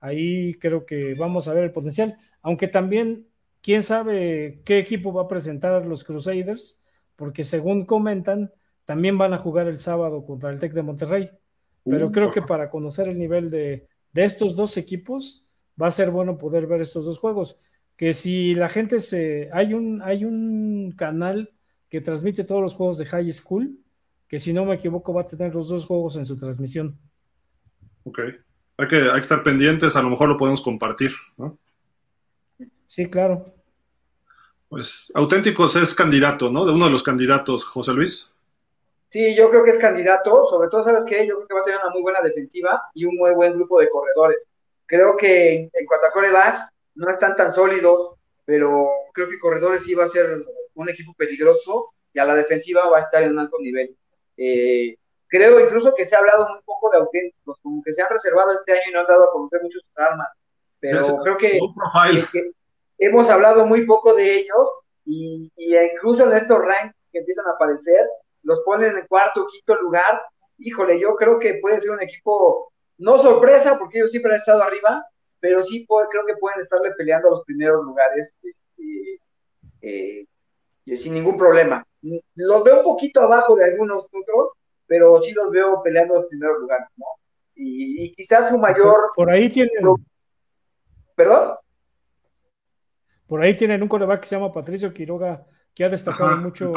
Ahí 0.00 0.54
creo 0.54 0.84
que 0.84 1.14
vamos 1.14 1.48
a 1.48 1.54
ver 1.54 1.64
el 1.64 1.72
potencial, 1.72 2.16
aunque 2.42 2.68
también 2.68 3.26
quién 3.60 3.82
sabe 3.82 4.62
qué 4.64 4.78
equipo 4.78 5.12
va 5.12 5.22
a 5.22 5.28
presentar 5.28 5.84
los 5.86 6.04
Crusaders, 6.04 6.84
porque 7.16 7.42
según 7.42 7.84
comentan, 7.84 8.52
también 8.84 9.18
van 9.18 9.34
a 9.34 9.38
jugar 9.38 9.66
el 9.66 9.78
sábado 9.78 10.24
contra 10.24 10.50
el 10.50 10.58
Tec 10.58 10.72
de 10.72 10.82
Monterrey. 10.82 11.30
Pero 11.84 12.08
uh, 12.08 12.12
creo 12.12 12.30
que 12.30 12.42
para 12.42 12.70
conocer 12.70 13.08
el 13.08 13.18
nivel 13.18 13.50
de, 13.50 13.88
de 14.12 14.24
estos 14.24 14.54
dos 14.54 14.76
equipos, 14.76 15.48
va 15.80 15.88
a 15.88 15.92
ser 15.92 16.10
bueno 16.10 16.38
poder 16.38 16.66
ver 16.66 16.80
estos 16.80 17.04
dos 17.04 17.18
juegos 17.18 17.60
que 17.98 18.14
si 18.14 18.54
la 18.54 18.68
gente 18.68 19.00
se... 19.00 19.50
Hay 19.52 19.74
un, 19.74 20.00
hay 20.02 20.24
un 20.24 20.94
canal 20.96 21.52
que 21.90 22.00
transmite 22.00 22.44
todos 22.44 22.62
los 22.62 22.74
juegos 22.74 22.96
de 22.96 23.06
High 23.06 23.32
School, 23.32 23.76
que 24.28 24.38
si 24.38 24.52
no 24.52 24.64
me 24.64 24.76
equivoco 24.76 25.12
va 25.12 25.22
a 25.22 25.24
tener 25.24 25.52
los 25.52 25.68
dos 25.68 25.84
juegos 25.84 26.16
en 26.16 26.24
su 26.24 26.36
transmisión. 26.36 26.96
Ok. 28.04 28.20
Hay 28.76 28.86
que, 28.86 28.96
hay 28.96 29.14
que 29.14 29.20
estar 29.20 29.42
pendientes, 29.42 29.96
a 29.96 30.02
lo 30.02 30.10
mejor 30.10 30.28
lo 30.28 30.36
podemos 30.36 30.62
compartir, 30.62 31.10
¿no? 31.36 31.58
Sí, 32.86 33.06
claro. 33.06 33.46
Pues 34.68 35.10
Auténticos 35.14 35.74
es 35.74 35.92
candidato, 35.92 36.52
¿no? 36.52 36.64
De 36.64 36.72
uno 36.72 36.84
de 36.84 36.92
los 36.92 37.02
candidatos, 37.02 37.64
José 37.64 37.92
Luis. 37.94 38.30
Sí, 39.08 39.34
yo 39.34 39.50
creo 39.50 39.64
que 39.64 39.70
es 39.70 39.78
candidato, 39.78 40.46
sobre 40.48 40.68
todo, 40.68 40.84
¿sabes 40.84 41.04
qué? 41.04 41.26
Yo 41.26 41.34
creo 41.34 41.48
que 41.48 41.54
va 41.54 41.60
a 41.62 41.64
tener 41.64 41.80
una 41.82 41.90
muy 41.90 42.02
buena 42.02 42.20
defensiva 42.20 42.80
y 42.94 43.06
un 43.06 43.16
muy 43.16 43.32
buen 43.32 43.54
grupo 43.54 43.80
de 43.80 43.90
corredores. 43.90 44.38
Creo 44.86 45.16
que 45.16 45.68
en 45.72 45.86
cuanto 45.86 46.06
a 46.06 46.12
corebacks, 46.12 46.60
no 46.98 47.10
están 47.10 47.36
tan 47.36 47.52
sólidos, 47.52 48.16
pero 48.44 48.88
creo 49.14 49.28
que 49.30 49.38
Corredores 49.38 49.84
sí 49.84 49.94
va 49.94 50.04
a 50.04 50.08
ser 50.08 50.44
un 50.74 50.88
equipo 50.88 51.14
peligroso 51.14 51.92
y 52.12 52.18
a 52.18 52.24
la 52.24 52.34
defensiva 52.34 52.88
va 52.88 52.98
a 52.98 53.02
estar 53.02 53.22
en 53.22 53.32
un 53.32 53.38
alto 53.38 53.56
nivel. 53.60 53.96
Eh, 54.36 54.96
creo 55.28 55.60
incluso 55.60 55.94
que 55.94 56.04
se 56.04 56.16
ha 56.16 56.18
hablado 56.18 56.48
muy 56.48 56.60
poco 56.64 56.90
de 56.90 56.98
auténticos, 56.98 57.58
como 57.62 57.82
que 57.82 57.92
se 57.92 58.02
han 58.02 58.10
reservado 58.10 58.52
este 58.52 58.72
año 58.72 58.82
y 58.88 58.92
no 58.92 59.00
han 59.00 59.06
dado 59.06 59.24
a 59.24 59.32
conocer 59.32 59.62
mucho 59.62 59.78
sus 59.78 59.96
armas, 59.96 60.28
pero 60.80 61.18
creo 61.22 61.36
que, 61.38 61.58
hemos 62.98 63.30
hablado 63.30 63.64
muy 63.64 63.86
poco 63.86 64.14
de 64.14 64.38
ellos 64.38 64.68
y, 65.04 65.52
incluso 65.56 66.24
en 66.24 66.36
estos 66.36 66.58
ranks 66.58 66.96
que 67.12 67.18
empiezan 67.20 67.46
a 67.46 67.52
aparecer, 67.52 68.04
los 68.42 68.60
ponen 68.60 68.96
en 68.96 69.06
cuarto 69.06 69.42
o 69.42 69.46
quinto 69.46 69.76
lugar. 69.76 70.20
Híjole, 70.58 70.98
yo 70.98 71.14
creo 71.14 71.38
que 71.38 71.54
puede 71.62 71.80
ser 71.80 71.92
un 71.92 72.02
equipo, 72.02 72.72
no 72.98 73.18
sorpresa, 73.18 73.78
porque 73.78 73.98
ellos 73.98 74.10
siempre 74.10 74.32
han 74.32 74.38
estado 74.38 74.62
arriba, 74.62 75.04
pero 75.40 75.62
sí 75.62 75.86
creo 75.86 76.26
que 76.26 76.36
pueden 76.36 76.60
estarle 76.60 76.92
peleando 76.92 77.28
a 77.28 77.30
los 77.32 77.44
primeros 77.44 77.84
lugares 77.84 78.34
este, 78.42 79.20
eh, 79.80 80.26
sin 80.96 81.14
ningún 81.14 81.36
problema. 81.36 81.84
Los 82.34 82.64
veo 82.64 82.78
un 82.78 82.84
poquito 82.84 83.20
abajo 83.20 83.56
de 83.56 83.64
algunos 83.64 84.04
otros, 84.04 84.52
pero 84.86 85.20
sí 85.20 85.32
los 85.32 85.50
veo 85.50 85.82
peleando 85.82 86.14
a 86.14 86.20
los 86.20 86.28
primeros 86.28 86.60
lugares, 86.60 86.88
¿no? 86.96 87.06
Y, 87.54 88.14
quizás 88.14 88.48
su 88.50 88.58
mayor... 88.58 89.10
Por, 89.14 89.30
ahí 89.30 89.48
tienen... 89.48 89.72
¿Perdón? 91.16 91.56
Por 93.26 93.42
ahí 93.42 93.54
tienen 93.54 93.82
un 93.82 93.88
coreback 93.88 94.20
que 94.20 94.26
se 94.28 94.36
llama 94.36 94.52
Patricio 94.52 94.92
Quiroga, 94.92 95.44
que 95.74 95.84
ha 95.84 95.88
destacado 95.88 96.36
mucho 96.36 96.72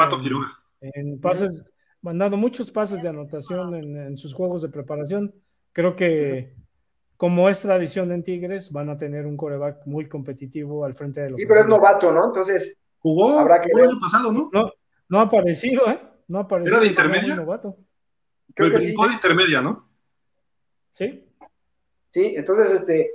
en, 0.80 1.20
pases, 1.20 1.70
mandando 2.00 2.36
muchos 2.36 2.70
pases 2.70 3.00
de 3.00 3.08
anotación 3.08 3.76
en, 3.76 3.96
en, 3.96 4.18
sus 4.18 4.34
juegos 4.34 4.62
de 4.62 4.68
preparación. 4.68 5.32
Creo 5.72 5.94
que 5.94 6.56
como 7.22 7.48
es 7.48 7.60
tradición 7.60 8.10
en 8.10 8.24
Tigres, 8.24 8.72
van 8.72 8.90
a 8.90 8.96
tener 8.96 9.26
un 9.26 9.36
coreback 9.36 9.86
muy 9.86 10.08
competitivo 10.08 10.84
al 10.84 10.92
frente 10.92 11.20
de 11.20 11.30
los. 11.30 11.38
Sí, 11.38 11.46
pero 11.46 11.60
es 11.60 11.68
novato, 11.68 12.10
¿no? 12.10 12.24
Entonces. 12.24 12.76
Jugó 12.98 13.38
habrá 13.38 13.60
que 13.60 13.70
el 13.72 13.90
año 13.90 14.00
pasado, 14.00 14.32
¿no? 14.32 14.50
¿no? 14.52 14.72
No 15.08 15.20
ha 15.20 15.22
aparecido, 15.22 15.88
¿eh? 15.88 16.00
No 16.26 16.38
ha 16.38 16.42
aparecido. 16.42 16.78
¿Era 16.78 16.84
de 16.84 16.90
intermedia? 16.90 17.36
Novato. 17.36 17.76
Creo 18.56 18.72
que 18.72 18.78
sí. 18.78 18.86
de 18.86 19.12
intermedia, 19.14 19.60
¿no? 19.60 19.88
Sí. 20.90 21.32
Sí, 22.10 22.34
entonces, 22.36 22.80
este. 22.80 23.12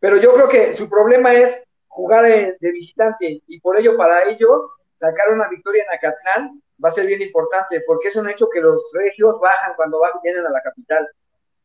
Pero 0.00 0.16
yo 0.16 0.34
creo 0.34 0.48
que 0.48 0.74
su 0.74 0.88
problema 0.88 1.32
es 1.32 1.62
jugar 1.86 2.24
de 2.24 2.72
visitante 2.72 3.44
y 3.46 3.60
por 3.60 3.78
ello, 3.78 3.96
para 3.96 4.28
ellos, 4.28 4.60
sacar 4.96 5.32
una 5.32 5.48
victoria 5.48 5.84
en 5.84 5.96
Acatlán 5.96 6.62
va 6.84 6.88
a 6.88 6.94
ser 6.94 7.06
bien 7.06 7.22
importante 7.22 7.80
porque 7.86 8.08
es 8.08 8.16
un 8.16 8.28
hecho 8.28 8.48
que 8.52 8.60
los 8.60 8.90
regios 8.92 9.38
bajan 9.40 9.74
cuando 9.76 10.00
van, 10.00 10.14
vienen 10.24 10.44
a 10.46 10.50
la 10.50 10.62
capital. 10.62 11.06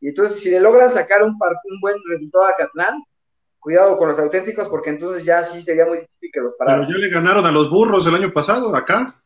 Y 0.02 0.08
entonces, 0.08 0.40
si 0.40 0.50
le 0.50 0.58
logran 0.58 0.92
sacar 0.92 1.22
un, 1.22 1.30
un 1.30 1.80
buen 1.80 1.94
resultado 2.10 2.44
a 2.46 2.56
Catlán, 2.56 3.04
cuidado 3.60 3.96
con 3.96 4.08
los 4.08 4.18
auténticos, 4.18 4.68
porque 4.68 4.90
entonces 4.90 5.24
ya 5.24 5.44
sí 5.44 5.62
sería 5.62 5.86
muy 5.86 5.98
difícil 5.98 6.30
que 6.32 6.40
los 6.40 6.54
pararan. 6.58 6.88
Pero 6.88 6.98
ya 6.98 7.06
le 7.06 7.14
ganaron 7.14 7.46
a 7.46 7.52
los 7.52 7.70
burros 7.70 8.04
el 8.08 8.16
año 8.16 8.32
pasado, 8.32 8.74
acá. 8.74 9.22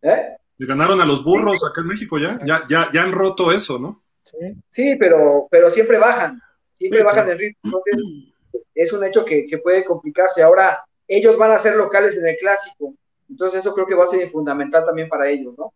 ¿Eh? 0.00 0.34
Le 0.56 0.66
ganaron 0.66 0.98
a 0.98 1.04
los 1.04 1.22
burros 1.22 1.62
acá 1.62 1.82
en 1.82 1.88
México 1.88 2.18
ya. 2.18 2.40
Ya, 2.42 2.60
ya, 2.70 2.90
ya 2.90 3.02
han 3.02 3.12
roto 3.12 3.52
eso, 3.52 3.78
¿no? 3.78 4.02
Sí, 4.22 4.38
sí 4.70 4.96
pero, 4.98 5.46
pero 5.50 5.68
siempre 5.68 5.98
bajan. 5.98 6.40
Siempre 6.72 7.02
bajan 7.02 7.28
el 7.28 7.38
ritmo. 7.38 7.60
Entonces, 7.62 8.64
es 8.74 8.92
un 8.94 9.04
hecho 9.04 9.26
que, 9.26 9.46
que 9.46 9.58
puede 9.58 9.84
complicarse. 9.84 10.42
Ahora, 10.42 10.82
ellos 11.06 11.36
van 11.36 11.52
a 11.52 11.58
ser 11.58 11.76
locales 11.76 12.16
en 12.16 12.28
el 12.28 12.36
clásico. 12.38 12.94
Entonces, 13.28 13.60
eso 13.60 13.74
creo 13.74 13.86
que 13.86 13.94
va 13.94 14.04
a 14.04 14.08
ser 14.08 14.30
fundamental 14.30 14.86
también 14.86 15.10
para 15.10 15.28
ellos, 15.28 15.52
¿no? 15.58 15.74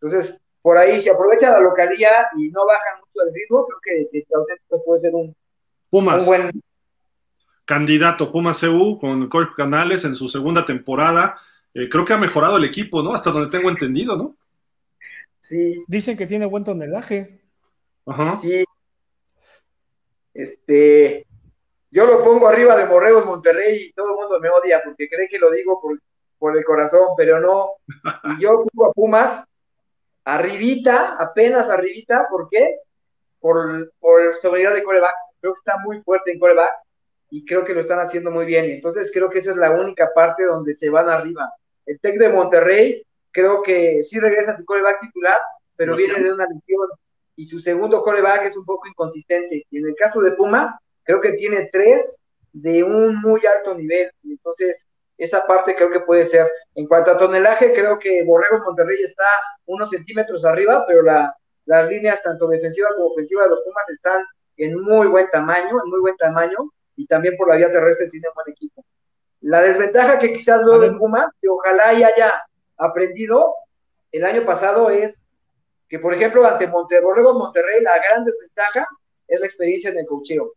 Entonces, 0.00 0.40
por 0.62 0.76
ahí, 0.76 1.00
si 1.00 1.08
aprovecha 1.08 1.50
la 1.50 1.60
localidad 1.60 2.26
y 2.36 2.48
no 2.50 2.66
bajan 2.66 3.00
mucho 3.00 3.26
el 3.26 3.34
ritmo, 3.34 3.66
creo 3.66 4.08
que, 4.10 4.20
que 4.20 4.34
auténtico 4.34 4.82
puede 4.84 5.00
ser 5.00 5.14
un, 5.14 5.34
Pumas. 5.88 6.26
buen 6.26 6.50
candidato 7.64 8.30
Pumas 8.30 8.60
CU 8.60 8.98
con 8.98 9.30
Jorge 9.30 9.52
Canales 9.56 10.04
en 10.04 10.14
su 10.14 10.28
segunda 10.28 10.64
temporada. 10.64 11.38
Eh, 11.72 11.88
creo 11.88 12.04
que 12.04 12.12
ha 12.12 12.18
mejorado 12.18 12.56
el 12.56 12.64
equipo, 12.64 13.02
¿no? 13.02 13.12
Hasta 13.12 13.30
donde 13.30 13.50
tengo 13.50 13.70
entendido, 13.70 14.16
¿no? 14.16 14.36
Sí. 15.40 15.82
Dicen 15.86 16.16
que 16.16 16.26
tiene 16.26 16.46
buen 16.46 16.64
tonelaje. 16.64 17.40
Ajá. 18.06 18.36
Sí. 18.42 18.64
Este. 20.32 21.26
yo 21.90 22.06
lo 22.06 22.22
pongo 22.24 22.48
arriba 22.48 22.76
de 22.76 22.86
Borregos 22.86 23.26
Monterrey 23.26 23.86
y 23.86 23.92
todo 23.92 24.10
el 24.10 24.14
mundo 24.14 24.40
me 24.40 24.48
odia 24.48 24.80
porque 24.84 25.08
cree 25.08 25.28
que 25.28 25.38
lo 25.38 25.50
digo 25.50 25.80
por, 25.80 26.00
por 26.38 26.56
el 26.56 26.64
corazón, 26.64 27.08
pero 27.16 27.40
no. 27.40 27.70
Y 28.36 28.42
yo 28.42 28.64
pongo 28.64 28.90
a 28.90 28.92
Pumas 28.92 29.44
arribita, 30.34 31.16
apenas 31.16 31.70
arribita, 31.70 32.26
¿por 32.30 32.48
qué? 32.48 32.78
Por, 33.40 33.92
por 33.98 34.34
seguridad 34.36 34.74
de 34.74 34.82
corebacks. 34.82 35.22
Creo 35.40 35.54
que 35.54 35.58
está 35.58 35.78
muy 35.84 36.00
fuerte 36.02 36.32
en 36.32 36.38
corebacks 36.38 36.78
y 37.30 37.44
creo 37.44 37.64
que 37.64 37.74
lo 37.74 37.80
están 37.80 38.00
haciendo 38.00 38.30
muy 38.30 38.44
bien. 38.46 38.66
Entonces 38.66 39.10
creo 39.12 39.30
que 39.30 39.38
esa 39.38 39.52
es 39.52 39.56
la 39.56 39.70
única 39.70 40.10
parte 40.14 40.44
donde 40.44 40.74
se 40.74 40.90
van 40.90 41.08
arriba. 41.08 41.50
El 41.86 41.98
Tec 42.00 42.18
de 42.18 42.28
Monterrey 42.28 43.02
creo 43.32 43.62
que 43.62 44.02
sí 44.02 44.18
regresa 44.18 44.52
a 44.52 44.56
su 44.56 44.64
coreback 44.64 45.00
titular, 45.00 45.38
pero 45.76 45.96
viene 45.96 46.22
de 46.22 46.32
una 46.32 46.46
lesión 46.46 46.88
y 47.36 47.46
su 47.46 47.60
segundo 47.60 48.02
coreback 48.02 48.44
es 48.44 48.56
un 48.56 48.64
poco 48.64 48.86
inconsistente. 48.86 49.64
Y 49.70 49.78
en 49.78 49.86
el 49.86 49.94
caso 49.94 50.20
de 50.20 50.32
Pumas, 50.32 50.74
creo 51.04 51.20
que 51.20 51.32
tiene 51.32 51.70
tres 51.72 52.16
de 52.52 52.84
un 52.84 53.16
muy 53.16 53.40
alto 53.46 53.74
nivel. 53.74 54.10
Entonces, 54.24 54.86
esa 55.20 55.46
parte 55.46 55.74
creo 55.76 55.90
que 55.90 56.00
puede 56.00 56.24
ser. 56.24 56.50
En 56.74 56.86
cuanto 56.86 57.10
a 57.10 57.18
tonelaje, 57.18 57.72
creo 57.72 57.98
que 57.98 58.24
Borrego 58.24 58.64
Monterrey 58.64 59.02
está 59.02 59.24
unos 59.66 59.90
centímetros 59.90 60.44
arriba, 60.44 60.84
pero 60.86 61.02
la, 61.02 61.34
las 61.66 61.88
líneas 61.88 62.22
tanto 62.22 62.48
defensivas 62.48 62.94
como 62.94 63.08
ofensivas 63.08 63.44
de 63.44 63.50
los 63.50 63.60
Pumas 63.64 63.88
están 63.88 64.24
en 64.56 64.80
muy 64.80 65.06
buen 65.08 65.28
tamaño, 65.30 65.80
en 65.84 65.90
muy 65.90 66.00
buen 66.00 66.16
tamaño, 66.16 66.56
y 66.96 67.06
también 67.06 67.36
por 67.36 67.48
la 67.48 67.56
vía 67.56 67.70
terrestre 67.70 68.08
tiene 68.08 68.28
un 68.28 68.34
buen 68.34 68.50
equipo. 68.50 68.84
La 69.42 69.62
desventaja 69.62 70.18
que 70.18 70.32
quizás 70.32 70.64
veo 70.64 70.78
de 70.78 70.92
Pumas, 70.92 71.26
que 71.40 71.48
ojalá 71.48 71.88
haya 71.88 72.42
aprendido 72.76 73.54
el 74.12 74.24
año 74.24 74.44
pasado, 74.44 74.90
es 74.90 75.22
que, 75.88 75.98
por 75.98 76.14
ejemplo, 76.14 76.46
ante 76.46 76.66
Monterrey, 76.66 77.04
Borrego 77.04 77.34
Monterrey, 77.34 77.82
la 77.82 77.98
gran 77.98 78.24
desventaja 78.24 78.86
es 79.28 79.38
la 79.40 79.46
experiencia 79.46 79.90
en 79.90 79.98
el 79.98 80.06
cocheo 80.06 80.54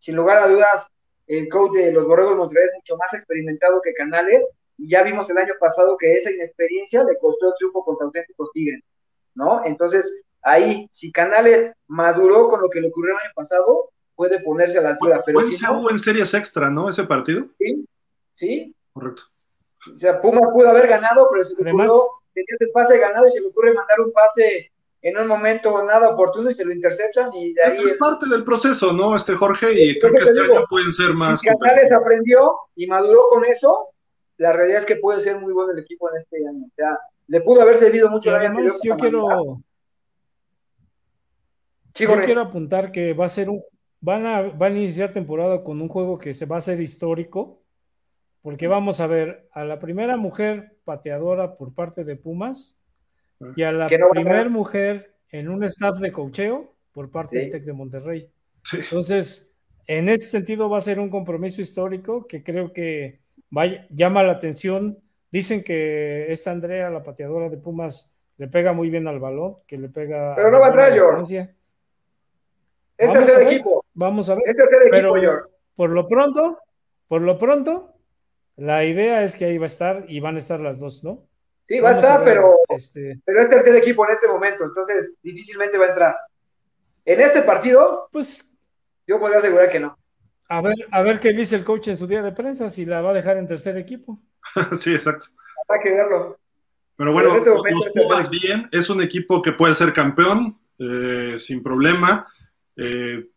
sin 0.00 0.16
lugar 0.16 0.38
a 0.38 0.48
dudas, 0.48 0.90
el 1.38 1.48
coach 1.48 1.74
de 1.74 1.92
los 1.92 2.06
Borregos 2.06 2.36
Monterrey 2.36 2.66
es 2.66 2.74
mucho 2.74 2.96
más 2.96 3.12
experimentado 3.14 3.80
que 3.82 3.94
Canales, 3.94 4.44
y 4.76 4.90
ya 4.90 5.02
vimos 5.04 5.30
el 5.30 5.38
año 5.38 5.54
pasado 5.60 5.96
que 5.96 6.14
esa 6.14 6.30
inexperiencia 6.30 7.04
le 7.04 7.16
costó 7.18 7.48
el 7.48 7.54
triunfo 7.56 7.84
contra 7.84 8.06
auténticos 8.06 8.50
Tigres, 8.52 8.82
¿no? 9.34 9.64
Entonces, 9.64 10.24
ahí, 10.42 10.88
si 10.90 11.12
Canales 11.12 11.72
maduró 11.86 12.48
con 12.48 12.60
lo 12.60 12.68
que 12.68 12.80
le 12.80 12.88
ocurrió 12.88 13.12
el 13.12 13.20
año 13.24 13.32
pasado, 13.34 13.90
puede 14.16 14.40
ponerse 14.40 14.78
a 14.78 14.82
la 14.82 14.90
altura. 14.90 15.22
Pero 15.24 15.42
si 15.42 15.64
en 15.90 15.98
series 15.98 16.34
extra, 16.34 16.68
¿no? 16.68 16.88
Ese 16.88 17.04
partido. 17.04 17.46
Sí, 17.58 17.86
sí. 18.34 18.74
Correcto. 18.92 19.22
O 19.94 19.98
sea, 19.98 20.20
Pumas 20.20 20.50
pudo 20.52 20.68
haber 20.68 20.88
ganado, 20.88 21.28
pero 21.30 21.44
se 21.44 21.54
le 21.54 21.70
ocurrió, 21.70 21.92
tenía 22.34 22.56
el 22.58 22.70
pase 22.72 22.98
ganado 22.98 23.28
y 23.28 23.32
se 23.32 23.40
le 23.40 23.46
ocurre 23.46 23.72
mandar 23.72 24.00
un 24.00 24.12
pase 24.12 24.72
en 25.02 25.16
un 25.16 25.26
momento 25.26 25.82
nada 25.84 26.10
oportuno 26.10 26.50
y 26.50 26.54
se 26.54 26.64
lo 26.64 26.72
interceptan 26.72 27.32
y 27.34 27.54
de 27.54 27.62
ahí... 27.62 27.78
Es 27.84 27.96
parte 27.96 28.26
del 28.28 28.44
proceso, 28.44 28.92
¿no, 28.92 29.16
este 29.16 29.34
Jorge? 29.34 29.72
Y 29.72 29.98
creo 29.98 30.12
que 30.12 30.24
este 30.24 30.40
año 30.40 30.64
pueden 30.68 30.92
ser 30.92 31.14
más... 31.14 31.40
Si 31.40 31.48
Canales 31.48 31.90
aprendió 31.90 32.54
y 32.74 32.86
maduró 32.86 33.28
con 33.30 33.44
eso, 33.46 33.88
la 34.36 34.52
realidad 34.52 34.80
es 34.80 34.86
que 34.86 34.96
puede 34.96 35.20
ser 35.20 35.38
muy 35.38 35.52
bueno 35.52 35.72
el 35.72 35.78
equipo 35.78 36.10
en 36.10 36.18
este 36.18 36.46
año. 36.46 36.66
O 36.66 36.74
sea, 36.76 36.98
le 37.28 37.40
pudo 37.40 37.62
haber 37.62 37.78
servido 37.78 38.10
mucho. 38.10 38.34
Además, 38.34 38.80
yo 38.82 38.96
quiero... 38.96 39.62
yo 41.94 42.20
quiero 42.24 42.40
apuntar 42.42 42.92
que 42.92 43.14
va 43.14 43.24
a 43.24 43.30
ser 43.30 43.48
un... 43.48 43.62
Van 44.02 44.24
a, 44.24 44.42
van 44.42 44.74
a 44.74 44.78
iniciar 44.78 45.12
temporada 45.12 45.62
con 45.62 45.80
un 45.80 45.88
juego 45.88 46.18
que 46.18 46.32
se 46.32 46.46
va 46.46 46.56
a 46.56 46.58
hacer 46.60 46.80
histórico, 46.80 47.62
porque 48.40 48.66
vamos 48.66 48.98
a 49.00 49.06
ver 49.06 49.46
a 49.52 49.64
la 49.64 49.78
primera 49.78 50.16
mujer 50.16 50.78
pateadora 50.84 51.56
por 51.56 51.74
parte 51.74 52.04
de 52.04 52.16
Pumas, 52.16 52.79
y 53.56 53.62
a 53.62 53.72
la 53.72 53.88
primera 53.88 54.48
mujer 54.48 55.14
en 55.30 55.48
un 55.48 55.64
staff 55.64 55.98
de 55.98 56.12
cocheo 56.12 56.74
por 56.92 57.10
parte 57.10 57.38
del 57.38 57.50
TEC 57.50 57.64
de 57.64 57.72
Monterrey. 57.72 58.30
Entonces, 58.72 59.56
en 59.86 60.08
ese 60.08 60.26
sentido 60.26 60.68
va 60.68 60.78
a 60.78 60.82
ser 60.82 61.00
un 61.00 61.10
compromiso 61.10 61.60
histórico 61.60 62.26
que 62.26 62.42
creo 62.42 62.72
que 62.72 63.20
llama 63.90 64.22
la 64.22 64.32
atención. 64.32 64.98
Dicen 65.30 65.62
que 65.62 66.30
esta 66.30 66.50
Andrea, 66.50 66.90
la 66.90 67.02
pateadora 67.02 67.48
de 67.48 67.56
Pumas, 67.56 68.16
le 68.36 68.48
pega 68.48 68.72
muy 68.72 68.90
bien 68.90 69.06
al 69.06 69.20
balón, 69.20 69.56
que 69.66 69.78
le 69.78 69.88
pega. 69.88 70.34
Pero 70.34 70.50
no 70.50 70.60
va 70.60 70.66
a 70.66 70.68
entrar, 70.68 70.92
Es 72.98 73.12
tercer 73.12 73.46
equipo. 73.46 73.84
Vamos 73.94 74.28
a 74.28 74.34
ver. 74.34 74.44
Es 74.46 74.56
tercer 74.56 74.82
equipo, 74.82 75.14
Pero, 75.14 75.48
Por 75.76 75.90
lo 75.90 76.08
pronto, 76.08 76.58
por 77.06 77.22
lo 77.22 77.38
pronto, 77.38 77.94
la 78.56 78.84
idea 78.84 79.22
es 79.22 79.36
que 79.36 79.46
ahí 79.46 79.58
va 79.58 79.64
a 79.64 79.66
estar 79.66 80.04
y 80.08 80.20
van 80.20 80.34
a 80.36 80.38
estar 80.38 80.60
las 80.60 80.80
dos, 80.80 81.04
¿no? 81.04 81.29
Sí, 81.70 81.78
va 81.78 81.90
a 81.90 81.92
estar, 81.92 82.24
pero, 82.24 82.56
este... 82.68 83.20
pero 83.24 83.42
es 83.42 83.48
tercer 83.48 83.76
equipo 83.76 84.04
en 84.04 84.12
este 84.12 84.26
momento, 84.26 84.64
entonces 84.64 85.14
difícilmente 85.22 85.78
va 85.78 85.84
a 85.84 85.88
entrar. 85.90 86.16
En 87.04 87.20
este 87.20 87.42
partido, 87.42 88.08
pues 88.10 88.60
yo 89.06 89.20
podría 89.20 89.38
asegurar 89.38 89.70
que 89.70 89.78
no. 89.78 89.96
A 90.48 90.62
ver, 90.62 90.74
a 90.90 91.02
ver 91.02 91.20
qué 91.20 91.32
dice 91.32 91.54
el 91.54 91.62
coach 91.62 91.86
en 91.86 91.96
su 91.96 92.08
día 92.08 92.22
de 92.22 92.32
prensa, 92.32 92.68
si 92.68 92.84
la 92.84 93.02
va 93.02 93.10
a 93.10 93.14
dejar 93.14 93.36
en 93.36 93.46
tercer 93.46 93.76
equipo. 93.76 94.20
sí, 94.80 94.92
exacto. 94.92 95.26
Habrá 95.68 95.80
que 95.80 95.90
verlo. 95.90 96.40
Pero 96.96 97.12
bueno, 97.12 97.36
este 97.36 97.50
los 97.50 98.30
bien, 98.30 98.68
es 98.72 98.90
un 98.90 99.00
equipo 99.00 99.40
que 99.40 99.52
puede 99.52 99.76
ser 99.76 99.92
campeón 99.92 100.58
eh, 100.76 101.36
sin 101.38 101.62
problema. 101.62 102.26
Eh, 102.74 103.28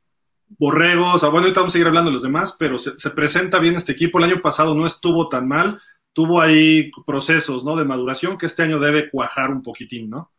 borregos, 0.57 1.21
bueno, 1.21 1.37
ahorita 1.37 1.59
vamos 1.59 1.71
a 1.71 1.73
seguir 1.73 1.85
hablando 1.85 2.09
de 2.09 2.15
los 2.15 2.23
demás, 2.23 2.55
pero 2.57 2.79
se, 2.79 2.97
se, 2.97 3.11
presenta 3.11 3.59
bien 3.59 3.75
este 3.75 3.91
equipo. 3.91 4.17
El 4.17 4.25
año 4.25 4.41
pasado 4.41 4.73
no 4.73 4.87
estuvo 4.87 5.29
tan 5.29 5.47
mal 5.47 5.79
tuvo 6.13 6.39
ahí 6.39 6.91
procesos, 7.05 7.65
¿no? 7.65 7.75
De 7.75 7.85
maduración 7.85 8.37
que 8.37 8.45
este 8.45 8.63
año 8.63 8.79
debe 8.79 9.09
cuajar 9.09 9.51
un 9.51 9.61
poquitín, 9.61 10.09
¿no? 10.09 10.31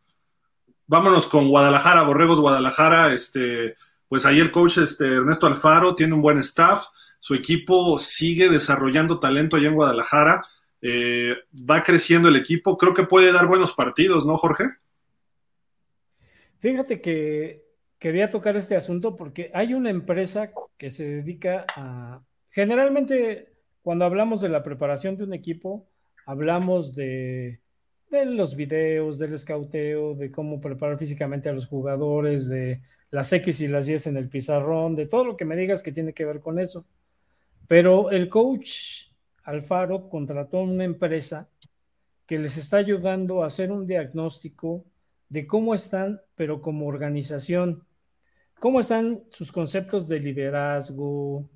Vámonos 0.87 1.27
con 1.27 1.49
Guadalajara, 1.49 2.03
Borregos 2.03 2.39
Guadalajara, 2.39 3.13
este, 3.13 3.75
pues 4.07 4.25
ahí 4.25 4.39
el 4.39 4.51
coach 4.51 4.77
este, 4.77 5.05
Ernesto 5.05 5.47
Alfaro 5.47 5.95
tiene 5.95 6.13
un 6.13 6.21
buen 6.21 6.39
staff, 6.39 6.85
su 7.19 7.33
equipo 7.33 7.97
sigue 7.97 8.49
desarrollando 8.49 9.19
talento 9.19 9.57
allá 9.57 9.69
en 9.69 9.75
Guadalajara, 9.75 10.45
eh, 10.81 11.35
va 11.69 11.83
creciendo 11.83 12.29
el 12.29 12.35
equipo, 12.35 12.77
creo 12.77 12.93
que 12.93 13.03
puede 13.03 13.31
dar 13.31 13.47
buenos 13.47 13.73
partidos, 13.73 14.25
¿no, 14.25 14.37
Jorge? 14.37 14.65
Fíjate 16.59 17.01
que 17.01 17.65
quería 17.97 18.29
tocar 18.29 18.55
este 18.55 18.75
asunto 18.75 19.15
porque 19.15 19.51
hay 19.53 19.73
una 19.73 19.89
empresa 19.89 20.51
que 20.77 20.91
se 20.91 21.03
dedica 21.03 21.65
a, 21.75 22.21
generalmente 22.49 23.54
cuando 23.85 24.05
hablamos 24.05 24.41
de 24.41 24.49
la 24.49 24.63
preparación 24.63 25.15
de 25.15 25.25
un 25.25 25.33
equipo, 25.35 25.87
hablamos 26.25 26.95
de, 26.95 27.61
los 28.09 28.55
videos, 28.55 29.19
del 29.19 29.33
escauteo, 29.33 30.15
de 30.15 30.31
cómo 30.31 30.59
preparar 30.59 30.97
físicamente 30.97 31.49
a 31.49 31.53
los 31.53 31.67
jugadores, 31.67 32.49
de 32.49 32.81
las 33.11 33.31
X 33.31 33.61
y 33.61 33.67
las 33.67 33.87
Y 33.87 34.09
en 34.09 34.17
el 34.17 34.27
pizarrón, 34.27 34.95
de 34.95 35.05
todo 35.05 35.23
lo 35.23 35.37
que 35.37 35.45
me 35.45 35.55
digas 35.55 35.83
que 35.83 35.91
tiene 35.91 36.13
que 36.13 36.25
ver 36.25 36.39
con 36.39 36.57
eso. 36.57 36.87
Pero 37.67 38.09
el 38.09 38.27
coach 38.27 39.11
Alfaro 39.43 40.09
contrató 40.09 40.61
una 40.61 40.83
empresa 40.83 41.47
que 42.25 42.39
les 42.39 42.57
está 42.57 42.77
ayudando 42.77 43.43
a 43.43 43.45
hacer 43.45 43.71
un 43.71 43.85
diagnóstico 43.85 44.83
de 45.29 45.45
cómo 45.45 45.75
están, 45.75 46.19
pero 46.33 46.59
como 46.59 46.87
organización, 46.87 47.85
cómo 48.59 48.79
están 48.79 49.25
sus 49.29 49.51
conceptos 49.51 50.07
de 50.07 50.21
liderazgo, 50.21 51.47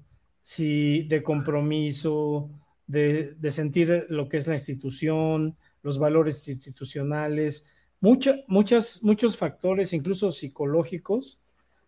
sí, 0.42 1.04
de 1.10 1.24
compromiso, 1.24 2.50
de, 2.88 3.36
sentir 3.50 4.08
lo 4.10 4.28
que 4.28 4.38
es 4.38 4.48
la 4.48 4.56
institución, 4.56 5.58
los 5.84 6.00
valores 6.00 6.48
institucionales, 6.48 7.72
muchas, 8.00 9.04
muchos 9.04 9.38
factores, 9.38 9.94
incluso 9.94 10.32
psicológicos, 10.32 11.42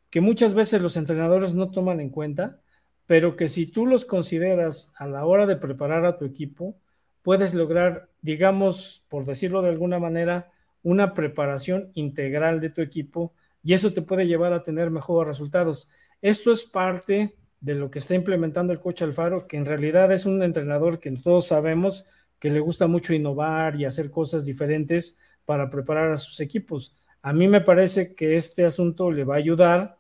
que 0.09 0.21
muchas 0.21 0.53
veces 0.53 0.81
los 0.81 0.97
entrenadores 0.97 1.55
no 1.55 1.71
toman 1.71 1.99
en 1.99 2.09
cuenta, 2.09 2.59
pero 3.05 3.35
que 3.35 3.47
si 3.47 3.65
tú 3.65 3.85
los 3.85 4.05
consideras 4.05 4.93
a 4.97 5.07
la 5.07 5.25
hora 5.25 5.45
de 5.45 5.57
preparar 5.57 6.05
a 6.05 6.17
tu 6.17 6.25
equipo, 6.25 6.75
puedes 7.23 7.53
lograr, 7.53 8.09
digamos, 8.21 9.05
por 9.09 9.25
decirlo 9.25 9.61
de 9.61 9.69
alguna 9.69 9.99
manera, 9.99 10.51
una 10.83 11.13
preparación 11.13 11.91
integral 11.93 12.59
de 12.59 12.69
tu 12.69 12.81
equipo 12.81 13.33
y 13.63 13.73
eso 13.73 13.91
te 13.91 14.01
puede 14.01 14.27
llevar 14.27 14.53
a 14.53 14.63
tener 14.63 14.91
mejores 14.91 15.27
resultados. 15.27 15.91
Esto 16.21 16.51
es 16.51 16.63
parte 16.63 17.35
de 17.61 17.75
lo 17.75 17.89
que 17.89 17.99
está 17.99 18.15
implementando 18.15 18.73
el 18.73 18.79
coach 18.79 19.03
Alfaro, 19.03 19.47
que 19.47 19.55
en 19.55 19.65
realidad 19.65 20.11
es 20.11 20.25
un 20.25 20.41
entrenador 20.43 20.99
que 20.99 21.11
todos 21.11 21.47
sabemos 21.47 22.05
que 22.39 22.49
le 22.49 22.59
gusta 22.59 22.87
mucho 22.87 23.13
innovar 23.13 23.79
y 23.79 23.85
hacer 23.85 24.09
cosas 24.09 24.45
diferentes 24.45 25.21
para 25.45 25.69
preparar 25.69 26.11
a 26.11 26.17
sus 26.17 26.39
equipos. 26.39 26.97
A 27.21 27.33
mí 27.33 27.47
me 27.47 27.61
parece 27.61 28.15
que 28.15 28.35
este 28.35 28.65
asunto 28.65 29.11
le 29.11 29.23
va 29.23 29.35
a 29.35 29.37
ayudar 29.37 29.99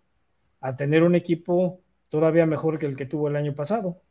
a 0.59 0.75
tener 0.75 1.03
un 1.03 1.13
equipo 1.13 1.81
todavía 2.09 2.47
mejor 2.47 2.79
que 2.79 2.87
el 2.87 2.95
que 2.95 3.05
tuvo 3.05 3.27
el 3.27 3.35
año 3.35 3.53
pasado. 3.53 4.01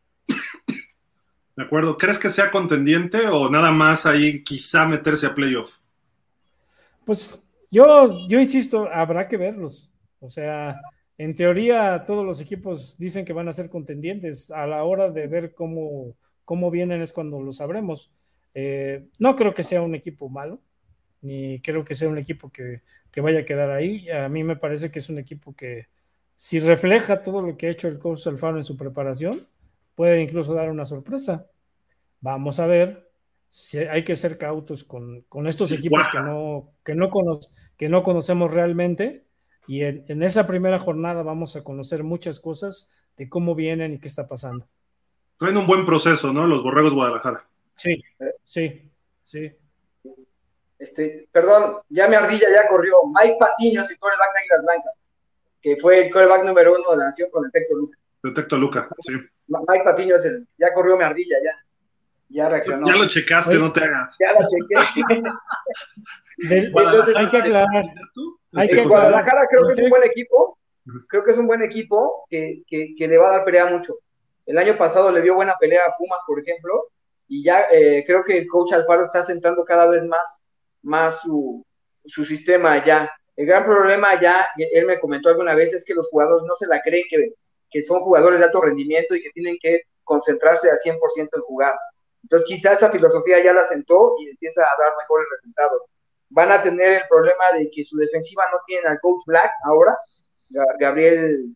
De 1.57 1.65
acuerdo. 1.65 1.99
¿Crees 1.99 2.19
que 2.19 2.31
sea 2.31 2.51
contendiente 2.51 3.27
o 3.29 3.51
nada 3.51 3.73
más 3.73 4.07
ahí 4.07 4.43
quizá 4.45 4.87
meterse 4.87 5.27
a 5.27 5.35
playoff? 5.35 5.75
Pues 7.05 7.45
yo, 7.71 8.29
yo 8.29 8.41
insisto, 8.41 8.89
habrá 8.93 9.27
que 9.27 9.37
verlos. 9.37 9.91
O 10.21 10.31
sea, 10.31 10.81
en 11.21 11.35
teoría 11.35 12.03
todos 12.07 12.25
los 12.25 12.41
equipos 12.41 12.97
dicen 12.97 13.27
que 13.27 13.35
van 13.35 13.47
a 13.47 13.53
ser 13.53 13.69
contendientes. 13.69 14.51
A 14.51 14.67
la 14.67 14.85
hora 14.85 15.11
de 15.11 15.27
ver 15.27 15.53
cómo, 15.55 16.17
cómo 16.47 16.71
vienen 16.71 17.03
es 17.03 17.13
cuando 17.13 17.43
lo 17.43 17.53
sabremos. 17.53 18.11
Eh, 18.55 19.07
no 19.19 19.37
creo 19.37 19.53
que 19.53 19.63
sea 19.63 19.83
un 19.83 19.95
equipo 19.95 20.31
malo, 20.31 20.63
ni 21.21 21.61
creo 21.61 21.85
que 21.85 21.95
sea 21.95 22.09
un 22.09 22.17
equipo 22.17 22.51
que, 22.51 22.81
vaya 23.21 23.41
a 23.41 23.45
quedar 23.45 23.71
ahí. 23.71 24.09
A 24.09 24.31
mí 24.31 24.43
me 24.45 24.57
parece 24.57 24.91
que 24.91 24.99
es 24.99 25.11
un 25.11 25.19
equipo 25.19 25.55
que 25.55 25.89
si 26.37 26.59
refleja 26.59 27.21
todo 27.21 27.43
lo 27.43 27.55
que 27.55 27.67
ha 27.67 27.71
hecho 27.71 27.89
el 27.89 27.99
coach 27.99 28.27
Alfaro 28.27 28.57
en 28.57 28.65
su 28.65 28.79
preparación, 28.79 29.47
puede 29.95 30.23
incluso 30.23 30.55
dar 30.55 30.71
una 30.71 30.87
sorpresa. 30.87 31.51
Vamos 32.23 32.61
a 32.61 32.67
ver 32.67 33.11
si 33.51 33.77
hay 33.77 34.05
que 34.05 34.17
ser 34.17 34.39
cautos 34.39 34.85
con, 34.85 35.27
estos 35.47 35.71
equipos 35.71 36.09
que 36.11 36.21
no, 36.21 36.73
que, 36.83 36.95
no 36.95 37.11
que 37.77 37.91
no 37.91 38.03
conocemos 38.03 38.55
realmente. 38.55 39.27
Y 39.67 39.83
en, 39.83 40.23
esa 40.23 40.47
primera 40.47 40.79
jornada 40.79 41.23
vamos 41.23 41.57
a 41.57 41.65
conocer 41.65 42.03
muchas 42.03 42.41
cosas 42.41 42.95
de 43.17 43.29
cómo 43.29 43.55
vienen 43.55 43.95
y 43.95 43.99
qué 43.99 44.09
está 44.09 44.27
pasando. 44.27 44.67
Traen 45.37 45.57
un 45.57 45.67
buen 45.67 45.87
proceso, 45.87 46.33
¿no? 46.33 46.47
Los 46.47 46.63
Borregos 46.63 46.95
Guadalajara. 46.95 47.47
Sí, 47.75 48.03
sí, 48.45 48.91
sí. 49.25 49.53
Este, 50.79 51.29
perdón, 51.31 51.77
ya 51.89 52.09
mi 52.09 52.17
ardilla 52.17 52.49
ya 52.55 52.69
corrió. 52.69 52.95
Mike 53.15 53.37
Patiño 53.39 53.85
se 53.85 53.99
corre 53.99 54.15
el 54.15 54.49
de 54.49 54.57
las 54.57 54.65
Blancas 54.65 54.95
que 55.63 55.77
fue 55.77 56.07
el 56.07 56.13
coreback 56.13 56.45
número 56.45 56.75
uno 56.75 56.91
de 56.93 56.97
la 56.97 57.05
nación 57.07 57.31
con 57.31 57.45
Detecto 57.45 57.77
Luca. 57.77 57.99
Detecto 58.23 58.59
Luca, 58.59 58.89
sí. 59.03 59.13
Mike 59.47 59.85
Patiño 59.85 60.17
es 60.17 60.25
el, 60.25 60.47
ya 60.59 60.73
corrió 60.73 60.97
mi 60.97 61.05
ardilla, 61.05 61.37
ya. 61.45 61.57
Ya 62.33 62.49
reaccionó. 62.49 62.87
Ya 62.87 62.95
lo 62.95 63.09
checaste, 63.09 63.57
no 63.57 63.73
te 63.73 63.83
hagas. 63.83 64.17
Ya 64.21 64.33
lo 64.33 64.47
chequé. 64.47 65.23
hay 67.17 67.29
que 67.29 67.37
aclarar. 67.37 67.85
Hay 68.55 68.69
que 68.69 68.85
Guadalajara 68.85 69.47
creo 69.49 69.67
que 69.67 69.73
es 69.75 69.79
un 69.79 69.91
buen 69.91 70.05
equipo. 70.05 70.59
Creo 71.09 71.25
que 71.25 71.31
es 71.31 71.39
un 71.39 71.47
buen 71.47 71.63
equipo 71.63 72.25
que, 72.29 72.63
que, 72.67 72.95
que, 72.97 73.07
le 73.07 73.19
va 73.19 73.29
a 73.29 73.37
dar 73.37 73.45
pelea 73.45 73.67
mucho. 73.67 73.99
El 74.47 74.59
año 74.59 74.77
pasado 74.77 75.13
le 75.13 75.23
dio 75.23 75.35
buena 75.35 75.55
pelea 75.61 75.85
a 75.87 75.97
Pumas, 75.97 76.21
por 76.27 76.41
ejemplo, 76.41 76.89
y 77.29 77.45
ya 77.45 77.67
eh, 77.71 78.03
creo 78.05 78.25
que 78.25 78.39
el 78.39 78.49
coach 78.49 78.73
Alfaro 78.73 79.05
está 79.05 79.23
sentando 79.23 79.65
cada 79.65 79.87
vez 79.87 80.03
más, 80.05 80.43
más 80.83 81.21
su, 81.21 81.65
su 82.05 82.25
sistema 82.25 82.85
ya. 82.85 83.09
El 83.37 83.47
gran 83.47 83.65
problema 83.65 84.21
ya, 84.21 84.49
él 84.57 84.87
me 84.87 84.99
comentó 84.99 85.29
alguna 85.29 85.55
vez, 85.55 85.73
es 85.73 85.85
que 85.85 85.95
los 85.95 86.09
jugadores 86.09 86.45
no 86.47 86.57
se 86.57 86.67
la 86.67 86.83
creen 86.83 87.05
que, 87.09 87.35
que 87.71 87.83
son 87.83 88.01
jugadores 88.01 88.41
de 88.41 88.47
alto 88.47 88.61
rendimiento 88.61 89.15
y 89.15 89.23
que 89.23 89.31
tienen 89.31 89.57
que 89.63 89.83
concentrarse 90.03 90.69
al 90.71 90.79
100% 90.79 91.29
en 91.33 91.43
jugar. 91.43 91.75
Entonces 92.25 92.49
quizás 92.49 92.79
esa 92.79 92.91
filosofía 92.91 93.43
ya 93.43 93.53
la 93.53 93.65
sentó 93.65 94.17
y 94.19 94.31
empieza 94.31 94.63
a 94.63 94.77
dar 94.83 94.93
mejores 94.99 95.27
resultados. 95.37 95.83
Van 96.31 96.51
a 96.53 96.63
tener 96.63 97.03
el 97.03 97.09
problema 97.09 97.53
de 97.57 97.71
que 97.71 97.85
su 97.85 97.97
defensiva 97.97 98.45
no 98.53 98.59
tiene 98.67 98.89
al 98.89 99.01
coach 99.01 99.23
Black 99.27 99.51
ahora. 99.65 99.97
Gabriel 100.79 101.55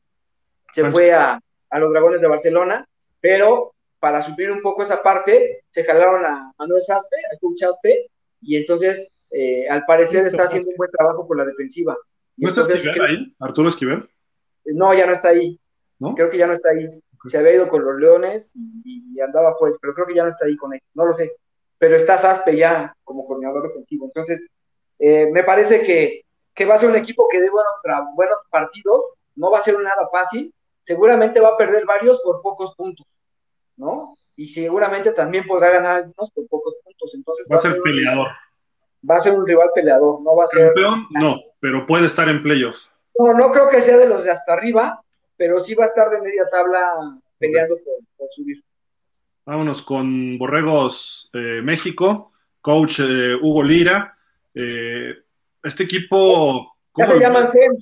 se 0.72 0.90
fue 0.90 1.12
a, 1.12 1.40
a 1.70 1.78
los 1.78 1.90
Dragones 1.90 2.20
de 2.20 2.28
Barcelona, 2.28 2.86
pero 3.20 3.74
para 3.98 4.22
suplir 4.22 4.50
un 4.50 4.60
poco 4.60 4.82
esa 4.82 5.02
parte, 5.02 5.64
se 5.70 5.84
jalaron 5.84 6.24
a 6.26 6.52
Manuel 6.58 6.82
Saspe, 6.84 7.16
al 7.32 7.38
coach 7.40 7.60
Saspe, 7.60 8.10
y 8.42 8.56
entonces 8.56 9.26
eh, 9.30 9.68
al 9.68 9.84
parecer 9.84 10.26
está 10.26 10.42
haciendo 10.42 10.70
un 10.70 10.76
buen 10.76 10.90
trabajo 10.90 11.26
por 11.26 11.36
la 11.36 11.44
defensiva. 11.44 11.96
¿No 12.36 12.48
está 12.48 12.60
Esquivel 12.60 13.02
ahí? 13.02 13.34
¿Arturo 13.40 13.68
Esquivel? 13.68 14.08
No, 14.66 14.92
ya 14.94 15.06
no 15.06 15.12
está 15.12 15.28
ahí. 15.28 15.58
Creo 16.14 16.30
que 16.30 16.38
ya 16.38 16.46
no 16.46 16.52
está 16.52 16.70
ahí. 16.70 16.88
Se 17.28 17.38
había 17.38 17.54
ido 17.54 17.68
con 17.68 17.84
los 17.84 17.98
Leones 17.98 18.52
y, 18.84 19.18
andaba 19.20 19.56
pues, 19.58 19.74
pero 19.80 19.94
creo 19.94 20.06
que 20.06 20.14
ya 20.14 20.24
no 20.24 20.30
está 20.30 20.46
ahí 20.46 20.56
con 20.56 20.74
él. 20.74 20.80
No 20.94 21.06
lo 21.06 21.14
sé. 21.14 21.32
Pero 21.78 21.96
está 21.96 22.18
Saspe 22.18 22.56
ya 22.56 22.94
como 23.02 23.26
coordinador 23.26 23.68
defensivo. 23.68 24.06
Entonces, 24.06 24.46
eh, 24.98 25.28
me 25.32 25.42
parece 25.44 25.82
que, 25.82 26.22
que, 26.54 26.64
va 26.64 26.74
a 26.74 26.78
ser 26.78 26.88
un 26.88 26.96
equipo 26.96 27.28
que 27.30 27.40
dé 27.40 27.50
buenos, 27.50 27.72
buenos 28.14 28.38
partidos. 28.50 29.02
No 29.36 29.50
va 29.50 29.58
a 29.58 29.62
ser 29.62 29.78
nada 29.80 30.08
fácil. 30.10 30.52
Seguramente 30.84 31.40
va 31.40 31.50
a 31.50 31.56
perder 31.56 31.84
varios 31.86 32.20
por 32.22 32.42
pocos 32.42 32.74
puntos. 32.76 33.06
¿No? 33.76 34.14
Y 34.36 34.46
seguramente 34.48 35.12
también 35.12 35.46
podrá 35.46 35.70
ganar 35.70 35.96
algunos 35.96 36.30
por 36.32 36.46
pocos 36.48 36.74
puntos. 36.84 37.14
Entonces, 37.14 37.46
va, 37.50 37.56
a 37.56 37.58
ser 37.58 37.80
peleador 37.82 38.28
va 39.08 39.16
a 39.16 39.20
ser 39.20 39.32
un 39.32 39.46
rival 39.46 39.70
peleador, 39.74 40.20
no 40.22 40.36
va 40.36 40.44
a 40.44 40.46
ser. 40.48 40.66
Campeón, 40.66 41.06
no, 41.10 41.40
pero 41.60 41.86
puede 41.86 42.06
estar 42.06 42.28
en 42.28 42.42
playoffs. 42.42 42.90
No, 43.18 43.32
no 43.34 43.52
creo 43.52 43.68
que 43.70 43.82
sea 43.82 43.96
de 43.96 44.08
los 44.08 44.24
de 44.24 44.30
hasta 44.30 44.52
arriba, 44.52 45.00
pero 45.36 45.60
sí 45.60 45.74
va 45.74 45.84
a 45.84 45.88
estar 45.88 46.10
de 46.10 46.20
media 46.20 46.48
tabla 46.50 47.18
peleando 47.38 47.76
por, 47.76 48.28
subir. 48.30 48.62
Vámonos 49.44 49.82
con 49.82 50.38
Borregos 50.38 51.30
eh, 51.34 51.60
México, 51.62 52.32
coach 52.60 53.00
eh, 53.00 53.34
Hugo 53.40 53.62
Lira. 53.62 54.13
Eh, 54.54 55.14
este 55.62 55.84
equipo. 55.84 56.76
¿Cómo 56.92 57.06
ya 57.06 57.12
se 57.12 57.20
llaman 57.20 57.50
SEM. 57.50 57.72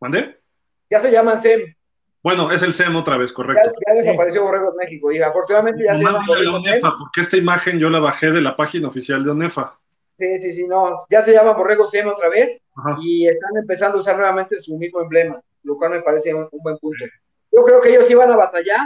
¿Mande? 0.00 0.40
Ya 0.88 1.00
se 1.00 1.10
llaman 1.10 1.40
SEM. 1.40 1.74
Bueno, 2.22 2.52
es 2.52 2.62
el 2.62 2.72
SEM 2.72 2.96
otra 2.96 3.16
vez, 3.16 3.32
correcto. 3.32 3.72
Ya, 3.86 4.02
desapareció 4.02 4.44
Borregos 4.44 4.74
México 4.76 5.10
y 5.10 5.22
afortunadamente 5.22 5.84
ya 5.84 5.94
se 5.94 6.04
llama 6.04 6.24
ONEFA, 6.54 6.94
porque 6.98 7.22
esta 7.22 7.38
imagen 7.38 7.78
yo 7.78 7.88
la 7.88 7.98
bajé 7.98 8.30
de 8.30 8.42
la 8.42 8.56
página 8.56 8.88
oficial 8.88 9.24
de 9.24 9.30
ONEFA. 9.30 9.78
Sí, 10.18 10.38
sí, 10.38 10.52
sí, 10.52 10.66
no, 10.66 10.96
ya 11.08 11.22
se 11.22 11.32
llama 11.32 11.54
Borregos 11.54 11.90
SEM 11.90 12.08
otra 12.08 12.28
vez 12.28 12.60
y 13.02 13.26
están 13.26 13.56
empezando 13.56 13.96
a 13.96 14.00
usar 14.02 14.18
nuevamente 14.18 14.58
su 14.60 14.76
mismo 14.76 15.00
emblema, 15.00 15.40
lo 15.62 15.78
cual 15.78 15.92
me 15.92 16.02
parece 16.02 16.34
un, 16.34 16.46
buen 16.52 16.76
punto. 16.76 17.06
Yo 17.50 17.64
creo 17.64 17.80
que 17.80 17.88
ellos 17.88 18.10
iban 18.10 18.30
a 18.30 18.36
batallar, 18.36 18.80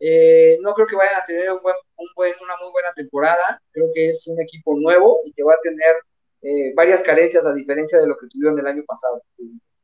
eh, 0.00 0.58
no 0.60 0.74
creo 0.74 0.86
que 0.86 0.96
vayan 0.96 1.16
a 1.16 1.26
tener 1.26 1.52
un 1.52 1.62
buen, 1.62 1.76
un 1.96 2.08
buen, 2.16 2.34
una 2.42 2.56
muy 2.60 2.70
buena 2.72 2.92
temporada, 2.94 3.60
creo 3.70 3.90
que 3.94 4.10
es 4.10 4.26
un 4.26 4.40
equipo 4.40 4.74
nuevo 4.78 5.20
y 5.24 5.32
que 5.32 5.42
va 5.42 5.54
a 5.54 5.60
tener 5.62 5.96
eh, 6.42 6.72
varias 6.74 7.00
carencias 7.02 7.46
a 7.46 7.54
diferencia 7.54 7.98
de 8.00 8.06
lo 8.06 8.16
que 8.18 8.26
tuvieron 8.28 8.58
el 8.58 8.66
año 8.66 8.82
pasado. 8.86 9.22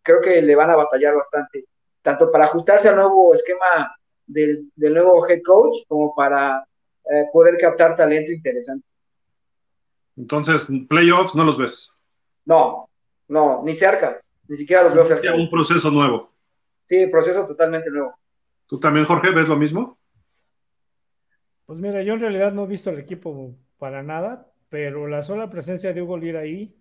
Creo 0.03 0.21
que 0.21 0.43
le 0.43 0.55
van 0.55 0.71
a 0.71 0.77
batallar 0.77 1.15
bastante 1.15 1.65
tanto 2.03 2.31
para 2.31 2.47
ajustarse 2.47 2.89
al 2.89 2.97
nuevo 2.97 3.35
esquema 3.35 3.95
del, 4.27 4.71
nuevo 4.77 5.27
head 5.29 5.43
coach 5.45 5.79
como 5.89 6.15
para 6.15 6.65
eh, 7.05 7.27
poder 7.33 7.59
captar 7.59 7.97
talento 7.97 8.33
interesante. 8.33 8.87
Entonces, 10.17 10.69
playoffs 10.89 11.35
no 11.35 11.45
los 11.45 11.59
ves. 11.59 11.91
No, 12.45 12.89
no, 13.29 13.63
ni 13.65 13.75
cerca, 13.75 14.21
ni 14.49 14.57
siquiera 14.57 14.85
los 14.85 14.95
veo 14.95 15.05
cerca. 15.05 15.35
Un 15.35 15.49
proceso 15.49 15.91
nuevo. 15.91 16.31
Sí, 16.87 17.07
proceso 17.07 17.47
totalmente 17.47 17.91
nuevo. 17.91 18.15
¿Tú 18.67 18.79
también, 18.79 19.07
Jorge, 19.07 19.31
ves 19.31 19.49
lo 19.49 19.57
mismo? 19.57 19.99
Pues 21.71 21.79
mira, 21.79 22.03
yo 22.03 22.15
en 22.15 22.21
realidad 22.21 22.53
no 22.53 22.65
he 22.65 22.67
visto 22.67 22.91
el 22.91 22.99
equipo 22.99 23.55
para 23.79 24.03
nada, 24.03 24.51
pero 24.71 25.07
la 25.07 25.23
sola 25.23 25.49
presencia 25.49 25.93
de 25.93 26.03
Hugo 26.03 26.19
Lira 26.19 26.41
ahí 26.41 26.75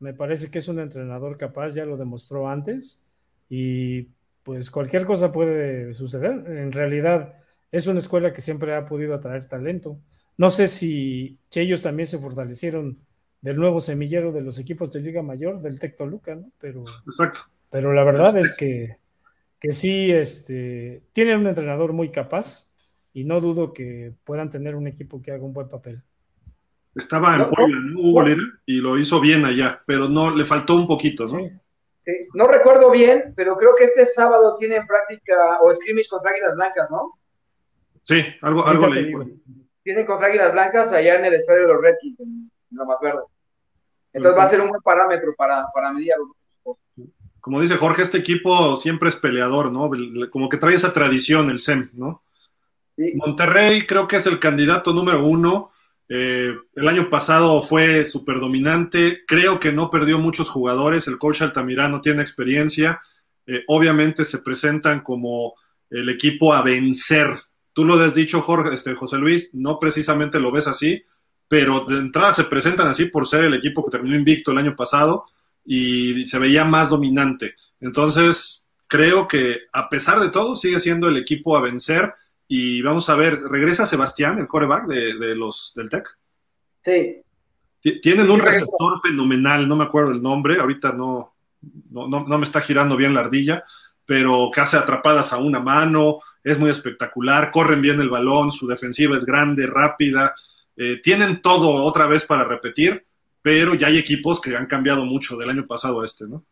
me 0.00 0.14
parece 0.14 0.50
que 0.50 0.58
es 0.58 0.66
un 0.66 0.80
entrenador 0.80 1.38
capaz, 1.38 1.74
ya 1.74 1.84
lo 1.84 1.96
demostró 1.96 2.48
antes, 2.48 3.06
y 3.48 4.08
pues 4.42 4.68
cualquier 4.68 5.06
cosa 5.06 5.30
puede 5.30 5.94
suceder. 5.94 6.44
En 6.58 6.72
realidad 6.72 7.34
es 7.70 7.86
una 7.86 8.00
escuela 8.00 8.32
que 8.32 8.40
siempre 8.40 8.74
ha 8.74 8.84
podido 8.84 9.14
atraer 9.14 9.46
talento. 9.46 10.00
No 10.36 10.50
sé 10.50 10.66
si, 10.66 11.38
ellos 11.54 11.84
también 11.84 12.08
se 12.08 12.18
fortalecieron 12.18 12.98
del 13.42 13.58
nuevo 13.58 13.78
semillero 13.80 14.32
de 14.32 14.40
los 14.40 14.58
equipos 14.58 14.92
de 14.92 15.02
Liga 15.02 15.22
Mayor, 15.22 15.60
del 15.60 15.78
Tecto 15.78 16.04
Luca, 16.04 16.34
¿no? 16.34 16.50
Pero, 16.58 16.82
Exacto. 17.06 17.42
pero 17.70 17.92
la 17.92 18.02
verdad 18.02 18.36
es 18.36 18.52
que, 18.56 18.96
que 19.60 19.70
sí, 19.70 20.10
este, 20.10 21.04
tienen 21.12 21.38
un 21.38 21.46
entrenador 21.46 21.92
muy 21.92 22.08
capaz 22.08 22.71
y 23.12 23.24
no 23.24 23.40
dudo 23.40 23.72
que 23.72 24.12
puedan 24.24 24.50
tener 24.50 24.74
un 24.74 24.86
equipo 24.86 25.20
que 25.20 25.32
haga 25.32 25.44
un 25.44 25.52
buen 25.52 25.68
papel. 25.68 26.02
Estaba 26.94 27.36
en 27.36 27.50
Puebla, 27.50 27.78
¿no? 27.80 28.00
Hugo 28.00 28.24
y 28.66 28.80
lo 28.80 28.98
hizo 28.98 29.20
bien 29.20 29.44
allá, 29.44 29.82
pero 29.86 30.08
no, 30.08 30.34
le 30.34 30.44
faltó 30.44 30.76
un 30.76 30.86
poquito, 30.86 31.26
¿no? 31.26 31.48
no 32.34 32.48
recuerdo 32.48 32.90
bien, 32.90 33.32
pero 33.36 33.56
creo 33.56 33.76
que 33.76 33.84
este 33.84 34.06
sábado 34.08 34.56
tienen 34.58 34.86
práctica 34.86 35.60
o 35.62 35.72
scrimmage 35.74 36.08
contra 36.08 36.32
Águilas 36.32 36.54
Blancas, 36.56 36.90
¿no? 36.90 37.18
Sí, 38.02 38.24
algo, 38.40 38.66
algo 38.66 38.88
le 38.88 39.04
digo. 39.04 39.24
Tienen 39.84 40.04
contra 40.04 40.26
Águilas 40.26 40.52
Blancas 40.52 40.92
allá 40.92 41.18
en 41.18 41.24
el 41.26 41.34
estadio 41.34 41.62
de 41.62 41.68
los 41.68 41.80
Redskins, 41.80 42.20
en, 42.20 42.50
en 42.70 42.76
más 42.76 42.98
Verde. 43.00 43.22
Entonces 44.12 44.38
va 44.38 44.44
a 44.44 44.48
ser 44.48 44.60
un 44.60 44.68
buen 44.68 44.82
parámetro 44.82 45.34
para, 45.36 45.66
para 45.72 45.92
medir 45.92 46.12
a 46.12 46.16
los 46.18 46.76
Como 47.40 47.60
dice 47.60 47.76
Jorge, 47.76 48.02
este 48.02 48.18
equipo 48.18 48.76
siempre 48.76 49.08
es 49.08 49.16
peleador, 49.16 49.72
¿no? 49.72 49.90
Como 50.30 50.48
que 50.48 50.58
trae 50.58 50.74
esa 50.74 50.92
tradición 50.92 51.50
el 51.50 51.60
SEM, 51.60 51.90
¿no? 51.94 52.22
Monterrey 52.96 53.82
creo 53.86 54.06
que 54.06 54.16
es 54.16 54.26
el 54.26 54.38
candidato 54.38 54.92
número 54.92 55.24
uno. 55.24 55.70
Eh, 56.08 56.54
el 56.74 56.88
año 56.88 57.08
pasado 57.08 57.62
fue 57.62 58.04
súper 58.04 58.38
dominante, 58.38 59.22
creo 59.26 59.58
que 59.58 59.72
no 59.72 59.88
perdió 59.88 60.18
muchos 60.18 60.50
jugadores, 60.50 61.08
el 61.08 61.16
coach 61.16 61.40
Altamirano 61.40 62.02
tiene 62.02 62.20
experiencia, 62.20 63.00
eh, 63.46 63.64
obviamente 63.68 64.26
se 64.26 64.40
presentan 64.40 65.00
como 65.00 65.54
el 65.88 66.08
equipo 66.10 66.52
a 66.52 66.62
vencer. 66.62 67.40
Tú 67.72 67.84
lo 67.84 67.94
has 67.94 68.14
dicho, 68.14 68.42
Jorge, 68.42 68.74
este, 68.74 68.94
José 68.94 69.16
Luis, 69.16 69.54
no 69.54 69.78
precisamente 69.78 70.38
lo 70.38 70.52
ves 70.52 70.66
así, 70.66 71.02
pero 71.48 71.86
de 71.86 71.98
entrada 71.98 72.34
se 72.34 72.44
presentan 72.44 72.88
así 72.88 73.06
por 73.06 73.26
ser 73.26 73.44
el 73.44 73.54
equipo 73.54 73.84
que 73.84 73.92
terminó 73.92 74.14
invicto 74.14 74.52
el 74.52 74.58
año 74.58 74.76
pasado 74.76 75.24
y 75.64 76.26
se 76.26 76.38
veía 76.38 76.64
más 76.64 76.90
dominante. 76.90 77.54
Entonces, 77.80 78.66
creo 78.86 79.26
que 79.26 79.60
a 79.72 79.88
pesar 79.88 80.20
de 80.20 80.28
todo 80.28 80.56
sigue 80.56 80.80
siendo 80.80 81.08
el 81.08 81.16
equipo 81.16 81.56
a 81.56 81.62
vencer 81.62 82.12
y 82.54 82.82
vamos 82.82 83.08
a 83.08 83.14
ver, 83.16 83.40
¿regresa 83.44 83.86
Sebastián, 83.86 84.36
el 84.36 84.46
coreback 84.46 84.84
de, 84.84 85.34
los 85.34 85.72
del 85.74 85.88
TEC? 85.88 86.06
Sí. 86.84 87.22
Tienen 88.02 88.30
un 88.30 88.40
receptor 88.40 89.00
fenomenal, 89.02 89.66
no 89.66 89.74
me 89.74 89.84
acuerdo 89.84 90.10
el 90.10 90.20
nombre, 90.20 90.60
ahorita 90.60 90.92
no, 90.92 91.32
no, 91.88 92.20
me 92.38 92.44
está 92.44 92.60
girando 92.60 92.94
bien 92.98 93.14
la 93.14 93.20
ardilla, 93.20 93.64
pero 94.04 94.50
que 94.54 94.60
hace 94.60 94.76
atrapadas 94.76 95.32
a 95.32 95.38
una 95.38 95.60
mano, 95.60 96.18
es 96.44 96.58
muy 96.58 96.68
espectacular, 96.68 97.50
corren 97.50 97.80
bien 97.80 98.02
el 98.02 98.10
balón, 98.10 98.52
su 98.52 98.66
defensiva 98.66 99.16
es 99.16 99.24
grande, 99.24 99.66
rápida, 99.66 100.34
eh, 100.76 101.00
tienen 101.02 101.40
todo 101.40 101.82
otra 101.82 102.06
vez 102.06 102.26
para 102.26 102.44
repetir, 102.44 103.06
pero 103.40 103.74
ya 103.74 103.86
hay 103.86 103.96
equipos 103.96 104.42
que 104.42 104.54
han 104.54 104.66
cambiado 104.66 105.06
mucho 105.06 105.38
del 105.38 105.48
año 105.48 105.66
pasado 105.66 106.02
a 106.02 106.04
este, 106.04 106.26
¿no? 106.28 106.44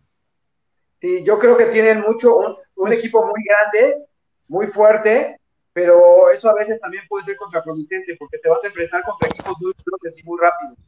Sí, 0.99 1.23
yo 1.27 1.39
creo 1.39 1.59
que 1.59 1.67
tienen 1.67 2.01
mucho, 2.01 2.39
un, 2.39 2.57
un 2.77 2.91
equipo 2.91 3.23
muy 3.27 3.43
grande, 3.45 3.97
muy 4.49 4.69
fuerte, 4.69 5.40
pero 5.73 6.31
eso 6.31 6.49
a 6.51 6.55
veces 6.55 6.81
también 6.81 7.05
puede 7.09 7.25
ser 7.25 7.37
contraproducente 7.37 8.17
porque 8.19 8.39
te 8.39 8.49
vas 8.49 8.63
a 8.65 8.67
enfrentar 8.69 9.03
contra 9.05 9.29
equipos 9.29 9.55
muy 9.61 9.73
veloces 9.85 10.19
y 10.19 10.23
muy 10.25 10.39
rápidos, 10.41 10.79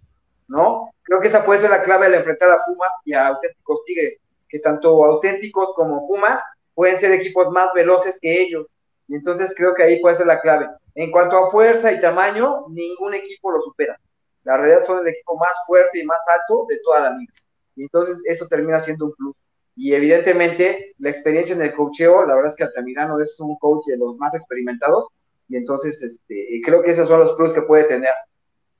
¿no? 0.48 0.90
Creo 1.02 1.20
que 1.20 1.28
esa 1.28 1.44
puede 1.44 1.60
ser 1.60 1.70
la 1.70 1.82
clave 1.82 2.06
al 2.06 2.14
enfrentar 2.14 2.50
a 2.50 2.64
Pumas 2.64 2.92
y 3.04 3.12
a 3.12 3.28
auténticos 3.28 3.84
Tigres, 3.84 4.18
que 4.48 4.58
tanto 4.58 5.04
auténticos 5.04 5.74
como 5.74 6.06
Pumas 6.08 6.40
pueden 6.74 6.98
ser 6.98 7.12
equipos 7.12 7.50
más 7.50 7.72
veloces 7.72 8.18
que 8.20 8.42
ellos. 8.42 8.66
Y 9.08 9.14
entonces 9.14 9.52
creo 9.56 9.74
que 9.74 9.82
ahí 9.82 10.00
puede 10.00 10.14
ser 10.14 10.26
la 10.26 10.40
clave. 10.40 10.68
En 10.94 11.10
cuanto 11.10 11.36
a 11.36 11.50
fuerza 11.50 11.92
y 11.92 12.00
tamaño, 12.00 12.66
ningún 12.68 13.14
equipo 13.14 13.50
lo 13.50 13.60
supera. 13.62 13.98
La 14.44 14.56
realidad 14.56 14.84
son 14.84 15.00
el 15.00 15.08
equipo 15.08 15.36
más 15.36 15.54
fuerte 15.66 16.00
y 16.00 16.04
más 16.04 16.22
alto 16.28 16.66
de 16.68 16.78
toda 16.82 17.00
la 17.00 17.10
liga. 17.10 17.32
Y 17.76 17.82
entonces 17.82 18.22
eso 18.26 18.46
termina 18.48 18.80
siendo 18.80 19.06
un 19.06 19.12
plus. 19.12 19.36
Y 19.74 19.94
evidentemente 19.94 20.94
la 20.98 21.10
experiencia 21.10 21.54
en 21.54 21.62
el 21.62 21.74
cocheo, 21.74 22.26
la 22.26 22.34
verdad 22.34 22.50
es 22.50 22.56
que 22.56 22.64
Altamirano 22.64 23.20
es 23.20 23.38
un 23.40 23.56
coach 23.56 23.86
de 23.86 23.96
los 23.96 24.16
más 24.16 24.34
experimentados 24.34 25.08
y 25.48 25.56
entonces 25.56 26.02
este, 26.02 26.60
creo 26.64 26.82
que 26.82 26.90
esos 26.92 27.08
son 27.08 27.20
los 27.20 27.36
plus 27.36 27.52
que 27.52 27.62
puede 27.62 27.84
tener. 27.84 28.12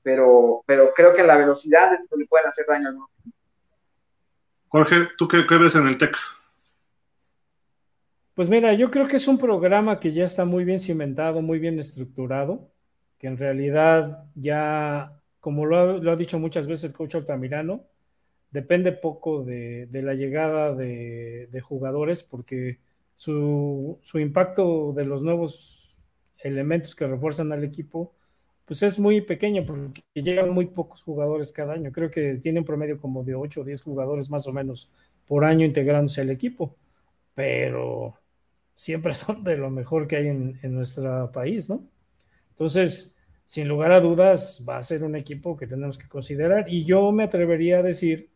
Pero, 0.01 0.63
pero 0.65 0.91
creo 0.93 1.13
que 1.13 1.21
en 1.21 1.27
la 1.27 1.37
velocidad 1.37 1.91
le 1.91 2.25
pueden 2.25 2.47
hacer 2.47 2.65
daño. 2.67 2.91
¿no? 2.91 3.09
Jorge, 4.67 5.07
¿tú 5.17 5.27
qué, 5.27 5.45
qué 5.47 5.57
ves 5.57 5.75
en 5.75 5.87
el 5.87 5.97
TEC? 5.97 6.15
Pues 8.33 8.49
mira, 8.49 8.73
yo 8.73 8.89
creo 8.89 9.05
que 9.05 9.17
es 9.17 9.27
un 9.27 9.37
programa 9.37 9.99
que 9.99 10.11
ya 10.11 10.23
está 10.23 10.45
muy 10.45 10.65
bien 10.65 10.79
cimentado, 10.79 11.41
muy 11.41 11.59
bien 11.59 11.77
estructurado, 11.77 12.71
que 13.19 13.27
en 13.27 13.37
realidad 13.37 14.17
ya, 14.33 15.21
como 15.39 15.65
lo 15.65 15.77
ha, 15.77 15.85
lo 15.99 16.11
ha 16.11 16.15
dicho 16.15 16.39
muchas 16.39 16.65
veces 16.65 16.85
el 16.85 16.93
coach 16.93 17.13
Altamirano, 17.15 17.85
depende 18.53 18.91
poco 18.91 19.43
de, 19.43 19.89
la 19.91 20.13
llegada 20.13 20.75
de, 20.75 21.61
jugadores 21.61 22.21
porque 22.23 22.79
su, 23.15 23.99
impacto 24.13 24.93
de 24.93 25.05
los 25.05 25.23
nuevos 25.23 25.99
elementos 26.37 26.95
que 26.95 27.07
refuerzan 27.07 27.51
al 27.51 27.63
equipo 27.63 28.13
pues 28.65 28.83
es 28.83 28.99
muy 28.99 29.21
pequeño 29.21 29.65
porque 29.65 30.03
llegan 30.13 30.51
muy 30.51 30.67
pocos 30.67 31.01
jugadores 31.01 31.51
cada 31.51 31.73
año. 31.73 31.91
Creo 31.91 32.09
que 32.09 32.35
tiene 32.35 32.59
un 32.59 32.65
promedio 32.65 32.97
como 32.97 33.23
de 33.23 33.35
8 33.35 33.61
o 33.61 33.63
10 33.65 33.81
jugadores 33.81 34.29
más 34.29 34.47
o 34.47 34.53
menos 34.53 34.89
por 35.25 35.43
año 35.43 35.65
integrándose 35.65 36.21
al 36.21 36.29
equipo, 36.29 36.77
pero 37.33 38.17
siempre 38.73 39.13
son 39.13 39.43
de 39.43 39.57
lo 39.57 39.69
mejor 39.69 40.07
que 40.07 40.15
hay 40.15 40.27
en 40.27 40.73
nuestro 40.73 41.29
país, 41.31 41.69
¿no? 41.69 41.83
Entonces, 42.51 43.19
sin 43.45 43.67
lugar 43.67 43.91
a 43.91 43.99
dudas, 43.99 44.65
va 44.67 44.77
a 44.77 44.81
ser 44.81 45.03
un 45.03 45.15
equipo 45.15 45.57
que 45.57 45.67
tenemos 45.67 45.97
que 45.97 46.07
considerar 46.07 46.71
y 46.71 46.85
yo 46.85 47.11
me 47.11 47.23
atrevería 47.23 47.79
a 47.79 47.83
decir 47.83 48.32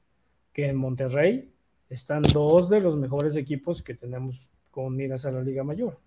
que 0.57 0.65
en 0.65 0.75
Monterrey 0.75 1.53
están 1.87 2.23
dos 2.23 2.67
de 2.67 2.81
los 2.81 2.97
mejores 2.97 3.35
equipos 3.35 3.83
que 3.83 3.93
tenemos 3.93 4.51
con 4.71 4.95
miras 4.95 5.23
a 5.27 5.31
la 5.31 5.43
Liga 5.43 5.63
Mayor. 5.63 5.99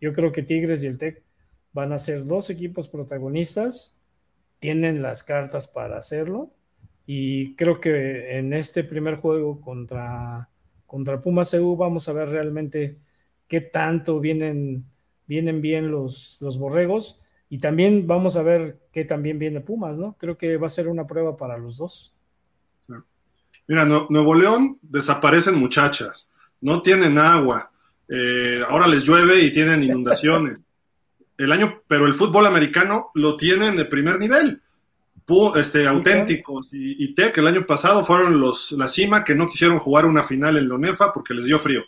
Yo 0.00 0.12
creo 0.12 0.30
que 0.30 0.44
Tigres 0.44 0.84
y 0.84 0.86
el 0.86 0.96
TEC 0.96 1.24
van 1.72 1.92
a 1.92 1.98
ser 1.98 2.24
dos 2.24 2.48
equipos 2.48 2.86
protagonistas, 2.86 4.00
tienen 4.60 5.02
las 5.02 5.24
cartas 5.24 5.66
para 5.66 5.98
hacerlo 5.98 6.52
y 7.04 7.56
creo 7.56 7.80
que 7.80 8.38
en 8.38 8.52
este 8.52 8.84
primer 8.84 9.16
juego 9.16 9.60
contra, 9.60 10.50
contra 10.86 11.20
Pumas 11.20 11.52
EU 11.54 11.74
vamos 11.74 12.08
a 12.08 12.12
ver 12.12 12.28
realmente 12.28 12.98
qué 13.48 13.60
tanto 13.60 14.20
vienen, 14.20 14.84
vienen 15.26 15.60
bien 15.60 15.90
los, 15.90 16.36
los 16.40 16.58
borregos 16.58 17.26
y 17.48 17.58
también 17.58 18.06
vamos 18.06 18.36
a 18.36 18.42
ver 18.42 18.78
qué 18.92 19.04
también 19.04 19.40
viene 19.40 19.62
Pumas, 19.62 19.98
¿no? 19.98 20.16
Creo 20.16 20.38
que 20.38 20.58
va 20.58 20.66
a 20.66 20.70
ser 20.70 20.86
una 20.86 21.08
prueba 21.08 21.36
para 21.36 21.58
los 21.58 21.78
dos. 21.78 22.15
Mira, 23.68 23.84
Nuevo 23.84 24.34
León 24.34 24.78
desaparecen 24.82 25.56
muchachas, 25.56 26.30
no 26.60 26.82
tienen 26.82 27.18
agua, 27.18 27.70
eh, 28.08 28.62
ahora 28.68 28.86
les 28.86 29.04
llueve 29.04 29.40
y 29.40 29.52
tienen 29.52 29.82
inundaciones. 29.82 30.60
El 31.38 31.52
año, 31.52 31.82
pero 31.86 32.06
el 32.06 32.14
fútbol 32.14 32.46
americano 32.46 33.10
lo 33.12 33.36
tienen 33.36 33.76
de 33.76 33.84
primer 33.84 34.18
nivel. 34.18 34.62
Este, 35.56 35.86
auténticos 35.86 36.68
y, 36.72 37.04
y, 37.04 37.14
Tech 37.14 37.36
el 37.36 37.48
año 37.48 37.66
pasado 37.66 38.04
fueron 38.04 38.40
los 38.40 38.70
la 38.72 38.86
cima 38.86 39.24
que 39.24 39.34
no 39.34 39.48
quisieron 39.48 39.78
jugar 39.78 40.06
una 40.06 40.22
final 40.22 40.56
en 40.56 40.68
Lonefa 40.68 41.12
porque 41.12 41.34
les 41.34 41.46
dio 41.46 41.58
frío. 41.58 41.82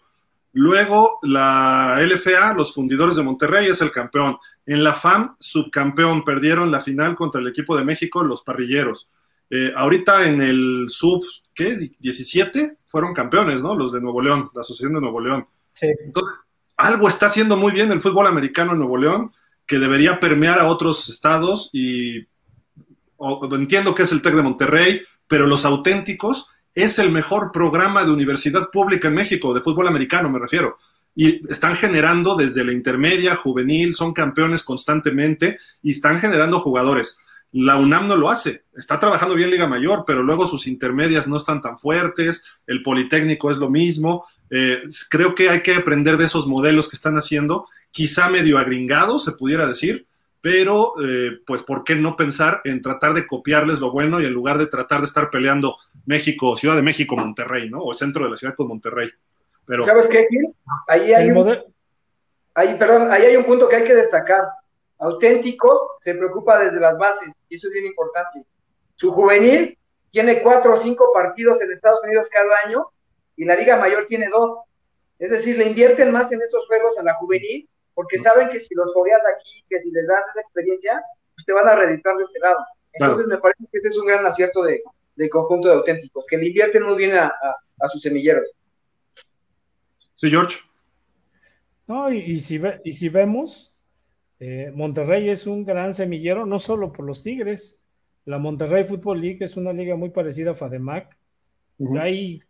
Luego 0.53 1.21
la 1.23 1.99
LFA, 2.01 2.55
los 2.55 2.75
fundidores 2.75 3.15
de 3.15 3.23
Monterrey, 3.23 3.69
es 3.69 3.81
el 3.81 3.93
campeón. 3.93 4.39
En 4.67 4.83
la 4.83 4.93
FAM, 4.93 5.37
subcampeón, 5.39 6.25
perdieron 6.25 6.71
la 6.73 6.81
final 6.81 7.15
contra 7.15 7.41
el 7.41 7.47
equipo 7.47 7.77
de 7.77 7.85
México, 7.85 8.25
los 8.25 8.43
parrilleros. 8.43 9.09
Eh, 9.51 9.73
ahorita 9.75 10.27
en 10.27 10.41
el 10.43 10.87
sub, 10.89 11.25
¿qué? 11.55 11.91
17 11.99 12.79
fueron 12.87 13.15
campeones, 13.15 13.63
¿no? 13.63 13.75
Los 13.75 13.93
de 13.93 14.01
Nuevo 14.01 14.21
León, 14.21 14.51
la 14.55 14.63
Asociación 14.63 14.95
de 14.95 15.01
Nuevo 15.01 15.21
León. 15.21 15.47
Sí. 15.73 15.89
Entonces, 16.05 16.39
algo 16.77 17.09
está 17.09 17.27
haciendo 17.27 17.57
muy 17.57 17.73
bien 17.73 17.91
el 17.93 18.01
fútbol 18.01 18.27
americano 18.27 18.73
en 18.73 18.79
Nuevo 18.79 18.97
León 18.97 19.33
que 19.67 19.79
debería 19.79 20.19
permear 20.19 20.59
a 20.59 20.69
otros 20.69 21.09
estados 21.09 21.69
y 21.73 22.27
o, 23.19 23.55
entiendo 23.55 23.95
que 23.95 24.05
es 24.05 24.13
el 24.13 24.23
TEC 24.23 24.35
de 24.35 24.43
Monterrey, 24.43 25.03
pero 25.27 25.47
los 25.47 25.65
auténticos 25.65 26.49
es 26.75 26.99
el 26.99 27.11
mejor 27.11 27.53
programa 27.53 28.05
de 28.05 28.13
universidad 28.13 28.71
pública 28.71 29.09
en 29.09 29.15
México, 29.15 29.53
de 29.53 29.61
fútbol 29.61 29.89
americano 29.89 30.31
me 30.31 30.39
refiero. 30.39 30.79
Y 31.15 31.45
están 31.51 31.75
generando 31.75 32.37
desde 32.37 32.65
la 32.65 32.73
intermedia, 32.73 33.35
juvenil, 33.35 33.97
son 33.97 34.13
campeones 34.13 34.63
constantemente 34.63 35.59
y 35.83 35.91
están 35.91 36.21
generando 36.21 36.61
jugadores. 36.61 37.19
La 37.53 37.77
UNAM 37.77 38.09
no 38.09 38.17
lo 38.17 38.29
hace, 38.29 38.65
está 38.77 39.01
trabajando 39.01 39.35
bien 39.35 39.51
Liga 39.51 39.67
Mayor, 39.67 40.05
pero 40.07 40.23
luego 40.23 40.47
sus 40.47 40.67
intermedias 40.67 41.27
no 41.27 41.37
están 41.39 41.63
tan 41.63 41.79
fuertes, 41.79 42.45
el 42.67 42.83
Politécnico 42.83 43.51
es 43.51 43.57
lo 43.57 43.71
mismo. 43.71 44.27
Eh, 44.51 44.83
creo 45.09 45.35
que 45.35 45.49
hay 45.49 45.63
que 45.63 45.75
aprender 45.75 46.19
de 46.19 46.27
esos 46.27 46.47
modelos 46.47 46.89
que 46.89 46.97
están 46.97 47.17
haciendo, 47.17 47.67
quizá 47.91 48.29
medio 48.29 48.59
agringados, 48.59 49.25
se 49.25 49.33
pudiera 49.33 49.67
decir, 49.67 50.07
pero 50.41 50.95
eh, 51.03 51.39
pues 51.47 51.63
¿por 51.63 51.85
qué 51.85 51.97
no 51.97 52.17
pensar 52.17 52.61
en 52.65 52.81
tratar 52.81 53.15
de 53.15 53.27
copiarles 53.27 53.81
lo 53.81 53.91
bueno 53.91 54.21
y 54.21 54.27
en 54.27 54.33
lugar 54.33 54.59
de 54.59 54.67
tratar 54.67 55.01
de 55.01 55.07
estar 55.07 55.31
peleando 55.31 55.77
México, 56.07 56.57
Ciudad 56.57 56.77
de 56.77 56.83
México, 56.83 57.17
Monterrey, 57.17 57.69
¿no? 57.71 57.81
O 57.83 57.95
centro 57.95 58.25
de 58.25 58.31
la 58.31 58.37
ciudad 58.37 58.55
con 58.55 58.69
Monterrey. 58.69 59.11
Pero, 59.67 59.85
¿Sabes 59.85 60.07
qué? 60.07 60.27
Ahí 60.87 61.13
hay, 61.13 61.31
un, 61.31 61.57
ahí, 62.55 62.77
perdón, 62.79 63.09
ahí 63.11 63.25
hay 63.25 63.37
un 63.37 63.45
punto 63.45 63.69
que 63.69 63.77
hay 63.77 63.85
que 63.85 63.95
destacar 63.95 64.45
auténtico 64.99 65.97
se 66.01 66.15
preocupa 66.15 66.59
desde 66.59 66.81
las 66.81 66.99
bases, 66.99 67.29
y 67.49 67.57
eso 67.57 67.69
es 67.69 67.73
bien 67.73 67.87
importante. 67.87 68.45
Su 68.97 69.13
juvenil 69.13 69.79
tiene 70.11 70.43
cuatro 70.43 70.75
o 70.75 70.77
cinco 70.79 71.13
partidos 71.13 71.61
en 71.63 71.73
Estados 71.73 72.01
Unidos 72.03 72.29
cada 72.31 72.55
año 72.65 72.91
y 73.37 73.45
la 73.45 73.55
Liga 73.55 73.79
Mayor 73.79 74.07
tiene 74.09 74.29
dos. 74.29 74.59
Es 75.19 75.31
decir, 75.31 75.59
le 75.59 75.67
invierten 75.67 76.13
más 76.13 76.31
en 76.33 76.41
estos 76.43 76.67
juegos 76.67 76.97
a 76.99 77.03
la 77.03 77.15
juvenil 77.15 77.69
porque 77.95 78.19
saben 78.19 78.49
que 78.49 78.61
si 78.61 78.75
los 78.75 78.93
fogueas 78.95 79.23
aquí, 79.27 79.65
que 79.69 79.81
si 79.81 79.91
les 79.91 80.07
das 80.07 80.25
esa 80.31 80.41
experiencia, 80.41 81.03
pues 81.35 81.45
te 81.47 81.53
van 81.53 81.69
a 81.69 81.75
reeditar 81.75 82.17
de 82.17 82.25
este 82.25 82.39
lado. 82.41 82.59
Entonces 82.93 83.27
claro. 83.27 83.37
me 83.37 83.43
parece 83.43 83.65
que 83.71 83.79
ese 83.79 83.89
es 83.89 83.99
un 83.99 84.07
gran 84.07 84.27
acierto 84.27 84.63
de, 84.63 84.83
de 85.17 85.31
conjunto 85.31 85.69
de 85.69 85.75
auténticos, 85.75 86.27
que 86.29 86.39
le 86.39 86.47
invierten 86.47 86.85
muy 86.85 86.97
bien 86.97 87.17
a, 87.17 87.27
a, 87.27 87.57
a 87.81 87.89
sus 87.89 88.03
semilleros. 88.03 88.49
Sí, 90.15 90.31
George. 90.31 90.59
No, 91.87 92.11
y, 92.13 92.19
y, 92.19 92.41
si, 92.41 92.59
ve, 92.59 92.81
y 92.85 92.93
si 92.93 93.09
vemos, 93.09 93.75
eh, 94.41 94.71
Monterrey 94.75 95.29
es 95.29 95.47
un 95.47 95.65
gran 95.65 95.93
semillero, 95.93 96.47
no 96.47 96.59
solo 96.59 96.93
por 96.93 97.05
los 97.05 97.23
Tigres. 97.23 97.83
La 98.25 98.39
Monterrey 98.39 98.85
Football 98.85 99.21
League 99.21 99.45
es 99.45 99.57
una 99.57 99.73
liga 99.73 99.97
muy 99.97 100.11
parecida 100.11 100.53
a 100.53 100.55
FADEMAC. 100.55 101.17
Uh 101.79 101.95
-huh. 101.95 102.01
Hay, 102.01 102.43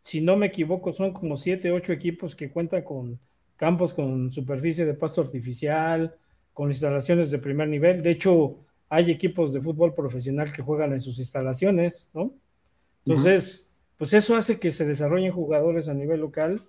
si 0.00 0.20
no 0.20 0.36
me 0.36 0.46
equivoco, 0.46 0.92
son 0.92 1.12
como 1.12 1.36
siete, 1.36 1.72
ocho 1.72 1.92
equipos 1.92 2.34
que 2.34 2.50
cuentan 2.50 2.82
con 2.82 3.18
campos 3.56 3.94
con 3.94 4.30
superficie 4.30 4.84
de 4.84 4.94
pasto 4.94 5.20
artificial, 5.20 6.14
con 6.52 6.68
instalaciones 6.68 7.30
de 7.30 7.38
primer 7.38 7.68
nivel. 7.68 8.00
De 8.00 8.10
hecho, 8.10 8.58
hay 8.88 9.10
equipos 9.10 9.52
de 9.52 9.60
fútbol 9.60 9.94
profesional 9.94 10.52
que 10.52 10.62
juegan 10.62 10.92
en 10.92 11.00
sus 11.00 11.18
instalaciones, 11.18 12.10
¿no? 12.14 12.32
Entonces, 13.04 13.42
uh 13.44 13.74
-huh. 13.74 13.98
pues 13.98 14.14
eso 14.14 14.36
hace 14.36 14.58
que 14.58 14.70
se 14.70 14.86
desarrollen 14.86 15.32
jugadores 15.32 15.88
a 15.88 15.94
nivel 15.94 16.20
local 16.20 16.60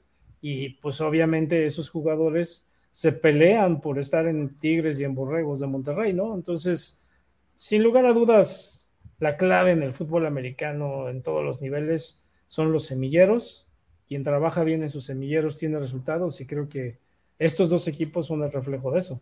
y 0.42 0.70
pues 0.82 1.02
obviamente 1.02 1.66
esos 1.66 1.90
jugadores 1.90 2.66
se 2.96 3.12
pelean 3.12 3.82
por 3.82 4.00
estar 4.00 4.26
en 4.26 4.56
Tigres 4.56 5.02
y 5.02 5.04
en 5.04 5.14
Borregos 5.14 5.60
de 5.60 5.68
Monterrey, 5.68 6.14
¿no? 6.14 6.34
Entonces, 6.34 7.06
sin 7.54 7.84
lugar 7.84 8.06
a 8.06 8.14
dudas, 8.14 8.94
la 9.20 9.36
clave 9.36 9.72
en 9.72 9.84
el 9.84 9.92
fútbol 9.92 10.26
americano 10.26 11.10
en 11.10 11.22
todos 11.22 11.44
los 11.44 11.62
niveles 11.62 12.24
son 12.48 12.72
los 12.72 12.86
semilleros. 12.86 13.68
Quien 14.08 14.24
trabaja 14.24 14.64
bien 14.64 14.82
en 14.82 14.90
sus 14.90 15.04
semilleros 15.04 15.58
tiene 15.58 15.78
resultados 15.78 16.40
y 16.40 16.48
creo 16.48 16.70
que 16.70 16.98
estos 17.38 17.70
dos 17.70 17.86
equipos 17.90 18.28
son 18.28 18.44
el 18.44 18.52
reflejo 18.54 18.92
de 18.92 19.00
eso. 19.00 19.22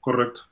Correcto. 0.00 0.42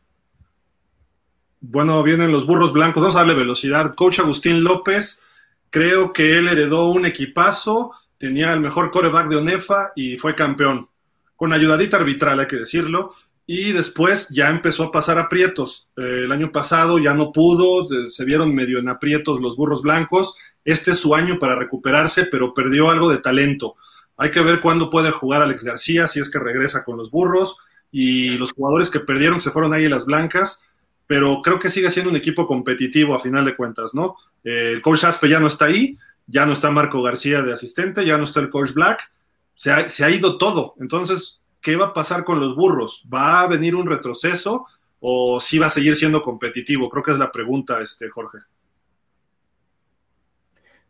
Bueno, 1.61 2.03
vienen 2.03 2.33
los 2.33 2.47
burros 2.47 2.73
blancos, 2.73 3.03
vamos 3.03 3.16
a 3.16 3.24
velocidad. 3.24 3.95
Coach 3.95 4.20
Agustín 4.20 4.65
López, 4.65 5.23
creo 5.69 6.11
que 6.11 6.39
él 6.39 6.49
heredó 6.49 6.89
un 6.89 7.05
equipazo, 7.05 7.91
tenía 8.16 8.55
el 8.55 8.61
mejor 8.61 8.91
coreback 8.91 9.28
de 9.28 9.37
ONEFA 9.37 9.93
y 9.95 10.16
fue 10.16 10.35
campeón 10.35 10.89
con 11.37 11.53
ayudadita 11.53 11.99
arbitral, 11.99 12.41
hay 12.41 12.47
que 12.47 12.57
decirlo, 12.57 13.15
y 13.47 13.73
después 13.73 14.29
ya 14.31 14.51
empezó 14.51 14.85
a 14.85 14.91
pasar 14.91 15.19
aprietos. 15.19 15.89
Eh, 15.97 16.23
el 16.25 16.33
año 16.33 16.51
pasado 16.51 16.99
ya 16.99 17.15
no 17.15 17.31
pudo, 17.31 17.89
se 18.11 18.25
vieron 18.25 18.55
medio 18.55 18.79
en 18.79 18.89
aprietos 18.89 19.41
los 19.41 19.57
burros 19.57 19.83
blancos. 19.83 20.37
Este 20.65 20.91
es 20.91 20.99
su 20.99 21.15
año 21.15 21.39
para 21.39 21.55
recuperarse, 21.55 22.27
pero 22.27 22.53
perdió 22.53 22.91
algo 22.91 23.09
de 23.09 23.19
talento. 23.19 23.77
Hay 24.17 24.31
que 24.33 24.41
ver 24.41 24.61
cuándo 24.61 24.91
puede 24.91 25.13
jugar 25.13 25.43
Alex 25.43 25.63
García, 25.63 26.09
si 26.09 26.19
es 26.19 26.31
que 26.31 26.41
regresa 26.41 26.83
con 26.83 26.97
los 26.97 27.11
burros, 27.11 27.59
y 27.93 28.37
los 28.39 28.53
jugadores 28.53 28.91
que 28.91 29.01
perdieron 29.01 29.41
se 29.41 29.51
fueron 29.51 29.73
ahí 29.73 29.89
las 29.89 30.07
blancas, 30.07 30.65
pero 31.07 31.41
creo 31.43 31.61
que 31.61 31.71
sigue 31.71 31.91
siendo 31.91 32.11
un 32.11 32.17
equipo 32.17 32.47
competitivo 32.47 33.15
a 33.15 33.21
final 33.21 33.45
de 33.45 33.55
cuentas, 33.55 33.95
¿no? 33.95 34.17
Eh, 34.43 34.73
el 34.75 34.83
coach 34.83 35.05
Aspe 35.05 35.29
ya 35.29 35.39
no 35.39 35.47
está 35.47 35.67
ahí, 35.67 35.97
ya 36.27 36.47
no 36.47 36.53
está 36.53 36.71
Marco 36.71 37.01
García 37.01 37.43
de 37.43 37.53
asistente, 37.53 38.05
ya 38.05 38.19
no 38.19 38.25
está 38.25 38.41
el 38.41 38.51
coach 38.51 38.73
Black, 38.73 39.09
se 39.57 39.73
ha, 39.73 39.89
se 39.89 40.05
ha 40.05 40.11
ido 40.11 40.39
todo. 40.39 40.74
Entonces, 40.78 41.41
¿qué 41.61 41.74
va 41.74 41.87
a 41.87 41.95
pasar 41.95 42.24
con 42.24 42.39
los 42.39 42.55
burros? 42.55 43.05
¿Va 43.12 43.41
a 43.41 43.49
venir 43.49 43.74
un 43.74 43.87
retroceso 43.87 44.66
o 45.01 45.41
sí 45.41 45.59
va 45.59 45.66
a 45.66 45.70
seguir 45.70 45.97
siendo 45.97 46.23
competitivo? 46.23 46.89
Creo 46.89 47.03
que 47.03 47.12
es 47.12 47.19
la 47.19 47.33
pregunta, 47.33 47.83
este, 47.83 48.09
Jorge. 48.09 48.39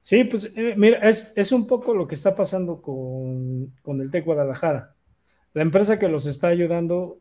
Sí, 0.01 0.24
pues 0.24 0.52
eh, 0.55 0.74
mira, 0.76 0.98
es, 1.09 1.52
un 1.52 1.66
poco 1.66 1.94
lo 1.94 2.06
que 2.06 2.14
está 2.14 2.34
pasando 2.34 2.82
con, 2.82 3.74
con 3.82 4.01
el 4.01 4.10
TEC 4.10 4.24
Guadalajara. 4.24 4.94
La 5.55 5.62
empresa 5.62 5.98
que 5.98 6.09
los 6.09 6.26
está 6.26 6.48
ayudando, 6.48 7.20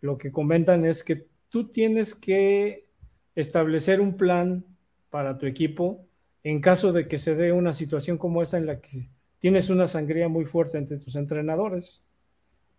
lo 0.00 0.16
que 0.16 0.30
comentan 0.30 0.84
es 0.84 1.02
que 1.02 1.26
tú 1.48 1.68
tienes 1.68 2.14
que 2.14 2.86
establecer 3.34 4.00
un 4.00 4.16
plan 4.16 4.64
para 5.10 5.38
tu 5.38 5.46
equipo 5.46 6.06
en 6.42 6.60
caso 6.60 6.92
de 6.92 7.08
que 7.08 7.18
se 7.18 7.34
dé 7.34 7.52
una 7.52 7.72
situación 7.72 8.18
como 8.18 8.42
esa 8.42 8.58
en 8.58 8.66
la 8.66 8.80
que 8.80 9.10
tienes 9.44 9.68
una 9.68 9.86
sangría 9.86 10.26
muy 10.26 10.46
fuerte 10.46 10.78
entre 10.78 10.96
tus 10.96 11.16
entrenadores. 11.16 12.08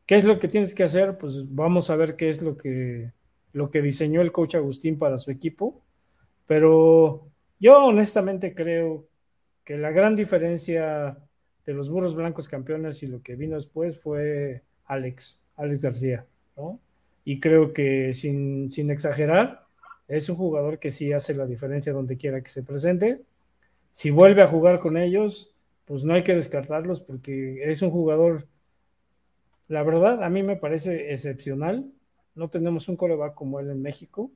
¿Qué 0.08 0.16
es 0.16 0.24
lo 0.24 0.40
que 0.40 0.48
tienes 0.48 0.74
que 0.74 0.82
hacer? 0.82 1.16
Pues 1.16 1.54
vamos 1.54 1.92
a 1.92 1.96
ver 1.96 2.16
qué 2.16 2.28
es 2.28 2.42
lo 2.42 2.58
que, 2.58 3.12
lo 3.54 3.70
que 3.70 3.84
diseñó 3.84 4.20
el 4.22 4.32
coach 4.32 4.56
Agustín 4.56 4.98
para 4.98 5.20
su 5.20 5.30
equipo. 5.30 5.84
Pero 6.48 7.30
yo 7.60 7.86
honestamente 7.86 8.56
creo 8.56 9.08
que 9.64 9.78
la 9.78 9.92
gran 9.92 10.16
diferencia 10.16 11.20
de 11.68 11.74
los 11.76 11.88
burros 11.88 12.16
blancos 12.16 12.48
campeones 12.48 13.04
y 13.04 13.08
lo 13.10 13.22
que 13.22 13.36
vino 13.36 13.58
después 13.58 14.02
fue 14.02 14.64
Alex, 14.86 15.46
Alex 15.58 15.84
García, 15.84 16.26
Y 17.26 17.40
creo 17.40 17.74
que 17.74 18.12
sin, 18.16 18.72
sin 18.72 18.90
exagerar, 18.90 19.68
es 20.08 20.30
un 20.30 20.36
jugador 20.36 20.80
que 20.80 20.90
sí 20.90 21.14
hace 21.14 21.36
la 21.36 21.46
diferencia 21.46 21.94
donde 21.94 22.18
quiera 22.18 22.42
que 22.42 22.50
se 22.50 22.64
presente. 22.64 23.22
Si 23.92 24.10
vuelve 24.10 24.42
a 24.42 24.48
jugar 24.48 24.80
con 24.80 24.98
ellos, 24.98 25.55
pues 25.86 26.04
no 26.04 26.14
hay 26.14 26.24
que 26.24 26.36
descartarlos 26.36 27.00
porque 27.02 27.70
es 27.70 27.82
un 27.82 27.92
jugador, 27.92 28.48
la 29.68 29.84
verdad, 29.84 30.24
a 30.24 30.30
mí 30.30 30.44
me 30.44 30.56
parece 30.56 31.12
excepcional. 31.12 31.92
No 32.36 32.50
tenemos 32.50 32.90
un 32.90 32.98
coreback 32.98 33.34
como 33.34 33.60
él 33.60 33.70
en 33.70 33.82
México. 33.82 34.32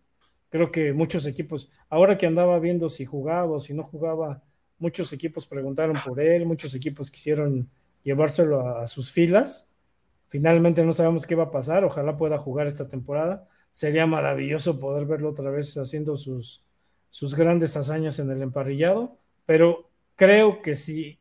Creo 0.49 0.71
que 0.71 0.93
muchos 0.93 1.25
equipos, 1.25 1.69
ahora 1.89 2.17
que 2.17 2.25
andaba 2.25 2.57
viendo 2.59 2.89
si 2.89 3.05
jugaba 3.05 3.51
o 3.51 3.59
si 3.59 3.73
no 3.73 3.83
jugaba, 3.83 4.41
muchos 4.77 5.11
equipos 5.13 5.45
preguntaron 5.45 5.97
por 6.05 6.19
él, 6.19 6.45
muchos 6.45 6.73
equipos 6.75 7.11
quisieron 7.11 7.69
llevárselo 8.03 8.67
a, 8.67 8.87
sus 8.87 9.11
filas. 9.11 9.71
Finalmente 10.29 10.83
no 10.85 10.93
sabemos 10.93 11.27
qué 11.27 11.35
va 11.35 11.45
a 11.45 11.51
pasar, 11.51 11.83
ojalá 11.83 12.15
pueda 12.17 12.37
jugar 12.37 12.67
esta 12.67 12.87
temporada 12.87 13.47
sería 13.71 14.05
maravilloso 14.05 14.79
poder 14.79 15.05
verlo 15.05 15.29
otra 15.29 15.49
vez 15.49 15.77
haciendo 15.77 16.15
sus, 16.17 16.63
sus 17.09 17.35
grandes 17.35 17.77
hazañas 17.77 18.19
en 18.19 18.29
el 18.31 18.41
emparrillado, 18.41 19.17
pero 19.45 19.89
creo 20.15 20.61
que 20.61 20.75
si 20.75 21.18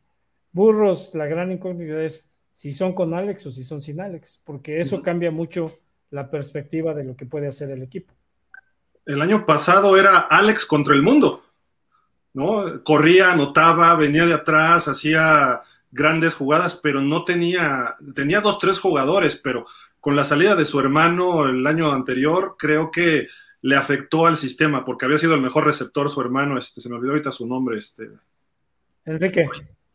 Burros, 0.53 1.15
la 1.15 1.27
gran 1.27 1.53
incógnita 1.53 2.03
es 2.03 2.33
si 2.53 2.73
son 2.73 2.93
con 2.93 3.15
Alex 3.15 3.47
o 3.47 3.51
si 3.51 3.63
son 3.63 3.81
sin 3.81 4.01
Alex, 4.01 4.43
porque 4.45 4.81
eso 4.81 5.03
cambia 5.03 5.31
mucho 5.31 5.79
la 6.11 6.31
perspectiva 6.31 6.95
de 6.95 7.05
lo 7.05 7.15
que 7.15 7.27
puede 7.27 7.47
hacer 7.47 7.71
el 7.71 7.83
equipo. 7.83 8.15
El 9.07 9.23
año 9.23 9.47
pasado 9.47 9.97
era 9.97 10.19
Alex 10.19 10.67
contra 10.67 10.95
el 10.95 11.03
mundo, 11.03 11.45
¿no? 12.35 12.83
Corría, 12.83 13.33
anotaba, 13.33 13.95
venía 13.95 14.27
de 14.27 14.35
atrás, 14.35 14.89
hacía 14.89 15.63
grandes 15.91 16.35
jugadas, 16.35 16.79
pero 16.83 17.01
no 17.01 17.25
tenía, 17.25 17.97
tenía 18.15 18.41
dos, 18.41 18.59
tres 18.59 18.79
jugadores, 18.79 19.37
pero 19.37 19.67
con 20.01 20.17
la 20.17 20.25
salida 20.25 20.55
de 20.55 20.65
su 20.65 20.79
hermano 20.81 21.49
el 21.49 21.67
año 21.67 21.93
anterior, 21.93 22.57
creo 22.59 22.91
que 22.91 23.29
le 23.63 23.77
afectó 23.77 24.27
al 24.27 24.37
sistema, 24.37 24.85
porque 24.85 25.07
había 25.07 25.19
sido 25.19 25.35
el 25.35 25.41
mejor 25.41 25.65
receptor 25.65 26.11
su 26.11 26.21
hermano, 26.21 26.59
este, 26.59 26.81
se 26.81 26.89
me 26.89 26.97
olvidó 26.97 27.13
ahorita 27.13 27.33
su 27.33 27.47
nombre, 27.47 27.79
este. 27.79 28.09
Enrique. 29.05 29.49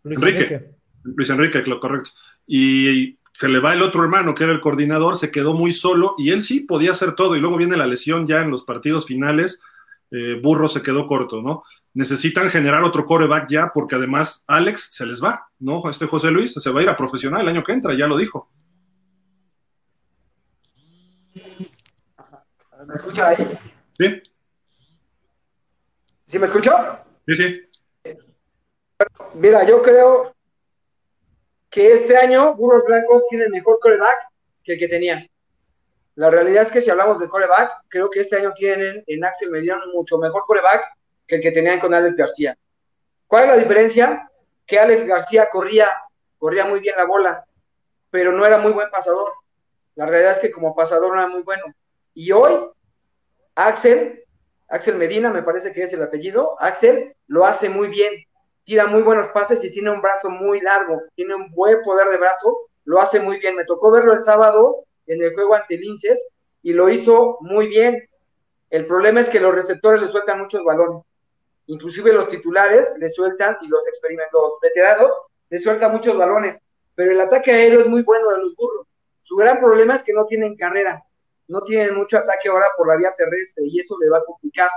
Luis 0.04 0.22
Enrique. 0.22 0.76
Luis 1.04 1.30
Enrique, 1.30 1.64
lo 1.66 1.80
correcto. 1.80 2.12
Y 2.46 3.18
se 3.34 3.50
le 3.50 3.60
va 3.60 3.74
el 3.74 3.82
otro 3.82 4.04
hermano, 4.04 4.36
que 4.36 4.44
era 4.44 4.54
el 4.54 4.62
coordinador, 4.62 5.18
se 5.18 5.32
quedó 5.32 5.54
muy 5.54 5.72
solo, 5.72 6.16
y 6.18 6.32
él 6.32 6.44
sí 6.44 6.62
podía 6.62 6.92
hacer 6.92 7.16
todo, 7.16 7.36
y 7.36 7.40
luego 7.40 7.58
viene 7.58 7.78
la 7.78 7.88
lesión 7.88 8.28
ya 8.28 8.42
en 8.42 8.52
los 8.52 8.64
partidos 8.64 9.08
finales, 9.08 9.62
eh, 10.12 10.40
Burro 10.42 10.68
se 10.68 10.84
quedó 10.84 11.08
corto, 11.08 11.42
¿no? 11.42 11.64
Necesitan 11.96 12.50
generar 12.50 12.84
otro 12.84 13.06
coreback 13.06 13.50
ya, 13.50 13.72
porque 13.74 13.96
además 13.96 14.44
Alex 14.48 14.90
se 14.92 15.06
les 15.06 15.24
va, 15.24 15.48
¿no? 15.60 15.90
Este 15.90 16.06
José 16.06 16.32
Luis 16.32 16.54
se 16.54 16.70
va 16.70 16.80
a 16.80 16.84
ir 16.84 16.90
a 16.90 16.96
profesional 16.96 17.42
el 17.42 17.48
año 17.48 17.64
que 17.64 17.72
entra, 17.72 17.96
ya 17.96 18.08
lo 18.08 18.18
dijo. 18.18 18.52
¿Me 22.86 22.96
escucha 22.96 23.30
ahí? 23.30 23.38
Sí. 23.98 24.22
¿Sí 26.26 26.40
me 26.40 26.48
escucho? 26.48 26.72
Sí, 27.28 27.34
sí. 27.36 27.62
Mira, 29.34 29.64
yo 29.64 29.82
creo 29.82 30.34
que 31.70 31.94
este 31.94 32.18
año 32.18 32.56
Burros 32.56 32.84
Blancos 32.86 33.24
tiene 33.30 33.50
mejor 33.50 33.80
coreback 33.80 34.30
que 34.64 34.74
el 34.74 34.80
que 34.80 34.88
tenía. 34.88 35.28
La 36.16 36.30
realidad 36.30 36.64
es 36.64 36.72
que 36.72 36.82
si 36.82 36.92
hablamos 36.92 37.20
de 37.20 37.28
coreback, 37.28 37.72
creo 37.88 38.10
que 38.10 38.20
este 38.20 38.38
año 38.38 38.54
tienen 38.54 39.04
en 39.08 39.26
Axel 39.26 39.50
Mediano 39.50 39.88
mucho 39.92 40.18
mejor 40.20 40.44
coreback 40.46 40.84
que 41.28 41.36
el 41.36 41.42
que 41.42 41.52
tenían 41.52 41.80
con 41.80 41.94
Alex 41.94 42.16
García. 42.16 42.56
¿Cuál 43.26 43.46
es 43.46 43.50
la 43.50 43.58
diferencia? 43.58 44.30
Que 44.68 44.80
Alex 44.80 45.08
García 45.08 45.50
corría, 45.50 45.92
corría 46.38 46.66
muy 46.66 46.80
bien 46.80 46.96
la 46.98 47.06
bola, 47.06 47.46
pero 48.12 48.32
no 48.32 48.46
era 48.46 48.60
muy 48.60 48.72
buen 48.72 48.92
pasador. 48.92 49.34
La 49.96 50.06
realidad 50.06 50.34
es 50.34 50.40
que 50.40 50.52
como 50.52 50.76
pasador 50.76 51.16
no 51.16 51.20
era 51.20 51.28
muy 51.28 51.42
bueno. 51.42 51.64
Y 52.14 52.32
hoy, 52.32 52.70
Axel, 53.56 54.24
Axel 54.68 54.96
Medina, 54.96 55.32
me 55.32 55.42
parece 55.42 55.74
que 55.74 55.82
es 55.82 55.94
el 55.94 56.04
apellido, 56.04 56.56
Axel 56.60 57.16
lo 57.26 57.46
hace 57.46 57.70
muy 57.70 57.88
bien, 57.88 58.14
tira 58.64 58.88
muy 58.88 59.02
buenos 59.02 59.27
pases 59.30 59.64
y 59.64 59.72
tiene 59.72 59.91
un 59.91 60.02
brazo 60.02 60.30
muy 60.30 60.61
largo, 60.61 61.02
tiene 61.15 61.35
un 61.35 61.52
buen 61.52 61.81
poder 61.84 62.10
de 62.10 62.18
brazo, 62.18 62.57
lo 62.85 63.02
hace 63.02 63.19
muy 63.19 63.40
bien. 63.40 63.56
Me 63.56 63.65
tocó 63.65 63.91
verlo 63.91 64.14
el 64.14 64.23
sábado 64.23 64.85
en 65.07 65.23
el 65.23 65.34
juego 65.34 65.56
ante 65.56 65.77
Linces 65.77 66.19
y 66.61 66.73
lo 66.73 66.90
hizo 66.90 67.38
muy 67.41 67.68
bien. 67.68 68.07
El 68.69 68.85
problema 68.85 69.22
es 69.22 69.30
que 69.30 69.40
los 69.40 69.53
receptores 69.53 70.02
le 70.02 70.11
sueltan 70.11 70.40
muchos 70.40 70.64
balones. 70.64 71.03
Inclusive 71.68 72.11
los 72.14 72.27
titulares 72.27 72.94
le 72.98 73.10
sueltan 73.10 73.57
y 73.61 73.68
los 73.68 73.88
experimentos 73.88 74.53
veteranos 74.61 75.11
le 75.49 75.60
sueltan 75.60 75.91
muchos 75.91 76.18
balones. 76.18 76.57
Pero 76.95 77.11
el 77.11 77.22
ataque 77.22 77.52
aéreo 77.52 77.81
es 77.81 77.88
muy 77.88 78.02
bueno 78.02 78.30
de 78.30 78.40
los 78.40 78.56
burros. 78.56 78.88
Su 79.23 79.35
gran 79.35 79.60
problema 79.60 79.95
es 79.95 80.03
que 80.03 80.14
no 80.14 80.26
tienen 80.26 80.56
carrera 80.56 81.03
no 81.48 81.61
tienen 81.61 81.95
mucho 81.95 82.18
ataque 82.18 82.49
ahora 82.49 82.68
por 82.77 82.88
la 82.88 82.95
vía 82.95 83.14
terrestre 83.18 83.65
y 83.68 83.80
eso 83.80 83.98
le 83.99 84.10
va 84.10 84.18
a 84.19 84.26
complicar. 84.26 84.69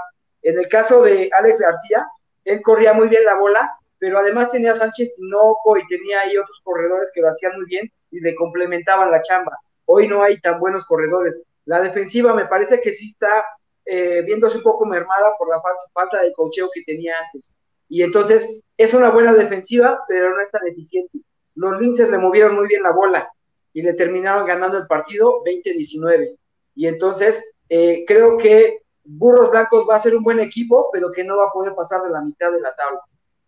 En 0.43 0.59
el 0.59 0.69
caso 0.69 1.03
de 1.03 1.31
Alex 1.33 1.61
García, 1.61 2.07
él 2.47 2.63
corría 2.63 2.95
muy 2.95 3.09
bien 3.09 3.25
la 3.25 3.35
bola, 3.35 3.77
pero 3.99 4.19
además 4.19 4.51
tenía 4.51 4.73
a 4.73 4.77
Sánchez 4.77 5.17
Tinoco 5.17 5.77
y 5.77 5.87
tenía 5.89 6.21
ahí 6.21 6.37
otros 6.37 6.61
corredores 6.63 7.11
que 7.13 7.21
lo 7.21 7.29
hacían 7.29 7.57
muy 7.57 7.67
bien 7.67 7.91
y 8.13 8.21
le 8.21 8.37
complementaban 8.37 9.11
la 9.11 9.21
chamba. 9.21 9.59
Hoy 9.85 10.07
no 10.07 10.23
hay 10.23 10.41
tan 10.41 10.61
buenos 10.61 10.85
corredores. 10.85 11.41
La 11.65 11.81
defensiva 11.81 12.33
me 12.35 12.47
parece 12.47 12.81
que 12.81 12.93
sí 12.93 13.09
está 13.09 13.45
eh, 13.85 14.23
viéndose 14.23 14.59
un 14.59 14.63
poco 14.63 14.87
mermada 14.87 15.33
por 15.37 15.49
la 15.49 15.61
falta 15.93 16.23
de 16.23 16.33
cocheo 16.33 16.71
que 16.73 16.85
tenía 16.85 17.15
antes. 17.19 17.53
Y 17.89 18.03
entonces 18.03 18.61
es 18.77 18.95
una 18.95 19.11
buena 19.11 19.35
defensiva, 19.35 19.99
pero 20.07 20.37
no 20.37 20.41
es 20.41 20.51
tan 20.51 20.67
eficiente. 20.69 21.19
Los 21.57 21.81
Linces 21.81 22.09
le 22.11 22.19
movieron 22.19 22.55
muy 22.55 22.69
bien 22.69 22.83
la 22.85 22.93
bola 22.93 23.29
y 23.73 23.83
le 23.83 23.95
terminaron 23.95 24.47
ganando 24.47 24.79
el 24.79 24.87
partido 24.87 25.43
20-19. 25.45 26.37
Y 26.77 26.87
entonces 26.87 27.55
eh, 27.69 28.05
creo 28.07 28.39
que 28.39 28.83
Burros 29.07 29.51
Blancos 29.51 29.87
va 29.89 29.97
a 29.97 30.01
ser 30.01 30.17
un 30.17 30.23
buen 30.23 30.41
equipo, 30.41 30.91
pero 30.93 31.11
que 31.13 31.25
no 31.25 31.37
va 31.37 31.45
a 31.45 31.53
poder 31.53 31.75
pasar 31.75 32.03
de 32.03 32.11
la 32.11 32.21
mitad 32.21 32.51
de 32.51 32.61
la 32.61 32.75
tabla. 32.75 33.01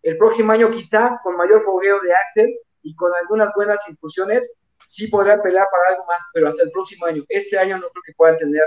El 0.02 0.16
próximo 0.16 0.52
año 0.52 0.70
quizá 0.70 1.20
con 1.22 1.36
mayor 1.36 1.64
fogueo 1.64 2.00
de 2.00 2.12
Axel 2.12 2.58
y 2.82 2.94
con 2.94 3.10
algunas 3.20 3.52
buenas 3.54 3.80
incursiones, 3.88 4.50
sí 4.86 5.08
podrá 5.08 5.42
pelear 5.42 5.66
para 5.70 5.94
algo 5.94 6.06
más, 6.06 6.22
pero 6.32 6.48
hasta 6.48 6.62
el 6.62 6.70
próximo 6.70 7.06
año. 7.06 7.24
Este 7.28 7.58
año 7.58 7.76
no 7.76 7.88
creo 7.90 8.02
que 8.06 8.14
puedan 8.16 8.38
tener 8.38 8.62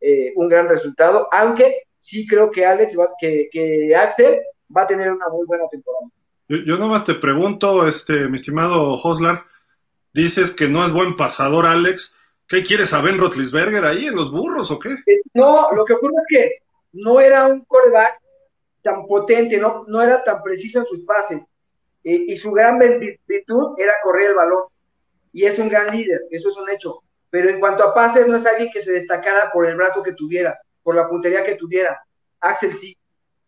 eh, 0.00 0.32
un 0.36 0.48
gran 0.48 0.68
resultado, 0.68 1.28
aunque 1.30 1.82
sí 1.98 2.26
creo 2.26 2.50
que 2.50 2.64
Alex 2.64 2.98
va, 2.98 3.10
que, 3.20 3.94
Axel 3.94 4.40
va 4.74 4.82
a 4.82 4.86
tener 4.86 5.12
una 5.12 5.28
muy 5.28 5.46
buena 5.46 5.68
temporada. 5.70 6.06
Yo, 6.48 6.56
yo 6.66 6.76
nomás 6.78 7.04
te 7.04 7.14
pregunto, 7.14 7.86
este, 7.86 8.28
mi 8.28 8.36
estimado 8.36 8.94
Hoslar, 8.94 9.44
dices 10.12 10.50
que 10.50 10.68
no 10.68 10.84
es 10.84 10.92
buen 10.92 11.16
pasador 11.16 11.66
Alex, 11.66 12.16
¿Qué 12.50 12.64
quieres 12.64 12.92
a 12.92 13.00
Ben 13.00 13.16
Rotlisberger 13.16 13.84
ahí 13.84 14.08
en 14.08 14.16
los 14.16 14.32
burros 14.32 14.72
o 14.72 14.78
qué? 14.80 14.88
Eh, 15.06 15.20
no, 15.34 15.70
lo 15.70 15.84
que 15.84 15.92
ocurre 15.92 16.14
es 16.18 16.26
que 16.28 16.62
no 16.94 17.20
era 17.20 17.46
un 17.46 17.64
coreback 17.64 18.20
tan 18.82 19.06
potente, 19.06 19.56
no, 19.56 19.84
no 19.86 20.02
era 20.02 20.24
tan 20.24 20.42
preciso 20.42 20.80
en 20.80 20.86
sus 20.86 21.04
pases. 21.04 21.40
Eh, 22.02 22.24
y 22.26 22.36
su 22.36 22.50
gran 22.50 22.76
virtud 22.80 23.74
era 23.78 23.92
correr 24.02 24.30
el 24.30 24.34
balón. 24.34 24.64
Y 25.32 25.44
es 25.44 25.60
un 25.60 25.68
gran 25.68 25.96
líder, 25.96 26.22
eso 26.32 26.50
es 26.50 26.56
un 26.56 26.68
hecho. 26.68 27.04
Pero 27.30 27.50
en 27.50 27.60
cuanto 27.60 27.84
a 27.84 27.94
pases, 27.94 28.26
no 28.26 28.36
es 28.36 28.44
alguien 28.44 28.72
que 28.72 28.82
se 28.82 28.94
destacara 28.94 29.52
por 29.52 29.66
el 29.66 29.76
brazo 29.76 30.02
que 30.02 30.14
tuviera, 30.14 30.58
por 30.82 30.96
la 30.96 31.08
puntería 31.08 31.44
que 31.44 31.54
tuviera. 31.54 32.02
Axel 32.40 32.76
sí. 32.76 32.98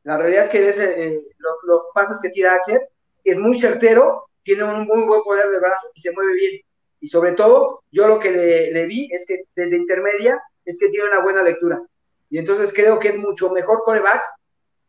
La 0.05 0.17
realidad 0.17 0.45
es 0.45 0.51
que 0.51 0.69
ese, 0.69 0.85
eh, 0.85 1.21
los, 1.39 1.55
los 1.65 1.83
pases 1.93 2.21
que 2.23 2.29
tira 2.29 2.55
Axel 2.55 2.81
es 3.25 3.37
muy 3.37 3.59
certero 3.59 4.29
tiene 4.45 4.63
un 4.63 4.87
muy 4.87 5.03
buen 5.03 5.23
poder 5.23 5.49
de 5.49 5.59
brazo 5.59 5.89
y 5.93 6.01
se 6.01 6.13
mueve 6.13 6.35
bien. 6.35 6.63
Y 7.03 7.09
sobre 7.09 7.33
todo, 7.33 7.83
yo 7.91 8.07
lo 8.07 8.21
que 8.21 8.31
le, 8.31 8.87
vi 8.87 9.09
es 9.13 9.27
que 9.27 9.43
desde 9.57 9.77
intermedia 9.77 10.41
es 10.65 10.79
que 10.79 10.89
tiene 10.89 11.09
una 11.09 11.21
buena 11.21 11.43
lectura. 11.43 11.83
Y 12.31 12.39
entonces 12.39 12.73
creo 12.73 13.01
que 13.01 13.09
es 13.09 13.19
mucho 13.19 13.51
mejor 13.51 13.83
coreback 13.85 14.23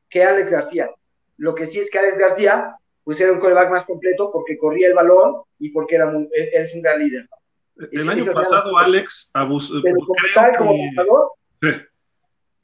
que 0.09 0.23
Alex 0.23 0.51
García. 0.51 0.91
Lo 1.37 1.55
que 1.55 1.65
sí 1.65 1.79
es 1.79 1.89
que 1.89 1.97
Alex 1.97 2.19
García, 2.19 2.77
pues 3.03 3.19
era 3.19 3.31
un 3.31 3.39
coreback 3.39 3.71
más 3.71 3.85
completo 3.85 4.29
porque 4.31 4.59
corría 4.59 4.87
el 4.87 4.93
balón 4.93 5.41
y 5.57 5.69
porque 5.69 5.95
era 5.95 6.13
es 6.31 6.73
un 6.75 6.83
gran 6.83 6.99
líder. 6.99 7.27
El 7.91 8.07
año 8.07 8.25
pasado, 8.31 8.77
Alex 8.77 9.31
abusó. 9.33 9.81
Pero 9.81 9.97
como 9.97 10.13
tal, 10.35 10.55
como 10.55 10.75
pasador, 10.95 11.31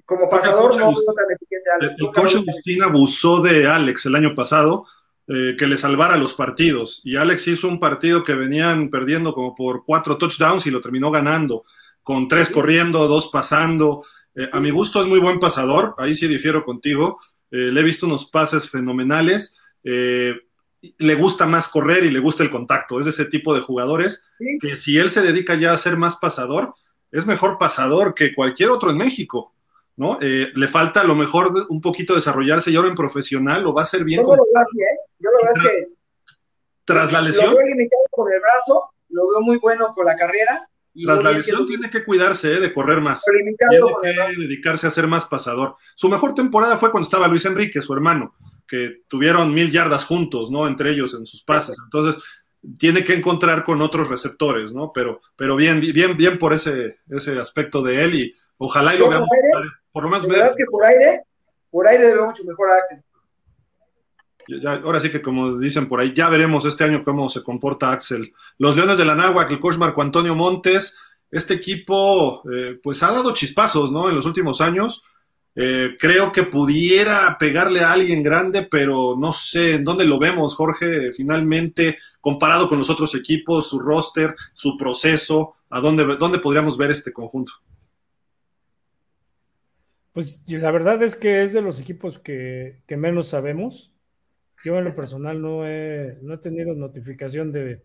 como 0.05 0.29
pasador, 0.29 0.77
no 0.77 0.93
tan 0.93 1.31
eficiente. 1.31 1.95
El, 1.97 2.11
coach 2.13 2.35
Agustín 2.35 2.83
abusó 2.83 3.41
de 3.41 3.65
Alex 3.65 4.05
el 4.05 4.15
año 4.15 4.35
pasado, 4.35 4.85
eh, 5.31 5.55
que 5.57 5.67
le 5.67 5.77
salvara 5.77 6.17
los 6.17 6.33
partidos. 6.33 7.01
Y 7.03 7.15
Alex 7.15 7.47
hizo 7.47 7.67
un 7.67 7.79
partido 7.79 8.23
que 8.23 8.33
venían 8.33 8.89
perdiendo 8.89 9.33
como 9.33 9.53
por 9.53 9.83
cuatro 9.85 10.17
touchdowns 10.17 10.65
y 10.65 10.71
lo 10.71 10.81
terminó 10.81 11.11
ganando, 11.11 11.65
con 12.01 12.27
tres 12.27 12.49
corriendo, 12.49 13.07
dos 13.07 13.29
pasando. 13.31 14.03
Eh, 14.33 14.49
a 14.51 14.59
mi 14.59 14.71
gusto 14.71 15.01
es 15.01 15.07
muy 15.07 15.19
buen 15.19 15.39
pasador, 15.39 15.93
ahí 15.99 16.15
sí 16.15 16.27
difiero 16.27 16.65
contigo. 16.65 17.19
Eh, 17.51 17.71
le 17.71 17.79
he 17.79 17.83
visto 17.83 18.07
unos 18.07 18.29
pases 18.29 18.69
fenomenales. 18.69 19.55
le 19.83 21.15
gusta 21.15 21.45
más 21.45 21.67
correr 21.67 22.05
y 22.05 22.09
le 22.09 22.19
gusta 22.19 22.41
el 22.41 22.49
contacto. 22.49 22.99
Es 22.99 23.05
de 23.05 23.11
ese 23.11 23.25
tipo 23.25 23.53
de 23.53 23.61
jugadores 23.61 24.23
que 24.59 24.75
si 24.75 24.97
él 24.97 25.11
se 25.11 25.21
dedica 25.21 25.53
ya 25.55 25.71
a 25.71 25.75
ser 25.75 25.95
más 25.95 26.15
pasador, 26.15 26.73
es 27.11 27.25
mejor 27.25 27.57
pasador 27.57 28.15
que 28.15 28.33
cualquier 28.33 28.71
otro 28.71 28.89
en 28.89 28.97
México. 28.97 29.53
¿no? 29.99 30.17
Eh, 30.21 30.47
le 30.55 30.67
falta 30.69 31.01
a 31.01 31.03
lo 31.03 31.13
mejor 31.13 31.67
un 31.67 31.81
poquito 31.81 32.15
desarrollarse 32.15 32.71
y 32.71 32.77
ahora 32.77 32.87
en 32.87 32.95
profesional 32.95 33.61
lo 33.61 33.73
va 33.73 33.81
a 33.81 33.83
hacer 33.83 34.05
bien. 34.05 34.23
Lo 34.23 34.33
¿eh? 34.33 34.37
Que. 35.61 35.87
Tras 36.85 37.11
la 37.11 37.21
lesión. 37.21 37.51
Lo 37.51 37.57
veo 37.57 37.67
limitado 37.67 38.03
con 38.11 38.31
el 38.31 38.39
brazo, 38.39 38.91
lo 39.09 39.29
veo 39.29 39.41
muy 39.41 39.57
bueno 39.57 39.93
con 39.93 40.05
la 40.05 40.15
carrera. 40.15 40.67
tras 41.05 41.23
la 41.23 41.31
lesión 41.31 41.67
tiene 41.67 41.89
que 41.89 42.03
cuidarse 42.03 42.53
¿eh? 42.53 42.59
de 42.59 42.73
correr 42.73 43.01
más. 43.01 43.23
Tiene 43.23 43.55
que 43.55 44.41
dedicarse 44.41 44.87
a 44.87 44.91
ser 44.91 45.07
más 45.07 45.25
pasador. 45.25 45.75
Su 45.95 46.09
mejor 46.09 46.33
temporada 46.33 46.77
fue 46.77 46.91
cuando 46.91 47.05
estaba 47.05 47.27
Luis 47.27 47.45
Enrique, 47.45 47.81
su 47.81 47.93
hermano, 47.93 48.35
que 48.67 49.03
tuvieron 49.07 49.53
mil 49.53 49.71
yardas 49.71 50.05
juntos, 50.05 50.49
¿no? 50.49 50.67
Entre 50.67 50.91
ellos 50.91 51.13
en 51.13 51.25
sus 51.25 51.43
pases. 51.43 51.77
Entonces, 51.83 52.21
tiene 52.77 53.03
que 53.03 53.13
encontrar 53.13 53.63
con 53.63 53.81
otros 53.81 54.09
receptores, 54.09 54.73
¿no? 54.73 54.91
Pero, 54.93 55.21
pero 55.35 55.55
bien, 55.55 55.79
bien, 55.79 56.17
bien 56.17 56.37
por 56.37 56.53
ese, 56.53 56.97
ese 57.09 57.37
aspecto 57.39 57.81
de 57.81 58.03
él 58.03 58.15
y 58.15 58.33
ojalá 58.57 58.95
y 58.95 58.99
lo 58.99 59.09
veamos. 59.09 59.29
Por 59.91 60.03
lo 60.03 60.09
menos 60.09 60.27
ver. 60.27 60.53
que 60.55 60.65
por 60.65 60.85
aire, 60.85 61.23
por 61.71 61.87
aire 61.87 62.07
veo 62.07 62.25
mucho 62.25 62.43
mejor 62.43 62.71
a 62.71 62.75
Axel. 62.75 63.03
Ahora 64.65 64.99
sí 64.99 65.09
que 65.09 65.21
como 65.21 65.57
dicen 65.57 65.87
por 65.87 65.99
ahí, 65.99 66.13
ya 66.13 66.29
veremos 66.29 66.65
este 66.65 66.83
año 66.83 67.03
cómo 67.03 67.29
se 67.29 67.43
comporta 67.43 67.91
Axel. 67.91 68.33
Los 68.57 68.75
Leones 68.75 68.97
de 68.97 69.05
la 69.05 69.15
Náhuac, 69.15 69.51
el 69.51 69.59
coach 69.59 69.77
Marco 69.77 70.01
Antonio 70.01 70.35
Montes, 70.35 70.95
este 71.31 71.53
equipo 71.53 72.43
eh, 72.51 72.79
pues 72.81 73.03
ha 73.03 73.11
dado 73.11 73.33
chispazos, 73.33 73.91
¿no? 73.91 74.09
En 74.09 74.15
los 74.15 74.25
últimos 74.25 74.61
años. 74.61 75.03
Eh, 75.55 75.97
creo 75.99 76.31
que 76.31 76.43
pudiera 76.43 77.35
pegarle 77.37 77.81
a 77.81 77.91
alguien 77.91 78.23
grande, 78.23 78.67
pero 78.69 79.15
no 79.17 79.33
sé 79.33 79.75
en 79.75 79.83
dónde 79.83 80.05
lo 80.05 80.17
vemos, 80.19 80.55
Jorge, 80.55 81.11
finalmente, 81.11 81.97
comparado 82.21 82.69
con 82.69 82.77
los 82.77 82.89
otros 82.89 83.13
equipos, 83.15 83.67
su 83.67 83.79
roster, 83.79 84.35
su 84.53 84.77
proceso, 84.77 85.55
a 85.69 85.81
dónde, 85.81 86.15
dónde 86.17 86.39
podríamos 86.39 86.77
ver 86.77 86.91
este 86.91 87.11
conjunto. 87.11 87.53
Pues 90.13 90.43
la 90.47 90.71
verdad 90.71 91.01
es 91.03 91.15
que 91.15 91.43
es 91.43 91.53
de 91.53 91.61
los 91.61 91.79
equipos 91.79 92.19
que, 92.19 92.81
menos 92.89 93.29
sabemos. 93.29 93.93
Yo 94.63 94.77
en 94.77 94.85
lo 94.85 94.95
personal 94.95 95.41
no 95.41 95.67
he, 95.67 96.17
no 96.21 96.33
he 96.33 96.37
tenido 96.37 96.73
notificación 96.73 97.51
de, 97.51 97.81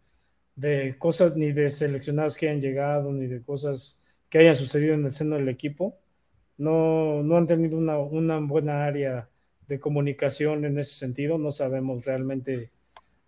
cosas 0.99 1.37
ni 1.37 1.53
de 1.53 1.69
seleccionados 1.69 2.37
que 2.37 2.49
hayan 2.49 2.61
llegado, 2.61 3.13
ni 3.13 3.27
de 3.27 3.43
cosas 3.43 4.03
que 4.29 4.39
hayan 4.39 4.57
sucedido 4.57 4.95
en 4.95 5.05
el 5.05 5.13
seno 5.13 5.37
del 5.37 5.49
equipo. 5.49 5.99
No, 6.57 7.23
no 7.23 7.37
han 7.37 7.47
tenido 7.47 7.79
una, 7.79 7.99
una 7.99 8.39
buena 8.41 8.85
área 8.85 9.29
de 9.69 9.81
comunicación 9.81 10.65
en 10.65 10.79
ese 10.79 10.95
sentido. 10.95 11.39
No 11.39 11.51
sabemos 11.51 12.05
realmente, 12.05 12.71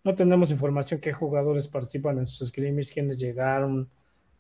no 0.05 0.15
tenemos 0.15 0.51
información 0.51 1.01
qué 1.01 1.13
jugadores 1.13 1.69
participan 1.69 2.19
en 2.19 2.27
sus 2.27 2.49
scrimmage, 2.49 2.93
quiénes 2.93 3.19
llegaron, 3.19 3.89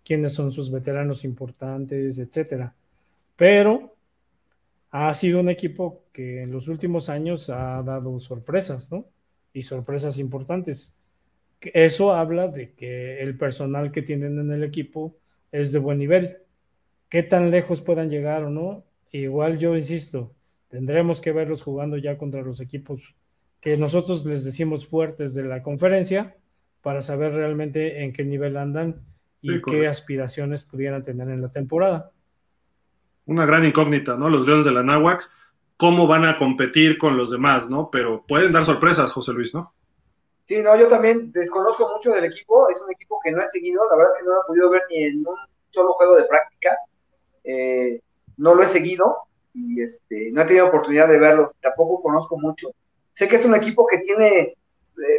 quiénes 0.04 0.32
son 0.34 0.52
sus 0.52 0.70
veteranos 0.70 1.24
importantes, 1.24 2.18
etcétera. 2.18 2.74
Pero 3.36 3.95
ha 4.98 5.12
sido 5.12 5.40
un 5.40 5.50
equipo 5.50 6.06
que 6.10 6.42
en 6.42 6.50
los 6.50 6.68
últimos 6.68 7.10
años 7.10 7.50
ha 7.50 7.82
dado 7.82 8.18
sorpresas, 8.18 8.90
¿no? 8.90 9.06
Y 9.52 9.60
sorpresas 9.60 10.18
importantes. 10.18 10.98
Eso 11.60 12.14
habla 12.14 12.48
de 12.48 12.72
que 12.72 13.20
el 13.20 13.36
personal 13.36 13.92
que 13.92 14.00
tienen 14.00 14.38
en 14.38 14.50
el 14.50 14.64
equipo 14.64 15.18
es 15.52 15.72
de 15.72 15.80
buen 15.80 15.98
nivel. 15.98 16.38
¿Qué 17.10 17.22
tan 17.22 17.50
lejos 17.50 17.82
puedan 17.82 18.08
llegar 18.08 18.44
o 18.44 18.50
no? 18.50 18.84
Igual 19.12 19.58
yo 19.58 19.76
insisto, 19.76 20.34
tendremos 20.68 21.20
que 21.20 21.32
verlos 21.32 21.60
jugando 21.60 21.98
ya 21.98 22.16
contra 22.16 22.40
los 22.40 22.60
equipos 22.60 23.14
que 23.60 23.76
nosotros 23.76 24.24
les 24.24 24.44
decimos 24.44 24.86
fuertes 24.86 25.34
de 25.34 25.44
la 25.44 25.62
conferencia 25.62 26.36
para 26.80 27.02
saber 27.02 27.34
realmente 27.34 28.02
en 28.02 28.14
qué 28.14 28.24
nivel 28.24 28.56
andan 28.56 29.04
y 29.42 29.60
qué 29.60 29.88
aspiraciones 29.88 30.64
pudieran 30.64 31.02
tener 31.02 31.28
en 31.28 31.42
la 31.42 31.48
temporada 31.48 32.12
una 33.26 33.44
gran 33.46 33.64
incógnita, 33.64 34.16
¿no? 34.16 34.30
Los 34.30 34.46
Leones 34.46 34.64
de 34.64 34.72
la 34.72 34.82
Náhuac, 34.82 35.28
cómo 35.76 36.06
van 36.06 36.24
a 36.24 36.38
competir 36.38 36.98
con 36.98 37.16
los 37.16 37.30
demás, 37.30 37.68
¿no? 37.68 37.90
Pero 37.90 38.24
pueden 38.26 38.52
dar 38.52 38.64
sorpresas, 38.64 39.12
José 39.12 39.32
Luis, 39.32 39.54
¿no? 39.54 39.72
Sí, 40.46 40.62
no, 40.62 40.76
yo 40.76 40.88
también 40.88 41.32
desconozco 41.32 41.92
mucho 41.94 42.12
del 42.12 42.24
equipo, 42.24 42.68
es 42.70 42.80
un 42.80 42.92
equipo 42.92 43.18
que 43.22 43.32
no 43.32 43.42
he 43.42 43.48
seguido, 43.48 43.82
la 43.90 43.96
verdad 43.96 44.12
es 44.14 44.20
que 44.20 44.26
no 44.26 44.34
lo 44.34 44.40
he 44.40 44.46
podido 44.46 44.70
ver 44.70 44.82
ni 44.90 45.04
en 45.04 45.18
un 45.26 45.36
solo 45.70 45.92
juego 45.94 46.16
de 46.16 46.24
práctica, 46.24 46.78
eh, 47.42 48.00
no 48.36 48.54
lo 48.54 48.62
he 48.62 48.68
seguido 48.68 49.16
y 49.52 49.82
este, 49.82 50.30
no 50.32 50.42
he 50.42 50.44
tenido 50.44 50.68
oportunidad 50.68 51.08
de 51.08 51.18
verlo, 51.18 51.52
tampoco 51.60 52.00
conozco 52.00 52.38
mucho. 52.38 52.68
Sé 53.12 53.26
que 53.26 53.36
es 53.36 53.44
un 53.44 53.56
equipo 53.56 53.86
que 53.86 53.98
tiene, 53.98 54.38
eh, 54.38 54.56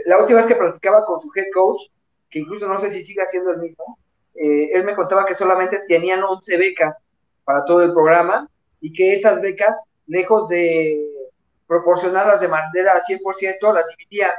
la 0.05 0.19
última 0.19 0.37
vez 0.37 0.47
que 0.47 0.55
practicaba 0.55 1.05
con 1.05 1.21
su 1.21 1.29
head 1.35 1.47
coach, 1.53 1.81
que 2.29 2.39
incluso 2.39 2.67
no 2.67 2.77
sé 2.77 2.89
si 2.89 3.03
sigue 3.03 3.27
siendo 3.27 3.51
el 3.51 3.57
mismo, 3.57 3.97
eh, 4.33 4.69
él 4.73 4.85
me 4.85 4.95
contaba 4.95 5.25
que 5.25 5.33
solamente 5.33 5.81
tenían 5.89 6.23
11 6.23 6.57
becas 6.57 6.95
para 7.47 7.63
todo 7.63 7.81
el 7.81 7.93
programa 7.93 8.49
y 8.81 8.91
que 8.91 9.13
esas 9.13 9.41
becas, 9.41 9.81
lejos 10.05 10.49
de 10.49 11.01
proporcionarlas 11.65 12.41
de 12.41 12.49
manera 12.49 13.01
100%, 13.01 13.73
las 13.73 13.85
dividían 13.87 14.33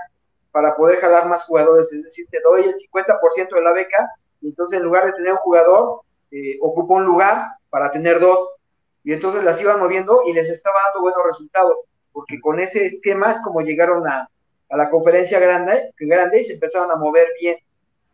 para 0.53 0.77
poder 0.77 0.99
jalar 0.99 1.27
más 1.27 1.45
jugadores. 1.45 1.91
Es 1.91 2.05
decir, 2.05 2.27
te 2.31 2.39
doy 2.43 2.65
el 2.65 2.75
50% 2.75 3.55
de 3.55 3.63
la 3.63 3.73
beca 3.73 4.11
y 4.43 4.49
entonces 4.49 4.79
en 4.79 4.85
lugar 4.85 5.07
de 5.07 5.15
tener 5.15 5.33
un 5.33 5.39
jugador, 5.39 6.03
eh, 6.31 6.59
ocupa 6.61 6.97
un 6.97 7.07
lugar 7.07 7.47
para 7.71 7.91
tener 7.91 8.21
dos. 8.21 8.51
Y 9.03 9.15
entonces 9.15 9.43
las 9.43 9.59
iban 9.59 9.81
moviendo 9.81 10.21
y 10.27 10.35
les 10.35 10.51
estaba 10.51 10.77
dando 10.85 11.01
buenos 11.01 11.25
resultados, 11.25 11.79
porque 12.13 12.39
con 12.43 12.61
ese 12.61 12.85
esquema 12.85 13.33
es 13.33 13.41
como 13.41 13.63
llegaron 13.63 14.07
a, 14.07 14.29
a 14.69 14.77
la 14.77 14.91
conferencia 14.91 15.41
grande, 15.41 15.95
grande 15.99 16.43
y 16.43 16.45
se 16.45 16.53
empezaron 16.53 16.91
a 16.91 16.97
mover 16.97 17.29
bien. 17.41 17.57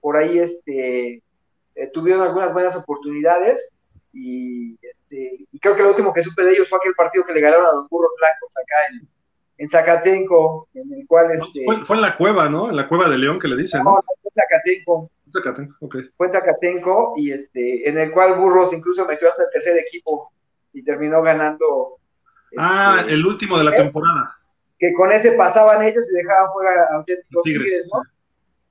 Por 0.00 0.16
ahí 0.16 0.38
este, 0.38 1.20
eh, 1.74 1.90
tuvieron 1.92 2.22
algunas 2.22 2.52
buenas 2.52 2.76
oportunidades 2.76 3.73
y, 4.14 4.78
este, 4.80 5.46
y 5.50 5.58
creo 5.58 5.74
que 5.74 5.82
lo 5.82 5.90
último 5.90 6.12
que 6.14 6.22
supe 6.22 6.44
de 6.44 6.52
ellos 6.52 6.68
fue 6.68 6.78
aquel 6.78 6.94
partido 6.94 7.26
que 7.26 7.32
le 7.32 7.40
ganaron 7.40 7.66
a 7.66 7.72
los 7.72 7.88
burros 7.88 8.12
blancos 8.18 8.50
acá 8.56 8.76
en, 8.92 9.08
en 9.58 9.68
Zacatenco, 9.68 10.68
en 10.74 10.92
el 10.92 11.06
cual... 11.06 11.32
Este, 11.32 11.64
fue, 11.84 11.96
en 11.96 12.02
la 12.02 12.16
cueva, 12.16 12.48
¿no? 12.48 12.70
En 12.70 12.76
la 12.76 12.86
cueva 12.86 13.08
de 13.08 13.18
León 13.18 13.38
que 13.38 13.48
le 13.48 13.56
dicen, 13.56 13.82
¿no? 13.82 13.90
No, 13.90 14.02
fue 14.22 14.30
en 14.30 14.34
Zacatenco. 14.34 15.10
Zacatenco, 15.32 15.76
ok. 15.80 15.96
Fue 16.16 16.26
en 16.28 16.32
Zacatenco 16.32 17.14
y 17.16 17.32
este, 17.32 17.88
en 17.88 17.98
el 17.98 18.12
cual 18.12 18.34
Burros 18.38 18.72
incluso 18.72 19.04
metió 19.06 19.28
hasta 19.28 19.42
el 19.42 19.50
tercer 19.52 19.78
equipo 19.78 20.32
y 20.72 20.84
terminó 20.84 21.22
ganando. 21.22 21.98
ah, 22.56 22.98
este, 23.00 23.14
el 23.14 23.26
último 23.26 23.58
de 23.58 23.64
la 23.64 23.74
temporada. 23.74 24.36
Que 24.78 24.92
con 24.92 25.12
ese 25.12 25.32
pasaban 25.32 25.82
ellos 25.82 26.04
y 26.10 26.14
dejaban 26.14 26.52
fuera 26.52 26.84
a 26.90 26.96
auténticos 26.96 27.42
tigres, 27.42 27.90
¿no? 27.92 28.02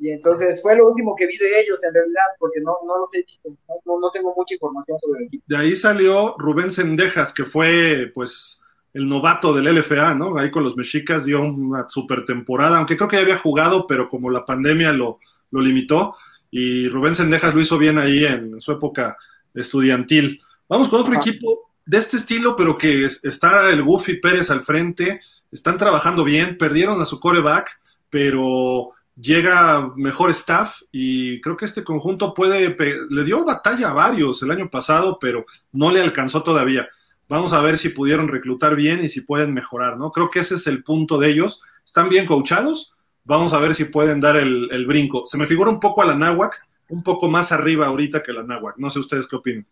Y 0.04 0.12
entonces 0.12 0.62
fue 0.62 0.76
lo 0.76 0.90
último 0.90 1.16
que 1.16 1.26
vi 1.26 1.38
de 1.38 1.62
ellos 1.62 1.82
en 1.82 1.94
realidad, 1.94 2.26
porque 2.38 2.60
no, 2.60 2.76
no 2.86 2.98
los 2.98 3.14
he 3.14 3.24
visto, 3.24 3.48
no, 3.86 4.02
no 4.02 4.12
tengo 4.12 4.34
mucha 4.36 4.54
información 4.54 5.00
sobre 5.00 5.22
el 5.22 5.28
equipo. 5.28 5.46
De 5.48 5.56
ahí 5.56 5.78
salió 5.78 6.36
Rubén 6.38 6.72
Sendejas, 6.72 7.32
que 7.32 7.46
fue 7.46 8.12
pues 8.14 8.60
el 8.94 9.08
novato 9.08 9.54
del 9.54 9.74
LFA, 9.74 10.14
¿no? 10.14 10.38
Ahí 10.38 10.52
con 10.52 10.66
los 10.66 10.76
mexicas 10.76 11.24
dio 11.24 11.42
una 11.42 11.88
super 11.88 12.26
temporada, 12.26 12.80
aunque 12.80 12.98
creo 12.98 13.08
que 13.08 13.16
ya 13.16 13.22
había 13.22 13.38
jugado, 13.38 13.88
pero 13.88 14.10
como 14.10 14.30
la 14.30 14.46
pandemia 14.46 14.92
lo, 14.92 15.20
lo 15.52 15.62
limitó, 15.62 16.18
y 16.52 16.90
Rubén 16.90 17.16
Sendejas 17.16 17.56
lo 17.56 17.62
hizo 17.62 17.78
bien 17.78 17.98
ahí 17.98 18.26
en 18.26 18.60
su 18.60 18.74
época 18.74 19.16
estudiantil. 19.54 20.42
Vamos 20.68 20.90
con 20.90 21.00
otro 21.00 21.14
equipo 21.14 21.72
de 21.86 22.00
este 22.00 22.18
estilo, 22.18 22.58
pero 22.58 22.78
que 22.78 23.06
está 23.06 23.70
el 23.70 23.82
Goofy 23.82 24.20
Pérez 24.20 24.52
al 24.52 24.64
frente, 24.64 25.22
están 25.50 25.78
trabajando 25.78 26.26
bien, 26.26 26.58
perdieron 26.58 27.02
a 27.02 27.06
su 27.06 27.22
coreback, 27.22 27.80
pero 28.10 28.92
llega 29.16 29.92
mejor 29.96 30.32
staff 30.32 30.82
y 30.92 31.40
creo 31.42 31.58
que 31.58 31.66
este 31.66 31.84
conjunto 31.84 32.34
puede, 32.34 32.76
le 33.10 33.24
dio 33.24 33.46
batalla 33.46 33.90
a 33.90 33.94
varios 33.94 34.42
el 34.44 34.52
año 34.52 34.70
pasado, 34.70 35.18
pero 35.20 35.46
no 35.72 35.92
le 35.92 36.02
alcanzó 36.02 36.44
todavía. 36.44 36.88
Vamos 37.30 37.54
a 37.54 37.62
ver 37.62 37.78
si 37.78 37.90
pudieron 37.90 38.28
reclutar 38.28 38.76
bien 38.76 39.04
y 39.04 39.10
si 39.10 39.22
pueden 39.22 39.54
mejorar, 39.54 39.98
¿no? 39.98 40.12
Creo 40.12 40.30
que 40.30 40.40
ese 40.40 40.56
es 40.56 40.68
el 40.68 40.84
punto 40.84 41.18
de 41.18 41.30
ellos. 41.30 41.62
Están 41.86 42.10
bien 42.10 42.26
coachados, 42.26 42.96
vamos 43.24 43.54
a 43.54 43.60
ver 43.60 43.76
si 43.76 43.86
pueden 43.86 44.20
dar 44.20 44.36
el, 44.36 44.86
brinco. 44.86 45.26
Se 45.26 45.38
me 45.38 45.48
figura 45.48 45.70
un 45.70 45.80
poco 45.80 46.02
a 46.02 46.06
la 46.06 46.16
Náhuac, 46.16 46.68
un 46.90 47.04
poco 47.04 47.30
más 47.30 47.52
arriba 47.52 47.88
ahorita 47.88 48.22
que 48.22 48.34
la 48.34 48.44
Náhuac. 48.44 48.78
No 48.78 48.90
sé 48.90 49.00
ustedes 49.00 49.28
qué 49.28 49.36
opinan. 49.36 49.66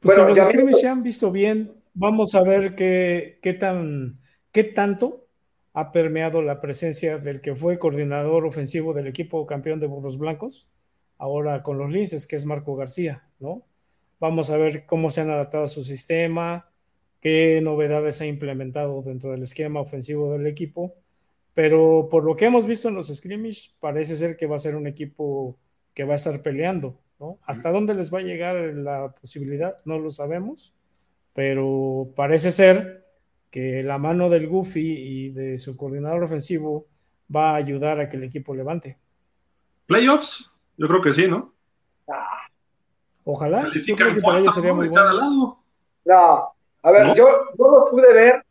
Pues 0.00 0.18
los 0.18 0.46
scrimmage 0.46 0.76
se 0.76 0.88
han 0.88 1.02
visto 1.02 1.30
bien. 1.30 1.72
Vamos 1.94 2.34
a 2.34 2.42
ver 2.42 2.74
qué, 2.74 3.38
qué, 3.40 3.54
tan, 3.54 4.18
qué 4.50 4.64
tanto 4.64 5.23
ha 5.74 5.90
permeado 5.90 6.40
la 6.40 6.60
presencia 6.60 7.18
del 7.18 7.40
que 7.40 7.54
fue 7.54 7.78
coordinador 7.78 8.46
ofensivo 8.46 8.94
del 8.94 9.08
equipo 9.08 9.44
campeón 9.44 9.80
de 9.80 9.88
Burros 9.88 10.18
Blancos, 10.18 10.70
ahora 11.18 11.62
con 11.62 11.78
los 11.78 11.92
Linces, 11.92 12.26
que 12.26 12.36
es 12.36 12.46
Marco 12.46 12.76
García, 12.76 13.28
¿no? 13.40 13.66
Vamos 14.20 14.50
a 14.50 14.56
ver 14.56 14.86
cómo 14.86 15.10
se 15.10 15.20
han 15.20 15.30
adaptado 15.30 15.64
a 15.64 15.68
su 15.68 15.82
sistema, 15.82 16.70
qué 17.20 17.60
novedades 17.60 18.20
ha 18.20 18.26
implementado 18.26 19.02
dentro 19.02 19.32
del 19.32 19.42
esquema 19.42 19.80
ofensivo 19.80 20.32
del 20.32 20.46
equipo. 20.46 20.94
Pero 21.54 22.08
por 22.10 22.24
lo 22.24 22.36
que 22.36 22.46
hemos 22.46 22.66
visto 22.66 22.88
en 22.88 22.94
los 22.94 23.12
scrimmage, 23.14 23.72
parece 23.80 24.14
ser 24.14 24.36
que 24.36 24.46
va 24.46 24.56
a 24.56 24.60
ser 24.60 24.76
un 24.76 24.86
equipo 24.86 25.58
que 25.92 26.04
va 26.04 26.12
a 26.12 26.16
estar 26.16 26.40
peleando. 26.42 27.00
¿no? 27.18 27.38
¿Hasta 27.42 27.70
dónde 27.70 27.94
les 27.94 28.14
va 28.14 28.20
a 28.20 28.22
llegar 28.22 28.56
la 28.56 29.14
posibilidad? 29.20 29.76
No 29.84 29.98
lo 29.98 30.10
sabemos, 30.10 30.74
pero 31.32 32.12
parece 32.14 32.50
ser 32.50 33.03
que 33.54 33.84
la 33.84 33.98
mano 33.98 34.28
del 34.28 34.48
Goofy 34.48 34.80
y 34.80 35.30
de 35.30 35.58
su 35.58 35.76
coordinador 35.76 36.24
ofensivo 36.24 36.88
va 37.32 37.52
a 37.52 37.54
ayudar 37.54 38.00
a 38.00 38.08
que 38.08 38.16
el 38.16 38.24
equipo 38.24 38.52
levante. 38.52 38.98
¿Playoffs? 39.86 40.50
Yo 40.76 40.88
creo 40.88 41.00
que 41.00 41.12
sí, 41.12 41.28
¿no? 41.28 41.54
Ojalá. 43.22 43.70
Yo 43.72 43.94
creo 43.94 44.12
que 44.12 44.20
para 44.20 44.40
ellos 44.40 44.56
sería 44.56 44.74
muy 44.74 44.88
bueno. 44.88 45.62
No, 46.04 46.52
a 46.82 46.90
ver, 46.90 47.14
yo, 47.14 47.28
yo 47.56 47.70
lo 47.70 47.84
pude 47.88 48.12
ver 48.12 48.44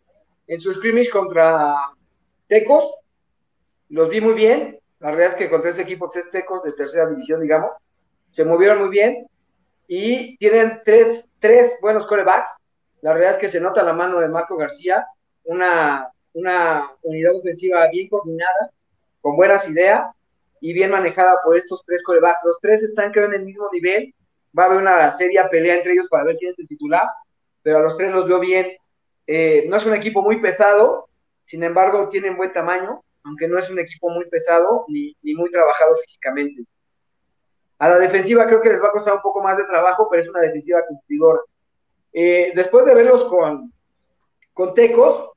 en 0.47 0.61
su 0.61 0.73
scrimmage 0.73 1.09
contra 1.09 1.75
Tecos. 2.47 2.95
Los 3.89 4.07
vi 4.07 4.21
muy 4.21 4.35
bien. 4.35 4.79
La 5.01 5.11
verdad 5.11 5.31
es 5.31 5.35
que 5.35 5.49
contra 5.49 5.71
ese 5.71 5.81
equipo, 5.81 6.09
tres 6.11 6.31
Tecos 6.31 6.63
de 6.63 6.71
tercera 6.71 7.09
división, 7.09 7.41
digamos, 7.41 7.71
se 8.31 8.45
movieron 8.45 8.79
muy 8.79 8.89
bien. 8.89 9.27
Y 9.85 10.37
tienen 10.37 10.79
tres, 10.85 11.27
tres 11.39 11.73
buenos 11.81 12.07
corebacks. 12.07 12.51
La 13.03 13.13
verdad 13.13 13.31
es 13.31 13.37
que 13.37 13.49
se 13.49 13.61
nota 13.61 13.83
la 13.83 13.93
mano 13.93 14.19
de 14.19 14.27
Marco 14.27 14.57
García, 14.57 15.05
una, 15.43 16.09
una 16.33 16.89
unidad 17.03 17.35
ofensiva 17.35 17.87
bien 17.91 18.09
coordinada, 18.09 18.71
con 19.21 19.35
buenas 19.35 19.69
ideas 19.69 20.09
y 20.59 20.73
bien 20.73 20.89
manejada 20.89 21.35
por 21.45 21.55
estos 21.55 21.83
tres 21.85 22.01
corebacks. 22.03 22.39
Los 22.43 22.57
tres 22.59 22.81
están, 22.81 23.11
creo, 23.11 23.27
en 23.27 23.35
el 23.35 23.45
mismo 23.45 23.69
nivel. 23.71 24.13
Va 24.57 24.63
a 24.63 24.65
haber 24.65 24.79
una 24.79 25.11
seria 25.11 25.47
pelea 25.49 25.75
entre 25.75 25.93
ellos 25.93 26.07
para 26.09 26.23
ver 26.23 26.37
quién 26.37 26.51
es 26.53 26.59
el 26.59 26.67
titular 26.67 27.07
pero 27.63 27.79
a 27.79 27.81
los 27.81 27.97
tres 27.97 28.11
los 28.11 28.27
veo 28.27 28.39
bien. 28.39 28.67
Eh, 29.25 29.65
no 29.69 29.77
es 29.77 29.85
un 29.85 29.95
equipo 29.95 30.21
muy 30.21 30.41
pesado, 30.41 31.07
sin 31.45 31.63
embargo 31.63 32.09
tienen 32.09 32.37
buen 32.37 32.51
tamaño, 32.53 33.01
aunque 33.23 33.47
no 33.47 33.57
es 33.57 33.69
un 33.69 33.79
equipo 33.79 34.09
muy 34.09 34.29
pesado 34.29 34.85
ni, 34.89 35.15
muy 35.33 35.49
trabajado 35.49 35.95
físicamente. 36.05 36.63
A 37.79 37.89
la 37.89 37.99
defensiva 37.99 38.45
creo 38.45 38.61
que 38.61 38.69
les 38.69 38.83
va 38.83 38.89
a 38.89 38.91
costar 38.91 39.15
un 39.15 39.21
poco 39.21 39.41
más 39.41 39.57
de 39.57 39.63
trabajo, 39.63 40.07
pero 40.11 40.21
es 40.21 40.29
una 40.29 40.41
defensiva 40.41 40.85
cumplidora. 40.85 41.39
Eh, 42.13 42.51
después 42.55 42.85
de 42.85 42.93
verlos 42.93 43.25
con, 43.25 43.73
con 44.53 44.73
Tecos, 44.73 45.31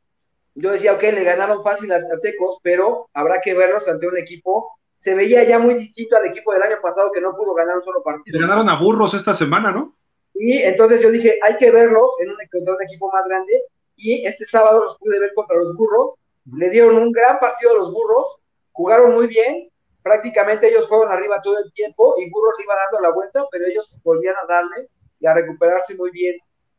yo 0.55 0.73
decía, 0.73 0.95
ok, 0.95 1.03
le 1.03 1.25
ganaron 1.25 1.63
fácil 1.63 1.93
a, 1.93 2.01
Tecos, 2.23 2.59
pero 2.63 3.09
habrá 3.13 3.41
que 3.41 3.55
verlos 3.55 3.87
ante 3.89 4.07
un 4.07 4.17
equipo. 4.17 4.79
Se 4.99 5.15
veía 5.15 5.45
ya 5.45 5.59
muy 5.59 5.75
distinto 5.75 6.17
al 6.17 6.27
equipo 6.27 6.53
del 6.53 6.63
año 6.63 6.77
pasado 6.81 7.13
que 7.13 7.21
no 7.21 7.37
pudo 7.37 7.55
ganar 7.55 7.77
un 7.77 7.85
solo 7.85 8.03
partido. 8.03 8.39
Le 8.39 8.47
ganaron 8.47 8.69
a 8.69 8.79
Burros 8.81 9.15
esta 9.15 9.35
semana, 9.35 9.71
¿no? 9.71 9.95
Y 10.35 10.59
entonces 10.59 11.03
yo 11.03 11.11
dije, 11.11 11.39
hay 11.43 11.57
que 11.57 11.71
verlo 11.71 12.11
en 12.21 12.31
un, 12.31 12.83
equipo 12.83 13.11
más 13.13 13.27
grande. 13.27 13.63
Y 13.97 14.27
este 14.27 14.45
sábado 14.45 14.85
los 14.85 14.99
pude 14.99 15.19
ver 15.19 15.33
contra 15.35 15.57
los 15.57 15.75
burros. 15.77 16.15
Le 16.53 16.69
dieron 16.71 16.97
un 16.97 17.13
gran 17.13 17.39
partido 17.39 17.73
a 17.73 17.75
los 17.75 17.93
burros. 17.93 18.39
Jugaron 18.73 19.15
muy 19.15 19.27
bien. 19.27 19.71
Prácticamente 20.03 20.69
ellos 20.69 20.89
fueron 20.89 21.11
arriba 21.11 21.41
todo 21.43 21.59
el 21.59 21.73
tiempo 21.73 22.15
y 22.19 22.31
Burros 22.31 22.55
iba 22.63 22.77
dando 22.77 23.01
la 23.01 23.13
vuelta, 23.13 23.45
pero 23.51 23.67
ellos 23.67 23.99
volvían 24.05 24.37
a 24.37 24.47
darle 24.47 24.89
y 25.19 25.27
a 25.27 25.35
recuperarse 25.35 25.97
muy 25.97 26.13
bien. 26.13 26.37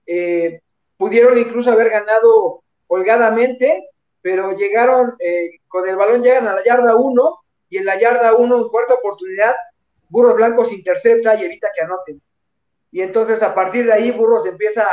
Eh, 0.08 0.62
pudieron 0.98 1.38
incluso 1.38 1.72
haber 1.72 1.90
ganado 1.90 2.64
holgadamente, 2.88 3.90
pero 4.22 4.54
llegaron 4.54 5.16
eh, 5.20 5.60
con 5.68 5.88
el 5.88 5.96
balón, 5.96 6.24
llegan 6.24 6.48
a 6.48 6.56
la 6.56 6.64
yarda 6.64 6.96
1 6.96 7.40
y 7.70 7.78
en 7.78 7.86
la 7.86 8.00
yarda 8.00 8.34
1, 8.34 8.58
en 8.58 8.68
cuarta 8.70 8.96
oportunidad, 8.96 9.54
Burros 10.10 10.36
Blancos 10.36 10.72
intercepta 10.72 11.36
y 11.36 11.46
evita 11.46 11.70
que 11.76 11.84
anoten 11.84 12.22
y 12.92 13.02
entonces 13.02 13.44
a 13.44 13.54
partir 13.54 13.86
de 13.86 13.94
ahí 13.94 14.12
Burros 14.12 14.46
empieza 14.46 14.88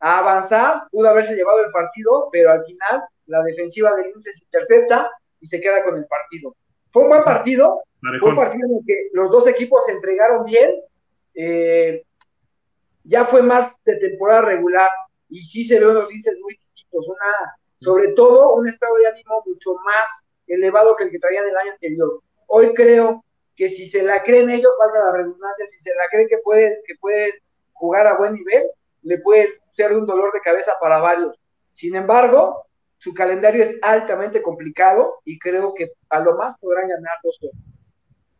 a, 0.00 0.18
avanzar, 0.18 0.82
pudo 0.90 1.08
haberse 1.08 1.34
llevado 1.34 1.60
el 1.64 1.72
partido, 1.72 2.28
pero 2.30 2.50
al 2.50 2.64
final 2.64 3.02
la 3.26 3.42
defensiva 3.42 3.94
del 3.94 4.12
Lince 4.12 4.32
se 4.32 4.44
intercepta 4.44 5.10
y 5.40 5.46
se 5.46 5.60
queda 5.60 5.82
con 5.84 5.96
el 5.96 6.06
partido. 6.06 6.54
Fue 6.92 7.02
un 7.02 7.08
buen 7.08 7.24
partido, 7.24 7.82
fue 8.20 8.30
un 8.30 8.36
partido 8.36 8.66
en 8.68 8.76
el 8.76 8.80
que 8.86 9.08
los 9.12 9.30
dos 9.30 9.46
equipos 9.48 9.84
se 9.86 9.92
entregaron 9.92 10.44
bien, 10.44 10.80
eh, 11.34 12.04
ya 13.08 13.24
fue 13.24 13.42
más 13.42 13.82
de 13.84 13.96
temporada 13.96 14.42
regular 14.42 14.90
y 15.30 15.42
sí 15.42 15.64
se 15.64 15.80
ven 15.80 15.94
los 15.94 16.08
Linces 16.10 16.36
muy 16.42 16.56
chiquitos, 16.56 17.08
una, 17.08 17.56
sobre 17.80 18.08
todo 18.08 18.54
un 18.54 18.68
estado 18.68 18.94
de 18.96 19.06
ánimo 19.06 19.42
mucho 19.46 19.74
más 19.84 20.24
elevado 20.46 20.94
que 20.96 21.04
el 21.04 21.10
que 21.10 21.18
traían 21.18 21.48
el 21.48 21.56
año 21.56 21.72
anterior. 21.72 22.22
Hoy 22.46 22.74
creo 22.74 23.24
que 23.56 23.70
si 23.70 23.86
se 23.86 24.02
la 24.02 24.22
creen 24.22 24.50
ellos, 24.50 24.72
valga 24.78 25.06
la 25.06 25.12
redundancia, 25.12 25.66
si 25.68 25.78
se 25.80 25.90
la 25.94 26.08
creen 26.10 26.28
que 26.28 26.38
pueden, 26.38 26.74
que 26.86 26.94
pueden 26.96 27.32
jugar 27.72 28.06
a 28.06 28.16
buen 28.16 28.34
nivel, 28.34 28.64
le 29.02 29.18
puede 29.18 29.54
ser 29.70 29.96
un 29.96 30.06
dolor 30.06 30.32
de 30.32 30.40
cabeza 30.40 30.74
para 30.80 30.98
varios. 30.98 31.38
Sin 31.72 31.96
embargo, 31.96 32.66
su 32.98 33.14
calendario 33.14 33.62
es 33.62 33.78
altamente 33.82 34.42
complicado 34.42 35.20
y 35.24 35.38
creo 35.38 35.72
que 35.74 35.92
a 36.10 36.20
lo 36.20 36.36
más 36.36 36.58
podrán 36.58 36.88
ganar 36.88 37.14
dos 37.22 37.38
juegos. 37.38 37.58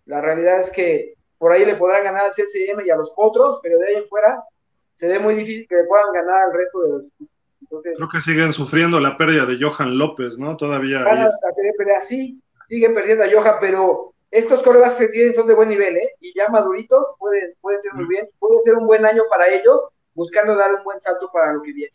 La 0.04 0.20
realidad 0.20 0.60
es 0.60 0.70
que 0.70 1.14
por 1.38 1.52
ahí 1.52 1.64
le 1.64 1.76
podrán 1.76 2.04
ganar 2.04 2.24
al 2.24 2.32
CCM 2.32 2.84
y 2.84 2.90
a 2.90 2.96
los 2.96 3.12
otros, 3.16 3.60
pero 3.62 3.78
de 3.78 3.86
ahí 3.86 3.94
en 3.96 4.08
fuera 4.08 4.42
se 4.98 5.08
ve 5.08 5.18
muy 5.18 5.34
difícil 5.34 5.66
que 5.68 5.76
le 5.76 5.84
puedan 5.84 6.12
ganar 6.12 6.42
al 6.44 6.52
resto 6.52 6.82
de 6.82 6.88
los 6.88 7.02
Entonces, 7.60 7.94
Creo 7.96 8.08
que 8.08 8.20
siguen 8.20 8.52
sufriendo 8.52 9.00
la 9.00 9.16
pérdida 9.16 9.46
de 9.46 9.58
Johan 9.60 9.96
López, 9.96 10.38
¿no? 10.38 10.56
Todavía. 10.56 11.04
sí, 12.00 12.40
siguen 12.68 12.94
perdiendo 12.94 13.24
a 13.24 13.28
Johan, 13.32 13.56
pero 13.60 14.12
estos 14.30 14.62
corebacks 14.62 14.96
que 14.96 15.08
tienen 15.08 15.34
son 15.34 15.46
de 15.46 15.54
buen 15.54 15.68
nivel, 15.68 15.96
¿eh? 15.96 16.10
Y 16.20 16.34
ya 16.36 16.48
maduritos 16.48 17.02
pueden, 17.18 17.54
pueden 17.60 17.80
ser 17.80 17.94
muy 17.94 18.06
bien. 18.06 18.28
Puede 18.38 18.60
ser 18.60 18.74
un 18.74 18.86
buen 18.86 19.06
año 19.06 19.22
para 19.30 19.48
ellos, 19.48 19.80
buscando 20.14 20.54
dar 20.54 20.74
un 20.74 20.84
buen 20.84 21.00
salto 21.00 21.30
para 21.32 21.52
lo 21.52 21.62
que 21.62 21.72
viene. 21.72 21.92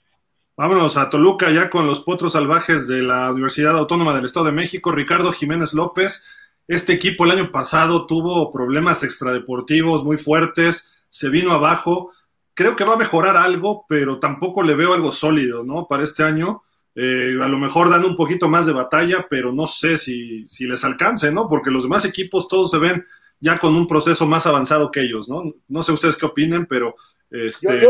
Vámonos 0.56 0.98
a 0.98 1.10
Toluca 1.10 1.50
ya 1.50 1.70
con 1.70 1.88
los 1.88 2.02
potros 2.02 2.34
salvajes 2.34 2.88
de 2.88 3.02
la 3.02 3.32
Universidad 3.32 3.76
Autónoma 3.76 4.16
del 4.16 4.26
Estado 4.26 4.46
de 4.48 4.52
México, 4.52 4.92
Ricardo 4.92 5.32
Jiménez 5.32 5.74
López. 5.74 6.26
Este 6.68 6.94
equipo 6.94 7.26
el 7.26 7.32
año 7.32 7.52
pasado 7.52 8.06
tuvo 8.06 8.52
problemas 8.52 9.04
extradeportivos 9.04 10.04
muy 10.04 10.18
fuertes, 10.18 10.94
se 11.10 11.30
vino 11.30 11.52
abajo. 11.52 12.12
Creo 12.54 12.76
que 12.76 12.84
va 12.84 12.94
a 12.94 12.98
mejorar 12.98 13.36
algo, 13.36 13.86
pero 13.88 14.20
tampoco 14.20 14.62
le 14.64 14.76
veo 14.76 14.94
algo 14.94 15.12
sólido, 15.12 15.64
¿no? 15.64 15.88
Para 15.88 16.04
este 16.04 16.24
año. 16.24 16.64
Eh, 16.96 17.36
a 17.42 17.48
lo 17.48 17.58
mejor 17.58 17.90
dan 17.90 18.06
un 18.06 18.16
poquito 18.16 18.48
más 18.48 18.68
de 18.68 18.74
batalla, 18.74 19.26
pero 19.28 19.52
no 19.52 19.66
sé 19.66 19.98
si, 19.98 20.48
si, 20.48 20.68
les 20.68 20.84
alcance, 20.84 21.32
¿no? 21.32 21.50
Porque 21.50 21.72
los 21.72 21.84
demás 21.84 22.06
equipos 22.06 22.48
todos 22.48 22.70
se 22.70 22.78
ven 22.78 23.04
ya 23.40 23.58
con 23.58 23.76
un 23.76 23.88
proceso 23.88 24.28
más 24.28 24.46
avanzado 24.46 24.92
que 24.92 25.02
ellos, 25.02 25.28
¿no? 25.28 25.44
No 25.68 25.82
sé 25.82 25.92
ustedes 25.92 26.16
qué 26.16 26.26
opinen, 26.26 26.66
pero... 26.68 26.96
Este... 27.32 27.82
Yo, 27.82 27.90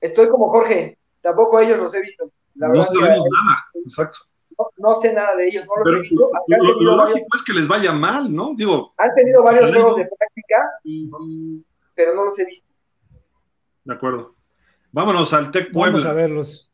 estoy, 0.00 0.28
como 0.28 0.50
Jorge, 0.50 0.98
tampoco 1.20 1.60
ellos 1.60 1.78
los 1.78 1.94
he 1.94 2.00
visto. 2.00 2.30
no 2.56 2.82
sabemos 2.82 3.24
nada, 3.30 3.64
exacto. 3.86 4.18
No, 4.76 4.94
sé 4.96 5.14
nada 5.14 5.36
de 5.36 5.48
ellos, 5.48 5.64
no 5.66 5.82
los 5.82 5.98
he 5.98 6.00
visto. 6.02 6.30
Lo, 6.48 6.96
lógico 6.96 7.26
es 7.34 7.42
que 7.42 7.52
les 7.52 7.68
vaya 7.68 7.92
mal, 7.92 8.34
¿no? 8.34 8.52
Digo... 8.56 8.92
Han 8.98 9.14
tenido 9.14 9.42
varios 9.42 9.72
juegos 9.72 9.96
de 9.96 10.08
práctica, 10.18 10.70
y, 10.84 11.08
pero 11.94 12.14
no 12.14 12.24
los 12.24 12.38
he 12.38 12.44
visto. 12.44 12.69
De 13.90 13.96
acuerdo. 13.96 14.36
Vámonos 14.92 15.32
al 15.32 15.50
Tec 15.50 15.72
Puebla. 15.72 15.98
Vamos 15.98 16.06
a 16.06 16.12
verlos. 16.12 16.72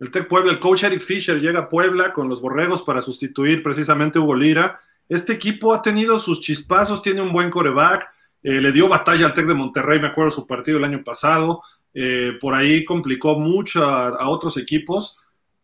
El 0.00 0.10
Tec 0.10 0.26
Puebla, 0.26 0.50
el 0.50 0.58
coach 0.58 0.82
Eric 0.82 1.00
Fisher 1.00 1.40
llega 1.40 1.60
a 1.60 1.68
Puebla 1.68 2.12
con 2.12 2.28
los 2.28 2.40
Borregos 2.40 2.82
para 2.82 3.00
sustituir 3.00 3.62
precisamente 3.62 4.18
a 4.18 4.22
Hugo 4.22 4.34
Lira. 4.34 4.80
Este 5.08 5.34
equipo 5.34 5.72
ha 5.72 5.80
tenido 5.80 6.18
sus 6.18 6.40
chispazos, 6.40 7.00
tiene 7.00 7.22
un 7.22 7.32
buen 7.32 7.48
coreback, 7.48 8.10
eh, 8.42 8.60
le 8.60 8.72
dio 8.72 8.88
batalla 8.88 9.26
al 9.26 9.34
Tec 9.34 9.46
de 9.46 9.54
Monterrey, 9.54 10.00
me 10.00 10.08
acuerdo 10.08 10.32
su 10.32 10.48
partido 10.48 10.78
el 10.78 10.84
año 10.84 11.04
pasado, 11.04 11.62
eh, 11.94 12.32
por 12.40 12.52
ahí 12.52 12.84
complicó 12.84 13.38
mucho 13.38 13.84
a, 13.84 14.28
otros 14.28 14.56
equipos. 14.56 15.18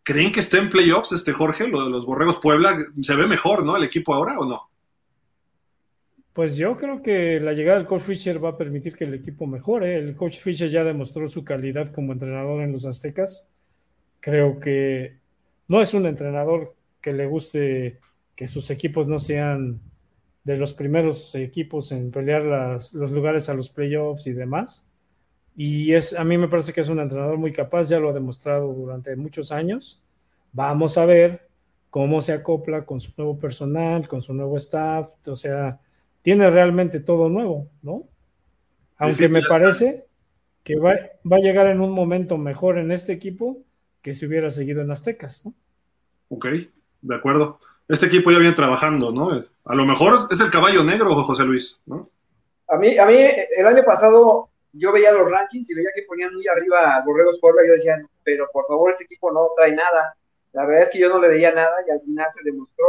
¿Creen 0.05 0.31
que 0.31 0.41
está 0.41 0.59
en 0.59 0.71
playoffs 0.71 1.11
este 1.11 1.33
Jorge, 1.33 1.67
lo 1.67 1.83
de 1.83 1.91
los 1.91 2.07
Borregos 2.07 2.37
Puebla? 2.37 2.79
¿Se 3.01 3.17
ve 3.17 3.27
mejor, 3.27 3.65
no, 3.65 3.77
el 3.77 3.83
equipo 3.83 4.15
ahora 4.15 4.39
o 4.39 4.45
no? 4.45 4.71
Pues 6.33 6.57
yo 6.57 6.77
creo 6.77 7.03
que 7.03 7.41
la 7.41 7.53
llegada 7.53 7.79
del 7.79 7.87
coach 7.87 8.03
Fisher 8.03 8.43
va 8.43 8.51
a 8.51 8.57
permitir 8.57 8.97
que 8.97 9.05
el 9.05 9.15
equipo 9.15 9.47
mejore. 9.47 9.97
El 9.97 10.17
coach 10.17 10.39
Fisher 10.39 10.69
ya 10.69 10.85
demostró 10.85 11.29
su 11.29 11.45
calidad 11.45 11.89
como 11.89 12.13
entrenador 12.13 12.63
en 12.63 12.73
los 12.73 12.87
Aztecas 12.87 13.53
Creo 14.23 14.61
que 14.61 15.19
no 15.67 15.83
es 15.83 15.95
un 15.95 16.07
entrenador 16.07 16.77
que 17.01 17.13
le 17.13 17.27
guste 17.27 17.99
que 18.37 18.47
sus 18.47 18.71
equipos 18.71 19.09
no 19.09 19.19
sean 19.19 19.81
de 20.45 20.57
los 20.57 20.75
primeros 20.75 21.35
equipos 21.35 21.91
en 21.91 22.13
pelear 22.13 22.45
los 22.45 23.11
lugares 23.11 23.49
a 23.49 23.55
los 23.55 23.69
playoffs 23.69 24.29
y 24.29 24.33
demás. 24.33 24.93
Y 25.57 25.93
es, 25.93 26.17
a 26.17 26.23
mí 26.23 26.39
me 26.39 26.47
parece 26.47 26.73
que 26.73 26.83
es 26.83 26.89
un 26.89 27.01
entrenador 27.01 27.37
muy 27.37 27.53
capaz, 27.53 27.89
ya 27.89 27.99
lo 27.99 28.11
ha 28.11 28.13
demostrado 28.13 28.73
durante 28.73 29.17
muchos 29.17 29.51
años. 29.51 30.01
Vamos 30.53 30.97
a 30.99 31.05
ver 31.05 31.49
cómo 31.91 32.21
se 32.21 32.33
acopla 32.33 32.87
con 32.87 33.01
su 33.01 33.13
nuevo 33.17 33.37
personal, 33.41 34.07
con 34.07 34.23
su 34.23 34.33
nuevo 34.35 34.57
staff, 34.57 35.11
o 35.27 35.35
sea, 35.35 35.81
tiene 36.23 36.49
realmente 36.51 37.01
todo 37.01 37.29
nuevo, 37.29 37.69
¿no? 37.83 38.09
Aunque 38.97 39.29
me 39.29 39.43
parece 39.43 40.07
que 40.63 40.79
va, 40.79 40.95
va, 41.31 41.37
a 41.37 41.41
llegar 41.41 41.67
en 41.67 41.81
un 41.81 41.93
momento 41.93 42.39
mejor 42.39 42.79
en 42.79 42.93
este 42.93 43.13
equipo 43.13 43.59
que 44.01 44.15
si 44.15 44.27
hubiera 44.27 44.51
seguido 44.51 44.83
en 44.83 44.91
Aztecas, 44.91 45.47
¿no? 45.47 45.55
Ok, 46.29 46.47
de 47.03 47.15
acuerdo. 47.15 47.59
Este 47.89 48.07
equipo 48.07 48.31
ya 48.31 48.39
viene 48.39 48.55
trabajando, 48.55 49.13
¿no? 49.13 49.45
A 49.65 49.75
lo 49.75 49.85
mejor 49.85 50.29
es 50.31 50.41
el 50.41 50.51
caballo 50.51 50.85
negro, 50.85 51.15
José 51.23 51.45
Luis, 51.45 51.79
¿no? 51.85 52.09
A 52.69 52.77
mí, 52.77 52.97
a 52.97 53.05
mí 53.05 53.17
el 53.57 53.67
año 53.67 53.83
pasado 53.85 54.49
yo 54.73 54.93
veía 54.93 55.13
los 55.13 55.31
rankings 55.31 55.71
y 55.71 55.75
veía 55.75 55.91
que 55.95 56.03
ponían 56.03 56.33
muy 56.35 56.47
arriba 56.49 56.97
a 56.97 57.05
Borregos 57.05 57.39
Puebla 57.41 57.65
y 57.65 57.69
yo 57.69 57.73
decía, 57.75 58.03
pero 58.25 58.49
por 58.53 58.67
favor, 58.67 58.91
este 58.91 59.05
equipo 59.05 59.31
no 59.31 59.51
trae 59.57 59.73
nada. 59.73 60.17
La 60.53 60.65
verdad 60.65 60.85
es 60.85 60.91
que 60.91 60.99
yo 60.99 61.09
no 61.09 61.21
le 61.21 61.29
veía 61.29 61.53
nada 61.53 61.77
y 61.87 61.91
al 61.91 62.01
final 62.01 62.29
se 62.33 62.43
demostró. 62.45 62.87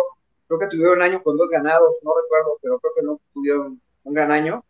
Creo 0.47 0.59
que 0.59 0.67
tuvieron 0.67 0.97
un 0.97 1.03
año 1.03 1.23
con 1.23 1.37
dos 1.37 1.49
ganados, 1.49 1.95
no 2.03 2.13
recuerdo, 2.21 2.57
pero 2.61 2.79
creo 2.79 2.93
que 2.95 3.01
no 3.03 3.21
tuvieron 3.33 3.81
un 4.03 4.13
gran 4.13 4.31
año. 4.31 4.63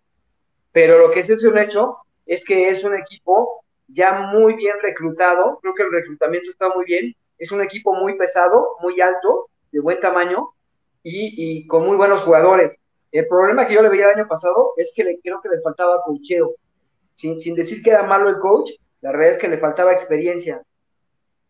Pero 0.72 0.98
lo 0.98 1.12
que 1.12 1.22
es 1.22 1.30
un 1.30 1.58
hecho 1.58 1.98
es 2.26 2.44
que 2.46 2.70
es 2.70 2.84
un 2.84 2.96
equipo 2.96 3.64
ya 3.88 4.14
muy 4.34 4.54
bien 4.56 4.76
reclutado. 4.82 5.60
Creo 5.62 5.74
que 5.74 5.84
el 5.84 5.92
reclutamiento 5.92 6.50
está 6.50 6.70
muy 6.70 6.86
bien. 6.86 7.16
Es 7.38 7.52
un 7.52 7.62
equipo 7.62 7.94
muy 7.94 8.18
pesado, 8.18 8.78
muy 8.82 9.00
alto, 9.02 9.50
de 9.72 9.80
buen 9.80 10.00
tamaño 10.00 10.50
y, 11.02 11.34
y 11.36 11.68
con 11.68 11.86
muy 11.86 11.98
buenos 11.98 12.22
jugadores. 12.22 12.80
El 13.12 13.28
problema 13.28 13.68
que 13.68 13.76
yo 13.76 13.84
le 13.84 13.90
veía 13.90 14.06
el 14.10 14.20
año 14.20 14.28
pasado 14.28 14.74
es 14.78 14.92
que 14.96 15.04
le, 15.04 15.20
creo 15.20 15.42
que 15.42 15.50
les 15.50 15.62
faltaba 15.62 16.02
cocheo. 16.04 16.56
Sin, 17.16 17.40
sin 17.40 17.54
decir 17.54 17.84
que 17.84 17.92
era 17.92 18.04
malo 18.04 18.30
el 18.30 18.40
coach, 18.40 18.72
la 19.02 19.12
verdad 19.12 19.30
es 19.30 19.38
que 19.38 19.48
le 19.48 19.60
faltaba 19.60 19.92
experiencia. 19.92 20.64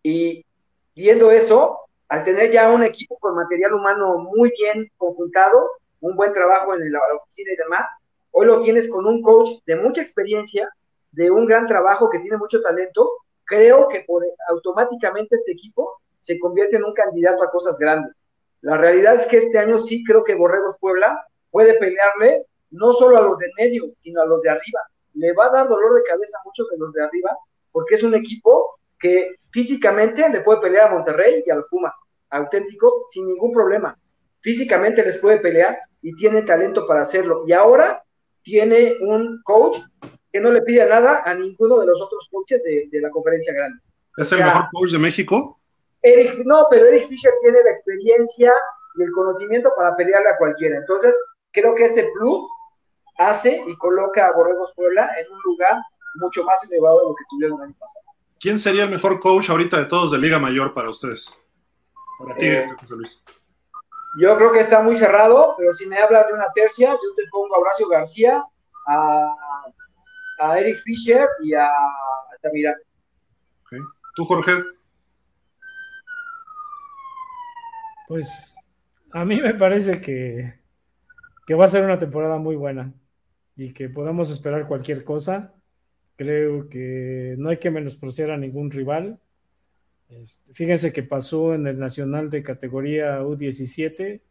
Y 0.01 0.45
viendo 0.93 1.31
eso, 1.31 1.79
al 2.13 2.23
tener 2.23 2.51
ya 2.51 2.71
un 2.71 2.83
equipo 2.83 3.17
con 3.17 3.33
material 3.33 3.73
humano 3.73 4.19
muy 4.19 4.53
bien 4.55 4.87
conjuntado, 4.97 5.71
un 5.99 6.15
buen 6.15 6.31
trabajo 6.31 6.75
en 6.75 6.91
la 6.91 6.99
oficina 7.19 7.53
y 7.53 7.55
demás, 7.55 7.87
hoy 8.29 8.45
lo 8.45 8.61
tienes 8.61 8.87
con 8.87 9.07
un 9.07 9.23
coach 9.23 9.49
de 9.65 9.77
mucha 9.77 10.03
experiencia, 10.03 10.69
de 11.11 11.31
un 11.31 11.47
gran 11.47 11.65
trabajo 11.65 12.11
que 12.11 12.19
tiene 12.19 12.37
mucho 12.37 12.61
talento, 12.61 13.09
creo 13.45 13.87
que 13.87 14.05
automáticamente 14.47 15.37
este 15.37 15.53
equipo 15.53 16.01
se 16.19 16.37
convierte 16.37 16.75
en 16.75 16.83
un 16.83 16.93
candidato 16.93 17.41
a 17.41 17.49
cosas 17.49 17.79
grandes. 17.79 18.13
La 18.61 18.77
realidad 18.77 19.15
es 19.15 19.25
que 19.25 19.37
este 19.37 19.57
año 19.57 19.79
sí 19.79 20.03
creo 20.03 20.23
que 20.23 20.35
Borregos 20.35 20.77
Puebla 20.79 21.19
puede 21.49 21.73
pelearle 21.79 22.45
no 22.69 22.93
solo 22.93 23.17
a 23.17 23.21
los 23.21 23.39
de 23.39 23.49
medio, 23.57 23.85
sino 24.03 24.21
a 24.21 24.27
los 24.27 24.39
de 24.43 24.51
arriba. 24.51 24.81
Le 25.15 25.33
va 25.33 25.47
a 25.47 25.49
dar 25.49 25.67
dolor 25.67 25.95
de 25.95 26.03
cabeza 26.03 26.37
a 26.37 26.45
muchos 26.45 26.69
de 26.69 26.77
los 26.77 26.93
de 26.93 27.05
arriba, 27.05 27.35
porque 27.71 27.95
es 27.95 28.03
un 28.03 28.13
equipo 28.13 28.77
que 28.99 29.35
físicamente 29.49 30.29
le 30.29 30.41
puede 30.41 30.61
pelear 30.61 30.89
a 30.89 30.93
Monterrey 30.93 31.43
y 31.45 31.49
a 31.49 31.55
los 31.55 31.67
Pumas, 31.67 31.93
auténtico, 32.33 33.05
sin 33.09 33.27
ningún 33.27 33.53
problema. 33.53 33.97
Físicamente 34.41 35.03
les 35.03 35.17
puede 35.19 35.37
pelear 35.37 35.79
y 36.01 36.15
tiene 36.15 36.41
talento 36.43 36.85
para 36.85 37.01
hacerlo. 37.01 37.43
Y 37.47 37.53
ahora 37.53 38.03
tiene 38.41 38.97
un 39.01 39.41
coach 39.43 39.77
que 40.31 40.39
no 40.39 40.51
le 40.51 40.61
pide 40.63 40.85
nada 40.87 41.23
a 41.23 41.33
ninguno 41.33 41.79
de 41.79 41.85
los 41.85 42.01
otros 42.01 42.27
coaches 42.31 42.61
de, 42.63 42.89
de 42.91 43.01
la 43.01 43.09
conferencia 43.09 43.53
grande. 43.53 43.79
¿Es 44.17 44.31
el 44.31 44.39
mejor 44.39 44.65
coach 44.71 44.91
de 44.91 44.99
México? 44.99 45.59
Eric, 46.01 46.43
no, 46.45 46.67
pero 46.69 46.85
Eric 46.87 47.07
Fisher 47.07 47.31
tiene 47.41 47.59
la 47.63 47.71
experiencia 47.71 48.51
y 48.95 49.03
el 49.03 49.11
conocimiento 49.11 49.71
para 49.75 49.95
pelearle 49.95 50.29
a 50.29 50.37
cualquiera. 50.37 50.77
Entonces, 50.77 51.17
creo 51.51 51.73
que 51.75 51.85
ese 51.85 52.09
plus 52.13 52.45
hace 53.17 53.63
y 53.65 53.75
coloca 53.77 54.27
a 54.27 54.33
Borregos 54.33 54.71
Puebla 54.75 55.09
en 55.17 55.31
un 55.31 55.39
lugar 55.45 55.77
mucho 56.15 56.43
más 56.43 56.63
elevado 56.69 56.99
de 56.99 57.05
lo 57.05 57.15
que 57.15 57.23
tuvieron 57.29 57.57
el 57.59 57.65
año 57.67 57.75
pasado. 57.79 58.05
¿Quién 58.39 58.59
sería 58.59 58.83
el 58.83 58.89
mejor 58.89 59.19
coach 59.19 59.49
ahorita 59.49 59.77
de 59.77 59.85
todos 59.85 60.11
de 60.11 60.17
Liga 60.17 60.37
Mayor 60.39 60.73
para 60.73 60.89
ustedes? 60.89 61.31
Para 62.23 62.35
ti, 62.35 62.45
Eh, 62.45 62.59
este, 62.59 62.73
José 62.75 62.95
Luis. 62.95 63.23
Yo 64.19 64.37
creo 64.37 64.51
que 64.51 64.59
está 64.59 64.81
muy 64.81 64.95
cerrado, 64.95 65.55
pero 65.57 65.73
si 65.73 65.87
me 65.87 65.97
hablas 65.97 66.27
de 66.27 66.33
una 66.33 66.51
tercia, 66.53 66.91
yo 66.91 67.15
te 67.15 67.23
pongo 67.31 67.55
a 67.55 67.59
Horacio 67.59 67.87
García, 67.87 68.43
a, 68.87 69.35
a 70.39 70.59
Eric 70.59 70.81
Fisher 70.83 71.27
y 71.41 71.53
a 71.53 71.67
Altamirano. 72.31 72.77
Ok. 73.63 73.77
¿Tú, 74.15 74.25
Jorge? 74.25 74.51
Pues 78.07 78.55
a 79.11 79.25
mí 79.25 79.41
me 79.41 79.55
parece 79.55 79.99
que, 79.99 80.59
que 81.47 81.55
va 81.55 81.65
a 81.65 81.69
ser 81.69 81.83
una 81.83 81.97
temporada 81.97 82.37
muy 82.37 82.55
buena 82.55 82.93
y 83.55 83.73
que 83.73 83.89
podamos 83.89 84.29
esperar 84.31 84.67
cualquier 84.67 85.03
cosa. 85.03 85.53
Creo 86.15 86.69
que 86.69 87.35
no 87.39 87.49
hay 87.49 87.57
que 87.57 87.71
menospreciar 87.71 88.29
a 88.29 88.37
ningún 88.37 88.69
rival. 88.69 89.19
Este, 90.21 90.53
fíjense 90.53 90.93
que 90.93 91.03
pasó 91.03 91.53
en 91.53 91.67
el 91.67 91.79
Nacional 91.79 92.29
de 92.29 92.43
categoría 92.43 93.21
U17. 93.21 94.21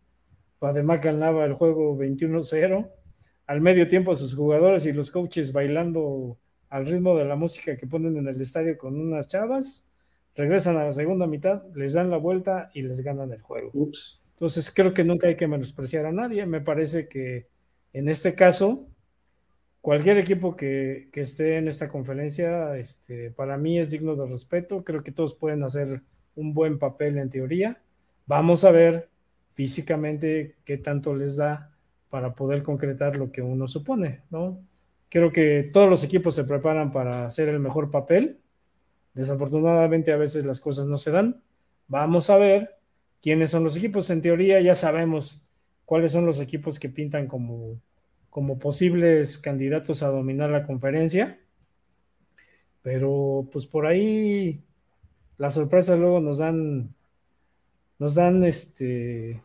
Además 0.61 1.01
ganaba 1.01 1.45
el 1.45 1.55
juego 1.55 1.97
21-0. 1.97 2.91
Al 3.47 3.61
medio 3.61 3.87
tiempo 3.87 4.15
sus 4.15 4.35
jugadores 4.35 4.87
y 4.87 4.93
los 4.93 5.11
coaches 5.11 5.53
bailando 5.53 6.39
al 6.69 6.87
ritmo 6.87 7.17
de 7.17 7.25
la 7.25 7.37
música 7.37 7.77
que 7.77 7.87
ponen 7.87 8.17
en 8.17 8.29
el 8.29 8.41
estadio 8.41 8.79
con 8.79 8.99
unas 8.99 9.29
chavas. 9.29 9.89
Regresan 10.35 10.77
a 10.79 10.85
la 10.85 10.93
segunda 10.93 11.27
mitad, 11.27 11.63
les 11.75 11.93
dan 11.93 12.11
la 12.11 12.17
vuelta 12.17 12.71
y 12.73 12.83
les 12.83 13.03
ganan 13.03 13.33
el 13.33 13.43
juego. 13.43 13.71
Ups. 13.75 14.23
Entonces 14.31 14.73
creo 14.75 14.95
que 14.95 15.05
nunca 15.05 15.29
hay 15.29 15.37
que 15.37 15.47
menospreciar 15.47 16.07
a 16.07 16.13
nadie. 16.13 16.47
Me 16.47 16.61
parece 16.61 17.09
que 17.09 17.49
en 17.93 18.09
este 18.09 18.35
caso, 18.35 18.89
cualquier 19.83 20.19
equipo 20.19 20.57
que, 20.57 21.11
esté 21.13 21.59
en 21.59 21.69
esta 21.69 21.89
conferencia, 21.91 22.79
este, 22.79 23.31
para 23.31 23.59
mí 23.59 23.79
es 23.79 23.91
digno 23.91 24.17
de 24.17 24.27
respeto. 24.27 24.83
Creo 24.85 25.03
que 25.03 25.13
todos 25.13 25.35
pueden 25.35 25.63
hacer 25.65 26.01
un 26.37 26.55
buen 26.55 26.79
papel 26.79 27.19
en 27.19 27.29
teoría. 27.29 27.83
Vamos 28.27 28.65
a 28.65 28.71
ver 28.71 29.11
físicamente 29.53 30.57
qué 30.65 30.79
tanto 30.79 31.15
les 31.15 31.37
da 31.37 31.71
para 32.09 32.35
poder 32.35 32.63
concretar 32.63 33.17
lo 33.17 33.31
que 33.31 33.43
uno 33.43 33.67
supone, 33.67 34.23
¿no? 34.31 34.59
Creo 35.11 35.31
que 35.31 35.69
todos 35.73 35.91
los 35.91 36.05
equipos 36.05 36.35
se 36.35 36.45
preparan 36.45 36.91
para 36.91 37.27
hacer 37.27 37.49
el 37.51 37.59
mejor 37.59 37.91
papel. 37.91 38.39
Desafortunadamente 39.13 40.13
a 40.13 40.17
veces 40.17 40.47
las 40.47 40.61
cosas 40.61 40.87
no 40.87 40.97
se 40.97 41.11
dan. 41.11 41.43
Vamos 41.89 42.31
a 42.31 42.39
ver 42.39 42.79
quiénes 43.21 43.51
son 43.51 43.65
los 43.65 43.77
equipos. 43.77 44.09
En 44.11 44.23
teoría 44.23 44.61
ya 44.61 44.75
sabemos 44.75 45.43
cuáles 45.85 46.13
son 46.13 46.25
los 46.25 46.41
equipos 46.41 46.79
que 46.79 46.89
pintan 46.89 47.27
como, 47.27 47.79
como 48.33 48.59
posibles 48.59 49.37
candidatos 49.37 50.03
a 50.03 50.09
dominar 50.09 50.49
la 50.49 50.67
conferencia. 50.67 51.39
Pero 52.81 53.47
pues 53.53 53.67
por 53.67 53.85
ahí 53.85 54.65
las 55.37 55.53
sorpresas 55.53 55.99
luego 55.99 56.19
nos 56.19 56.39
dan 56.39 56.95
nos 57.99 58.15
dan 58.15 58.43
este 58.43 59.43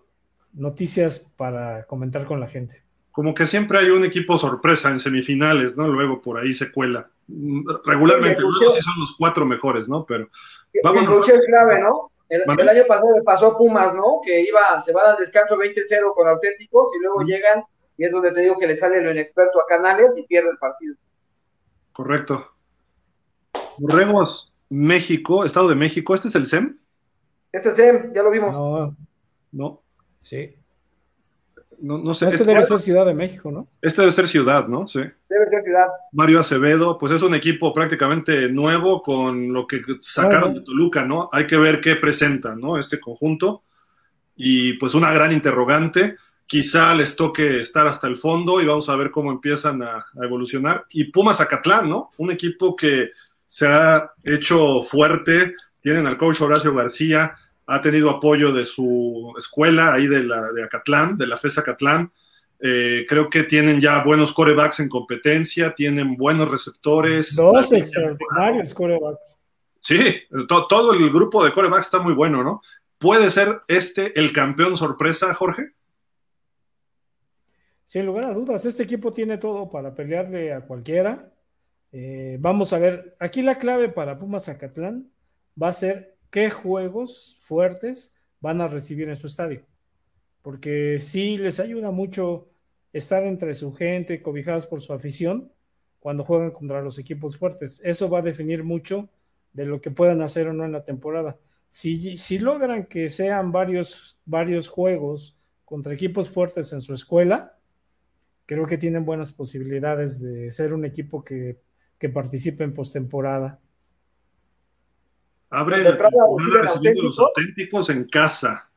noticias 0.53 1.33
para 1.35 1.83
comentar 1.83 2.25
con 2.25 2.40
la 2.40 2.48
gente. 2.48 2.82
Como 3.11 3.33
que 3.33 3.45
siempre 3.45 3.77
hay 3.77 3.90
un 3.90 4.06
equipo 4.06 4.38
sorpresa 4.38 4.90
en 4.90 4.99
semifinales, 4.99 5.75
¿no? 5.75 5.90
Luego 5.90 6.22
por 6.22 6.38
ahí 6.38 6.53
se 6.53 6.72
cuela. 6.72 7.09
Regularmente, 7.85 8.40
luego 8.40 8.72
sí 8.72 8.82
son 8.82 9.01
los 9.01 9.17
cuatro 9.17 9.45
mejores, 9.45 9.90
¿no? 9.90 10.06
Pero 10.06 10.30
vamos. 10.82 11.27
El 11.27 11.35
es 11.35 11.45
clave, 11.45 11.82
¿no? 11.82 12.09
El, 12.30 12.43
el, 12.57 12.69
año 12.69 12.83
pasado 12.88 13.14
le 13.17 13.24
pasó 13.24 13.48
a 13.48 13.57
Pumas, 13.57 13.93
¿no? 13.93 14.22
Que 14.25 14.43
iba, 14.43 14.80
se 14.80 14.93
va 14.93 15.11
al 15.11 15.17
descanso 15.17 15.57
20-0 15.57 16.14
con 16.16 16.27
auténticos 16.30 16.90
y 16.95 17.01
luego 17.01 17.22
mm. 17.22 17.25
llegan 17.25 17.64
y 17.98 18.06
es 18.06 18.11
donde 18.11 18.32
te 18.32 18.42
digo 18.42 18.58
que 18.58 18.67
le 18.67 18.76
sale 18.76 19.01
lo 19.01 19.11
inexperto 19.11 19.59
a 19.59 19.66
Canales 19.66 20.16
y 20.17 20.24
pierde 20.24 20.51
el 20.51 20.58
partido. 20.58 20.95
Correcto. 21.92 22.48
Borremos 23.77 24.53
México, 24.69 25.45
Estado 25.45 25.69
de 25.69 25.76
México, 25.76 26.14
¿este 26.14 26.27
es 26.27 26.35
el 26.35 26.45
SEM? 26.45 26.77
Es 27.51 27.66
el 27.66 27.76
SEM, 27.76 28.14
ya 28.14 28.22
lo 28.22 28.30
vimos. 28.30 28.53
No. 28.53 28.95
No. 29.51 29.82
Sí. 30.22 30.56
No, 31.80 31.98
no 31.98 32.14
sé. 32.14 32.26
Este, 32.26 32.38
este 32.38 32.50
debe 32.50 32.64
ser 32.64 32.80
Ciudad 32.80 33.06
de 33.06 33.14
México, 33.14 33.51
¿no? 33.51 33.67
Este 33.82 34.01
debe 34.01 34.11
ser 34.11 34.27
Ciudad, 34.27 34.67
¿no? 34.67 34.88
Sí. 34.88 35.00
Debe 35.00 35.50
ser 35.50 35.61
Ciudad. 35.61 35.88
Mario 36.11 36.40
Acevedo, 36.40 36.98
pues 36.98 37.11
es 37.14 37.22
un 37.22 37.35
equipo 37.35 37.74
prácticamente 37.74 38.50
nuevo 38.51 39.01
con 39.01 39.53
lo 39.53 39.67
que 39.67 39.82
sacaron 40.01 40.56
de 40.56 40.61
Toluca, 40.61 41.06
¿no? 41.06 41.30
Hay 41.32 41.45
que 41.45 41.58
ver 41.58 41.80
qué 41.80 41.95
presenta, 41.95 42.56
¿no? 42.56 42.77
Este 42.77 43.00
conjunto. 43.00 43.64
Y 44.35 44.74
pues 44.74 44.93
una 44.95 45.11
gran 45.11 45.32
interrogante. 45.32 46.17
Quizá 46.48 46.95
les 46.95 47.16
toque 47.16 47.59
estar 47.59 47.85
hasta 47.85 48.08
el 48.08 48.17
fondo 48.17 48.61
y 48.61 48.66
vamos 48.66 48.90
a 48.90 48.95
ver 48.95 49.11
cómo 49.11 49.32
empiezan 49.32 49.84
a, 49.84 49.98
a 49.98 50.24
evolucionar. 50.24 50.85
Y 50.90 51.11
Pumas 51.11 51.42
Acatlán, 51.42 51.90
¿no? 51.90 52.09
Un 52.17 52.32
equipo 52.32 52.76
que 52.76 53.11
se 53.45 53.67
ha 53.67 54.11
hecho 54.24 54.82
fuerte. 54.84 55.56
Tienen 55.82 56.08
al 56.08 56.17
coach 56.17 56.42
Horacio 56.42 56.74
García, 56.74 57.35
ha 57.66 57.82
tenido 57.82 58.09
apoyo 58.09 58.51
de 58.51 58.66
su 58.66 59.34
escuela, 59.38 59.93
ahí 59.93 60.08
de, 60.08 60.24
la, 60.24 60.51
de 60.51 60.64
Acatlán, 60.64 61.17
de 61.17 61.27
la 61.27 61.38
FES 61.38 61.59
Acatlán. 61.59 62.11
Eh, 62.59 63.06
creo 63.08 63.30
que 63.30 63.43
tienen 63.43 63.80
ya 63.80 64.03
buenos 64.03 64.34
corebacks 64.34 64.80
en 64.80 64.90
competencia, 64.90 65.76
tienen 65.76 66.16
buenos 66.16 66.50
receptores. 66.50 67.35
Dos 67.35 67.72
extraordinarios 67.72 68.74
corebacks. 68.74 69.43
Sí, 69.82 70.24
to, 70.48 70.67
todo 70.67 70.93
el 70.93 71.09
grupo 71.11 71.45
de 71.45 71.51
corebacks 71.51 71.85
está 71.85 72.00
muy 72.00 72.14
bueno, 72.14 72.43
¿no? 72.43 72.61
¿Puede 72.98 73.30
ser 73.30 73.61
este 73.67 74.19
el 74.19 74.34
campeón 74.34 74.76
sorpresa, 74.76 75.34
Jorge? 75.34 75.74
Sin 77.88 78.06
lugar 78.06 78.25
a 78.25 78.33
dudas, 78.33 78.66
este 78.66 78.83
equipo 78.83 79.14
tiene 79.14 79.38
todo 79.38 79.69
para 79.69 79.95
pelearle 79.95 80.51
a 80.51 80.59
cualquiera. 80.59 81.32
Eh, 81.93 82.35
vamos 82.38 82.74
a 82.74 82.80
ver, 82.80 83.14
aquí 83.17 83.41
la 83.41 83.57
clave 83.59 83.88
para 83.88 84.19
Pumas 84.19 84.49
Acatlán 84.49 85.09
va 85.59 85.69
a 85.69 85.72
ser 85.72 86.17
qué 86.30 86.49
juegos 86.49 87.38
fuertes 87.40 88.14
van 88.41 88.59
a 88.59 88.67
recibir 88.67 89.07
en 89.07 89.16
su 89.16 89.27
estadio. 89.27 89.61
Porque 90.41 90.98
sí 90.99 91.38
les 91.38 91.61
ayuda 91.61 91.91
mucho 91.91 92.49
estar 92.91 93.24
entre 93.24 93.53
su 93.53 93.72
gente, 93.72 94.22
cobijadas 94.22 94.67
por 94.67 94.82
su 94.82 94.91
afición, 94.91 95.49
cuando 96.01 96.25
juegan 96.25 96.51
contra 96.51 96.82
los 96.82 96.99
equipos 96.99 97.38
fuertes. 97.38 97.82
Eso 97.85 98.09
va 98.09 98.19
a 98.19 98.22
definir 98.22 98.66
mucho 98.66 99.07
de 99.53 99.64
lo 99.64 99.80
que 99.80 99.91
puedan 99.91 100.22
hacer 100.22 100.49
o 100.49 100.53
no 100.53 100.66
en 100.66 100.74
la 100.74 100.83
temporada. 100.83 101.38
Si, 101.69 102.17
si 102.17 102.38
logran 102.38 102.88
que 102.88 103.07
sean 103.07 103.53
varios, 103.53 104.19
varios 104.25 104.67
juegos 104.67 105.38
contra 105.64 105.93
equipos 105.93 106.30
fuertes 106.30 106.74
en 106.74 106.82
su 106.82 106.93
escuela, 106.93 107.57
creo 108.48 108.66
que 108.66 108.77
tienen 108.77 109.06
buenas 109.06 109.32
posibilidades 109.32 110.19
de 110.19 110.50
ser 110.51 110.74
un 110.74 110.85
equipo 110.85 111.24
que, 111.24 111.59
que 112.00 112.09
participe 112.09 112.64
en 112.64 112.74
postemporada. 112.74 113.59
Abre 115.50 115.84
la 115.84 115.98
temporada 115.98 116.61
recibiendo 116.61 117.03
los 117.03 117.19
auténticos 117.19 117.90
en 117.90 118.08
casa. 118.08 118.69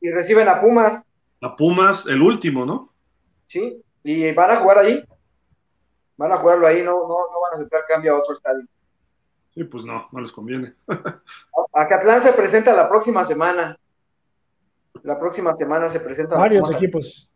Y 0.00 0.10
reciben 0.10 0.48
a 0.48 0.60
Pumas. 0.60 1.04
A 1.40 1.54
Pumas, 1.54 2.06
el 2.06 2.22
último, 2.22 2.64
¿no? 2.64 2.92
Sí, 3.46 3.80
y 4.02 4.32
van 4.32 4.50
a 4.50 4.56
jugar 4.56 4.78
ahí. 4.78 5.04
Van 6.16 6.32
a 6.32 6.38
jugarlo 6.38 6.66
ahí, 6.66 6.82
no, 6.82 6.92
no, 6.92 7.08
no 7.08 7.40
van 7.42 7.52
a 7.52 7.56
aceptar 7.56 7.82
cambio 7.86 8.16
a 8.16 8.18
otro 8.20 8.34
estadio. 8.34 8.66
Sí, 9.54 9.64
pues 9.64 9.84
no, 9.84 10.08
no 10.10 10.20
les 10.20 10.32
conviene. 10.32 10.74
Acatlán 11.72 12.22
se 12.22 12.32
presenta 12.32 12.72
la 12.72 12.88
próxima 12.88 13.24
semana. 13.24 13.78
La 15.02 15.18
próxima 15.18 15.54
semana 15.54 15.88
se 15.88 16.00
presenta. 16.00 16.36
Varios 16.36 16.70
equipos. 16.72 17.30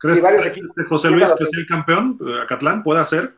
¿Crees 0.00 0.20
que 0.74 0.84
José 0.84 1.10
Luis 1.10 1.30
que 1.34 1.44
sea 1.44 1.60
el 1.60 1.66
campeón? 1.66 2.18
¿Acatlán 2.42 2.82
puede 2.82 3.00
hacer? 3.00 3.34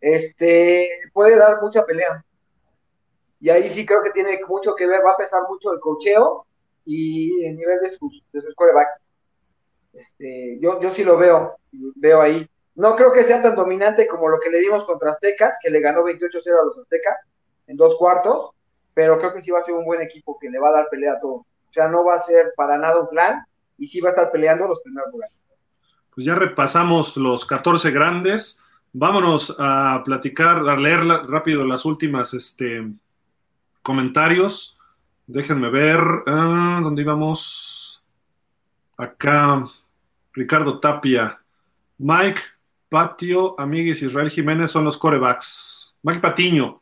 Este, 0.00 0.88
puede 1.12 1.36
dar 1.36 1.60
mucha 1.60 1.84
pelea. 1.84 2.24
Y 3.38 3.50
ahí 3.50 3.70
sí 3.70 3.84
creo 3.84 4.02
que 4.02 4.10
tiene 4.10 4.40
mucho 4.48 4.74
que 4.74 4.86
ver, 4.86 5.04
va 5.04 5.10
a 5.10 5.16
pesar 5.18 5.42
mucho 5.46 5.72
el 5.74 5.80
cocheo 5.80 6.46
y 6.86 7.44
el 7.44 7.56
nivel 7.56 7.80
de 7.80 7.90
sus, 7.90 8.24
de 8.32 8.40
sus 8.40 8.54
corebacks. 8.54 8.98
Este, 9.92 10.58
yo, 10.58 10.80
yo 10.80 10.90
sí 10.90 11.04
lo 11.04 11.18
veo, 11.18 11.58
veo 11.96 12.22
ahí. 12.22 12.48
No 12.74 12.96
creo 12.96 13.12
que 13.12 13.22
sea 13.22 13.42
tan 13.42 13.54
dominante 13.54 14.06
como 14.06 14.28
lo 14.28 14.40
que 14.40 14.48
le 14.48 14.60
dimos 14.60 14.84
contra 14.86 15.10
Aztecas, 15.10 15.58
que 15.62 15.68
le 15.68 15.80
ganó 15.80 16.02
28-0 16.02 16.60
a 16.60 16.64
los 16.64 16.78
Aztecas 16.78 17.26
en 17.66 17.76
dos 17.76 17.96
cuartos, 17.96 18.52
pero 18.94 19.18
creo 19.18 19.34
que 19.34 19.42
sí 19.42 19.50
va 19.50 19.60
a 19.60 19.64
ser 19.64 19.74
un 19.74 19.84
buen 19.84 20.00
equipo 20.00 20.38
que 20.38 20.48
le 20.48 20.58
va 20.58 20.70
a 20.70 20.72
dar 20.72 20.88
pelea 20.88 21.12
a 21.12 21.20
todo. 21.20 21.34
O 21.34 21.72
sea, 21.72 21.88
no 21.88 22.04
va 22.04 22.14
a 22.14 22.18
ser 22.20 22.54
para 22.56 22.78
nada 22.78 23.00
un 23.00 23.08
plan 23.08 23.44
y 23.76 23.86
sí 23.86 24.00
va 24.00 24.08
a 24.08 24.12
estar 24.12 24.32
peleando 24.32 24.66
los 24.66 24.80
primeros 24.80 25.12
lugares 25.12 25.34
pues 26.14 26.26
ya 26.26 26.34
repasamos 26.34 27.16
los 27.16 27.44
14 27.44 27.90
grandes. 27.90 28.60
Vámonos 28.92 29.54
a 29.58 30.02
platicar, 30.04 30.58
a 30.68 30.76
leer 30.76 31.04
rápido 31.04 31.66
las 31.66 31.84
últimas 31.84 32.32
este, 32.34 32.88
comentarios. 33.82 34.76
Déjenme 35.26 35.70
ver. 35.70 36.00
Ah, 36.26 36.80
¿Dónde 36.82 37.02
íbamos? 37.02 38.02
Acá. 38.96 39.64
Ricardo 40.32 40.78
Tapia. 40.80 41.40
Mike 41.98 42.40
Patio, 42.88 43.58
Amiguis, 43.58 44.02
Israel 44.02 44.30
Jiménez 44.30 44.70
son 44.70 44.84
los 44.84 44.98
corebacks. 44.98 45.94
Mike 46.02 46.20
Patiño. 46.20 46.80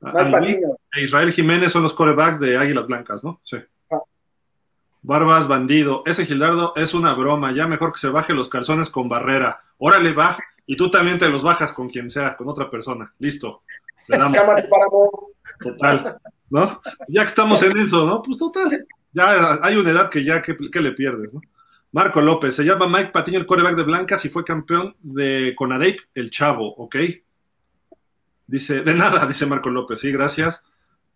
Mike 0.00 0.30
Patiño. 0.30 0.76
E 0.94 1.02
Israel 1.02 1.32
Jiménez 1.32 1.72
son 1.72 1.82
los 1.82 1.94
corebacks 1.94 2.38
de 2.38 2.56
Águilas 2.56 2.86
Blancas, 2.86 3.24
¿no? 3.24 3.40
Sí. 3.44 3.56
Barbas 5.02 5.46
bandido, 5.48 6.02
ese 6.06 6.26
Gildardo 6.26 6.72
es 6.76 6.92
una 6.94 7.14
broma, 7.14 7.52
ya 7.52 7.66
mejor 7.66 7.92
que 7.92 8.00
se 8.00 8.08
baje 8.08 8.34
los 8.34 8.48
calzones 8.48 8.90
con 8.90 9.08
barrera. 9.08 9.62
Órale, 9.78 10.12
va. 10.12 10.38
Y 10.66 10.76
tú 10.76 10.90
también 10.90 11.18
te 11.18 11.28
los 11.28 11.42
bajas 11.42 11.72
con 11.72 11.88
quien 11.88 12.10
sea, 12.10 12.36
con 12.36 12.48
otra 12.48 12.68
persona. 12.68 13.12
Listo. 13.18 13.62
Le 14.08 14.18
damos. 14.18 14.38
Total. 15.60 16.18
¿No? 16.50 16.80
Ya 17.08 17.22
que 17.22 17.28
estamos 17.28 17.62
en 17.62 17.76
eso, 17.78 18.06
¿no? 18.06 18.22
Pues 18.22 18.38
total. 18.38 18.86
Ya 19.12 19.58
hay 19.62 19.76
una 19.76 19.90
edad 19.90 20.10
que 20.10 20.24
ya, 20.24 20.42
le 20.46 20.92
pierdes, 20.92 21.32
¿no? 21.32 21.40
Marco 21.90 22.20
López, 22.20 22.54
se 22.54 22.64
llama 22.64 22.86
Mike 22.86 23.12
Patiño, 23.12 23.38
el 23.38 23.46
coreback 23.46 23.76
de 23.76 23.82
Blancas 23.82 24.24
y 24.24 24.28
fue 24.28 24.44
campeón 24.44 24.94
de 25.00 25.54
Conadeip, 25.56 26.00
el 26.14 26.30
chavo, 26.30 26.74
¿ok? 26.74 26.96
Dice, 28.46 28.82
de 28.82 28.94
nada, 28.94 29.26
dice 29.26 29.46
Marco 29.46 29.70
López, 29.70 30.00
sí, 30.00 30.12
gracias. 30.12 30.64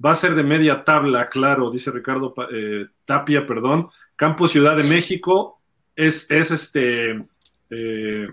Va 0.04 0.12
a 0.12 0.16
ser 0.16 0.34
de 0.34 0.42
media 0.42 0.84
tabla, 0.84 1.28
claro, 1.28 1.70
dice 1.70 1.90
Ricardo 1.90 2.34
eh, 2.50 2.86
Tapia, 3.04 3.46
perdón. 3.46 3.88
Campo 4.16 4.48
Ciudad 4.48 4.76
de 4.76 4.84
México 4.84 5.60
es, 5.94 6.30
es 6.30 6.50
este. 6.50 7.24
Eh, 7.70 8.28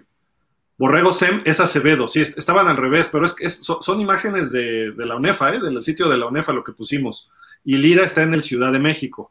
Borrego 0.78 1.12
Sem 1.12 1.42
es 1.44 1.60
Acevedo, 1.60 2.08
sí, 2.08 2.22
estaban 2.22 2.70
al 2.70 2.78
revés, 2.78 3.10
pero 3.12 3.26
es, 3.26 3.34
que 3.34 3.50
son, 3.50 4.00
imágenes 4.00 4.50
de, 4.52 4.94
la 4.96 5.18
UNEFA, 5.18 5.56
¿eh? 5.56 5.60
del 5.60 5.84
sitio 5.84 6.08
de 6.08 6.18
la 6.18 6.28
UNEFA 6.28 6.54
lo 6.54 6.64
que 6.64 6.72
pusimos. 6.72 7.30
Y 7.66 7.76
Lira 7.76 8.06
está 8.06 8.24
en 8.24 8.34
el 8.34 8.42
Ciudad 8.42 8.72
de 8.72 8.80
México. 8.80 9.30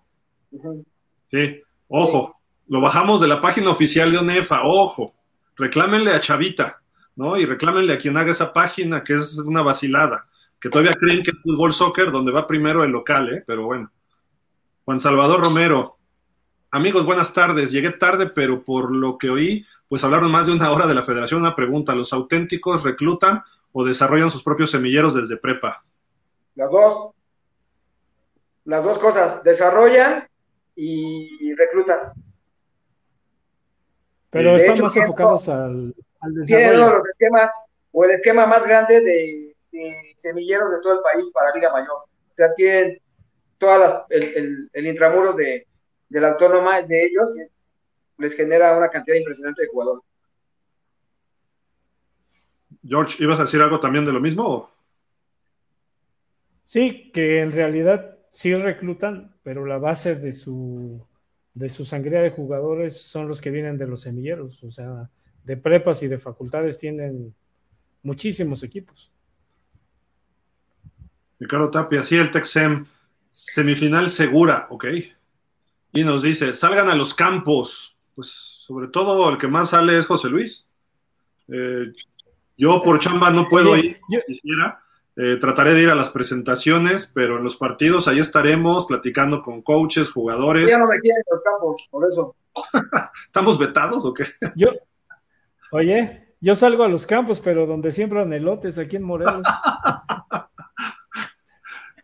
Sí, 1.31 1.63
ojo, 1.89 2.39
lo 2.69 2.83
bajamos 2.83 3.23
de 3.23 3.29
la 3.29 3.41
página 3.41 3.71
oficial 3.71 4.13
de 4.13 4.19
UNEFA, 4.19 4.61
ojo, 4.63 5.15
reclámenle 5.57 6.13
a 6.13 6.21
Chavita, 6.21 6.83
¿no? 7.17 7.39
Y 7.39 7.47
reclámenle 7.47 7.95
a 7.95 7.99
quien 7.99 8.19
haga 8.19 8.31
esa 8.31 8.53
página, 8.53 9.03
que 9.03 9.15
es 9.15 9.39
una 9.39 9.63
vacilada 9.63 10.29
que 10.61 10.69
todavía 10.69 10.95
creen 10.95 11.23
que 11.23 11.31
es 11.31 11.43
fútbol 11.43 11.73
soccer 11.73 12.11
donde 12.11 12.33
va 12.33 12.47
primero 12.47 12.85
el 12.85 12.91
local, 12.91 13.33
¿eh? 13.33 13.45
pero 13.47 13.65
bueno. 13.65 13.91
Juan 14.85 15.01
Salvador 15.01 15.43
Romero. 15.43 15.99
Amigos, 16.71 17.05
buenas 17.05 17.33
tardes. 17.33 17.71
Llegué 17.71 17.91
tarde, 17.91 18.27
pero 18.27 18.65
por 18.65 18.95
lo 18.95 19.19
que 19.19 19.31
oí, 19.31 19.67
pues 19.89 20.03
hablaron 20.05 20.31
más 20.31 20.47
de 20.47 20.53
una 20.53 20.71
hora 20.71 20.87
de 20.87 20.95
la 20.95 21.03
federación. 21.03 21.41
Una 21.41 21.55
pregunta, 21.55 21.95
¿los 21.95 22.13
auténticos 22.13 22.85
reclutan 22.85 23.43
o 23.73 23.85
desarrollan 23.85 24.31
sus 24.31 24.43
propios 24.43 24.71
semilleros 24.71 25.15
desde 25.15 25.37
prepa? 25.37 25.85
Las 26.55 26.71
dos. 26.71 27.15
Las 28.65 28.85
dos 28.85 28.99
cosas, 28.99 29.43
desarrollan 29.43 30.29
y 30.75 31.55
reclutan. 31.55 32.13
Pero 34.31 34.57
están 34.57 34.81
más 34.81 34.97
enfocados 34.97 35.49
al, 35.49 35.95
al 36.21 36.35
desarrollo. 36.35 36.99
los 36.99 37.09
esquemas 37.09 37.51
o 37.93 38.05
el 38.05 38.11
esquema 38.13 38.47
más 38.47 38.63
grande 38.65 39.01
de 39.01 39.48
semilleros 40.17 40.71
de 40.71 40.81
todo 40.83 40.95
el 40.95 41.01
país 41.01 41.31
para 41.33 41.55
Liga 41.55 41.73
Mayor. 41.73 41.97
O 41.97 42.35
sea, 42.35 42.55
tienen 42.55 43.01
todas 43.59 44.05
el, 44.11 44.71
el, 44.73 44.87
intramuro 44.87 45.33
de, 45.33 45.67
la 46.11 46.31
autónoma 46.31 46.79
es 46.79 46.89
de 46.89 47.07
ellos 47.07 47.35
y 47.37 48.23
les 48.23 48.35
genera 48.35 48.77
una 48.77 48.89
cantidad 48.89 49.17
impresionante 49.17 49.63
de 49.63 49.69
jugadores. 49.69 50.05
George, 52.83 53.23
¿ibas 53.23 53.41
a 53.41 53.43
decir 53.43 53.61
algo 53.61 53.81
también 53.81 54.05
de 54.05 54.13
lo 54.13 54.21
mismo? 54.21 54.71
Sí, 56.65 57.11
que 57.13 57.41
en 57.41 57.53
realidad 57.53 58.19
sí 58.31 58.55
reclutan, 58.55 59.35
pero 59.43 59.67
la 59.67 59.79
base 59.79 60.15
de 60.15 60.33
su 60.33 61.07
de 61.55 61.69
su 61.69 61.85
sangría 61.85 62.21
de 62.21 62.31
jugadores 62.31 63.01
son 63.03 63.27
los 63.27 63.41
que 63.41 63.51
vienen 63.51 63.79
de 63.79 63.89
los 63.89 64.03
semilleros, 64.03 64.63
o 64.63 64.71
sea, 64.71 65.11
de 65.43 65.57
prepas 65.57 66.03
y 66.05 66.09
de 66.09 66.19
facultades 66.19 66.79
tienen 66.79 67.35
muchísimos 68.03 68.63
equipos. 68.63 69.13
Ricardo 71.39 71.71
Tapia, 71.71 72.03
sí, 72.03 72.17
el 72.17 72.31
Texem, 72.31 72.87
semifinal 73.31 74.11
segura, 74.11 74.67
ok. 74.71 74.87
Y 75.93 76.05
nos 76.05 76.23
dice, 76.23 76.55
salgan 76.55 76.89
a 76.89 76.95
los 76.95 77.15
campos. 77.15 77.97
Pues 78.15 78.29
sobre 78.29 78.89
todo 78.89 79.31
el 79.31 79.39
que 79.39 79.49
más 79.49 79.71
sale 79.71 79.97
es 79.97 80.07
José 80.07 80.29
Luis. 80.29 80.69
Eh, 81.49 81.93
yo 82.57 82.83
por 82.83 82.99
chamba 82.99 83.31
no 83.31 83.49
puedo 83.49 83.77
ir, 83.77 84.01
quisiera. 84.27 84.83
Eh, 85.17 85.37
trataré 85.41 85.75
de 85.75 85.83
ir 85.83 85.89
a 85.89 85.95
las 85.95 86.11
presentaciones, 86.11 87.11
pero 87.13 87.39
en 87.39 87.45
los 87.45 87.57
partidos 87.57 88.07
ahí 88.07 88.19
estaremos 88.19 88.87
platicando 88.87 89.43
con 89.43 89.63
coaches, 89.63 90.11
jugadores. 90.11 90.71
Ya 90.71 90.79
no 90.79 90.87
me 90.87 91.01
quieren 91.01 91.23
los 91.31 91.43
campos, 91.43 91.89
por 91.91 92.09
eso. 92.09 92.37
¿Estamos 93.27 93.59
vetados 93.59 94.05
o 94.05 94.15
qué? 94.15 94.25
Yo, 94.55 94.71
oye, 95.73 96.35
yo 96.41 96.55
salgo 96.55 96.85
a 96.85 96.89
los 96.89 97.07
campos, 97.07 97.41
pero 97.41 97.67
donde 97.67 97.91
siembran 97.91 98.33
elotes, 98.33 98.79
aquí 98.79 98.97
en 98.97 99.03
Morelos. 99.03 99.43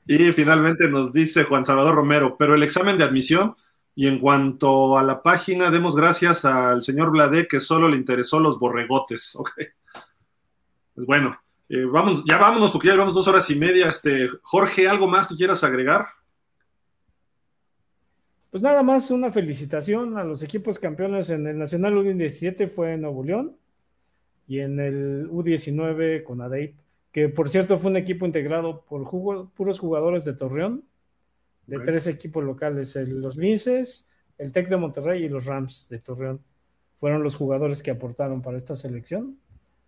Y 0.06 0.32
finalmente 0.32 0.88
nos 0.88 1.12
dice 1.12 1.44
Juan 1.44 1.64
Salvador 1.64 1.94
Romero, 1.94 2.36
pero 2.38 2.54
el 2.54 2.62
examen 2.62 2.98
de 2.98 3.04
admisión 3.04 3.56
y 3.96 4.08
en 4.08 4.18
cuanto 4.18 4.98
a 4.98 5.02
la 5.02 5.22
página, 5.22 5.70
demos 5.70 5.94
gracias 5.94 6.44
al 6.44 6.82
señor 6.82 7.10
Blade 7.10 7.46
que 7.46 7.60
solo 7.60 7.88
le 7.88 7.96
interesó 7.96 8.40
los 8.40 8.58
borregotes. 8.58 9.36
Ok. 9.36 9.50
Pues 10.94 11.06
bueno, 11.06 11.38
eh, 11.68 11.84
vamos, 11.84 12.22
ya 12.26 12.38
vámonos 12.38 12.72
porque 12.72 12.88
ya 12.88 12.94
llevamos 12.94 13.14
dos 13.14 13.28
horas 13.28 13.48
y 13.50 13.56
media. 13.56 13.86
Este, 13.86 14.28
Jorge, 14.42 14.88
¿algo 14.88 15.06
más 15.06 15.28
que 15.28 15.36
quieras 15.36 15.62
agregar? 15.62 16.06
Pues 18.50 18.62
nada 18.62 18.82
más 18.82 19.10
una 19.10 19.32
felicitación 19.32 20.16
a 20.16 20.24
los 20.24 20.42
equipos 20.42 20.78
campeones 20.78 21.30
en 21.30 21.46
el 21.46 21.58
Nacional 21.58 21.94
U17 21.94 22.68
fue 22.68 22.92
en 22.92 23.02
Nuevo 23.02 23.24
León 23.24 23.56
y 24.46 24.60
en 24.60 24.78
el 24.78 25.28
U19 25.28 26.22
con 26.22 26.40
ADEIP 26.40 26.76
que 27.14 27.28
por 27.28 27.48
cierto 27.48 27.76
fue 27.76 27.92
un 27.92 27.96
equipo 27.96 28.26
integrado 28.26 28.84
por 28.84 29.08
puros 29.54 29.78
jugadores 29.78 30.24
de 30.24 30.34
Torreón, 30.34 30.84
de 31.64 31.78
tres 31.78 32.08
equipos 32.08 32.42
locales, 32.42 32.96
los 33.06 33.36
Linces, 33.36 34.10
el 34.36 34.50
Tec 34.50 34.68
de 34.68 34.76
Monterrey 34.76 35.22
y 35.22 35.28
los 35.28 35.46
Rams 35.46 35.88
de 35.88 36.00
Torreón. 36.00 36.40
Fueron 36.98 37.22
los 37.22 37.36
jugadores 37.36 37.84
que 37.84 37.92
aportaron 37.92 38.42
para 38.42 38.56
esta 38.56 38.74
selección. 38.74 39.38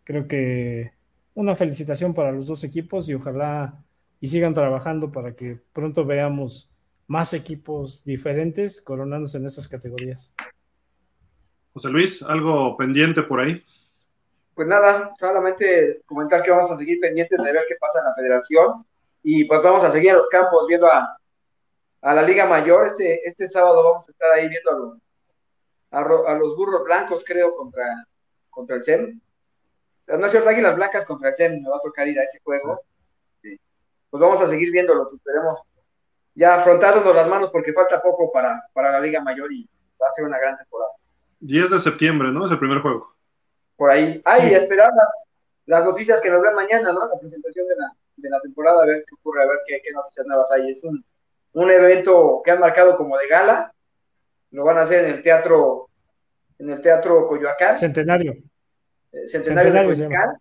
Creo 0.05 0.29
que 0.29 0.93
una 1.35 1.57
felicitación 1.57 2.15
para 2.15 2.31
los 2.31 2.47
dos 2.47 2.63
equipos 2.63 3.09
y 3.09 3.15
ojalá 3.15 3.85
y 4.21 4.29
sigan 4.29 4.55
trabajando 4.55 5.11
para 5.11 5.35
que 5.35 5.61
pronto 5.73 6.05
veamos 6.05 6.71
más 7.09 7.35
equipos 7.35 8.05
diferentes 8.05 8.81
coronándose 8.81 9.39
en 9.39 9.47
esas 9.47 9.67
categorías. 9.67 10.33
José 11.73 11.89
Luis, 11.91 12.23
¿algo 12.23 12.77
pendiente 12.77 13.25
por 13.25 13.41
ahí? 13.41 13.65
Pues 14.57 14.67
nada, 14.67 15.13
solamente 15.21 16.01
comentar 16.07 16.43
que 16.43 16.51
vamos 16.51 16.71
a 16.71 16.79
seguir 16.79 16.99
pendientes 16.99 17.39
de 17.39 17.53
ver 17.53 17.67
qué 17.69 17.77
pasa 17.79 17.99
en 17.99 18.07
la 18.07 18.15
federación 18.15 18.87
y 19.23 19.45
pues 19.45 19.63
vamos 19.63 19.85
a 19.85 19.91
seguir 19.91 20.09
en 20.09 20.17
los 20.17 20.31
campos 20.31 20.67
viendo 20.67 20.87
a, 20.87 21.19
a 22.01 22.15
la 22.15 22.23
Liga 22.23 22.47
Mayor. 22.47 22.87
Este, 22.87 23.29
este 23.29 23.49
sábado 23.49 23.85
vamos 23.85 24.09
a 24.09 24.13
estar 24.13 24.33
ahí 24.33 24.49
viendo 24.49 24.99
a 25.91 26.01
los, 26.01 26.27
a, 26.27 26.35
los 26.37 26.57
burros 26.57 26.85
blancos, 26.85 27.23
creo, 27.27 27.55
contra, 27.55 28.07
contra 28.49 28.77
el 28.77 28.85
CEN. 28.85 29.21
No 30.07 30.25
es 30.25 30.33
cierto, 30.33 30.49
Águilas 30.49 30.75
Blancas 30.75 31.05
contra 31.05 31.29
el 31.29 31.37
CEN, 31.37 31.63
me 31.63 31.69
va 31.69 31.77
a 31.77 31.83
tocar 31.83 32.09
ir 32.09 32.19
a 32.19 32.25
ese 32.25 32.41
juego. 32.41 32.81
Pues 33.43 33.59
vamos 34.21 34.41
a 34.41 34.49
seguir 34.49 34.71
viéndolos, 34.71 35.13
esperemos 35.13 35.61
ya 36.35 36.55
afrontándonos 36.55 37.15
las 37.15 37.29
manos 37.29 37.51
porque 37.51 37.75
falta 37.75 38.01
poco 38.01 38.33
para, 38.33 38.65
para 38.73 38.91
la 38.91 39.01
Liga 39.01 39.21
Mayor 39.21 39.53
y 39.53 39.69
va 40.01 40.09
a 40.09 40.13
ser 40.13 40.25
una 40.25 40.39
gran 40.39 40.57
temporada. 40.57 40.93
10 41.41 41.73
de 41.73 41.79
septiembre, 41.79 42.33
¿no? 42.33 42.47
Es 42.47 42.53
el 42.53 42.59
primer 42.59 42.81
juego. 42.81 43.16
Por 43.77 43.91
ahí. 43.91 44.21
Ay, 44.25 44.55
esperar 44.55 44.91
las, 45.67 45.85
noticias 45.85 46.21
que 46.21 46.31
nos 46.31 46.43
den 46.43 46.55
mañana, 46.55 46.93
¿no? 46.93 47.07
La 47.07 47.19
presentación 47.21 47.67
de 47.69 47.77
la, 47.77 47.93
de 48.17 48.31
la 48.31 48.41
temporada, 48.41 48.83
a 48.83 48.87
ver 48.87 49.05
qué 49.07 49.15
ocurre, 49.15 49.43
a 49.43 49.47
ver 49.47 49.59
qué, 49.67 49.81
qué 49.85 49.93
noticias 49.93 50.27
nuevas 50.27 50.51
hay. 50.53 50.71
Es 50.71 50.83
un, 50.85 51.05
un 51.53 51.71
evento 51.71 52.43
que 52.45 52.51
han 52.51 52.61
marcado 52.61 52.97
como 52.97 53.17
de 53.17 53.29
gala. 53.29 53.73
Lo 54.51 54.65
van 54.65 54.79
a 54.79 54.83
hacer 54.83 55.05
en 55.05 55.15
el 55.15 55.23
teatro, 55.23 55.89
en 56.59 56.71
el 56.71 56.81
teatro 56.81 57.27
Coyoacán. 57.27 57.77
Centenario. 57.77 58.37
Eh, 59.13 59.29
Centenario, 59.29 59.73
de 59.73 59.85
Coyoacán. 59.87 60.37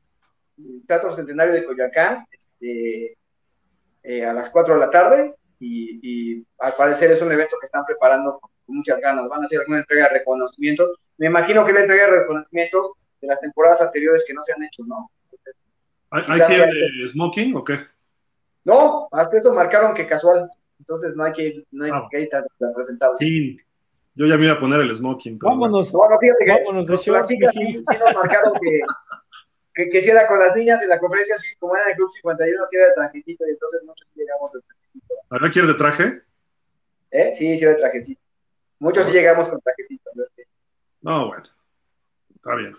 Teatro 0.88 1.14
Centenario 1.14 1.54
de 1.54 1.66
Coyoacán, 1.66 2.26
este, 2.32 3.18
eh, 4.04 4.26
a 4.26 4.34
las 4.34 4.50
4 4.50 4.74
de 4.74 4.80
la 4.80 4.90
tarde. 4.90 5.36
Y, 5.60 6.00
y, 6.04 6.46
al 6.60 6.74
parecer 6.74 7.12
es 7.12 7.22
un 7.22 7.32
evento 7.32 7.56
que 7.60 7.66
están 7.66 7.86
preparando 7.86 8.40
con 8.40 8.76
muchas 8.76 9.00
ganas. 9.00 9.30
Van 9.30 9.42
a 9.42 9.46
hacer 9.46 9.60
alguna 9.60 9.80
entrega 9.80 10.10
de 10.10 10.20
reconocimientos. 10.20 11.00
Me 11.18 11.28
imagino 11.28 11.66
que 11.66 11.74
la 11.74 11.82
entrega 11.82 12.06
de 12.06 12.20
reconocimientos 12.20 12.92
de 13.22 13.28
las 13.28 13.40
temporadas 13.40 13.82
anteriores 13.82 14.24
que 14.26 14.34
no 14.34 14.44
se 14.44 14.54
han 14.54 14.64
hecho, 14.64 14.84
¿no? 14.86 15.12
¿Hay, 16.12 16.42
que 16.48 16.56
ir 16.56 17.10
smoking 17.10 17.56
o 17.56 17.64
qué? 17.64 17.80
No, 18.64 19.08
hasta 19.12 19.38
eso 19.38 19.54
marcaron 19.54 19.94
que 19.94 20.08
casual. 20.08 20.50
Entonces 20.80 21.16
no 21.16 21.24
hay 21.24 21.34
que, 21.34 21.64
no 21.72 21.86
hay 21.86 21.92
ah. 21.94 22.08
que 22.10 22.22
ir 22.22 22.30
tan, 22.30 22.44
presentado. 22.74 23.16
Sí. 23.20 23.58
Yo 24.14 24.28
ya 24.28 24.38
me 24.38 24.46
iba 24.46 24.54
a 24.54 24.60
poner 24.60 24.82
el 24.82 24.96
smoking. 24.96 25.38
vámonos. 25.40 25.94
No, 25.94 26.10
no, 26.10 26.20
fíjate 26.20 26.46
que 26.46 26.52
vámonos 26.52 26.88
de 26.88 26.94
las 26.94 27.28
chicas 27.28 27.54
sí, 27.54 27.72
sí, 27.72 27.98
nos 28.00 28.16
marcaron 28.16 28.54
que, 28.62 28.82
que, 29.74 29.90
que, 29.90 30.02
si 30.02 30.10
era 30.10 30.26
con 30.26 30.40
las 30.40 30.56
niñas 30.56 30.82
en 30.82 30.90
la 30.90 31.00
conferencia, 31.00 31.38
sí, 31.38 31.54
como 31.60 31.76
era 31.76 31.86
en 31.86 31.92
el 31.92 31.96
Club 31.98 32.12
51, 32.12 32.66
sí 32.70 32.78
era 32.78 32.88
de 32.88 32.94
trajecito 32.94 33.46
y 33.46 33.50
entonces 33.50 33.84
muchos 33.84 34.08
llegamos 34.16 34.54
de 34.54 34.62
trajecito. 34.62 35.16
¿Ahora 35.30 35.50
quieres 35.52 35.68
de 35.68 35.78
traje? 35.78 36.22
¿Eh? 37.12 37.32
Sí, 37.34 37.58
sí, 37.58 37.66
de 37.66 37.76
trajecito. 37.76 38.22
Muchos 38.80 39.06
sí 39.06 39.12
llegamos 39.12 39.50
con 39.50 39.60
trajecito. 39.60 40.12
No, 41.02 41.28
bueno. 41.28 41.44
Está 42.36 42.56
bien. 42.56 42.76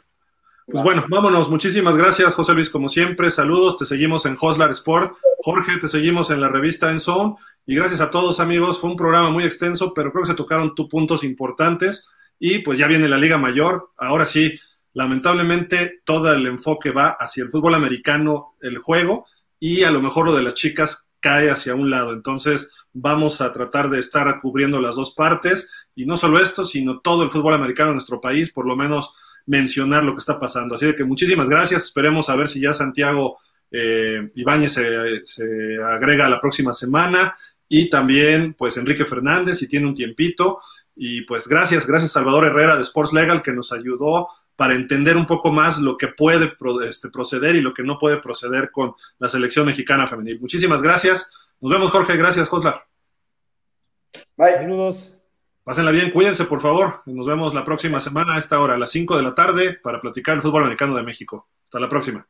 Pues 0.69 0.83
bueno, 0.83 1.05
vámonos. 1.09 1.49
Muchísimas 1.49 1.97
gracias, 1.97 2.35
José 2.35 2.53
Luis, 2.53 2.71
como 2.71 2.89
siempre. 2.89 3.31
Saludos. 3.31 3.79
Te 3.79 3.87
seguimos 3.87 4.27
en 4.27 4.37
Hoslar 4.41 4.73
Sport. 4.73 5.17
Jorge, 5.39 5.79
te 5.79 5.87
seguimos 5.87 6.31
en 6.33 6.41
la 6.41 6.49
revista 6.49 6.91
En 6.91 6.99
Zone. 6.99 7.37
Y 7.67 7.77
gracias 7.77 8.01
a 8.01 8.11
todos, 8.11 8.41
amigos. 8.41 8.81
Fue 8.81 8.91
un 8.91 8.97
programa 8.97 9.31
muy 9.31 9.45
extenso, 9.45 9.95
pero 9.95 10.11
creo 10.11 10.25
que 10.25 10.31
se 10.31 10.37
tocaron 10.37 10.75
tus 10.75 10.89
puntos 10.89 11.23
importantes. 11.23 12.09
Y 12.41 12.59
pues 12.59 12.81
ya 12.81 12.89
viene 12.89 13.09
la 13.09 13.17
Liga 13.17 13.39
Mayor. 13.39 13.91
Ahora 13.97 14.27
sí, 14.27 14.59
lamentablemente, 14.93 16.01
todo 16.05 16.33
el 16.33 16.45
enfoque 16.49 16.91
va 16.91 17.11
hacia 17.11 17.45
el 17.45 17.51
fútbol 17.51 17.75
americano, 17.75 18.57
el 18.61 18.79
juego, 18.79 19.27
y 19.61 19.85
a 19.85 19.93
lo 19.93 20.03
mejor 20.03 20.27
lo 20.27 20.35
de 20.35 20.43
las 20.43 20.55
chicas 20.55 21.07
cae 21.21 21.49
hacia 21.49 21.77
un 21.77 21.91
lado. 21.91 22.13
Entonces, 22.13 22.73
vamos 22.93 23.41
a 23.41 23.53
tratar 23.53 23.89
de 23.89 24.01
estar 24.01 24.37
cubriendo 24.41 24.81
las 24.81 24.97
dos 24.97 25.15
partes. 25.15 25.71
Y 25.95 26.07
no 26.07 26.17
solo 26.17 26.41
esto, 26.41 26.65
sino 26.65 26.99
todo 26.99 27.23
el 27.23 27.31
fútbol 27.31 27.55
americano 27.55 27.91
en 27.91 27.97
nuestro 27.97 28.21
país, 28.21 28.51
por 28.51 28.67
lo 28.67 28.75
menos 28.75 29.15
mencionar 29.47 30.05
lo 30.05 30.13
que 30.13 30.21
está 30.21 30.39
pasando. 30.39 30.75
Así 30.75 30.87
de 30.87 30.95
que 30.95 31.05
muchísimas 31.05 31.49
gracias. 31.49 31.85
Esperemos 31.85 32.29
a 32.29 32.37
ver 32.37 32.49
si 32.49 32.61
ya 32.61 32.75
Santiago 32.75 33.39
eh, 33.71 34.31
Ibáñez 34.35 34.75
se, 35.25 35.79
agrega 35.83 36.29
la 36.29 36.41
próxima 36.41 36.73
semana 36.73 37.37
y 37.69 37.91
también 37.91 38.55
pues 38.55 38.77
Enrique 38.77 39.05
Fernández 39.05 39.59
si 39.59 39.69
tiene 39.69 39.87
un 39.87 39.95
tiempito. 39.95 40.61
Y 40.95 41.23
pues 41.23 41.49
gracias, 41.49 41.87
gracias 41.87 42.13
Salvador 42.13 42.47
Herrera 42.47 42.77
de 42.77 42.83
Sports 42.83 43.13
Legal 43.13 43.43
que 43.43 43.53
nos 43.53 43.73
ayudó 43.73 44.29
para 44.57 44.75
entender 44.75 45.17
un 45.17 45.27
poco 45.27 45.53
más 45.53 45.79
lo 45.79 45.99
que 45.99 46.09
puede 46.09 46.57
este, 46.89 47.11
proceder 47.11 47.57
y 47.57 47.61
lo 47.61 47.75
que 47.75 47.83
no 47.83 47.99
puede 47.99 48.17
proceder 48.17 48.71
con 48.71 48.95
la 49.19 49.29
selección 49.29 49.67
mexicana 49.67 50.07
femenil. 50.07 50.41
Muchísimas 50.41 50.81
gracias. 50.81 51.31
Nos 51.61 51.73
vemos, 51.73 51.91
Jorge. 51.91 52.17
Gracias, 52.17 52.49
Joslar. 52.49 52.87
Bye. 54.37 54.53
Saludos. 54.53 55.16
Pásenla 55.67 55.91
bien, 55.91 56.13
cuídense 56.13 56.45
por 56.45 56.61
favor. 56.61 57.03
Nos 57.07 57.27
vemos 57.27 57.53
la 57.53 57.65
próxima 57.65 58.01
semana 58.01 58.37
a 58.37 58.39
esta 58.39 58.61
hora, 58.61 58.75
a 58.75 58.79
las 58.79 58.89
5 58.93 59.17
de 59.17 59.23
la 59.25 59.35
tarde, 59.35 59.73
para 59.73 60.01
platicar 60.01 60.37
el 60.37 60.43
fútbol 60.43 60.63
americano 60.63 60.95
de 60.95 61.03
México. 61.03 61.49
Hasta 61.65 61.81
la 61.81 61.89
próxima. 61.89 62.25